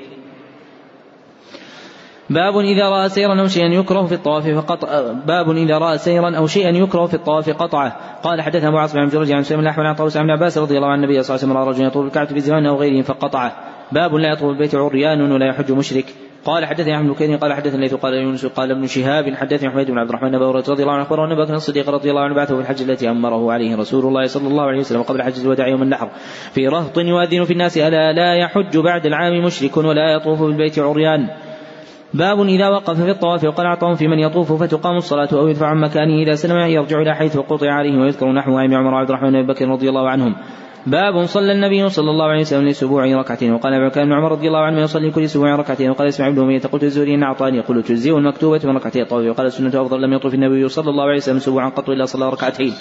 باب 2.30 2.58
إذا 2.58 2.88
رأى 2.88 3.08
سيرا 3.08 3.40
أو 3.40 3.46
شيئا 3.46 3.66
يكره 3.66 4.06
في 4.06 4.14
الطواف 4.14 4.48
فقطع 4.48 5.12
باب 5.26 5.50
إذا 5.50 5.78
رأى 5.78 5.98
سيرا 5.98 6.36
أو 6.36 6.46
شيئا 6.46 6.70
يكره 6.70 7.06
في 7.06 7.14
الطواف 7.14 7.50
قطعه. 7.50 7.96
قال 8.22 8.42
حدثنا 8.42 8.68
أبو 8.68 8.78
عاصم 8.78 8.98
عن 8.98 9.08
جرج 9.08 9.32
عن 9.32 9.42
سليم 9.42 9.60
الأحمد 9.60 9.84
عن 9.84 9.94
طوس 9.94 10.16
عن 10.16 10.30
عباس 10.30 10.58
رضي 10.58 10.76
الله 10.76 10.88
عن 10.88 10.98
النبي 10.98 11.22
صلى 11.22 11.36
الله 11.36 11.44
عليه 11.44 11.52
وسلم 11.52 11.56
رأى 11.56 11.74
رجلا 11.74 11.86
يطوف 11.86 12.06
الكعبة 12.06 12.40
في 12.40 12.68
أو 12.68 12.76
غيره 12.76 13.02
فقطعه. 13.02 13.73
باب 13.92 14.14
لا 14.14 14.32
يطوف 14.32 14.50
البيت 14.50 14.74
عريان 14.74 15.32
ولا 15.32 15.46
يحج 15.46 15.72
مشرك. 15.72 16.04
قال 16.44 16.66
حدثني 16.66 16.96
احمد 16.96 17.16
بن 17.20 17.36
قال 17.36 17.52
حدثني 17.52 17.74
الليث 17.74 17.94
قال 17.94 18.14
يونس 18.14 18.46
قال 18.46 18.70
ابن 18.70 18.86
شهاب 18.86 19.34
حدثني 19.34 19.70
حميد 19.70 19.90
بن 19.90 19.98
عبد 19.98 20.08
الرحمن 20.08 20.30
بن 20.30 20.38
رضي 20.42 20.82
الله 20.82 20.92
عنه 20.92 21.02
اخبره 21.02 21.24
ان 21.24 21.44
بكر 21.44 21.54
الصديق 21.54 21.90
رضي 21.90 22.10
الله 22.10 22.22
عنه 22.22 22.34
بعثه 22.34 22.54
في 22.54 22.60
الحج 22.60 22.90
التي 22.90 23.10
أمره 23.10 23.52
عليه 23.52 23.76
رسول 23.76 24.04
الله 24.06 24.26
صلى 24.26 24.48
الله 24.48 24.62
عليه 24.62 24.78
وسلم 24.78 25.02
قبل 25.02 25.22
حج 25.22 25.40
الوداع 25.40 25.68
يوم 25.68 25.82
النحر. 25.82 26.08
في 26.52 26.68
رهط 26.68 26.98
يؤذن 26.98 27.44
في 27.44 27.52
الناس 27.52 27.78
ألا 27.78 28.12
لا 28.12 28.34
يحج 28.34 28.78
بعد 28.78 29.06
العام 29.06 29.44
مشرك 29.44 29.76
ولا 29.76 30.12
يطوف 30.12 30.42
بالبيت 30.42 30.78
عريان. 30.78 31.28
باب 32.14 32.40
إذا 32.40 32.68
وقف 32.68 33.02
في 33.02 33.10
الطواف 33.10 33.44
وقال 33.44 33.66
أعطاهم 33.66 33.94
في 33.94 34.08
من 34.08 34.18
يطوف 34.18 34.52
فتقام 34.52 34.96
الصلاة 34.96 35.28
أو 35.32 35.48
يدفع 35.48 35.66
عن 35.66 35.80
مكانه 35.80 36.22
إذا 36.22 36.34
سلم 36.34 36.56
يرجع 36.56 37.00
إلى 37.00 37.14
حيث 37.14 37.38
قطع 37.38 37.70
عليه 37.72 37.98
ويذكر 37.98 38.32
نحو 38.32 38.58
ابن 38.58 38.74
عمر 38.74 38.94
وعبد 38.94 39.08
الرحمن 39.08 39.32
بن 39.32 39.46
بكر 39.46 39.68
رضي 39.68 39.88
الله 39.88 40.08
عنهم. 40.08 40.34
باب 40.86 41.26
صلى 41.26 41.52
النبي 41.52 41.88
صلى 41.88 42.10
الله 42.10 42.24
عليه 42.24 42.40
وسلم 42.40 42.64
للسبوع 42.64 43.04
ركعتين 43.04 43.52
وقال 43.52 43.88
كان 43.88 44.12
عمر 44.12 44.32
رضي 44.32 44.48
الله 44.48 44.58
عنه 44.58 44.80
يصلي 44.80 45.10
كل 45.10 45.28
سبوع 45.28 45.56
ركعتين 45.56 45.90
وقال 45.90 46.08
اسمع 46.08 46.28
ابن 46.28 46.42
أمية 46.42 46.60
قلت 46.60 46.84
الزهري 46.84 47.14
إن 47.14 47.22
أعطاني. 47.22 47.56
يقول 47.56 47.82
تجزئ 47.82 48.16
المكتوبة 48.16 48.60
من 48.64 48.76
ركعتي 48.76 49.02
الطواف. 49.02 49.26
وقال 49.26 49.46
السنة 49.46 49.82
أفضل 49.82 50.02
لم 50.02 50.12
يطوف 50.12 50.34
النبي 50.34 50.68
صلى 50.68 50.90
الله 50.90 51.04
عليه 51.04 51.16
وسلم 51.16 51.38
سبوعا 51.38 51.68
قط 51.68 51.90
إلا 51.90 52.04
صلى 52.04 52.28
ركعتين. 52.28 52.72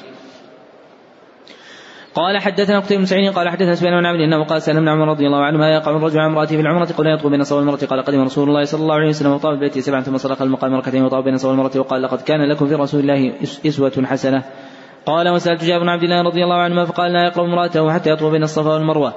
قال 2.15 2.37
حدثنا 2.37 2.79
قتيبة 2.79 2.99
بن 2.99 3.05
سعيد 3.05 3.33
قال 3.33 3.49
حدثنا 3.49 3.75
سفيان 3.75 3.99
بن 3.99 4.05
عبد 4.05 4.19
إنه 4.19 4.43
قال 4.43 4.61
سالم 4.61 4.89
عمر 4.89 5.07
رضي 5.07 5.27
الله 5.27 5.43
عنه 5.43 5.57
ما 5.57 5.73
يقع 5.73 5.91
الرجل 5.91 6.19
عن 6.19 6.31
امرأته 6.31 6.55
في 6.55 6.61
العمرة؟ 6.61 6.85
قل 6.85 7.07
يطلب 7.07 7.31
بين 7.31 7.41
الصلاه 7.41 7.59
والمرة 7.59 7.85
قال 7.85 8.01
قدم 8.01 8.21
رسول 8.21 8.49
الله 8.49 8.63
صلى 8.63 8.81
الله 8.81 8.95
عليه 8.95 9.09
وسلم 9.09 9.31
وطاف 9.31 9.53
البيت 9.53 9.79
سبعا 9.79 10.01
ثم 10.01 10.17
صلى 10.17 10.37
المقام 10.41 10.73
ركعتين 10.73 11.03
وطاف 11.03 11.23
بين 11.23 11.33
الصلاه 11.33 11.51
والمرة 11.51 11.71
وقال 11.79 12.01
لقد 12.01 12.21
كان 12.21 12.49
لكم 12.49 12.67
في 12.67 12.75
رسول 12.75 12.99
الله 12.99 13.33
أسوة 13.65 14.05
حسنة. 14.05 14.43
قال 15.05 15.29
وسألت 15.29 15.63
جابر 15.63 15.83
بن 15.83 15.89
عبد 15.89 16.03
الله 16.03 16.21
رضي 16.21 16.43
الله 16.43 16.55
عنهما 16.55 16.85
فقال 16.85 17.13
لا 17.13 17.23
يقرب 17.25 17.45
امرأته 17.45 17.91
حتى 17.91 18.09
يطوف 18.09 18.31
بين 18.31 18.43
الصفا 18.43 18.73
والمروة. 18.73 19.13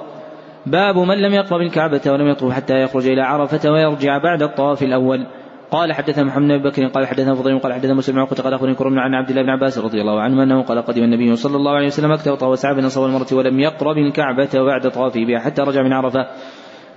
باب 0.65 0.97
من 0.97 1.17
لم 1.17 1.33
يقرب 1.33 1.61
الكعبة 1.61 2.01
ولم 2.07 2.27
يطوف 2.27 2.53
حتى 2.53 2.73
يخرج 2.73 3.07
إلى 3.07 3.21
عرفة 3.21 3.71
ويرجع 3.71 4.17
بعد 4.17 4.41
الطواف 4.41 4.83
الأول. 4.83 5.27
قال 5.71 5.93
حدثنا 5.93 6.23
محمد 6.23 6.47
بن 6.47 6.69
بكر 6.69 6.87
قال 6.87 7.07
حدثنا 7.07 7.35
فضيل 7.35 7.59
قال 7.59 7.73
حدثنا 7.73 7.93
مسلم 7.93 8.19
عقبة 8.19 8.43
قال 8.43 8.53
أخبرني 8.53 8.75
كرم 8.75 8.99
عن 8.99 9.13
عبد 9.13 9.29
الله 9.29 9.41
بن 9.41 9.49
عباس 9.49 9.77
رضي 9.77 10.01
الله 10.01 10.21
عنه 10.21 10.43
أنه 10.43 10.63
قال 10.63 10.81
قدم 10.81 11.03
النبي 11.03 11.35
صلى 11.35 11.55
الله 11.55 11.71
عليه 11.71 11.85
وسلم 11.85 12.11
مكة 12.11 12.31
وطاف 12.31 12.49
وسعى 12.49 12.75
بين 12.75 12.85
الصفا 12.85 13.01
والمرة 13.01 13.27
ولم 13.33 13.59
يقرب 13.59 13.97
الكعبة 13.97 14.49
بعد 14.53 14.91
طوافه 14.91 15.25
بها 15.25 15.39
حتى 15.39 15.61
رجع 15.61 15.81
من 15.81 15.93
عرفة. 15.93 16.27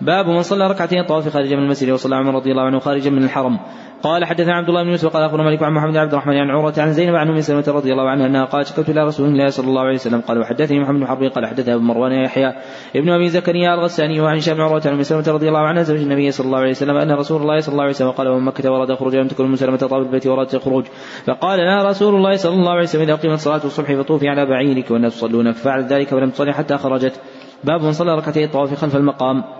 باب 0.01 0.27
من 0.27 0.43
صلى 0.43 0.66
ركعتين 0.66 1.05
طواف 1.05 1.28
خارجا 1.28 1.56
من 1.56 1.62
المسجد 1.62 1.90
وصلى 1.90 2.16
عمر 2.16 2.35
رضي 2.35 2.51
الله 2.51 2.62
عنه 2.62 2.78
خارجا 2.78 3.10
من 3.10 3.24
الحرم. 3.24 3.59
قال 4.02 4.24
حدثنا 4.24 4.55
عبد 4.55 4.68
الله 4.68 4.82
بن 4.82 4.89
يوسف 4.89 5.09
قال 5.09 5.22
أخبرنا 5.22 5.44
مالك 5.44 5.62
عن 5.62 5.72
محمد 5.72 5.93
بن 5.93 5.98
عبد 5.98 6.12
الرحمن 6.12 6.36
عن 6.36 6.51
عروة 6.51 6.74
عن 6.78 6.93
زينب 6.93 7.14
عن 7.14 7.28
أم 7.28 7.40
سلمة 7.40 7.64
رضي 7.68 7.93
الله 7.93 8.09
عنها 8.10 8.27
أنها 8.27 8.44
قالت 8.44 8.66
شكوت 8.66 8.89
إلى 8.89 9.05
رسول 9.05 9.28
الله 9.28 9.47
صلى 9.48 9.68
الله 9.68 9.81
عليه 9.81 9.94
وسلم. 9.94 10.20
قال 10.20 10.39
وحدثني 10.39 10.81
محمد 10.81 11.01
بن 11.01 11.06
حرب 11.06 11.22
قال 11.22 11.47
حدثنا 11.47 11.74
أبو 11.74 11.82
مروان 11.82 12.12
يحيى 12.12 12.52
ابن 12.97 13.10
أبي 13.10 13.28
زكريا 13.28 13.74
الغساني 13.74 14.20
وعن 14.20 14.36
هشام 14.36 14.55
بن 14.56 14.62
عروة 14.62 14.82
عن 14.86 14.93
أم 14.93 15.02
سلمة 15.02 15.24
رضي 15.28 15.48
الله 15.48 15.60
عنها 15.60 15.82
زوج 15.82 16.01
النبي 16.01 16.31
صلى 16.31 16.47
الله 16.47 16.59
عليه 16.59 16.70
وسلم 16.70 16.97
أن 16.97 17.12
رسول 17.12 17.43
الله 17.43 17.60
صلى 17.60 17.72
الله 17.72 17.82
عليه 17.82 17.94
وسلم 17.94 18.10
قال 18.10 18.28
ومن 18.28 18.44
مكة 18.44 18.72
ورد 18.72 18.94
خروج 18.94 19.16
لم 19.16 19.28
تكن 19.28 19.44
أم 19.44 19.56
سلمة 19.56 19.77
طاب 19.77 20.02
البيت 20.02 20.27
ورد 20.27 20.55
الخروج. 20.55 20.85
فقال 21.27 21.59
لها 21.59 21.89
رسول 21.90 22.14
الله 22.14 22.36
صلى 22.36 22.55
الله 22.55 22.70
عليه 22.70 22.82
وسلم 22.82 23.02
إذا 23.02 23.14
قيمت 23.14 23.39
صلاه 23.39 23.60
الصبح 23.64 23.94
فطوفي 23.94 24.28
على 24.28 24.47
بعيرك 24.47 24.90
والناس 24.90 25.16
يصلون 25.16 25.52
ففعلت 25.52 25.93
ذلك 25.93 26.12
ولم 26.12 26.31
تصلي 26.31 26.52
حتى 26.52 26.77
خرجت. 26.78 27.20
باب 27.64 27.82
من 27.82 27.93
صلى 27.93 28.14
ركعتي 28.14 28.44
الطواف 28.44 28.74
خلف 28.74 28.97
المقام. 28.97 29.60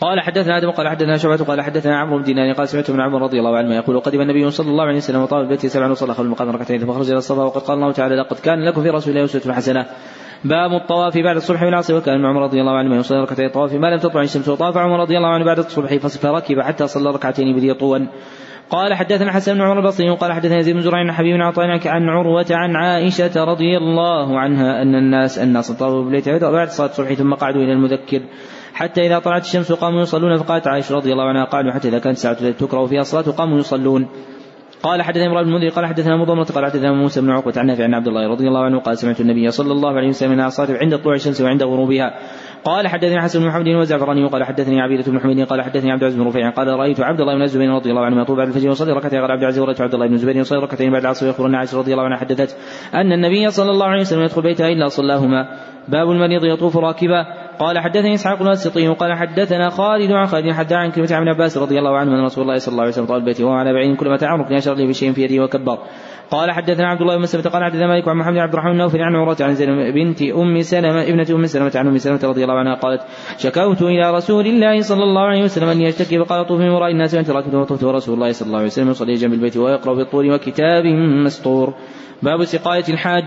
قال 0.00 0.20
حدثنا 0.20 0.58
آدم 0.58 0.70
قال 0.70 0.88
حدثنا 0.88 1.16
شعبة 1.16 1.44
قال 1.44 1.60
حدثنا 1.60 1.98
عمرو 1.98 2.18
بن 2.18 2.24
دينار 2.24 2.52
قال 2.52 2.68
سمعت 2.68 2.90
من 2.90 3.00
عمر 3.00 3.22
رضي 3.22 3.38
الله 3.38 3.56
عنه 3.56 3.74
يقول 3.74 4.00
قدم 4.00 4.20
النبي 4.20 4.50
صلى 4.50 4.70
الله 4.70 4.84
عليه 4.84 4.96
وسلم 4.96 5.22
وطاف 5.22 5.40
البيت 5.40 5.66
سبعا 5.66 5.90
وصلى 5.90 6.14
خلف 6.14 6.20
المقام 6.20 6.50
ركعتين 6.50 6.80
ثم 6.80 6.92
خرج 6.92 7.08
إلى 7.10 7.18
الصفا 7.18 7.42
وقد 7.42 7.60
قال 7.60 7.78
الله 7.78 7.92
تعالى 7.92 8.16
لقد 8.16 8.38
كان 8.38 8.64
لكم 8.64 8.82
في 8.82 8.90
رسول 8.90 9.12
الله 9.12 9.24
أسوة 9.24 9.54
حسنة 9.54 9.86
باب 10.44 10.72
الطواف 10.72 11.18
بعد 11.18 11.36
الصبح 11.36 11.62
والعصر 11.62 11.96
وكان 11.96 12.14
ابن 12.14 12.26
عمر 12.26 12.42
رضي 12.42 12.60
الله 12.60 12.72
عنه 12.72 12.96
يصلي 12.96 13.22
ركعتي 13.22 13.46
الطواف 13.46 13.72
ما 13.72 13.86
لم 13.86 13.98
تطلع 13.98 14.22
الشمس 14.22 14.48
وطاف 14.48 14.76
عمر 14.76 15.00
رضي 15.00 15.16
الله 15.16 15.28
عنه 15.28 15.44
بعد 15.44 15.58
الصبح 15.58 15.96
فركب 15.96 16.60
حتى 16.60 16.86
صلى 16.86 17.10
ركعتين 17.10 17.56
بذي 17.56 17.74
طوى 17.74 18.08
قال 18.70 18.94
حدثنا 18.94 19.32
حسن 19.32 19.54
بن 19.54 19.60
عمر 19.60 19.78
البصري 19.78 20.10
قال 20.10 20.32
حدثنا 20.32 20.58
يزيد 20.58 20.74
بن 20.74 20.80
زرع 20.80 20.98
عن 20.98 21.12
حبيب 21.12 21.40
عن 21.86 22.08
عروة 22.08 22.46
عن 22.50 22.76
عائشة 22.76 23.44
رضي 23.44 23.76
الله 23.76 24.38
عنها 24.40 24.82
أن 24.82 24.94
الناس 24.94 25.38
الناس 25.38 25.72
طافوا 25.72 26.02
بالبيت 26.04 26.28
بعد 26.28 26.68
صلاة 26.68 26.88
الصبح 26.88 27.12
ثم 27.12 27.34
قعدوا 27.34 27.62
إلى 27.62 27.72
المذكر. 27.72 28.22
حتى 28.80 29.06
إذا 29.06 29.18
طلعت 29.18 29.42
الشمس 29.42 29.72
قاموا 29.72 30.02
يصلون 30.02 30.36
فقالت 30.36 30.68
عائشة 30.68 30.94
رضي 30.94 31.12
الله 31.12 31.24
عنها 31.24 31.44
قالوا 31.44 31.72
حتى 31.72 31.88
إذا 31.88 31.98
كانت 31.98 32.16
ساعة 32.16 32.50
تكره 32.50 32.86
فيها 32.86 33.00
الصلاة 33.00 33.22
قاموا 33.22 33.58
يصلون. 33.58 34.08
قال 34.82 35.02
حدثنا 35.02 35.26
إبراهيم 35.26 35.46
بن 35.46 35.54
المنذر 35.54 35.74
قال 35.74 35.86
حدثنا 35.86 36.16
مضمرة 36.16 36.44
قال 36.44 36.64
حدثنا 36.64 36.92
موسى 36.92 37.20
بن 37.20 37.30
عقبة 37.30 37.52
عن 37.56 37.66
نافع 37.66 37.84
عن 37.84 37.94
عبد 37.94 38.08
الله 38.08 38.28
رضي 38.28 38.48
الله 38.48 38.60
عنه 38.60 38.80
قال 38.80 38.98
سمعت 38.98 39.20
النبي 39.20 39.50
صلى 39.50 39.72
الله 39.72 39.92
عليه 39.96 40.08
وسلم 40.08 40.30
من 40.30 40.40
الصلاة 40.40 40.78
عند 40.82 40.98
طلوع 40.98 41.14
الشمس 41.14 41.40
وعند 41.40 41.62
غروبها. 41.62 42.14
قال 42.64 42.88
حدثني 42.88 43.20
حسن 43.20 43.40
بن 43.40 43.46
محمد 43.46 43.68
وزعفراني 43.68 44.24
وقال 44.24 44.44
حدثني 44.44 44.80
عبيدة 44.80 45.12
بن 45.12 45.20
حميد 45.20 45.46
قال 45.46 45.62
حدثني 45.62 45.92
عبد 45.92 46.02
العزيز 46.02 46.20
بن 46.20 46.28
رفيع 46.28 46.50
قال 46.50 46.68
رأيت 46.68 47.00
عبد 47.00 47.20
الله 47.20 47.34
بن 47.34 47.42
الزبير 47.42 47.70
رضي 47.70 47.90
الله 47.90 48.04
عنه 48.04 48.22
يطوف 48.22 48.36
بعد 48.36 48.48
الفجر 48.48 48.70
وصلي 48.70 48.92
ركعتين 48.92 49.20
قال 49.20 49.30
عبد 49.30 49.42
العزيز 49.42 49.58
ورأيت 49.58 49.80
عبد 49.80 49.94
الله 49.94 50.06
بن 50.06 50.14
الزبير 50.14 50.36
يصلي 50.36 50.58
ركعتين 50.58 50.92
بعد 50.92 51.02
العصر 51.02 51.26
ويخبر 51.26 51.56
عائشة 51.56 51.78
رضي 51.78 51.92
الله 51.92 52.04
عنها 52.04 52.18
حدثت 52.18 52.56
أن 52.94 53.12
النبي 53.12 53.50
صلى 53.50 53.70
الله 53.70 53.86
عليه 53.86 54.00
وسلم 54.00 54.22
يدخل 54.22 54.42
بيتها 54.42 54.68
إلا 54.68 54.88
صلاهما. 54.88 55.48
باب 55.90 56.10
المريض 56.10 56.44
يطوف 56.44 56.76
راكبا. 56.76 57.26
قال 57.58 57.78
حدثني 57.78 58.14
إسحاق 58.14 58.42
الواسطي 58.42 58.88
وقال 58.88 59.12
حدثنا 59.12 59.70
خالد 59.70 60.12
عن 60.12 60.26
خالد 60.26 60.52
حتى 60.52 60.74
عن 60.74 60.90
كلمة 60.90 61.08
عن 61.12 61.28
عباس 61.28 61.58
رضي 61.58 61.78
الله 61.78 61.98
عنه 61.98 62.10
أن 62.14 62.24
رسول 62.24 62.42
الله 62.44 62.58
صلى 62.58 62.72
الله 62.72 62.82
عليه 62.82 62.92
وسلم 62.92 63.06
طال 63.06 63.24
بيته 63.24 63.44
وهو 63.44 63.54
على 63.54 63.72
بعيد 63.72 63.96
كلما 63.96 64.16
تعرق 64.16 64.52
اشار 64.52 64.74
لي 64.74 64.86
بشيء 64.86 65.12
في 65.12 65.22
يده 65.22 65.44
وكبر. 65.44 65.78
قال 66.30 66.50
حدثنا 66.50 66.88
عبد 66.88 67.00
الله 67.00 67.16
بن 67.16 67.22
مسلمة 67.22 67.44
قال 67.44 67.64
حدثنا 67.64 67.86
مالك 67.86 68.08
عن 68.08 68.16
محمد 68.16 68.36
عبد 68.38 68.52
الرحمن 68.52 68.72
النوفل 68.72 69.02
عن 69.02 69.14
عروة 69.14 69.36
عن 69.40 69.54
زينب 69.54 69.94
بنت 69.94 70.22
أم 70.22 70.60
سلمة 70.60 71.02
ابنة 71.02 71.26
أم 71.30 71.46
سلمة 71.46 71.72
عن 71.74 71.86
أم 71.86 71.98
سلمة 71.98 72.20
رضي 72.24 72.42
الله 72.42 72.54
عنها 72.54 72.74
قالت 72.74 73.02
شكوت 73.38 73.82
إلى 73.82 74.10
رسول 74.10 74.46
الله 74.46 74.80
صلى 74.80 75.02
الله 75.02 75.22
عليه 75.22 75.42
وسلم 75.44 75.68
أني 75.68 75.88
أشتكي 75.88 76.18
فقال 76.18 76.46
طوف 76.46 76.60
من 76.60 76.68
وراء 76.68 76.90
الناس 76.90 77.14
وأنت 77.14 77.30
راكب 77.30 77.54
وطفت 77.54 77.84
ورسول 77.84 78.14
الله 78.14 78.32
صلى 78.32 78.46
الله 78.46 78.58
عليه 78.58 78.66
وسلم 78.66 78.90
يصلي 78.90 79.14
جنب 79.14 79.32
البيت 79.32 79.56
ويقرأ 79.56 79.94
في 79.94 80.00
الطور 80.00 80.26
وكتاب 80.26 80.84
مسطور. 81.24 81.74
باب 82.22 82.44
سقاية 82.44 82.84
الحاج. 82.88 83.24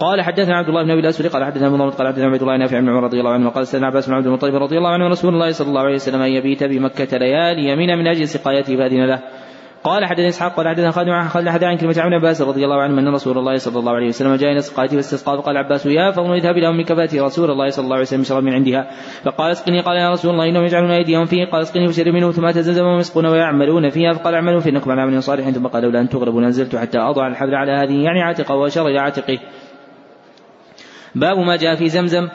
قال 0.00 0.22
حدثنا 0.22 0.56
عبد 0.56 0.68
الله 0.68 0.82
بن 0.82 0.90
أبي 0.90 1.00
الأسود 1.00 1.26
قال 1.26 1.44
حدثنا 1.44 1.66
أبو 1.66 1.90
قال 1.90 2.06
حدثنا 2.08 2.26
عبد 2.26 2.42
الله 2.42 2.56
نافع 2.56 2.80
بن 2.80 2.88
عمر 2.88 3.02
رضي 3.02 3.20
الله 3.20 3.30
عنه 3.30 3.50
قال 3.50 3.66
سيدنا 3.66 3.86
عباس 3.86 4.08
بن 4.08 4.14
عبد 4.14 4.26
المطلب 4.26 4.54
رضي 4.54 4.78
الله 4.78 4.90
عنه 4.90 5.08
رسول 5.08 5.34
الله 5.34 5.50
صلى 5.50 5.68
الله 5.68 5.80
عليه 5.80 5.94
وسلم 5.94 6.20
أن 6.20 6.30
يبيت 6.30 6.64
بمكة 6.64 7.18
ليالي 7.18 7.68
يمين 7.68 7.98
من 7.98 8.06
أجل 8.06 8.28
سقايته 8.28 8.76
فاذن 8.76 9.06
له 9.06 9.22
قال 9.86 10.04
حدثنا 10.04 10.28
إسحاق 10.28 10.54
قال 10.56 10.68
حدثنا 10.68 10.90
خالد 10.90 11.08
عن 11.08 11.28
خالد 11.28 11.64
عن 11.64 11.76
كلمة 11.76 11.94
عن 11.98 12.14
عباس 12.14 12.42
رضي 12.42 12.64
الله 12.64 12.82
عنه 12.82 13.00
أن 13.00 13.08
رسول 13.08 13.38
الله 13.38 13.56
صلى 13.56 13.78
الله 13.78 13.92
عليه 13.92 14.08
وسلم 14.08 14.34
جاء 14.34 14.52
إلى 14.52 14.60
سقايته 14.60 14.96
فاستسقى 14.96 15.36
فقال 15.38 15.56
عباس 15.56 15.86
يا 15.86 16.10
فضل 16.10 16.34
اذهب 16.34 16.56
إلى 16.56 16.68
أمك 16.68 16.92
فاتي 16.92 17.20
رسول 17.20 17.50
الله 17.50 17.68
صلى 17.68 17.84
الله 17.84 17.94
عليه 17.94 18.04
وسلم 18.04 18.22
شرب 18.22 18.42
من 18.42 18.52
عندها. 18.52 18.90
فقال 19.24 19.50
اسقني 19.50 19.80
قال 19.80 19.96
يا 19.96 20.10
رسول 20.10 20.30
الله 20.30 20.48
إنهم 20.48 20.64
يجعلون 20.64 20.90
أيديهم 20.90 21.24
فيه. 21.24 21.44
قال 21.52 21.62
اسقني 21.62 21.88
فشرب 21.88 22.08
منه 22.08 22.32
ثم 22.32 22.50
تزمزم 22.50 22.84
ويسقون 22.84 23.26
ويعملون 23.26 23.90
فيها 23.90 24.12
فقال 24.12 24.34
اعملوا 24.34 24.60
فانكم 24.60 24.90
على 24.90 25.00
عمل 25.00 25.22
صالح 25.22 25.50
ثم 25.50 25.66
قال 25.66 25.82
لولا 25.82 26.00
أن 26.00 26.08
تغربوا 26.08 26.40
نزلت 26.40 26.76
حتى 26.76 26.98
أضع 26.98 27.26
الحبل 27.26 27.54
على 27.54 27.72
هذه 27.72 28.04
يعني 28.04 28.22
عاتقه 28.22 28.54
وأشار 28.54 28.86
إلى 28.86 28.98
عاتقه. 28.98 29.38
باب 31.16 31.38
ما 31.38 31.56
جاء 31.56 31.74
في 31.74 31.88
زمزم 31.88 32.28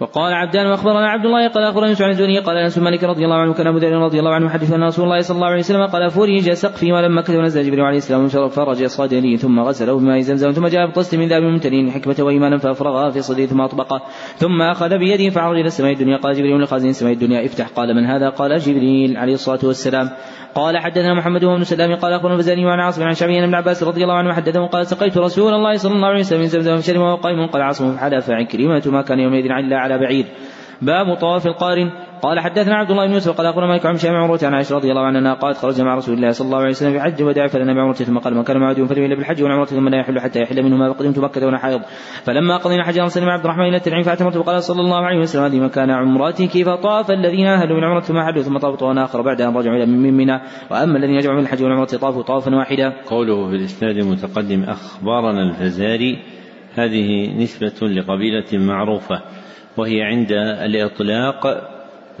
وقال 0.00 0.32
عبدان 0.32 0.66
وأخبرنا 0.66 1.08
عبد 1.08 1.24
الله 1.24 1.48
قال 1.48 1.64
أخبرنا 1.64 1.88
يوسف 1.88 2.02
عن 2.02 2.10
الزهري 2.10 2.38
قال 2.38 2.56
أنس 2.56 2.78
مالك 2.78 3.04
رضي 3.04 3.24
الله 3.24 3.36
عنه 3.36 3.54
كان 3.54 3.66
أبو 3.66 3.78
ذر 3.78 3.92
رضي 3.92 4.18
الله 4.18 4.34
عنه 4.34 4.48
حدث 4.48 4.72
أن 4.72 4.82
رسول 4.82 5.04
الله 5.04 5.20
صلى 5.20 5.34
الله 5.34 5.46
عليه 5.46 5.58
وسلم 5.58 5.86
قال 5.86 6.10
فرج 6.10 6.52
سقفي 6.52 6.92
ولما 6.92 7.22
كتب 7.22 7.34
نزل 7.34 7.62
جبريل 7.62 7.80
عليه 7.80 7.96
السلام 7.96 8.28
فرج 8.28 8.84
صدري 8.84 9.36
ثم 9.36 9.60
غسله 9.60 9.98
بماء 9.98 10.20
زمزم 10.20 10.50
ثم 10.50 10.66
جاء 10.66 10.86
بطست 10.86 11.14
من 11.14 11.28
ذهب 11.28 11.42
ممتلئ 11.42 11.90
حكمة 11.90 12.16
وإيمانا 12.20 12.58
فافرغها 12.58 13.10
في 13.10 13.22
صدري 13.22 13.46
ثم 13.46 13.60
أطبقه 13.60 14.02
ثم 14.36 14.62
أخذ 14.62 14.98
بيده 14.98 15.30
فعرج 15.30 15.58
إلى 15.58 15.66
السماء 15.66 15.92
الدنيا 15.92 16.16
قال 16.16 16.34
جبريل 16.34 16.62
لخازن 16.62 16.88
السماء 16.88 17.12
الدنيا 17.12 17.44
افتح 17.46 17.68
قال 17.68 17.94
من 17.96 18.06
هذا؟ 18.06 18.28
قال 18.28 18.58
جبريل 18.58 19.16
عليه 19.16 19.34
الصلاة 19.34 19.60
والسلام. 19.64 20.10
قال 20.54 20.78
حدثنا 20.78 21.14
محمد 21.14 21.44
بن 21.44 21.64
سلام 21.64 21.94
قال 21.94 22.12
أخبرنا 22.12 22.34
البزاني 22.34 22.66
وعن 22.66 22.80
عاصم 22.80 23.02
عن 23.02 23.14
شعبي 23.14 23.46
بن 23.46 23.54
عباس 23.54 23.82
رضي 23.82 24.02
الله 24.02 24.14
عنه 24.14 24.32
حدثه 24.32 24.66
قال 24.66 24.86
سقيت 24.86 25.18
رسول 25.18 25.54
الله 25.54 25.76
صلى 25.76 25.94
الله 25.94 26.08
عليه 26.08 26.20
وسلم 26.20 26.40
من 26.40 26.46
زمزم 26.46 26.76
فشرب 26.76 27.00
وهو 27.00 27.16
قائم 27.16 27.46
قال 27.46 27.62
عاصم 27.62 27.96
فحلف 27.96 28.30
عكرمه 28.30 28.82
ما 28.86 29.02
كان 29.02 29.20
يومئذ 29.20 29.52
على 29.84 29.98
بعير 29.98 30.26
باب 30.82 31.14
طواف 31.14 31.46
القارن. 31.46 31.90
قال 32.22 32.40
حدثنا 32.40 32.74
عبد 32.74 32.90
الله 32.90 33.06
بن 33.06 33.12
يوسف 33.12 33.36
قال 33.36 33.46
أخبرنا 33.46 33.66
مالك 33.66 33.86
عن 33.86 33.94
شام 33.94 34.14
عروة 34.14 34.38
عن 34.42 34.54
عائشة 34.54 34.76
رضي 34.76 34.90
الله 34.90 35.02
عنها 35.02 35.34
قالت 35.34 35.56
خرج 35.56 35.80
مع 35.80 35.94
رسول 35.94 36.14
الله 36.14 36.30
صلى 36.30 36.46
الله 36.46 36.58
عليه 36.58 36.70
وسلم 36.70 36.92
في 36.92 37.00
حج 37.00 37.22
وداع 37.22 37.46
فلنا 37.46 37.74
بعمرة 37.74 37.92
ثم 37.92 38.18
قال 38.18 38.34
من 38.34 38.42
كان 38.42 38.56
معه 38.58 38.72
دون 38.72 38.86
فليمل 38.86 39.16
بالحج 39.16 39.42
والعمرة 39.42 39.64
ثم 39.64 39.88
لا 39.88 39.98
يحل 40.00 40.20
حتى 40.20 40.40
يحل 40.40 40.62
منهما 40.62 40.92
فقدمت 40.92 41.18
مكة 41.18 41.46
وأنا 41.46 41.58
حائض. 41.58 41.80
فلما 42.24 42.56
قضينا 42.56 42.84
حج 42.84 42.98
ارسلنا 42.98 43.32
عبد 43.32 43.44
الرحمن 43.44 43.64
إلى 43.64 43.76
التنعيم 43.76 44.02
فاعتمرت 44.02 44.36
وقال 44.36 44.62
صلى 44.62 44.80
الله 44.80 45.06
عليه 45.06 45.18
وسلم 45.18 45.42
هذه 45.44 45.60
مكان 45.60 45.90
عمرتك 45.90 46.62
فطاف 46.62 47.10
الذين 47.10 47.46
أهلوا 47.46 47.76
من 47.76 47.84
عمرة 47.84 48.00
ثم 48.00 48.20
حلوا 48.20 48.42
ثم 48.42 48.58
طافوا 48.58 48.76
طوفا 48.76 49.04
آخر 49.04 49.22
بعد 49.22 49.40
أن 49.40 49.56
رجعوا 49.56 49.76
إلى 49.76 49.86
من 49.86 50.16
منى. 50.16 50.40
وأما 50.70 50.98
الذين 50.98 51.14
يجمعوا 51.14 51.38
من 51.38 51.44
الحج 51.44 51.62
والعمرة 51.62 51.84
طافوا 51.84 52.22
طوافا 52.22 52.54
واحدا. 52.54 52.92
قوله 53.06 53.48
في 53.48 53.56
الإسناد 53.56 53.96
المتقدم 53.96 54.62
أخبرنا 54.62 55.42
الفزاري. 55.42 56.18
هذه 56.74 57.36
نسبة 57.36 57.88
لقبيلة 57.88 58.64
معروفة. 58.66 59.43
وهي 59.76 60.02
عند 60.02 60.32
الإطلاق 60.66 61.70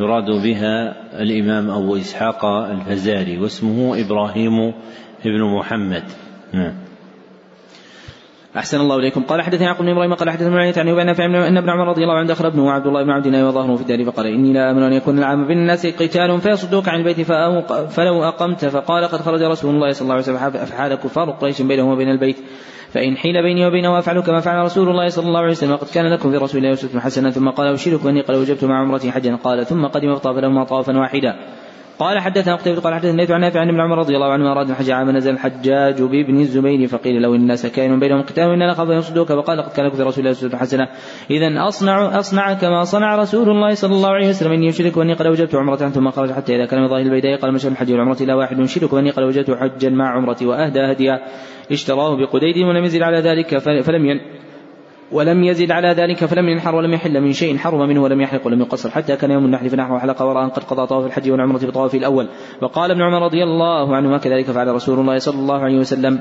يراد 0.00 0.30
بها 0.30 0.94
الإمام 1.22 1.70
أبو 1.70 1.96
إسحاق 1.96 2.44
الفزاري 2.44 3.38
واسمه 3.38 4.00
إبراهيم 4.00 4.72
بن 5.24 5.42
محمد. 5.58 6.02
نعم. 6.52 6.74
أحسن 8.56 8.80
الله 8.80 8.96
إليكم. 8.96 9.22
قال 9.22 9.42
حدثني 9.42 9.66
يعقوب 9.66 9.86
بن 9.86 9.92
إبراهيم 9.92 10.14
قال 10.14 10.30
حدثنا 10.30 10.50
معين 10.50 10.74
عن 10.76 10.88
أبي 10.88 11.04
نافع 11.04 11.24
أن 11.24 11.56
ابن 11.56 11.70
عمر 11.70 11.88
رضي 11.88 12.02
الله 12.02 12.14
عنه 12.14 12.28
دخل 12.28 12.46
ابنه 12.46 12.64
وعبد 12.66 12.86
الله 12.86 13.02
بن 13.02 13.10
عبد 13.10 13.26
الله 13.26 13.48
وظهره 13.48 13.76
في 13.76 13.82
الدار 13.82 14.04
فقال 14.04 14.26
إني 14.26 14.52
لا 14.52 14.70
آمن 14.70 14.82
أن 14.82 14.92
يكون 14.92 15.18
العام 15.18 15.46
بين 15.46 15.58
الناس 15.58 15.86
قتال 15.86 16.40
فيصدوك 16.40 16.88
عن 16.88 17.00
البيت 17.00 17.20
فلو 17.90 18.24
أقمت. 18.24 18.64
فقال 18.64 19.04
قد 19.04 19.20
خرج 19.20 19.42
رسول 19.42 19.74
الله 19.74 19.92
صلى 19.92 20.02
الله 20.02 20.14
عليه 20.14 20.24
وسلم 20.24 20.50
فحال 20.66 20.94
كفار 20.94 21.30
قريش 21.30 21.62
بينه 21.62 21.92
وبين 21.92 22.10
البيت. 22.10 22.36
فإن 22.94 23.16
حيل 23.16 23.42
بيني 23.42 23.66
وبينه 23.66 23.98
أفعل 23.98 24.20
كما 24.20 24.40
فعل 24.40 24.64
رسول 24.64 24.88
الله 24.88 25.08
صلى 25.08 25.26
الله 25.26 25.40
عليه 25.40 25.50
وسلم 25.50 25.72
وقد 25.72 25.86
كان 25.94 26.06
لكم 26.06 26.30
في 26.30 26.36
رسول 26.36 26.58
الله 26.58 26.72
أسوة 26.72 27.00
حسنة. 27.00 27.30
ثم 27.30 27.48
قال 27.50 27.66
أبشرك 27.68 28.06
أني 28.06 28.20
قد 28.20 28.34
وجبت 28.34 28.64
مع 28.64 28.80
عمرتي 28.80 29.10
حجا. 29.10 29.36
قال 29.36 29.66
ثم 29.66 29.86
قدم 29.86 30.14
فطاف 30.14 30.36
لهما 30.36 30.64
طوافا 30.64 30.98
واحدا. 30.98 31.36
قال 31.98 32.18
حدثنا 32.18 32.56
قتيبة 32.56 32.80
قال 32.80 32.94
حدثنا 32.94 33.20
ليث 33.20 33.30
عن 33.30 33.40
نافع 33.40 33.60
عن 33.60 33.68
ابن 33.68 33.80
عمر 33.80 33.98
رضي 33.98 34.16
الله 34.16 34.32
عنه 34.32 34.52
أراد 34.52 34.70
الحج 34.70 34.90
عام 34.90 35.10
نزل 35.10 35.30
الحجاج 35.30 36.02
بابن 36.02 36.40
الزبير 36.40 36.86
فقيل 36.88 37.22
له 37.22 37.34
الناس 37.34 37.66
كائن 37.66 38.00
بينهم 38.00 38.22
قتال 38.22 38.58
نخاف 38.58 38.90
أن 38.90 38.96
يصدوك 38.96 39.28
فقال 39.28 39.62
قد 39.62 39.72
كان 39.72 39.86
لكم 39.86 39.96
في 39.96 40.02
رسول 40.02 40.18
الله 40.18 40.30
أسوة 40.30 40.56
حسنة. 40.56 40.88
إذا 41.30 41.68
أصنع 41.68 42.18
أصنع 42.18 42.54
كما 42.54 42.84
صنع 42.84 43.16
رسول 43.16 43.50
الله 43.50 43.74
صلى 43.74 43.94
الله 43.94 44.08
عليه 44.08 44.28
وسلم. 44.28 44.52
إني 44.52 44.68
أشرك 44.68 44.96
وإني 44.96 45.14
قد 45.14 45.26
وجدت 45.26 45.54
عمرة 45.54 45.76
ثم 45.76 46.10
خرج 46.10 46.32
حتى 46.32 46.56
إذا 46.56 46.66
كان 46.66 46.80
من 46.80 46.88
ظاهر 46.88 47.02
البيداء 47.02 47.40
قال 47.40 47.52
مشى 47.52 47.68
الحج 47.68 47.92
والعمرة؟ 47.92 48.16
إلى 48.20 48.34
واحد 48.34 48.60
أشرك 48.60 48.92
وإني 48.92 49.10
قد 49.10 49.22
وجدت 49.22 49.50
حجا 49.50 49.90
مع 49.90 50.16
عمرتي 50.16 50.46
وأهدى 50.46 50.80
هديا. 50.80 51.20
اشتراه 51.72 52.16
بقديد 52.16 52.56
ولم 52.58 52.84
يزد 52.84 53.02
على 53.02 53.20
ذلك 53.20 53.58
فلم 53.58 54.06
ين 54.06 54.20
ولم 55.12 55.44
يزد 55.44 55.70
على 55.70 55.88
ذلك 55.88 56.24
فلم 56.24 56.48
ينحر 56.48 56.74
ولم 56.74 56.92
يحل 56.92 57.20
من 57.20 57.32
شيء 57.32 57.58
حرم 57.58 57.88
منه 57.88 58.02
ولم 58.02 58.20
يحلق 58.20 58.46
ولم 58.46 58.60
يقصر 58.60 58.90
حتى 58.90 59.16
كان 59.16 59.30
يوم 59.30 59.44
النحر 59.44 59.68
فنحر 59.68 59.92
وحلق 59.92 60.22
وراء 60.22 60.48
قد 60.48 60.64
قضى 60.64 60.86
طواف 60.86 61.06
الحج 61.06 61.30
والعمرة 61.30 61.58
بطوافه 61.58 61.98
الأول. 61.98 62.28
وقال 62.62 62.90
ابن 62.90 63.02
عمر 63.02 63.22
رضي 63.24 63.42
الله 63.44 63.96
عنهما 63.96 64.18
كذلك 64.18 64.44
فعل 64.44 64.74
رسول 64.74 64.98
الله 64.98 65.18
صلى 65.18 65.38
الله 65.38 65.58
عليه 65.58 65.78
وسلم. 65.78 66.20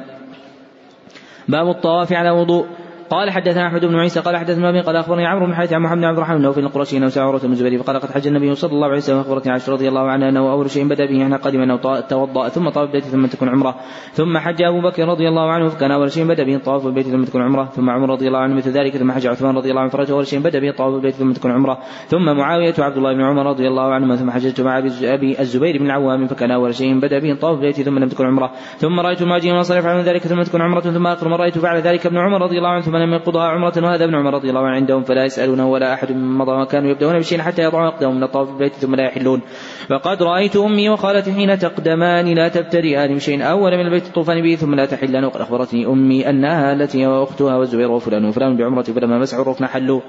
باب 1.48 1.70
الطواف 1.70 2.14
على 2.14 2.30
وضوء. 2.30 2.66
قال 3.10 3.32
حدثنا 3.32 3.68
أحمد 3.68 3.86
بن 3.86 3.96
عيسى 3.96 4.20
قال 4.20 4.38
حدثنا 4.38 4.70
أبي 4.70 4.82
قال 4.82 4.96
أخبرني 4.96 5.26
عمرو 5.26 5.46
بن 5.46 5.56
حيث 5.56 5.74
عن 5.74 5.82
محمد 5.82 5.98
بن 5.98 6.06
عبد 6.06 6.18
الرحمن 6.18 6.52
في 6.52 6.60
القرشي 6.60 6.98
إنه 6.98 7.08
سمع 7.08 7.24
عروة 7.24 7.40
بن 7.40 7.52
الزبير 7.52 7.84
فقال 7.84 8.00
قد 8.00 8.12
حج 8.12 8.28
النبي 8.28 8.56
صلى 8.56 8.72
الله 8.72 8.88
عليه 8.88 8.98
وسلم 8.98 9.20
اخبرتني 9.20 9.52
عائشه 9.52 9.72
رضي 9.74 9.88
الله 9.88 10.02
عنها 10.02 10.30
أنه 10.30 10.52
أول 10.52 10.70
شيء 10.70 10.88
بدأ 10.88 11.06
به 11.06 11.24
إحنا 11.24 11.38
قدم 11.38 11.62
أنه 11.62 11.76
توضأ 12.02 12.50
ثم 12.50 12.70
طاف 12.70 12.88
البيت 12.88 13.04
ثم 13.04 13.26
تكون 13.26 13.50
عمرة. 13.50 13.76
ثم 14.14 14.38
حج 14.38 14.64
أبو 14.64 14.82
بكر 14.82 15.08
رضي 15.08 15.28
الله 15.28 15.52
عنه 15.52 15.68
فكان 15.68 15.92
أول 15.92 16.12
شيء 16.12 16.28
بدأ 16.28 16.44
به 16.44 16.56
الطواف 16.56 16.84
بالبيت 16.84 17.08
ثم 17.08 17.24
تكون 17.24 17.42
عمرة. 17.42 17.66
ثم 17.66 17.90
عمر 17.90 18.10
رضي 18.10 18.28
الله 18.28 18.40
عنه 18.40 18.56
مثل 18.56 18.72
ذلك. 18.72 18.98
ثم 18.98 19.12
حج 19.12 19.28
عثمان 19.28 19.56
رضي 19.56 19.70
الله 19.70 19.82
عنه 19.82 19.90
فرجع 19.90 20.14
أول 20.14 20.28
شيء 20.28 20.40
بدأ 20.40 20.60
به 20.60 20.70
الطواف 20.70 20.94
بالبيت 20.94 21.14
ثم 21.14 21.32
تكون 21.32 21.52
عمرة. 21.52 21.78
ثم 22.08 22.38
معاوية 22.38 22.74
وعبد 22.80 22.98
الله 22.98 23.14
بن 23.14 23.22
عمر 23.22 23.46
رضي 23.46 23.68
الله 23.68 23.94
عنهما 23.94 24.16
ثم 24.16 24.32
حججت 24.32 24.62
مع 24.62 24.78
ابي 25.02 25.40
الزبير 25.40 25.78
بن 25.78 25.86
العوام 25.86 26.28
فكان 26.28 26.52
أول 26.52 26.76
شيء 26.76 27.00
بدأ 27.00 27.20
به 27.20 27.32
الطواف 27.32 27.60
بالبيت 27.60 27.82
ثم 27.82 28.00
لم 28.00 28.10
تكن 28.10 28.26
عمرة. 28.26 28.52
ثم 28.78 29.00
رأيت 29.00 29.22
المهاجرين 29.22 29.52
والانصار 29.52 29.78
يفعلون 29.78 30.02
ذلك 30.02 30.22
ثم 30.22 30.42
تكون 30.42 30.62
عمرة. 30.62 30.80
ثم 30.80 31.08
آخر 31.08 31.28
ما 31.30 31.36
رأيت 31.36 31.58
فعل 31.58 31.82
ذلك 31.82 32.06
ابن 32.06 32.18
عمر 32.18 32.42
رضي 32.42 32.58
الله 32.58 32.70
عنه 32.70 32.82
ثم 32.94 33.00
لم 33.00 33.14
يقضها 33.14 33.44
عمرة 33.44 33.74
وهذا 33.78 34.06
ابن 34.06 34.16
عمر 34.16 34.34
رضي 34.34 34.50
الله 34.50 34.62
عنه 34.62 34.76
عندهم 34.76 35.04
فلا 35.04 35.26
يسالونه 35.26 35.68
ولا 35.70 35.94
أحد 35.94 36.12
من 36.12 36.38
مضى 36.38 36.52
وكانوا 36.52 36.92
يبدأون 36.92 37.20
بشيء 37.20 37.42
حتى 37.42 37.62
يضعوا 37.62 37.88
اقدامهم 37.88 38.18
من 38.18 38.24
الطواف 38.24 38.50
بالبيت 38.50 38.74
ثم 38.74 38.96
لا 38.96 39.04
يحلون. 39.04 39.42
فقد 39.90 40.24
رأيت 40.24 40.56
أمي 40.56 40.90
وخالتي 40.90 41.34
حين 41.34 41.60
تقدمان 41.60 42.34
لا 42.34 42.48
تبتدئان 42.48 43.16
بشيء 43.16 43.50
أول 43.50 43.72
من 43.78 43.86
البيت 43.86 44.06
الطوفان 44.08 44.42
به 44.42 44.56
ثم 44.56 44.76
لا 44.76 44.86
تحلان. 44.86 45.26
وقد 45.26 45.42
أخبرتني 45.42 45.86
أمي 45.88 46.30
أنها 46.30 46.74
التي 46.74 47.08
وأختها 47.08 47.56
والزبير 47.58 47.92
وفلان 47.92 48.26
وفلان 48.26 48.58
بعمرة 48.58 48.84
فلما 48.84 49.18
مسحوا 49.20 49.42
الركن 49.42 49.66
حلوا. 49.66 50.02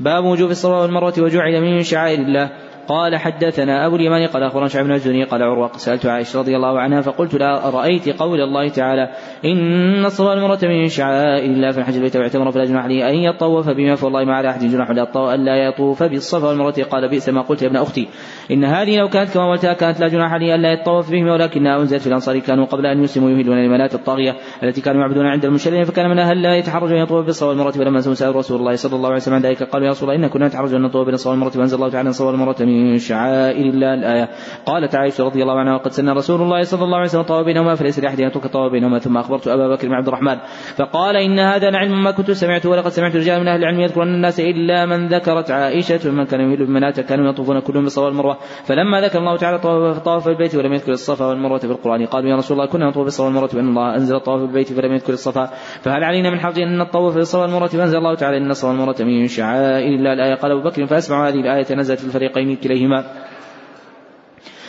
باب 0.00 0.24
وجوب 0.24 0.50
الصفا 0.50 0.82
والمروة 0.82 1.14
وجعل 1.18 1.60
من 1.60 1.82
شعائر 1.82 2.18
الله. 2.18 2.50
قال 2.88 3.16
حدثنا 3.16 3.86
أبو 3.86 3.96
اليمان 3.96 4.26
قال 4.26 4.42
أخبرنا 4.42 4.68
شعب 4.68 4.84
بن 4.84 4.92
الزهري 4.92 5.24
قال 5.24 5.42
عروة 5.42 5.72
سألت 5.72 6.06
عائشة 6.06 6.38
رضي 6.38 6.56
الله 6.56 6.80
عنها 6.80 7.00
فقلت 7.00 7.34
لا 7.34 7.70
رأيت 7.70 8.08
قول 8.08 8.40
الله 8.40 8.68
تعالى 8.68 9.10
إن 9.44 10.04
الصفا 10.04 10.30
والمروة 10.30 10.58
من 10.62 10.88
شعائر 10.88 11.50
الله 11.50 11.70
في 11.70 11.78
الحج 11.78 11.96
البيت 11.96 12.16
واعتمر 12.16 12.50
فلا 12.50 12.64
جناح 12.64 12.84
عليه 12.84 13.08
أن 13.10 13.14
يطوف 13.14 13.70
بما 13.70 13.94
فوالله 13.94 14.24
ما 14.24 14.34
على 14.34 14.50
أحد 14.50 14.64
جناح 14.64 14.90
ألا 15.16 15.56
يطوف 15.56 16.02
بالصفا 16.02 16.48
والمروة 16.48 16.82
قال 16.90 17.08
بئس 17.08 17.28
ما 17.28 17.40
قلت 17.40 17.62
يا 17.62 17.66
ابن 17.66 17.76
أختي. 17.76 18.08
إن 18.50 18.64
هذه 18.64 18.96
لو 18.96 19.08
كانت 19.08 19.34
كما 19.34 19.50
قلتها 19.50 19.72
كانت 19.72 20.00
لا 20.00 20.08
جناح 20.08 20.32
عليه 20.32 20.54
ألا 20.54 20.72
يطوف 20.72 21.10
بهما 21.10 21.32
ولكنها 21.32 21.80
أنزلت 21.80 22.00
في 22.00 22.06
الأنصار. 22.06 22.38
كانوا 22.38 22.64
قبل 22.64 22.86
أن 22.86 23.02
يسلموا 23.04 23.30
يهلون 23.30 23.58
المنات 23.58 23.94
الطاغية 23.94 24.36
التي 24.62 24.80
كانوا 24.80 25.00
يعبدون 25.00 25.26
عند 25.26 25.44
المشركين 25.44 25.84
فكان 25.84 26.10
منها 26.10 26.32
هلا 26.32 26.56
يتحرج 26.56 26.92
أن 26.92 26.98
يطوف 26.98 27.26
بالصفا 27.26 27.46
والمروة 27.46 27.72
فلما 27.72 28.00
سأل 28.00 28.36
رسول 28.36 28.60
الله 28.60 28.76
صلى 28.76 28.96
الله 28.96 29.08
عليه 29.08 29.16
وسلم 29.16 29.34
عن 29.34 29.40
ذلك 29.40 29.62
قالوا 29.62 29.86
يا 29.86 29.92
رسول 29.92 30.08
الله 30.08 30.20
إنا 30.20 30.28
كنا 30.28 30.46
نتحرج 30.46 30.74
أن 30.74 30.82
نطوف 30.82 31.06
بالصفا 31.06 31.30
والمروة 31.30 31.50
فأنزل 31.50 31.76
الله 31.76 31.88
تعالى 31.88 32.08
الصفا 32.08 32.26
والمروة 32.26 32.56
من 32.60 32.73
شعائر 32.98 33.34
شعائر 33.44 33.66
الله. 33.74 33.94
الآية. 33.94 34.28
قالت 34.66 34.94
عائشة 34.94 35.24
رضي 35.24 35.42
الله 35.42 35.58
عنها 35.58 35.74
وقد 35.74 35.90
سن 35.90 36.08
رسول 36.08 36.42
الله 36.42 36.62
صلى 36.62 36.84
الله 36.84 36.96
عليه 36.96 37.08
وسلم 37.08 37.22
طوى 37.22 37.44
بينهما 37.44 37.74
فليس 37.74 37.98
لأحد 37.98 38.20
أن 38.20 38.26
الطواف 38.26 38.72
بينهما 38.72 38.98
ثم 38.98 39.16
أخبرت 39.16 39.48
أبا 39.48 39.68
بكر 39.68 39.88
بن 39.88 39.94
عبد 39.94 40.08
الرحمن. 40.08 40.36
فقال 40.76 41.16
إن 41.16 41.38
هذا 41.38 41.70
لعلم 41.70 42.02
ما 42.02 42.10
كنت 42.10 42.30
سمعته 42.30 42.70
ولقد 42.70 42.88
سمعت 42.88 43.16
رجال 43.16 43.40
من 43.40 43.48
أهل 43.48 43.60
العلم 43.60 43.80
يذكرون 43.80 44.08
الناس 44.08 44.40
إلا 44.40 44.86
من 44.86 45.06
ذكرت 45.06 45.50
عائشة. 45.50 46.10
من 46.10 46.24
كان 46.24 46.40
يهل 46.40 46.66
بمناته 46.66 47.02
كانوا 47.02 47.30
يطوفون 47.30 47.60
كلهم 47.60 47.82
بالصفا 47.82 48.04
والمروة. 48.04 48.36
فلما 48.64 49.00
ذكر 49.00 49.18
الله 49.18 49.36
تعالى 49.36 49.58
طواف 50.04 50.28
البيت 50.28 50.54
ولم 50.54 50.72
يذكر 50.72 50.92
الصفا 50.92 51.26
والمروة 51.26 51.58
في 51.58 51.64
القرآن 51.64 52.06
قالوا 52.06 52.30
يا 52.30 52.36
رسول 52.36 52.56
الله 52.56 52.70
كنا 52.70 52.88
نطوف 52.88 53.04
بالصفا 53.04 53.24
والمروة 53.24 53.50
وأن 53.54 53.68
الله 53.68 53.94
أنزل 53.94 54.16
الطواف 54.16 54.40
بالبيت 54.40 54.72
فلم 54.72 54.92
يذكر 54.92 55.12
الصفا. 55.12 55.50
فهل 55.82 56.04
علينا 56.04 56.30
من 56.30 56.40
حرج 56.40 56.60
أن 56.60 56.78
نطوف 56.78 57.14
بالصفا 57.14 57.42
والمروة؟ 57.42 57.68
فأنزل 57.68 57.98
الله 57.98 58.14
تعالى 58.14 58.36
إن 58.36 58.50
الصفا 58.50 58.68
والمروة 58.68 58.96
من 59.00 59.26
شعائر 59.26 59.94
الله. 59.94 60.12
الآية. 60.12 60.34
قال 60.34 60.52
أبو 60.52 60.62
بكر 60.68 60.86
فأسمع 60.86 61.28
هذه 61.28 61.34
الآية 61.34 61.74
نزلت 61.74 61.98
في 61.98 62.06
الفريقين 62.06 62.50
كليهما 62.64 63.04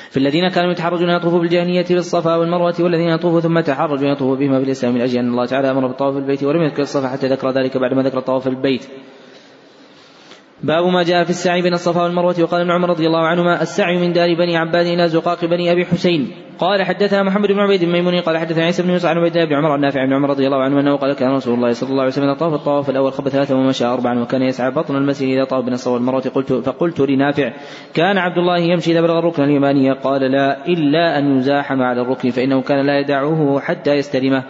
في 0.10 0.18
الذين 0.18 0.50
كانوا 0.50 0.72
يتحرجون 0.72 1.10
يطوفوا 1.10 1.40
بالجاهلية 1.40 1.86
بالصفا 1.90 2.36
والمروة 2.36 2.76
والذين 2.80 3.10
يطوفوا 3.10 3.42
ثم 3.42 3.60
تحرجوا 3.60 4.08
يطوفوا 4.08 4.36
بهما 4.36 4.60
في 4.60 4.66
الإسلام 4.66 4.94
من 4.94 5.02
أجل 5.02 5.20
أن 5.20 5.28
الله 5.28 5.46
تعالى 5.46 5.72
أمر 5.72 5.88
بالطواف 5.88 6.18
البيت 6.18 6.44
ولم 6.44 6.62
يذكر 6.62 6.82
الصفا 6.82 7.08
حتى 7.08 7.28
ذكر 7.28 7.52
ذلك 7.52 7.78
بعدما 7.78 8.02
ذكر 8.02 8.18
الطواف 8.18 8.48
البيت 8.48 8.88
باب 10.66 10.86
ما 10.86 11.04
جاء 11.04 11.24
في 11.24 11.30
السعي 11.30 11.62
بين 11.62 11.74
الصفا 11.74 12.04
والمروة. 12.04 12.36
وقال 12.42 12.62
ابن 12.62 12.72
عمر 12.72 12.90
رضي 12.90 13.08
الله 13.08 13.28
عنهما 13.28 13.62
السعي 13.62 13.98
من 13.98 14.14
دار 14.14 14.36
بني 14.36 14.58
عباد 14.58 14.86
إلى 14.86 15.10
زقاق 15.10 15.46
بني 15.46 15.72
أبي 15.72 15.86
حسين. 15.86 16.32
قال 16.60 16.84
حدثنا 16.84 17.24
محمد 17.24 17.52
بن 17.52 17.60
عبيد 17.60 17.84
الميموني 17.84 18.20
قال 18.20 18.38
حدثنا 18.38 18.64
عيسى 18.64 18.84
بن 18.84 18.90
يوسف 18.90 19.06
عن 19.06 19.18
عبيد 19.18 19.34
بن 19.34 19.54
عمر 19.54 19.76
النافع 19.76 20.06
بن 20.06 20.14
عمر 20.14 20.30
رضي 20.30 20.46
الله 20.48 20.64
عنه 20.64 20.80
أنه 20.80 20.96
قال 20.96 21.14
كان 21.14 21.32
رسول 21.32 21.54
الله 21.54 21.72
صلى 21.72 21.90
الله 21.90 22.02
عليه 22.02 22.12
وسلم 22.12 22.34
طاف 22.34 22.54
الطواف 22.54 22.90
الأول 22.90 23.12
خب 23.14 23.30
ثلاثة 23.30 23.56
ومشى 23.56 23.86
أربعا 23.86 24.20
وكان 24.20 24.42
يسعى 24.42 24.72
بطن 24.72 24.96
المسجد 24.96 25.28
إذا 25.28 25.44
طاف 25.44 25.64
بين 25.64 25.74
الصفا 25.74 25.92
والمروة. 25.92 26.22
قلت 26.22 26.54
فقلت 26.54 27.00
لنافع 27.00 27.54
كان 27.94 28.18
عبد 28.18 28.38
الله 28.38 28.58
يمشي 28.58 28.92
إذا 28.92 29.02
بلغ 29.02 29.20
الركن 29.20 29.44
اليماني 29.44 29.92
قال 29.92 30.22
لا 30.22 30.68
إلا 30.68 31.20
أن 31.20 31.38
يزاحم 31.38 31.82
على 31.82 32.02
الركن 32.02 32.30
فإنه 32.30 32.62
كان 32.62 32.86
لا 32.86 33.00
يدعه 33.00 33.60
حتى 33.60 33.92
يستلمه. 33.92 34.44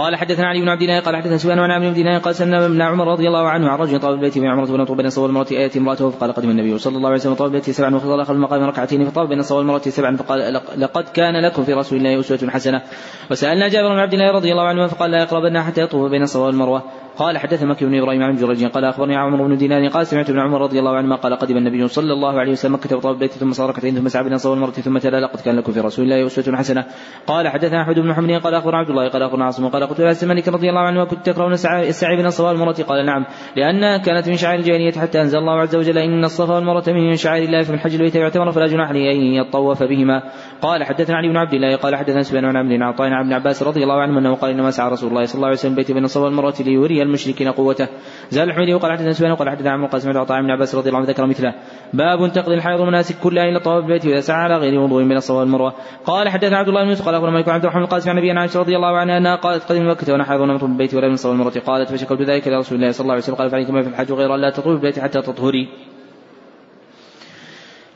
قال 0.00 0.16
حدثنا 0.16 0.46
علي 0.46 0.60
بن 0.60 0.68
عبد 0.68 0.82
الله 0.82 1.00
قال 1.00 1.16
حدثنا 1.16 1.38
سفيان 1.38 1.58
عن 1.58 1.70
عبد 1.70 1.98
الله 1.98 2.18
قال 2.18 2.34
سلم 2.34 2.54
ابن 2.54 2.82
عمر 2.82 3.12
رضي 3.12 3.28
الله 3.28 3.48
عنه 3.48 3.70
عن 3.70 3.78
رجل 3.78 4.00
طاف 4.00 4.10
البيت 4.10 4.38
بين 4.38 4.48
عمرة 4.48 4.72
ولم 4.72 4.84
بين 4.84 5.06
الصوى 5.06 5.24
والمرأة 5.24 5.46
آية 5.50 5.70
امرأته 5.76 6.10
فقال 6.10 6.32
قدم 6.32 6.50
النبي 6.50 6.78
صلى 6.78 6.96
الله 6.96 7.08
عليه 7.08 7.18
وسلم 7.18 7.34
طاف 7.34 7.46
البيت 7.46 7.70
سبعا 7.70 7.94
وفضل 7.94 8.24
خلف 8.24 8.30
المقام 8.30 8.62
ركعتين 8.62 9.04
فطاف 9.04 9.28
بين 9.28 9.38
الصوى 9.38 9.58
والمرأة 9.58 9.78
سبعا 9.78 10.16
فقال 10.16 10.60
لقد 10.76 11.04
كان 11.04 11.44
لكم 11.44 11.64
في 11.64 11.72
رسول 11.72 11.98
الله 11.98 12.20
أسوة 12.20 12.50
حسنة. 12.50 12.82
وسألنا 13.30 13.68
جابر 13.68 13.88
بن 13.88 13.98
عبد 13.98 14.12
الله 14.12 14.32
رضي 14.32 14.52
الله 14.52 14.68
عنه 14.68 14.86
فقال 14.86 15.10
لا 15.10 15.18
يقربن 15.22 15.60
حتى 15.62 15.80
يطوف 15.80 16.10
بين 16.10 16.22
الصوى 16.22 16.46
والمروة 16.46 16.82
قال 17.16 17.38
حدث 17.38 17.62
مكي 17.62 17.84
بن 17.84 17.98
إبراهيم 17.98 18.22
عن 18.22 18.36
جريج 18.36 18.64
قال 18.64 18.84
أخبرني 18.84 19.16
عمرو 19.16 19.48
بن 19.48 19.56
دينار 19.56 19.88
قال 19.88 20.06
سمعت 20.06 20.30
ابن 20.30 20.38
عمر 20.38 20.60
رضي 20.60 20.78
الله 20.78 20.96
عنهما 20.96 21.16
قال 21.16 21.36
قدم 21.36 21.56
النبي 21.56 21.88
صلى 21.88 22.12
الله 22.12 22.40
عليه 22.40 22.52
وسلم 22.52 22.74
مكة 22.74 22.96
وطاب 22.96 23.14
البيت 23.14 23.32
ثم 23.32 23.52
صار 23.52 23.68
ركعتين 23.68 23.94
ثم 23.94 24.08
سعى 24.08 24.24
بين 24.24 24.32
الصوى 24.32 24.52
والمرة 24.52 24.70
ثم 24.70 24.98
تلا 24.98 25.20
لقد 25.20 25.40
كان 25.40 25.56
لكم 25.56 25.72
في 25.72 25.80
رسول 25.80 26.04
الله 26.04 26.26
أسوة 26.26 26.56
حسنة. 26.56 26.84
قال 27.26 27.48
حدثنا 27.48 27.82
أحمد 27.82 27.98
بن 27.98 28.08
محمد 28.08 28.30
قال 28.30 28.54
أخبرنا 28.54 28.78
عبد 28.78 28.90
الله 28.90 29.08
قال 29.08 29.22
أخبرنا 29.22 29.44
عاصم 29.44 29.68
قال 29.68 29.86
قلت 29.86 30.00
له 30.00 30.28
مالك 30.28 30.48
رضي 30.48 30.68
الله 30.68 30.80
عنه 30.80 31.02
وكنت 31.02 31.26
تكرهون 31.26 31.52
السعي 31.52 32.16
بين 32.16 32.26
الصفا 32.26 32.48
والمرة 32.48 32.82
قال 32.88 33.06
نعم 33.06 33.24
لانها 33.56 33.98
كانت 33.98 34.28
من 34.28 34.36
شعائر 34.36 34.58
الجاهلية 34.58 34.92
حتى 34.92 35.20
أنزل 35.20 35.38
الله 35.38 35.60
عز 35.60 35.76
وجل 35.76 35.98
إن 35.98 36.24
الصفا 36.24 36.54
والمرة 36.54 36.84
من 36.88 37.16
شعائر 37.16 37.44
الله 37.44 37.62
فمن 37.62 37.78
حج 37.78 37.94
البيت 37.94 38.14
يعتمر 38.14 38.52
فلا 38.52 38.66
جناح 38.66 38.88
عليه 38.88 39.12
أن 39.12 39.20
يطوف 39.20 39.82
بهما. 39.82 40.22
قال 40.62 40.84
حدثنا 40.84 41.16
علي 41.16 41.28
بن 41.28 41.36
عبد 41.36 41.54
الله 41.54 41.76
قال 41.76 41.96
حدثنا 41.96 42.22
سفيان 42.22 42.44
عن 42.44 42.56
عمرو 42.56 42.76
بن 42.76 42.82
عطاء 42.82 43.08
عن 43.08 43.32
عباس 43.32 43.62
رضي 43.62 43.82
الله 43.82 44.00
عنه 44.00 44.18
أنه 44.18 44.34
قال 44.34 44.50
إنما 44.50 44.70
سعى 44.70 44.90
رسول 44.90 45.10
الله 45.10 45.24
صلى 45.24 45.34
الله 45.34 45.46
عليه 45.46 45.58
وسلم 45.58 45.74
بيت 45.74 45.92
بين 45.92 46.04
الصفا 46.04 46.24
والمروه 46.24 46.54
ليري 46.60 46.99
المشركين 47.02 47.48
قوته. 47.48 47.88
زاد 48.30 48.48
الحميدي 48.48 48.74
وقال 48.74 48.92
حدثنا 48.92 49.12
سفيان 49.12 49.30
وقال 49.30 49.50
حدثنا 49.50 49.70
عمرو 49.70 49.98
سمعت 49.98 50.16
عطاء 50.16 50.42
بن 50.42 50.50
عباس 50.50 50.74
رضي 50.74 50.88
الله 50.88 50.98
عنه 50.98 51.08
ذكر 51.08 51.26
مثله. 51.26 51.54
باب 51.92 52.32
تقضي 52.32 52.54
الحائض 52.54 52.80
مناسك 52.80 53.14
كلها 53.22 53.44
إلى 53.44 53.60
طواف 53.60 53.84
البيت 53.84 54.06
واذا 54.06 54.20
سعى 54.20 54.42
على 54.42 54.56
غير 54.56 54.80
وضوء 54.80 55.02
بين 55.02 55.16
الصفا 55.16 55.34
والمروة. 55.34 55.74
قال 56.04 56.28
حدثنا 56.28 56.56
عبد 56.56 56.68
الله 56.68 56.82
بن 56.82 56.88
يوسف 56.88 57.04
قال 57.06 57.14
أخبرنا 57.14 57.32
مالك 57.32 57.48
عبد 57.48 57.64
الرحمن 57.64 57.82
القاسم 57.82 58.10
عن 58.10 58.16
نبينا 58.16 58.40
عائشة 58.40 58.60
رضي 58.60 58.76
الله 58.76 58.98
عنها 58.98 59.18
أنها 59.18 59.36
قالت 59.36 59.64
قدم 59.64 59.90
مكه 59.90 60.12
وأنا 60.12 60.24
حائض 60.24 60.40
ونمط 60.40 60.64
بالبيت 60.64 60.94
ولا 60.94 61.08
من 61.08 61.14
الصفا 61.14 61.30
والمروة. 61.30 61.52
قالت 61.66 61.92
فشكوت 61.92 62.22
ذلك 62.22 62.48
إلى 62.48 62.56
رسول 62.56 62.78
الله 62.78 62.90
صلى 62.90 63.02
الله 63.02 63.12
عليه 63.12 63.22
وسلم. 63.22 63.36
قال 63.36 63.50
فعليكم 63.50 63.82
في 63.82 63.88
الحج 63.88 64.12
غير 64.12 64.34
أن 64.34 64.40
لا 64.40 64.50
تطوفي 64.50 64.68
بالبيت 64.68 64.98
حتى 64.98 65.22
تطهري. 65.22 65.68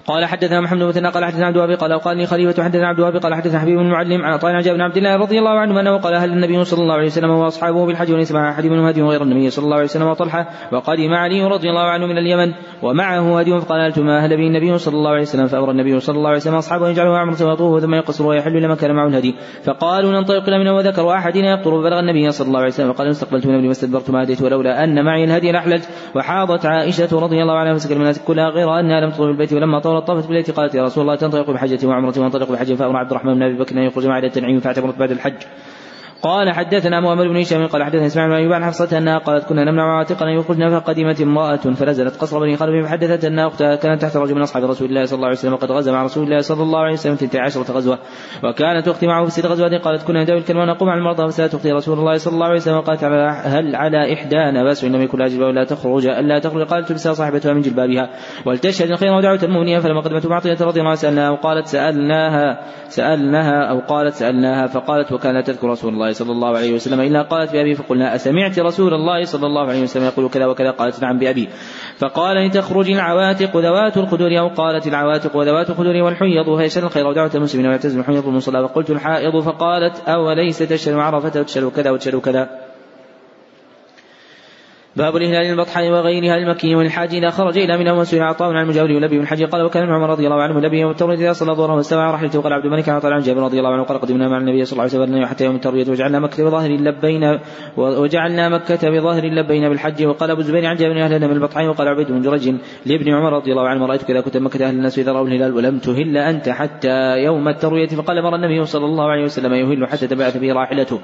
قال 0.06 0.24
حدثنا 0.24 0.60
محمد 0.60 0.78
بن 0.78 0.88
مثنى 0.88 1.08
قال 1.08 1.24
حدثنا 1.24 1.46
عبد 1.46 1.56
الوهاب 1.56 1.78
قال 1.78 1.94
وقال 1.94 2.16
لي 2.16 2.26
خليفة 2.26 2.62
حدثنا 2.62 2.88
عبد 2.88 2.98
الوهاب 2.98 3.16
قال 3.16 3.34
حدثنا 3.34 3.60
حبيب 3.60 3.78
بن 3.78 3.86
المعلم 3.86 4.24
عن 4.24 4.38
عن 4.42 4.62
بن 4.62 4.80
عبد 4.80 4.96
الله 4.96 5.16
رضي 5.16 5.38
الله 5.38 5.50
عنه 5.50 5.80
أنه 5.80 5.96
قال 5.96 6.14
هل 6.14 6.32
النبي 6.32 6.64
صلى 6.64 6.82
الله 6.82 6.94
عليه 6.94 7.06
وسلم 7.06 7.30
وأصحابه 7.30 7.86
بالحج 7.86 8.12
وليس 8.12 8.32
مع 8.32 8.50
أحد 8.50 8.66
منهم 8.66 8.86
هدي 8.86 9.02
غير 9.02 9.22
النبي 9.22 9.50
صلى 9.50 9.64
الله 9.64 9.76
عليه 9.76 9.84
وسلم 9.84 10.06
وطلحة 10.06 10.48
وقدم 10.72 11.12
علي 11.14 11.44
رضي 11.44 11.70
الله 11.70 11.82
عنه 11.82 12.06
من 12.06 12.18
اليمن 12.18 12.52
ومعه 12.82 13.40
هدي 13.40 13.60
فقال 13.60 13.80
هل 13.80 14.04
ما 14.04 14.24
أهل 14.24 14.36
به 14.36 14.46
النبي 14.46 14.78
صلى 14.78 14.94
الله 14.94 15.10
عليه 15.10 15.22
وسلم 15.22 15.46
فامر 15.46 15.70
النبي 15.70 16.00
صلى 16.00 16.16
الله 16.16 16.28
عليه 16.28 16.38
وسلم 16.38 16.54
أصحابه 16.54 16.86
أن 16.86 16.90
يجعلوا 16.90 17.18
عمرة 17.18 17.44
ويطوفوا 17.44 17.80
ثم 17.80 17.94
يقصر 17.94 18.26
ويحل 18.26 18.62
لما 18.62 18.74
كان 18.74 18.94
معه 18.94 19.06
الهدي. 19.06 19.34
فقالوا 19.64 20.12
ننطلق 20.12 20.48
إلى 20.48 20.58
منه 20.58 20.72
وذكر 20.72 21.12
أحدنا 21.12 21.50
يقطر 21.50 21.70
فبلغ 21.80 22.00
النبي 22.00 22.30
صلى 22.30 22.46
الله 22.48 22.58
عليه 22.58 22.68
وسلم. 22.68 22.92
فقال 22.92 23.08
استقبلت 23.08 23.46
من 23.46 23.54
ابني 23.54 23.68
واستدبرت 23.68 24.10
ما 24.10 24.22
هديت 24.22 24.42
ولولا 24.42 24.84
أن 24.84 25.04
معي 25.04 25.24
الهدي 25.24 25.52
لأحللت. 25.52 25.88
وحاضت 26.14 26.66
عائشة 26.66 27.20
رضي 27.20 27.42
الله 27.42 27.54
عنها 27.54 27.74
فسكر 27.74 27.94
المناسك 27.94 28.24
كلها 28.24 28.48
غير 28.48 28.80
أنها 28.80 29.00
لم 29.00 29.10
تطوف 29.10 29.28
البيت 29.28 29.52
ولما 29.52 29.80
طولت 30.00 30.06
طافت 30.06 30.26
بالبيت 30.28 30.50
قالت 30.50 30.74
يا 30.74 30.82
رسول 30.82 31.02
الله 31.02 31.14
تنطلق 31.14 31.50
بحجة 31.50 31.86
وعمرة 31.86 32.14
وانطلق 32.18 32.52
بحج 32.52 32.74
فأمر 32.74 32.96
عبد 32.96 33.10
الرحمن 33.10 33.34
بن 33.34 33.42
أبي 33.42 33.54
بكر 33.54 33.76
أن 33.76 33.82
يخرج 33.82 34.06
معي 34.06 34.18
إلى 34.18 34.26
التنعيم 34.26 34.60
فاعتمرت 34.60 34.98
بعد 34.98 35.10
الحج. 35.10 35.34
قال 36.24 36.52
حدثنا 36.52 37.00
مؤمل 37.00 37.28
بن 37.28 37.36
هشام 37.36 37.66
قال 37.66 37.84
حدثنا 37.84 38.06
إسماعيل 38.06 38.30
بن 38.30 38.36
ايوب 38.36 38.52
عن 38.52 38.64
حفصة 38.64 38.98
أنها 38.98 39.18
قالت 39.18 39.44
كنا 39.48 39.64
نمنع 39.64 39.98
عاتقا 39.98 40.26
يخرجنا 40.28 40.80
فقدمت 40.80 41.20
امرأة 41.20 41.56
فنزلت 41.56 42.16
قصر 42.16 42.38
بني 42.38 42.56
خلف 42.56 42.86
فحدثت 42.86 43.24
أن 43.24 43.38
أختها 43.38 43.76
كانت 43.76 44.02
تحت 44.02 44.16
رجل 44.16 44.34
من 44.34 44.42
أصحاب 44.42 44.64
رسول 44.64 44.88
الله 44.88 45.04
صلى 45.04 45.16
الله 45.16 45.26
عليه 45.26 45.36
وسلم 45.36 45.52
وقد 45.52 45.72
غزا 45.72 45.92
مع 45.92 46.04
رسول 46.04 46.24
الله 46.24 46.38
صلى 46.38 46.62
الله 46.62 46.78
عليه 46.78 46.92
وسلم 46.92 47.12
12 47.12 47.60
غزوة. 47.60 47.98
وكانت 48.44 48.88
أختي 48.88 49.06
معه 49.06 49.24
في 49.24 49.30
ست 49.30 49.46
غزوات 49.46 49.82
قالت 49.82 50.02
كنا 50.02 50.22
نداوي 50.22 50.40
الكلمة 50.40 50.62
ونقوم 50.62 50.88
على 50.88 50.98
المرضى 50.98 51.28
فسألت 51.28 51.54
أختي 51.54 51.72
رسول 51.72 51.98
الله 51.98 52.14
صلى 52.14 52.34
الله 52.34 52.46
عليه 52.46 52.56
وسلم 52.56 52.80
قالت 52.80 53.04
هل 53.04 53.76
على 53.76 54.14
احدانا 54.14 54.64
باس 54.64 54.84
ان 54.84 54.94
يكون 54.94 55.20
لها 55.20 55.28
جلباب 55.28 55.54
لا 55.54 55.64
تخرج 55.64 56.06
الا 56.06 56.38
تخرج. 56.38 56.66
قالت 56.66 56.88
تبسها 56.88 57.12
صاحبتها 57.12 57.52
من 57.52 57.60
جلبابها. 57.60 58.10
ولتشهد 58.46 58.90
الخير 58.90 59.12
ودعوة 59.12 59.40
المؤمنين. 59.42 59.80
فلما 59.80 60.00
قدمت 60.00 60.26
معطية 60.26 60.56
رضي 60.60 60.80
الله 60.80 60.94
سألناها 60.94 61.30
وقالت 61.30 61.66
سالناها 61.66 62.60
سألناها 62.88 63.70
أو 63.70 63.78
قالت 63.78 64.14
سألناها 64.14 64.66
فقالت 64.66 65.12
وكانت 65.12 65.46
تذكر 65.46 65.68
رسول 65.68 65.92
الله 65.92 66.13
صلى 66.14 66.32
الله 66.32 66.56
عليه 66.56 66.72
وسلم 66.74 67.00
إلا 67.00 67.22
قالت 67.22 67.52
بأبي 67.52 67.74
فقلنا 67.74 68.14
أسمعت 68.14 68.58
رسول 68.58 68.94
الله 68.94 69.24
صلى 69.24 69.46
الله 69.46 69.68
عليه 69.68 69.82
وسلم 69.82 70.04
يقول 70.04 70.28
كذا 70.28 70.46
وكذا 70.46 70.70
قالت 70.70 71.02
نعم 71.02 71.18
بأبي. 71.18 71.48
فقال 71.98 72.46
لتخرج 72.46 72.90
العواتق 72.90 73.56
ذوات 73.56 73.96
القدور 73.96 74.38
أو 74.38 74.48
قالت 74.48 74.86
العواتق 74.86 75.36
وذوات 75.36 75.70
القدور 75.70 75.96
والحيض 75.96 76.56
فيشهد 76.56 76.84
الخير 76.84 77.06
ودعوة 77.06 77.30
المسلمين 77.34 77.66
ويعتزم 77.66 78.00
الحيض 78.00 78.26
المصلى 78.28 78.68
فقلت 78.68 78.90
الحائض 78.90 79.40
فقالت 79.40 80.08
أوليس 80.08 80.58
تشهد 80.58 80.94
عرفة 80.94 81.40
وتشهد 81.40 81.70
كذا 81.70 81.90
وتشهد 81.90 82.16
كذا. 82.16 82.63
باب 84.96 85.16
الهلال 85.16 85.50
البطحاء 85.50 85.90
وغيرها 85.90 86.36
المكي 86.36 86.74
والحاج 86.74 87.14
إذا 87.14 87.30
خرج 87.30 87.58
إلى 87.58 87.78
منى 87.78 87.90
وسئل 87.90 88.22
عطاء 88.22 88.52
عن 88.52 88.62
المجاور 88.62 88.92
ولبي 88.92 89.18
بن 89.18 89.26
حج 89.26 89.44
قال 89.44 89.62
وكان 89.62 89.88
عمر 89.88 90.10
رضي 90.10 90.26
الله 90.26 90.42
عنه 90.42 90.60
لبي 90.60 90.80
يوم 90.80 90.90
الترويه 90.90 91.16
إذا 91.16 91.32
صلى 91.32 91.52
الظهر 91.52 91.70
واستوى 91.70 92.02
على 92.02 92.14
رحلته 92.14 92.38
وقال 92.38 92.52
عبد 92.52 92.64
الملك 92.64 92.88
عن 92.88 93.00
عن 93.04 93.20
جابر 93.20 93.42
رضي 93.42 93.58
الله 93.58 93.72
عنه 93.72 93.82
قال 93.82 94.00
قدمنا 94.00 94.28
مع 94.28 94.38
النبي 94.38 94.64
صلى 94.64 94.72
الله 94.72 94.82
عليه 94.82 95.04
وسلم 95.04 95.26
حتى 95.26 95.44
يوم 95.44 95.54
الترويه 95.54 95.90
وجعلنا 95.90 96.18
مكة 96.18 96.44
بظاهر 96.44 96.70
اللبين 96.70 97.38
وجعلنا 97.76 98.48
مكة 98.48 98.90
بظاهر 98.90 99.24
اللبين 99.24 99.68
بالحج 99.68 100.06
وقال 100.06 100.30
أبو 100.30 100.40
الزبير 100.40 100.66
عن 100.66 100.76
جابر 100.76 101.04
أهل 101.04 101.28
من 101.28 101.32
البطحاء 101.32 101.66
وقال 101.66 101.88
عبيد 101.88 102.08
بن 102.08 102.20
جرج 102.22 102.54
لابن 102.86 103.14
عمر 103.14 103.32
رضي 103.32 103.50
الله 103.50 103.68
عنه 103.68 103.86
رأيتك 103.86 104.10
إذا 104.10 104.20
كنت 104.20 104.36
مكة 104.36 104.68
أهل 104.68 104.74
الناس 104.74 104.98
اذا 104.98 105.12
راوا 105.12 105.28
الهلال 105.28 105.54
ولم 105.54 105.78
تهل 105.78 106.16
أنت 106.16 106.48
حتى 106.48 107.18
يوم 107.18 107.48
الترويه 107.48 107.88
فقال 107.88 108.22
مر 108.22 108.34
النبي 108.34 108.64
صلى 108.64 108.84
الله 108.84 109.04
عليه 109.04 109.24
وسلم 109.24 109.54
يهل 109.54 109.86
حتى 109.86 110.06
تبعث 110.06 110.36
به 110.36 110.52
راحلته 110.52 111.00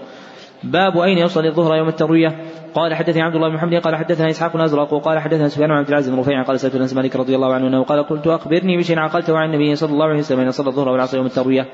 باب 0.65 0.99
أين 0.99 1.19
يصلي 1.19 1.49
الظهر 1.49 1.77
يوم 1.77 1.89
التروية؟ 1.89 2.45
قال 2.75 2.95
حدثني 2.95 3.23
عبد 3.23 3.35
الله 3.35 3.49
بن 3.49 3.55
محمد 3.55 3.75
قال 3.75 3.97
حدثنا 3.97 4.31
إسحاق 4.31 4.57
الازرق 4.57 4.93
وقال 4.93 5.19
حدثنا 5.19 5.49
سفيان 5.49 5.69
بن 5.69 5.75
عبد 5.75 5.89
العزيز 5.89 6.15
بن 6.15 6.21
رفيع 6.21 6.43
قال 6.43 6.61
سألت 6.61 6.75
أنس 6.75 6.95
مالك 6.95 7.17
رضي 7.17 7.35
الله 7.35 7.55
عنه 7.55 7.67
أنه 7.67 7.85
قال 7.85 8.03
قلت 8.03 8.27
أخبرني 8.27 8.77
بشيء 8.77 8.99
عقلته 8.99 9.39
عن 9.39 9.55
النبي 9.55 9.75
صلى 9.75 9.93
الله 9.93 10.07
عليه 10.07 10.19
وسلم 10.19 10.41
أن 10.41 10.51
صلى 10.51 10.69
الظهر 10.69 10.89
والعصر 10.89 11.17
يوم 11.17 11.27
التروية. 11.27 11.67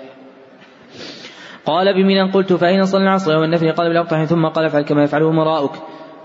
قال 1.67 1.95
بمن 1.95 2.31
قلت 2.31 2.53
فأين 2.53 2.85
صلى 2.85 3.03
العصر 3.03 3.33
يوم 3.33 3.45
النفل؟ 3.45 3.73
قال 3.73 3.89
بالاقطع 3.89 4.25
ثم 4.25 4.47
قال 4.47 4.65
افعل 4.65 4.83
كما 4.83 5.03
يفعله 5.03 5.29
أمراؤك. 5.29 5.73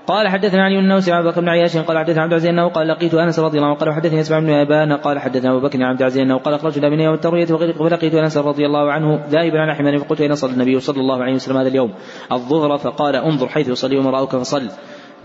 قال 0.08 0.28
حدثنا 0.28 0.64
علي 0.64 0.82
بن 0.82 0.92
عبد 0.92 1.28
بكر 1.28 1.42
بن 1.42 1.50
عياش 1.50 1.78
قال 1.78 1.98
حدثنا 1.98 2.22
عبد 2.22 2.32
العزيز 2.32 2.50
أنه 2.50 2.68
قال 2.68 2.88
لقيت 2.88 3.14
أنس 3.14 3.40
رضي 3.40 3.58
الله 3.58 3.68
عنه 3.68 3.78
قال 3.78 3.94
حدثني 3.94 4.22
اسمع 4.22 4.40
بن 4.40 4.50
أبان 4.50 4.94
قال 4.94 5.20
حدثنا 5.20 5.52
أبو 5.52 5.60
بكر 5.60 5.84
عبد 5.84 6.00
العزيز 6.00 6.22
أنه 6.22 6.38
قال 6.38 6.60
خرجنا 6.60 6.90
من 6.90 7.00
يوم 7.00 7.14
الترويه 7.14 7.46
فلقيت 7.46 8.14
أنس 8.16 8.38
رضي 8.38 8.66
الله 8.66 8.92
عنه 8.92 9.26
ذاهبا 9.30 9.60
على 9.60 9.76
حمار 9.76 9.98
فقلت 9.98 10.22
اين 10.22 10.36
صلى 10.36 10.54
النبي 10.54 10.80
صلى 10.80 11.00
الله 11.00 11.24
عليه 11.24 11.34
وسلم 11.34 11.58
هذا 11.58 11.68
اليوم. 11.68 11.94
الظهر 12.32 12.78
فقال 12.78 13.16
انظر 13.16 13.48
حيث 13.48 13.68
يصلي 13.68 14.00
امراؤك 14.00 14.36
فصل. 14.36 14.70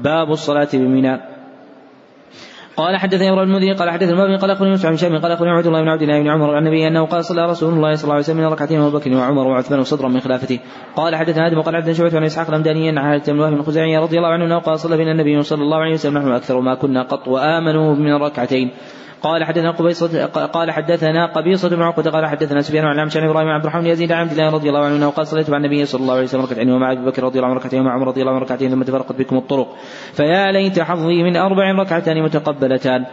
باب 0.00 0.30
الصلاة 0.30 0.68
بمنى. 0.74 1.35
قال 2.76 2.96
حدثني 2.96 3.30
إبراهيم 3.30 3.48
المذي 3.48 3.72
قال 3.72 3.90
حدثني 3.90 4.12
المبني 4.12 4.36
قال 4.36 4.50
أخبرني 4.50 4.70
يوسف 4.70 4.88
بن 4.88 4.96
شام 4.96 5.18
قال 5.18 5.32
أخبرني 5.32 5.50
عبد 5.50 5.66
الله 5.66 5.82
بن 5.82 5.88
عبد 5.88 6.02
الله 6.02 6.20
بن 6.20 6.28
عمر 6.28 6.54
عن 6.54 6.66
النبي 6.66 6.88
أنه 6.88 7.06
قال 7.06 7.24
صلى 7.24 7.46
رسول 7.46 7.74
الله 7.74 7.94
صلى 7.94 8.02
الله 8.04 8.14
عليه 8.14 8.24
وسلم 8.24 8.40
ركعتين 8.40 8.80
ابو 8.80 8.98
بكر 8.98 9.16
وعمر 9.16 9.46
وعثمان 9.46 9.82
صدرا 9.82 10.08
من 10.08 10.20
خلافته. 10.20 10.58
قال 10.96 11.16
حدثنا 11.16 11.46
آدم 11.46 11.58
وقال 11.58 11.76
حدثنا 11.76 11.94
شعبة 11.94 12.16
عن 12.16 12.24
إسحاق 12.24 12.48
الامداني 12.48 12.88
عن 12.88 12.98
حارث 12.98 13.30
بن 13.30 13.40
وهب 13.40 13.52
الخزاعي 13.52 13.98
رضي 13.98 14.16
الله 14.18 14.28
عنه 14.28 14.44
انه 14.44 14.58
قال 14.58 14.78
صلى 14.78 14.96
بنا 14.96 15.12
النبي 15.12 15.42
صلى 15.42 15.62
الله 15.62 15.76
عليه 15.76 15.92
وسلم 15.92 16.18
نحن 16.18 16.32
أكثر 16.32 16.60
ما 16.60 16.74
كنا 16.74 17.02
قط 17.02 17.28
وآمنوا 17.28 17.94
من 17.94 18.14
ركعتين 18.14 18.70
قال 19.22 19.44
حدثنا 19.44 19.70
قبيصة 19.70 20.26
قال 20.26 20.70
حدثنا 20.70 21.26
قبيصة 21.26 21.68
بن 21.68 21.82
عقبة 21.82 22.10
قال 22.10 22.26
حدثنا 22.26 22.60
سفيان 22.60 22.84
عن 22.84 22.98
عمش 22.98 23.16
عن 23.16 23.28
إبراهيم 23.28 23.48
عبد 23.48 23.64
الرحمن 23.64 23.86
يزيد 23.86 24.12
عن 24.12 24.20
عبد 24.20 24.32
الله 24.32 24.50
رضي 24.50 24.68
الله 24.68 24.84
عنه 24.84 25.10
قال 25.10 25.26
صليت 25.26 25.50
مع 25.50 25.56
النبي 25.56 25.84
صلى 25.84 26.00
الله 26.00 26.14
عليه 26.14 26.24
وسلم 26.24 26.42
ركعتين 26.42 26.70
ومع 26.70 26.92
أبي 26.92 27.04
بكر 27.04 27.24
رضي 27.24 27.38
الله 27.38 27.48
عنه 27.48 27.58
ركعتين 27.58 27.80
ومع 27.80 27.92
عمر 27.92 28.06
رضي 28.06 28.20
الله 28.20 28.32
عنه 28.32 28.40
ركعتين 28.40 28.70
ثم 28.70 28.82
تفرقت 28.82 29.18
بكم 29.18 29.36
الطرق. 29.36 29.68
فيا 30.12 30.52
ليت 30.52 30.80
حظي 30.80 31.22
من 31.22 31.36
أربع 31.36 31.72
ركعتان 31.72 32.22
متقبلتان. 32.22 33.04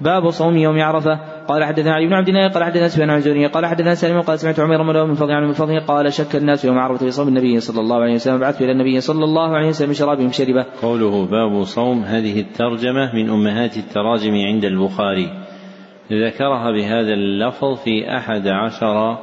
باب 0.00 0.30
صوم 0.30 0.56
يوم 0.56 0.80
عرفة. 0.80 1.18
قال 1.48 1.64
حدثنا 1.64 1.92
علي 1.94 2.06
بن 2.06 2.12
عبد 2.12 2.28
الله 2.28 2.48
قال 2.48 2.64
حدثنا 2.64 2.88
سفيان 2.88 3.10
عن 3.10 3.20
زوري 3.20 3.46
قال 3.46 3.66
حدثنا 3.66 3.94
سالم 3.94 4.20
قال 4.20 4.38
سمعت 4.38 4.60
عمر 4.60 4.82
بن 4.82 5.08
من 5.08 5.14
فضل 5.14 5.32
عن 5.32 5.42
من 5.42 5.52
فضله 5.52 5.80
قال 5.80 6.12
شك 6.12 6.36
الناس 6.36 6.64
يوم 6.64 6.78
عرفة 6.78 6.98
في 6.98 7.10
صوم 7.10 7.28
النبي 7.28 7.60
صلى 7.60 7.80
الله 7.80 7.96
عليه 7.96 8.14
وسلم 8.14 8.38
بعثت 8.38 8.62
إلى 8.62 8.72
النبي 8.72 9.00
صلى 9.00 9.24
الله 9.24 9.56
عليه 9.56 9.68
وسلم 9.68 9.92
شرابهم 9.92 10.32
شربه. 10.32 10.64
قوله 10.82 11.26
باب 11.26 11.64
صوم 11.64 12.02
هذه 12.02 12.40
الترجمة 12.40 13.14
من 13.14 13.30
أمهات 13.30 13.76
التراجم 13.76 14.34
عند 14.34 14.64
البخاري. 14.64 15.49
ذكرها 16.12 16.70
بهذا 16.70 17.12
اللفظ 17.12 17.76
في 17.84 18.16
أحد 18.16 18.48
عشر 18.48 19.18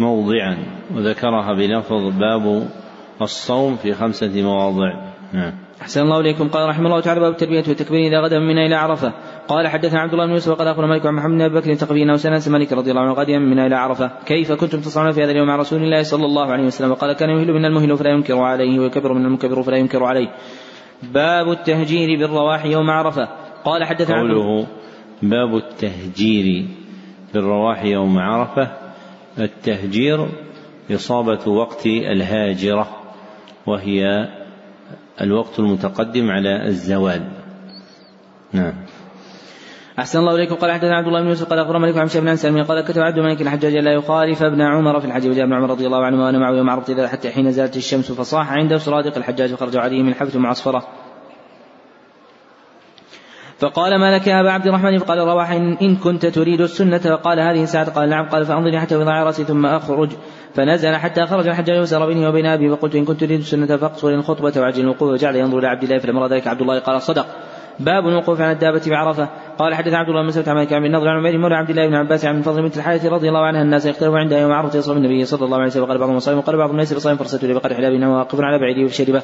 موضعا 0.00 0.56
وذكرها 0.94 1.52
بلفظ 1.52 2.18
باب 2.18 2.68
الصوم 3.22 3.76
في 3.76 3.92
خمسة 3.92 4.42
مواضع. 4.42 4.92
نعم. 5.32 5.52
أحسن 5.82 6.02
الله 6.02 6.20
إليكم. 6.20 6.48
قال 6.48 6.68
رحمه 6.68 6.86
الله 6.86 7.00
تعالى 7.00 7.20
باب 7.20 7.32
التربية 7.32 7.64
والتكبير 7.68 8.08
إذا 8.08 8.20
غدا 8.20 8.38
من 8.38 8.58
إلى 8.58 8.74
عرفة. 8.74 9.12
قال 9.48 9.68
حدثنا 9.68 10.00
عبد 10.00 10.12
الله 10.12 10.26
بن 10.26 10.32
يوسف 10.32 10.48
وقال 10.52 10.68
اخبرنا 10.68 10.88
مالك 10.88 11.06
عن 11.06 11.14
محمد 11.14 11.34
بن 11.34 11.42
أبي 11.42 11.54
بكر 11.54 11.74
تقبينا 11.74 12.12
وسنة 12.12 12.42
مالك 12.48 12.72
رضي 12.72 12.90
الله 12.90 13.02
عنه 13.02 13.12
غاديا 13.12 13.38
من 13.38 13.58
إلى 13.58 13.74
عرفة. 13.74 14.10
كيف 14.26 14.52
كنتم 14.52 14.80
تصنعون 14.80 15.12
في 15.12 15.24
هذا 15.24 15.30
اليوم 15.30 15.46
مع 15.46 15.56
رسول 15.56 15.82
الله 15.82 16.02
صلى 16.02 16.24
الله 16.24 16.52
عليه 16.52 16.64
وسلم؟ 16.64 16.90
وقال 16.90 17.12
كان 17.12 17.30
يهل 17.30 17.52
من 17.52 17.64
المهل 17.64 17.96
فلا 17.96 18.10
ينكر 18.10 18.38
عليه 18.38 18.78
ويكبر 18.78 19.12
من 19.12 19.24
المكبر 19.24 19.62
فلا 19.62 19.76
ينكر 19.76 20.04
عليه. 20.04 20.28
باب 21.02 21.50
التهجير 21.50 22.18
بالرواح 22.18 22.64
يوم 22.64 22.90
عرفة. 22.90 23.28
قال 23.64 23.84
حدثنا 23.84 24.20
قوله 24.20 24.66
باب 25.30 25.56
التهجير 25.56 26.68
بالرواح 27.34 27.84
يوم 27.84 28.18
عرفة. 28.18 28.70
التهجير 29.38 30.28
إصابة 30.90 31.48
وقت 31.48 31.86
الهاجرة 31.86 32.88
وهي 33.66 34.28
الوقت 35.20 35.58
المتقدم 35.58 36.30
على 36.30 36.66
الزوال. 36.66 37.22
نعم. 38.52 38.74
أحسن 39.98 40.18
الله 40.18 40.34
إليكم. 40.34 40.54
قال 40.54 40.72
حدثنا 40.72 40.96
عبد 40.96 41.06
الله 41.06 41.20
بن 41.20 41.28
يوسف 41.28 41.50
قال 41.50 41.58
أخبر 41.58 41.78
مالك 41.78 41.96
عن 41.96 42.06
بن 42.14 42.36
سلمي 42.36 42.62
قال 42.62 42.80
كتب 42.80 43.00
عبد 43.00 43.18
الملك 43.18 43.42
الحجاج 43.42 43.76
لا 43.76 43.92
يخالف 43.92 44.42
ابن 44.42 44.60
عمر 44.60 45.00
في 45.00 45.06
الحج 45.06 45.28
وجاء 45.28 45.44
ابن 45.44 45.52
عمر 45.52 45.70
رضي 45.70 45.86
الله 45.86 46.04
عنه 46.04 46.24
وأنا 46.24 46.38
معه 46.38 46.56
يوم 46.56 46.70
عرفت 46.70 47.00
حتى 47.00 47.30
حين 47.30 47.52
زالت 47.52 47.76
الشمس 47.76 48.12
فصاح 48.12 48.52
عنده 48.52 48.78
سرادق 48.78 49.16
الحجاج 49.16 49.54
فخرج 49.54 49.76
عليه 49.76 50.02
من 50.02 50.08
الحفت 50.08 50.36
معصفرة 50.36 50.88
فقال 53.58 54.00
ما 54.00 54.16
لك 54.16 54.26
يا 54.26 54.40
أبا 54.40 54.50
عبد 54.50 54.66
الرحمن؟ 54.66 54.98
فقال 54.98 55.18
رواح 55.18 55.50
إن 55.82 55.96
كنت 55.96 56.26
تريد 56.26 56.60
السنة. 56.60 56.98
فقال 56.98 57.40
هذه 57.40 57.64
ساعة. 57.64 57.90
قال 57.90 58.08
نعم. 58.08 58.28
قال 58.28 58.44
فأنظرني 58.44 58.80
حتى 58.80 58.96
وضع 58.96 59.22
رأسي 59.22 59.44
ثم 59.44 59.66
أخرج. 59.66 60.10
فنزل 60.54 60.96
حتى 60.96 61.26
خرج 61.26 61.48
الحجاج 61.48 61.78
وسار 61.78 62.06
بيني 62.06 62.28
وبين 62.28 62.46
أبي 62.46 62.70
فقلت 62.70 62.94
إن 62.94 63.04
كنت 63.04 63.20
تريد 63.20 63.40
السنة 63.40 63.76
فاقصر 63.76 64.08
الخطبة 64.08 64.60
وعجل 64.60 64.82
الوقوف. 64.82 65.08
وجعل 65.08 65.36
ينظر 65.36 65.58
إلى 65.58 65.66
عبد 65.66 65.82
الله 65.82 65.98
فلما 65.98 66.28
ذلك 66.28 66.46
عبد 66.46 66.60
الله 66.60 66.78
قال 66.78 67.02
صدق. 67.02 67.26
باب 67.80 68.08
الوقوف 68.08 68.40
على 68.40 68.52
الدابة 68.52 68.82
بعرفة. 68.86 69.28
قال 69.58 69.74
حدث 69.74 69.94
عبد 69.94 70.08
الله 70.08 70.22
بن 70.22 70.28
مسعود 70.28 70.48
عن 70.48 70.56
عن 70.56 70.86
النضر 70.86 71.08
عن 71.08 71.16
عمير 71.16 71.38
مولى 71.38 71.54
عبد 71.54 71.70
الله 71.70 71.86
بن 71.86 71.94
عباس 71.94 72.24
عن 72.24 72.42
فضل 72.42 72.62
بنت 72.62 72.76
الحارث 72.76 73.06
رضي 73.06 73.28
الله 73.28 73.40
عنها 73.40 73.62
الناس 73.62 73.86
يختلفوا 73.86 74.18
عندها 74.18 74.38
يوم 74.38 74.52
عرفة 74.52 74.78
يصوم 74.78 74.96
النبي 74.96 75.24
صلى 75.24 75.44
الله 75.44 75.56
عليه 75.56 75.66
وسلم 75.66 75.82
وقال 75.82 75.98
بعضهم 75.98 76.18
صائم 76.18 76.38
وقال 76.38 76.56
بعضهم 76.56 76.76
ليس 76.76 76.92
بصائم 76.92 77.16
فرصته 77.16 77.48
لبقر 77.48 77.74
حلاب 77.74 78.02
واقف 78.02 78.40
على 78.40 78.58
بعيده 78.58 78.84
وشربه 78.84 79.22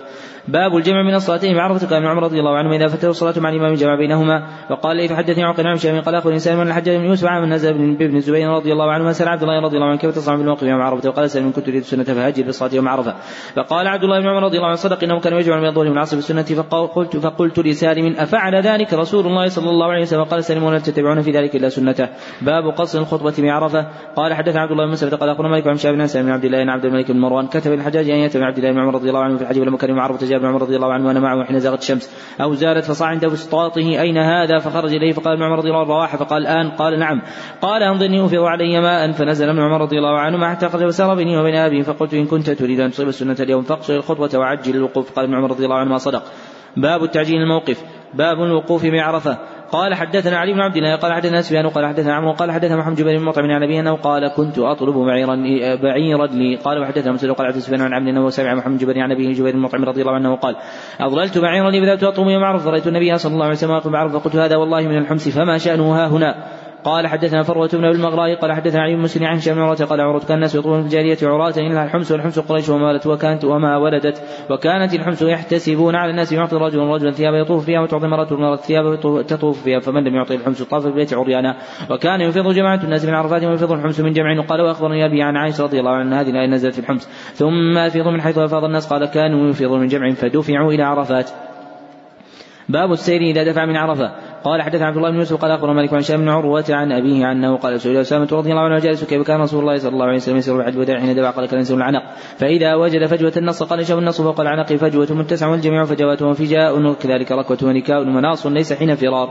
باب 0.49 0.77
الجمع 0.77 1.03
من 1.03 1.15
الصلاتين 1.15 1.57
بعرفه 1.57 1.87
قال 1.87 2.07
عمر 2.07 2.23
رضي 2.23 2.39
الله 2.41 2.57
عنه 2.57 2.77
إذا 2.77 2.87
فتوا 2.87 3.11
الصلاة 3.11 3.35
مع 3.39 3.49
الإمام 3.49 3.75
جمع 3.75 3.97
بينهما. 3.97 4.47
وقال 4.71 4.97
لي 4.97 5.09
فحدثني 5.09 5.45
عن 5.45 5.77
شام 5.77 6.01
قال 6.01 6.15
أخبرني 6.15 6.39
سالم 6.39 6.65
بن 6.65 6.69
الحجاج 6.69 6.97
بن 6.97 7.05
يوسف 7.05 7.27
عن 7.27 7.53
نزل 7.53 7.97
بن 7.97 8.17
الزبير 8.17 8.49
رضي 8.49 8.73
الله 8.73 8.93
عنه 8.93 9.13
سأل 9.13 9.29
عبد 9.29 9.43
الله 9.43 9.61
رضي 9.61 9.77
الله 9.77 9.89
عنه 9.89 9.99
كيف 9.99 10.15
تصنع 10.15 10.37
في 10.37 10.43
الموقف 10.43 10.63
يوم 10.63 10.81
عرفة؟ 10.81 11.09
وقال 11.09 11.31
سالم 11.31 11.53
كنت 11.53 11.69
أريد 11.69 11.81
السنة 11.81 12.05
فهاجر 12.05 12.43
بالصلاه 12.43 12.75
يوم 12.75 12.89
عرفة. 12.89 13.15
فقال 13.57 13.87
عبد 13.87 14.05
الله 14.05 14.21
بن 14.21 14.29
عمر 14.29 14.43
رضي 14.43 14.57
الله 14.57 14.69
عنه 14.69 14.77
صدق 14.77 15.05
إنه 15.05 15.21
كان 15.21 15.33
يجمع 15.33 15.61
من 15.61 15.67
الظهر 15.67 15.89
والعصر 15.89 16.17
بالسنة 16.17 16.43
فقلت 16.43 17.17
فقلت 17.17 17.59
لسالم 17.59 18.15
أفعل 18.19 18.55
ذلك 18.55 18.95
رسول 18.95 19.27
الله 19.27 19.49
صلى 19.49 19.71
الله 19.71 19.87
عليه 19.87 20.03
وسلم 20.03 20.20
قال 20.25 20.45
سالم 20.45 20.63
ولا 20.63 20.79
تتبعون 20.79 21.21
في 21.21 21.31
ذلك 21.31 21.57
إلا 21.57 21.69
سنته. 21.69 22.09
باب 22.43 22.65
قصر 22.77 22.99
الخطبة 22.99 23.35
بعرفه 23.39 23.87
قال 24.17 24.35
حدث 24.35 24.57
عبد 24.57 24.71
الله 24.71 24.87
بن 24.87 24.93
مسعود 24.93 25.15
قال 25.15 25.29
اخبرنا 25.29 25.49
مالك 25.49 25.67
عن 25.67 25.77
شاب 25.77 25.95
بن 25.95 26.07
بن 26.15 26.31
عبد 26.31 26.45
الله 26.45 26.63
بن 26.63 26.69
عبد 26.69 26.85
الملك 26.85 27.11
بن 27.11 27.21
مروان. 27.21 27.47
كتب 27.47 27.73
الحجاج 27.73 28.11
أن 28.11 28.17
ياتي 28.17 28.39
بن 28.39 28.45
عبد 28.45 28.59
الله 28.59 28.73
بن 28.73 28.79
عمر 28.79 28.95
رضي 28.95 29.09
الله 29.09 29.21
عنه 29.21 29.37
في 29.37 29.43
الحج 29.43 29.61
ولما 29.61 29.77
كان 29.77 29.99
عرفة 29.99 30.27
جاء 30.27 30.39
بن 30.39 30.47
عمر 30.47 30.63
رضي 30.63 30.77
الله 30.77 30.93
عنه 30.93 31.07
وأنا 31.07 31.21
معه 31.21 31.45
حين 31.45 31.61
زاغت 31.61 31.79
الشمس. 31.79 32.11
أو 32.41 32.55
زالت 32.55 32.85
فصعد 32.85 33.25
بسطاطه 33.25 34.01
أين 34.01 34.19
هذا؟ 34.19 34.59
فخرج 34.59 34.95
إليه 34.95 35.13
فقال 35.13 35.35
ابن 35.35 35.43
عمر 35.43 35.59
رضي 35.59 35.69
الله 35.69 35.81
عنه 35.81 35.89
رواحه 35.89 36.19
فقال 36.19 36.43
الان 36.43 36.71
قال 36.71 36.99
نعم. 36.99 37.23
قال 37.63 37.83
أنظرني 37.83 38.21
اوفر 38.21 38.47
علي 38.47 38.81
ماء 38.81 39.13
فنزل 39.13 39.49
ابن 39.49 39.59
عمر 39.59 39.81
رضي 39.81 39.99
الله 39.99 40.19
عنه 40.19 40.51
حتى 40.51 40.69
خرج 40.69 40.85
وسار 40.85 41.15
بيني 41.15 41.39
وبين 41.39 41.55
أبي 41.55 41.83
فقلت 41.83 42.15
إن 42.15 42.27
كنت 42.27 42.51
تريد 42.51 42.81
أن 42.81 42.91
تصيب 42.91 43.09
السنة 43.09 43.37
اليوم 43.41 43.63
فاقصر 43.63 43.95
الخطوه 43.95 44.31
وعجل 44.35 44.77
الوقوف 44.77 45.13
قال 45.13 45.25
ابن 45.25 45.35
عمر 45.35 45.51
رضي 45.51 45.65
الله 45.65 45.77
عنه 45.77 45.91
ما 45.91 45.99
صدق. 45.99 46.23
باب 46.77 47.05
التعجيل 47.05 47.43
الموقف. 47.43 47.85
باب 48.15 48.37
الوقوف 48.43 48.87
بعرفة. 48.87 49.39
قال 49.73 49.95
حدثنا 49.95 50.37
علي 50.39 50.53
بن 50.53 50.61
عبد 50.61 50.77
الله 50.77 50.97
قال 50.97 51.13
حدثنا 51.13 51.43
سفيان 51.43 51.69
قال 51.69 51.87
حدثنا 51.87 52.15
عمرو 52.15 52.33
قال 52.33 52.53
حدثنا 52.53 52.77
محمد 52.77 53.03
بن 53.03 53.21
مطعم 53.23 53.51
عن 53.51 53.63
ابي 53.63 53.81
أنه 53.81 53.97
قال 53.97 54.29
كنت 54.29 54.59
أطلب 54.59 54.95
بعيرا 54.95 55.37
بعيرا 55.83 56.27
لي. 56.27 56.57
قال 56.57 56.79
وحدثنا 56.79 57.13
مسلم 57.13 57.33
قال 57.33 57.47
حدثنا 57.47 57.61
سفيان 57.61 57.81
عن 57.81 57.93
عبد 57.93 58.09
انه 58.09 58.31
سمع 58.31 58.55
محمد 58.55 58.79
جبير 58.79 58.99
عن 58.99 59.13
ابيه 59.13 59.35
جبير 59.35 59.53
بن 59.53 59.59
مطعم 59.59 59.85
رضي 59.85 60.01
الله 60.01 60.15
عنه 60.15 60.37
قال 60.37 60.57
اضللت 61.01 61.39
بعيرا 61.39 61.71
لي 61.71 61.81
بدأت 61.81 62.03
أطلب 62.03 62.29
يوم 62.29 62.45
عرفه 62.45 62.71
رايت 62.71 62.87
النبي 62.87 63.19
صلى 63.19 63.33
الله 63.33 63.45
عليه 63.45 63.55
وسلم 63.55 63.77
يطلب 63.77 63.93
بعرفه 63.93 64.19
فقلت 64.19 64.37
هذا 64.37 64.57
والله 64.57 64.81
من 64.81 64.99
الحمص 64.99 65.29
فما 65.29 65.59
شأنه 65.59 65.95
ها 65.95 66.07
هنا؟ 66.07 66.60
قال 66.85 67.07
حدثنا 67.07 67.43
فروة 67.43 67.69
بن 67.73 67.85
المغراء 67.85 68.35
قال 68.35 68.53
حدثنا 68.53 68.83
علي 68.83 68.95
بن 68.95 69.03
مسلم 69.03 69.25
عن 69.25 69.37
هشام 69.37 69.59
عروة 69.59 69.85
قال 69.85 70.01
عروة 70.01 70.21
كان 70.21 70.35
الناس 70.35 70.55
يطلبون 70.55 70.81
في 70.81 70.87
الجارية 70.87 71.19
عراة 71.23 71.55
إلا 71.57 71.85
الحمص 71.85 72.13
والحمص 72.13 72.39
قريش 72.39 72.69
وما 72.69 72.89
ولدت 72.89 73.07
وكانت 73.07 73.45
وما 73.45 73.77
ولدت 73.77 74.23
وكانت 74.51 74.95
الحمص 74.95 75.23
يحتسبون 75.23 75.95
على 75.95 76.11
الناس 76.11 76.33
يعطي 76.33 76.57
رجل 76.57 76.79
رجلا 76.79 77.11
ثيابا 77.11 77.37
يطوف 77.37 77.65
فيها 77.65 77.81
وتعطي 77.81 78.07
مرأة 78.07 78.33
المرأة 78.33 78.57
ثيابا 78.57 78.97
تطوف 79.23 79.63
فيها 79.63 79.81
فمن 79.81 80.05
لم 80.05 80.15
يعطي 80.15 80.35
الحمص 80.35 80.63
طاف 80.63 80.85
بالبيت 80.85 81.15
عريانا. 81.15 81.57
وكان 81.91 82.21
يفيض 82.21 82.49
جماعة 82.49 82.81
الناس 82.85 83.05
من 83.05 83.15
عرفات 83.15 83.45
ويفيض 83.45 83.73
الحمص 83.73 84.01
من 84.01 84.13
جمع 84.13 84.39
وقال 84.39 84.61
وأخبرني 84.61 85.07
أبي 85.07 85.23
عن 85.23 85.37
عائشة 85.37 85.65
رضي 85.65 85.81
الله 85.81 85.91
عنها 85.91 86.21
هذه 86.21 86.31
الآية 86.31 86.47
نزلت 86.47 86.75
في 86.75 86.81
الحمص. 86.81 87.09
ثم 87.35 87.79
يفيض 87.79 88.09
من 88.09 88.21
حيث 88.21 88.39
أفاض 88.39 88.65
الناس 88.65 88.93
قال 88.93 89.05
كانوا 89.05 89.51
يفيضون 89.51 89.81
من 89.81 89.87
جمع 89.87 90.11
فدفعوا 90.11 90.73
إلى 90.73 90.83
عرفات. 90.83 91.31
باب 92.69 92.93
السير 92.93 93.21
إذا 93.21 93.45
دفع 93.45 93.65
من 93.65 93.77
عرفة. 93.77 94.13
قال 94.45 94.63
حدثنا 94.63 94.87
عبد 94.87 94.97
الله 94.97 95.11
بن 95.11 95.17
يوسف 95.17 95.37
قال 95.37 95.51
أخبرنا 95.51 95.73
مالك 95.73 95.93
عن 95.93 95.99
هشام 95.99 96.21
بن 96.21 96.29
عروة 96.29 96.65
عن 96.71 96.93
أبيه 96.93 97.27
عنه 97.27 97.57
قال 97.57 97.81
سئل 97.81 97.97
أسامة 97.97 98.29
رضي 98.33 98.51
الله 98.51 98.63
عنه 98.63 98.79
جالس 98.79 99.05
كيف 99.05 99.23
كان 99.23 99.41
رسول 99.41 99.61
الله 99.61 99.77
صلى 99.79 99.93
الله 99.93 100.05
عليه 100.05 100.17
وسلم 100.17 100.37
يسير 100.37 100.57
بعد 100.57 100.75
الوداع 100.75 101.01
حين 101.01 101.17
دفع؟ 101.17 101.31
قال 101.31 101.47
كان 101.47 101.61
يسير 101.61 101.77
العنق. 101.77 102.03
فإذا 102.39 102.75
وجد 102.75 103.07
فجوة 103.07 103.33
النص 103.37 103.63
قال 103.63 103.81
يشاء 103.81 103.99
النص 103.99 104.21
فوق 104.21 104.41
العنق 104.41 104.73
فجوة 104.73 105.09
متسع 105.11 105.49
والجميع 105.49 105.85
فجوات 105.85 106.23
وفجاء 106.23 106.87
وكذلك 106.87 107.33
ركوة 107.33 107.59
ونكاء 107.63 108.05
مناص 108.05 108.47
ليس 108.47 108.73
حين 108.73 108.95
فرار. 108.95 109.29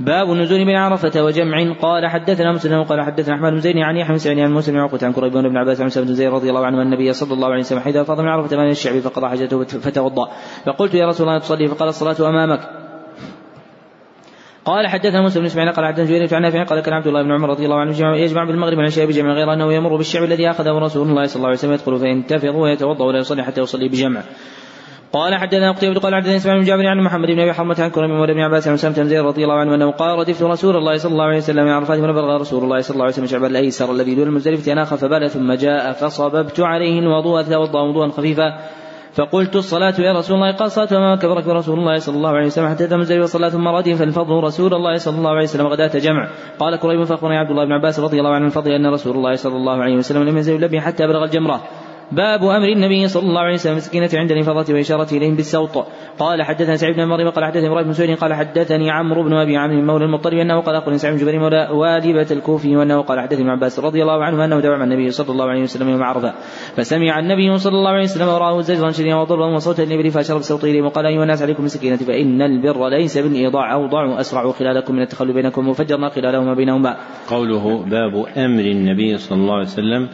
باب 0.00 0.32
النزول 0.32 0.64
بين 0.64 0.76
عرفة 0.76 1.24
وجمع. 1.24 1.72
قال 1.82 2.06
حدثنا 2.06 2.52
مسلم 2.52 2.82
قال 2.82 3.02
حدثنا 3.02 3.34
أحمد 3.34 3.52
بن 3.52 3.60
زيد 3.60 3.76
عن 3.76 3.96
يحيى 3.96 4.12
بن 4.12 4.18
سعيد 4.18 4.38
عن 4.38 4.52
موسى 4.52 4.72
بن 4.72 4.78
عقبة 4.78 4.98
عن 5.02 5.12
كريب 5.12 5.32
بن 5.32 5.56
عباس 5.56 5.80
عن 5.80 6.04
بن 6.04 6.14
زيد 6.14 6.32
رضي 6.32 6.50
الله 6.50 6.66
عنه 6.66 6.82
النبي 6.82 7.12
صلى 7.12 7.34
الله 7.34 7.48
عليه 7.48 7.60
وسلم 7.60 7.80
حين 7.80 8.04
فاض 8.04 8.20
من 8.20 8.28
عرفة 8.28 8.56
من 8.56 8.70
الشعب 8.70 8.98
فقضى 8.98 9.28
حاجته 9.28 9.64
فتوضأ. 9.64 10.28
فقلت 10.66 10.94
يا 10.94 11.06
رسول 11.06 11.28
الله 11.28 11.38
تصلي؟ 11.38 11.68
فقال 11.68 11.88
الصلاة 11.88 12.28
أمامك. 12.28 12.85
قال 14.66 14.86
حدثنا 14.86 15.22
موسى 15.22 15.38
بن 15.38 15.46
إسماعيل 15.46 15.72
قال 15.72 15.86
حدثنا 15.86 16.04
جرير 16.06 16.34
عن 16.34 16.42
نافع 16.42 16.62
قال 16.64 16.80
كان 16.80 16.94
عبد 16.94 17.06
الله 17.06 17.22
بن 17.22 17.32
عمر 17.32 17.48
رضي 17.50 17.64
الله 17.64 17.76
عنه 17.76 18.16
يجمع 18.16 18.44
بالمغرب 18.44 18.80
عن 18.80 18.90
شيء 18.90 19.06
بجمع 19.06 19.32
غير 19.32 19.52
أنه 19.52 19.72
يمر 19.72 19.96
بالشعب 19.96 20.24
الذي 20.24 20.50
أخذه 20.50 20.70
رسول 20.70 21.08
الله 21.08 21.26
صلى 21.26 21.36
الله 21.36 21.48
عليه 21.48 21.58
وسلم 21.58 21.72
يدخل 21.72 21.98
فينتفض 21.98 22.54
ويتوضأ 22.54 23.04
ولا 23.04 23.18
يصلي 23.18 23.42
حتى 23.42 23.60
يصلي 23.60 23.88
بجمع. 23.88 24.22
قال 25.12 25.34
حدثنا 25.34 25.72
قتيبة 25.72 26.00
قال 26.00 26.14
حدثنا 26.14 26.36
إسماعيل 26.36 26.60
بن 26.60 26.66
جابر 26.66 26.86
عن 26.86 27.00
محمد 27.00 27.28
بن 27.28 27.40
أبي 27.40 27.52
حرمة 27.52 27.76
عن 27.78 27.90
كرم 27.90 28.26
بن 28.26 28.40
عباس 28.40 28.68
عن 28.68 28.76
سلمة 28.76 29.02
بن 29.02 29.20
رضي 29.20 29.44
الله 29.44 29.54
عنه 29.54 29.74
أنه 29.74 29.90
قال 29.90 30.18
ردفت 30.18 30.42
رسول 30.42 30.76
الله 30.76 30.96
صلى 30.96 31.12
الله 31.12 31.24
عليه 31.24 31.36
وسلم 31.36 31.64
من 31.64 31.70
عرفات 31.70 31.98
فبلغ 31.98 32.36
رسول 32.40 32.64
الله 32.64 32.80
صلى 32.80 32.94
الله 32.94 33.04
عليه 33.04 33.14
وسلم 33.14 33.26
شعب 33.26 33.44
الأيسر 33.44 33.92
الذي 33.92 34.14
دون 34.14 34.26
المزدلفة 34.26 34.72
أناخ 34.72 34.94
فبال 34.94 35.30
ثم 35.30 35.52
جاء 35.52 35.92
فصببت 35.92 36.60
عليه 36.60 36.98
الوضوء 36.98 37.42
توضا 37.42 37.80
وضوءا 37.82 38.08
خفيفا 38.08 38.58
فقلت 39.16 39.56
الصلاة 39.56 39.94
يا 39.98 40.12
رسول 40.12 40.36
الله 40.36 40.52
قال 40.52 40.70
صلاة 40.70 40.98
أمامك 40.98 41.26
برك 41.26 41.46
رسول 41.46 41.78
الله 41.78 41.96
صلى 41.98 42.16
الله 42.16 42.30
عليه 42.30 42.46
وسلم 42.46 42.68
حتى 42.68 42.96
مزدلفة 42.96 43.24
وصلى 43.24 43.50
ثم 43.50 43.68
ردف 43.68 43.98
فالفضل 43.98 44.44
رسول 44.44 44.74
الله 44.74 44.96
صلى 44.96 45.18
الله 45.18 45.30
عليه 45.30 45.42
وسلم 45.42 45.66
غداة 45.66 45.98
جمع 45.98 46.28
قال 46.58 46.76
كريم 46.76 47.04
فأخبرني 47.04 47.36
عبد 47.36 47.50
الله 47.50 47.64
بن 47.64 47.72
عباس 47.72 48.00
رضي 48.00 48.18
الله 48.18 48.34
عنه 48.34 48.44
من 48.44 48.72
أن 48.72 48.86
رسول 48.86 49.16
الله 49.16 49.34
صلى 49.34 49.56
الله 49.56 49.82
عليه 49.82 49.96
وسلم 49.96 50.22
لم 50.22 50.36
يزل 50.36 50.80
حتى 50.80 51.06
بلغ 51.06 51.24
الجمرة. 51.24 51.60
باب 52.12 52.44
أمر 52.44 52.68
النبي 52.68 53.08
صلى 53.08 53.28
الله 53.28 53.40
عليه 53.40 53.54
وسلم 53.54 53.76
السكينه 53.76 54.10
عند 54.14 54.30
الإنفاضة 54.30 54.74
واشارته 54.74 55.16
إليهم 55.16 55.34
بالسوط 55.36 55.86
قال 56.18 56.42
حدثنا 56.42 56.76
سعيد 56.76 56.96
بن 56.96 57.04
مريم 57.04 57.30
قال 57.30 57.44
حدثني 57.44 57.66
إبراهيم 57.66 57.86
بن 57.86 57.92
سويد 57.92 58.18
قال 58.18 58.34
حدثني 58.34 58.90
عمرو 58.90 59.22
بن 59.22 59.32
أبي 59.32 59.56
عمرو 59.56 59.82
مولى 59.82 60.04
المطلب 60.04 60.34
أنه 60.34 60.60
قال 60.60 60.74
اخبرني 60.74 60.98
سعيد 60.98 61.14
بن 61.14 61.20
جبير 61.20 61.40
مولى 61.40 61.68
والبه 61.72 62.26
الكوفي 62.30 62.76
وأنه 62.76 63.00
قال 63.00 63.20
حدثني 63.20 63.40
ابن 63.40 63.50
عباس 63.50 63.80
رضي 63.80 64.02
الله 64.02 64.24
عنه 64.24 64.44
أنه 64.44 64.60
دعا 64.60 64.76
مع 64.76 64.84
النبي 64.84 65.10
صلى 65.10 65.30
الله 65.30 65.44
عليه 65.44 65.62
وسلم 65.62 65.88
يوم 65.88 66.02
عرفة 66.02 66.34
فسمع 66.76 67.18
النبي 67.18 67.58
صلى 67.58 67.74
الله 67.78 67.90
عليه 67.90 68.02
وسلم 68.02 68.28
وراه 68.28 68.60
زجرا 68.60 68.90
شديدا 68.90 69.16
وضربا 69.16 69.46
وصوتا 69.46 69.82
الابل 69.82 70.10
فأشار 70.10 70.38
بصوته 70.38 70.64
اليه 70.64 70.82
وقال 70.82 71.06
أيها 71.06 71.22
الناس 71.22 71.42
عليكم 71.42 71.62
بالسكينة 71.62 71.96
فإن 71.96 72.42
البر 72.42 72.88
ليس 72.88 73.18
بالإيضاع 73.18 73.72
اوضع 73.72 74.20
أسرع 74.20 74.52
خلالكم 74.52 74.94
من 74.94 75.02
التخلي 75.02 75.32
بينكم 75.32 75.68
وفجرنا 75.68 76.08
خلالهما 76.08 76.54
بينهما. 76.54 76.96
قوله 77.30 77.84
باب 77.84 78.26
أمر 78.36 78.64
النبي 78.64 79.18
صلى 79.18 79.38
الله 79.38 79.54
عليه 79.54 79.66
وسلم 79.66 80.08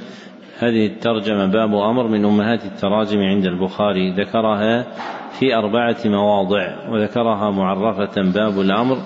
هذه 0.63 0.87
الترجمة 0.87 1.47
باب 1.47 1.75
أمر 1.75 2.09
من 2.09 2.25
أمهات 2.25 2.65
التراجم 2.65 3.19
عند 3.19 3.45
البخاري. 3.45 4.11
ذكرها 4.11 4.87
في 5.39 5.55
أربعة 5.55 5.97
مواضع 6.05 6.91
وذكرها 6.91 7.51
معرفة 7.51 8.23
باب 8.23 8.61
الأمر 8.61 8.99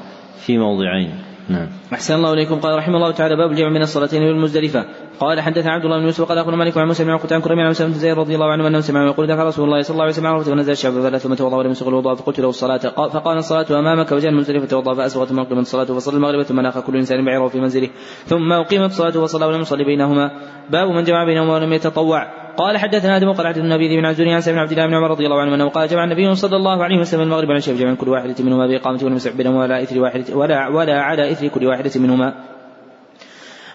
في 0.46 0.58
موضعين. 0.58 1.10
نعم. 1.48 1.68
أحسن 1.92 2.14
الله 2.14 2.32
إليكم. 2.32 2.60
قال 2.60 2.78
رحمه 2.78 2.96
الله 2.96 3.10
تعالى 3.10 3.36
باب 3.36 3.50
الجمع 3.50 3.68
من 3.68 3.82
الصلاتين 3.82 4.22
بالمزدلفة 4.22 4.84
قال 5.20 5.40
حدث 5.40 5.66
عبد 5.66 5.84
الله 5.84 5.98
بن 5.98 6.04
يوسف 6.04 6.24
قال 6.24 6.38
أخبرنا 6.38 6.56
مالك 6.56 6.78
عن 6.78 6.86
موسى 6.86 7.04
بن 7.04 7.10
عقبة 7.10 7.34
عن 7.34 7.40
كرم 7.40 7.60
عن 7.60 7.72
بن 7.72 7.92
زيد 7.92 8.18
رضي 8.18 8.34
الله 8.34 8.52
عنه 8.52 8.68
أنه 8.68 8.80
سمع 8.80 9.06
يقول 9.06 9.26
دفع 9.26 9.44
رسول 9.44 9.64
الله 9.64 9.82
صلى 9.82 9.94
الله 9.94 10.02
عليه 10.02 10.12
وسلم 10.12 10.26
عرفه 10.26 10.52
ونزل 10.52 10.72
الشعب 10.72 10.92
فلا 10.92 11.18
ثم 11.18 11.34
توضأ 11.34 11.56
ولم 11.56 11.70
يسغ 11.70 11.88
الوضوء 11.88 12.14
فقلت 12.14 12.40
له 12.40 12.48
الصلاة. 12.48 12.78
فقال 13.08 13.38
الصلاة 13.38 13.78
أمامك 13.78 14.12
وجاء 14.12 14.30
المزدلفة 14.30 14.66
توضا 14.66 14.94
فاسبغت 14.94 15.28
ثم 15.28 15.38
اقيمت 15.38 15.60
الصلاة 15.60 15.84
فصلى 15.84 16.16
المغرب 16.16 16.42
ثم 16.42 16.60
ناخ 16.60 16.78
كل 16.78 16.96
إنسان 16.96 17.24
بعيره 17.24 17.48
في 17.48 17.60
منزله. 17.60 17.88
ثم 18.24 18.52
أقيمت 18.52 18.90
الصلاة 18.90 19.18
وصلى 19.18 19.46
ولم 19.46 19.60
يصلي 19.60 19.84
بينهما. 19.84 20.30
باب 20.70 20.88
من 20.88 21.04
جمع 21.04 21.24
بينهما 21.24 21.54
ولم 21.54 21.72
يتطوع. 21.72 22.46
قال 22.56 22.78
حدثنا 22.78 23.16
آدم 23.16 23.32
قال 23.32 23.46
حدثنا 23.46 23.64
النبي 23.64 23.96
بن 23.96 24.04
عزوني 24.04 24.34
عن 24.34 24.40
بن 24.40 24.58
عبد 24.58 24.72
الله 24.72 24.86
بن 24.86 24.94
عمر 24.94 25.10
رضي 25.10 25.26
الله 25.26 25.40
عنه 25.40 25.54
أنه 25.54 25.68
قال 25.68 25.88
جمع 25.88 26.04
النبي 26.04 26.34
صلى 26.34 26.56
الله 26.56 26.84
عليه 26.84 27.00
وسلم 27.00 27.20
المغرب 27.20 27.50
على 27.50 27.60
شيء 27.60 27.76
جمع 27.76 27.94
كل 27.94 28.08
واحدة 28.08 28.44
منهما 28.44 28.66
بإقامة 28.66 29.00
ولم 29.04 29.16
يسع 29.16 29.30
بينهما 29.36 29.60
ولا 29.60 29.82
إثر 29.82 30.00
واحدة 30.00 30.36
ولا 30.36 30.68
ولا 30.68 31.00
على 31.00 31.32
إثر 31.32 31.48
كل 31.48 31.66
واحدة 31.76 32.00
منهما. 32.00 32.56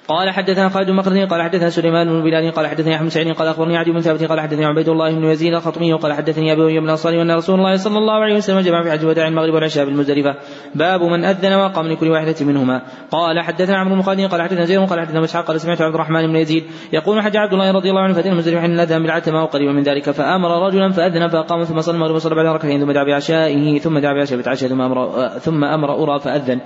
قال 0.07 0.29
حدثنا 0.29 0.69
خالد 0.69 0.91
بن 0.91 1.25
قال 1.25 1.41
حدثنا 1.41 1.69
سليمان 1.69 2.07
بن 2.09 2.23
بلال 2.23 2.51
قال 2.51 2.67
حدثني 2.67 2.95
أحمد 2.95 3.09
سعيد 3.09 3.33
قال 3.33 3.47
أخبرني 3.47 3.77
عدي 3.77 3.91
بن 3.91 4.01
ثابت 4.01 4.23
قال 4.23 4.39
حدثني 4.39 4.65
عبيد 4.65 4.89
الله 4.89 5.15
بن 5.15 5.23
يزيد 5.23 5.53
الخطمي 5.53 5.93
قال 5.93 6.13
حدثني 6.13 6.53
أبي 6.53 6.79
بن 6.79 6.85
الانصاري 6.85 7.17
وان 7.17 7.31
رسول 7.31 7.59
الله 7.59 7.75
صلى 7.75 7.97
الله 7.97 8.13
عليه 8.13 8.35
وسلم 8.35 8.59
جمع 8.59 8.83
في 8.83 8.91
حج 8.91 9.05
وداع 9.05 9.27
المغرب 9.27 9.53
والعشاء 9.53 9.85
بالمزدلفة. 9.85 10.35
باب 10.75 11.01
من 11.01 11.25
أذن 11.25 11.53
وقام 11.53 11.87
لكل 11.87 12.11
واحدة 12.11 12.45
منهما. 12.45 12.81
قال 13.11 13.39
حدثنا 13.39 13.77
عمرو 13.77 13.95
بن 13.95 14.01
خالد 14.01 14.31
قال 14.31 14.41
حدثنا 14.41 14.65
زيد 14.65 14.79
قال 14.79 14.99
حدثنا 14.99 15.21
مسحاق 15.21 15.45
قال 15.45 15.61
سمعت 15.61 15.81
عبد 15.81 15.95
الرحمن 15.95 16.27
بن 16.27 16.35
يزيد 16.35 16.63
يقول 16.93 17.21
حج 17.21 17.37
عبد 17.37 17.53
الله 17.53 17.71
رضي 17.71 17.89
الله 17.89 18.01
عنه 18.01 18.13
فأتينا 18.13 18.33
المزدلفة 18.33 18.61
حين 18.61 18.79
أذن 18.79 19.01
بالعتمة 19.01 19.43
وقريبا 19.43 19.71
من 19.71 19.83
ذلك 19.83 20.11
فأمر 20.11 20.67
رجلا 20.67 20.91
فأذن 20.91 21.27
فأقام 21.27 21.63
ثم 21.63 21.81
صلى 21.81 21.95
المغرب 21.95 22.15
وصلى 22.15 22.35
بعد 22.35 22.45
ركعتين 22.45 22.79
ثم 22.79 22.91
دعا 22.91 23.03
بعشائه 23.03 23.79
ثم 23.79 23.99
دعا 23.99 24.13
بعشاء 24.13 24.41
ثم 24.41 24.81
أمر 24.81 25.27
ثم 25.27 25.63
أمر 25.63 26.03
أرى 26.03 26.19
فأذن. 26.19 26.61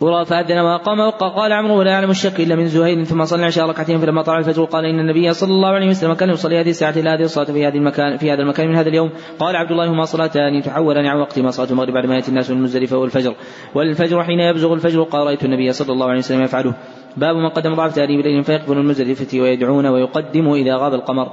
ورى 0.00 0.24
فأذن 0.24 0.58
وأقام 0.58 1.00
وقال 1.00 1.52
عمرو 1.52 1.78
ولا 1.78 1.90
يعلم 1.90 2.10
الشك 2.10 2.40
إلا 2.40 2.56
من 2.56 2.66
زهير 2.66 3.04
ثم 3.04 3.24
صلى 3.24 3.40
العشاء 3.40 3.68
ركعتين 3.68 3.98
فلما 3.98 4.22
طلع 4.22 4.38
الفجر. 4.38 4.64
قال 4.64 4.84
إن 4.84 5.00
النبي 5.00 5.32
صلى 5.32 5.50
الله 5.50 5.68
عليه 5.68 5.88
وسلم 5.88 6.14
كان 6.14 6.30
يصلي 6.30 6.60
هذه 6.60 6.70
الساعة 6.70 6.90
إلى 6.90 7.10
هذه 7.10 7.22
الصلاة 7.22 7.44
في 7.44 7.66
هذه 7.66 7.76
المكان 7.76 8.16
في 8.16 8.32
هذا 8.32 8.42
المكان 8.42 8.68
من 8.68 8.76
هذا 8.76 8.88
اليوم. 8.88 9.10
قال 9.38 9.56
عبد 9.56 9.70
الله 9.70 9.90
هما 9.90 10.04
صلاتان 10.04 10.62
تحولان 10.62 11.06
عن 11.06 11.20
وقت 11.20 11.38
ما 11.38 11.50
صلاة 11.50 11.70
المغرب 11.70 11.92
بعد 11.92 12.06
ما 12.06 12.14
يأتي 12.14 12.28
الناس 12.28 12.50
من 12.50 12.56
المزدلفة 12.56 12.96
والفجر 12.96 13.34
والفجر 13.74 14.24
حين 14.24 14.40
يبزغ 14.40 14.72
الفجر 14.74 15.02
قال 15.02 15.26
رأيت 15.26 15.44
النبي 15.44 15.72
صلى 15.72 15.92
الله 15.92 16.06
عليه 16.06 16.18
وسلم 16.18 16.42
يفعله. 16.42 16.74
باب 17.16 17.36
من 17.36 17.48
قدم 17.48 17.74
ضعف 17.74 17.94
تأريب 17.94 18.20
بليل 18.20 18.44
فيقبل 18.44 18.78
المزدلفة 18.78 19.40
ويدعون 19.40 19.86
ويقدم 19.86 20.52
إذا 20.52 20.76
غاب 20.76 20.94
القمر. 20.94 21.28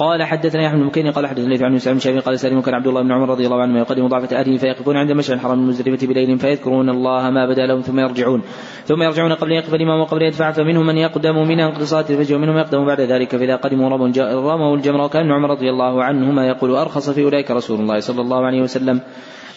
قال 0.00 0.22
حدثنا 0.22 0.62
يحيى 0.62 0.78
بن 0.78 0.88
بكير 0.88 1.10
قال 1.10 1.26
حدثنا 1.26 1.66
عن 1.66 1.78
سعيد 1.78 1.94
بن 1.94 2.00
شهاب 2.00 2.18
قال 2.18 2.38
سالم 2.38 2.60
كان 2.60 2.74
عبد 2.74 2.86
الله 2.86 3.02
بن 3.02 3.12
عمر 3.12 3.28
رضي 3.28 3.44
الله 3.46 3.60
عنهما 3.62 3.78
يقدم 3.78 4.06
ضعفة 4.06 4.36
أهله 4.36 4.56
فيقفون 4.56 4.96
عند 4.96 5.12
مشعر 5.12 5.36
الحرام 5.36 5.58
المزدلفة 5.58 6.06
بليل 6.06 6.38
فيذكرون 6.38 6.88
الله 6.88 7.30
ما 7.30 7.46
بدا 7.46 7.66
لهم 7.66 7.80
ثم 7.80 8.00
يرجعون. 8.00 8.42
ثم 8.84 9.02
يرجعون 9.02 9.32
قبل 9.32 9.52
يقف 9.52 9.74
الإمام 9.74 10.00
وقبل 10.00 10.22
يدفع 10.22 10.50
فمنهم 10.50 10.86
من 10.86 10.96
يقدم 10.96 11.36
من 11.48 11.84
صلاة 11.84 12.04
الفجر 12.10 12.36
ومنهم 12.36 12.56
يقدم 12.56 12.86
بعد 12.86 13.00
ذلك 13.00 13.36
فإذا 13.36 13.56
قدموا 13.56 13.88
رموا 13.88 14.76
الجمر 14.76 15.00
وكان 15.00 15.32
عمر 15.32 15.50
رضي 15.50 15.70
الله 15.70 16.04
عنهما 16.04 16.46
يقول 16.46 16.70
أرخص 16.76 17.10
في 17.10 17.24
أولئك 17.24 17.50
رسول 17.50 17.80
الله 17.80 18.00
صلى 18.00 18.20
الله 18.20 18.46
عليه 18.46 18.62
وسلم. 18.62 19.00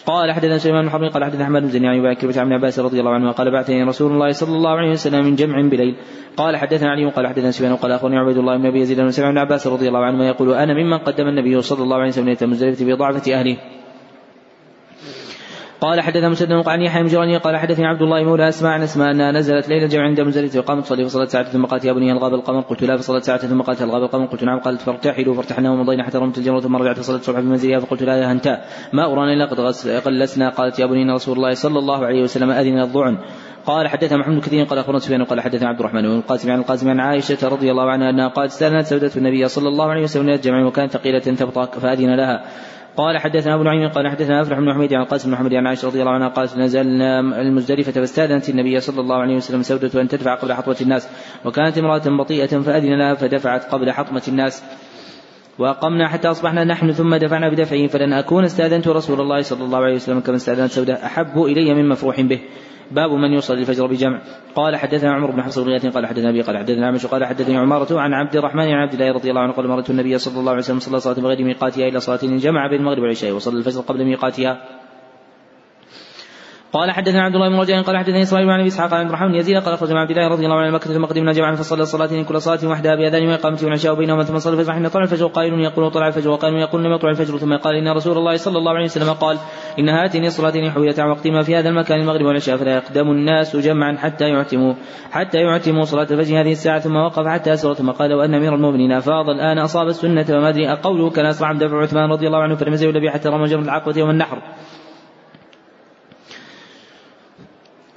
قال 0.06 0.32
حدثنا 0.32 0.58
سليمان 0.58 0.84
بن 0.84 0.90
حرب 0.90 1.04
قال 1.12 1.24
حدثنا 1.24 1.44
أحمد 1.44 1.62
بن 1.62 1.68
زني 1.68 1.88
عن 1.88 2.06
أبي 2.06 2.40
عن 2.40 2.52
عباس 2.52 2.78
رضي 2.78 3.00
الله 3.00 3.10
عنه 3.10 3.32
قال 3.32 3.50
بعثني 3.50 3.82
رسول 3.82 4.12
الله 4.12 4.30
صلى 4.30 4.56
الله 4.56 4.70
عليه 4.70 4.90
وسلم 4.90 5.24
من 5.24 5.34
جمع 5.34 5.60
بليل. 5.60 5.96
قال 6.36 6.56
حدثنا 6.56 6.90
علي 6.90 7.10
قال 7.10 7.26
حدثنا 7.26 7.50
سفيان 7.50 7.76
قال 7.76 7.92
أخبرني 7.92 8.18
عبيد 8.18 8.36
الله 8.36 8.56
بن 8.56 8.66
أبي 8.66 8.80
يزيد 8.80 9.00
بن 9.00 9.10
سمع 9.10 9.30
بن 9.30 9.38
عباس 9.38 9.66
رضي 9.66 9.88
الله 9.88 10.04
عنه 10.04 10.24
يقول 10.24 10.52
أنا 10.52 10.74
ممن 10.74 10.98
قدم 10.98 11.28
النبي 11.28 11.62
صلى 11.62 11.82
الله 11.82 11.96
عليه 11.96 12.08
وسلم 12.08 12.50
مزدلفه 12.50 12.84
بضعفة 12.84 13.34
أهله. 13.34 13.56
قال 15.80 16.00
حدثنا 16.00 16.28
مسدد 16.28 16.68
عن 16.68 16.80
يحيى 16.82 17.02
بن 17.02 17.38
قال 17.38 17.56
حدثني 17.56 17.86
عبد 17.86 18.02
الله 18.02 18.24
مولى 18.24 18.48
اسماء 18.48 18.72
عن 18.72 18.82
اسماء 18.82 19.10
أنها 19.10 19.32
نزلت 19.32 19.68
ليلة 19.68 19.84
الجمع 19.84 20.02
عند 20.02 20.20
منزلته 20.20 20.58
وقامت 20.58 20.84
تصلي 20.84 21.04
فصلت 21.04 21.30
ساعة 21.30 21.44
ثم 21.44 21.64
قالت 21.64 21.84
يا 21.84 21.92
بني 21.92 22.12
الغاب 22.12 22.34
القمر 22.34 22.60
قلت 22.60 22.82
لا 22.82 22.96
فصلت 22.96 23.24
ساعة 23.24 23.38
ثم 23.38 23.62
قالت 23.62 23.82
الغاب 23.82 24.02
القمر 24.02 24.26
قلت 24.26 24.44
نعم 24.44 24.60
قالت 24.60 24.80
فارتحلوا 24.80 25.34
فارتحنا 25.34 25.70
ومضينا 25.70 26.04
حتى 26.04 26.18
رمت 26.18 26.38
الجمرة 26.38 26.60
ثم 26.60 26.76
رجعت 26.76 26.98
فصلت 26.98 27.20
الصبح 27.20 27.40
في 27.40 27.46
منزلها 27.46 27.78
فقلت 27.78 28.02
لا 28.02 28.16
يا 28.16 28.32
هنتاء 28.32 28.66
ما 28.92 29.12
أرانا 29.12 29.32
إلا 29.32 29.44
قد 29.44 29.60
قلسنا 30.06 30.48
قالت 30.48 30.78
يا 30.78 30.86
بني 30.86 31.12
رسول 31.12 31.36
الله 31.36 31.54
صلى 31.54 31.78
الله 31.78 32.06
عليه 32.06 32.22
وسلم 32.22 32.50
أذن 32.50 32.80
الضعن 32.80 33.18
قال 33.66 33.88
حدثنا 33.88 34.18
محمد 34.18 34.40
كثير 34.40 34.64
قال 34.64 34.78
أخبرنا 34.78 34.98
سفيان 34.98 35.24
قال 35.24 35.40
حدثنا 35.40 35.68
عبد 35.68 35.80
الرحمن 35.80 36.02
بن 36.02 36.16
القاسم 36.16 36.50
عن 36.50 36.58
القاسم 36.58 36.90
عن 36.90 37.00
عائشة 37.00 37.48
رضي 37.48 37.70
الله 37.70 37.90
عنها 37.90 38.10
أنها 38.10 38.28
قالت 38.28 38.52
استأذنت 38.52 38.86
سودة 38.86 39.10
النبي 39.16 39.48
صلى 39.48 39.68
الله 39.68 39.84
عليه 39.84 40.02
وسلم 40.02 40.28
الجمع 40.28 40.66
وكانت 40.66 40.92
ثقيلة 40.92 41.18
تبطأ 41.18 41.64
فأذن 41.64 42.16
لها 42.16 42.44
قال 42.96 43.18
حدثنا 43.18 43.54
أبو 43.54 43.62
نعيم 43.62 43.88
قال 43.88 44.08
حدثنا 44.08 44.42
افرح 44.42 44.58
بن 44.58 44.72
حميد 44.74 44.94
عن 44.94 45.04
قاسم 45.04 45.28
بن 45.28 45.34
محمد 45.34 45.54
عن 45.54 45.66
عائشة 45.66 45.86
رضي 45.86 46.00
الله 46.00 46.12
عنها 46.12 46.28
قالت 46.28 46.56
نزلنا 46.56 47.20
المزدلفة 47.20 47.92
فاستاذنت 47.92 48.48
النبي 48.48 48.80
صلى 48.80 49.00
الله 49.00 49.16
عليه 49.16 49.36
وسلم 49.36 49.62
سودة 49.62 50.00
أن 50.00 50.08
تدفع 50.08 50.34
قبل 50.34 50.52
حطمة 50.52 50.76
الناس 50.80 51.08
وكانت 51.44 51.78
امرأة 51.78 52.02
بطيئة 52.18 52.46
فأذن 52.46 52.98
لها 52.98 53.14
فدفعت 53.14 53.64
قبل 53.64 53.90
حطمة 53.90 54.22
الناس. 54.28 54.62
وأقمنا 55.58 56.08
حتى 56.08 56.28
أصبحنا 56.28 56.64
نحن 56.64 56.92
ثم 56.92 57.14
دفعنا 57.14 57.48
بدفعه 57.48 57.86
فلن 57.86 58.12
أكون 58.12 58.44
استأذنت 58.44 58.88
رسول 58.88 59.20
الله 59.20 59.42
صلى 59.42 59.64
الله 59.64 59.78
عليه 59.78 59.94
وسلم 59.94 60.20
كما 60.20 60.36
استأذنت 60.36 60.70
سودة 60.70 61.06
أحب 61.06 61.42
إلي 61.42 61.74
من 61.74 61.88
مفروح 61.88 62.20
به. 62.20 62.40
باب 62.90 63.10
من 63.10 63.32
يصلي 63.32 63.60
الفجر 63.60 63.86
بجمع. 63.86 64.20
قال 64.54 64.76
حدثنا 64.76 65.12
عمر 65.12 65.30
بن 65.30 65.42
حفص 65.42 65.58
بن 65.58 65.90
قال 65.90 66.06
حدثنا 66.06 66.30
أبي 66.30 66.40
قال 66.40 66.58
حدثنا 66.58 66.86
عمش 66.86 67.06
قال 67.06 67.24
حدثني 67.24 67.56
عمارة 67.56 68.00
عن 68.00 68.12
عبد 68.12 68.36
الرحمن 68.36 68.62
عن 68.62 68.88
عبد 68.88 68.92
الله 68.92 69.12
رضي 69.12 69.30
الله 69.30 69.40
عنه 69.40 69.52
قال 69.52 69.68
مرت 69.68 69.90
النبي 69.90 70.18
صلى 70.18 70.40
الله 70.40 70.50
عليه 70.50 70.60
وسلم 70.60 70.78
صلى 70.78 71.00
صلاة 71.00 71.20
بغير 71.20 71.44
ميقاتها 71.44 71.88
إلى 71.88 72.00
صلاة 72.00 72.20
جمع 72.22 72.66
بين 72.66 72.80
المغرب 72.80 73.02
والعشاء 73.02 73.32
وصلى 73.32 73.58
الفجر 73.58 73.80
قبل 73.80 74.04
ميقاتها. 74.04 74.83
قال 76.74 76.90
حدثنا 76.90 77.22
عبد 77.22 77.34
الله 77.34 77.48
بن 77.48 77.60
رجاء 77.60 77.82
قال 77.82 77.96
حدثني 77.96 78.22
إسماعيل 78.22 78.46
بن 78.46 78.52
أبي 78.52 78.68
إسحاق 78.68 78.94
عن 78.94 79.00
عبد 79.00 79.08
الرحمن 79.08 79.34
يزيد 79.34 79.56
قال 79.56 79.74
أخرج 79.74 79.92
عبد 79.92 80.10
الله 80.10 80.28
رضي 80.28 80.44
الله 80.44 80.56
عنه 80.56 80.70
مكه 80.70 80.94
ثم 80.94 81.04
قدمنا 81.04 81.32
جمعا 81.32 81.54
فصلى 81.54 81.82
الصلاتين 81.82 82.24
كل 82.24 82.40
صلاة 82.40 82.70
وحدها 82.70 82.94
بأذان 82.94 83.28
وإقامة 83.28 83.58
والعشاء 83.62 83.94
بينهما 83.94 84.24
ثم 84.24 84.38
صلى 84.38 84.52
الفجر 84.52 84.72
حين 84.72 84.88
طلع 84.88 85.02
الفجر 85.02 85.26
قائل 85.26 85.60
يقول 85.60 85.90
طلع 85.90 86.06
الفجر 86.06 86.30
وقائل 86.30 86.54
يقول 86.54 86.84
لم 86.84 86.92
يطلع 86.92 87.10
الفجر 87.10 87.38
ثم 87.38 87.56
قال 87.56 87.74
إن 87.76 87.88
رسول 87.88 88.18
الله 88.18 88.36
صلى 88.36 88.58
الله 88.58 88.72
عليه 88.72 88.84
وسلم 88.84 89.12
قال 89.12 89.38
إن 89.78 89.88
هاتين 89.88 90.24
الصلاتين 90.24 90.70
حولتا 90.70 91.02
عن 91.02 91.10
وقتهما 91.10 91.42
في 91.42 91.56
هذا 91.56 91.68
المكان 91.68 92.00
المغرب 92.00 92.26
والعشاء 92.26 92.56
فلا 92.56 92.74
يقدم 92.74 93.10
الناس 93.10 93.56
جمعا 93.56 93.96
حتى 93.96 94.24
يعتموا 94.24 94.74
حتى 95.10 95.38
يعتموا 95.38 95.82
صلاة 95.82 96.06
الفجر 96.10 96.40
هذه 96.40 96.52
الساعة 96.52 96.78
ثم 96.78 96.96
وقف 96.96 97.26
حتى 97.26 97.52
أسر 97.52 97.74
ثم 97.74 97.90
قال 97.90 98.14
وأن 98.14 98.34
أمير 98.34 98.54
المؤمنين 98.54 98.92
أفاض 98.92 99.28
الآن 99.28 99.58
أصاب 99.58 99.86
السنة 99.86 100.26
وما 100.30 100.48
أدري 100.48 100.72
أقوله 100.72 101.10
كان 101.10 101.24
من 101.24 101.58
دفع 101.58 101.82
عثمان 101.82 102.10
رضي 102.10 102.26
الله 102.26 102.42
عنه 102.42 102.54
فلم 102.54 102.72
يزل 102.72 103.10
حتى 103.10 103.28
رمى 103.28 103.44
جمر 103.44 103.62
العقبة 103.62 103.98
يوم 103.98 104.10
النحر. 104.10 104.42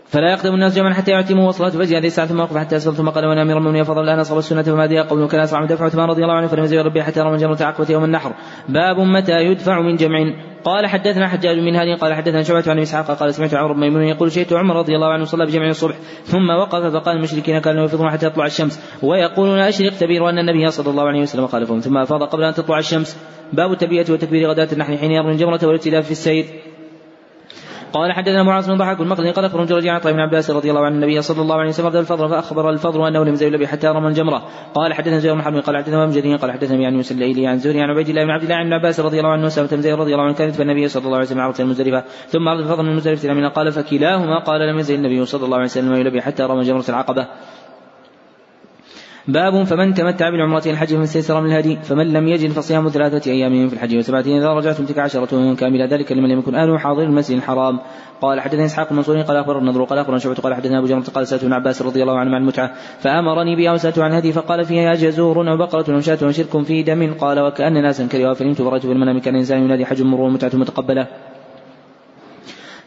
فلا 0.07 0.31
يقدم 0.31 0.53
الناس 0.53 0.75
جمعا 0.75 0.93
حتى 0.93 1.11
يعتموا 1.11 1.47
وصلاة 1.47 1.67
الفجر 1.67 1.97
هذه 1.97 2.05
الساعة 2.05 2.27
ثم 2.27 2.39
وقف 2.39 2.57
حتى 2.57 2.77
أسفل 2.77 2.95
ثم 2.95 3.09
قال 3.09 3.25
وأنا 3.25 3.41
أمير 3.41 3.57
المؤمنين 3.57 3.83
فضل 3.83 4.03
الآن 4.03 4.19
أصاب 4.19 4.37
السنة 4.37 4.61
فما 4.61 4.85
دي 4.85 4.99
قوله 4.99 5.27
كان 5.27 5.61
من 5.61 5.67
دفع 5.67 5.85
عثمان 5.85 6.09
رضي 6.09 6.23
الله 6.23 6.33
عنه 6.33 6.47
فلم 6.47 6.63
يزل 6.63 6.77
ربي 6.77 7.03
حتى 7.03 7.19
رمى 7.19 7.37
جمرة 7.37 7.57
عقبة 7.61 7.87
يوم 7.89 8.03
النحر. 8.03 8.33
باب 8.69 8.99
متى 8.99 9.31
يدفع 9.31 9.81
من 9.81 9.95
جمع. 9.95 10.19
قال 10.63 10.87
حدثنا 10.87 11.27
حجاج 11.27 11.57
من 11.59 11.75
هذه 11.75 11.95
قال 11.95 12.13
حدثنا 12.13 12.43
شعبة 12.43 12.63
عن 12.67 12.79
إسحاق 12.79 13.11
قال 13.11 13.33
سمعت 13.33 13.53
عمرو 13.53 13.73
بن 13.73 13.79
ميمون 13.79 14.03
يقول 14.03 14.31
شئت 14.31 14.53
عمر 14.53 14.75
رضي 14.75 14.95
الله 14.95 15.07
عنه 15.07 15.25
صلى 15.25 15.45
بجمع 15.45 15.69
الصبح 15.69 15.95
ثم 16.23 16.49
وقف 16.49 16.93
فقال 16.93 17.17
المشركين 17.17 17.59
كانوا 17.59 17.85
يفيضون 17.85 18.11
حتى 18.11 18.29
تطلع 18.29 18.45
الشمس. 18.45 18.81
ويقولون 19.03 19.59
اشرق 19.59 19.93
تبير 19.93 20.29
أن 20.29 20.39
النبي 20.39 20.71
صلى 20.71 20.89
الله 20.89 21.03
عليه 21.03 21.21
وسلم 21.21 21.47
خالفهم 21.47 21.79
ثم 21.79 21.97
أفاض 21.97 22.23
قبل 22.23 22.43
أن 22.43 22.53
تطلع 22.53 22.79
الشمس. 22.79 23.17
باب 23.53 23.71
التبية 23.71 24.05
وتكبير 24.09 24.49
غداة 24.49 24.67
النحل 24.73 24.97
حين 24.97 25.11
يرمي 25.11 25.31
الجمرة 25.31 25.59
والابتلاف 25.63 26.05
في 26.05 26.11
السير. 26.11 26.45
قال 27.93 28.13
حدثنا 28.13 28.43
معاذ 28.43 28.67
بن 28.67 28.77
ضحك 28.77 28.99
المقدسي 28.99 29.31
قال 29.31 29.45
أخبرنا 29.45 29.65
جرجي 29.65 29.89
عن 29.89 29.99
بن 29.99 30.19
عباس 30.19 30.51
رضي 30.51 30.69
الله 30.69 30.85
عن 30.85 30.93
النبي 30.93 31.21
صلى 31.21 31.41
الله 31.41 31.55
عليه 31.55 31.69
وسلم 31.69 31.87
الفضل 31.87 32.29
فأخبر 32.29 32.69
الفضل 32.69 33.07
أنه 33.07 33.23
لم 33.23 33.33
يزل 33.33 33.67
حتى 33.67 33.87
رمى 33.87 34.07
الجمرة. 34.07 34.43
قال 34.73 34.93
حدثنا 34.93 35.19
زيد 35.19 35.31
بن 35.31 35.41
حرب 35.41 35.55
قال 35.55 35.77
حدثنا 35.77 36.03
امجدي 36.03 36.35
قال 36.35 36.51
حدثنا 36.51 36.77
يعني 36.77 36.95
يوسف 36.95 37.11
الليلي 37.11 37.47
عن 37.47 37.57
زهري 37.57 37.81
عن 37.81 37.89
عبيد 37.89 38.09
الله 38.09 38.23
بن 38.23 38.29
عبد 38.29 38.43
الله 38.43 38.55
عن 38.55 38.73
عباس 38.73 38.99
رضي 38.99 39.19
الله 39.19 39.31
عنه 39.31 39.45
وسلم 39.45 39.81
زيد 39.81 39.93
رضي 39.93 40.13
الله 40.13 40.23
عنه 40.23 40.33
كانت 40.33 40.55
فالنبي 40.55 40.87
صلى 40.87 41.05
الله 41.05 41.15
عليه 41.15 41.27
وسلم 41.27 41.41
عرض 41.41 41.61
المزدلفة. 41.61 42.03
ثم 42.27 42.47
عرض 42.47 42.59
الفضل 42.59 42.83
من 42.83 42.89
المزدلفة 42.89 43.47
قال 43.47 43.71
فكلاهما 43.71 44.39
قال 44.39 44.61
لم 44.61 44.79
يزل 44.79 44.95
النبي 44.95 45.25
صلى 45.25 45.45
الله 45.45 45.57
عليه 45.57 45.65
وسلم 45.65 45.93
يلبي 45.93 46.21
حتى 46.21 46.43
رمى 46.43 46.63
جمرة 46.63 46.85
العقبة. 46.89 47.27
باب 49.27 49.63
فمن 49.63 49.93
تمتع 49.93 50.29
بالعمرة 50.29 50.63
الحج 50.65 50.87
فمن 50.87 51.03
استيسر 51.03 51.41
من 51.41 51.51
الهدي 51.51 51.75
فمن 51.75 52.13
لم 52.13 52.27
يجد 52.27 52.51
فصيام 52.51 52.89
ثلاثة 52.89 53.31
أيام 53.31 53.67
في 53.67 53.73
الحج 53.73 53.97
وسبعة 53.97 54.21
إذا 54.21 54.47
رجعتم 54.47 54.85
تلك 54.85 54.99
عشرة 54.99 55.55
كاملة 55.55 55.85
ذلك 55.85 56.11
لمن 56.11 56.29
لم 56.29 56.39
يكن 56.39 56.55
أهله 56.55 56.77
حاضر 56.77 57.03
المسجد 57.03 57.37
الحرام. 57.37 57.79
قال 58.21 58.41
حدثني 58.41 58.65
إسحاق 58.65 58.87
المنصوري 58.91 59.21
قال 59.21 59.37
اخبر 59.37 59.57
النضر 59.57 59.83
قال 59.83 59.99
أخبرنا 59.99 60.19
شعبة 60.19 60.35
قال 60.35 60.53
حدثنا 60.53 60.77
أبو 60.77 60.87
جمرة 60.87 61.03
قال 61.03 61.33
ابن 61.33 61.53
عباس 61.53 61.81
رضي 61.81 62.01
الله 62.01 62.19
عنه 62.19 62.35
عن 62.35 62.41
المتعة 62.41 62.71
فأمرني 62.99 63.55
بها 63.55 63.71
وسألته 63.71 64.03
عن 64.03 64.11
هدي 64.11 64.31
فقال 64.31 64.65
فيها 64.65 64.95
جزور 64.95 65.51
أو 65.51 65.57
بقرة 65.57 65.95
أو 65.95 65.99
شاة 65.99 66.17
وشرك 66.23 66.63
في 66.63 66.83
دم. 66.83 67.13
قال 67.13 67.39
وكأن 67.39 67.81
ناسا 67.81 68.07
كرهوا 68.07 68.33
فنمت 68.33 68.61
فرأيت 68.61 68.85
في 68.85 68.91
المنام 68.91 69.19
كان 69.19 69.33
الانسان 69.33 69.63
ينادي 69.63 69.85
حج 69.85 70.01
مر 70.01 70.21
ومتعة 70.21 70.51
متقبلة. 70.53 71.07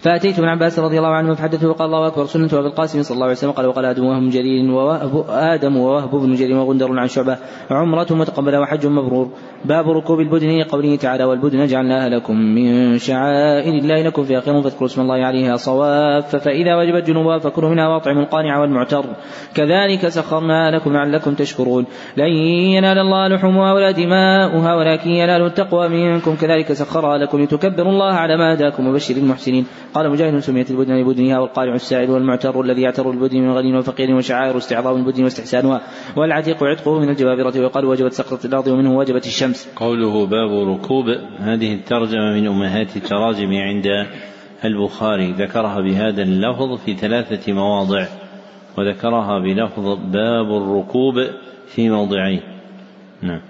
فأتيت 0.00 0.38
ابن 0.38 0.48
عباس 0.48 0.78
رضي 0.78 0.98
الله 0.98 1.08
عنه 1.08 1.34
فحدثه 1.34 1.68
وقال 1.68 1.86
الله 1.86 2.06
أكبر 2.06 2.26
سنة 2.26 2.48
أبي 2.52 2.66
القاسم 2.66 3.02
صلى 3.02 3.14
الله 3.14 3.24
عليه 3.24 3.36
وسلم 3.36 3.50
قال 3.50 3.66
وقال 3.66 3.84
آدم 3.84 4.04
وهم 4.04 4.28
جرير 4.28 4.70
ووهب 4.70 5.24
آدم 5.28 5.76
ووهب 5.76 6.10
بن 6.10 6.34
جرير 6.34 6.56
وغندر 6.56 6.98
عن 6.98 7.08
شعبة. 7.08 7.38
عمرة 7.70 8.06
متقبلة 8.10 8.60
وحج 8.60 8.86
مبرور. 8.86 9.30
باب 9.64 9.90
ركوب 9.90 10.20
البدن 10.20 10.62
قوله 10.62 10.96
تعالى 10.96 11.24
والبدن 11.24 11.66
جعلناها 11.66 12.08
لكم 12.08 12.36
من 12.36 12.98
شعائر 12.98 13.74
الله 13.74 14.02
لكم 14.02 14.24
في 14.24 14.40
خير 14.40 14.62
فاذكروا 14.62 14.86
اسم 14.86 15.00
الله 15.00 15.24
عليها 15.24 15.56
صواف 15.56 16.36
فإذا 16.36 16.76
وجبت 16.76 17.06
جنوبها 17.06 17.38
فكلوا 17.38 17.70
منها 17.70 17.88
واطعموا 17.88 18.22
القانع 18.22 18.60
والمعتر. 18.60 19.04
كذلك 19.54 20.08
سخرنا 20.08 20.76
لكم 20.76 20.92
لعلكم 20.92 21.34
تشكرون. 21.34 21.84
لن 22.16 22.32
ينال 22.76 22.98
الله 22.98 23.28
لحومها 23.28 23.72
ولا 23.72 23.90
دماؤها 23.90 24.74
ولكن 24.74 25.10
ينال 25.10 25.46
التقوى 25.46 25.88
منكم. 25.88 26.36
كذلك 26.36 26.72
سخرها 26.72 27.18
لكم 27.18 27.40
لتكبروا 27.40 27.92
الله 27.92 28.12
على 28.12 28.36
ما 28.36 28.54
هداكم 28.54 28.86
وبشر 28.86 29.16
المحسنين. 29.16 29.66
قال 29.94 30.10
مجاهد 30.10 30.38
سميت 30.38 30.70
البدن 30.70 30.94
لبدنها 30.94 31.38
والقارع 31.38 31.74
السائل 31.74 32.10
والمعتر 32.10 32.60
الذي 32.60 32.82
يعتر 32.82 33.10
البدن 33.10 33.38
من 33.40 33.52
غني 33.52 33.78
وفقير 33.78 34.14
وشعائر 34.14 34.56
استعظام 34.56 34.96
البدن 34.96 35.24
واستحسانها 35.24 35.80
والعتيق 36.16 36.64
عتقه 36.64 36.98
من 36.98 37.08
الجبابرة 37.08 37.60
ويقال 37.60 37.84
وجبت 37.84 38.12
سقطة 38.12 38.46
الأرض 38.46 38.66
ومنه 38.66 38.98
وجبت 38.98 39.26
الشمس. 39.26 39.68
قوله 39.76 40.26
باب 40.26 40.68
ركوب 40.68 41.06
هذه 41.38 41.74
الترجمة 41.74 42.32
من 42.34 42.46
أمهات 42.46 42.96
التراجم 42.96 43.52
عند 43.52 43.86
البخاري. 44.64 45.32
ذكرها 45.32 45.80
بهذا 45.80 46.22
اللفظ 46.22 46.78
في 46.84 46.94
ثلاثة 46.94 47.52
مواضع 47.52 48.06
وذكرها 48.78 49.38
بلفظ 49.38 49.98
باب 50.12 50.56
الركوب 50.62 51.14
في 51.66 51.90
موضعين. 51.90 52.40
نعم. 53.22 53.40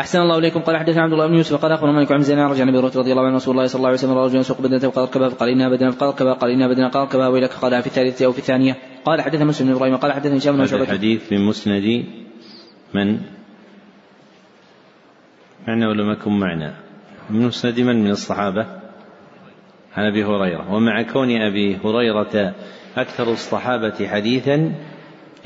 أحسن 0.00 0.20
الله 0.20 0.38
إليكم 0.38 0.60
قال 0.60 0.76
حدثنا 0.76 1.02
عبد 1.02 1.12
الله 1.12 1.26
بن 1.26 1.34
يوسف 1.34 1.62
قال 1.62 1.72
أخبرنا 1.72 1.92
مالك 1.92 2.12
عن 2.12 2.20
زينب 2.20 2.50
رجع 2.50 2.62
النبي 2.62 2.78
رضي 2.78 3.12
الله 3.12 3.26
عنه 3.26 3.36
رسول 3.36 3.54
الله 3.54 3.66
صلى 3.66 3.78
الله 3.78 3.88
عليه 3.88 3.98
وسلم 3.98 4.18
رجل 4.18 4.38
يسوق 4.38 4.60
بدنة 4.60 4.78
فقال 4.78 5.04
اركبها 5.04 5.28
فقال 5.28 5.48
إنها 5.48 5.68
بدنة 5.68 5.90
فقال 5.90 6.08
اركبها 6.08 6.32
قال 6.32 6.50
إنها 6.50 6.68
بدنة 6.68 6.88
قال 6.88 7.02
اركبها 7.02 7.28
ويلك 7.28 7.50
قالها 7.50 7.80
في 7.80 7.86
الثالثة 7.86 8.26
أو 8.26 8.32
في 8.32 8.38
الثانية 8.38 8.76
قال 9.04 9.20
حدثنا 9.20 9.44
مسلم 9.44 9.68
بن 9.68 9.74
إبراهيم 9.74 9.96
قال 9.96 10.12
حدثني 10.12 10.38
هشام 10.38 10.56
بن 10.56 10.66
شعبة 10.66 10.82
الحديث 10.82 11.32
من 11.32 11.40
مسند 11.44 12.04
من؟ 12.94 13.18
معنا 15.68 15.88
ولا 15.88 16.04
ما 16.04 16.12
يكون 16.12 16.40
معنا؟ 16.40 16.74
من 17.30 17.46
مسند 17.46 17.80
من 17.80 18.04
من 18.04 18.10
الصحابة؟ 18.10 18.66
عن 19.96 20.04
أبي 20.04 20.24
هريرة 20.24 20.72
ومع 20.72 21.02
كون 21.02 21.30
أبي 21.30 21.76
هريرة 21.84 22.54
أكثر 22.96 23.32
الصحابة 23.32 24.08
حديثا 24.08 24.72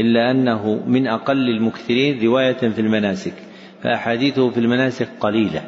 إلا 0.00 0.30
أنه 0.30 0.84
من 0.86 1.06
أقل 1.06 1.48
المكثرين 1.48 2.24
رواية 2.26 2.52
في 2.52 2.80
المناسك 2.80 3.43
فأحاديثه 3.84 4.50
في 4.50 4.60
المناسك 4.60 5.08
قليلة. 5.20 5.62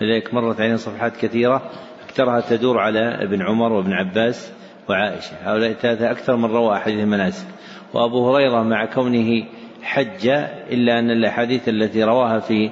لذلك 0.00 0.34
مرت 0.34 0.60
علينا 0.60 0.76
صفحات 0.76 1.16
كثيرة 1.16 1.70
أكثرها 2.08 2.40
تدور 2.40 2.78
على 2.78 3.24
ابن 3.24 3.42
عمر 3.42 3.72
وابن 3.72 3.92
عباس 3.92 4.52
وعائشة. 4.88 5.32
هؤلاء 5.44 5.70
الثلاثة 5.70 6.10
أكثر 6.10 6.36
من 6.36 6.44
روى 6.44 6.76
أحاديث 6.76 7.00
المناسك. 7.00 7.46
وأبو 7.94 8.30
هريرة 8.30 8.62
مع 8.62 8.84
كونه 8.84 9.44
حج 9.82 10.28
إلا 10.70 10.98
أن 10.98 11.10
الأحاديث 11.10 11.68
التي 11.68 12.04
رواها 12.04 12.38
في 12.38 12.70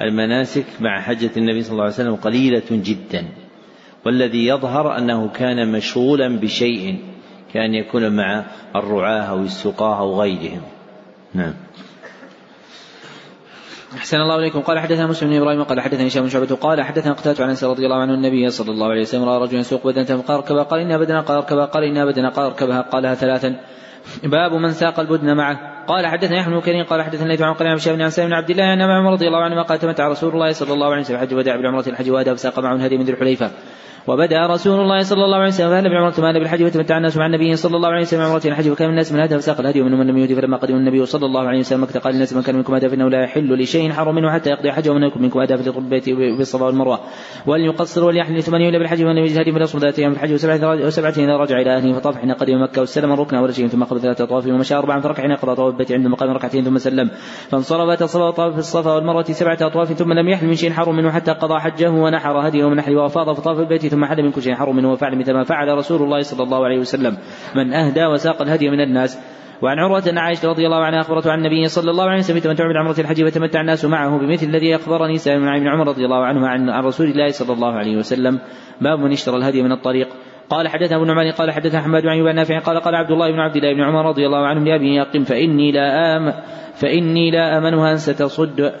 المناسك 0.00 0.64
مع 0.80 1.00
حجة 1.00 1.30
النبي 1.36 1.62
صلى 1.62 1.72
الله 1.72 1.84
عليه 1.84 1.94
وسلم 1.94 2.14
قليلة 2.14 2.62
جدا. 2.70 3.24
والذي 4.06 4.46
يظهر 4.46 4.98
أنه 4.98 5.28
كان 5.28 5.72
مشغولا 5.72 6.28
بشيء 6.28 6.98
كأن 7.54 7.74
يكون 7.74 8.16
مع 8.16 8.44
الرعاة 8.76 9.22
أو 9.22 9.42
السقاة 9.42 9.98
أو 9.98 10.20
غيرهم. 10.20 10.62
نعم. 11.34 11.54
أحسن 13.96 14.16
الله 14.16 14.38
إليكم. 14.38 14.60
قال 14.60 14.78
حدثنا 14.78 15.06
مسلم 15.06 15.30
بن 15.30 15.36
إبراهيم 15.36 15.62
قال 15.62 15.80
حدثني 15.80 16.06
هشام 16.06 16.22
بن 16.22 16.28
شعبة 16.28 16.56
قال 16.56 16.82
حدثنا 16.82 17.12
قتادة 17.12 17.44
عن 17.44 17.50
أنس 17.50 17.64
رضي 17.64 17.84
الله 17.86 17.96
عنه 17.96 18.14
النبي 18.14 18.50
صلى 18.50 18.70
الله 18.70 18.86
عليه 18.86 19.00
وسلم 19.00 19.24
رأى 19.24 19.42
رجلا 19.42 19.60
يسوق 19.60 19.86
بدنة 19.86 20.04
فقال 20.04 20.36
اركبها 20.36 20.62
قال 20.62 20.80
إنها 20.80 20.96
بدنة 20.96 21.20
قال 21.20 21.36
اركبها 21.36 21.64
قال 21.64 21.84
إنها 21.84 22.04
بدنة 22.04 22.28
قال 22.28 22.46
اركبها 22.46 22.80
قالها 22.80 23.14
ثلاثا. 23.14 23.56
باب 24.24 24.52
من 24.52 24.70
ساق 24.72 25.00
البدن 25.00 25.36
معه. 25.36 25.84
قال 25.86 26.06
حدثنا 26.06 26.36
يحيى 26.36 26.54
بن 26.54 26.60
كريم 26.60 26.84
قال 26.84 27.02
حدثنا 27.02 27.28
ليث 27.28 27.42
عن 27.42 27.54
قرين 27.54 27.76
بن 27.76 28.02
عن 28.02 28.10
بن 28.26 28.32
عبد 28.32 28.50
الله 28.50 28.72
ان 28.72 28.82
عمر 28.82 29.12
رضي 29.12 29.26
الله 29.26 29.42
عنه 29.42 29.62
قال 29.62 29.78
تمتع 29.78 30.08
رسول 30.08 30.32
الله 30.32 30.52
صلى 30.52 30.72
الله 30.72 30.86
عليه 30.92 31.00
وسلم 31.00 31.18
حج 31.18 31.34
وداع 31.34 31.56
بالعمرة 31.56 31.88
الحج 31.88 32.10
وادى 32.10 32.34
فساق 32.34 32.58
معه 32.58 32.74
الهدي 32.74 32.98
من 32.98 33.04
ذي 33.04 33.12
الحليفة. 33.12 33.50
وبدا 34.06 34.46
رسول 34.46 34.80
الله 34.80 35.02
صلى 35.02 35.24
الله 35.24 35.36
عليه 35.36 35.48
وسلم 35.48 35.70
فهل 35.70 35.88
بعمرة 35.90 36.14
مال 36.20 36.40
بالحج 36.40 36.62
وتمتع 36.62 36.96
الناس 36.96 37.16
مع 37.16 37.26
النبي 37.26 37.56
صلى 37.56 37.76
الله 37.76 37.88
عليه 37.88 38.02
وسلم 38.02 38.20
عمرة 38.20 38.42
الحج 38.44 38.68
وكان 38.68 38.90
الناس 38.90 39.12
من 39.12 39.20
هذا 39.20 39.38
فساق 39.38 39.60
الهدي 39.60 39.80
ومنهم 39.80 39.98
من 40.00 40.06
لم 40.06 40.18
يهدي 40.18 40.34
فلما 40.34 40.56
قدم 40.56 40.74
النبي 40.74 41.06
صلى 41.06 41.26
الله 41.26 41.48
عليه 41.48 41.58
وسلم 41.58 41.82
مكة 41.82 42.00
قال 42.00 42.14
الناس 42.14 42.32
من 42.32 42.42
كان 42.42 42.56
منكم 42.56 42.74
هدى 42.74 42.88
فإنه 42.88 43.08
لا 43.08 43.22
يحل 43.22 43.54
لشيء 43.62 43.92
حرم 43.92 44.14
منه 44.14 44.30
حتى 44.32 44.50
يقضي 44.50 44.72
حجه 44.72 44.90
ومن 44.90 45.00
منكم 45.00 45.46
فليطلب 45.46 45.78
البيت 45.78 46.10
بالصفا 46.10 46.64
والمروة. 46.64 47.00
وليقصر 47.46 48.04
وليحل 48.04 48.42
ثمن 48.42 48.60
يولى 48.60 48.78
بالحج 48.78 49.04
ومن 49.04 49.16
يجد 49.16 49.38
هدي 49.38 49.52
فليصل 49.52 49.78
ذات 49.78 49.98
أيام 49.98 50.12
الحج 50.12 50.32
وسبعة 50.32 51.14
اذا 51.16 51.36
رجع 51.36 51.60
إلى 51.60 51.76
أهله 51.76 51.92
فطاف 51.92 52.16
حين 52.16 52.32
قدم 52.32 52.62
مكة 52.62 52.80
واستلم 52.80 53.12
الركن 53.12 53.36
ورجل 53.36 53.70
ثم 53.70 53.84
قبل 53.84 54.00
ثلاثة 54.00 54.24
اطواف 54.24 54.46
ومشى 54.46 54.74
اربعا 54.74 55.00
فركع 55.00 55.22
حين 55.22 55.32
قضى 55.32 55.54
طواف 55.54 55.72
البيت 55.72 55.92
عند 55.92 56.06
مقام 56.06 56.30
ركعتين 56.30 56.64
ثم 56.64 56.78
سلم. 56.78 57.10
فانصرف 57.50 58.02
في 58.02 58.58
الصفا 58.58 58.92
والمروة 58.92 59.24
سبعة 59.24 59.58
اطواف 59.60 59.92
ثم 59.92 60.12
لم 60.12 60.28
يحل 60.28 60.46
من 60.46 60.54
شيء 60.54 60.70
حرم 60.70 60.96
منه 60.96 61.10
حتى 61.10 61.32
قضى 61.32 61.60
حجه 61.60 61.90
ونحر 61.90 62.48
هديه 62.48 62.64
ومن 62.64 62.76
نحره 62.76 62.96
وأفاض 62.96 63.32
فطاف 63.32 63.58
البيت 63.58 63.93
ثم 63.94 64.04
حل 64.04 64.22
من 64.22 64.30
كل 64.30 64.42
شيء 64.42 64.54
حرم 64.54 64.76
منه 64.76 64.92
وفعل 64.92 65.18
مثل 65.18 65.32
ما 65.32 65.44
فعل 65.44 65.68
رسول 65.78 66.02
الله 66.02 66.20
صلى 66.20 66.42
الله 66.42 66.64
عليه 66.64 66.78
وسلم. 66.78 67.14
من 67.54 67.72
أهدى 67.72 68.06
وساق 68.06 68.42
الهدي 68.42 68.66
من 68.70 68.80
الناس. 68.80 69.18
وعن 69.62 69.78
عروة 69.78 70.02
أن 70.10 70.18
عائشة 70.18 70.48
رضي 70.48 70.66
الله 70.66 70.84
عنها 70.84 71.00
أخبرته 71.00 71.32
عن 71.32 71.38
النبي 71.38 71.68
صلى 71.68 71.90
الله 71.90 72.04
عليه 72.04 72.18
وسلم 72.18 72.38
تمتع 72.38 72.66
من 72.66 72.76
عمرة 72.76 72.98
الحج 72.98 73.28
فتمتع 73.28 73.60
الناس 73.60 73.84
معه 73.84 74.18
بمثل 74.18 74.46
الذي 74.46 74.76
أخبرني 74.76 75.16
سالم 75.16 75.40
بن 75.40 75.68
عمر 75.68 75.86
رضي 75.88 76.04
الله 76.04 76.24
عنه 76.24 76.48
عن 76.48 76.84
رسول 76.84 77.06
الله 77.06 77.28
صلى 77.28 77.52
الله 77.52 77.72
عليه 77.72 77.96
وسلم. 77.96 78.38
باب 78.80 78.98
من 78.98 79.12
اشترى 79.12 79.36
الهدي 79.36 79.62
من 79.62 79.72
الطريق. 79.72 80.08
قال 80.50 80.68
حدثنا 80.68 80.96
ابو 80.96 81.04
نعمان 81.04 81.32
قال 81.32 81.50
حدثنا 81.50 81.80
حماد 81.80 82.02
بن 82.02 82.08
عيوب 82.08 82.28
نافع 82.28 82.58
قال 82.58 82.80
قال 82.80 82.94
عبد 82.94 83.10
الله 83.10 83.30
بن 83.30 83.40
عبد 83.40 83.56
الله 83.56 83.74
بن 83.74 83.82
عمر 83.82 84.08
رضي 84.08 84.26
الله 84.26 84.46
عنه 84.46 84.64
لابي 84.64 84.94
يقم 84.94 85.24
فإني 85.24 85.72
لا 85.72 86.16
آم 86.16 86.32
فإني 86.74 87.30
لا 87.30 87.58
آمنها 87.58 87.92
أن 87.92 87.96
ستصد. 87.96 88.72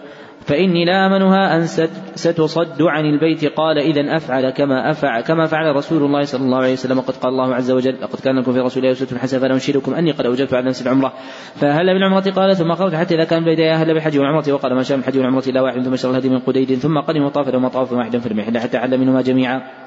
فإني 0.44 0.84
لا 0.84 1.06
آمنها 1.06 1.56
أن 1.56 1.66
ستصد 2.14 2.82
عن 2.82 3.04
البيت. 3.04 3.44
قال 3.44 3.78
إذا 3.78 4.16
أفعل 4.16 4.50
كما 4.50 4.90
أفعل 4.90 5.20
كما 5.20 5.46
فعل 5.46 5.76
رسول 5.76 6.02
الله 6.02 6.22
صلى 6.22 6.44
الله 6.44 6.58
عليه 6.58 6.72
وسلم. 6.72 6.98
وقد 6.98 7.16
قال 7.16 7.32
الله 7.32 7.54
عز 7.54 7.70
وجل 7.70 7.96
لقد 8.02 8.20
كان 8.20 8.38
لكم 8.38 8.52
في 8.52 8.60
رسول 8.60 8.82
الله 8.82 8.92
أسوة 8.92 9.18
حسنة 9.18 9.40
فلا 9.40 9.54
أنشدكم 9.54 9.94
أني 9.94 10.10
قد 10.10 10.26
أوجبت 10.26 10.54
على 10.54 10.68
نفس 10.68 10.82
العمرة. 10.82 11.12
فهل 11.54 11.86
بالعمرة 11.94 12.30
قال 12.30 12.56
ثم 12.56 12.74
خرج 12.74 12.94
حتى 12.94 13.14
إذا 13.14 13.24
كان 13.24 13.44
بين 13.44 13.60
أهل 13.60 13.94
بالحج 13.94 14.18
والعمرة. 14.18 14.52
وقال 14.52 14.74
ما 14.74 14.82
شاء 14.82 14.96
من 14.96 15.02
الحج 15.02 15.18
والعمرة 15.18 15.44
إلا 15.46 15.60
واحد 15.60 15.82
ثم 15.82 15.96
شر 15.96 16.10
الهدي 16.10 16.28
من 16.28 16.38
قديد 16.38 16.74
ثم 16.74 16.98
قدم 16.98 17.22
وطاف 17.22 17.48
لهم 17.48 17.68
طاف 17.68 17.92
واحدا 17.92 18.18
في 18.18 18.26
المحل 18.26 18.58
حتى 18.58 18.78
حل 18.78 18.98
منهما 18.98 19.22
جميعا. 19.22 19.83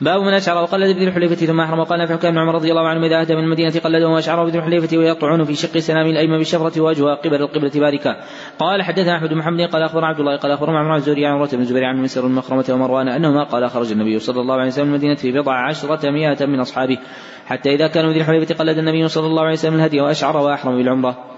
باب 0.00 0.20
من 0.20 0.34
أشعر 0.34 0.62
وقلد 0.62 0.96
بذي 0.96 1.08
الحليفة 1.08 1.46
ثم 1.46 1.60
أحرم 1.60 1.78
وقال 1.78 1.98
نافع 1.98 2.16
كان 2.16 2.38
عمر 2.38 2.54
رضي 2.54 2.70
الله 2.70 2.88
عنه 2.88 3.06
إذا 3.06 3.22
اتى 3.22 3.34
من 3.34 3.44
المدينة 3.44 3.72
قلده 3.84 4.08
واشعره 4.08 4.44
بذي 4.44 4.58
الحليفة 4.58 4.96
ويقطعون 4.98 5.44
في 5.44 5.54
شق 5.54 5.78
سنام 5.78 6.06
الايمن 6.06 6.38
بالشفرة 6.38 6.80
وجهها 6.80 7.14
قبل 7.14 7.34
القبلة 7.34 7.70
باركا. 7.74 8.16
قال 8.58 8.82
حدثنا 8.82 9.16
أحمد 9.16 9.28
بن 9.28 9.36
محمد 9.36 9.60
قال 9.60 9.82
أخبرنا 9.82 10.06
عبد 10.06 10.20
الله 10.20 10.36
قال 10.36 10.52
أخبرنا 10.52 10.78
عمر 10.78 10.96
الزهري 10.96 11.26
عن 11.26 11.32
عروة 11.32 11.48
بن 11.52 11.60
الزبير 11.60 11.84
عن 11.84 12.02
مسر 12.02 12.26
المخرمة 12.26 12.64
ومروان 12.70 13.08
أنهما 13.08 13.44
قال 13.44 13.70
خرج 13.70 13.92
النبي 13.92 14.18
صلى 14.18 14.40
الله 14.40 14.54
عليه 14.54 14.66
وسلم 14.66 14.86
من 14.86 14.90
المدينة 14.90 15.14
في 15.14 15.32
بضع 15.32 15.68
عشرة 15.68 16.10
مئة 16.10 16.46
من 16.46 16.60
أصحابه 16.60 16.98
حتى 17.46 17.74
إذا 17.74 17.86
كانوا 17.86 18.10
بذي 18.10 18.20
الحليفة 18.20 18.54
قلد 18.54 18.78
النبي 18.78 19.08
صلى 19.08 19.26
الله 19.26 19.42
عليه 19.42 19.52
وسلم 19.52 19.74
الهدي 19.74 20.00
وأشعر 20.00 20.36
وأحرم 20.36 20.76
بالعمرة. 20.76 21.33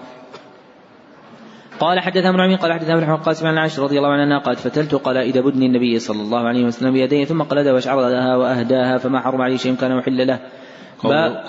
قال 1.79 1.99
حدثنا 1.99 2.29
ابن 2.29 2.55
قال 2.55 2.73
حدثنا 2.73 2.93
ابن 2.93 3.15
قاسم 3.15 3.47
عن 3.47 3.57
عائشة 3.57 3.83
رضي 3.83 3.97
الله 3.97 4.09
عنها 4.09 4.39
قالت 4.39 4.59
فتلت 4.59 4.95
قلائد 4.95 5.37
بدن 5.37 5.63
النبي 5.63 5.99
صلى 5.99 6.21
الله 6.21 6.39
عليه 6.39 6.65
وسلم 6.65 6.91
بيديه 6.93 7.25
ثم 7.25 7.41
قلدها 7.41 7.73
واشعر 7.73 8.09
لها 8.09 8.35
وأهداها 8.35 8.97
فما 8.97 9.19
حرم 9.19 9.41
عليه 9.41 9.57
شيء 9.57 9.75
كان 9.75 9.97
محل 9.97 10.27
له. 10.27 10.39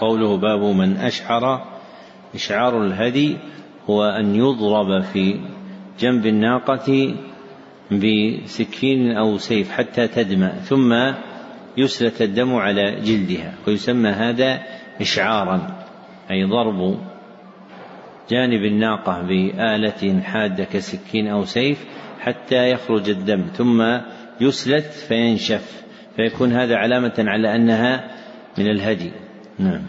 قوله 0.00 0.36
باب 0.36 0.60
من 0.60 0.96
أشعر 0.96 1.64
إشعار 2.34 2.82
الهدي 2.82 3.36
هو 3.90 4.04
أن 4.04 4.34
يضرب 4.34 5.02
في 5.02 5.40
جنب 6.00 6.26
الناقة 6.26 7.14
بسكين 7.92 9.16
أو 9.16 9.38
سيف 9.38 9.70
حتى 9.70 10.06
تدمى 10.08 10.48
ثم 10.62 10.94
يسلت 11.76 12.22
الدم 12.22 12.54
على 12.54 13.00
جلدها 13.00 13.54
ويسمى 13.66 14.08
هذا 14.08 14.60
اشعارا 15.00 15.84
أي 16.30 16.44
ضرب 16.44 16.98
جانب 18.30 18.64
الناقة 18.64 19.22
بآلة 19.22 20.20
حادة 20.22 20.64
كسكين 20.64 21.28
أو 21.28 21.44
سيف 21.44 21.84
حتى 22.20 22.70
يخرج 22.70 23.10
الدم 23.10 23.46
ثم 23.52 23.98
يسلت 24.40 24.84
فينشف 24.84 25.82
فيكون 26.16 26.52
هذا 26.52 26.76
علامة 26.76 27.14
على 27.18 27.56
أنها 27.56 28.04
من 28.58 28.70
الهدي. 28.70 29.12
نعم. 29.58 29.82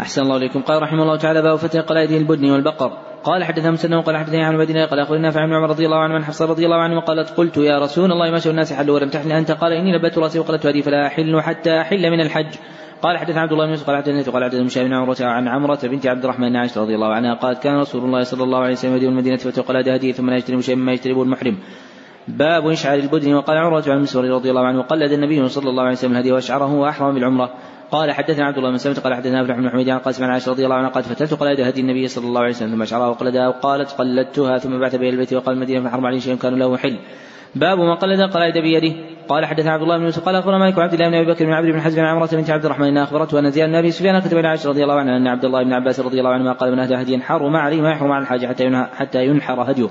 أحسن 0.00 0.22
الله 0.22 0.36
إليكم. 0.36 0.62
قال 0.62 0.82
رحمه 0.82 1.02
الله 1.02 1.16
تعالى 1.16 1.42
باب 1.42 1.56
فتح 1.56 1.80
قلائد 1.80 2.10
البدن 2.10 2.50
والبقر 2.50 3.12
قال 3.24 3.44
حدثنا 3.44 3.70
مسلم 3.70 4.00
قال 4.00 4.16
حدثني 4.16 4.44
عن 4.44 4.54
المدينة 4.54 4.84
قال 4.84 5.00
أخبرنا 5.00 5.22
نافع 5.22 5.46
بن 5.46 5.52
عمر 5.54 5.70
رضي 5.70 5.86
الله 5.86 5.98
عنه 5.98 6.14
عن 6.14 6.24
حفصة 6.24 6.44
رضي 6.44 6.64
الله 6.64 6.76
عنه 6.76 7.00
قالت 7.00 7.30
قلت 7.30 7.56
يا 7.56 7.78
رسول 7.78 8.12
الله 8.12 8.30
ما 8.30 8.38
شاء 8.38 8.50
الناس 8.50 8.72
حلوا 8.72 8.94
ولم 8.94 9.08
تحل 9.08 9.32
أنت 9.32 9.52
قال 9.52 9.72
إني 9.72 9.98
لبت 9.98 10.18
رأسي 10.18 10.38
وقلت 10.38 10.66
هدي 10.66 10.82
فلا 10.82 11.06
أحل 11.06 11.40
حتى 11.40 11.80
أحل 11.80 12.10
من 12.10 12.20
الحج 12.20 12.54
قال 13.02 13.18
حدثنا 13.18 13.40
عبد 13.40 13.52
الله 13.52 13.64
بن 13.64 13.70
يوسف 13.70 13.86
قال 13.86 13.96
حدثنا 13.96 14.32
قال 14.32 14.44
حدثنا 14.44 14.62
مشاهد 14.62 14.86
بن 14.86 14.94
عمرة 14.94 15.16
عن 15.20 15.48
عمرة 15.48 15.78
بنت 15.82 16.06
عبد 16.06 16.24
الرحمن 16.24 16.56
عائشة 16.56 16.80
رضي 16.82 16.94
الله 16.94 17.14
عنها 17.14 17.34
قالت 17.34 17.62
كان 17.62 17.78
رسول 17.78 18.04
الله 18.04 18.22
صلى 18.22 18.44
الله 18.44 18.58
عليه 18.58 18.72
وسلم 18.72 18.96
يدين 18.96 19.08
المدينة 19.08 19.36
فتقل 19.36 19.76
هديه 19.90 20.12
ثم 20.12 20.30
لا 20.30 20.36
يجتنب 20.36 20.60
شيئا 20.60 20.76
مما 20.76 20.92
يجتنبه 20.92 21.22
المحرم. 21.22 21.58
باب 22.28 22.68
اشعار 22.68 22.98
البدن 22.98 23.34
وقال 23.34 23.58
عمرة 23.58 23.84
عن 23.86 23.96
المسور 23.96 24.24
رضي 24.24 24.50
الله 24.50 24.66
عنه 24.66 24.78
وقلد 24.78 25.12
النبي 25.12 25.48
صلى 25.48 25.70
الله 25.70 25.82
عليه 25.82 25.92
وسلم 25.92 26.12
الهدي 26.12 26.32
وأشعره 26.32 26.74
وأحرم 26.74 27.14
بالعمرة. 27.14 27.50
قال 27.90 28.12
حدثنا 28.12 28.46
عبد 28.46 28.56
الله 28.56 28.70
بن 28.70 28.76
سلمة 28.76 29.00
قال 29.00 29.14
حدثنا 29.14 29.40
ابن 29.40 29.70
حميد 29.70 29.88
عن 29.88 29.98
قاسم 29.98 30.24
عن 30.24 30.30
عائشة 30.30 30.50
رضي 30.50 30.64
الله 30.64 30.76
عنها 30.76 30.90
قالت 30.90 31.06
فتلت 31.06 31.34
قلائد 31.34 31.60
هدي 31.60 31.80
النبي 31.80 32.08
صلى 32.08 32.26
الله 32.26 32.40
عليه 32.40 32.50
وسلم 32.50 32.70
ثم 32.70 32.82
اشعرها 32.82 33.08
وقلدها 33.08 33.48
وقالت 33.48 33.90
قلدتها 33.90 34.58
ثم 34.58 34.78
بعث 34.78 34.96
بها 34.96 35.08
البيت 35.08 35.32
وقال 35.32 35.54
المدينة 35.54 35.88
فحرم 35.88 36.06
عليه 36.06 36.18
شيء 36.18 36.36
كان 36.36 36.58
له 36.58 36.76
حل. 36.76 36.98
باب 37.54 37.78
من 37.78 37.94
قلد 37.94 38.20
القلائد 38.20 38.58
بيده. 38.58 38.94
قال 39.28 39.46
حدثنا 39.46 39.72
عبد 39.72 39.82
الله 39.82 39.98
بن 39.98 40.04
يوسف 40.04 40.24
قال 40.24 40.36
أخبرنا 40.36 40.58
مالك 40.58 40.78
عبد 40.78 40.92
الله 40.92 41.08
بن 41.08 41.14
أبي 41.14 41.32
بكر 41.32 41.44
بن 41.44 41.52
عبد 41.52 41.66
بن 41.66 41.80
حزم 41.80 42.00
عن 42.00 42.06
عمرة 42.06 42.28
بنت 42.32 42.50
عبد 42.50 42.64
الرحمن 42.64 42.86
انها 42.86 43.02
أخبرته 43.02 43.38
أن 43.38 43.50
زياد 43.50 43.68
بن 43.68 43.74
أبي 43.74 43.90
سفيان 43.90 44.18
كتب 44.18 44.38
إلى 44.38 44.48
عائشة 44.48 44.68
رضي 44.68 44.82
الله 44.82 44.94
عنها 44.94 45.16
أن 45.16 45.26
عبد 45.26 45.44
الله 45.44 45.64
بن 45.64 45.72
عباس 45.72 46.00
رضي 46.00 46.18
الله 46.18 46.30
عنهما 46.30 46.52
قال 46.52 46.72
من 46.72 46.78
اهدى 46.78 46.94
هديا 46.94 47.18
حرم 47.18 47.56
عليه 47.56 47.82
ما 47.82 47.90
يحرم 47.90 48.12
على 48.12 48.22
الحاج 48.22 48.46
حتى 48.46 48.86
حتى 48.94 49.26
ينحر 49.26 49.70
هديه. 49.70 49.88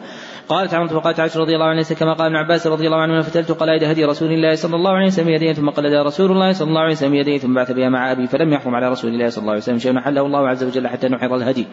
قالت 0.49 0.73
عمرة 0.73 0.87
فقالت 0.87 1.19
عائشة 1.19 1.39
رضي 1.39 1.55
الله 1.55 1.65
عنها 1.65 1.83
كما 1.83 2.13
قال 2.13 2.27
ابن 2.27 2.35
عباس 2.35 2.67
رضي 2.67 2.85
الله 2.85 3.01
عنه 3.01 3.21
فتلت 3.21 3.51
قلائد 3.51 3.83
هدي 3.83 4.05
رسول 4.05 4.31
الله 4.31 4.55
صلى 4.55 4.75
الله 4.75 4.91
عليه 4.91 5.05
وسلم 5.05 5.29
يديه 5.29 5.53
ثم 5.53 5.69
قلد 5.69 5.93
رسول 5.93 6.31
الله 6.31 6.51
صلى 6.51 6.67
الله 6.67 6.81
عليه 6.81 6.91
وسلم 6.91 7.15
يديه 7.15 7.37
ثم 7.37 7.53
بعث 7.53 7.71
بها 7.71 7.89
مع 7.89 8.11
أبي 8.11 8.27
فلم 8.27 8.53
يحرم 8.53 8.75
على 8.75 8.89
رسول 8.89 9.11
الله 9.11 9.29
صلى 9.29 9.41
الله 9.41 9.51
عليه 9.51 9.61
وسلم 9.61 9.77
شيء 9.77 9.99
حله 9.99 10.21
الله 10.21 10.47
عز 10.47 10.63
وجل 10.63 10.87
حتى 10.87 11.07
نحر 11.07 11.35
الهدي. 11.35 11.67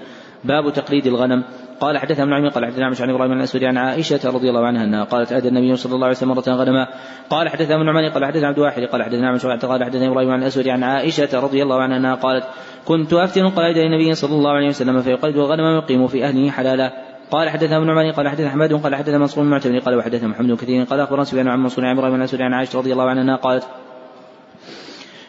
باب 0.44 0.72
تقليد 0.72 1.06
الغنم. 1.06 1.44
قال 1.80 1.98
حدثنا 1.98 2.24
ابن 2.24 2.32
عمي 2.32 2.48
قال 2.48 2.66
حدثنا 2.66 2.86
عمش 2.86 3.00
عن 3.00 3.10
إبراهيم 3.10 3.32
الاسود 3.32 3.64
عن 3.64 3.76
عائشه 3.76 4.30
رضي 4.30 4.48
الله 4.48 4.66
عنها 4.66 4.84
انها 4.84 5.04
قالت 5.04 5.32
اتى 5.32 5.48
النبي 5.48 5.76
صلى 5.76 5.94
الله 5.94 6.06
عليه 6.06 6.16
وسلم 6.16 6.28
مره 6.28 6.42
غنما 6.46 6.88
قال 7.30 7.48
حدثنا 7.48 7.76
ابن 7.76 7.88
عمي 7.88 8.08
قال 8.08 8.24
حدثنا 8.24 8.48
عبد 8.48 8.58
واحد 8.58 8.82
قال 8.82 9.02
حدثنا 9.02 9.28
عمش 9.28 9.46
قال 9.46 9.84
حدثنا 9.84 10.08
إبراهيم 10.08 10.28
بن 10.28 10.42
الاسود 10.42 10.68
عن 10.68 10.84
عائشه 10.84 11.40
رضي 11.40 11.62
الله 11.62 11.82
عنها 11.82 11.96
انها 11.96 12.14
قالت 12.14 12.44
كنت 12.84 13.12
افتن 13.12 13.48
قلائد 13.48 13.76
النبي 13.76 14.14
صلى 14.14 14.34
الله 14.34 14.50
عليه 14.50 14.68
وسلم 14.68 15.02
فيقلد 15.02 15.36
الغنم 15.36 15.64
ويقيم 15.64 16.06
في 16.06 16.24
اهله 16.24 16.50
حلالا 16.50 16.92
قال 17.30 17.48
حدثنا 17.50 17.76
ابن 17.76 17.90
عمر 17.90 18.10
قال 18.10 18.28
حدثنا 18.28 18.48
احمد 18.48 18.72
قال 18.72 18.94
حدثنا 18.94 19.18
منصور 19.18 19.44
بن 19.44 19.50
معتمد 19.50 19.82
قال 19.82 19.94
وحدثنا 19.94 20.28
محمد 20.28 20.46
بن 20.48 20.56
كثير 20.56 20.84
قال 20.84 21.00
اخبرنا 21.00 21.24
سفيان 21.24 21.48
عن 21.48 21.58
منصور 21.58 21.84
عن 21.84 21.96
إبراهيم 21.96 22.14
الاسود 22.14 22.40
عن 22.40 22.54
عائشه 22.54 22.78
رضي 22.78 22.92
الله 22.92 23.04
عنها 23.04 23.36
قالت 23.36 23.64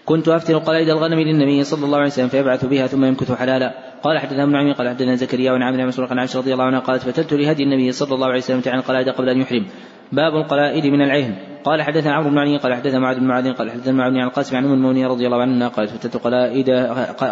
كنت 0.10 0.28
أفتن 0.28 0.66
قلائد 0.66 0.90
الغنم 0.90 1.20
للنبي 1.20 1.64
صلى 1.64 1.86
الله 1.86 1.98
عليه 1.98 2.08
وسلم 2.08 2.28
فيبعث 2.34 2.66
بها 2.66 2.88
ثم 2.88 3.06
يمكث 3.06 3.30
حلالا. 3.32 3.70
قال 4.04 4.20
حدثنا 4.20 4.44
ابن 4.44 4.56
عمي 4.56 4.74
قال 4.74 4.90
حدثنا 4.90 5.16
زكريا 5.16 5.52
وعن 5.52 5.62
عامر 5.62 5.86
مسروق 5.86 6.10
عن 6.12 6.20
عائشة 6.20 6.40
رضي 6.40 6.54
الله 6.54 6.64
عنها 6.64 6.80
قالت 6.80 7.02
فتلت 7.06 7.34
لهدي 7.34 7.64
النبي 7.64 7.92
صلى 7.92 8.16
الله 8.16 8.28
عليه 8.28 8.38
وسلم 8.38 8.62
عن 8.68 8.80
القلائد 8.80 9.10
قبل 9.10 9.30
أن 9.30 9.38
يحرم. 9.42 9.66
باب 10.12 10.34
القلائد 10.36 10.86
من 10.86 11.02
العهن 11.02 11.36
قال 11.64 11.82
حدثنا 11.82 12.14
عمرو 12.14 12.30
بن 12.30 12.38
علي 12.38 12.58
قال 12.58 12.74
حدثنا 12.74 13.00
معاذ 13.00 13.20
بن 13.20 13.28
معاذ 13.28 13.54
قال 13.54 13.72
حدثنا 13.72 13.94
معاذ 13.94 14.14
عن 14.18 14.28
القاسم 14.28 14.58
عن 14.58 14.66
أم 14.66 14.74
المؤمنين 14.74 15.06
رضي 15.06 15.26
الله 15.26 15.42
عنها 15.42 15.68
قالت 15.68 15.90
فتلت 15.90 16.18
قلائد 16.18 16.70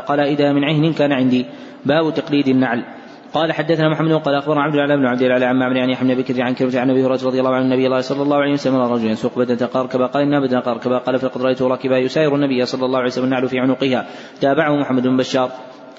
قلائد 0.08 0.42
من 0.42 0.64
عهن 0.64 0.94
كان 0.94 1.12
عندي. 1.12 1.46
باب 1.86 2.14
تقليد 2.14 2.48
النعل. 2.48 2.84
قال 3.38 3.54
حدثنا 3.54 3.90
محمد 3.90 4.14
قال 4.14 4.36
أخبرنا 4.36 4.62
عبد 4.62 4.76
الله 4.76 4.96
بن 4.96 5.06
عبد 5.06 5.22
الله 5.22 5.46
عن 5.46 5.56
معمر 5.60 5.76
يعني 5.76 5.92
يحيى 5.92 6.16
بكر 6.16 6.42
عن 6.42 6.54
كرمة 6.54 6.80
عن 6.80 6.90
أبي 6.90 7.06
هريرة 7.06 7.26
رضي 7.26 7.40
الله 7.40 7.56
عنه 7.56 7.66
النبي 7.66 7.86
الله 7.86 8.02
صلى 8.02 8.22
الله 8.22 8.38
عليه 8.38 8.54
وسلم 8.54 8.76
رجل 8.76 9.12
يسوق 9.12 9.40
بدنة 9.40 9.68
قاركبا 9.68 10.06
قال 10.06 10.24
إن 10.24 10.42
بدنة 10.42 10.60
قاركبا 10.60 10.98
قال 10.98 11.20
فقد 11.20 11.42
رايته 11.42 11.68
راكبا 11.68 11.98
يساير 11.98 12.36
النبي 12.36 12.66
صلى 12.66 12.86
الله 12.86 13.00
عليه 13.00 13.08
وسلم 13.08 13.26
النعل 13.26 13.48
في 13.48 13.60
عنقها 13.60 14.06
تابعه 14.42 14.76
محمد 14.76 15.04
بن 15.04 15.18
بشار 15.18 15.52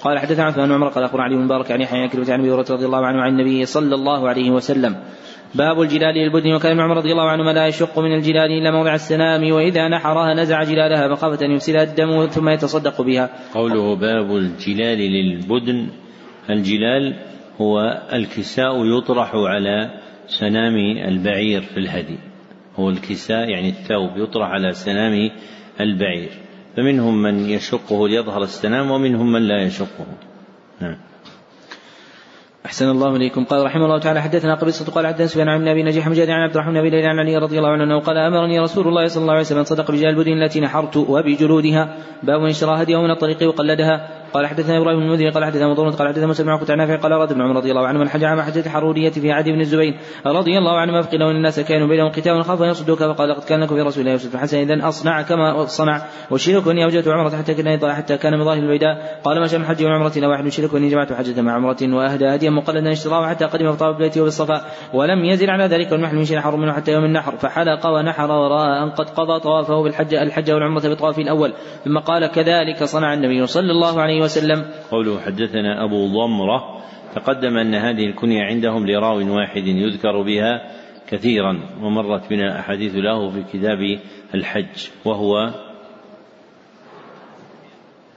قال 0.03 0.19
حدثنا 0.19 0.45
عثمان 0.45 0.67
بن 0.67 0.73
عمر 0.73 0.87
قال 0.87 1.03
أخبرنا 1.03 1.23
علي 1.23 1.35
بن 1.35 1.41
مبارك 1.41 1.71
عن 1.71 1.81
يحيى 1.81 2.07
كرمة 2.07 2.33
عن 2.33 2.39
أبي 2.39 2.51
هريرة 2.51 2.65
رضي 2.69 2.85
الله 2.85 3.05
عنه 3.05 3.21
عن 3.21 3.29
النبي 3.29 3.65
صلى 3.65 3.95
الله 3.95 4.29
عليه 4.29 4.51
وسلم 4.51 4.95
باب 5.55 5.81
الجلال 5.81 6.15
للبدن 6.15 6.53
وكان 6.53 6.79
عمر 6.79 6.97
رضي 6.97 7.11
الله 7.11 7.29
عنهما 7.29 7.51
لا 7.51 7.67
يشق 7.67 7.99
من 7.99 8.15
الجلال 8.15 8.51
إلا 8.51 8.71
موضع 8.71 8.93
السنام 8.93 9.51
وإذا 9.51 9.87
نحرها 9.87 10.33
نزع 10.33 10.63
جلالها 10.63 11.07
مخافه 11.07 11.45
أن 11.45 11.51
يفسدها 11.51 11.83
الدم 11.83 12.27
ثم 12.27 12.49
يتصدق 12.49 13.01
بها. 13.01 13.29
قوله 13.53 13.95
باب 13.95 14.35
الجلال 14.35 14.97
للبدن 14.97 15.87
الجلال 16.49 17.28
هو 17.61 18.01
الكساء 18.13 18.85
يطرح 18.85 19.31
على 19.35 19.89
سنام 20.27 20.75
البعير 21.07 21.61
في 21.61 21.77
الهدي. 21.77 22.19
هو 22.75 22.89
الكساء 22.89 23.49
يعني 23.49 23.69
الثوب 23.69 24.17
يطرح 24.17 24.49
على 24.49 24.73
سنام 24.73 25.31
البعير. 25.79 26.31
فمنهم 26.77 27.21
من 27.21 27.49
يشقه 27.49 28.07
ليظهر 28.07 28.43
السنام 28.43 28.91
ومنهم 28.91 29.31
من 29.31 29.41
لا 29.41 29.63
يشقه. 29.63 30.05
نعم. 30.81 30.97
أحسن 32.65 32.89
الله 32.89 33.15
إليكم. 33.15 33.45
قال 33.45 33.65
رحمه 33.65 33.85
الله 33.85 33.99
تعالى 33.99 34.21
حدثنا 34.21 34.55
قبيصة 34.55 34.91
قال 34.91 35.07
حدثنا 35.07 35.27
سفيان 35.27 35.49
عن 35.49 35.67
أبي 35.67 35.83
نجيح 35.83 36.07
مجاهد 36.07 36.29
عن 36.29 36.41
عبد 36.41 36.53
الرحمن 36.53 36.81
بن 36.81 37.05
عن 37.05 37.19
علي 37.19 37.37
رضي 37.37 37.57
الله 37.57 37.69
عنه 37.69 37.99
قال 37.99 38.17
أمرني 38.17 38.59
رسول 38.59 38.87
الله 38.87 39.07
صلى 39.07 39.21
الله 39.21 39.33
عليه 39.33 39.41
وسلم 39.41 39.63
صدق 39.63 39.91
بجال 39.91 40.09
البدن 40.09 40.43
التي 40.43 40.59
نحرت 40.59 40.97
وبجلودها. 40.97 41.95
باب 42.23 42.45
اشترى 42.45 42.81
هديه 42.81 42.97
من 42.97 43.11
الطريق 43.11 43.47
وقلدها. 43.47 44.18
قال 44.33 44.47
حدثنا 44.47 44.77
إبراهيم 44.77 45.17
بن 45.17 45.31
قال 45.31 45.45
حدثنا 45.45 45.67
مضرون 45.67 45.91
قال 45.91 46.07
حدثنا 46.07 46.27
موسى 46.27 46.43
بن 46.43 46.49
عن 46.49 46.97
قال 46.97 47.13
اراد 47.13 47.31
ابن 47.31 47.41
عمر 47.41 47.55
رضي 47.55 47.71
الله 47.71 47.87
عنه 47.87 47.99
من 47.99 48.09
حج 48.09 48.23
عام 48.23 48.41
حجة 48.41 48.59
الحرورية 48.59 49.09
في 49.09 49.31
عدي 49.31 49.51
بن 49.51 49.59
الزبير 49.59 49.95
رضي 50.25 50.57
الله 50.57 50.79
عنه 50.79 51.01
فقيل 51.01 51.21
الناس 51.21 51.59
كانوا 51.59 51.87
بينهم 51.87 52.09
قتال 52.09 52.43
خافوا 52.43 52.65
أن 52.65 52.71
يصدوك 52.71 52.99
فقال 52.99 53.29
لقد 53.29 53.43
كان 53.43 53.63
لكم 53.63 53.75
في 53.75 53.81
رسول 53.81 54.01
الله 54.01 54.15
اسوة 54.15 54.41
حسنة 54.41 54.61
اذا 54.61 54.87
أصنع 54.87 55.21
كما 55.21 55.65
صنع 55.65 56.01
وشرك 56.31 56.67
أني 56.67 56.83
أوجدت 56.83 57.07
عمرة 57.07 57.37
حتى 57.37 57.53
كان 57.53 57.93
حتى 57.93 58.17
كان 58.17 58.33
من 58.33 58.45
ظاهر 58.45 58.57
البيداء. 58.57 59.19
قال 59.23 59.39
ما 59.39 59.47
شاء 59.47 59.59
من 59.59 59.65
حج 59.65 59.83
وعمرة 59.83 60.11
الا 60.17 60.27
واحد 60.27 60.47
شرك 60.49 60.75
أني 60.75 60.89
جمعت 60.89 61.13
حجة 61.13 61.41
مع 61.41 61.53
عمرة 61.53 61.77
وأهدى 61.81 62.25
هديا 62.25 62.49
مقلدا 62.49 62.91
اشتراه 62.91 63.27
حتى 63.27 63.45
قدم 63.45 63.71
فطاف 63.71 63.97
بيته 63.97 64.21
وبالصفا 64.21 64.61
ولم 64.93 65.25
يزل 65.25 65.49
على 65.49 65.65
ذلك 65.65 65.91
والمحل 65.91 66.15
من 66.15 66.25
شيء 66.25 66.39
حر 66.39 66.55
منه 66.55 66.73
حتى 66.73 66.91
يوم 66.91 67.05
النحر 67.05 67.37
فحلق 67.37 67.87
ونحر 67.87 68.31
وراى 68.31 68.83
أن 68.83 68.89
قد 68.89 69.09
قضى 69.09 69.39
طوافه 69.39 69.83
بالحج 69.83 70.13
الحج 70.13 70.51
والعمرة 70.51 70.89
بطواف 70.89 71.19
الأول 71.19 71.53
ثم 71.85 71.97
قال 71.97 72.27
كذلك 72.27 72.83
صنع 72.83 73.13
النبي 73.13 73.47
صلى 73.47 73.71
الله 73.71 74.01
عليه 74.01 74.18
وسلم. 74.21 74.65
قوله 74.91 75.19
حدثنا 75.19 75.83
أبو 75.83 76.07
ضمرة 76.07 76.79
تقدم 77.15 77.57
أن 77.57 77.75
هذه 77.75 78.05
الكنية 78.05 78.43
عندهم 78.43 78.87
لراو 78.87 79.35
واحد 79.35 79.67
يذكر 79.67 80.21
بها 80.21 80.71
كثيرا 81.07 81.59
ومرت 81.81 82.29
بنا 82.29 82.59
أحاديث 82.59 82.95
له 82.95 83.29
في 83.29 83.43
كتاب 83.43 83.99
الحج 84.35 84.87
وهو 85.05 85.49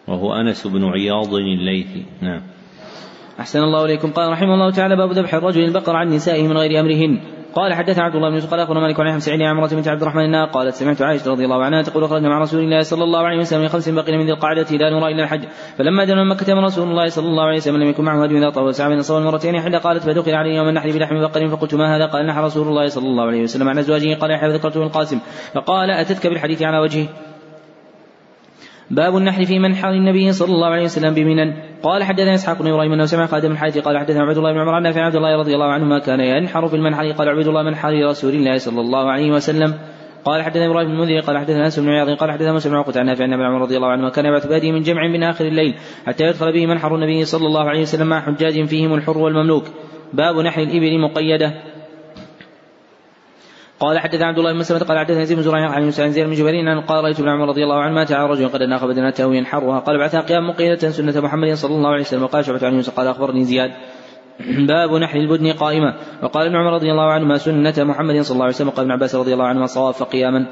وهو 0.08 0.34
أنس 0.34 0.66
بن 0.66 0.84
عياض 0.84 1.34
الليثي. 1.34 2.04
نعم. 2.20 2.42
أحسن 3.40 3.58
الله 3.58 3.84
إليكم. 3.84 4.12
قال 4.12 4.32
رحمه 4.32 4.54
الله 4.54 4.70
تعالى 4.70 4.96
باب 4.96 5.12
ذبح 5.12 5.34
الرجل 5.34 5.64
البقر 5.64 5.96
عن 5.96 6.08
نسائه 6.08 6.48
من 6.48 6.56
غير 6.56 6.80
أمرهن. 6.80 7.20
قال 7.54 7.74
حدثنا 7.74 8.04
عبد 8.04 8.14
الله 8.14 8.28
بن 8.28 8.34
يوسف 8.34 8.50
قال 8.50 8.60
أخبرنا 8.60 8.80
مالك 8.80 9.00
عن 9.00 9.06
يحيى 9.06 9.20
سعيد 9.20 9.42
عمرة 9.42 9.66
بنت 9.66 9.88
عبد 9.88 10.02
الرحمن 10.02 10.24
النار 10.24 10.48
قالت 10.48 10.74
سمعت 10.74 11.02
عائشة 11.02 11.30
رضي 11.30 11.44
الله 11.44 11.64
عنها 11.64 11.82
تقول 11.82 12.08
خرجنا 12.08 12.28
مع 12.28 12.38
رسول 12.38 12.60
الله 12.60 12.82
صلى 12.82 13.04
الله 13.04 13.20
عليه 13.20 13.38
وسلم 13.38 13.68
خمس 13.68 13.88
بقين 13.88 14.18
من 14.18 14.24
ذي 14.24 14.32
القعدة 14.32 14.76
لا 14.76 14.90
نرى 14.90 15.12
الا 15.12 15.22
الحج. 15.22 15.44
فلما 15.78 16.04
دنا 16.04 16.24
من 16.24 16.28
مكة 16.28 16.54
من 16.54 16.64
رسول 16.64 16.88
الله 16.88 17.08
صلى 17.08 17.26
الله 17.26 17.44
عليه 17.44 17.56
وسلم 17.56 17.76
لم 17.76 17.88
يكن 17.88 18.04
معه 18.04 18.24
هدي 18.24 18.38
اذا 18.38 18.50
طوى 18.50 18.72
سعى 18.72 18.88
بين 18.88 19.02
صوم 19.02 19.24
مرتين 19.24 19.60
حين 19.60 19.76
قالت 19.76 20.02
فدخل 20.02 20.34
علي 20.34 20.54
يوم 20.54 20.68
النحر 20.68 20.90
بلحم 20.90 21.20
بقر 21.20 21.48
فقلت 21.48 21.74
ما 21.74 21.96
هذا؟ 21.96 22.06
قال 22.06 22.26
نحر 22.26 22.44
رسول 22.44 22.68
الله 22.68 22.86
صلى 22.86 23.06
الله 23.06 23.24
عليه 23.24 23.42
وسلم 23.42 23.68
عن 23.68 23.78
أزواجه. 23.78 24.14
قال 24.14 24.30
يحيى 24.30 24.52
ذكرته 24.52 24.82
القاسم. 24.82 25.18
فقال 25.54 25.90
أتتك 25.90 26.26
بالحديث 26.26 26.62
على 26.62 26.78
وجهه؟ 26.78 27.31
باب 28.92 29.16
النحر 29.16 29.44
في 29.44 29.58
منحر 29.58 29.90
النبي 29.90 30.32
صلى 30.32 30.54
الله 30.54 30.66
عليه 30.66 30.84
وسلم 30.84 31.14
بمنن. 31.14 31.54
قال 31.82 32.04
حدثنا 32.04 32.34
إسحاق 32.34 32.62
بن 32.62 32.68
إبراهيم 32.68 32.92
أنه 32.92 33.04
سمع 33.04 33.26
خادم 33.26 33.52
الحاج 33.52 33.78
قال 33.78 33.98
حدثنا 33.98 34.22
عبد 34.22 34.36
الله 34.36 34.52
بن 34.52 34.58
عمر 34.58 34.74
عن 34.74 34.82
نافع 34.82 35.00
عبد 35.00 35.16
الله 35.16 35.36
رضي 35.36 35.54
الله 35.54 35.72
عنهما 35.72 35.98
كان 35.98 36.20
ينحر 36.20 36.68
في 36.68 36.76
المنحر 36.76 37.12
قال 37.12 37.28
عبد 37.28 37.46
الله 37.46 37.62
منحر 37.62 37.92
رسول 38.04 38.34
الله 38.34 38.58
صلى 38.58 38.80
الله 38.80 39.10
عليه 39.10 39.32
وسلم. 39.32 39.74
قال 40.24 40.42
حدثنا 40.42 40.66
إبراهيم 40.66 40.88
بن 40.88 40.94
المنذر 40.94 41.20
قال 41.20 41.38
حدثنا 41.38 41.64
أنس 41.64 41.78
بن 41.78 41.88
عياض 41.88 42.10
قال 42.10 42.30
حدثنا 42.32 42.52
موسى 42.52 42.68
بن 42.68 42.76
عقبة 42.76 43.00
عن 43.00 43.06
نافع 43.06 43.24
عن 43.24 43.32
عمر 43.32 43.60
رضي 43.60 43.76
الله 43.76 43.88
عنهما 43.88 44.10
كان 44.10 44.26
يبعث 44.26 44.46
بادي 44.46 44.72
من 44.72 44.82
جمع 44.82 45.08
من 45.08 45.22
آخر 45.22 45.44
الليل 45.44 45.74
حتى 46.06 46.24
يدخل 46.24 46.52
به 46.52 46.66
منحر 46.66 46.94
النبي 46.94 47.24
صلى 47.24 47.46
الله 47.46 47.68
عليه 47.68 47.82
وسلم 47.82 48.06
مع 48.06 48.20
حجاج 48.20 48.64
فيهم 48.64 48.94
الحر 48.94 49.18
والمملوك. 49.18 49.64
باب 50.12 50.38
نحر 50.38 50.62
الإبل 50.62 51.00
مقيدة. 51.00 51.54
قال 53.82 53.98
حدث 53.98 54.22
عبد 54.22 54.38
الله 54.38 54.52
بن 54.52 54.58
مسلمة 54.58 54.80
قال 54.80 55.26
زيد 55.26 55.36
بن 55.36 55.42
زريع 55.42 55.70
عن 55.70 55.82
يوسف 55.82 56.00
عن 56.00 56.10
زيد 56.10 56.26
بن 56.26 56.34
جبرين 56.34 56.68
أن 56.68 56.80
قال 56.80 57.04
رأيت 57.04 57.20
ابن 57.20 57.28
عمر 57.28 57.48
رضي 57.48 57.64
الله 57.64 57.80
عنه 57.82 57.94
مات 57.94 58.12
على 58.12 58.30
رجل 58.30 58.48
قد 58.48 58.62
ناخ 58.62 58.84
بدنته 58.84 59.34
ينحرها. 59.34 59.78
قال 59.78 59.98
بعثها 59.98 60.20
قيام 60.20 60.48
مقيدة 60.48 60.90
سنة 60.90 61.20
محمد 61.20 61.54
صلى 61.54 61.74
الله 61.74 61.90
عليه 61.90 62.00
وسلم. 62.00 62.22
وقال 62.22 62.44
شعبة 62.44 62.66
عن 62.66 62.74
يوسف 62.74 62.96
قال 62.96 63.08
أخبرني 63.08 63.44
زياد. 63.44 63.70
باب 64.68 64.90
نحر 64.90 65.18
البدن 65.18 65.52
قائمة. 65.52 65.94
وقال 66.22 66.46
ابن 66.46 66.56
عمر 66.56 66.74
رضي 66.74 66.90
الله 66.90 67.12
عنهما 67.12 67.38
سنة 67.38 67.74
محمد 67.78 68.20
صلى 68.20 68.34
الله 68.34 68.44
عليه 68.44 68.54
وسلم. 68.54 68.68
وقال 68.68 68.84
ابن 68.84 68.92
عباس 68.92 69.14
رضي 69.14 69.32
الله 69.32 69.46
عنهما 69.46 69.66
صواب 69.66 69.94
فقياما. 69.94 70.46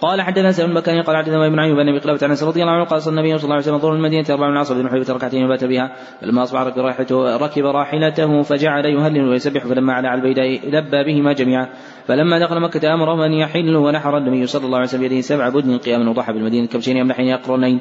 قال 0.00 0.22
حدثنا 0.22 0.52
سلم 0.52 0.74
بن 0.74 1.02
قال 1.02 1.16
حدثنا 1.16 1.46
ابن 1.46 1.58
عيوب 1.58 1.76
بن 1.76 1.88
ابي 1.88 1.98
قلابة 1.98 2.20
عن 2.22 2.48
رضي 2.48 2.62
الله 2.62 2.72
عنه 2.72 2.84
قال 2.84 3.02
صلى 3.02 3.10
النبي 3.10 3.38
صلى 3.38 3.44
الله 3.44 3.54
عليه 3.54 3.64
وسلم 3.64 3.78
ظهر 3.78 3.92
المدينة 3.92 4.24
أربع 4.30 4.50
من 4.50 4.56
عصر 4.56 4.74
بن 4.74 4.88
حبيبة 4.88 5.12
ركعتين 5.12 5.44
وبات 5.44 5.64
بها. 5.64 5.92
فلما 6.20 6.42
أصبح 6.42 6.60
ركب 6.60 6.78
راحلته 6.78 7.36
ركب 7.36 7.64
راحلته 7.64 8.42
فجعل 8.42 8.84
يهلل 8.84 9.28
ويسبح 9.28 9.66
فلما 9.66 9.92
على 9.92 10.14
البيداء 10.14 10.68
لبى 10.68 11.04
بهما 11.04 11.32
جميعا. 11.32 11.68
فلما 12.08 12.38
دخل 12.38 12.60
مكة 12.60 12.94
أمرهم 12.94 13.20
أن 13.20 13.32
يحلوا 13.32 13.86
ونحر 13.86 14.18
النبي 14.18 14.46
صلى 14.46 14.66
الله 14.66 14.78
عليه 14.78 14.88
وسلم 14.88 15.00
بيده 15.00 15.20
سبع 15.20 15.48
بدن 15.48 15.78
قياما 15.78 16.10
وضحى 16.10 16.32
بالمدينة 16.32 16.66
كبشين 16.66 16.96
يمنحين 16.96 17.26
يقرنين 17.26 17.80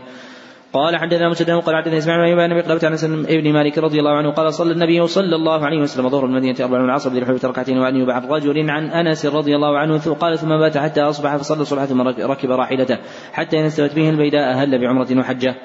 قال 0.73 0.97
حدثنا 0.97 1.29
مسدد 1.29 1.51
قال 1.51 1.75
حدثنا 1.75 1.97
إسماعيل 1.97 2.35
بن 2.35 2.51
أبي 2.51 2.61
قلبة 2.61 2.87
عن 2.87 3.25
ابن 3.29 3.53
مالك 3.53 3.77
رضي 3.77 3.99
الله 3.99 4.11
عنه 4.11 4.31
قال 4.31 4.53
صلى 4.53 4.71
النبي 4.71 5.07
صلى 5.07 5.35
الله 5.35 5.65
عليه 5.65 5.81
وسلم 5.81 6.09
ظهر 6.09 6.25
المدينة 6.25 6.55
أربع 6.59 6.79
من 6.79 6.85
العصر 6.85 7.09
بذي 7.09 7.19
ركعتين 7.43 7.77
وأن 7.77 7.95
يبعث 7.95 8.31
رجل 8.31 8.69
عن 8.69 8.83
أنس 8.89 9.25
رضي 9.25 9.55
الله 9.55 9.77
عنه 9.77 9.97
قال 9.97 10.37
ثم 10.39 10.49
بات 10.49 10.77
حتى 10.77 11.01
أصبح 11.01 11.35
فصلى 11.37 11.61
الصبح 11.61 11.85
ثم 11.85 12.01
ركب 12.01 12.51
راحلته 12.51 12.97
حتى 13.33 13.59
إن 13.59 13.65
استوت 13.65 13.95
به 13.95 14.09
البيداء 14.09 14.51
أهل 14.51 14.81
بعمرة 14.81 15.19
وحجة. 15.19 15.55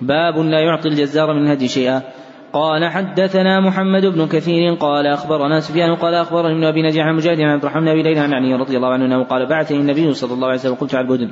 باب 0.00 0.38
لا 0.38 0.60
يعطي 0.60 0.88
الجزار 0.88 1.34
من 1.34 1.48
هدي 1.48 1.68
شيئا. 1.68 2.02
قال 2.52 2.84
حدثنا 2.84 3.60
محمد 3.60 4.06
بن 4.06 4.26
كثير 4.26 4.74
قال 4.74 5.06
أخبرنا 5.06 5.60
سفيان 5.60 5.94
قال 5.94 6.14
أخبرني 6.14 6.52
ابن 6.52 6.64
أبي 6.64 6.82
نجيح 6.82 7.06
عن 7.06 7.14
مجاهد 7.14 7.40
عن 7.40 7.48
عبد 7.48 7.64
الرحمن 7.64 8.02
بن 8.02 8.18
عن 8.18 8.32
علي 8.32 8.54
رضي 8.54 8.76
الله 8.76 8.88
عنه 8.88 9.04
أنه 9.04 9.24
قال 9.24 9.46
بعثني 9.46 9.78
النبي 9.78 10.12
صلى 10.12 10.34
الله 10.34 10.46
عليه 10.46 10.58
وسلم 10.58 10.74
قلت 10.74 10.94
البدن 10.94 11.30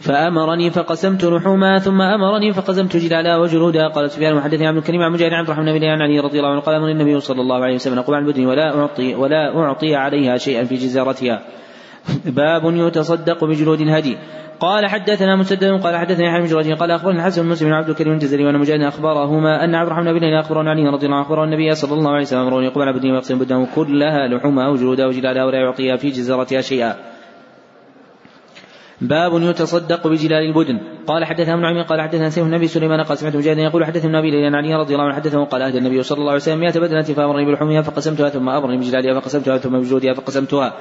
فأمرني 0.00 0.70
فقسمت 0.70 1.24
لحوما 1.24 1.78
ثم 1.78 2.00
أمرني 2.00 2.52
فقسمت 2.52 2.96
جلالا 2.96 3.36
وجلودا. 3.36 3.88
قال 3.88 4.10
سفيان 4.10 4.36
وحدثني 4.36 4.66
عبد 4.66 4.76
الكريم 4.76 5.02
عن 5.02 5.12
مجاهد 5.12 5.32
عبد 5.32 5.48
الرحمن 5.48 5.78
بن 5.78 5.84
علي 5.84 6.20
رضي 6.20 6.38
الله 6.38 6.50
عنه 6.50 6.60
قال 6.60 6.74
أمر 6.74 6.88
النبي 6.88 7.20
صلى 7.20 7.40
الله 7.40 7.64
عليه 7.64 7.74
وسلم 7.74 7.98
أقوم 7.98 8.14
عن 8.14 8.22
البدن 8.22 8.46
ولا 8.46 8.78
أعطي 8.78 9.14
ولا 9.14 9.58
أعطي 9.58 9.94
عليها 9.94 10.36
شيئا 10.36 10.64
في 10.64 10.74
جزارتها. 10.74 11.42
باب 12.26 12.62
يتصدق 12.64 13.44
بجلود 13.44 13.80
الهدي. 13.80 14.16
قال 14.60 14.86
حدثنا 14.86 15.36
مسدد 15.36 15.80
قال 15.82 15.96
حدثني 15.96 16.30
حامد 16.30 16.46
جراج 16.46 16.72
قال 16.72 16.90
اخبرني 16.90 17.18
الحسن 17.18 17.42
بن 17.42 17.48
مسلم 17.48 17.72
عبد 17.72 17.88
الكريم 17.88 18.12
الجزري 18.12 18.44
وأنا 18.44 18.58
مجاهد 18.58 18.80
أخبرهما 18.80 19.64
أن 19.64 19.74
عبد 19.74 19.86
الرحمن 19.86 20.18
بن 20.18 20.34
أخبرنا 20.34 20.70
علي 20.70 20.88
رضي 20.88 21.06
الله 21.06 21.16
عنه 21.16 21.26
اخبر 21.26 21.44
النبي 21.44 21.74
صلى 21.74 21.94
الله 21.98 22.10
عليه 22.10 22.22
وسلم 22.22 22.40
امرني 22.40 22.66
يقبل 22.66 22.88
عبد 22.88 23.04
ويقسم 23.04 23.38
بدنه 23.38 23.68
كلها 23.74 24.28
لحومها 24.28 24.68
وجلودها 24.68 25.06
وجلالها 25.06 25.44
ولا 25.44 25.58
يعطيها 25.58 25.96
في 25.96 26.08
جزارتها 26.08 26.60
شيئا. 26.60 26.96
باب 29.00 29.42
يتصدق 29.42 30.06
بجلال 30.08 30.42
البدن. 30.48 30.78
قال 31.06 31.24
حدثنا 31.24 31.54
ابن 31.54 31.64
عمي 31.64 31.82
قال 31.82 32.00
حدثنا 32.00 32.30
سيف 32.30 32.44
النبي 32.44 32.66
سليمان 32.66 33.00
قال 33.00 33.18
سمعت 33.18 33.36
مجاهدا 33.36 33.62
يقول 33.62 33.84
حدثنا 33.84 34.10
النبي 34.10 34.30
ليلا 34.30 34.56
علي 34.56 34.74
رضي 34.74 34.94
الله 34.94 35.04
عنه 35.04 35.14
حدثه 35.14 35.44
قال 35.44 35.62
أهدى 35.62 35.78
النبي 35.78 36.02
صلى 36.02 36.18
الله 36.18 36.30
عليه 36.30 36.42
وسلم 36.42 36.60
مئة 36.60 36.80
بدنة 36.80 37.02
فأمرني 37.02 37.44
بلحومها 37.46 37.82
فقسمتها 37.82 38.28
ثم 38.28 38.48
امرني 38.48 38.76
بجلالها 38.76 39.20
فقسمتها 39.20 39.58
ثم 39.58 39.78
بجلودها 39.78 40.14
فقسمتها. 40.14 40.74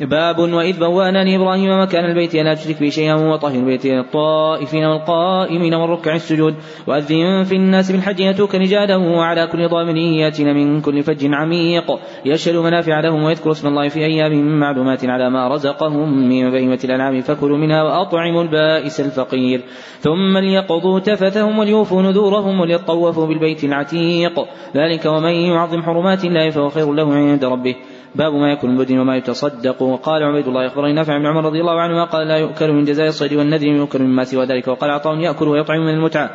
باب 0.00 0.38
وإذ 0.38 0.80
بوأنا 0.80 1.24
لإبراهيم 1.24 1.80
مكان 1.82 2.04
البيت 2.04 2.34
ألا 2.34 2.54
تشرك 2.54 2.78
بي 2.80 2.90
شيئا 2.90 3.14
وطهر 3.14 3.54
البيت 3.54 3.86
للطائفين 3.86 4.84
والقائمين 4.84 5.74
والركع 5.74 6.14
السجود 6.14 6.54
وأذن 6.86 7.44
في 7.44 7.56
الناس 7.56 7.92
بالحج 7.92 8.20
يأتوك 8.20 8.54
رجالا 8.54 8.96
وعلى 8.96 9.46
كل 9.46 9.68
ضامن 9.68 9.96
يأتين 9.96 10.54
من 10.54 10.80
كل 10.80 11.02
فج 11.02 11.34
عميق 11.34 11.98
يشهد 12.24 12.56
منافع 12.56 13.00
لهم 13.00 13.22
ويذكر 13.22 13.50
اسم 13.50 13.68
الله 13.68 13.88
في 13.88 14.04
أيام 14.04 14.60
معلومات 14.60 15.04
على 15.04 15.30
ما 15.30 15.48
رزقهم 15.48 16.28
من 16.28 16.50
بهيمة 16.50 16.78
الأنعام 16.84 17.20
فكلوا 17.20 17.58
منها 17.58 17.82
وأطعموا 17.82 18.42
البائس 18.42 19.00
الفقير 19.00 19.60
ثم 20.00 20.38
ليقضوا 20.38 20.98
تفثهم 20.98 21.58
وليوفوا 21.58 22.02
نذورهم 22.02 22.60
وليطوفوا 22.60 23.26
بالبيت 23.26 23.64
العتيق 23.64 24.40
ذلك 24.76 25.06
ومن 25.06 25.32
يعظم 25.32 25.82
حرمات 25.82 26.24
الله 26.24 26.50
فهو 26.50 26.68
خير 26.68 26.92
له 26.92 27.14
عند 27.14 27.44
ربه 27.44 27.74
باب 28.14 28.32
ما 28.34 28.52
يكون 28.52 28.70
البدن 28.70 28.98
وما 28.98 29.16
يتصدق. 29.16 29.82
وقال 29.82 30.22
عبيد 30.22 30.46
الله 30.46 30.66
أخبرني 30.66 30.92
نافع 30.92 31.18
بن 31.18 31.26
عمر 31.26 31.44
رضي 31.44 31.60
الله 31.60 31.80
عنهما 31.80 32.04
قال 32.04 32.28
لا 32.28 32.36
يؤكل 32.36 32.72
من 32.72 32.84
جزاء 32.84 33.08
الصيد 33.08 33.32
والنذر 33.32 33.66
يؤكل 33.66 34.02
مما 34.02 34.24
سوى 34.24 34.44
ذلك 34.44 34.68
وقال 34.68 34.90
عطاء 34.90 35.16
ياكل 35.16 35.48
ويطعم 35.48 35.80
من 35.80 35.94
المتعه 35.94 36.30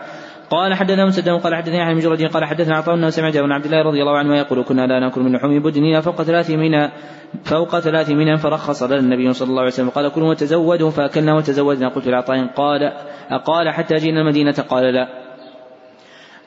قال 0.49 0.73
حدثنا 0.73 1.05
مسدد 1.05 1.29
قال 1.29 1.55
حدثنا 1.55 1.77
يحيى 1.77 1.93
بن 1.93 1.99
جريج 1.99 2.25
قال 2.25 2.45
حدثنا 2.45 2.77
عطاء 2.77 2.95
انه 2.95 3.09
سمع 3.09 3.29
بن 3.29 3.51
عبد 3.51 3.65
الله 3.65 3.81
رضي 3.81 4.01
الله 4.01 4.17
عنه 4.17 4.37
يقول 4.37 4.63
كنا 4.63 4.87
لا 4.87 4.99
نأكل 4.99 5.21
من 5.21 5.35
لحوم 5.35 5.59
بدننا 5.59 6.01
فوق 6.01 6.21
ثلاث 6.23 6.51
من 6.51 6.89
فوق 7.43 7.79
ثلاث 7.79 8.09
من 8.09 8.35
فرخص 8.35 8.83
لنا 8.83 8.99
النبي 8.99 9.33
صلى 9.33 9.49
الله 9.49 9.59
عليه 9.59 9.71
وسلم. 9.71 9.89
قال 9.89 10.11
كلوا 10.11 10.29
وتزودوا 10.29 10.89
فأكلنا 10.89 11.33
وتزودنا. 11.33 11.89
قلت 11.89 12.07
لعطاء 12.07 12.47
قال 12.47 12.81
أقال 13.29 13.69
حتى 13.69 13.95
جئنا 13.95 14.21
المدينة؟ 14.21 14.55
قال 14.69 14.93
لا. 14.93 15.22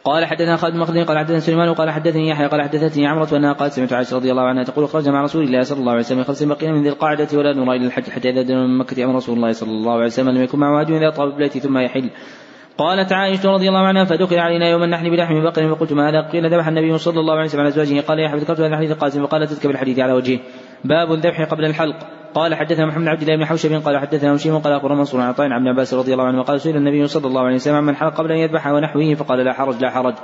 قال 0.06 0.24
حدثنا 0.24 0.56
خالد 0.56 0.74
بن 0.74 1.04
قال 1.04 1.18
حدثنا 1.18 1.38
سليمان 1.38 1.68
وقال 1.68 1.90
حدثني 1.90 2.28
يحيى 2.28 2.46
قال 2.46 2.62
حدثتني 2.62 3.06
عمرة 3.06 3.36
انها 3.36 3.52
قالت 3.52 3.72
سمعت 3.72 3.92
عائشة 3.92 4.16
رضي 4.16 4.30
الله 4.30 4.42
عنها 4.42 4.64
تقول 4.64 4.88
خرجنا 4.88 5.12
مع 5.12 5.22
رسول 5.22 5.44
الله 5.44 5.60
صلى 5.60 5.80
الله 5.80 5.90
عليه 5.90 6.00
وسلم 6.00 6.24
خمس 6.24 6.42
بقينا 6.42 6.72
من 6.72 6.82
ذي 6.82 6.88
القاعدة 6.88 7.38
ولا 7.38 7.52
نرى 7.52 7.76
إلى 7.76 7.86
الحج 7.86 8.10
حتى 8.10 8.30
إذا 8.30 8.42
دنا 8.42 8.66
من 8.66 8.78
مكة 8.78 9.04
أمر 9.04 9.14
رسول 9.14 9.36
الله 9.36 9.52
صلى 9.52 9.70
الله 9.70 9.92
عليه 9.92 10.04
وسلم 10.04 10.28
لم 10.28 10.42
يكن 10.42 10.58
معه 10.58 10.82
اذا 10.82 11.10
طاب 11.10 11.36
بليتي 11.36 11.60
ثم 11.60 11.78
يحل. 11.78 12.10
قالت 12.78 13.12
عائشة 13.12 13.50
رضي 13.50 13.68
الله 13.68 13.86
عنها 13.86 14.04
فدخل 14.04 14.38
علينا 14.38 14.68
يوم 14.70 14.82
النحل 14.82 15.10
بلحم 15.10 15.42
بقر 15.42 15.74
فقلت 15.74 15.92
ما 15.92 16.10
هذا 16.10 16.28
قيل 16.28 16.54
ذبح 16.54 16.68
النبي 16.68 16.98
صلى 16.98 17.20
الله 17.20 17.34
عليه 17.34 17.44
وسلم 17.44 17.60
على 17.60 17.68
أزواجه. 17.68 18.00
قال 18.00 18.18
يا 18.18 18.28
حبيبي 18.28 18.44
ذكرت 18.44 18.60
هذا 18.60 18.66
الحديث 18.66 18.90
القاسم. 18.90 19.22
وقال 19.22 19.46
تذكر 19.46 19.68
بالحديث 19.68 19.98
على 19.98 20.12
وجهه. 20.12 20.38
باب 20.84 21.12
الذبح 21.12 21.42
قبل 21.42 21.64
الحلق. 21.64 21.96
قال 22.36 22.54
حدثنا 22.54 22.86
محمد 22.86 23.08
عبد 23.08 23.22
الله 23.22 23.36
بن 23.36 23.44
حوشب 23.44 23.72
قال 23.84 23.98
حدثنا 23.98 24.34
هشيم 24.34 24.58
قال 24.58 24.72
أخبرنا 24.72 24.94
منصور 24.94 25.20
عن 25.20 25.28
عطاء 25.28 25.52
عن 25.52 25.68
عباس 25.68 25.94
رضي 25.94 26.12
الله 26.12 26.24
عنه 26.24 26.38
وقال 26.40 26.60
سئل 26.60 26.76
النبي 26.76 27.06
صلى 27.06 27.26
الله 27.26 27.40
عليه 27.40 27.54
وسلم 27.54 27.84
من 27.84 27.96
حلق 27.96 28.14
قبل 28.14 28.32
أن 28.32 28.38
يذبح 28.38 28.66
ونحوه 28.66 29.14
فقال 29.14 29.38
لا 29.38 29.52
حرج 29.52 29.80
لا 29.80 29.90
حرج. 29.90 30.14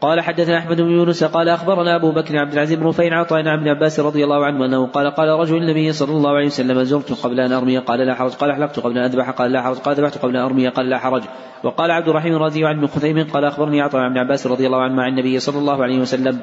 قال 0.00 0.20
حدثنا 0.20 0.58
أحمد 0.58 0.80
بن 0.80 0.90
يونس 0.90 1.24
قال 1.24 1.48
أخبرنا 1.48 1.96
أبو 1.96 2.12
بكر 2.12 2.38
عبد 2.38 2.52
العزيز 2.52 2.78
بن 2.78 2.86
رفيع 2.86 3.20
عطاء 3.20 3.38
عن 3.38 3.58
ابن 3.58 3.68
عباس 3.68 4.00
رضي 4.00 4.24
الله 4.24 4.44
عنه 4.44 4.64
أنه 4.64 4.86
قال 4.86 5.10
قال 5.10 5.28
رجل 5.28 5.56
النبي 5.56 5.92
صلى 5.92 6.12
الله 6.12 6.30
عليه 6.30 6.46
وسلم 6.46 6.82
زرت 6.82 7.12
قبل 7.12 7.40
أن 7.40 7.52
أرمي 7.52 7.78
قال 7.78 8.00
لا 8.00 8.14
حرج 8.14 8.32
قال 8.32 8.50
أحلقت 8.50 8.80
قبل 8.80 8.98
أن 8.98 9.04
أذبح 9.04 9.30
قال 9.30 9.52
لا 9.52 9.62
حرج 9.62 9.76
قال 9.76 9.96
ذبحت 9.96 10.18
قبل 10.18 10.36
أن 10.36 10.42
أرمي 10.42 10.68
قال 10.68 10.88
لا 10.88 10.98
حرج. 10.98 11.22
وقال 11.64 11.90
عبد 11.90 12.08
الرحيم 12.08 12.34
رضي 12.34 12.66
عن 12.66 12.76
ابن 12.76 12.86
خثيم 12.86 13.24
قال 13.24 13.44
أخبرني 13.44 13.80
عطاء 13.80 14.00
عن 14.00 14.10
ابن 14.10 14.18
عباس 14.18 14.46
رضي 14.46 14.66
الله 14.66 14.82
عنه 14.82 14.94
مع 14.94 15.08
النبي 15.08 15.38
صلى 15.38 15.58
الله 15.58 15.82
عليه 15.82 15.98
وسلم. 16.00 16.40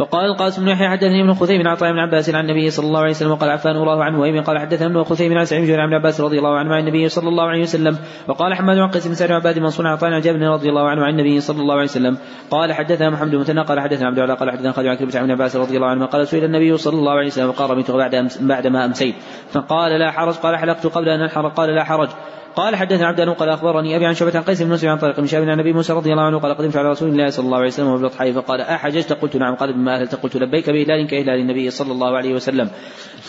وقال 0.00 0.24
القاسم 0.24 0.62
بن 0.62 0.68
يحيى 0.68 0.88
حدثني 0.88 1.22
ابن 1.22 1.34
خثيم 1.34 1.60
عن 1.60 1.66
عطاء 1.66 1.92
بن 1.92 1.98
عباس 1.98 2.30
عن 2.30 2.44
النبي 2.44 2.70
صلى 2.70 2.86
الله 2.86 3.00
عليه 3.00 3.10
وسلم 3.10 3.30
وقال 3.30 3.50
عفان 3.50 3.76
الله 3.76 4.04
عنه 4.04 4.20
وإيمن 4.20 4.42
قال 4.42 4.58
حدثنا 4.58 4.86
ابن 4.86 5.04
خثيم 5.04 5.38
عن 5.38 5.44
سعيد 5.44 5.70
بن 5.70 5.94
عباس 5.94 6.20
رضي 6.20 6.38
الله 6.38 6.58
عنه 6.58 6.74
عن 6.74 6.80
النبي 6.80 7.08
صلى 7.08 7.28
الله 7.28 7.44
عليه 7.44 7.62
وسلم 7.62 7.98
وقال 8.28 8.54
حماد 8.54 8.76
بن 8.76 8.88
قيس 8.88 9.06
بن 9.06 9.14
سعد 9.14 9.30
عباد 9.30 9.58
منصور 9.58 9.86
عن 9.86 9.92
عطاء 9.92 10.20
جابر 10.20 10.40
رضي 10.40 10.68
الله 10.68 10.88
عنه 10.88 11.04
عن 11.04 11.10
النبي 11.10 11.40
صلى 11.40 11.60
الله 11.60 11.74
عليه 11.74 11.84
وسلم 11.84 12.18
قال 12.50 12.72
حدثنا 12.72 13.10
محمد 13.10 13.34
بن 13.34 13.62
قال 13.62 13.80
حدثنا 13.80 14.06
عبد 14.06 14.18
الله 14.18 14.34
قال 14.34 14.50
حدثنا 14.50 14.72
خالد 14.72 15.02
بن 15.02 15.18
عن 15.18 15.30
عباس 15.30 15.56
رضي 15.56 15.76
الله 15.76 15.88
عنه 15.88 16.06
قال 16.06 16.28
سئل 16.28 16.44
النبي 16.44 16.76
صلى 16.76 16.98
الله 16.98 17.12
عليه 17.12 17.26
وسلم 17.26 17.48
وقال 17.48 17.70
رميته 17.70 17.96
بعد 17.96 18.30
بعد 18.40 18.66
ما 18.66 18.84
أمسيت 18.84 19.14
فقال 19.52 19.92
لا 19.92 20.10
حرج 20.10 20.34
قال 20.34 20.56
حلقت 20.56 20.86
قبل 20.86 21.08
أن 21.08 21.20
أنحر 21.20 21.48
قال 21.48 21.74
لا 21.74 21.84
حرج 21.84 22.08
قال 22.56 22.76
حدثنا 22.76 23.06
عبد 23.06 23.20
قال 23.20 23.48
أخبرني 23.48 23.96
أبي 23.96 24.06
عن 24.06 24.14
شعبة 24.14 24.32
عن 24.34 24.42
قيس 24.42 24.62
بن 24.62 24.70
مسلم 24.70 24.90
عن 24.90 24.98
طريق 24.98 25.20
بن 25.20 25.26
شهاب 25.26 25.42
عن 25.42 25.50
النبي 25.50 25.72
موسى 25.72 25.92
رضي 25.92 26.12
الله 26.12 26.22
عنه 26.22 26.38
قال 26.38 26.54
قدمت 26.54 26.76
على 26.76 26.90
رسول 26.90 27.08
الله 27.08 27.30
صلى 27.30 27.46
الله 27.46 27.58
عليه 27.58 27.66
وسلم 27.66 27.86
وبالضحى 27.86 28.32
فقال 28.32 28.60
أحججت؟ 28.60 29.12
قلت 29.12 29.36
نعم. 29.36 29.54
قال 29.54 29.88
أهلت 29.88 30.14
قلت 30.14 30.36
لبيك 30.36 30.70
بإهلال 30.70 31.06
كإهلال 31.06 31.40
النبي 31.40 31.70
صلى 31.70 31.92
الله 31.92 32.16
عليه 32.16 32.34
وسلم. 32.34 32.70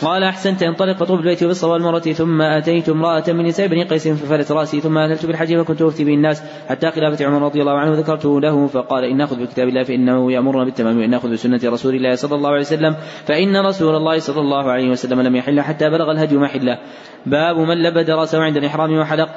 قال 0.01 0.23
أحسنت. 0.23 0.63
انطلق 0.63 0.97
فطوف 0.97 1.19
البيت 1.19 1.43
بالصوى 1.43 1.71
والمرة 1.71 1.99
ثم 1.99 2.41
أتيت 2.41 2.89
امرأة 2.89 3.23
من 3.27 3.45
نساء 3.45 3.67
بني 3.67 3.83
قيس 3.83 4.07
ففلت 4.07 4.51
رأسي 4.51 4.81
ثم 4.81 4.97
أهللت 4.97 5.25
بالحج 5.25 5.57
فكنت 5.61 5.81
أفتي 5.81 6.03
به 6.03 6.13
الناس 6.13 6.43
حتى 6.69 6.91
خلافة 6.91 7.25
عمر 7.25 7.41
رضي 7.41 7.61
الله 7.61 7.77
عنه 7.77 7.95
ذكرته 7.95 8.41
له 8.41 8.67
فقال 8.67 9.03
إن 9.03 9.17
نأخذ 9.17 9.39
بكتاب 9.39 9.67
الله 9.67 9.83
فإنه 9.83 10.31
يأمرنا 10.31 10.63
بالتمام 10.63 10.97
وإن 10.97 11.09
نأخذ 11.09 11.31
بسنة 11.31 11.59
رسول 11.65 11.95
الله 11.95 12.15
صلى 12.15 12.35
الله 12.35 12.49
عليه 12.49 12.61
وسلم 12.61 12.95
فإن 13.25 13.57
رسول 13.57 13.95
الله 13.95 14.19
صلى 14.19 14.41
الله 14.41 14.71
عليه 14.71 14.89
وسلم 14.89 15.21
لم 15.21 15.35
يحل 15.35 15.61
حتى 15.61 15.89
بلغ 15.89 16.11
الهدي 16.11 16.37
محله 16.37 16.77
باب 17.25 17.57
من 17.57 17.83
لبد 17.83 18.09
رأسه 18.09 18.39
عند 18.39 18.57
الإحرام 18.57 18.99
وحلق. 18.99 19.29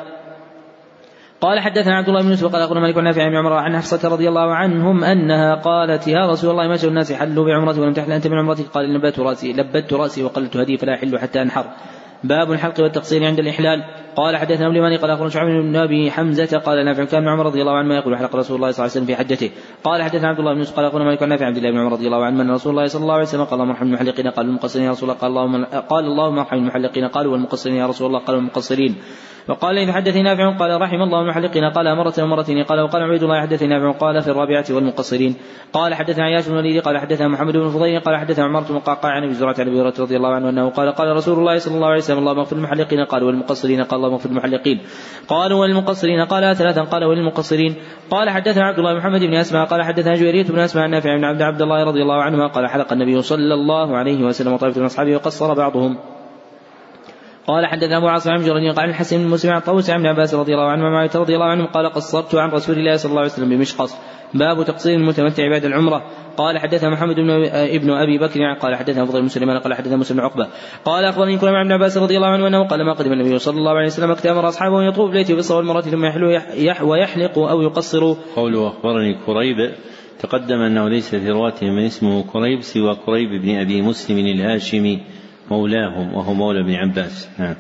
قال 1.41 1.61
حدثنا 1.61 1.97
عبد 1.97 2.09
الله 2.09 2.23
بن 2.23 2.29
يوسف 2.29 2.53
قال 2.53 2.63
أخبرنا 2.63 2.81
مالك 2.81 2.95
بن 2.95 3.05
نافع 3.05 3.29
بن 3.29 3.37
عمر 3.37 3.53
عن 3.53 3.77
حفصة 3.77 4.09
رضي 4.09 4.29
الله 4.29 4.55
عنهم 4.55 5.05
أنها 5.05 5.55
قالت 5.55 6.09
يا 6.09 6.27
رسول 6.31 6.51
الله 6.51 6.69
ما 6.69 6.79
الناس 6.85 7.13
حلوا 7.13 7.45
بعمرتي 7.45 7.81
ولم 7.81 7.93
تحل 7.93 8.13
أنت 8.13 8.27
بعمرتك 8.27 8.65
قال 8.65 8.95
لبدت 8.95 9.21
رأسي 9.21 9.53
لبدت 9.53 9.93
رأسي 9.93 10.23
وقلت 10.25 10.57
هدي 10.57 10.77
فلا 10.77 10.93
يحل 10.93 11.19
حتى 11.19 11.43
أنحر. 11.43 11.65
باب 12.25 12.53
الحلق 12.53 12.81
والتقصير 12.81 13.25
عند 13.25 13.39
الإحلال. 13.39 13.85
قال 14.17 14.37
حدثنا 14.37 14.67
ابن 14.67 14.81
مالك 14.81 15.01
قال 15.01 15.11
أخبرنا 15.11 15.31
شعيب 15.31 15.63
بن 15.63 15.77
أبي 15.77 16.11
حمزة 16.11 16.59
قال 16.59 16.85
نافع 16.85 17.05
كان 17.05 17.29
عمر 17.29 17.47
رضي 17.47 17.61
الله 17.61 17.73
عنه 17.73 17.95
يقول 17.95 18.17
حلق 18.17 18.37
رسول 18.37 18.57
الله 18.57 18.71
صلى 18.71 18.85
الله 18.85 18.93
عليه 18.93 19.05
وسلم 19.05 19.07
في 19.07 19.17
حجته. 19.17 19.51
قال 19.85 20.03
حدثنا 20.03 20.29
عبد 20.29 20.39
الله 20.39 20.53
بن 20.53 20.59
يوسف 20.59 20.77
قال 20.77 20.87
أخبرنا 20.87 21.05
مالك 21.05 21.23
نافع 21.23 21.47
عبد 21.47 21.57
الله 21.57 21.71
بن 21.71 21.79
عمر 21.79 21.93
رضي 21.93 22.07
الله 22.07 22.25
عنه 22.25 22.43
أن 22.43 22.51
رسول 22.51 22.71
الله 22.71 22.87
صلى 22.87 23.03
الله 23.03 23.15
عليه 23.15 23.25
وسلم 23.25 23.45
قال 23.45 23.61
اللهم 23.61 23.71
ارحم 23.71 23.87
المحلقين 23.87 24.31
قال 24.31 24.47
المقصرين 24.47 24.85
يا 24.87 24.91
رسول 24.91 25.11
الله 25.11 25.21
قال 25.21 25.31
اللهم 25.31 25.65
قال 25.65 26.05
اللهم 26.05 26.39
ارحم 26.39 26.57
المحلقين 26.57 27.05
قالوا 27.09 27.33
والمقصرين 27.33 27.77
يا 27.77 27.87
رسول 27.87 28.07
الله 28.07 28.19
قال 28.19 28.37
المقصرين 28.37 28.97
وقال 29.49 29.79
إذا 29.79 29.93
حدثني 29.93 30.23
نافع 30.23 30.57
قال 30.57 30.81
رحم 30.81 31.03
الله 31.03 31.21
المحلقين 31.23 31.65
قال 31.65 31.97
مرة 31.97 32.15
ومرتين 32.19 32.65
قال 32.65 32.81
وقال 32.81 33.03
عبيد 33.03 33.23
الله 33.23 33.41
حدثني 33.41 33.69
نافع 33.69 33.99
قال 33.99 34.23
في 34.23 34.31
الرابعة 34.31 34.65
والمقصرين. 34.71 35.37
قال 35.73 35.95
حدثنا 35.95 36.25
عياش 36.25 36.49
بن 36.49 36.55
الوليد 36.55 36.83
قال 36.83 36.99
حدثنا 36.99 37.29
محمد 37.29 37.57
بن 37.57 37.69
فضيل 37.69 38.01
قال 38.01 38.17
حدثنا 38.17 38.45
عمرة 38.45 38.67
بن 38.71 38.79
قعقاع 38.79 39.13
عن 39.13 39.23
أبي 39.25 39.35
زرعة 39.35 39.55
عن 39.59 39.69
أبي 39.69 39.81
هريرة 39.81 39.95
رضي 40.01 40.17
الله 40.17 40.35
عنه 40.35 40.49
أنه 40.49 40.71
قال 40.71 40.93
قال 40.93 41.17
رسول 41.17 41.39
الله 41.39 41.59
صلى 41.59 41.75
الله 41.77 41.87
عليه 41.87 41.99
وسلم 41.99 42.19
اللهم 42.19 42.39
اغفر 42.39 42.57
المحلقين 42.57 43.05
قال 43.05 43.23
والمقصرين 43.23 43.83
قال 43.83 44.01
اللهم 44.05 44.21
اغفر 44.21 44.31
المحلقين 44.31 44.81
قالوا 45.29 45.61
والمقصرين 45.61 46.21
قال 46.29 46.57
ثلاثا 46.57 46.83
قال 46.93 47.05
وللمقصرين. 47.05 47.75
قال 48.11 48.31
حدثنا 48.31 48.65
عبد 48.65 48.79
الله 48.79 48.95
محمد 48.95 49.21
بن 49.21 49.35
أسماء 49.35 49.65
قال 49.65 49.83
حدثنا 49.83 50.15
جويرية 50.15 50.45
بن 50.45 50.59
أسماء 50.59 50.87
نافع 50.87 51.17
بن 51.17 51.25
عبد 51.25 51.43
عبد 51.43 51.63
الله 51.63 51.85
رضي 51.85 52.03
الله 52.03 52.23
عنهما 52.23 52.47
قال 52.47 52.69
حلق 52.69 52.93
النبي 52.93 53.23
صلى 53.23 53.55
الله 53.55 53.97
عليه 53.97 54.25
وسلم 54.25 54.53
وطائفة 54.53 54.81
من 54.81 54.87
أصحابه 54.87 55.17
وقصر 55.17 55.55
بعضهم. 55.55 56.14
قال 57.47 57.67
حدثنا 57.67 57.97
أبو 57.97 58.09
عاصم 58.09 58.31
عن 58.31 58.73
قال 58.73 58.89
الحسن 58.89 59.19
بن 59.19 59.29
مسلم 59.29 59.53
عن 59.53 59.61
طاووس 59.61 59.91
عن 59.91 60.07
عباس 60.07 60.35
رضي 60.35 60.53
الله 60.55 60.71
عنه 60.71 60.87
ومعاويه 60.87 61.11
رضي 61.15 61.35
الله 61.35 61.47
عنه 61.47 61.67
قال 61.67 61.93
قصرت 61.93 62.35
عن 62.35 62.51
رسول 62.51 62.79
الله 62.79 62.97
صلى 62.97 63.11
الله 63.11 63.21
عليه 63.21 63.31
وسلم 63.31 63.49
بمشقص. 63.49 63.97
باب 64.35 64.65
تقصير 64.65 64.95
المتمتع 64.95 65.51
بعد 65.51 65.65
العمرة. 65.65 66.03
قال 66.37 66.59
حدثنا 66.59 66.91
محمد 66.91 67.15
بن 67.15 67.31
ابن 67.53 67.91
أبي 67.91 68.19
بكر 68.19 68.41
قال 68.61 68.77
حدثنا 68.77 69.05
فضل 69.05 69.23
مسلم 69.23 69.59
قال 69.59 69.75
حدثنا 69.75 69.97
مسلم 69.97 70.21
عقبة. 70.21 70.49
قال 70.85 71.05
أخبرني 71.05 71.39
كل 71.39 71.47
عن 71.47 71.73
عباس 71.73 71.99
رضي 71.99 72.17
الله 72.17 72.29
عنه 72.29 72.47
أنه 72.47 72.67
قال 72.67 72.87
ما 72.87 72.93
قدم 72.93 73.13
النبي 73.13 73.39
صلى 73.39 73.59
الله 73.59 73.73
عليه 73.73 73.87
وسلم 73.87 74.11
اكتمر 74.11 74.49
أصحابه 74.49 74.83
يطوف 74.83 75.11
بيته 75.11 75.35
بالصلاه 75.35 75.59
والمراه 75.59 75.81
ثم 75.81 76.05
يحلو 76.05 76.31
يح 76.57 76.83
ويحلق 76.83 77.39
أو 77.39 77.63
يقصر 77.63 78.15
قوله 78.37 78.69
أخبرني 78.69 79.19
كريب 79.27 79.57
تقدم 80.19 80.61
أنه 80.61 80.89
ليس 80.89 81.15
في 81.15 81.31
رواته 81.31 81.67
من 81.67 81.85
اسمه 81.85 82.23
كريب 82.33 82.61
سوى 82.61 82.97
كريب 83.07 83.43
بن 83.43 83.57
أبي 83.61 83.83
مسلم 83.83 84.19
الهاشمي 84.19 85.01
مولاهم 85.51 86.15
وهو 86.15 86.35
مولى 86.35 86.61
ابن 86.61 86.75
عباس. 86.75 87.31
نعم 87.39 87.55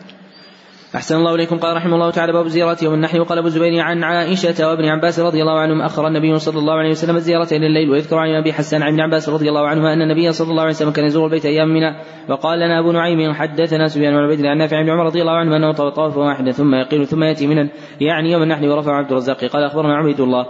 أحسن 0.94 1.16
الله 1.16 1.34
إليكم. 1.34 1.58
قال 1.58 1.76
رحمه 1.76 1.94
الله 1.94 2.10
تعالى 2.10 2.32
باب 2.32 2.46
زيارة 2.46 2.78
يوم 2.82 2.94
النحر. 2.94 3.20
وقال 3.20 3.38
أبو 3.38 3.46
الزبير 3.46 3.80
عن 3.80 4.04
عائشة 4.04 4.68
وابن 4.68 4.84
عباس 4.84 5.20
رضي 5.20 5.40
الله 5.42 5.58
عنهم 5.58 5.82
أخر 5.82 6.06
النبي 6.06 6.38
صلى 6.38 6.58
الله 6.58 6.74
عليه 6.74 6.90
وسلم 6.90 7.16
الزيارة 7.16 7.48
إلى 7.52 7.66
الليل 7.66 7.90
ويذكر 7.90 8.16
عن 8.16 8.28
أبي 8.28 8.52
حسان 8.52 8.82
عن 8.82 8.92
ابن 8.92 9.00
عباس 9.00 9.28
رضي 9.28 9.48
الله 9.48 9.68
عنهما 9.68 9.92
أن 9.92 10.02
النبي 10.02 10.32
صلى 10.32 10.50
الله 10.50 10.62
عليه 10.62 10.70
وسلم 10.70 10.90
كان 10.90 11.04
يزور 11.04 11.26
البيت 11.26 11.46
أيام 11.46 11.68
منى 11.68 11.96
وقال 12.28 12.58
لنا 12.58 12.80
أبو 12.80 12.92
نعيم 12.92 13.32
حدثنا 13.32 13.86
سفيان 13.86 14.12
بن 14.12 14.18
عبيد 14.18 14.46
عن 14.46 14.58
نافع 14.58 14.82
بن 14.82 14.90
عمر 14.90 15.04
رضي 15.04 15.20
الله 15.20 15.32
عنه 15.32 15.56
أنه 15.56 15.72
طواف 15.72 16.16
واحدا 16.16 16.50
ثم 16.50 16.74
يقيل 16.74 17.06
ثم 17.06 17.22
يأتي 17.22 17.46
منى 17.46 17.70
يعني 18.00 18.32
يوم 18.32 18.42
النحر 18.42 18.66
ورفع 18.66 18.96
عبد 18.96 19.10
الرزاق. 19.10 19.44
قال 19.44 19.64
أخبرنا 19.64 19.96
عبيد 19.96 20.20
الله 20.20 20.46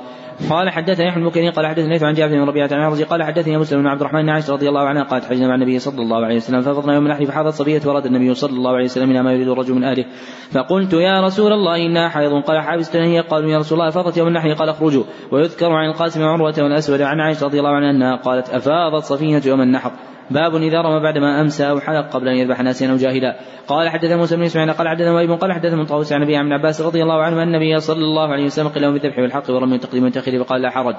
قال 0.50 0.70
حدثني 0.70 1.08
احمد 1.08 1.32
بن 1.32 1.50
قال 1.50 1.66
حدثني 1.66 2.06
عن 2.06 2.14
جابر 2.14 2.32
بن 2.32 2.48
ربيعة 2.48 2.68
عن 2.72 2.80
عرضي 2.80 3.04
قال 3.04 3.22
حدثني 3.22 3.58
مسلم 3.58 3.80
بن 3.80 3.86
عبد 3.86 4.00
الرحمن 4.00 4.22
بن 4.22 4.28
عائشه 4.28 4.52
رضي 4.52 4.68
الله 4.68 4.80
عنها 4.80 5.02
قالت 5.02 5.24
حجنا 5.24 5.48
مع 5.48 5.54
النبي 5.54 5.78
صلى 5.78 6.02
الله 6.02 6.24
عليه 6.24 6.36
وسلم 6.36 6.60
ففضنا 6.60 6.94
يوم 6.94 7.06
النحر 7.06 7.24
فحاضت 7.24 7.54
صبية 7.54 7.80
ورد 7.86 8.06
النبي 8.06 8.34
صلى 8.34 8.52
الله 8.52 8.70
عليه 8.70 8.84
وسلم 8.84 9.08
منها 9.08 9.22
ما 9.22 9.32
يريد 9.32 9.48
الرجل 9.48 9.74
من 9.74 9.84
أهله. 9.84 10.04
فقلت 10.50 10.92
يا 10.92 11.20
رسول 11.20 11.52
الله 11.52 11.76
انها 11.76 12.08
حيض 12.08 12.42
قال 12.42 12.60
حابستنا 12.60 13.04
هي؟ 13.04 13.20
قالوا 13.20 13.50
يا 13.50 13.58
رسول 13.58 13.78
الله 13.78 13.88
افاضت 13.88 14.16
يوم 14.16 14.28
النحر. 14.28 14.52
قال 14.52 14.68
اخرجوا. 14.68 15.04
ويذكر 15.32 15.72
عن 15.72 15.88
القاسم 15.88 16.22
وعروه 16.22 16.54
والأسود 16.58 17.00
عن 17.00 17.20
عائشة 17.20 17.46
رضي 17.46 17.58
الله 17.58 17.70
عنها 17.70 17.90
أنها 17.90 18.16
قالت 18.16 18.48
أفاضت 18.48 19.04
صفية 19.04 19.42
يوم 19.46 19.60
النحر. 19.60 19.92
باب 20.30 20.54
إذا 20.56 20.80
رمى 20.80 21.00
بعدما 21.00 21.40
أمسى 21.40 21.70
أو 21.70 21.80
حلق 21.80 22.10
قبل 22.10 22.28
أن 22.28 22.36
يذبح 22.36 22.60
ناسيا 22.60 22.90
أو 22.90 22.96
جاهلا. 22.96 23.36
قال 23.68 23.88
حدثنا 23.88 24.16
موسى 24.16 24.36
بن 24.36 24.42
إسماعيل 24.42 24.72
قال 24.72 24.88
حدثنا 24.88 25.12
وائل 25.12 25.36
قال 25.36 25.52
حدثنا 25.52 25.84
طاووس 25.84 26.12
عن 26.12 26.22
أبي 26.22 26.36
عن 26.36 26.52
عباس 26.52 26.80
رضي 26.80 27.02
الله 27.02 27.22
عنه 27.22 27.42
أن 27.42 27.48
النبي 27.48 27.80
صلى 27.80 28.04
الله 28.04 28.32
عليه 28.32 28.44
وسلم 28.44 28.68
قيل 28.68 28.92
بالذبح 28.92 29.18
والحق 29.18 29.50
ورمي 29.50 29.78
تقديم 29.78 30.04
وتأخير 30.04 30.44
فقال 30.44 30.62
لا 30.62 30.70
حرج. 30.70 30.94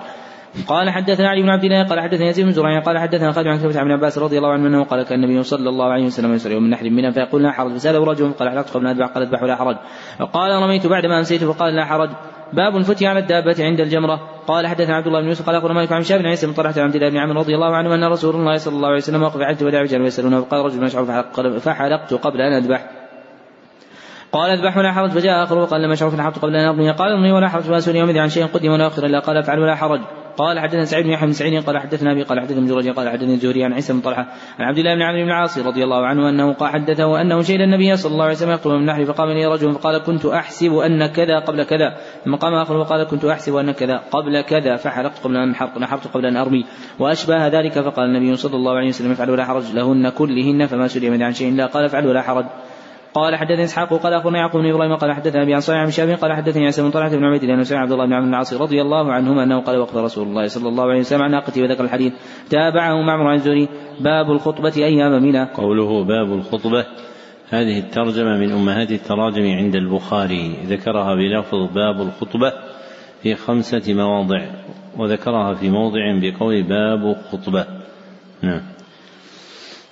قال 0.67 0.89
حدثنا 0.89 1.29
علي 1.29 1.41
بن 1.41 1.49
عبد 1.49 1.63
الله 1.63 1.83
قال 1.83 1.99
حدثنا 1.99 2.29
يزيد 2.29 2.45
بن 2.45 2.51
زرع 2.51 2.79
قال 2.79 2.97
حدثنا 2.97 3.31
خالد 3.31 3.47
عن 3.47 3.59
كلمة 3.59 3.79
عن 3.79 3.91
عباس 3.91 4.17
رضي 4.17 4.37
الله 4.37 4.51
عنه 4.53 4.67
أنه 4.67 4.83
قال 4.83 5.03
كان 5.03 5.23
النبي 5.23 5.43
صلى 5.43 5.69
الله 5.69 5.85
عليه 5.85 6.05
وسلم 6.05 6.33
يسرع 6.33 6.53
يوم 6.53 6.65
النحر 6.65 6.89
منا 6.89 7.11
فيقول 7.11 7.43
لا 7.43 7.51
حرج. 7.51 7.71
فسأله 7.71 8.05
رجل 8.05 8.31
قال 8.31 8.49
حلقت 8.49 8.69
قبل 8.69 8.87
أن 8.87 8.91
أذبح 8.91 9.07
قال 9.07 9.23
أذبح 9.23 9.43
ولا 9.43 9.55
حرج. 9.55 9.75
وقال 10.19 10.63
رميت 10.63 10.87
بعد 10.87 11.05
ما 11.05 11.17
أمسيت 11.17 11.43
فقال 11.43 11.75
لا 11.75 11.85
حرج. 11.85 12.09
باب 12.56 12.77
الفتي 12.77 13.08
على 13.08 13.19
الدابة 13.19 13.56
عند 13.59 13.80
الجمرة. 13.80 14.19
قال 14.48 14.67
حدثنا 14.67 14.95
عبد 14.95 15.08
الله 15.08 15.22
بن 15.22 15.27
يوسف 15.27 15.45
قال 15.45 15.56
أخبرنا 15.56 15.74
مالك 15.74 15.92
عن 15.92 16.03
شاب 16.03 16.22
عيسى 16.22 16.48
بن 16.48 16.53
طلحة 16.53 16.74
عن 16.77 16.85
عبد 16.85 16.95
الله 16.95 17.09
بن 17.09 17.17
عمرو 17.17 17.40
رضي 17.40 17.56
الله 17.56 17.75
عنه 17.75 17.95
أن 17.95 18.03
رسول 18.03 18.35
الله 18.35 18.58
صلى 18.58 18.75
الله 18.75 18.88
عليه 18.88 18.98
وسلم 18.98 19.24
وقف 19.24 19.42
عدت 19.42 19.64
وداع 19.64 19.82
رجال 19.82 20.01
ويسألونه 20.01 20.42
فقال 20.42 20.66
رجل 20.66 20.84
يشعر 20.84 21.24
فحلقت 21.59 22.14
قبل 22.14 22.42
أن 22.42 22.53
أذبح. 22.53 22.90
قال 24.32 24.50
اذبح 24.50 24.77
ولا 24.77 24.92
حرج 24.92 25.09
فجاء 25.09 25.43
آخر 25.43 25.58
وقال 25.58 25.82
لما 25.82 25.95
شعرت 25.95 26.14
فحلقت 26.16 26.40
قبل 26.40 26.56
أن 26.56 26.67
أرمي 26.67 26.92
قال 26.92 27.11
ارمي 27.11 27.32
ولا 27.32 27.50
حرج 27.50 27.64
فأسأل 27.64 27.95
يومئذ 27.95 28.17
عن 28.17 28.30
شيء 28.30 28.45
قدم 28.45 28.72
ولا 28.72 28.88
أخر 28.88 29.06
إلا 29.06 29.19
قال 29.19 29.38
أفعل 29.38 29.59
ولا 29.59 29.75
حرج. 29.75 30.01
قال 30.38 30.59
حدثنا 30.59 30.85
سعيد 30.85 31.05
بن 31.05 31.11
يحيى 31.11 31.27
بن 31.27 31.33
سعيد 31.33 31.64
قال 31.64 31.77
حدثنا 31.77 32.11
أبي 32.11 32.23
قال 32.23 32.39
حدثنا 32.39 32.67
جريج 32.67 32.89
قال 32.89 33.09
حدثني 33.09 33.33
الزهري 33.33 33.64
عن 33.64 33.73
عيسى 33.73 33.93
بن 33.93 33.99
طلحة 33.99 34.27
عن 34.59 34.65
عبد 34.65 34.77
الله 34.77 34.95
بن 34.95 35.01
عمرو 35.01 35.22
بن 35.22 35.27
العاص 35.27 35.57
رضي 35.57 35.83
الله 35.83 36.05
عنه 36.05 36.30
أنه 36.30 36.53
قال 36.53 36.69
حدثه 36.69 37.22
أنه 37.22 37.41
شهد 37.41 37.59
النبي 37.59 37.95
صلى 37.95 38.11
الله 38.11 38.23
عليه 38.23 38.33
وسلم 38.33 38.51
يقتل 38.51 38.69
من 38.69 38.75
النحر 38.75 39.05
فقام 39.05 39.30
لي 39.30 39.45
رجل 39.45 39.73
فقال 39.73 40.03
كنت 40.03 40.25
أحسب 40.25 40.73
أن 40.73 41.05
كذا 41.05 41.39
قبل 41.39 41.64
كذا 41.64 41.97
ثم 42.25 42.35
قام 42.35 42.53
آخر 42.53 42.77
وقال 42.77 43.03
كنت 43.03 43.25
أحسب 43.25 43.55
أن 43.55 43.72
كذا 43.72 43.97
قبل 44.11 44.41
كذا 44.41 44.75
فحلقت 44.75 45.19
قبل 45.23 45.38
أن 45.38 45.49
نحرق 45.49 45.77
نحرت 45.77 46.07
قبل 46.07 46.25
أن 46.25 46.38
أرمي 46.38 46.65
وأشبه 46.99 47.47
ذلك 47.47 47.80
فقال 47.80 48.05
النبي 48.05 48.35
صلى 48.35 48.55
الله 48.55 48.77
عليه 48.77 48.88
وسلم 48.88 49.11
افعل 49.11 49.30
ولا 49.30 49.45
حرج 49.45 49.72
لهن 49.73 50.09
كلهن 50.09 50.65
فما 50.65 50.88
سلم 50.88 51.23
عن 51.23 51.33
شيء 51.33 51.53
لا 51.53 51.65
قال 51.65 51.85
افعل 51.85 52.07
ولا 52.07 52.22
حرج 52.22 52.45
قال 53.16 53.35
حدثني 53.35 53.64
إسحاق 53.64 53.94
قال 53.94 54.14
أخبرنا 54.14 54.38
يعقوب 54.38 54.61
بن 54.61 54.69
إبراهيم 54.69 54.95
قال 54.95 55.14
حدثنا 55.14 55.44
أبي 55.44 55.53
عن 55.53 55.60
صالح 55.60 55.84
بن 55.84 55.92
شهاب 55.92 56.10
قال 56.10 56.34
حدثني 56.34 56.66
عيسى 56.66 56.82
بن 56.82 56.92
طلحة 56.92 57.10
بن 57.10 57.24
عبيد 57.24 57.44
الله 57.44 57.66
عبد 57.72 57.92
الله 57.92 58.06
بن 58.06 58.14
عمرو 58.14 58.26
بن 58.26 58.34
العاص 58.34 58.53
رضي 58.53 58.82
الله 58.82 59.14
عنهما 59.14 59.44
أنه 59.44 59.61
قال 59.61 59.77
وقف 59.77 59.95
رسول 59.95 60.27
الله 60.27 60.48
صلى 60.48 60.69
الله 60.69 60.84
عليه 60.84 61.00
وسلم 61.00 61.22
عن 61.22 61.32
ناقته 61.32 61.64
وذكر 61.64 61.84
الحديث 61.84 62.14
تابعه 62.50 63.02
معمر 63.02 63.27
عن 63.27 63.35
الزهري 63.35 63.68
باب 64.00 64.32
الخطبة 64.32 64.74
أيام 64.77 65.24
منى. 65.24 65.44
قوله 65.44 66.03
باب 66.03 66.34
الخطبة 66.34 66.85
هذه 67.50 67.80
الترجمة 67.80 68.38
من 68.38 68.52
أمهات 68.52 68.92
التراجم 68.92 69.44
عند 69.44 69.76
البخاري 69.76 70.56
ذكرها 70.66 71.16
بلفظ 71.16 71.74
باب 71.74 72.02
الخطبة 72.02 72.53
في 73.24 73.35
خمسة 73.35 73.94
مواضع 73.94 74.45
وذكرها 74.98 75.53
في 75.53 75.69
موضع 75.69 76.00
بقول 76.22 76.64
باب 76.64 77.16
خطبه 77.32 77.66
نعم. 78.42 78.61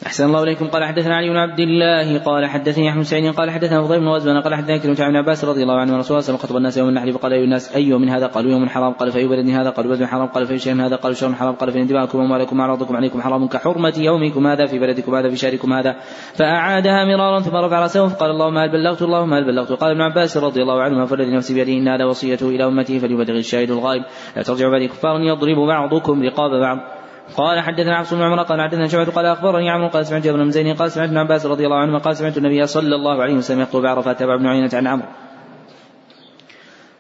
أحسن 0.05 0.25
الله 0.25 0.43
إليكم. 0.43 0.67
قال 0.67 0.83
حدثنا 0.83 1.15
علي 1.15 1.29
بن 1.29 1.37
عبد 1.37 1.59
الله 1.59 2.19
قال 2.19 2.45
حدثني 2.45 2.89
أحمد 2.89 3.03
سعيد 3.03 3.33
قال 3.33 3.51
حدثنا 3.51 3.83
فضيل 3.83 3.99
بن 3.99 4.07
غزوان 4.07 4.41
قال 4.41 4.55
حدثنا 4.55 4.77
كلمة 4.77 4.97
عن 4.99 5.15
عباس 5.15 5.45
رضي 5.45 5.63
الله 5.63 5.79
عنه 5.79 5.97
رسول 5.97 6.17
الله 6.17 6.37
خطب 6.37 6.57
الناس 6.57 6.77
يوم 6.77 6.89
النحر 6.89 7.11
فقال 7.11 7.33
أيها 7.33 7.43
الناس 7.43 7.75
أي 7.75 7.93
من 7.93 8.09
هذا؟ 8.09 8.27
قالوا 8.27 8.51
يوم 8.51 8.69
حرام. 8.69 8.93
قال 8.93 9.11
فأي 9.11 9.27
بلد 9.27 9.49
هذا؟ 9.49 9.69
قالوا 9.69 9.95
بلد 9.95 10.03
حرام. 10.03 10.27
قال 10.27 10.45
فأي 10.45 10.59
شيء 10.59 10.75
هذا؟ 10.75 10.95
قالوا 10.95 11.15
شهر 11.15 11.33
حرام. 11.33 11.55
قال 11.55 11.71
فإن 11.71 11.87
دماءكم 11.87 12.19
وأموالكم 12.19 12.59
وأعراضكم 12.59 12.95
عليكم 12.95 13.21
حرام 13.21 13.47
كحرمة 13.47 13.93
يومكم 13.97 14.47
هذا 14.47 14.65
في 14.65 14.79
بلدكم 14.79 15.15
هذا 15.15 15.29
في 15.29 15.35
شهركم 15.35 15.73
هذا. 15.73 15.95
فأعادها 16.35 17.05
مرارا 17.05 17.39
ثم 17.39 17.55
رفع 17.55 17.79
رأسه 17.79 18.07
فقال 18.07 18.29
اللهم 18.29 18.57
هل 18.57 18.71
بلغت 18.71 19.01
اللهم 19.01 19.33
هل 19.33 19.45
بلغت؟ 19.45 19.71
قال 19.71 19.91
ابن 19.91 20.01
عباس 20.01 20.37
رضي 20.37 20.61
الله 20.61 20.81
عنهما 20.81 21.05
فالذي 21.05 21.35
نفسي 21.35 21.53
بيده 21.53 21.71
إن 21.71 21.87
هذا 21.87 22.05
وصيته 22.05 22.49
إلى 22.49 22.65
أمته 22.65 22.99
فليبلغ 22.99 23.37
الشاهد 23.37 23.71
الغائب. 23.71 24.03
لا 24.35 24.43
ترجعوا 24.43 24.71
بعد 24.71 24.83
كفار 24.83 25.21
يضرب 25.21 25.57
بعضكم 25.67 26.23
رقاب 26.23 26.51
بعض. 26.51 27.02
قال 27.37 27.59
حدثنا 27.59 27.95
عبد 27.95 28.13
بن 28.13 28.21
عمر 28.21 28.43
قال 28.43 28.61
حدثنا 28.61 28.87
شعبة 28.87 29.11
قال 29.11 29.25
أخبرني 29.25 29.69
عمرو 29.69 29.87
قال 29.87 30.05
سمعت 30.05 30.27
ابن 30.27 30.51
زين 30.51 30.75
قال 30.75 30.91
سمعت 30.91 31.09
ابن 31.09 31.17
عباس 31.17 31.45
رضي 31.45 31.65
الله 31.65 31.77
عنهما 31.77 31.97
قال 31.97 32.15
سمعت 32.17 32.37
النبي 32.37 32.67
صلى 32.67 32.95
الله 32.95 33.23
عليه 33.23 33.33
وسلم 33.33 33.61
يخطب 33.61 33.81
بعرفة 33.81 34.13
تبع 34.13 34.35
ابن 34.35 34.47
عيينة 34.47 34.69
عن 34.73 34.87
عمرو. 34.87 35.07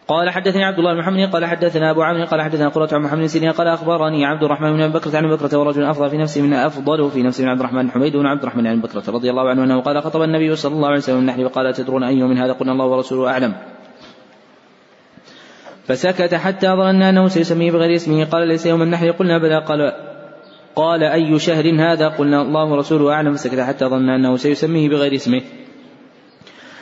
قال 0.07 0.29
حدثني 0.29 0.63
عبد 0.63 0.77
الله 0.77 0.93
بن 0.93 0.99
محمد 0.99 1.31
قال 1.33 1.45
حدثنا 1.45 1.91
أبو 1.91 2.03
عمرو 2.03 2.25
قال 2.25 2.41
حدثنا 2.41 2.69
قرة 2.69 2.89
عن 2.93 3.01
محمد 3.01 3.25
سيرين 3.25 3.51
قال 3.51 3.67
أخبرني 3.67 4.25
عبد 4.25 4.43
الرحمن 4.43 4.73
بن 4.73 4.81
أبي 4.81 4.93
بكر 4.93 5.17
عن 5.17 5.29
بكرة 5.29 5.59
ورجل 5.59 5.83
أفضل 5.83 6.09
في 6.09 6.17
نفسه 6.17 6.41
من 6.41 6.53
أفضل 6.53 7.11
في 7.11 7.23
نفسه 7.23 7.43
من 7.43 7.49
عبد 7.49 7.59
الرحمن 7.59 7.91
حميد 7.91 8.13
بن 8.17 8.25
عبد 8.25 8.41
الرحمن 8.41 8.67
عن 8.67 8.81
بكرة 8.81 9.03
رضي 9.07 9.29
الله 9.29 9.49
عنه 9.49 9.63
أنه 9.63 9.81
قال 9.81 10.03
خطب 10.03 10.21
النبي 10.21 10.55
صلى 10.55 10.75
الله 10.75 10.87
عليه 10.87 10.97
وسلم 10.97 11.19
النحل 11.19 11.45
وقال 11.45 11.73
تدرون 11.73 12.03
أي 12.03 12.23
من 12.23 12.37
هذا؟ 12.37 12.53
قلنا 12.53 12.71
الله 12.71 12.85
ورسوله 12.85 13.31
أعلم. 13.31 13.53
فسكت 15.85 16.35
حتى 16.35 16.67
ظننا 16.67 17.09
أنه 17.09 17.27
سيسميه 17.27 17.71
بغير 17.71 17.95
اسمه. 17.95 18.25
قال 18.25 18.47
ليس 18.47 18.65
يوم 18.65 18.81
النحل. 18.81 19.11
قلنا 19.11 19.37
بلى. 19.37 19.59
قال 19.59 20.12
قال 20.75 21.03
أي 21.03 21.39
شهر 21.39 21.65
هذا؟ 21.79 22.07
قلنا 22.07 22.41
الله 22.41 22.65
ورسوله 22.71 23.11
أعلم. 23.11 23.33
فسكت 23.33 23.59
حتى 23.59 23.85
ظن 23.85 24.09
أنه 24.09 24.37
سيسميه 24.37 24.89
بغير 24.89 25.15
اسمه. 25.15 25.41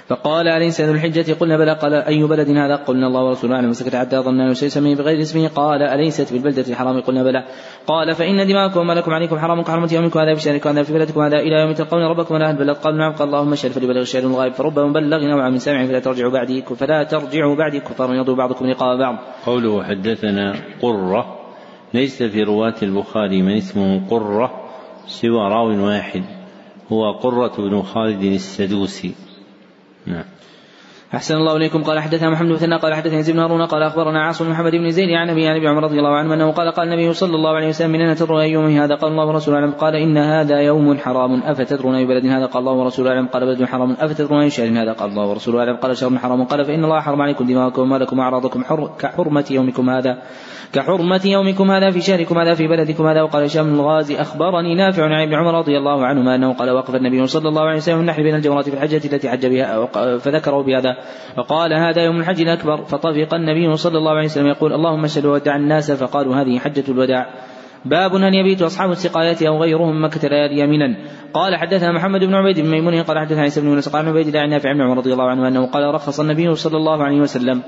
فقال 0.07 0.47
أليس 0.47 0.81
ذو 0.81 0.93
الحجة؟ 0.93 1.33
قلنا 1.33 1.57
بلى. 1.57 1.73
قال 1.73 1.93
أي 1.93 2.23
بلد 2.23 2.49
هذا؟ 2.49 2.75
قلنا 2.75 3.07
الله 3.07 3.23
ورسوله 3.23 3.55
أعلم. 3.55 3.69
وسكت 3.69 3.95
حتى 3.95 4.17
ظن 4.17 4.39
أنه 4.39 4.53
سيسميه 4.53 4.95
بغير 4.95 5.21
اسمه. 5.21 5.47
قال 5.47 5.81
أليست 5.83 6.33
بالبلدة 6.33 6.65
الحرام؟ 6.67 7.01
قلنا 7.01 7.23
بلى. 7.23 7.43
قال 7.87 8.15
فإن 8.15 8.47
دماءكم 8.47 8.79
ومالكم 8.79 9.11
عليكم 9.11 9.39
حرام 9.39 9.61
كحرمة 9.61 9.89
يومكم 9.93 10.19
هذا 10.19 10.35
في 10.35 10.41
شهركم 10.41 10.69
هذا 10.69 10.83
في 10.83 10.93
بلدكم 10.93 11.21
هذا 11.21 11.37
إلى 11.39 11.55
يوم 11.61 11.73
تلقون 11.73 12.03
ربكم 12.03 12.35
ولا 12.35 12.51
بلغ 12.51 12.73
قال 12.73 12.97
نعم. 12.97 13.13
قال 13.13 13.27
اللهم 13.27 13.53
اشهد 13.53 13.71
فليبلغ 13.71 14.01
الشهر 14.01 14.23
الغائب 14.23 14.53
فرب 14.53 14.79
مبلغ 14.79 15.17
نوعا 15.17 15.49
من 15.49 15.57
سامع 15.57 15.85
فلا 15.85 15.99
ترجعوا 15.99 16.31
بعدي 16.31 16.61
فلا 16.61 17.03
ترجعوا 17.03 17.55
بعدي 17.55 17.79
كفار. 17.79 18.15
يضرب 18.15 18.37
بعضكم 18.37 18.65
لقاء 18.65 18.97
بعض. 18.97 19.15
قوله 19.45 19.83
حدثنا 19.83 20.55
قرة 20.81 21.40
ليس 21.93 22.23
في 22.23 22.43
رواة 22.43 22.75
البخاري 22.81 23.41
من 23.41 23.57
اسمه 23.57 24.07
قرة 24.09 24.69
سوى 25.07 25.49
راو 25.49 25.85
واحد 25.85 26.23
هو 26.91 27.11
قرة 27.11 27.55
بن 27.57 27.81
خالد 27.81 28.23
السدوسي. 28.23 29.13
نعم. 30.05 30.30
أحسن 31.15 31.35
الله 31.35 31.55
إليكم. 31.57 31.83
قال 31.83 31.99
حدثنا 31.99 32.29
محمد 32.29 32.63
بن 32.63 32.73
قال 32.73 32.93
حدثني 32.93 33.23
زيد 33.23 33.35
بن 33.35 33.41
هارون 33.41 33.65
قال 33.65 33.83
أخبرنا 33.83 34.23
عاصم 34.23 34.49
محمد 34.49 34.71
بن 34.71 34.89
زيد 34.89 35.09
عن 35.09 35.29
أبي 35.29 35.47
عن 35.47 35.55
أبي 35.55 35.67
عمر 35.67 35.83
رضي 35.83 35.97
الله 35.99 36.15
عنه 36.15 36.33
أنه 36.33 36.51
قال 36.51 36.71
قال 36.71 36.87
النبي 36.87 37.13
صلى 37.13 37.35
الله 37.35 37.55
عليه 37.55 37.67
وسلم 37.67 37.91
من 37.91 38.01
أين 38.01 38.15
تدرون 38.15 38.41
أي 38.41 38.51
يوم 38.51 38.65
هذا؟ 38.65 38.95
قال 38.95 39.11
الله 39.11 39.25
ورسوله 39.25 39.57
أعلم. 39.57 39.71
قال 39.71 39.95
إن 39.95 40.17
هذا 40.17 40.59
يوم 40.61 40.97
حرام. 40.97 41.43
أفتدرون 41.43 41.95
أي 41.95 42.05
بلد 42.05 42.25
هذا؟ 42.25 42.45
قال 42.45 42.59
الله 42.63 42.73
ورسوله 42.73 43.09
أعلم. 43.09 43.27
قال 43.27 43.45
بلد 43.45 43.63
حرام. 43.63 43.91
أفتدرون 43.99 44.41
أي 44.41 44.49
شهر 44.49 44.67
هذا؟ 44.67 44.93
قال 44.93 45.09
الله 45.09 45.25
ورسوله 45.27 45.59
أعلم. 45.59 45.75
قال 45.77 45.97
شهر 45.97 46.17
حرام. 46.17 46.43
قال 46.43 46.65
فإن 46.65 46.83
الله 46.83 46.99
حرم 46.99 47.21
عليكم 47.21 47.45
دماءكم 47.45 47.81
ومالكم 47.81 48.19
وأعراضكم 48.19 48.63
كحرمة 48.99 49.45
يومكم 49.51 49.89
هذا 49.89 50.17
كحرمة 50.73 51.21
يومكم 51.25 51.71
هذا 51.71 51.91
في 51.91 52.01
شهركم 52.01 52.37
هذا 52.37 52.53
في 52.53 52.67
بلدكم 52.67 53.07
هذا. 53.07 53.21
وقال 53.21 53.43
هشام 53.43 53.73
الغازي 53.73 54.21
أخبرني 54.21 54.75
نافع 54.75 55.03
عن 55.03 55.21
ابن 55.21 55.33
عمر 55.33 55.57
رضي 55.59 55.77
الله 55.77 56.05
عنهما 56.05 56.35
أنه 56.35 56.53
قال 56.53 56.69
وقف 56.71 56.95
النبي 56.95 57.27
صلى 57.27 57.49
الله 57.49 57.61
عليه 57.61 57.77
وسلم 57.77 57.99
النحل 57.99 58.23
بين 58.23 58.35
الجمرات 58.35 58.69
في 58.69 58.75
الحجة 58.75 59.01
التي 59.13 59.29
حج 59.29 59.45
بها 59.47 59.85
فذكروا 60.17 60.63
بهذا. 60.63 61.00
وقال 61.37 61.73
هذا 61.73 62.01
يوم 62.01 62.19
الحج 62.19 62.41
الأكبر. 62.41 62.77
فطفق 62.85 63.33
النبي 63.33 63.75
صلى 63.75 63.97
الله 63.97 64.11
عليه 64.11 64.25
وسلم 64.25 64.47
يقول 64.47 64.73
اللهم 64.73 65.03
اشهد 65.03 65.25
ودع 65.25 65.55
الناس. 65.55 65.91
فقالوا 65.91 66.35
هذه 66.35 66.59
حجة 66.59 66.83
الوداع. 66.89 67.25
باب 67.85 68.15
أن 68.15 68.33
يبيت 68.33 68.61
أصحاب 68.61 68.91
السقايات 68.91 69.43
أو 69.43 69.61
غيرهم 69.61 70.05
مكة 70.05 70.27
ليالي 70.27 70.59
يمينا. 70.59 70.97
قال 71.33 71.55
حدثنا 71.55 71.91
محمد 71.91 72.19
بن 72.19 72.33
عبيد 72.33 72.59
بن 72.59 72.69
ميمون 72.69 73.03
قال 73.03 73.19
حدثنا 73.19 73.41
عيسى 73.41 73.61
بن 73.61 73.67
يونس 73.67 73.89
قال 73.89 74.07
عبيد 74.07 74.27
الله 74.27 74.39
عن 74.39 74.49
نافع 74.49 74.73
بن 74.73 74.81
عمر 74.81 74.97
رضي 74.97 75.13
الله 75.13 75.29
عنه 75.29 75.47
أنه 75.47 75.65
قال 75.65 75.93
رخص 75.95 76.19
النبي 76.19 76.55
صلى 76.55 76.77
الله 76.77 77.03
عليه 77.03 77.19
وسلم 77.21 77.61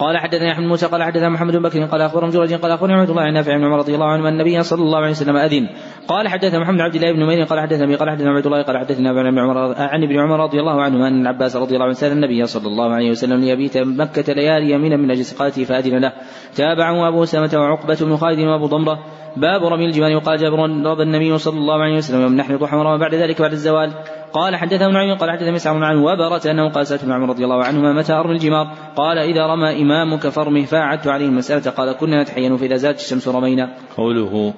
قال 0.00 0.18
حدثنا 0.18 0.52
أحمد 0.52 0.66
موسى 0.66 0.86
قال 0.86 1.02
حدثنا 1.02 1.28
محمد 1.28 1.56
بن 1.56 1.62
بكر 1.62 1.84
قال 1.84 2.00
اخبرهم 2.02 2.30
جريج 2.30 2.54
قال 2.54 2.72
أخبرني 2.72 2.92
عبد 2.92 3.10
الله 3.10 3.22
عن 3.22 3.32
نافع 3.32 3.56
بن 3.56 3.64
عمر 3.64 3.78
رضي 3.78 3.94
الله 3.94 4.06
عنه 4.06 4.28
أن 4.28 4.32
النبي 4.32 4.62
صلى 4.62 4.82
الله 4.82 4.98
عليه 4.98 5.10
وسلم 5.10 5.36
أذن. 5.36 5.68
قال 6.08 6.28
حدثنا 6.28 6.58
محمد 6.58 6.80
عبد 6.80 6.94
الله 6.94 7.12
بن 7.12 7.26
مير 7.26 7.44
قال 7.44 7.60
حدثنا 7.60 7.96
قال 7.96 8.10
حدثنا 8.10 8.30
عبد 8.30 8.46
الله 8.46 8.62
قال 8.62 8.78
حدثنا 8.78 9.10
ابن 9.10 9.38
عمر 9.38 9.58
عن 9.76 10.02
ابن 10.02 10.18
عمر 10.18 10.40
رضي 10.40 10.60
الله 10.60 10.82
عنه 10.82 11.08
أن 11.08 11.20
العباس 11.20 11.56
رضي 11.56 11.74
الله 11.74 11.84
عنه 11.84 11.92
سأل 11.92 12.12
النبي 12.12 12.46
صلى 12.46 12.66
الله 12.66 12.94
عليه 12.94 13.10
وسلم 13.10 13.40
ليبيت 13.40 13.76
مكة 13.76 14.32
ليالي 14.32 14.70
يمينا 14.70 14.96
من 14.96 15.10
أجل 15.10 15.24
سقاته 15.24 15.64
فأذن 15.64 15.98
له. 15.98 16.12
تابعه 16.56 17.08
أبو 17.08 17.24
سلمه 17.24 17.50
وعقبة 17.54 17.98
بن 18.00 18.16
خالد 18.16 18.38
وأبو 18.38 18.66
ضمرة. 18.66 18.98
باب 19.36 19.64
رمي 19.64 19.84
الجبال. 19.84 20.16
وقال 20.16 20.38
جابر 20.38 20.58
رضى 20.86 21.02
النبي 21.02 21.38
صلى 21.38 21.58
الله 21.58 21.82
عليه 21.82 21.96
وسلم 21.96 22.20
يوم 22.20 22.34
نحن 22.34 22.52
ورمى 22.52 22.98
بعد 22.98 23.14
ذلك 23.14 23.40
بعد 23.42 23.52
الزوال. 23.52 23.92
قال 24.32 24.56
حدثنا 24.56 24.86
ابن 24.86 24.96
عيون 24.96 25.16
قال 25.18 25.30
حدثنا 25.30 25.50
مسعر 25.50 25.84
عن 25.84 25.96
وبرة 25.96 26.50
أنه 26.50 26.68
قال 26.68 26.86
سألت 26.86 27.02
ابن 27.02 27.12
عمر 27.12 27.28
رضي 27.28 27.44
الله 27.44 27.64
عنهما 27.64 27.92
متى 27.92 28.12
أرمي 28.12 28.32
الجمار. 28.32 28.66
قال 28.96 29.18
إذا 29.18 29.46
رمى 29.46 29.82
إمامك 29.82 30.28
فارمه 30.28 30.64
فأعدت 30.64 31.06
عليه 31.06 31.26
المسألة. 31.26 31.70
قال 31.70 31.96
كنا 31.96 32.22
نتحين 32.22 32.56
فإذا 32.56 32.76
زالت 32.76 32.98
الشمس 32.98 33.28
رمينا. 33.28 33.76
قوله 33.96 34.54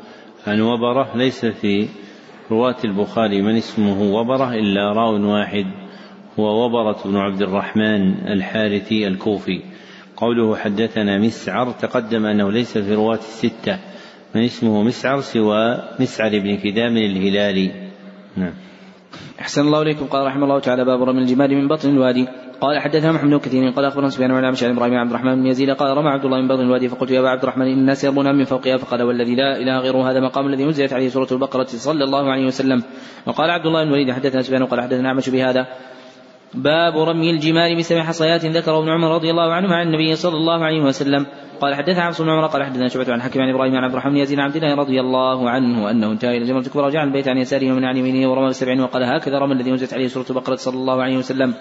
عن 0.46 0.60
وبرة 0.60 1.16
ليس 1.16 1.46
في 1.46 1.88
رواة 2.50 2.76
البخاري 2.84 3.42
من 3.42 3.56
اسمه 3.56 4.14
وبرة 4.14 4.54
إلا 4.54 4.92
راو 4.92 5.32
واحد 5.32 5.66
هو 6.38 6.64
وبرة 6.64 6.96
بن 7.04 7.16
عبد 7.16 7.42
الرحمن 7.42 8.28
الحارثي 8.28 9.06
الكوفي. 9.06 9.60
قوله 10.16 10.56
حدثنا 10.56 11.18
مسعر 11.18 11.70
تقدم 11.70 12.26
أنه 12.26 12.50
ليس 12.50 12.78
في 12.78 12.94
رواة 12.94 13.18
الستة. 13.18 13.78
من 14.34 14.44
اسمه 14.44 14.82
مسعر 14.82 15.20
سوى 15.20 15.82
مسعر 16.00 16.30
بن 16.38 16.56
كدام 16.56 16.96
الهلالي. 16.96 17.70
نعم. 18.36 18.54
أحسن 19.40 19.60
الله 19.60 19.82
إليكم. 19.82 20.06
قال 20.06 20.26
رحمه 20.26 20.44
الله 20.44 20.58
تعالى 20.58 20.84
باب 20.84 21.02
رمي 21.02 21.18
الجمال 21.18 21.54
من 21.54 21.68
بطن 21.68 21.88
الوادي. 21.90 22.28
قال 22.60 22.78
حدثنا 22.78 23.12
محمد 23.12 23.30
بن 23.30 23.38
كثير 23.38 23.70
قال 23.70 23.84
أخبرنا 23.84 24.08
سفيان 24.08 24.30
عن 24.30 24.44
عن 24.44 24.54
إبراهيم 24.62 24.94
عبد 24.94 25.10
الرحمن 25.10 25.34
بن 25.34 25.46
يزيد 25.46 25.70
قال 25.70 25.96
رمى 25.96 26.08
عبد 26.08 26.24
الله 26.24 26.40
من 26.40 26.48
بطن 26.48 26.60
الوادي 26.60 26.88
فقلت 26.88 27.10
يا 27.10 27.20
أبا 27.20 27.28
عبد 27.28 27.42
الرحمن 27.42 27.66
إن 27.66 27.78
الناس 27.78 28.04
يرمون 28.04 28.34
من 28.34 28.44
فوقها. 28.44 28.76
فقال 28.76 29.02
والذي 29.02 29.34
لا 29.34 29.56
إله 29.56 29.78
غيره 29.78 30.10
هذا 30.10 30.20
مقام 30.20 30.46
الذي 30.46 30.64
نزلت 30.64 30.92
عليه 30.92 31.08
سورة 31.08 31.28
البقرة 31.32 31.66
صلى 31.66 32.04
الله 32.04 32.30
عليه 32.30 32.46
وسلم. 32.46 32.82
وقال 33.26 33.50
عبد 33.50 33.66
الله 33.66 33.84
بن 33.84 33.88
الوليد 33.88 34.10
حدثنا 34.12 34.42
سفيان 34.42 34.64
قال 34.66 34.80
حدثنا 34.80 35.08
اعمش 35.08 35.28
بهذا. 35.28 35.66
باب 36.54 36.98
رمي 36.98 37.30
الجمال 37.30 37.76
بسبع 37.76 38.02
حصيات 38.02 38.44
ذكره 38.44 38.78
ابن 38.78 38.88
عمر 38.88 39.14
رضي 39.14 39.30
الله 39.30 39.52
عنه 39.52 39.74
عن 39.74 39.86
النبي 39.86 40.14
صلى 40.16 40.36
الله 40.36 40.64
عليه 40.64 40.82
وسلم. 40.82 41.26
قال 41.60 41.74
حدثنا 41.74 42.02
عبد 42.02 42.22
بن 42.22 42.30
عمر 42.30 42.46
قال 42.46 42.64
حدثنا 42.64 42.88
شعبة 42.88 43.12
عن 43.12 43.22
حكيم 43.22 43.42
عن 43.42 43.48
إبراهيم 43.54 43.76
عن 43.76 43.84
عبد 43.84 43.92
الرحمن 43.92 44.16
يزيد 44.16 44.38
عبد 44.38 44.56
الله 44.56 44.74
رضي 44.74 45.00
الله 45.00 45.50
عنه 45.50 45.90
أنه 45.90 46.12
انتهى 46.12 46.36
إلى 46.36 46.46
جمرة 46.46 46.60
الكبرى 46.60 46.86
وجعل 46.86 47.06
البيت 47.08 47.28
عن 47.28 47.38
يساره 47.38 47.72
ومن 47.72 47.84
عن 47.84 47.96
يمينه 47.96 48.30
ورمى 48.30 48.48
بسبع 48.48 48.82
وقال 48.82 49.04
هكذا 49.04 49.38
رمى 49.38 49.52
الذي 49.52 49.70
نزلت 49.70 49.94
عليه 49.94 50.06
سورة 50.06 50.26
البقرة 50.30 50.56
صلى 50.56 50.74
الله 50.74 51.02
عليه 51.02 51.16
وسلم. 51.16 51.54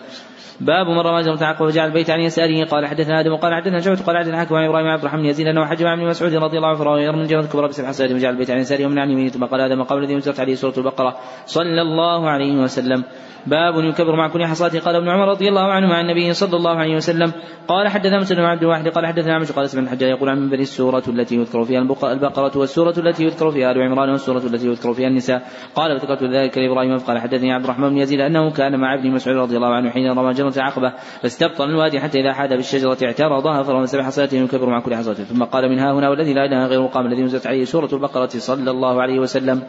باب 0.62 0.88
من 0.88 1.00
رمى 1.00 1.24
جمرة 1.24 1.38
العقبة 1.38 1.66
وجعل 1.66 1.88
البيت 1.88 2.10
عن 2.10 2.20
يساره 2.20 2.66
قال 2.66 2.88
حدثنا 2.88 3.20
آدم 3.20 3.36
قال 3.36 3.56
حدثنا 3.56 3.80
شعبة 3.80 4.04
قال 4.04 4.18
حدثنا 4.18 4.40
حكيم 4.40 4.58
عن 4.58 4.66
إبراهيم 4.66 4.88
عن 4.88 4.94
عبد 4.94 5.02
الرحمن 5.02 5.26
يزيد 5.26 5.48
أنه 5.48 5.66
حج 5.66 5.84
مع 5.84 5.94
ابن 5.94 6.06
مسعود 6.06 6.34
رضي 6.34 6.58
الله 6.58 6.68
عنه 6.68 7.02
يرمي 7.02 7.26
جمرة 7.26 7.42
الكبرى 7.42 7.68
بسبع 7.68 7.88
حصيات 7.88 8.12
وجعل 8.12 8.34
البيت 8.34 8.52
عن 8.52 8.58
يساره 8.58 8.86
ومن 8.86 9.00
عن 9.00 9.10
يمينه 9.10 9.30
ثم 9.30 9.46
قال 9.46 9.62
هذا 9.62 9.76
مقام 9.76 10.00
الذي 10.00 10.16
نزلت 10.16 10.40
عليه 10.40 10.56
سورة 10.56 10.74
البقرة 10.78 11.18
صلى 11.46 11.82
الله 11.82 12.30
عليه 12.30 12.56
وسلم. 12.56 13.04
باب 13.48 13.84
يكبر 13.84 14.16
مع 14.16 14.28
كل 14.28 14.46
حصاة 14.46 14.80
قال 14.80 14.96
ابن 14.96 15.10
عمر 15.10 15.28
رضي 15.28 15.50
الله 15.50 15.72
عنه 15.72 15.88
مع 15.88 16.02
النبي 16.02 16.34
صلى 16.34 16.58
الله 16.58 16.76
عليه 16.76 16.96
وسلم 16.96 17.32
قال 17.68 17.88
حدثنا 17.88 18.20
مسلم 18.20 18.46
عبد 18.46 18.62
الواحد 18.62 18.88
قال 18.88 19.06
حدثنا 19.06 19.36
عمش 19.36 19.52
قال 19.52 19.70
سمع 19.70 19.84
الحجاج 19.84 20.10
يقول 20.10 20.30
عن 20.30 20.50
بني 20.50 20.62
السورة 20.62 21.04
التي 21.08 21.36
يذكر 21.36 21.64
فيها 21.64 21.82
البقرة 22.04 22.58
والسورة 22.58 22.94
التي 22.98 23.24
يذكر 23.24 23.52
فيها 23.52 23.72
آل 23.72 23.82
عمران 23.82 24.10
والسورة 24.10 24.38
التي 24.46 24.68
يذكر 24.68 24.94
فيها 24.94 25.08
النساء. 25.08 25.42
قال 25.76 26.00
فذكرت 26.00 26.24
ذلك 26.24 26.58
لإبراهيم 26.58 26.98
قال 26.98 27.20
حدثني 27.20 27.54
عبد 27.54 27.64
الرحمن 27.64 27.90
بن 27.90 27.98
يزيد 27.98 28.20
أنه 28.20 28.52
كان 28.52 28.80
مع 28.80 28.94
ابن 28.94 29.12
مسعود 29.12 29.38
رضي 29.38 29.56
الله 29.58 29.74
عنه 29.74 29.90
حين 29.90 30.12
رمى 30.12 30.34
جمرة 30.34 30.54
عقبة 30.58 30.94
فاستبطن 31.22 31.70
الوادي 31.70 32.00
حتى 32.00 32.20
إذا 32.20 32.34
حاد 32.34 32.54
بالشجرة 32.54 32.98
اعترضها 33.04 33.64
فرمى 33.64 33.88
سبع 33.88 34.04
حصيات 34.04 34.34
يكبر 34.34 34.70
مع 34.70 34.80
كل 34.80 34.96
حصاة 34.96 35.14
ثم 35.14 35.44
قال 35.44 35.70
من 35.70 35.80
ها 35.80 35.92
هنا 35.94 36.10
والذي 36.10 36.34
لا 36.34 36.46
إله 36.46 36.66
غيره 36.66 36.88
قام 36.88 37.06
الذي 37.06 37.24
نزلت 37.24 37.48
عليه 37.48 37.64
سورة 37.64 37.90
البقرة 37.94 38.28
صلى 38.28 38.72
الله 38.72 39.02
عليه 39.02 39.20
وسلم. 39.20 39.62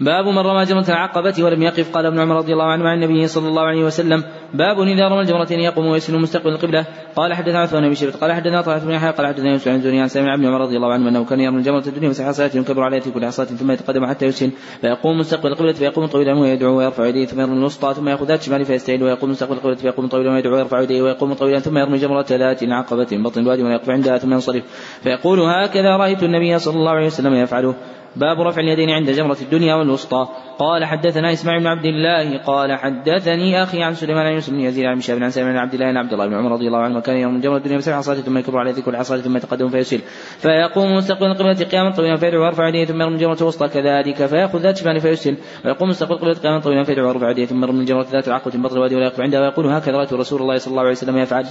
باب 0.00 0.26
من 0.26 0.38
رمى 0.38 0.64
جمرة 0.64 0.84
العقبة 0.88 1.34
ولم 1.38 1.62
يقف 1.62 1.90
قال 1.90 2.06
ابن 2.06 2.18
عمر 2.20 2.36
رضي 2.36 2.52
الله 2.52 2.64
عنه 2.64 2.88
عن 2.88 3.02
النبي 3.02 3.26
صلى 3.26 3.48
الله 3.48 3.62
عليه 3.62 3.84
وسلم 3.84 4.24
باب 4.54 4.80
إذا 4.80 5.08
رمى 5.08 5.20
الجمرتين 5.20 5.60
يقوم 5.60 5.86
ويسلم 5.86 6.22
مستقبل 6.22 6.50
القبلة. 6.50 6.86
قال 7.16 7.34
حدثنا 7.34 7.58
عثمان 7.58 7.88
بن 7.88 7.94
شيبة 7.94 8.12
قال 8.12 8.32
حدثنا 8.32 8.62
طلحة 8.62 8.78
بن 8.78 8.90
يحيى 8.90 9.10
قال 9.10 9.26
حدثنا 9.26 9.50
يوسف 9.50 9.68
عن 9.68 9.80
زني 9.80 10.00
عن 10.00 10.08
سامع 10.08 10.36
بن 10.36 10.46
عمر 10.46 10.60
رضي 10.60 10.76
الله 10.76 10.92
عنه 10.92 11.08
أنه 11.08 11.24
كان 11.24 11.40
يرمي 11.40 11.58
الجمرة 11.58 11.82
الدنيا 11.86 12.08
مسح 12.08 12.24
حصاة 12.24 12.50
ينكبر 12.54 12.82
عليها 12.82 13.00
في 13.00 13.10
كل 13.10 13.26
حصاة 13.26 13.44
ثم 13.44 13.70
يتقدم 13.70 14.06
حتى 14.06 14.26
يسهل 14.26 14.50
فيقوم 14.80 15.18
مستقبل 15.18 15.52
القبلة 15.52 15.72
فيقوم 15.72 16.06
طويلا 16.06 16.40
ويدعو 16.40 16.78
ويرفع 16.78 17.06
يديه 17.06 17.26
ثم 17.26 17.40
يرمي 17.40 17.58
الوسطى 17.58 17.94
ثم 17.94 18.08
يأخذ 18.08 18.26
ذات 18.26 18.42
شمال 18.42 18.64
فيستعيد 18.64 19.02
ويقوم 19.02 19.30
مستقبل 19.30 19.52
القبلة 19.52 19.74
فيقوم 19.74 20.06
طويلا 20.06 20.32
ويدعو 20.32 20.54
ويرفع 20.54 20.80
يديه 20.80 21.02
ويقوم 21.02 21.32
طويلا 21.32 21.58
ثم 21.58 21.78
يرمي 21.78 21.98
جمرة 21.98 22.26
ذات 22.30 22.64
عقبة 22.64 23.08
بطن 23.12 23.40
الوادي 23.40 23.62
ويقف 23.62 23.90
عندها 23.90 24.18
ثم 24.18 24.32
ينصرف. 24.32 24.64
فيقول 25.02 25.40
هكذا 25.40 25.96
رأيت 25.96 26.22
النبي 26.22 26.58
صلى 26.58 26.76
الله 26.76 26.90
عليه 26.90 27.06
وسلم 27.06 27.34
يفعله. 27.34 27.74
باب 28.16 28.40
رفع 28.40 28.60
اليدين 28.60 28.90
عند 28.90 29.10
جمرة 29.10 29.38
الدنيا 29.42 29.74
والوسطى. 29.74 30.26
قال 30.58 30.84
حدثنا 30.84 31.32
إسماعيل 31.32 31.60
بن 31.60 31.66
عبد 31.66 31.84
الله 31.84 32.38
قال 32.38 32.72
حدثني 32.72 33.62
أخي 33.62 33.82
عن 33.82 33.94
سليمان 33.94 34.26
عن 34.26 34.32
يوسف 34.32 34.50
بن 34.50 34.60
يزيد 34.60 34.84
عن 34.84 35.00
شهاب 35.00 35.22
عن 35.22 35.30
سليمان 35.30 35.52
بن 35.52 35.58
عبد 35.58 35.74
الله 35.74 35.86
عن 35.86 35.96
عبد 35.96 36.12
الله 36.12 36.26
بن 36.26 36.34
عمر 36.34 36.52
رضي 36.52 36.66
الله 36.66 36.78
عنه 36.78 37.00
كان 37.00 37.16
يوم 37.16 37.40
جمرة 37.40 37.56
الدنيا 37.56 37.76
بسبع 37.76 37.96
عصاة 37.96 38.14
ثم 38.14 38.38
يكبر 38.38 38.58
على 38.58 38.72
كل 38.72 38.96
عصاة 38.96 39.16
ثم 39.16 39.36
يتقدم 39.36 39.68
فيسل 39.68 40.00
فيقوم 40.38 40.96
مستقبل 40.96 41.26
القبلة 41.26 41.54
قياما 41.54 41.90
طويلا 41.90 42.16
فيدعو 42.16 42.42
ويرفع 42.42 42.68
يديه 42.68 42.84
ثم 42.84 43.02
يرمي 43.02 43.14
الجمرة 43.14 43.36
الوسطى 43.40 43.68
كذلك 43.68 44.26
فيأخذ 44.26 44.58
ذات 44.58 44.76
شمال 44.76 45.00
فيسل 45.00 45.36
ويقوم 45.64 45.88
مستقبل 45.88 46.14
القبلة 46.14 46.34
قياما 46.34 46.60
طويلا 46.60 46.84
فيدعو 46.84 47.06
ويرفع 47.06 47.30
يديه 47.30 47.46
ثم 47.46 47.62
يرمي 47.62 47.80
الجمرة 47.80 48.06
ذات 48.12 48.28
العقبة 48.28 48.62
بطن 48.62 48.76
الوادي 48.76 48.96
ولا 48.96 49.04
يقف 49.04 49.20
عندها 49.20 49.40
ويقول 49.40 49.66
هكذا 49.66 49.96
رأيت 49.96 50.12
رسول 50.12 50.40
الله 50.42 50.56
صلى 50.56 50.70
الله 50.70 50.82
عليه 50.82 50.90
وسلم 50.92 51.18
يفعل. 51.18 51.46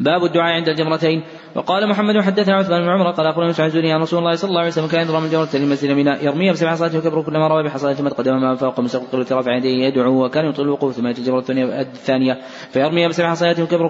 باب 0.00 0.24
الدعاء 0.24 0.54
عند 0.54 0.68
الجمرتين. 0.68 1.22
وقال 1.56 1.88
محمد 1.88 2.20
حدثنا 2.20 2.54
عثمان 2.54 2.82
بن 2.82 2.88
عمر 2.88 3.10
قال 3.10 3.26
أخبرنا 3.26 3.54
عن 3.94 4.02
رسول 4.02 4.18
الله 4.18 4.34
صلى 4.34 4.48
الله 4.48 4.60
عليه 4.60 4.70
وسلم 4.70 4.86
كان 4.86 5.00
يضرب 5.00 5.22
من 5.22 5.30
جمره 5.30 5.48
للمسجد 5.54 5.90
منى 5.90 6.16
يرميها 6.22 6.52
بسبع 6.52 6.70
حصات 6.70 6.94
وكبر 6.94 7.22
كلما 7.22 7.48
رمى 7.48 7.62
بحصاه 7.62 7.92
ثم 7.92 8.08
تقدم 8.08 8.40
ما 8.40 8.54
فوق 8.54 8.80
مستقبل 8.80 9.06
القبلة 9.20 9.36
رافع 9.36 9.56
يديه 9.56 9.84
يدعو 9.84 10.24
وكان 10.24 10.44
يطيل 10.44 10.64
الوقوف 10.64 10.94
ثم 10.94 11.06
يأتي 11.06 11.20
الجمره 11.20 11.44
الثانية 11.80 12.38
فيرميها 12.70 13.08
بسبع 13.08 13.30
حصات 13.30 13.60
وكبر 13.60 13.88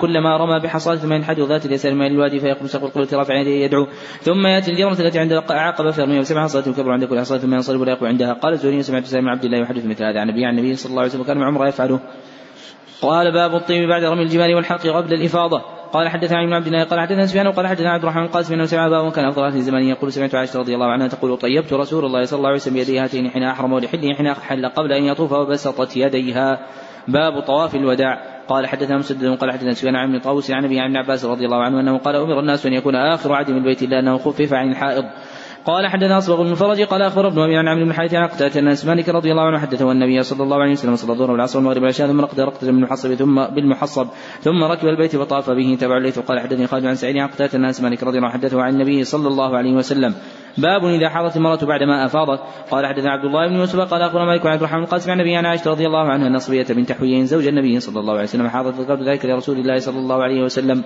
كلما 0.00 0.36
رمى 0.36 0.60
بحصاه 0.60 0.94
ثم 0.94 1.12
ينحدر 1.12 1.46
ذات 1.46 1.66
اليسار 1.66 1.94
من 1.94 2.06
الوادي 2.06 2.40
فيقوم 2.40 2.64
مستقبل 2.64 2.86
القبلة 2.86 3.18
رافع 3.18 3.34
يديه 3.34 3.64
يدعو 3.64 3.86
ثم 4.20 4.46
يأتي 4.46 4.70
الجمره 4.70 5.00
التي 5.00 5.18
عند 5.18 5.32
عقبة 5.32 5.90
فيرميها 5.90 6.20
بسبع 6.20 6.42
حصات 6.42 6.68
وكبر 6.68 6.92
عند 6.92 7.04
كل 7.04 7.20
حصاه 7.20 7.38
ثم 7.38 7.54
ينصرف 7.54 7.80
ولا 7.80 7.92
يقوم 7.92 8.08
عندها. 8.08 8.32
قال 8.32 8.52
الزهري 8.52 8.82
سمعت 8.82 9.04
سالم 9.04 9.28
عبد 9.28 9.44
الله 9.44 9.58
يحدث 9.58 9.86
مثل 9.86 10.04
هذا 10.04 10.20
عن 10.20 10.28
النبي 10.28 10.44
عن 10.44 10.58
النبي 10.58 10.74
صلى 10.74 10.90
الله 10.90 11.02
عليه 11.02 11.10
وسلم 11.10 11.22
كان 11.22 11.42
عمره 11.42 11.68
يفعله. 11.68 12.00
قال 13.04 13.32
باب 13.32 13.54
الطيب 13.54 13.88
بعد 13.88 14.04
رمي 14.04 14.22
الجبال 14.22 14.54
والحق 14.54 14.86
قبل 14.86 15.14
الإفاضة. 15.14 15.62
قال 15.92 16.08
حدثنا 16.08 16.42
ابن 16.44 16.52
عبد 16.52 16.66
الله 16.66 16.84
قال 16.84 17.00
حدثنا 17.00 17.26
سفيان 17.26 17.52
قال 17.52 17.66
حدثنا 17.66 17.90
عبد 17.90 18.02
الرحمن 18.02 18.22
القاسم 18.22 18.54
انه 18.54 18.64
سمع 18.64 18.86
ابا 18.86 19.10
كان 19.10 19.24
أفضل 19.24 19.44
أهل 19.44 19.60
زمان 19.60 19.82
يقول 19.82 20.12
سمعت 20.12 20.34
عائشة 20.34 20.58
رضي 20.58 20.74
الله 20.74 20.86
عنها 20.86 21.08
تقول 21.08 21.36
طيبت 21.36 21.72
رسول 21.72 22.04
الله 22.04 22.24
صلى 22.24 22.36
الله 22.36 22.48
عليه 22.48 22.58
وسلم 22.58 22.74
بيدي 22.74 22.98
هاتين 22.98 23.30
حين 23.30 23.42
أحرم 23.42 23.72
ولحله 23.72 24.14
حين 24.14 24.34
حل 24.34 24.66
قبل 24.66 24.92
أن 24.92 25.04
يطوف 25.04 25.32
وبسطت 25.32 25.96
يديها. 25.96 26.66
باب 27.08 27.40
طواف 27.40 27.74
الوداع. 27.74 28.34
قال 28.48 28.66
حدثنا 28.66 28.98
مسدد 28.98 29.36
قال 29.38 29.52
حدثنا 29.52 29.72
سفيان 29.72 29.96
عن 29.96 30.18
طاووس 30.18 30.50
عن 30.50 30.64
أبي 30.64 30.80
عن 30.80 30.96
عباس 30.96 31.24
رضي 31.24 31.44
الله 31.44 31.62
عنه 31.62 31.80
أنه 31.80 31.98
قال 31.98 32.16
أمر 32.16 32.40
الناس 32.40 32.66
أن 32.66 32.72
يكون 32.72 32.96
آخر 32.96 33.32
عهد 33.32 33.48
البيت 33.48 33.82
الا 33.82 33.98
أنه 33.98 34.18
خفف 34.18 34.52
عن 34.54 34.70
الحائض. 34.70 35.04
قال 35.64 35.86
حدثنا 35.86 36.18
أصبغ 36.18 36.42
بن 36.42 36.50
الفرج 36.50 36.82
قال 36.82 37.02
أخبر 37.02 37.26
ابن 37.26 37.38
أبي 37.38 37.56
عن 37.56 37.68
عمرو 37.68 37.84
بن 37.84 37.90
الحارث 37.90 38.14
عن 38.14 38.26
قتاده 38.26 38.60
الناس 38.60 38.84
مالك 38.86 39.08
رضي 39.08 39.30
الله 39.30 39.42
عنه 39.42 39.58
حدثه 39.58 39.92
النبي 39.92 40.22
صلى 40.22 40.42
الله 40.42 40.56
عليه 40.56 40.72
وسلم 40.72 40.96
صلى 40.96 41.12
الظهر 41.12 41.30
والعصر 41.30 41.58
والمغرب 41.58 41.82
والعشاء 41.82 42.06
ثم 42.06 42.20
رقد 42.20 42.40
رقدة 42.40 42.66
بالمحصب 42.66 43.14
ثم 43.14 43.44
بالمحصب 43.46 44.06
ثم 44.40 44.64
ركب 44.64 44.88
البيت 44.88 45.16
فطاف 45.16 45.50
به 45.50 45.76
تبع 45.80 45.96
الليث. 45.96 46.18
وقال 46.18 46.40
حدثني 46.40 46.66
خالد 46.66 46.86
عن 46.86 46.94
سعيد 46.94 47.16
عن 47.16 47.28
قتاده 47.28 47.54
الناس 47.54 47.80
مالك 47.80 48.02
رضي 48.02 48.16
الله 48.16 48.28
عنه 48.28 48.38
حدثه 48.38 48.62
عن 48.62 48.72
النبي 48.72 49.04
صلى 49.04 49.28
الله 49.28 49.56
عليه 49.56 49.72
وسلم. 49.72 50.14
باب 50.58 50.84
إذا 50.84 51.08
حاضت 51.08 51.36
المرأة 51.36 51.64
بعدما 51.64 52.06
أفاضت. 52.06 52.40
قال 52.70 52.86
حدثنا 52.86 53.10
عبد 53.10 53.24
الله 53.24 53.48
بن 53.48 53.54
يوسف 53.54 53.80
قال 53.80 54.02
أخبرنا 54.02 54.24
مالك 54.24 54.46
عبد 54.46 54.62
الرحمن 54.62 54.82
القاسم 54.82 55.10
عن 55.10 55.20
النبي 55.20 55.36
عن 55.36 55.46
عائشة 55.46 55.70
رضي 55.70 55.86
الله 55.86 56.04
عنها 56.12 56.26
أن 56.26 56.38
صبية 56.38 56.66
بنت 56.70 56.92
حويين 56.92 57.26
زوج 57.26 57.46
النبي 57.46 57.80
صلى 57.80 58.00
الله 58.00 58.12
عليه 58.12 58.22
وسلم 58.22 58.48
حاضت 58.48 58.74
فذكرت 58.74 59.02
ذلك 59.02 59.26
لرسول 59.26 59.58
الله 59.58 59.78
صلى 59.78 59.98
الله 59.98 60.22
عليه 60.22 60.42
وسلم. 60.42 60.84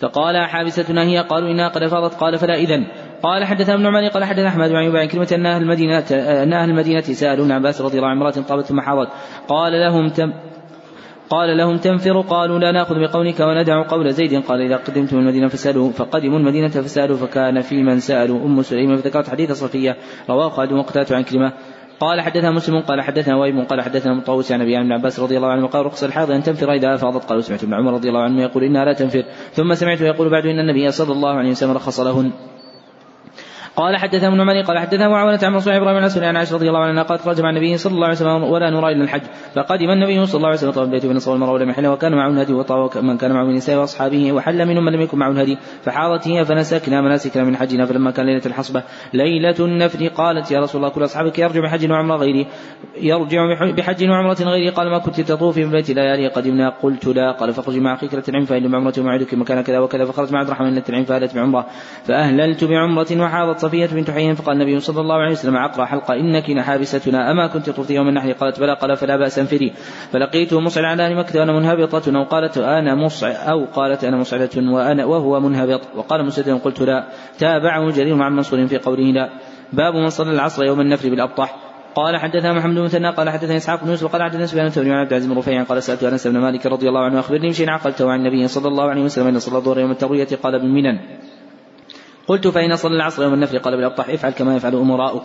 فقال 0.00 0.46
حابستنا 0.46 1.02
هي؟ 1.02 1.18
قالوا 1.18 1.50
انها 1.50 1.68
قد 1.68 1.82
أفاضت. 1.82 2.14
قال 2.14 2.38
فلا 2.38 2.54
إذن. 2.54 2.86
قال 3.24 3.44
حدثنا 3.44 3.74
ابن 3.74 3.86
عمر 3.86 4.08
قال 4.08 4.24
حدثنا 4.24 4.48
أحمد 4.48 4.68
بن 4.68 4.96
عن 4.96 5.08
كلمة 5.08 5.28
أن 5.32 5.46
أهل 5.46 5.62
المدينة 5.62 6.04
أن 6.42 6.52
أهل 6.52 6.70
المدينة 6.70 7.00
سالوا 7.00 7.54
عباس 7.54 7.80
رضي 7.80 7.96
الله 7.96 8.08
عنه 8.08 8.20
امرأة 8.20 8.30
طابت 8.48 8.64
ثم 8.64 8.80
حاضت 8.80 9.08
قال 9.48 9.72
لهم 9.72 10.08
تم 10.08 10.32
قال 11.30 11.56
لهم 11.56 11.76
تنفروا 11.76 12.22
قالوا 12.22 12.58
لا 12.58 12.72
نأخذ 12.72 12.94
بقولك 12.94 13.40
وندع 13.40 13.82
قول 13.88 14.12
زيد. 14.12 14.44
قال 14.44 14.60
إذا 14.60 14.76
قدمتم 14.76 15.18
المدينة 15.18 15.48
فسألوا 15.48 15.90
فقدموا 15.90 16.38
المدينة 16.38 16.68
فسألوا 16.68 17.16
فكان 17.16 17.60
في 17.60 17.82
من 17.82 17.98
سألوا. 17.98 18.46
أم 18.46 18.62
سليم 18.62 18.96
فذكرت 18.96 19.28
حديث 19.28 19.52
صفية 19.52 19.96
رواه 20.30 20.48
خالد 20.48 20.72
وقتات 20.72 21.12
عن 21.12 21.22
كلمة. 21.22 21.52
قال 22.00 22.20
حدثنا 22.20 22.50
مسلم 22.50 22.80
قال 22.80 23.00
حدثنا 23.00 23.36
ويب 23.36 23.58
قال 23.58 23.80
حدثنا 23.80 24.14
مطوس 24.14 24.52
عن 24.52 24.60
أبي 24.60 24.76
عباس 24.76 25.20
رضي 25.20 25.36
الله 25.36 25.48
عنه 25.48 25.66
قال 25.66 25.86
رخص 25.86 26.04
الحائض 26.04 26.30
أن 26.30 26.42
تنفر 26.42 26.72
إذا 26.72 26.94
أفاضت 26.94 27.24
قال 27.24 27.44
سمعت 27.44 27.64
ابن 27.64 27.74
عمر 27.74 27.92
رضي 27.92 28.08
الله 28.08 28.22
عنه 28.22 28.42
يقول 28.42 28.64
إنها 28.64 28.84
لا 28.84 28.92
تنفر. 28.92 29.24
ثم 29.52 29.74
سمعته 29.74 30.04
يقول 30.04 30.30
بعد 30.30 30.46
إن 30.46 30.58
النبي 30.58 30.90
صلى 30.90 31.12
الله 31.12 31.34
عليه 31.34 31.50
وسلم 31.50 31.70
رخص 31.70 32.00
لهن. 32.00 32.32
قال 33.76 33.96
حدثنا 33.96 34.28
ابن 34.28 34.40
عمر 34.40 34.60
قال 34.60 34.78
حدثنا 34.78 35.08
معاونة 35.08 35.38
عن 35.42 35.52
مصنع 35.52 35.76
إبراهيم 35.76 35.98
الاسود 35.98 36.22
عن 36.22 36.36
عائشة 36.36 36.54
رضي 36.54 36.68
الله 36.68 36.80
عنها 36.80 37.02
قالت 37.02 37.22
خرج 37.22 37.40
مع 37.40 37.50
النبي 37.50 37.76
صلى 37.76 37.94
الله 37.94 38.06
عليه 38.06 38.16
وسلم 38.16 38.42
ولا 38.42 38.70
نرى 38.70 38.92
إلا 38.92 39.04
الحج. 39.04 39.22
فقدم 39.54 39.90
النبي 39.90 40.26
صلى 40.26 40.36
الله 40.36 40.48
عليه 40.48 40.58
وسلم 40.58 40.70
طواف 40.70 40.86
البيت 40.86 41.06
بين 41.06 41.16
الصفا 41.16 41.32
والمروة 41.32 41.52
ولم 41.52 41.70
يحل 41.70 41.86
وكان 41.86 42.12
معه 42.12 42.28
الهدي 42.28 42.52
وطاف 42.52 42.96
من 42.96 43.16
كان 43.16 43.32
معه 43.32 43.44
من 43.44 43.54
نسائه 43.54 43.76
وأصحابه 43.76 44.32
وحل 44.32 44.66
منهم 44.66 44.84
من 44.84 44.92
لم 44.92 45.00
يكن 45.00 45.18
معه 45.18 45.30
الهدي. 45.30 45.58
فحاضت 45.82 46.28
هي 46.28 46.44
فنسكنا 46.44 47.00
مناسكنا 47.00 47.44
من 47.44 47.56
حجنا 47.56 47.86
فلما 47.86 48.10
كان 48.10 48.26
ليلة 48.26 48.46
الحصبة 48.46 48.82
ليلة 49.12 49.56
النفر 49.60 50.06
قالت 50.06 50.50
يا 50.50 50.60
رسول 50.60 50.80
الله 50.80 50.94
كل 50.94 51.04
أصحابك 51.04 51.38
يرجع 51.38 51.60
بحج 51.60 51.90
وعمرة 51.90 52.16
غيري 52.16 52.46
يرجع 53.00 53.72
بحج 53.76 54.10
وعمرة 54.10 54.36
غيري. 54.40 54.70
قال 54.70 54.90
ما 54.90 54.98
كنت 54.98 55.20
تطوفي 55.20 55.62
في 55.62 55.66
البيت 55.66 55.90
ليالي 55.90 56.28
قدمنا 56.28 56.68
قلت 56.82 57.06
لا. 57.06 57.32
قال 57.32 57.52
فاخرج 57.52 57.76
مع 57.76 57.94
أخيك 57.94 58.14
لتنعم 58.14 58.44
فإن 58.44 58.70
بعمره 58.70 58.94
ومعدك 58.98 59.34
مكان 59.34 59.60
كذا 59.60 59.78
وكذا. 59.78 60.04
فخرج 60.04 60.32
مع 60.32 60.38
عبد 60.38 60.48
الرحمن 60.48 60.74
لتنعم 60.74 61.04
فهلت 61.04 61.34
بعمرة. 61.34 61.66
فأهللت 62.04 62.64
بعمرة 62.64 63.06
وحاضت 63.20 63.63
صفية 63.64 63.86
بنت 63.86 64.10
حيين 64.10 64.34
فقال 64.34 64.56
النبي 64.56 64.80
صلى 64.80 65.00
الله 65.00 65.14
عليه 65.14 65.32
وسلم 65.32 65.56
عقرى 65.56 65.86
حلقة 65.86 66.14
إنك 66.14 66.50
لحابستنا 66.50 67.30
أما 67.30 67.46
كنت 67.46 67.70
طفت 67.70 67.90
يوم 67.90 68.08
النحر 68.08 68.32
قالت 68.32 68.60
بلى 68.60 68.74
قال 68.74 68.96
فلا 68.96 69.16
بأس 69.16 69.38
انفري 69.38 69.72
فلقيته 70.12 70.60
مصعد 70.60 70.84
على 70.84 71.14
مكة 71.14 71.40
وأنا 71.40 71.52
منهبطة 71.52 72.18
أو 72.18 72.24
قالت 72.24 72.58
أنا 72.58 72.94
مصع 72.94 73.28
أو 73.28 73.64
قالت 73.64 74.04
أنا 74.04 74.16
مصعدة 74.16 74.50
وأنا 74.56 75.04
وهو 75.04 75.40
منهبط. 75.40 75.80
وقال 75.96 76.26
مسدد 76.26 76.60
قلت 76.60 76.80
لا. 76.82 77.08
تابعه 77.38 77.90
جرير 77.90 78.14
مع 78.14 78.28
منصور 78.28 78.66
في 78.66 78.78
قوله 78.78 79.02
لا. 79.02 79.30
باب 79.72 79.94
من 79.94 80.08
صلى 80.08 80.30
العصر 80.30 80.64
يوم 80.64 80.80
النفر 80.80 81.10
بالأبطح. 81.10 81.56
قال 81.94 82.16
حدثنا 82.16 82.52
محمد 82.52 82.74
بن 82.74 82.84
مثنى 82.84 83.10
قال 83.10 83.30
حدثنا 83.30 83.56
إسحاق 83.56 83.84
بن 83.84 83.90
يوسف 83.90 84.12
قال 84.12 84.22
حدثنا 84.22 84.46
سفيان 84.46 84.68
بن 84.76 84.90
عبد 84.90 85.12
العزيز 85.12 85.30
بن 85.30 85.38
رفيع 85.38 85.62
قال 85.62 85.82
سألت 85.82 86.04
أنس 86.04 86.26
بن 86.26 86.38
مالك 86.38 86.66
رضي 86.66 86.88
الله 86.88 87.00
عنه 87.00 87.20
أخبرني 87.20 87.48
بشيء 87.48 87.70
عقلته 87.70 88.10
عن 88.10 88.18
النبي 88.18 88.48
صلى 88.48 88.68
الله 88.68 88.84
عليه 88.90 89.02
وسلم 89.02 89.26
أن 89.26 89.38
صلى 89.38 89.58
الظهر 89.58 89.78
يوم 89.78 89.90
الترويه 89.90 90.28
قال 90.42 90.58
بالمنن 90.58 90.98
قلت 92.28 92.48
فإن 92.48 92.76
صلى 92.76 92.96
العصر 92.96 93.22
يوم 93.22 93.34
النفل 93.34 93.58
قال 93.58 93.76
بالأبطح 93.76 94.08
افعل 94.08 94.32
كما 94.32 94.56
يفعل 94.56 94.74
أمراؤك. 94.74 95.22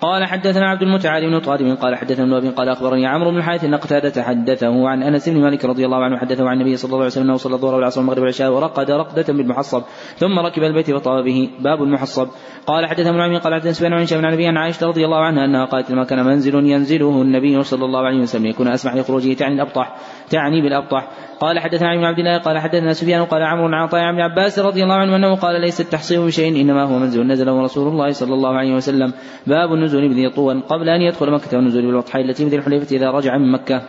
قال 0.00 0.24
حدثنا 0.24 0.68
عبد 0.68 0.82
المتعال 0.82 1.30
بن 1.30 1.40
طالب 1.40 1.78
قال 1.78 1.96
حدثنا 1.96 2.38
ابن 2.38 2.50
قال 2.50 2.68
أخبرني 2.68 3.06
عمرو 3.06 3.30
بن 3.30 3.36
الحارث 3.36 3.64
أن 3.64 3.74
قتادة 3.74 4.22
حدثه 4.22 4.88
عن 4.88 5.02
أنس 5.02 5.28
بن 5.28 5.40
مالك 5.40 5.64
رضي 5.64 5.84
الله 5.84 6.04
عنه 6.04 6.18
حدثه 6.18 6.48
عن 6.48 6.56
النبي 6.56 6.76
صلى 6.76 6.88
الله 6.88 6.98
عليه 6.98 7.06
وسلم 7.06 7.24
أنه 7.24 7.36
صلى 7.36 7.54
الظهر 7.54 7.74
والعصر 7.74 8.00
والمغرب 8.00 8.18
والعشاء 8.18 8.52
ورقد 8.52 8.90
رقدة 8.90 9.32
بالمحصب 9.32 9.82
ثم 10.16 10.38
ركب 10.38 10.62
البيت 10.62 10.90
وطاب 10.90 11.24
به. 11.24 11.50
باب 11.60 11.82
المحصب. 11.82 12.28
قال 12.66 12.86
حدثنا 12.86 13.10
ابن 13.10 13.20
عمي 13.20 13.38
قال 13.38 13.54
حدثنا 13.54 13.72
سفيان 13.72 13.92
عن 13.92 14.02
هشام 14.02 14.26
عن 14.26 14.42
عن 14.42 14.56
عائشة 14.56 14.86
رضي 14.86 15.04
الله 15.04 15.24
عنها 15.24 15.44
أنها 15.44 15.64
قالت 15.64 15.90
لما 15.90 16.04
كان 16.04 16.24
منزل 16.24 16.54
ينزله 16.54 17.22
النبي 17.22 17.62
صلى 17.62 17.84
الله 17.84 18.00
عليه 18.00 18.20
وسلم 18.20 18.46
يكون 18.46 18.68
أسمح 18.68 18.94
لخروجه 18.94 19.34
تعني 19.34 19.54
الأبطح 19.54 19.96
تعني 20.30 20.62
بالأبطح. 20.62 21.08
قال 21.42 21.58
حدثنا 21.58 21.94
ابن 21.94 22.04
عبد 22.04 22.18
الله 22.18 22.38
قال 22.38 22.58
حدثنا 22.58 22.92
سفيان 22.92 23.24
قال 23.24 23.42
عمرو 23.42 23.66
عن 23.66 23.74
عطاء 23.74 24.00
عن 24.00 24.20
عباس 24.20 24.58
رضي 24.58 24.82
الله 24.82 24.94
عنه 24.94 25.16
أنه 25.16 25.34
قال 25.34 25.60
ليس 25.60 25.80
التحصيل 25.80 26.26
بشيء 26.26 26.60
إنما 26.60 26.84
هو 26.84 26.98
منزل. 26.98 27.26
نزله 27.26 27.62
رسول 27.62 27.88
الله 27.88 28.10
صلى 28.10 28.34
الله 28.34 28.56
عليه 28.56 28.74
وسلم 28.74 29.12
باب 29.46 29.72
النزول 29.74 30.08
بذي 30.08 30.30
طوى 30.30 30.62
قبل 30.68 30.88
أن 30.88 31.00
يدخل 31.00 31.30
مكة 31.30 31.56
والنزول 31.56 31.86
بالبطحاء 31.86 32.22
التي 32.22 32.44
بذي 32.44 32.56
الحليفة 32.56 32.96
إذا 32.96 33.10
رجع 33.10 33.38
من 33.38 33.52
مكة. 33.52 33.82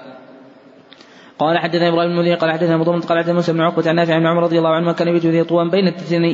قال 1.40 1.58
حدثنا 1.58 1.90
إبراهيم 1.90 2.12
المذيع 2.12 2.36
قال 2.36 2.52
حدثنا 2.52 2.78
مضمون 2.78 3.02
قال 3.02 3.18
حدثنا 3.18 3.34
موسى 3.34 3.54
بن 3.54 3.62
عقبة 3.62 3.90
عن 3.90 3.96
نافع 3.96 4.14
عن 4.14 4.26
عمر 4.26 4.44
رضي 4.44 4.58
الله 4.58 4.70
عنه 4.70 4.94
كان 4.94 5.08
يبيت 5.08 5.26
ذي 5.26 5.44
طوى 5.44 5.70
بين 5.70 5.88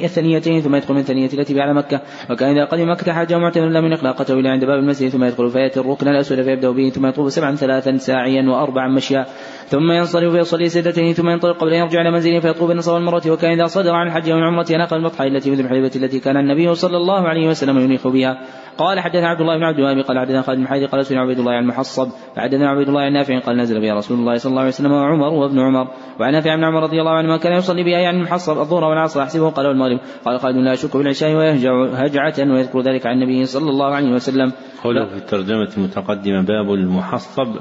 الثنيتين 0.03 0.61
ثم 0.61 0.75
يدخل 0.75 0.93
من 0.93 0.99
الثنية 0.99 1.29
التي 1.33 1.61
على 1.61 1.73
مكة 1.73 2.01
وكان 2.29 2.49
إذا 2.49 2.65
قدم 2.65 2.91
مكة 2.91 3.13
حاجة 3.13 3.37
معتمرا 3.37 3.69
لم 3.69 3.93
اخلاقته 3.93 4.33
إلى 4.33 4.49
عند 4.49 4.65
باب 4.65 4.79
المسجد 4.79 5.09
ثم 5.09 5.23
يدخل 5.23 5.49
فيأتي 5.49 5.79
الركن 5.79 6.07
الأسود 6.07 6.41
فيبدأ 6.41 6.71
به 6.71 6.89
ثم 6.89 7.05
يطوف 7.05 7.33
سبعا 7.33 7.55
ثلاثا 7.55 7.97
ساعيا 7.97 8.49
واربعا 8.49 8.87
مشيا. 8.87 9.25
ثم 9.69 9.91
ينصرف 9.91 10.33
فيصلي 10.33 10.69
سجدتين 10.69 11.13
ثم 11.13 11.29
ينطلق 11.29 11.57
قبل 11.57 11.73
أن 11.73 11.79
يرجع 11.79 12.01
إلى 12.01 12.11
منزله 12.11 12.39
فيطوف 12.39 12.67
بالنصر 12.67 12.93
والمرة 12.93 13.21
وكان 13.31 13.51
إذا 13.51 13.65
صدر 13.67 13.91
عن 13.91 14.07
الحج 14.07 14.31
والعمرة 14.31 14.65
ناقل 14.69 14.97
البطحاء 14.97 15.27
التي 15.27 15.51
مثل 15.51 15.61
الحليبة 15.61 15.91
التي 15.95 16.19
كان 16.19 16.37
النبي 16.37 16.75
صلى 16.75 16.97
الله 16.97 17.27
عليه 17.27 17.47
وسلم 17.47 17.79
ينيخ 17.79 18.07
بها. 18.07 18.37
قال 18.77 18.99
حدثنا 18.99 19.27
عبد 19.27 19.41
الله 19.41 19.57
بن 19.57 19.63
عبد 19.63 19.77
الوهاب 19.77 20.05
قال 20.05 20.19
حدثنا 20.19 20.41
خالد 20.41 20.59
بن 20.59 20.67
حيدي 20.67 20.85
قال 20.85 21.05
سئل 21.05 21.17
عبيد 21.17 21.39
الله 21.39 21.51
عن 21.51 21.63
المحصب. 21.63 22.07
فحدثنا 22.35 22.69
عبيد 22.69 22.87
الله 22.87 23.01
عن 23.01 23.13
نافع 23.13 23.39
قال 23.39 23.57
نزل 23.57 23.81
بها 23.81 23.93
رسول 23.93 24.17
الله 24.19 24.35
صلى 24.35 24.49
الله 24.49 24.61
عليه 24.61 24.69
وسلم 24.69 24.91
وعمر 24.91 25.33
وابن 25.33 25.59
عمر. 25.59 25.87
وعن 26.19 26.31
نافع 26.31 26.55
بن 26.55 26.63
عمر 26.63 26.83
رضي 26.83 26.99
الله 26.99 27.11
عنهما 27.11 27.37
كان 27.37 27.53
يصلي 27.53 27.83
بها 27.83 27.99
يعني 27.99 28.17
المحصب 28.17 28.57
الظهر 28.57 28.83
والعصر 28.83 29.21
أحسبه 29.23 29.49
قال 29.49 29.67
والمغرب. 29.67 29.99
قال 30.25 30.39
خالد 30.39 30.55
لا 30.55 30.73
اشك 30.73 30.97
بالعشاء 30.97 31.35
ويهجع 31.35 31.85
هجعة 31.85 32.33
ويذكر 32.39 32.81
ذلك 32.81 33.05
عن 33.05 33.21
النبي 33.21 33.45
صلى 33.45 33.69
الله 33.69 33.95
عليه 33.95 34.11
وسلم. 34.13 34.51
قوله 34.83 35.05
في 35.05 35.15
الترجمة 35.15 35.69
المتقدمة 35.77 36.41
باب 36.41 36.73
المحصب. 36.73 37.55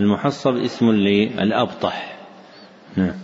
المحصب 0.00 0.56
اسم 0.56 0.90
للأبطح. 0.90 2.16
نعم. 2.96 3.14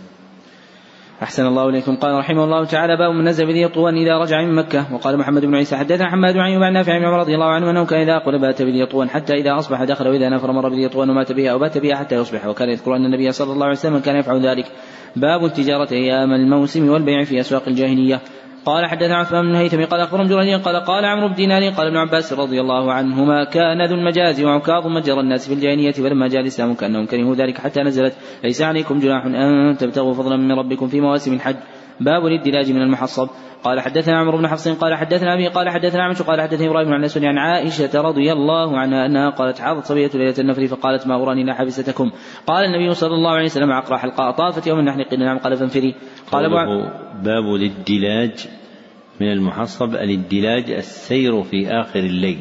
أحسن 1.23 1.45
الله 1.45 1.69
إليكم. 1.69 1.95
قال 1.95 2.19
رحمه 2.19 2.43
الله 2.43 2.65
تعالى 2.65 2.97
باب 2.97 3.15
من 3.15 3.23
نزل 3.23 3.45
بذي 3.45 3.67
طوى 3.67 3.91
إذا 3.91 4.17
رجع 4.17 4.41
من 4.41 4.55
مكة. 4.55 4.93
وقال 4.93 5.17
محمد 5.17 5.45
بن 5.45 5.55
عيسى 5.55 5.77
حدثنا 5.77 6.09
حماد 6.09 6.33
بن 6.33 6.39
عيوب 6.39 6.63
عن 6.63 6.73
نافع 6.73 6.97
بن 6.97 7.05
عمر 7.05 7.19
رضي 7.19 7.35
الله 7.35 7.45
عنه 7.45 7.69
أنه 7.69 7.85
كان 7.85 8.01
إذا 8.01 8.15
أقل 8.15 8.39
بات 8.39 8.61
بذي 8.61 8.85
طوى 8.85 9.07
حتى 9.07 9.33
إذا 9.33 9.57
أصبح 9.57 9.83
دخل 9.83 10.07
وإذا 10.07 10.29
نفر 10.29 10.51
مر 10.51 10.69
بذي 10.69 10.89
طوى 10.89 11.09
ومات 11.09 11.31
بها 11.31 11.51
أو 11.51 11.59
بات 11.59 11.77
بها 11.77 11.95
حتى 11.95 12.15
يصبح. 12.15 12.45
وكان 12.45 12.69
يذكر 12.69 12.95
أن 12.95 13.05
النبي 13.05 13.31
صلى 13.31 13.53
الله 13.53 13.65
عليه 13.65 13.77
وسلم 13.77 13.99
كان 13.99 14.15
يفعل 14.15 14.47
ذلك. 14.47 14.65
باب 15.15 15.45
التجارة 15.45 15.91
أيام 15.91 16.33
الموسم 16.33 16.89
والبيع 16.89 17.23
في 17.23 17.39
أسواق 17.39 17.67
الجاهلية. 17.67 18.21
قال 18.65 18.85
حدثنا 18.85 19.15
عثمان 19.17 19.41
بن 19.41 19.55
هيثم 19.55 19.85
قال 19.85 19.99
اخبرهم 20.01 20.27
جريج 20.27 20.61
قال 20.61 20.75
قال 20.75 21.05
عمرو 21.05 21.27
بن 21.27 21.33
دينار 21.33 21.69
قال 21.69 21.87
ابن 21.87 21.97
عباس 21.97 22.33
رضي 22.33 22.61
الله 22.61 22.93
عنهما 22.93 23.43
كان 23.43 23.85
ذو 23.85 23.95
المجاز 23.95 24.41
وعكاظ 24.41 24.87
مجرى 24.87 25.19
الناس 25.19 25.47
في 25.47 25.53
الجاهلية 25.53 25.91
فلما 25.91 26.27
جاء 26.27 26.41
الإسلام 26.41 26.73
كأنهم 26.73 27.05
كرهوا 27.05 27.35
ذلك 27.35 27.57
حتى 27.57 27.81
نزلت 27.81 28.13
ليس 28.43 28.61
عليكم 28.61 28.99
جناح 28.99 29.25
أن 29.25 29.77
تبتغوا 29.77 30.13
فضلا 30.13 30.37
من 30.37 30.51
ربكم 30.51 30.87
في 30.87 31.01
مواسم 31.01 31.33
الحج. 31.33 31.55
باب 31.99 32.25
الإدلاج 32.25 32.71
من 32.71 32.81
المحصب. 32.81 33.29
قال 33.63 33.79
حدثنا 33.79 34.17
عمرو 34.17 34.37
بن 34.37 34.47
حفص 34.47 34.67
قال 34.67 34.95
حدثنا 34.95 35.33
أبي 35.33 35.47
قال 35.47 35.69
حدثنا 35.69 36.03
عمش 36.03 36.21
قال 36.21 36.41
حدثني 36.41 36.67
إبراهيم 36.67 36.87
بن 36.87 36.93
انس 36.93 37.17
عن 37.17 37.37
عائشة 37.37 38.01
رضي 38.01 38.31
الله 38.31 38.77
عنها 38.77 39.05
أنها 39.05 39.29
قالت 39.29 39.59
حاضت 39.59 39.85
صبية 39.85 40.09
ليلة 40.13 40.35
النفر 40.39 40.67
فقالت 40.67 41.07
ما 41.07 41.15
أراني 41.15 41.43
لا 41.43 41.53
حبستكم. 41.53 42.11
قال 42.47 42.65
النبي 42.65 42.93
صلى 42.93 43.15
الله 43.15 43.31
عليه 43.31 43.45
وسلم 43.45 43.71
عقرى 43.71 43.97
حلقى 43.97 44.31
أطافت 44.31 44.67
يوم 44.67 44.79
النحر 44.79 45.03
قيل 45.03 45.19
نعم 45.19 45.37
قال 45.37 45.57
فانفري. 45.57 45.95
قال 46.31 46.49
باب 47.23 47.55
الادلاج 47.55 48.47
من 49.21 49.31
المحصب 49.31 49.95
الادلاج 49.95 50.71
السير 50.71 51.43
في 51.43 51.67
آخر 51.67 51.99
الليل 51.99 52.39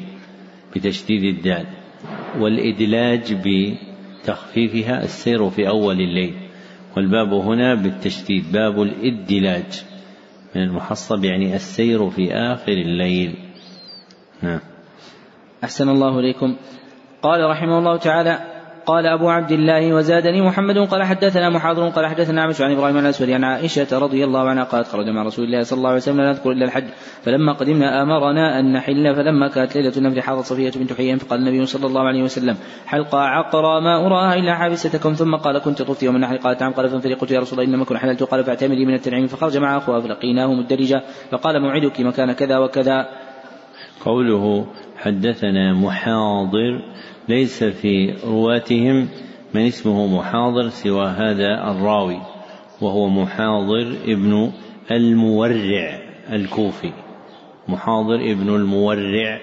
بتشديد 0.77 1.37
الدال 1.37 1.67
والإدلاج 2.39 3.37
بتخفيفها 3.45 5.03
السير 5.03 5.51
في 5.51 5.69
أول 5.69 6.01
الليل 6.01 6.35
والباب 6.97 7.33
هنا 7.33 7.75
بالتشديد 7.75 8.53
باب 8.53 8.83
الإدلاج. 8.83 9.90
من 10.57 10.63
المحصب 10.63 11.25
يعني 11.25 11.57
السير 11.57 12.11
في 12.11 12.33
آخر 12.35 12.73
الليل. 12.73 13.39
نعم. 14.43 14.61
أحسن 15.65 15.89
الله 15.89 16.19
إليكم. 16.19 16.57
قال 17.23 17.51
رحمه 17.51 17.79
الله 17.79 17.97
تعالى 17.97 18.60
قال 18.87 19.07
أبو 19.07 19.29
عبد 19.29 19.53
الله 19.53 19.95
وزادني 19.95 20.41
محمد 20.41 20.79
قال 20.79 21.03
حدثنا 21.03 21.49
محاضر 21.51 21.89
قال 21.89 22.07
حدثنا 22.07 22.43
عمش 22.43 22.61
عن 22.61 22.73
إبراهيم 22.73 22.99
الأسود 22.99 23.31
عن 23.31 23.45
عائشة 23.45 23.99
رضي 23.99 24.25
الله 24.25 24.49
عنها 24.49 24.65
قالت 24.65 24.89
خرج 24.89 25.09
مع 25.09 25.23
رسول 25.23 25.45
الله 25.45 25.63
صلى 25.63 25.77
الله 25.77 25.89
عليه 25.89 25.99
وسلم 25.99 26.21
لا 26.21 26.29
نذكر 26.29 26.51
إلا 26.53 26.65
الحج. 26.65 26.85
فلما 27.23 27.53
قدمنا 27.53 28.03
أمرنا 28.03 28.61
أن 28.61 28.73
نحل 28.73 29.15
فلما 29.15 29.49
كانت 29.49 29.77
ليلة 29.77 29.93
النفر 29.97 30.21
حاضت 30.21 30.45
صفية 30.45 30.71
بنت 30.77 30.93
حيين 30.93 31.19
فقال 31.19 31.41
النبي 31.41 31.67
صلى 31.67 31.87
الله 31.87 32.03
عليه 32.03 32.23
وسلم 32.23 32.57
حلقة 32.87 33.19
عقرى 33.19 33.81
ما 33.81 34.07
أراها 34.07 34.35
إلا 34.35 34.55
حابستكم. 34.55 35.13
ثم 35.13 35.37
قال 35.37 35.59
كنت 35.59 35.83
طفت 35.83 36.03
يوم 36.03 36.17
النحر 36.17 36.37
قالت 36.37 36.63
نعم. 36.63 36.73
قال 36.73 36.89
فانفري 36.89 37.15
قلت 37.15 37.31
يا 37.31 37.41
رسول 37.41 37.61
الله 37.61 37.75
إنما 37.75 37.85
كنت 37.85 37.99
حللت. 37.99 38.23
قال 38.23 38.45
فاعتمري 38.45 38.87
من 38.87 38.95
التنعيم. 38.95 39.27
فخرج 39.27 39.59
مع 39.59 39.77
أخوها 39.77 40.01
فلقيناه 40.01 40.55
مدرجا. 40.55 41.03
فقال 41.31 41.63
موعدك 41.63 42.01
مكان 42.01 42.33
كذا 42.33 42.59
وكذا. 42.59 43.07
قوله 44.05 44.67
حدثنا 44.97 45.75
محاضر 45.75 46.83
ليس 47.31 47.65
في 47.65 48.15
رواتهم 48.25 49.09
من 49.55 49.67
اسمه 49.67 50.19
محاضر 50.19 50.69
سوى 50.69 51.07
هذا 51.07 51.71
الراوي 51.71 52.21
وهو 52.81 53.09
محاضر 53.09 53.97
ابن 54.05 54.53
المورع 54.91 56.01
الكوفي. 56.33 56.93
محاضر 57.69 58.15
ابن 58.15 58.55
المورع 58.55 59.41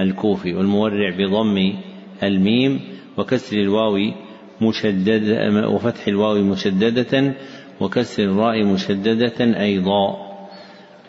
الكوفي 0.00 0.54
والمورع 0.54 1.10
بضم 1.18 1.74
الميم 2.22 2.80
وكسر 3.18 3.56
الواو 3.56 3.98
مشددة 4.60 5.68
وفتح 5.68 6.06
الواو 6.08 6.34
مشددة 6.34 7.34
وكسر 7.80 8.22
الراء 8.22 8.64
مشددة 8.64 9.60
أيضا. 9.60 10.16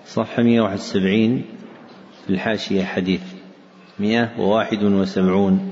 صفحة 0.06 0.44
171 0.44 1.42
في 2.26 2.30
الحاشية 2.30 2.84
حديث 2.84 3.22
171 4.00 5.71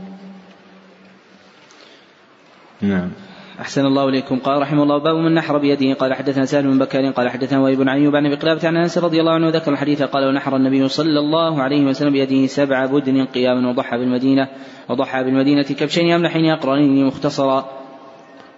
نعم. 2.81 3.11
أحسن 3.59 3.85
الله 3.85 4.09
إليكم. 4.09 4.39
قال 4.39 4.61
رحمه 4.61 4.83
الله 4.83 4.97
باب 4.97 5.15
من 5.15 5.33
نحر 5.33 5.57
بيده. 5.57 5.93
قال 5.93 6.13
حدثنا 6.13 6.45
سالم 6.45 6.71
بن 6.71 6.79
بكار 6.79 7.11
قال 7.11 7.29
حدثنا 7.29 7.59
وهيب 7.59 7.77
بن 7.77 7.89
أيوب 7.89 8.15
عن 8.15 8.25
أبي 8.25 8.35
قلابة 8.35 8.67
عن 8.67 8.77
أنس 8.77 8.97
رضي 8.97 9.19
الله 9.19 9.31
عنه 9.31 9.49
ذكر 9.49 9.71
الحديث 9.71 10.03
قال 10.03 10.27
ونحر 10.27 10.55
النبي 10.55 10.87
صلى 10.87 11.19
الله 11.19 11.61
عليه 11.61 11.85
وسلم 11.85 12.11
بيده 12.11 12.47
سبع 12.47 12.85
بدن 12.85 13.25
قياما 13.25 13.69
وضحى 13.69 13.97
بالمدينة 13.97 14.47
وضحى 14.89 15.23
بالمدينة 15.23 15.63
كبشين 15.63 16.11
أملحين 16.11 16.45
أقرانين 16.45 17.05
مختصرا. 17.05 17.69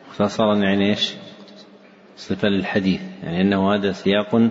مختصرا 0.09 0.55
يعني 0.55 0.89
إيش؟ 0.89 1.13
صفة 2.17 2.47
للحديث 2.47 3.01
يعني 3.23 3.41
أنه 3.41 3.75
هذا 3.75 3.91
سياق 3.91 4.49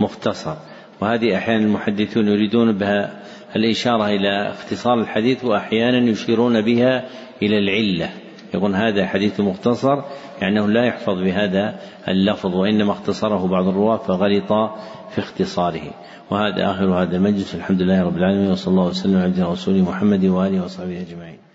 مختصر. 0.00 0.54
وهذه 1.00 1.36
أحيانا 1.36 1.64
المحدثون 1.64 2.28
يريدون 2.28 2.72
بها 2.72 3.22
الإشارة 3.56 4.06
إلى 4.06 4.50
اختصار 4.50 5.00
الحديث 5.00 5.44
وأحيانا 5.44 6.10
يشيرون 6.10 6.60
بها 6.60 7.08
إلى 7.42 7.58
العلة. 7.58 8.10
يقول 8.54 8.74
هذا 8.74 9.06
حديث 9.06 9.40
مختصر 9.40 10.02
يعني 10.40 10.58
أنه 10.58 10.68
لا 10.68 10.84
يحفظ 10.84 11.22
بهذا 11.22 11.74
اللفظ 12.08 12.54
وإنما 12.54 12.92
اختصره 12.92 13.46
بعض 13.46 13.68
الرواة 13.68 13.96
فغلط 13.96 14.52
في 15.10 15.18
اختصاره. 15.18 15.90
وهذا 16.30 16.70
آخر 16.70 16.84
هذا 16.84 17.16
المجلس 17.16 17.54
الحمد 17.54 17.82
لله 17.82 18.02
رب 18.02 18.16
العالمين 18.16 18.50
وصلى 18.50 18.72
الله 18.72 18.86
وسلم 18.86 19.16
على 19.16 19.52
رسول 19.52 19.82
محمد 19.82 20.24
وآله 20.24 20.64
وصحبه 20.64 21.00
أجمعين. 21.00 21.51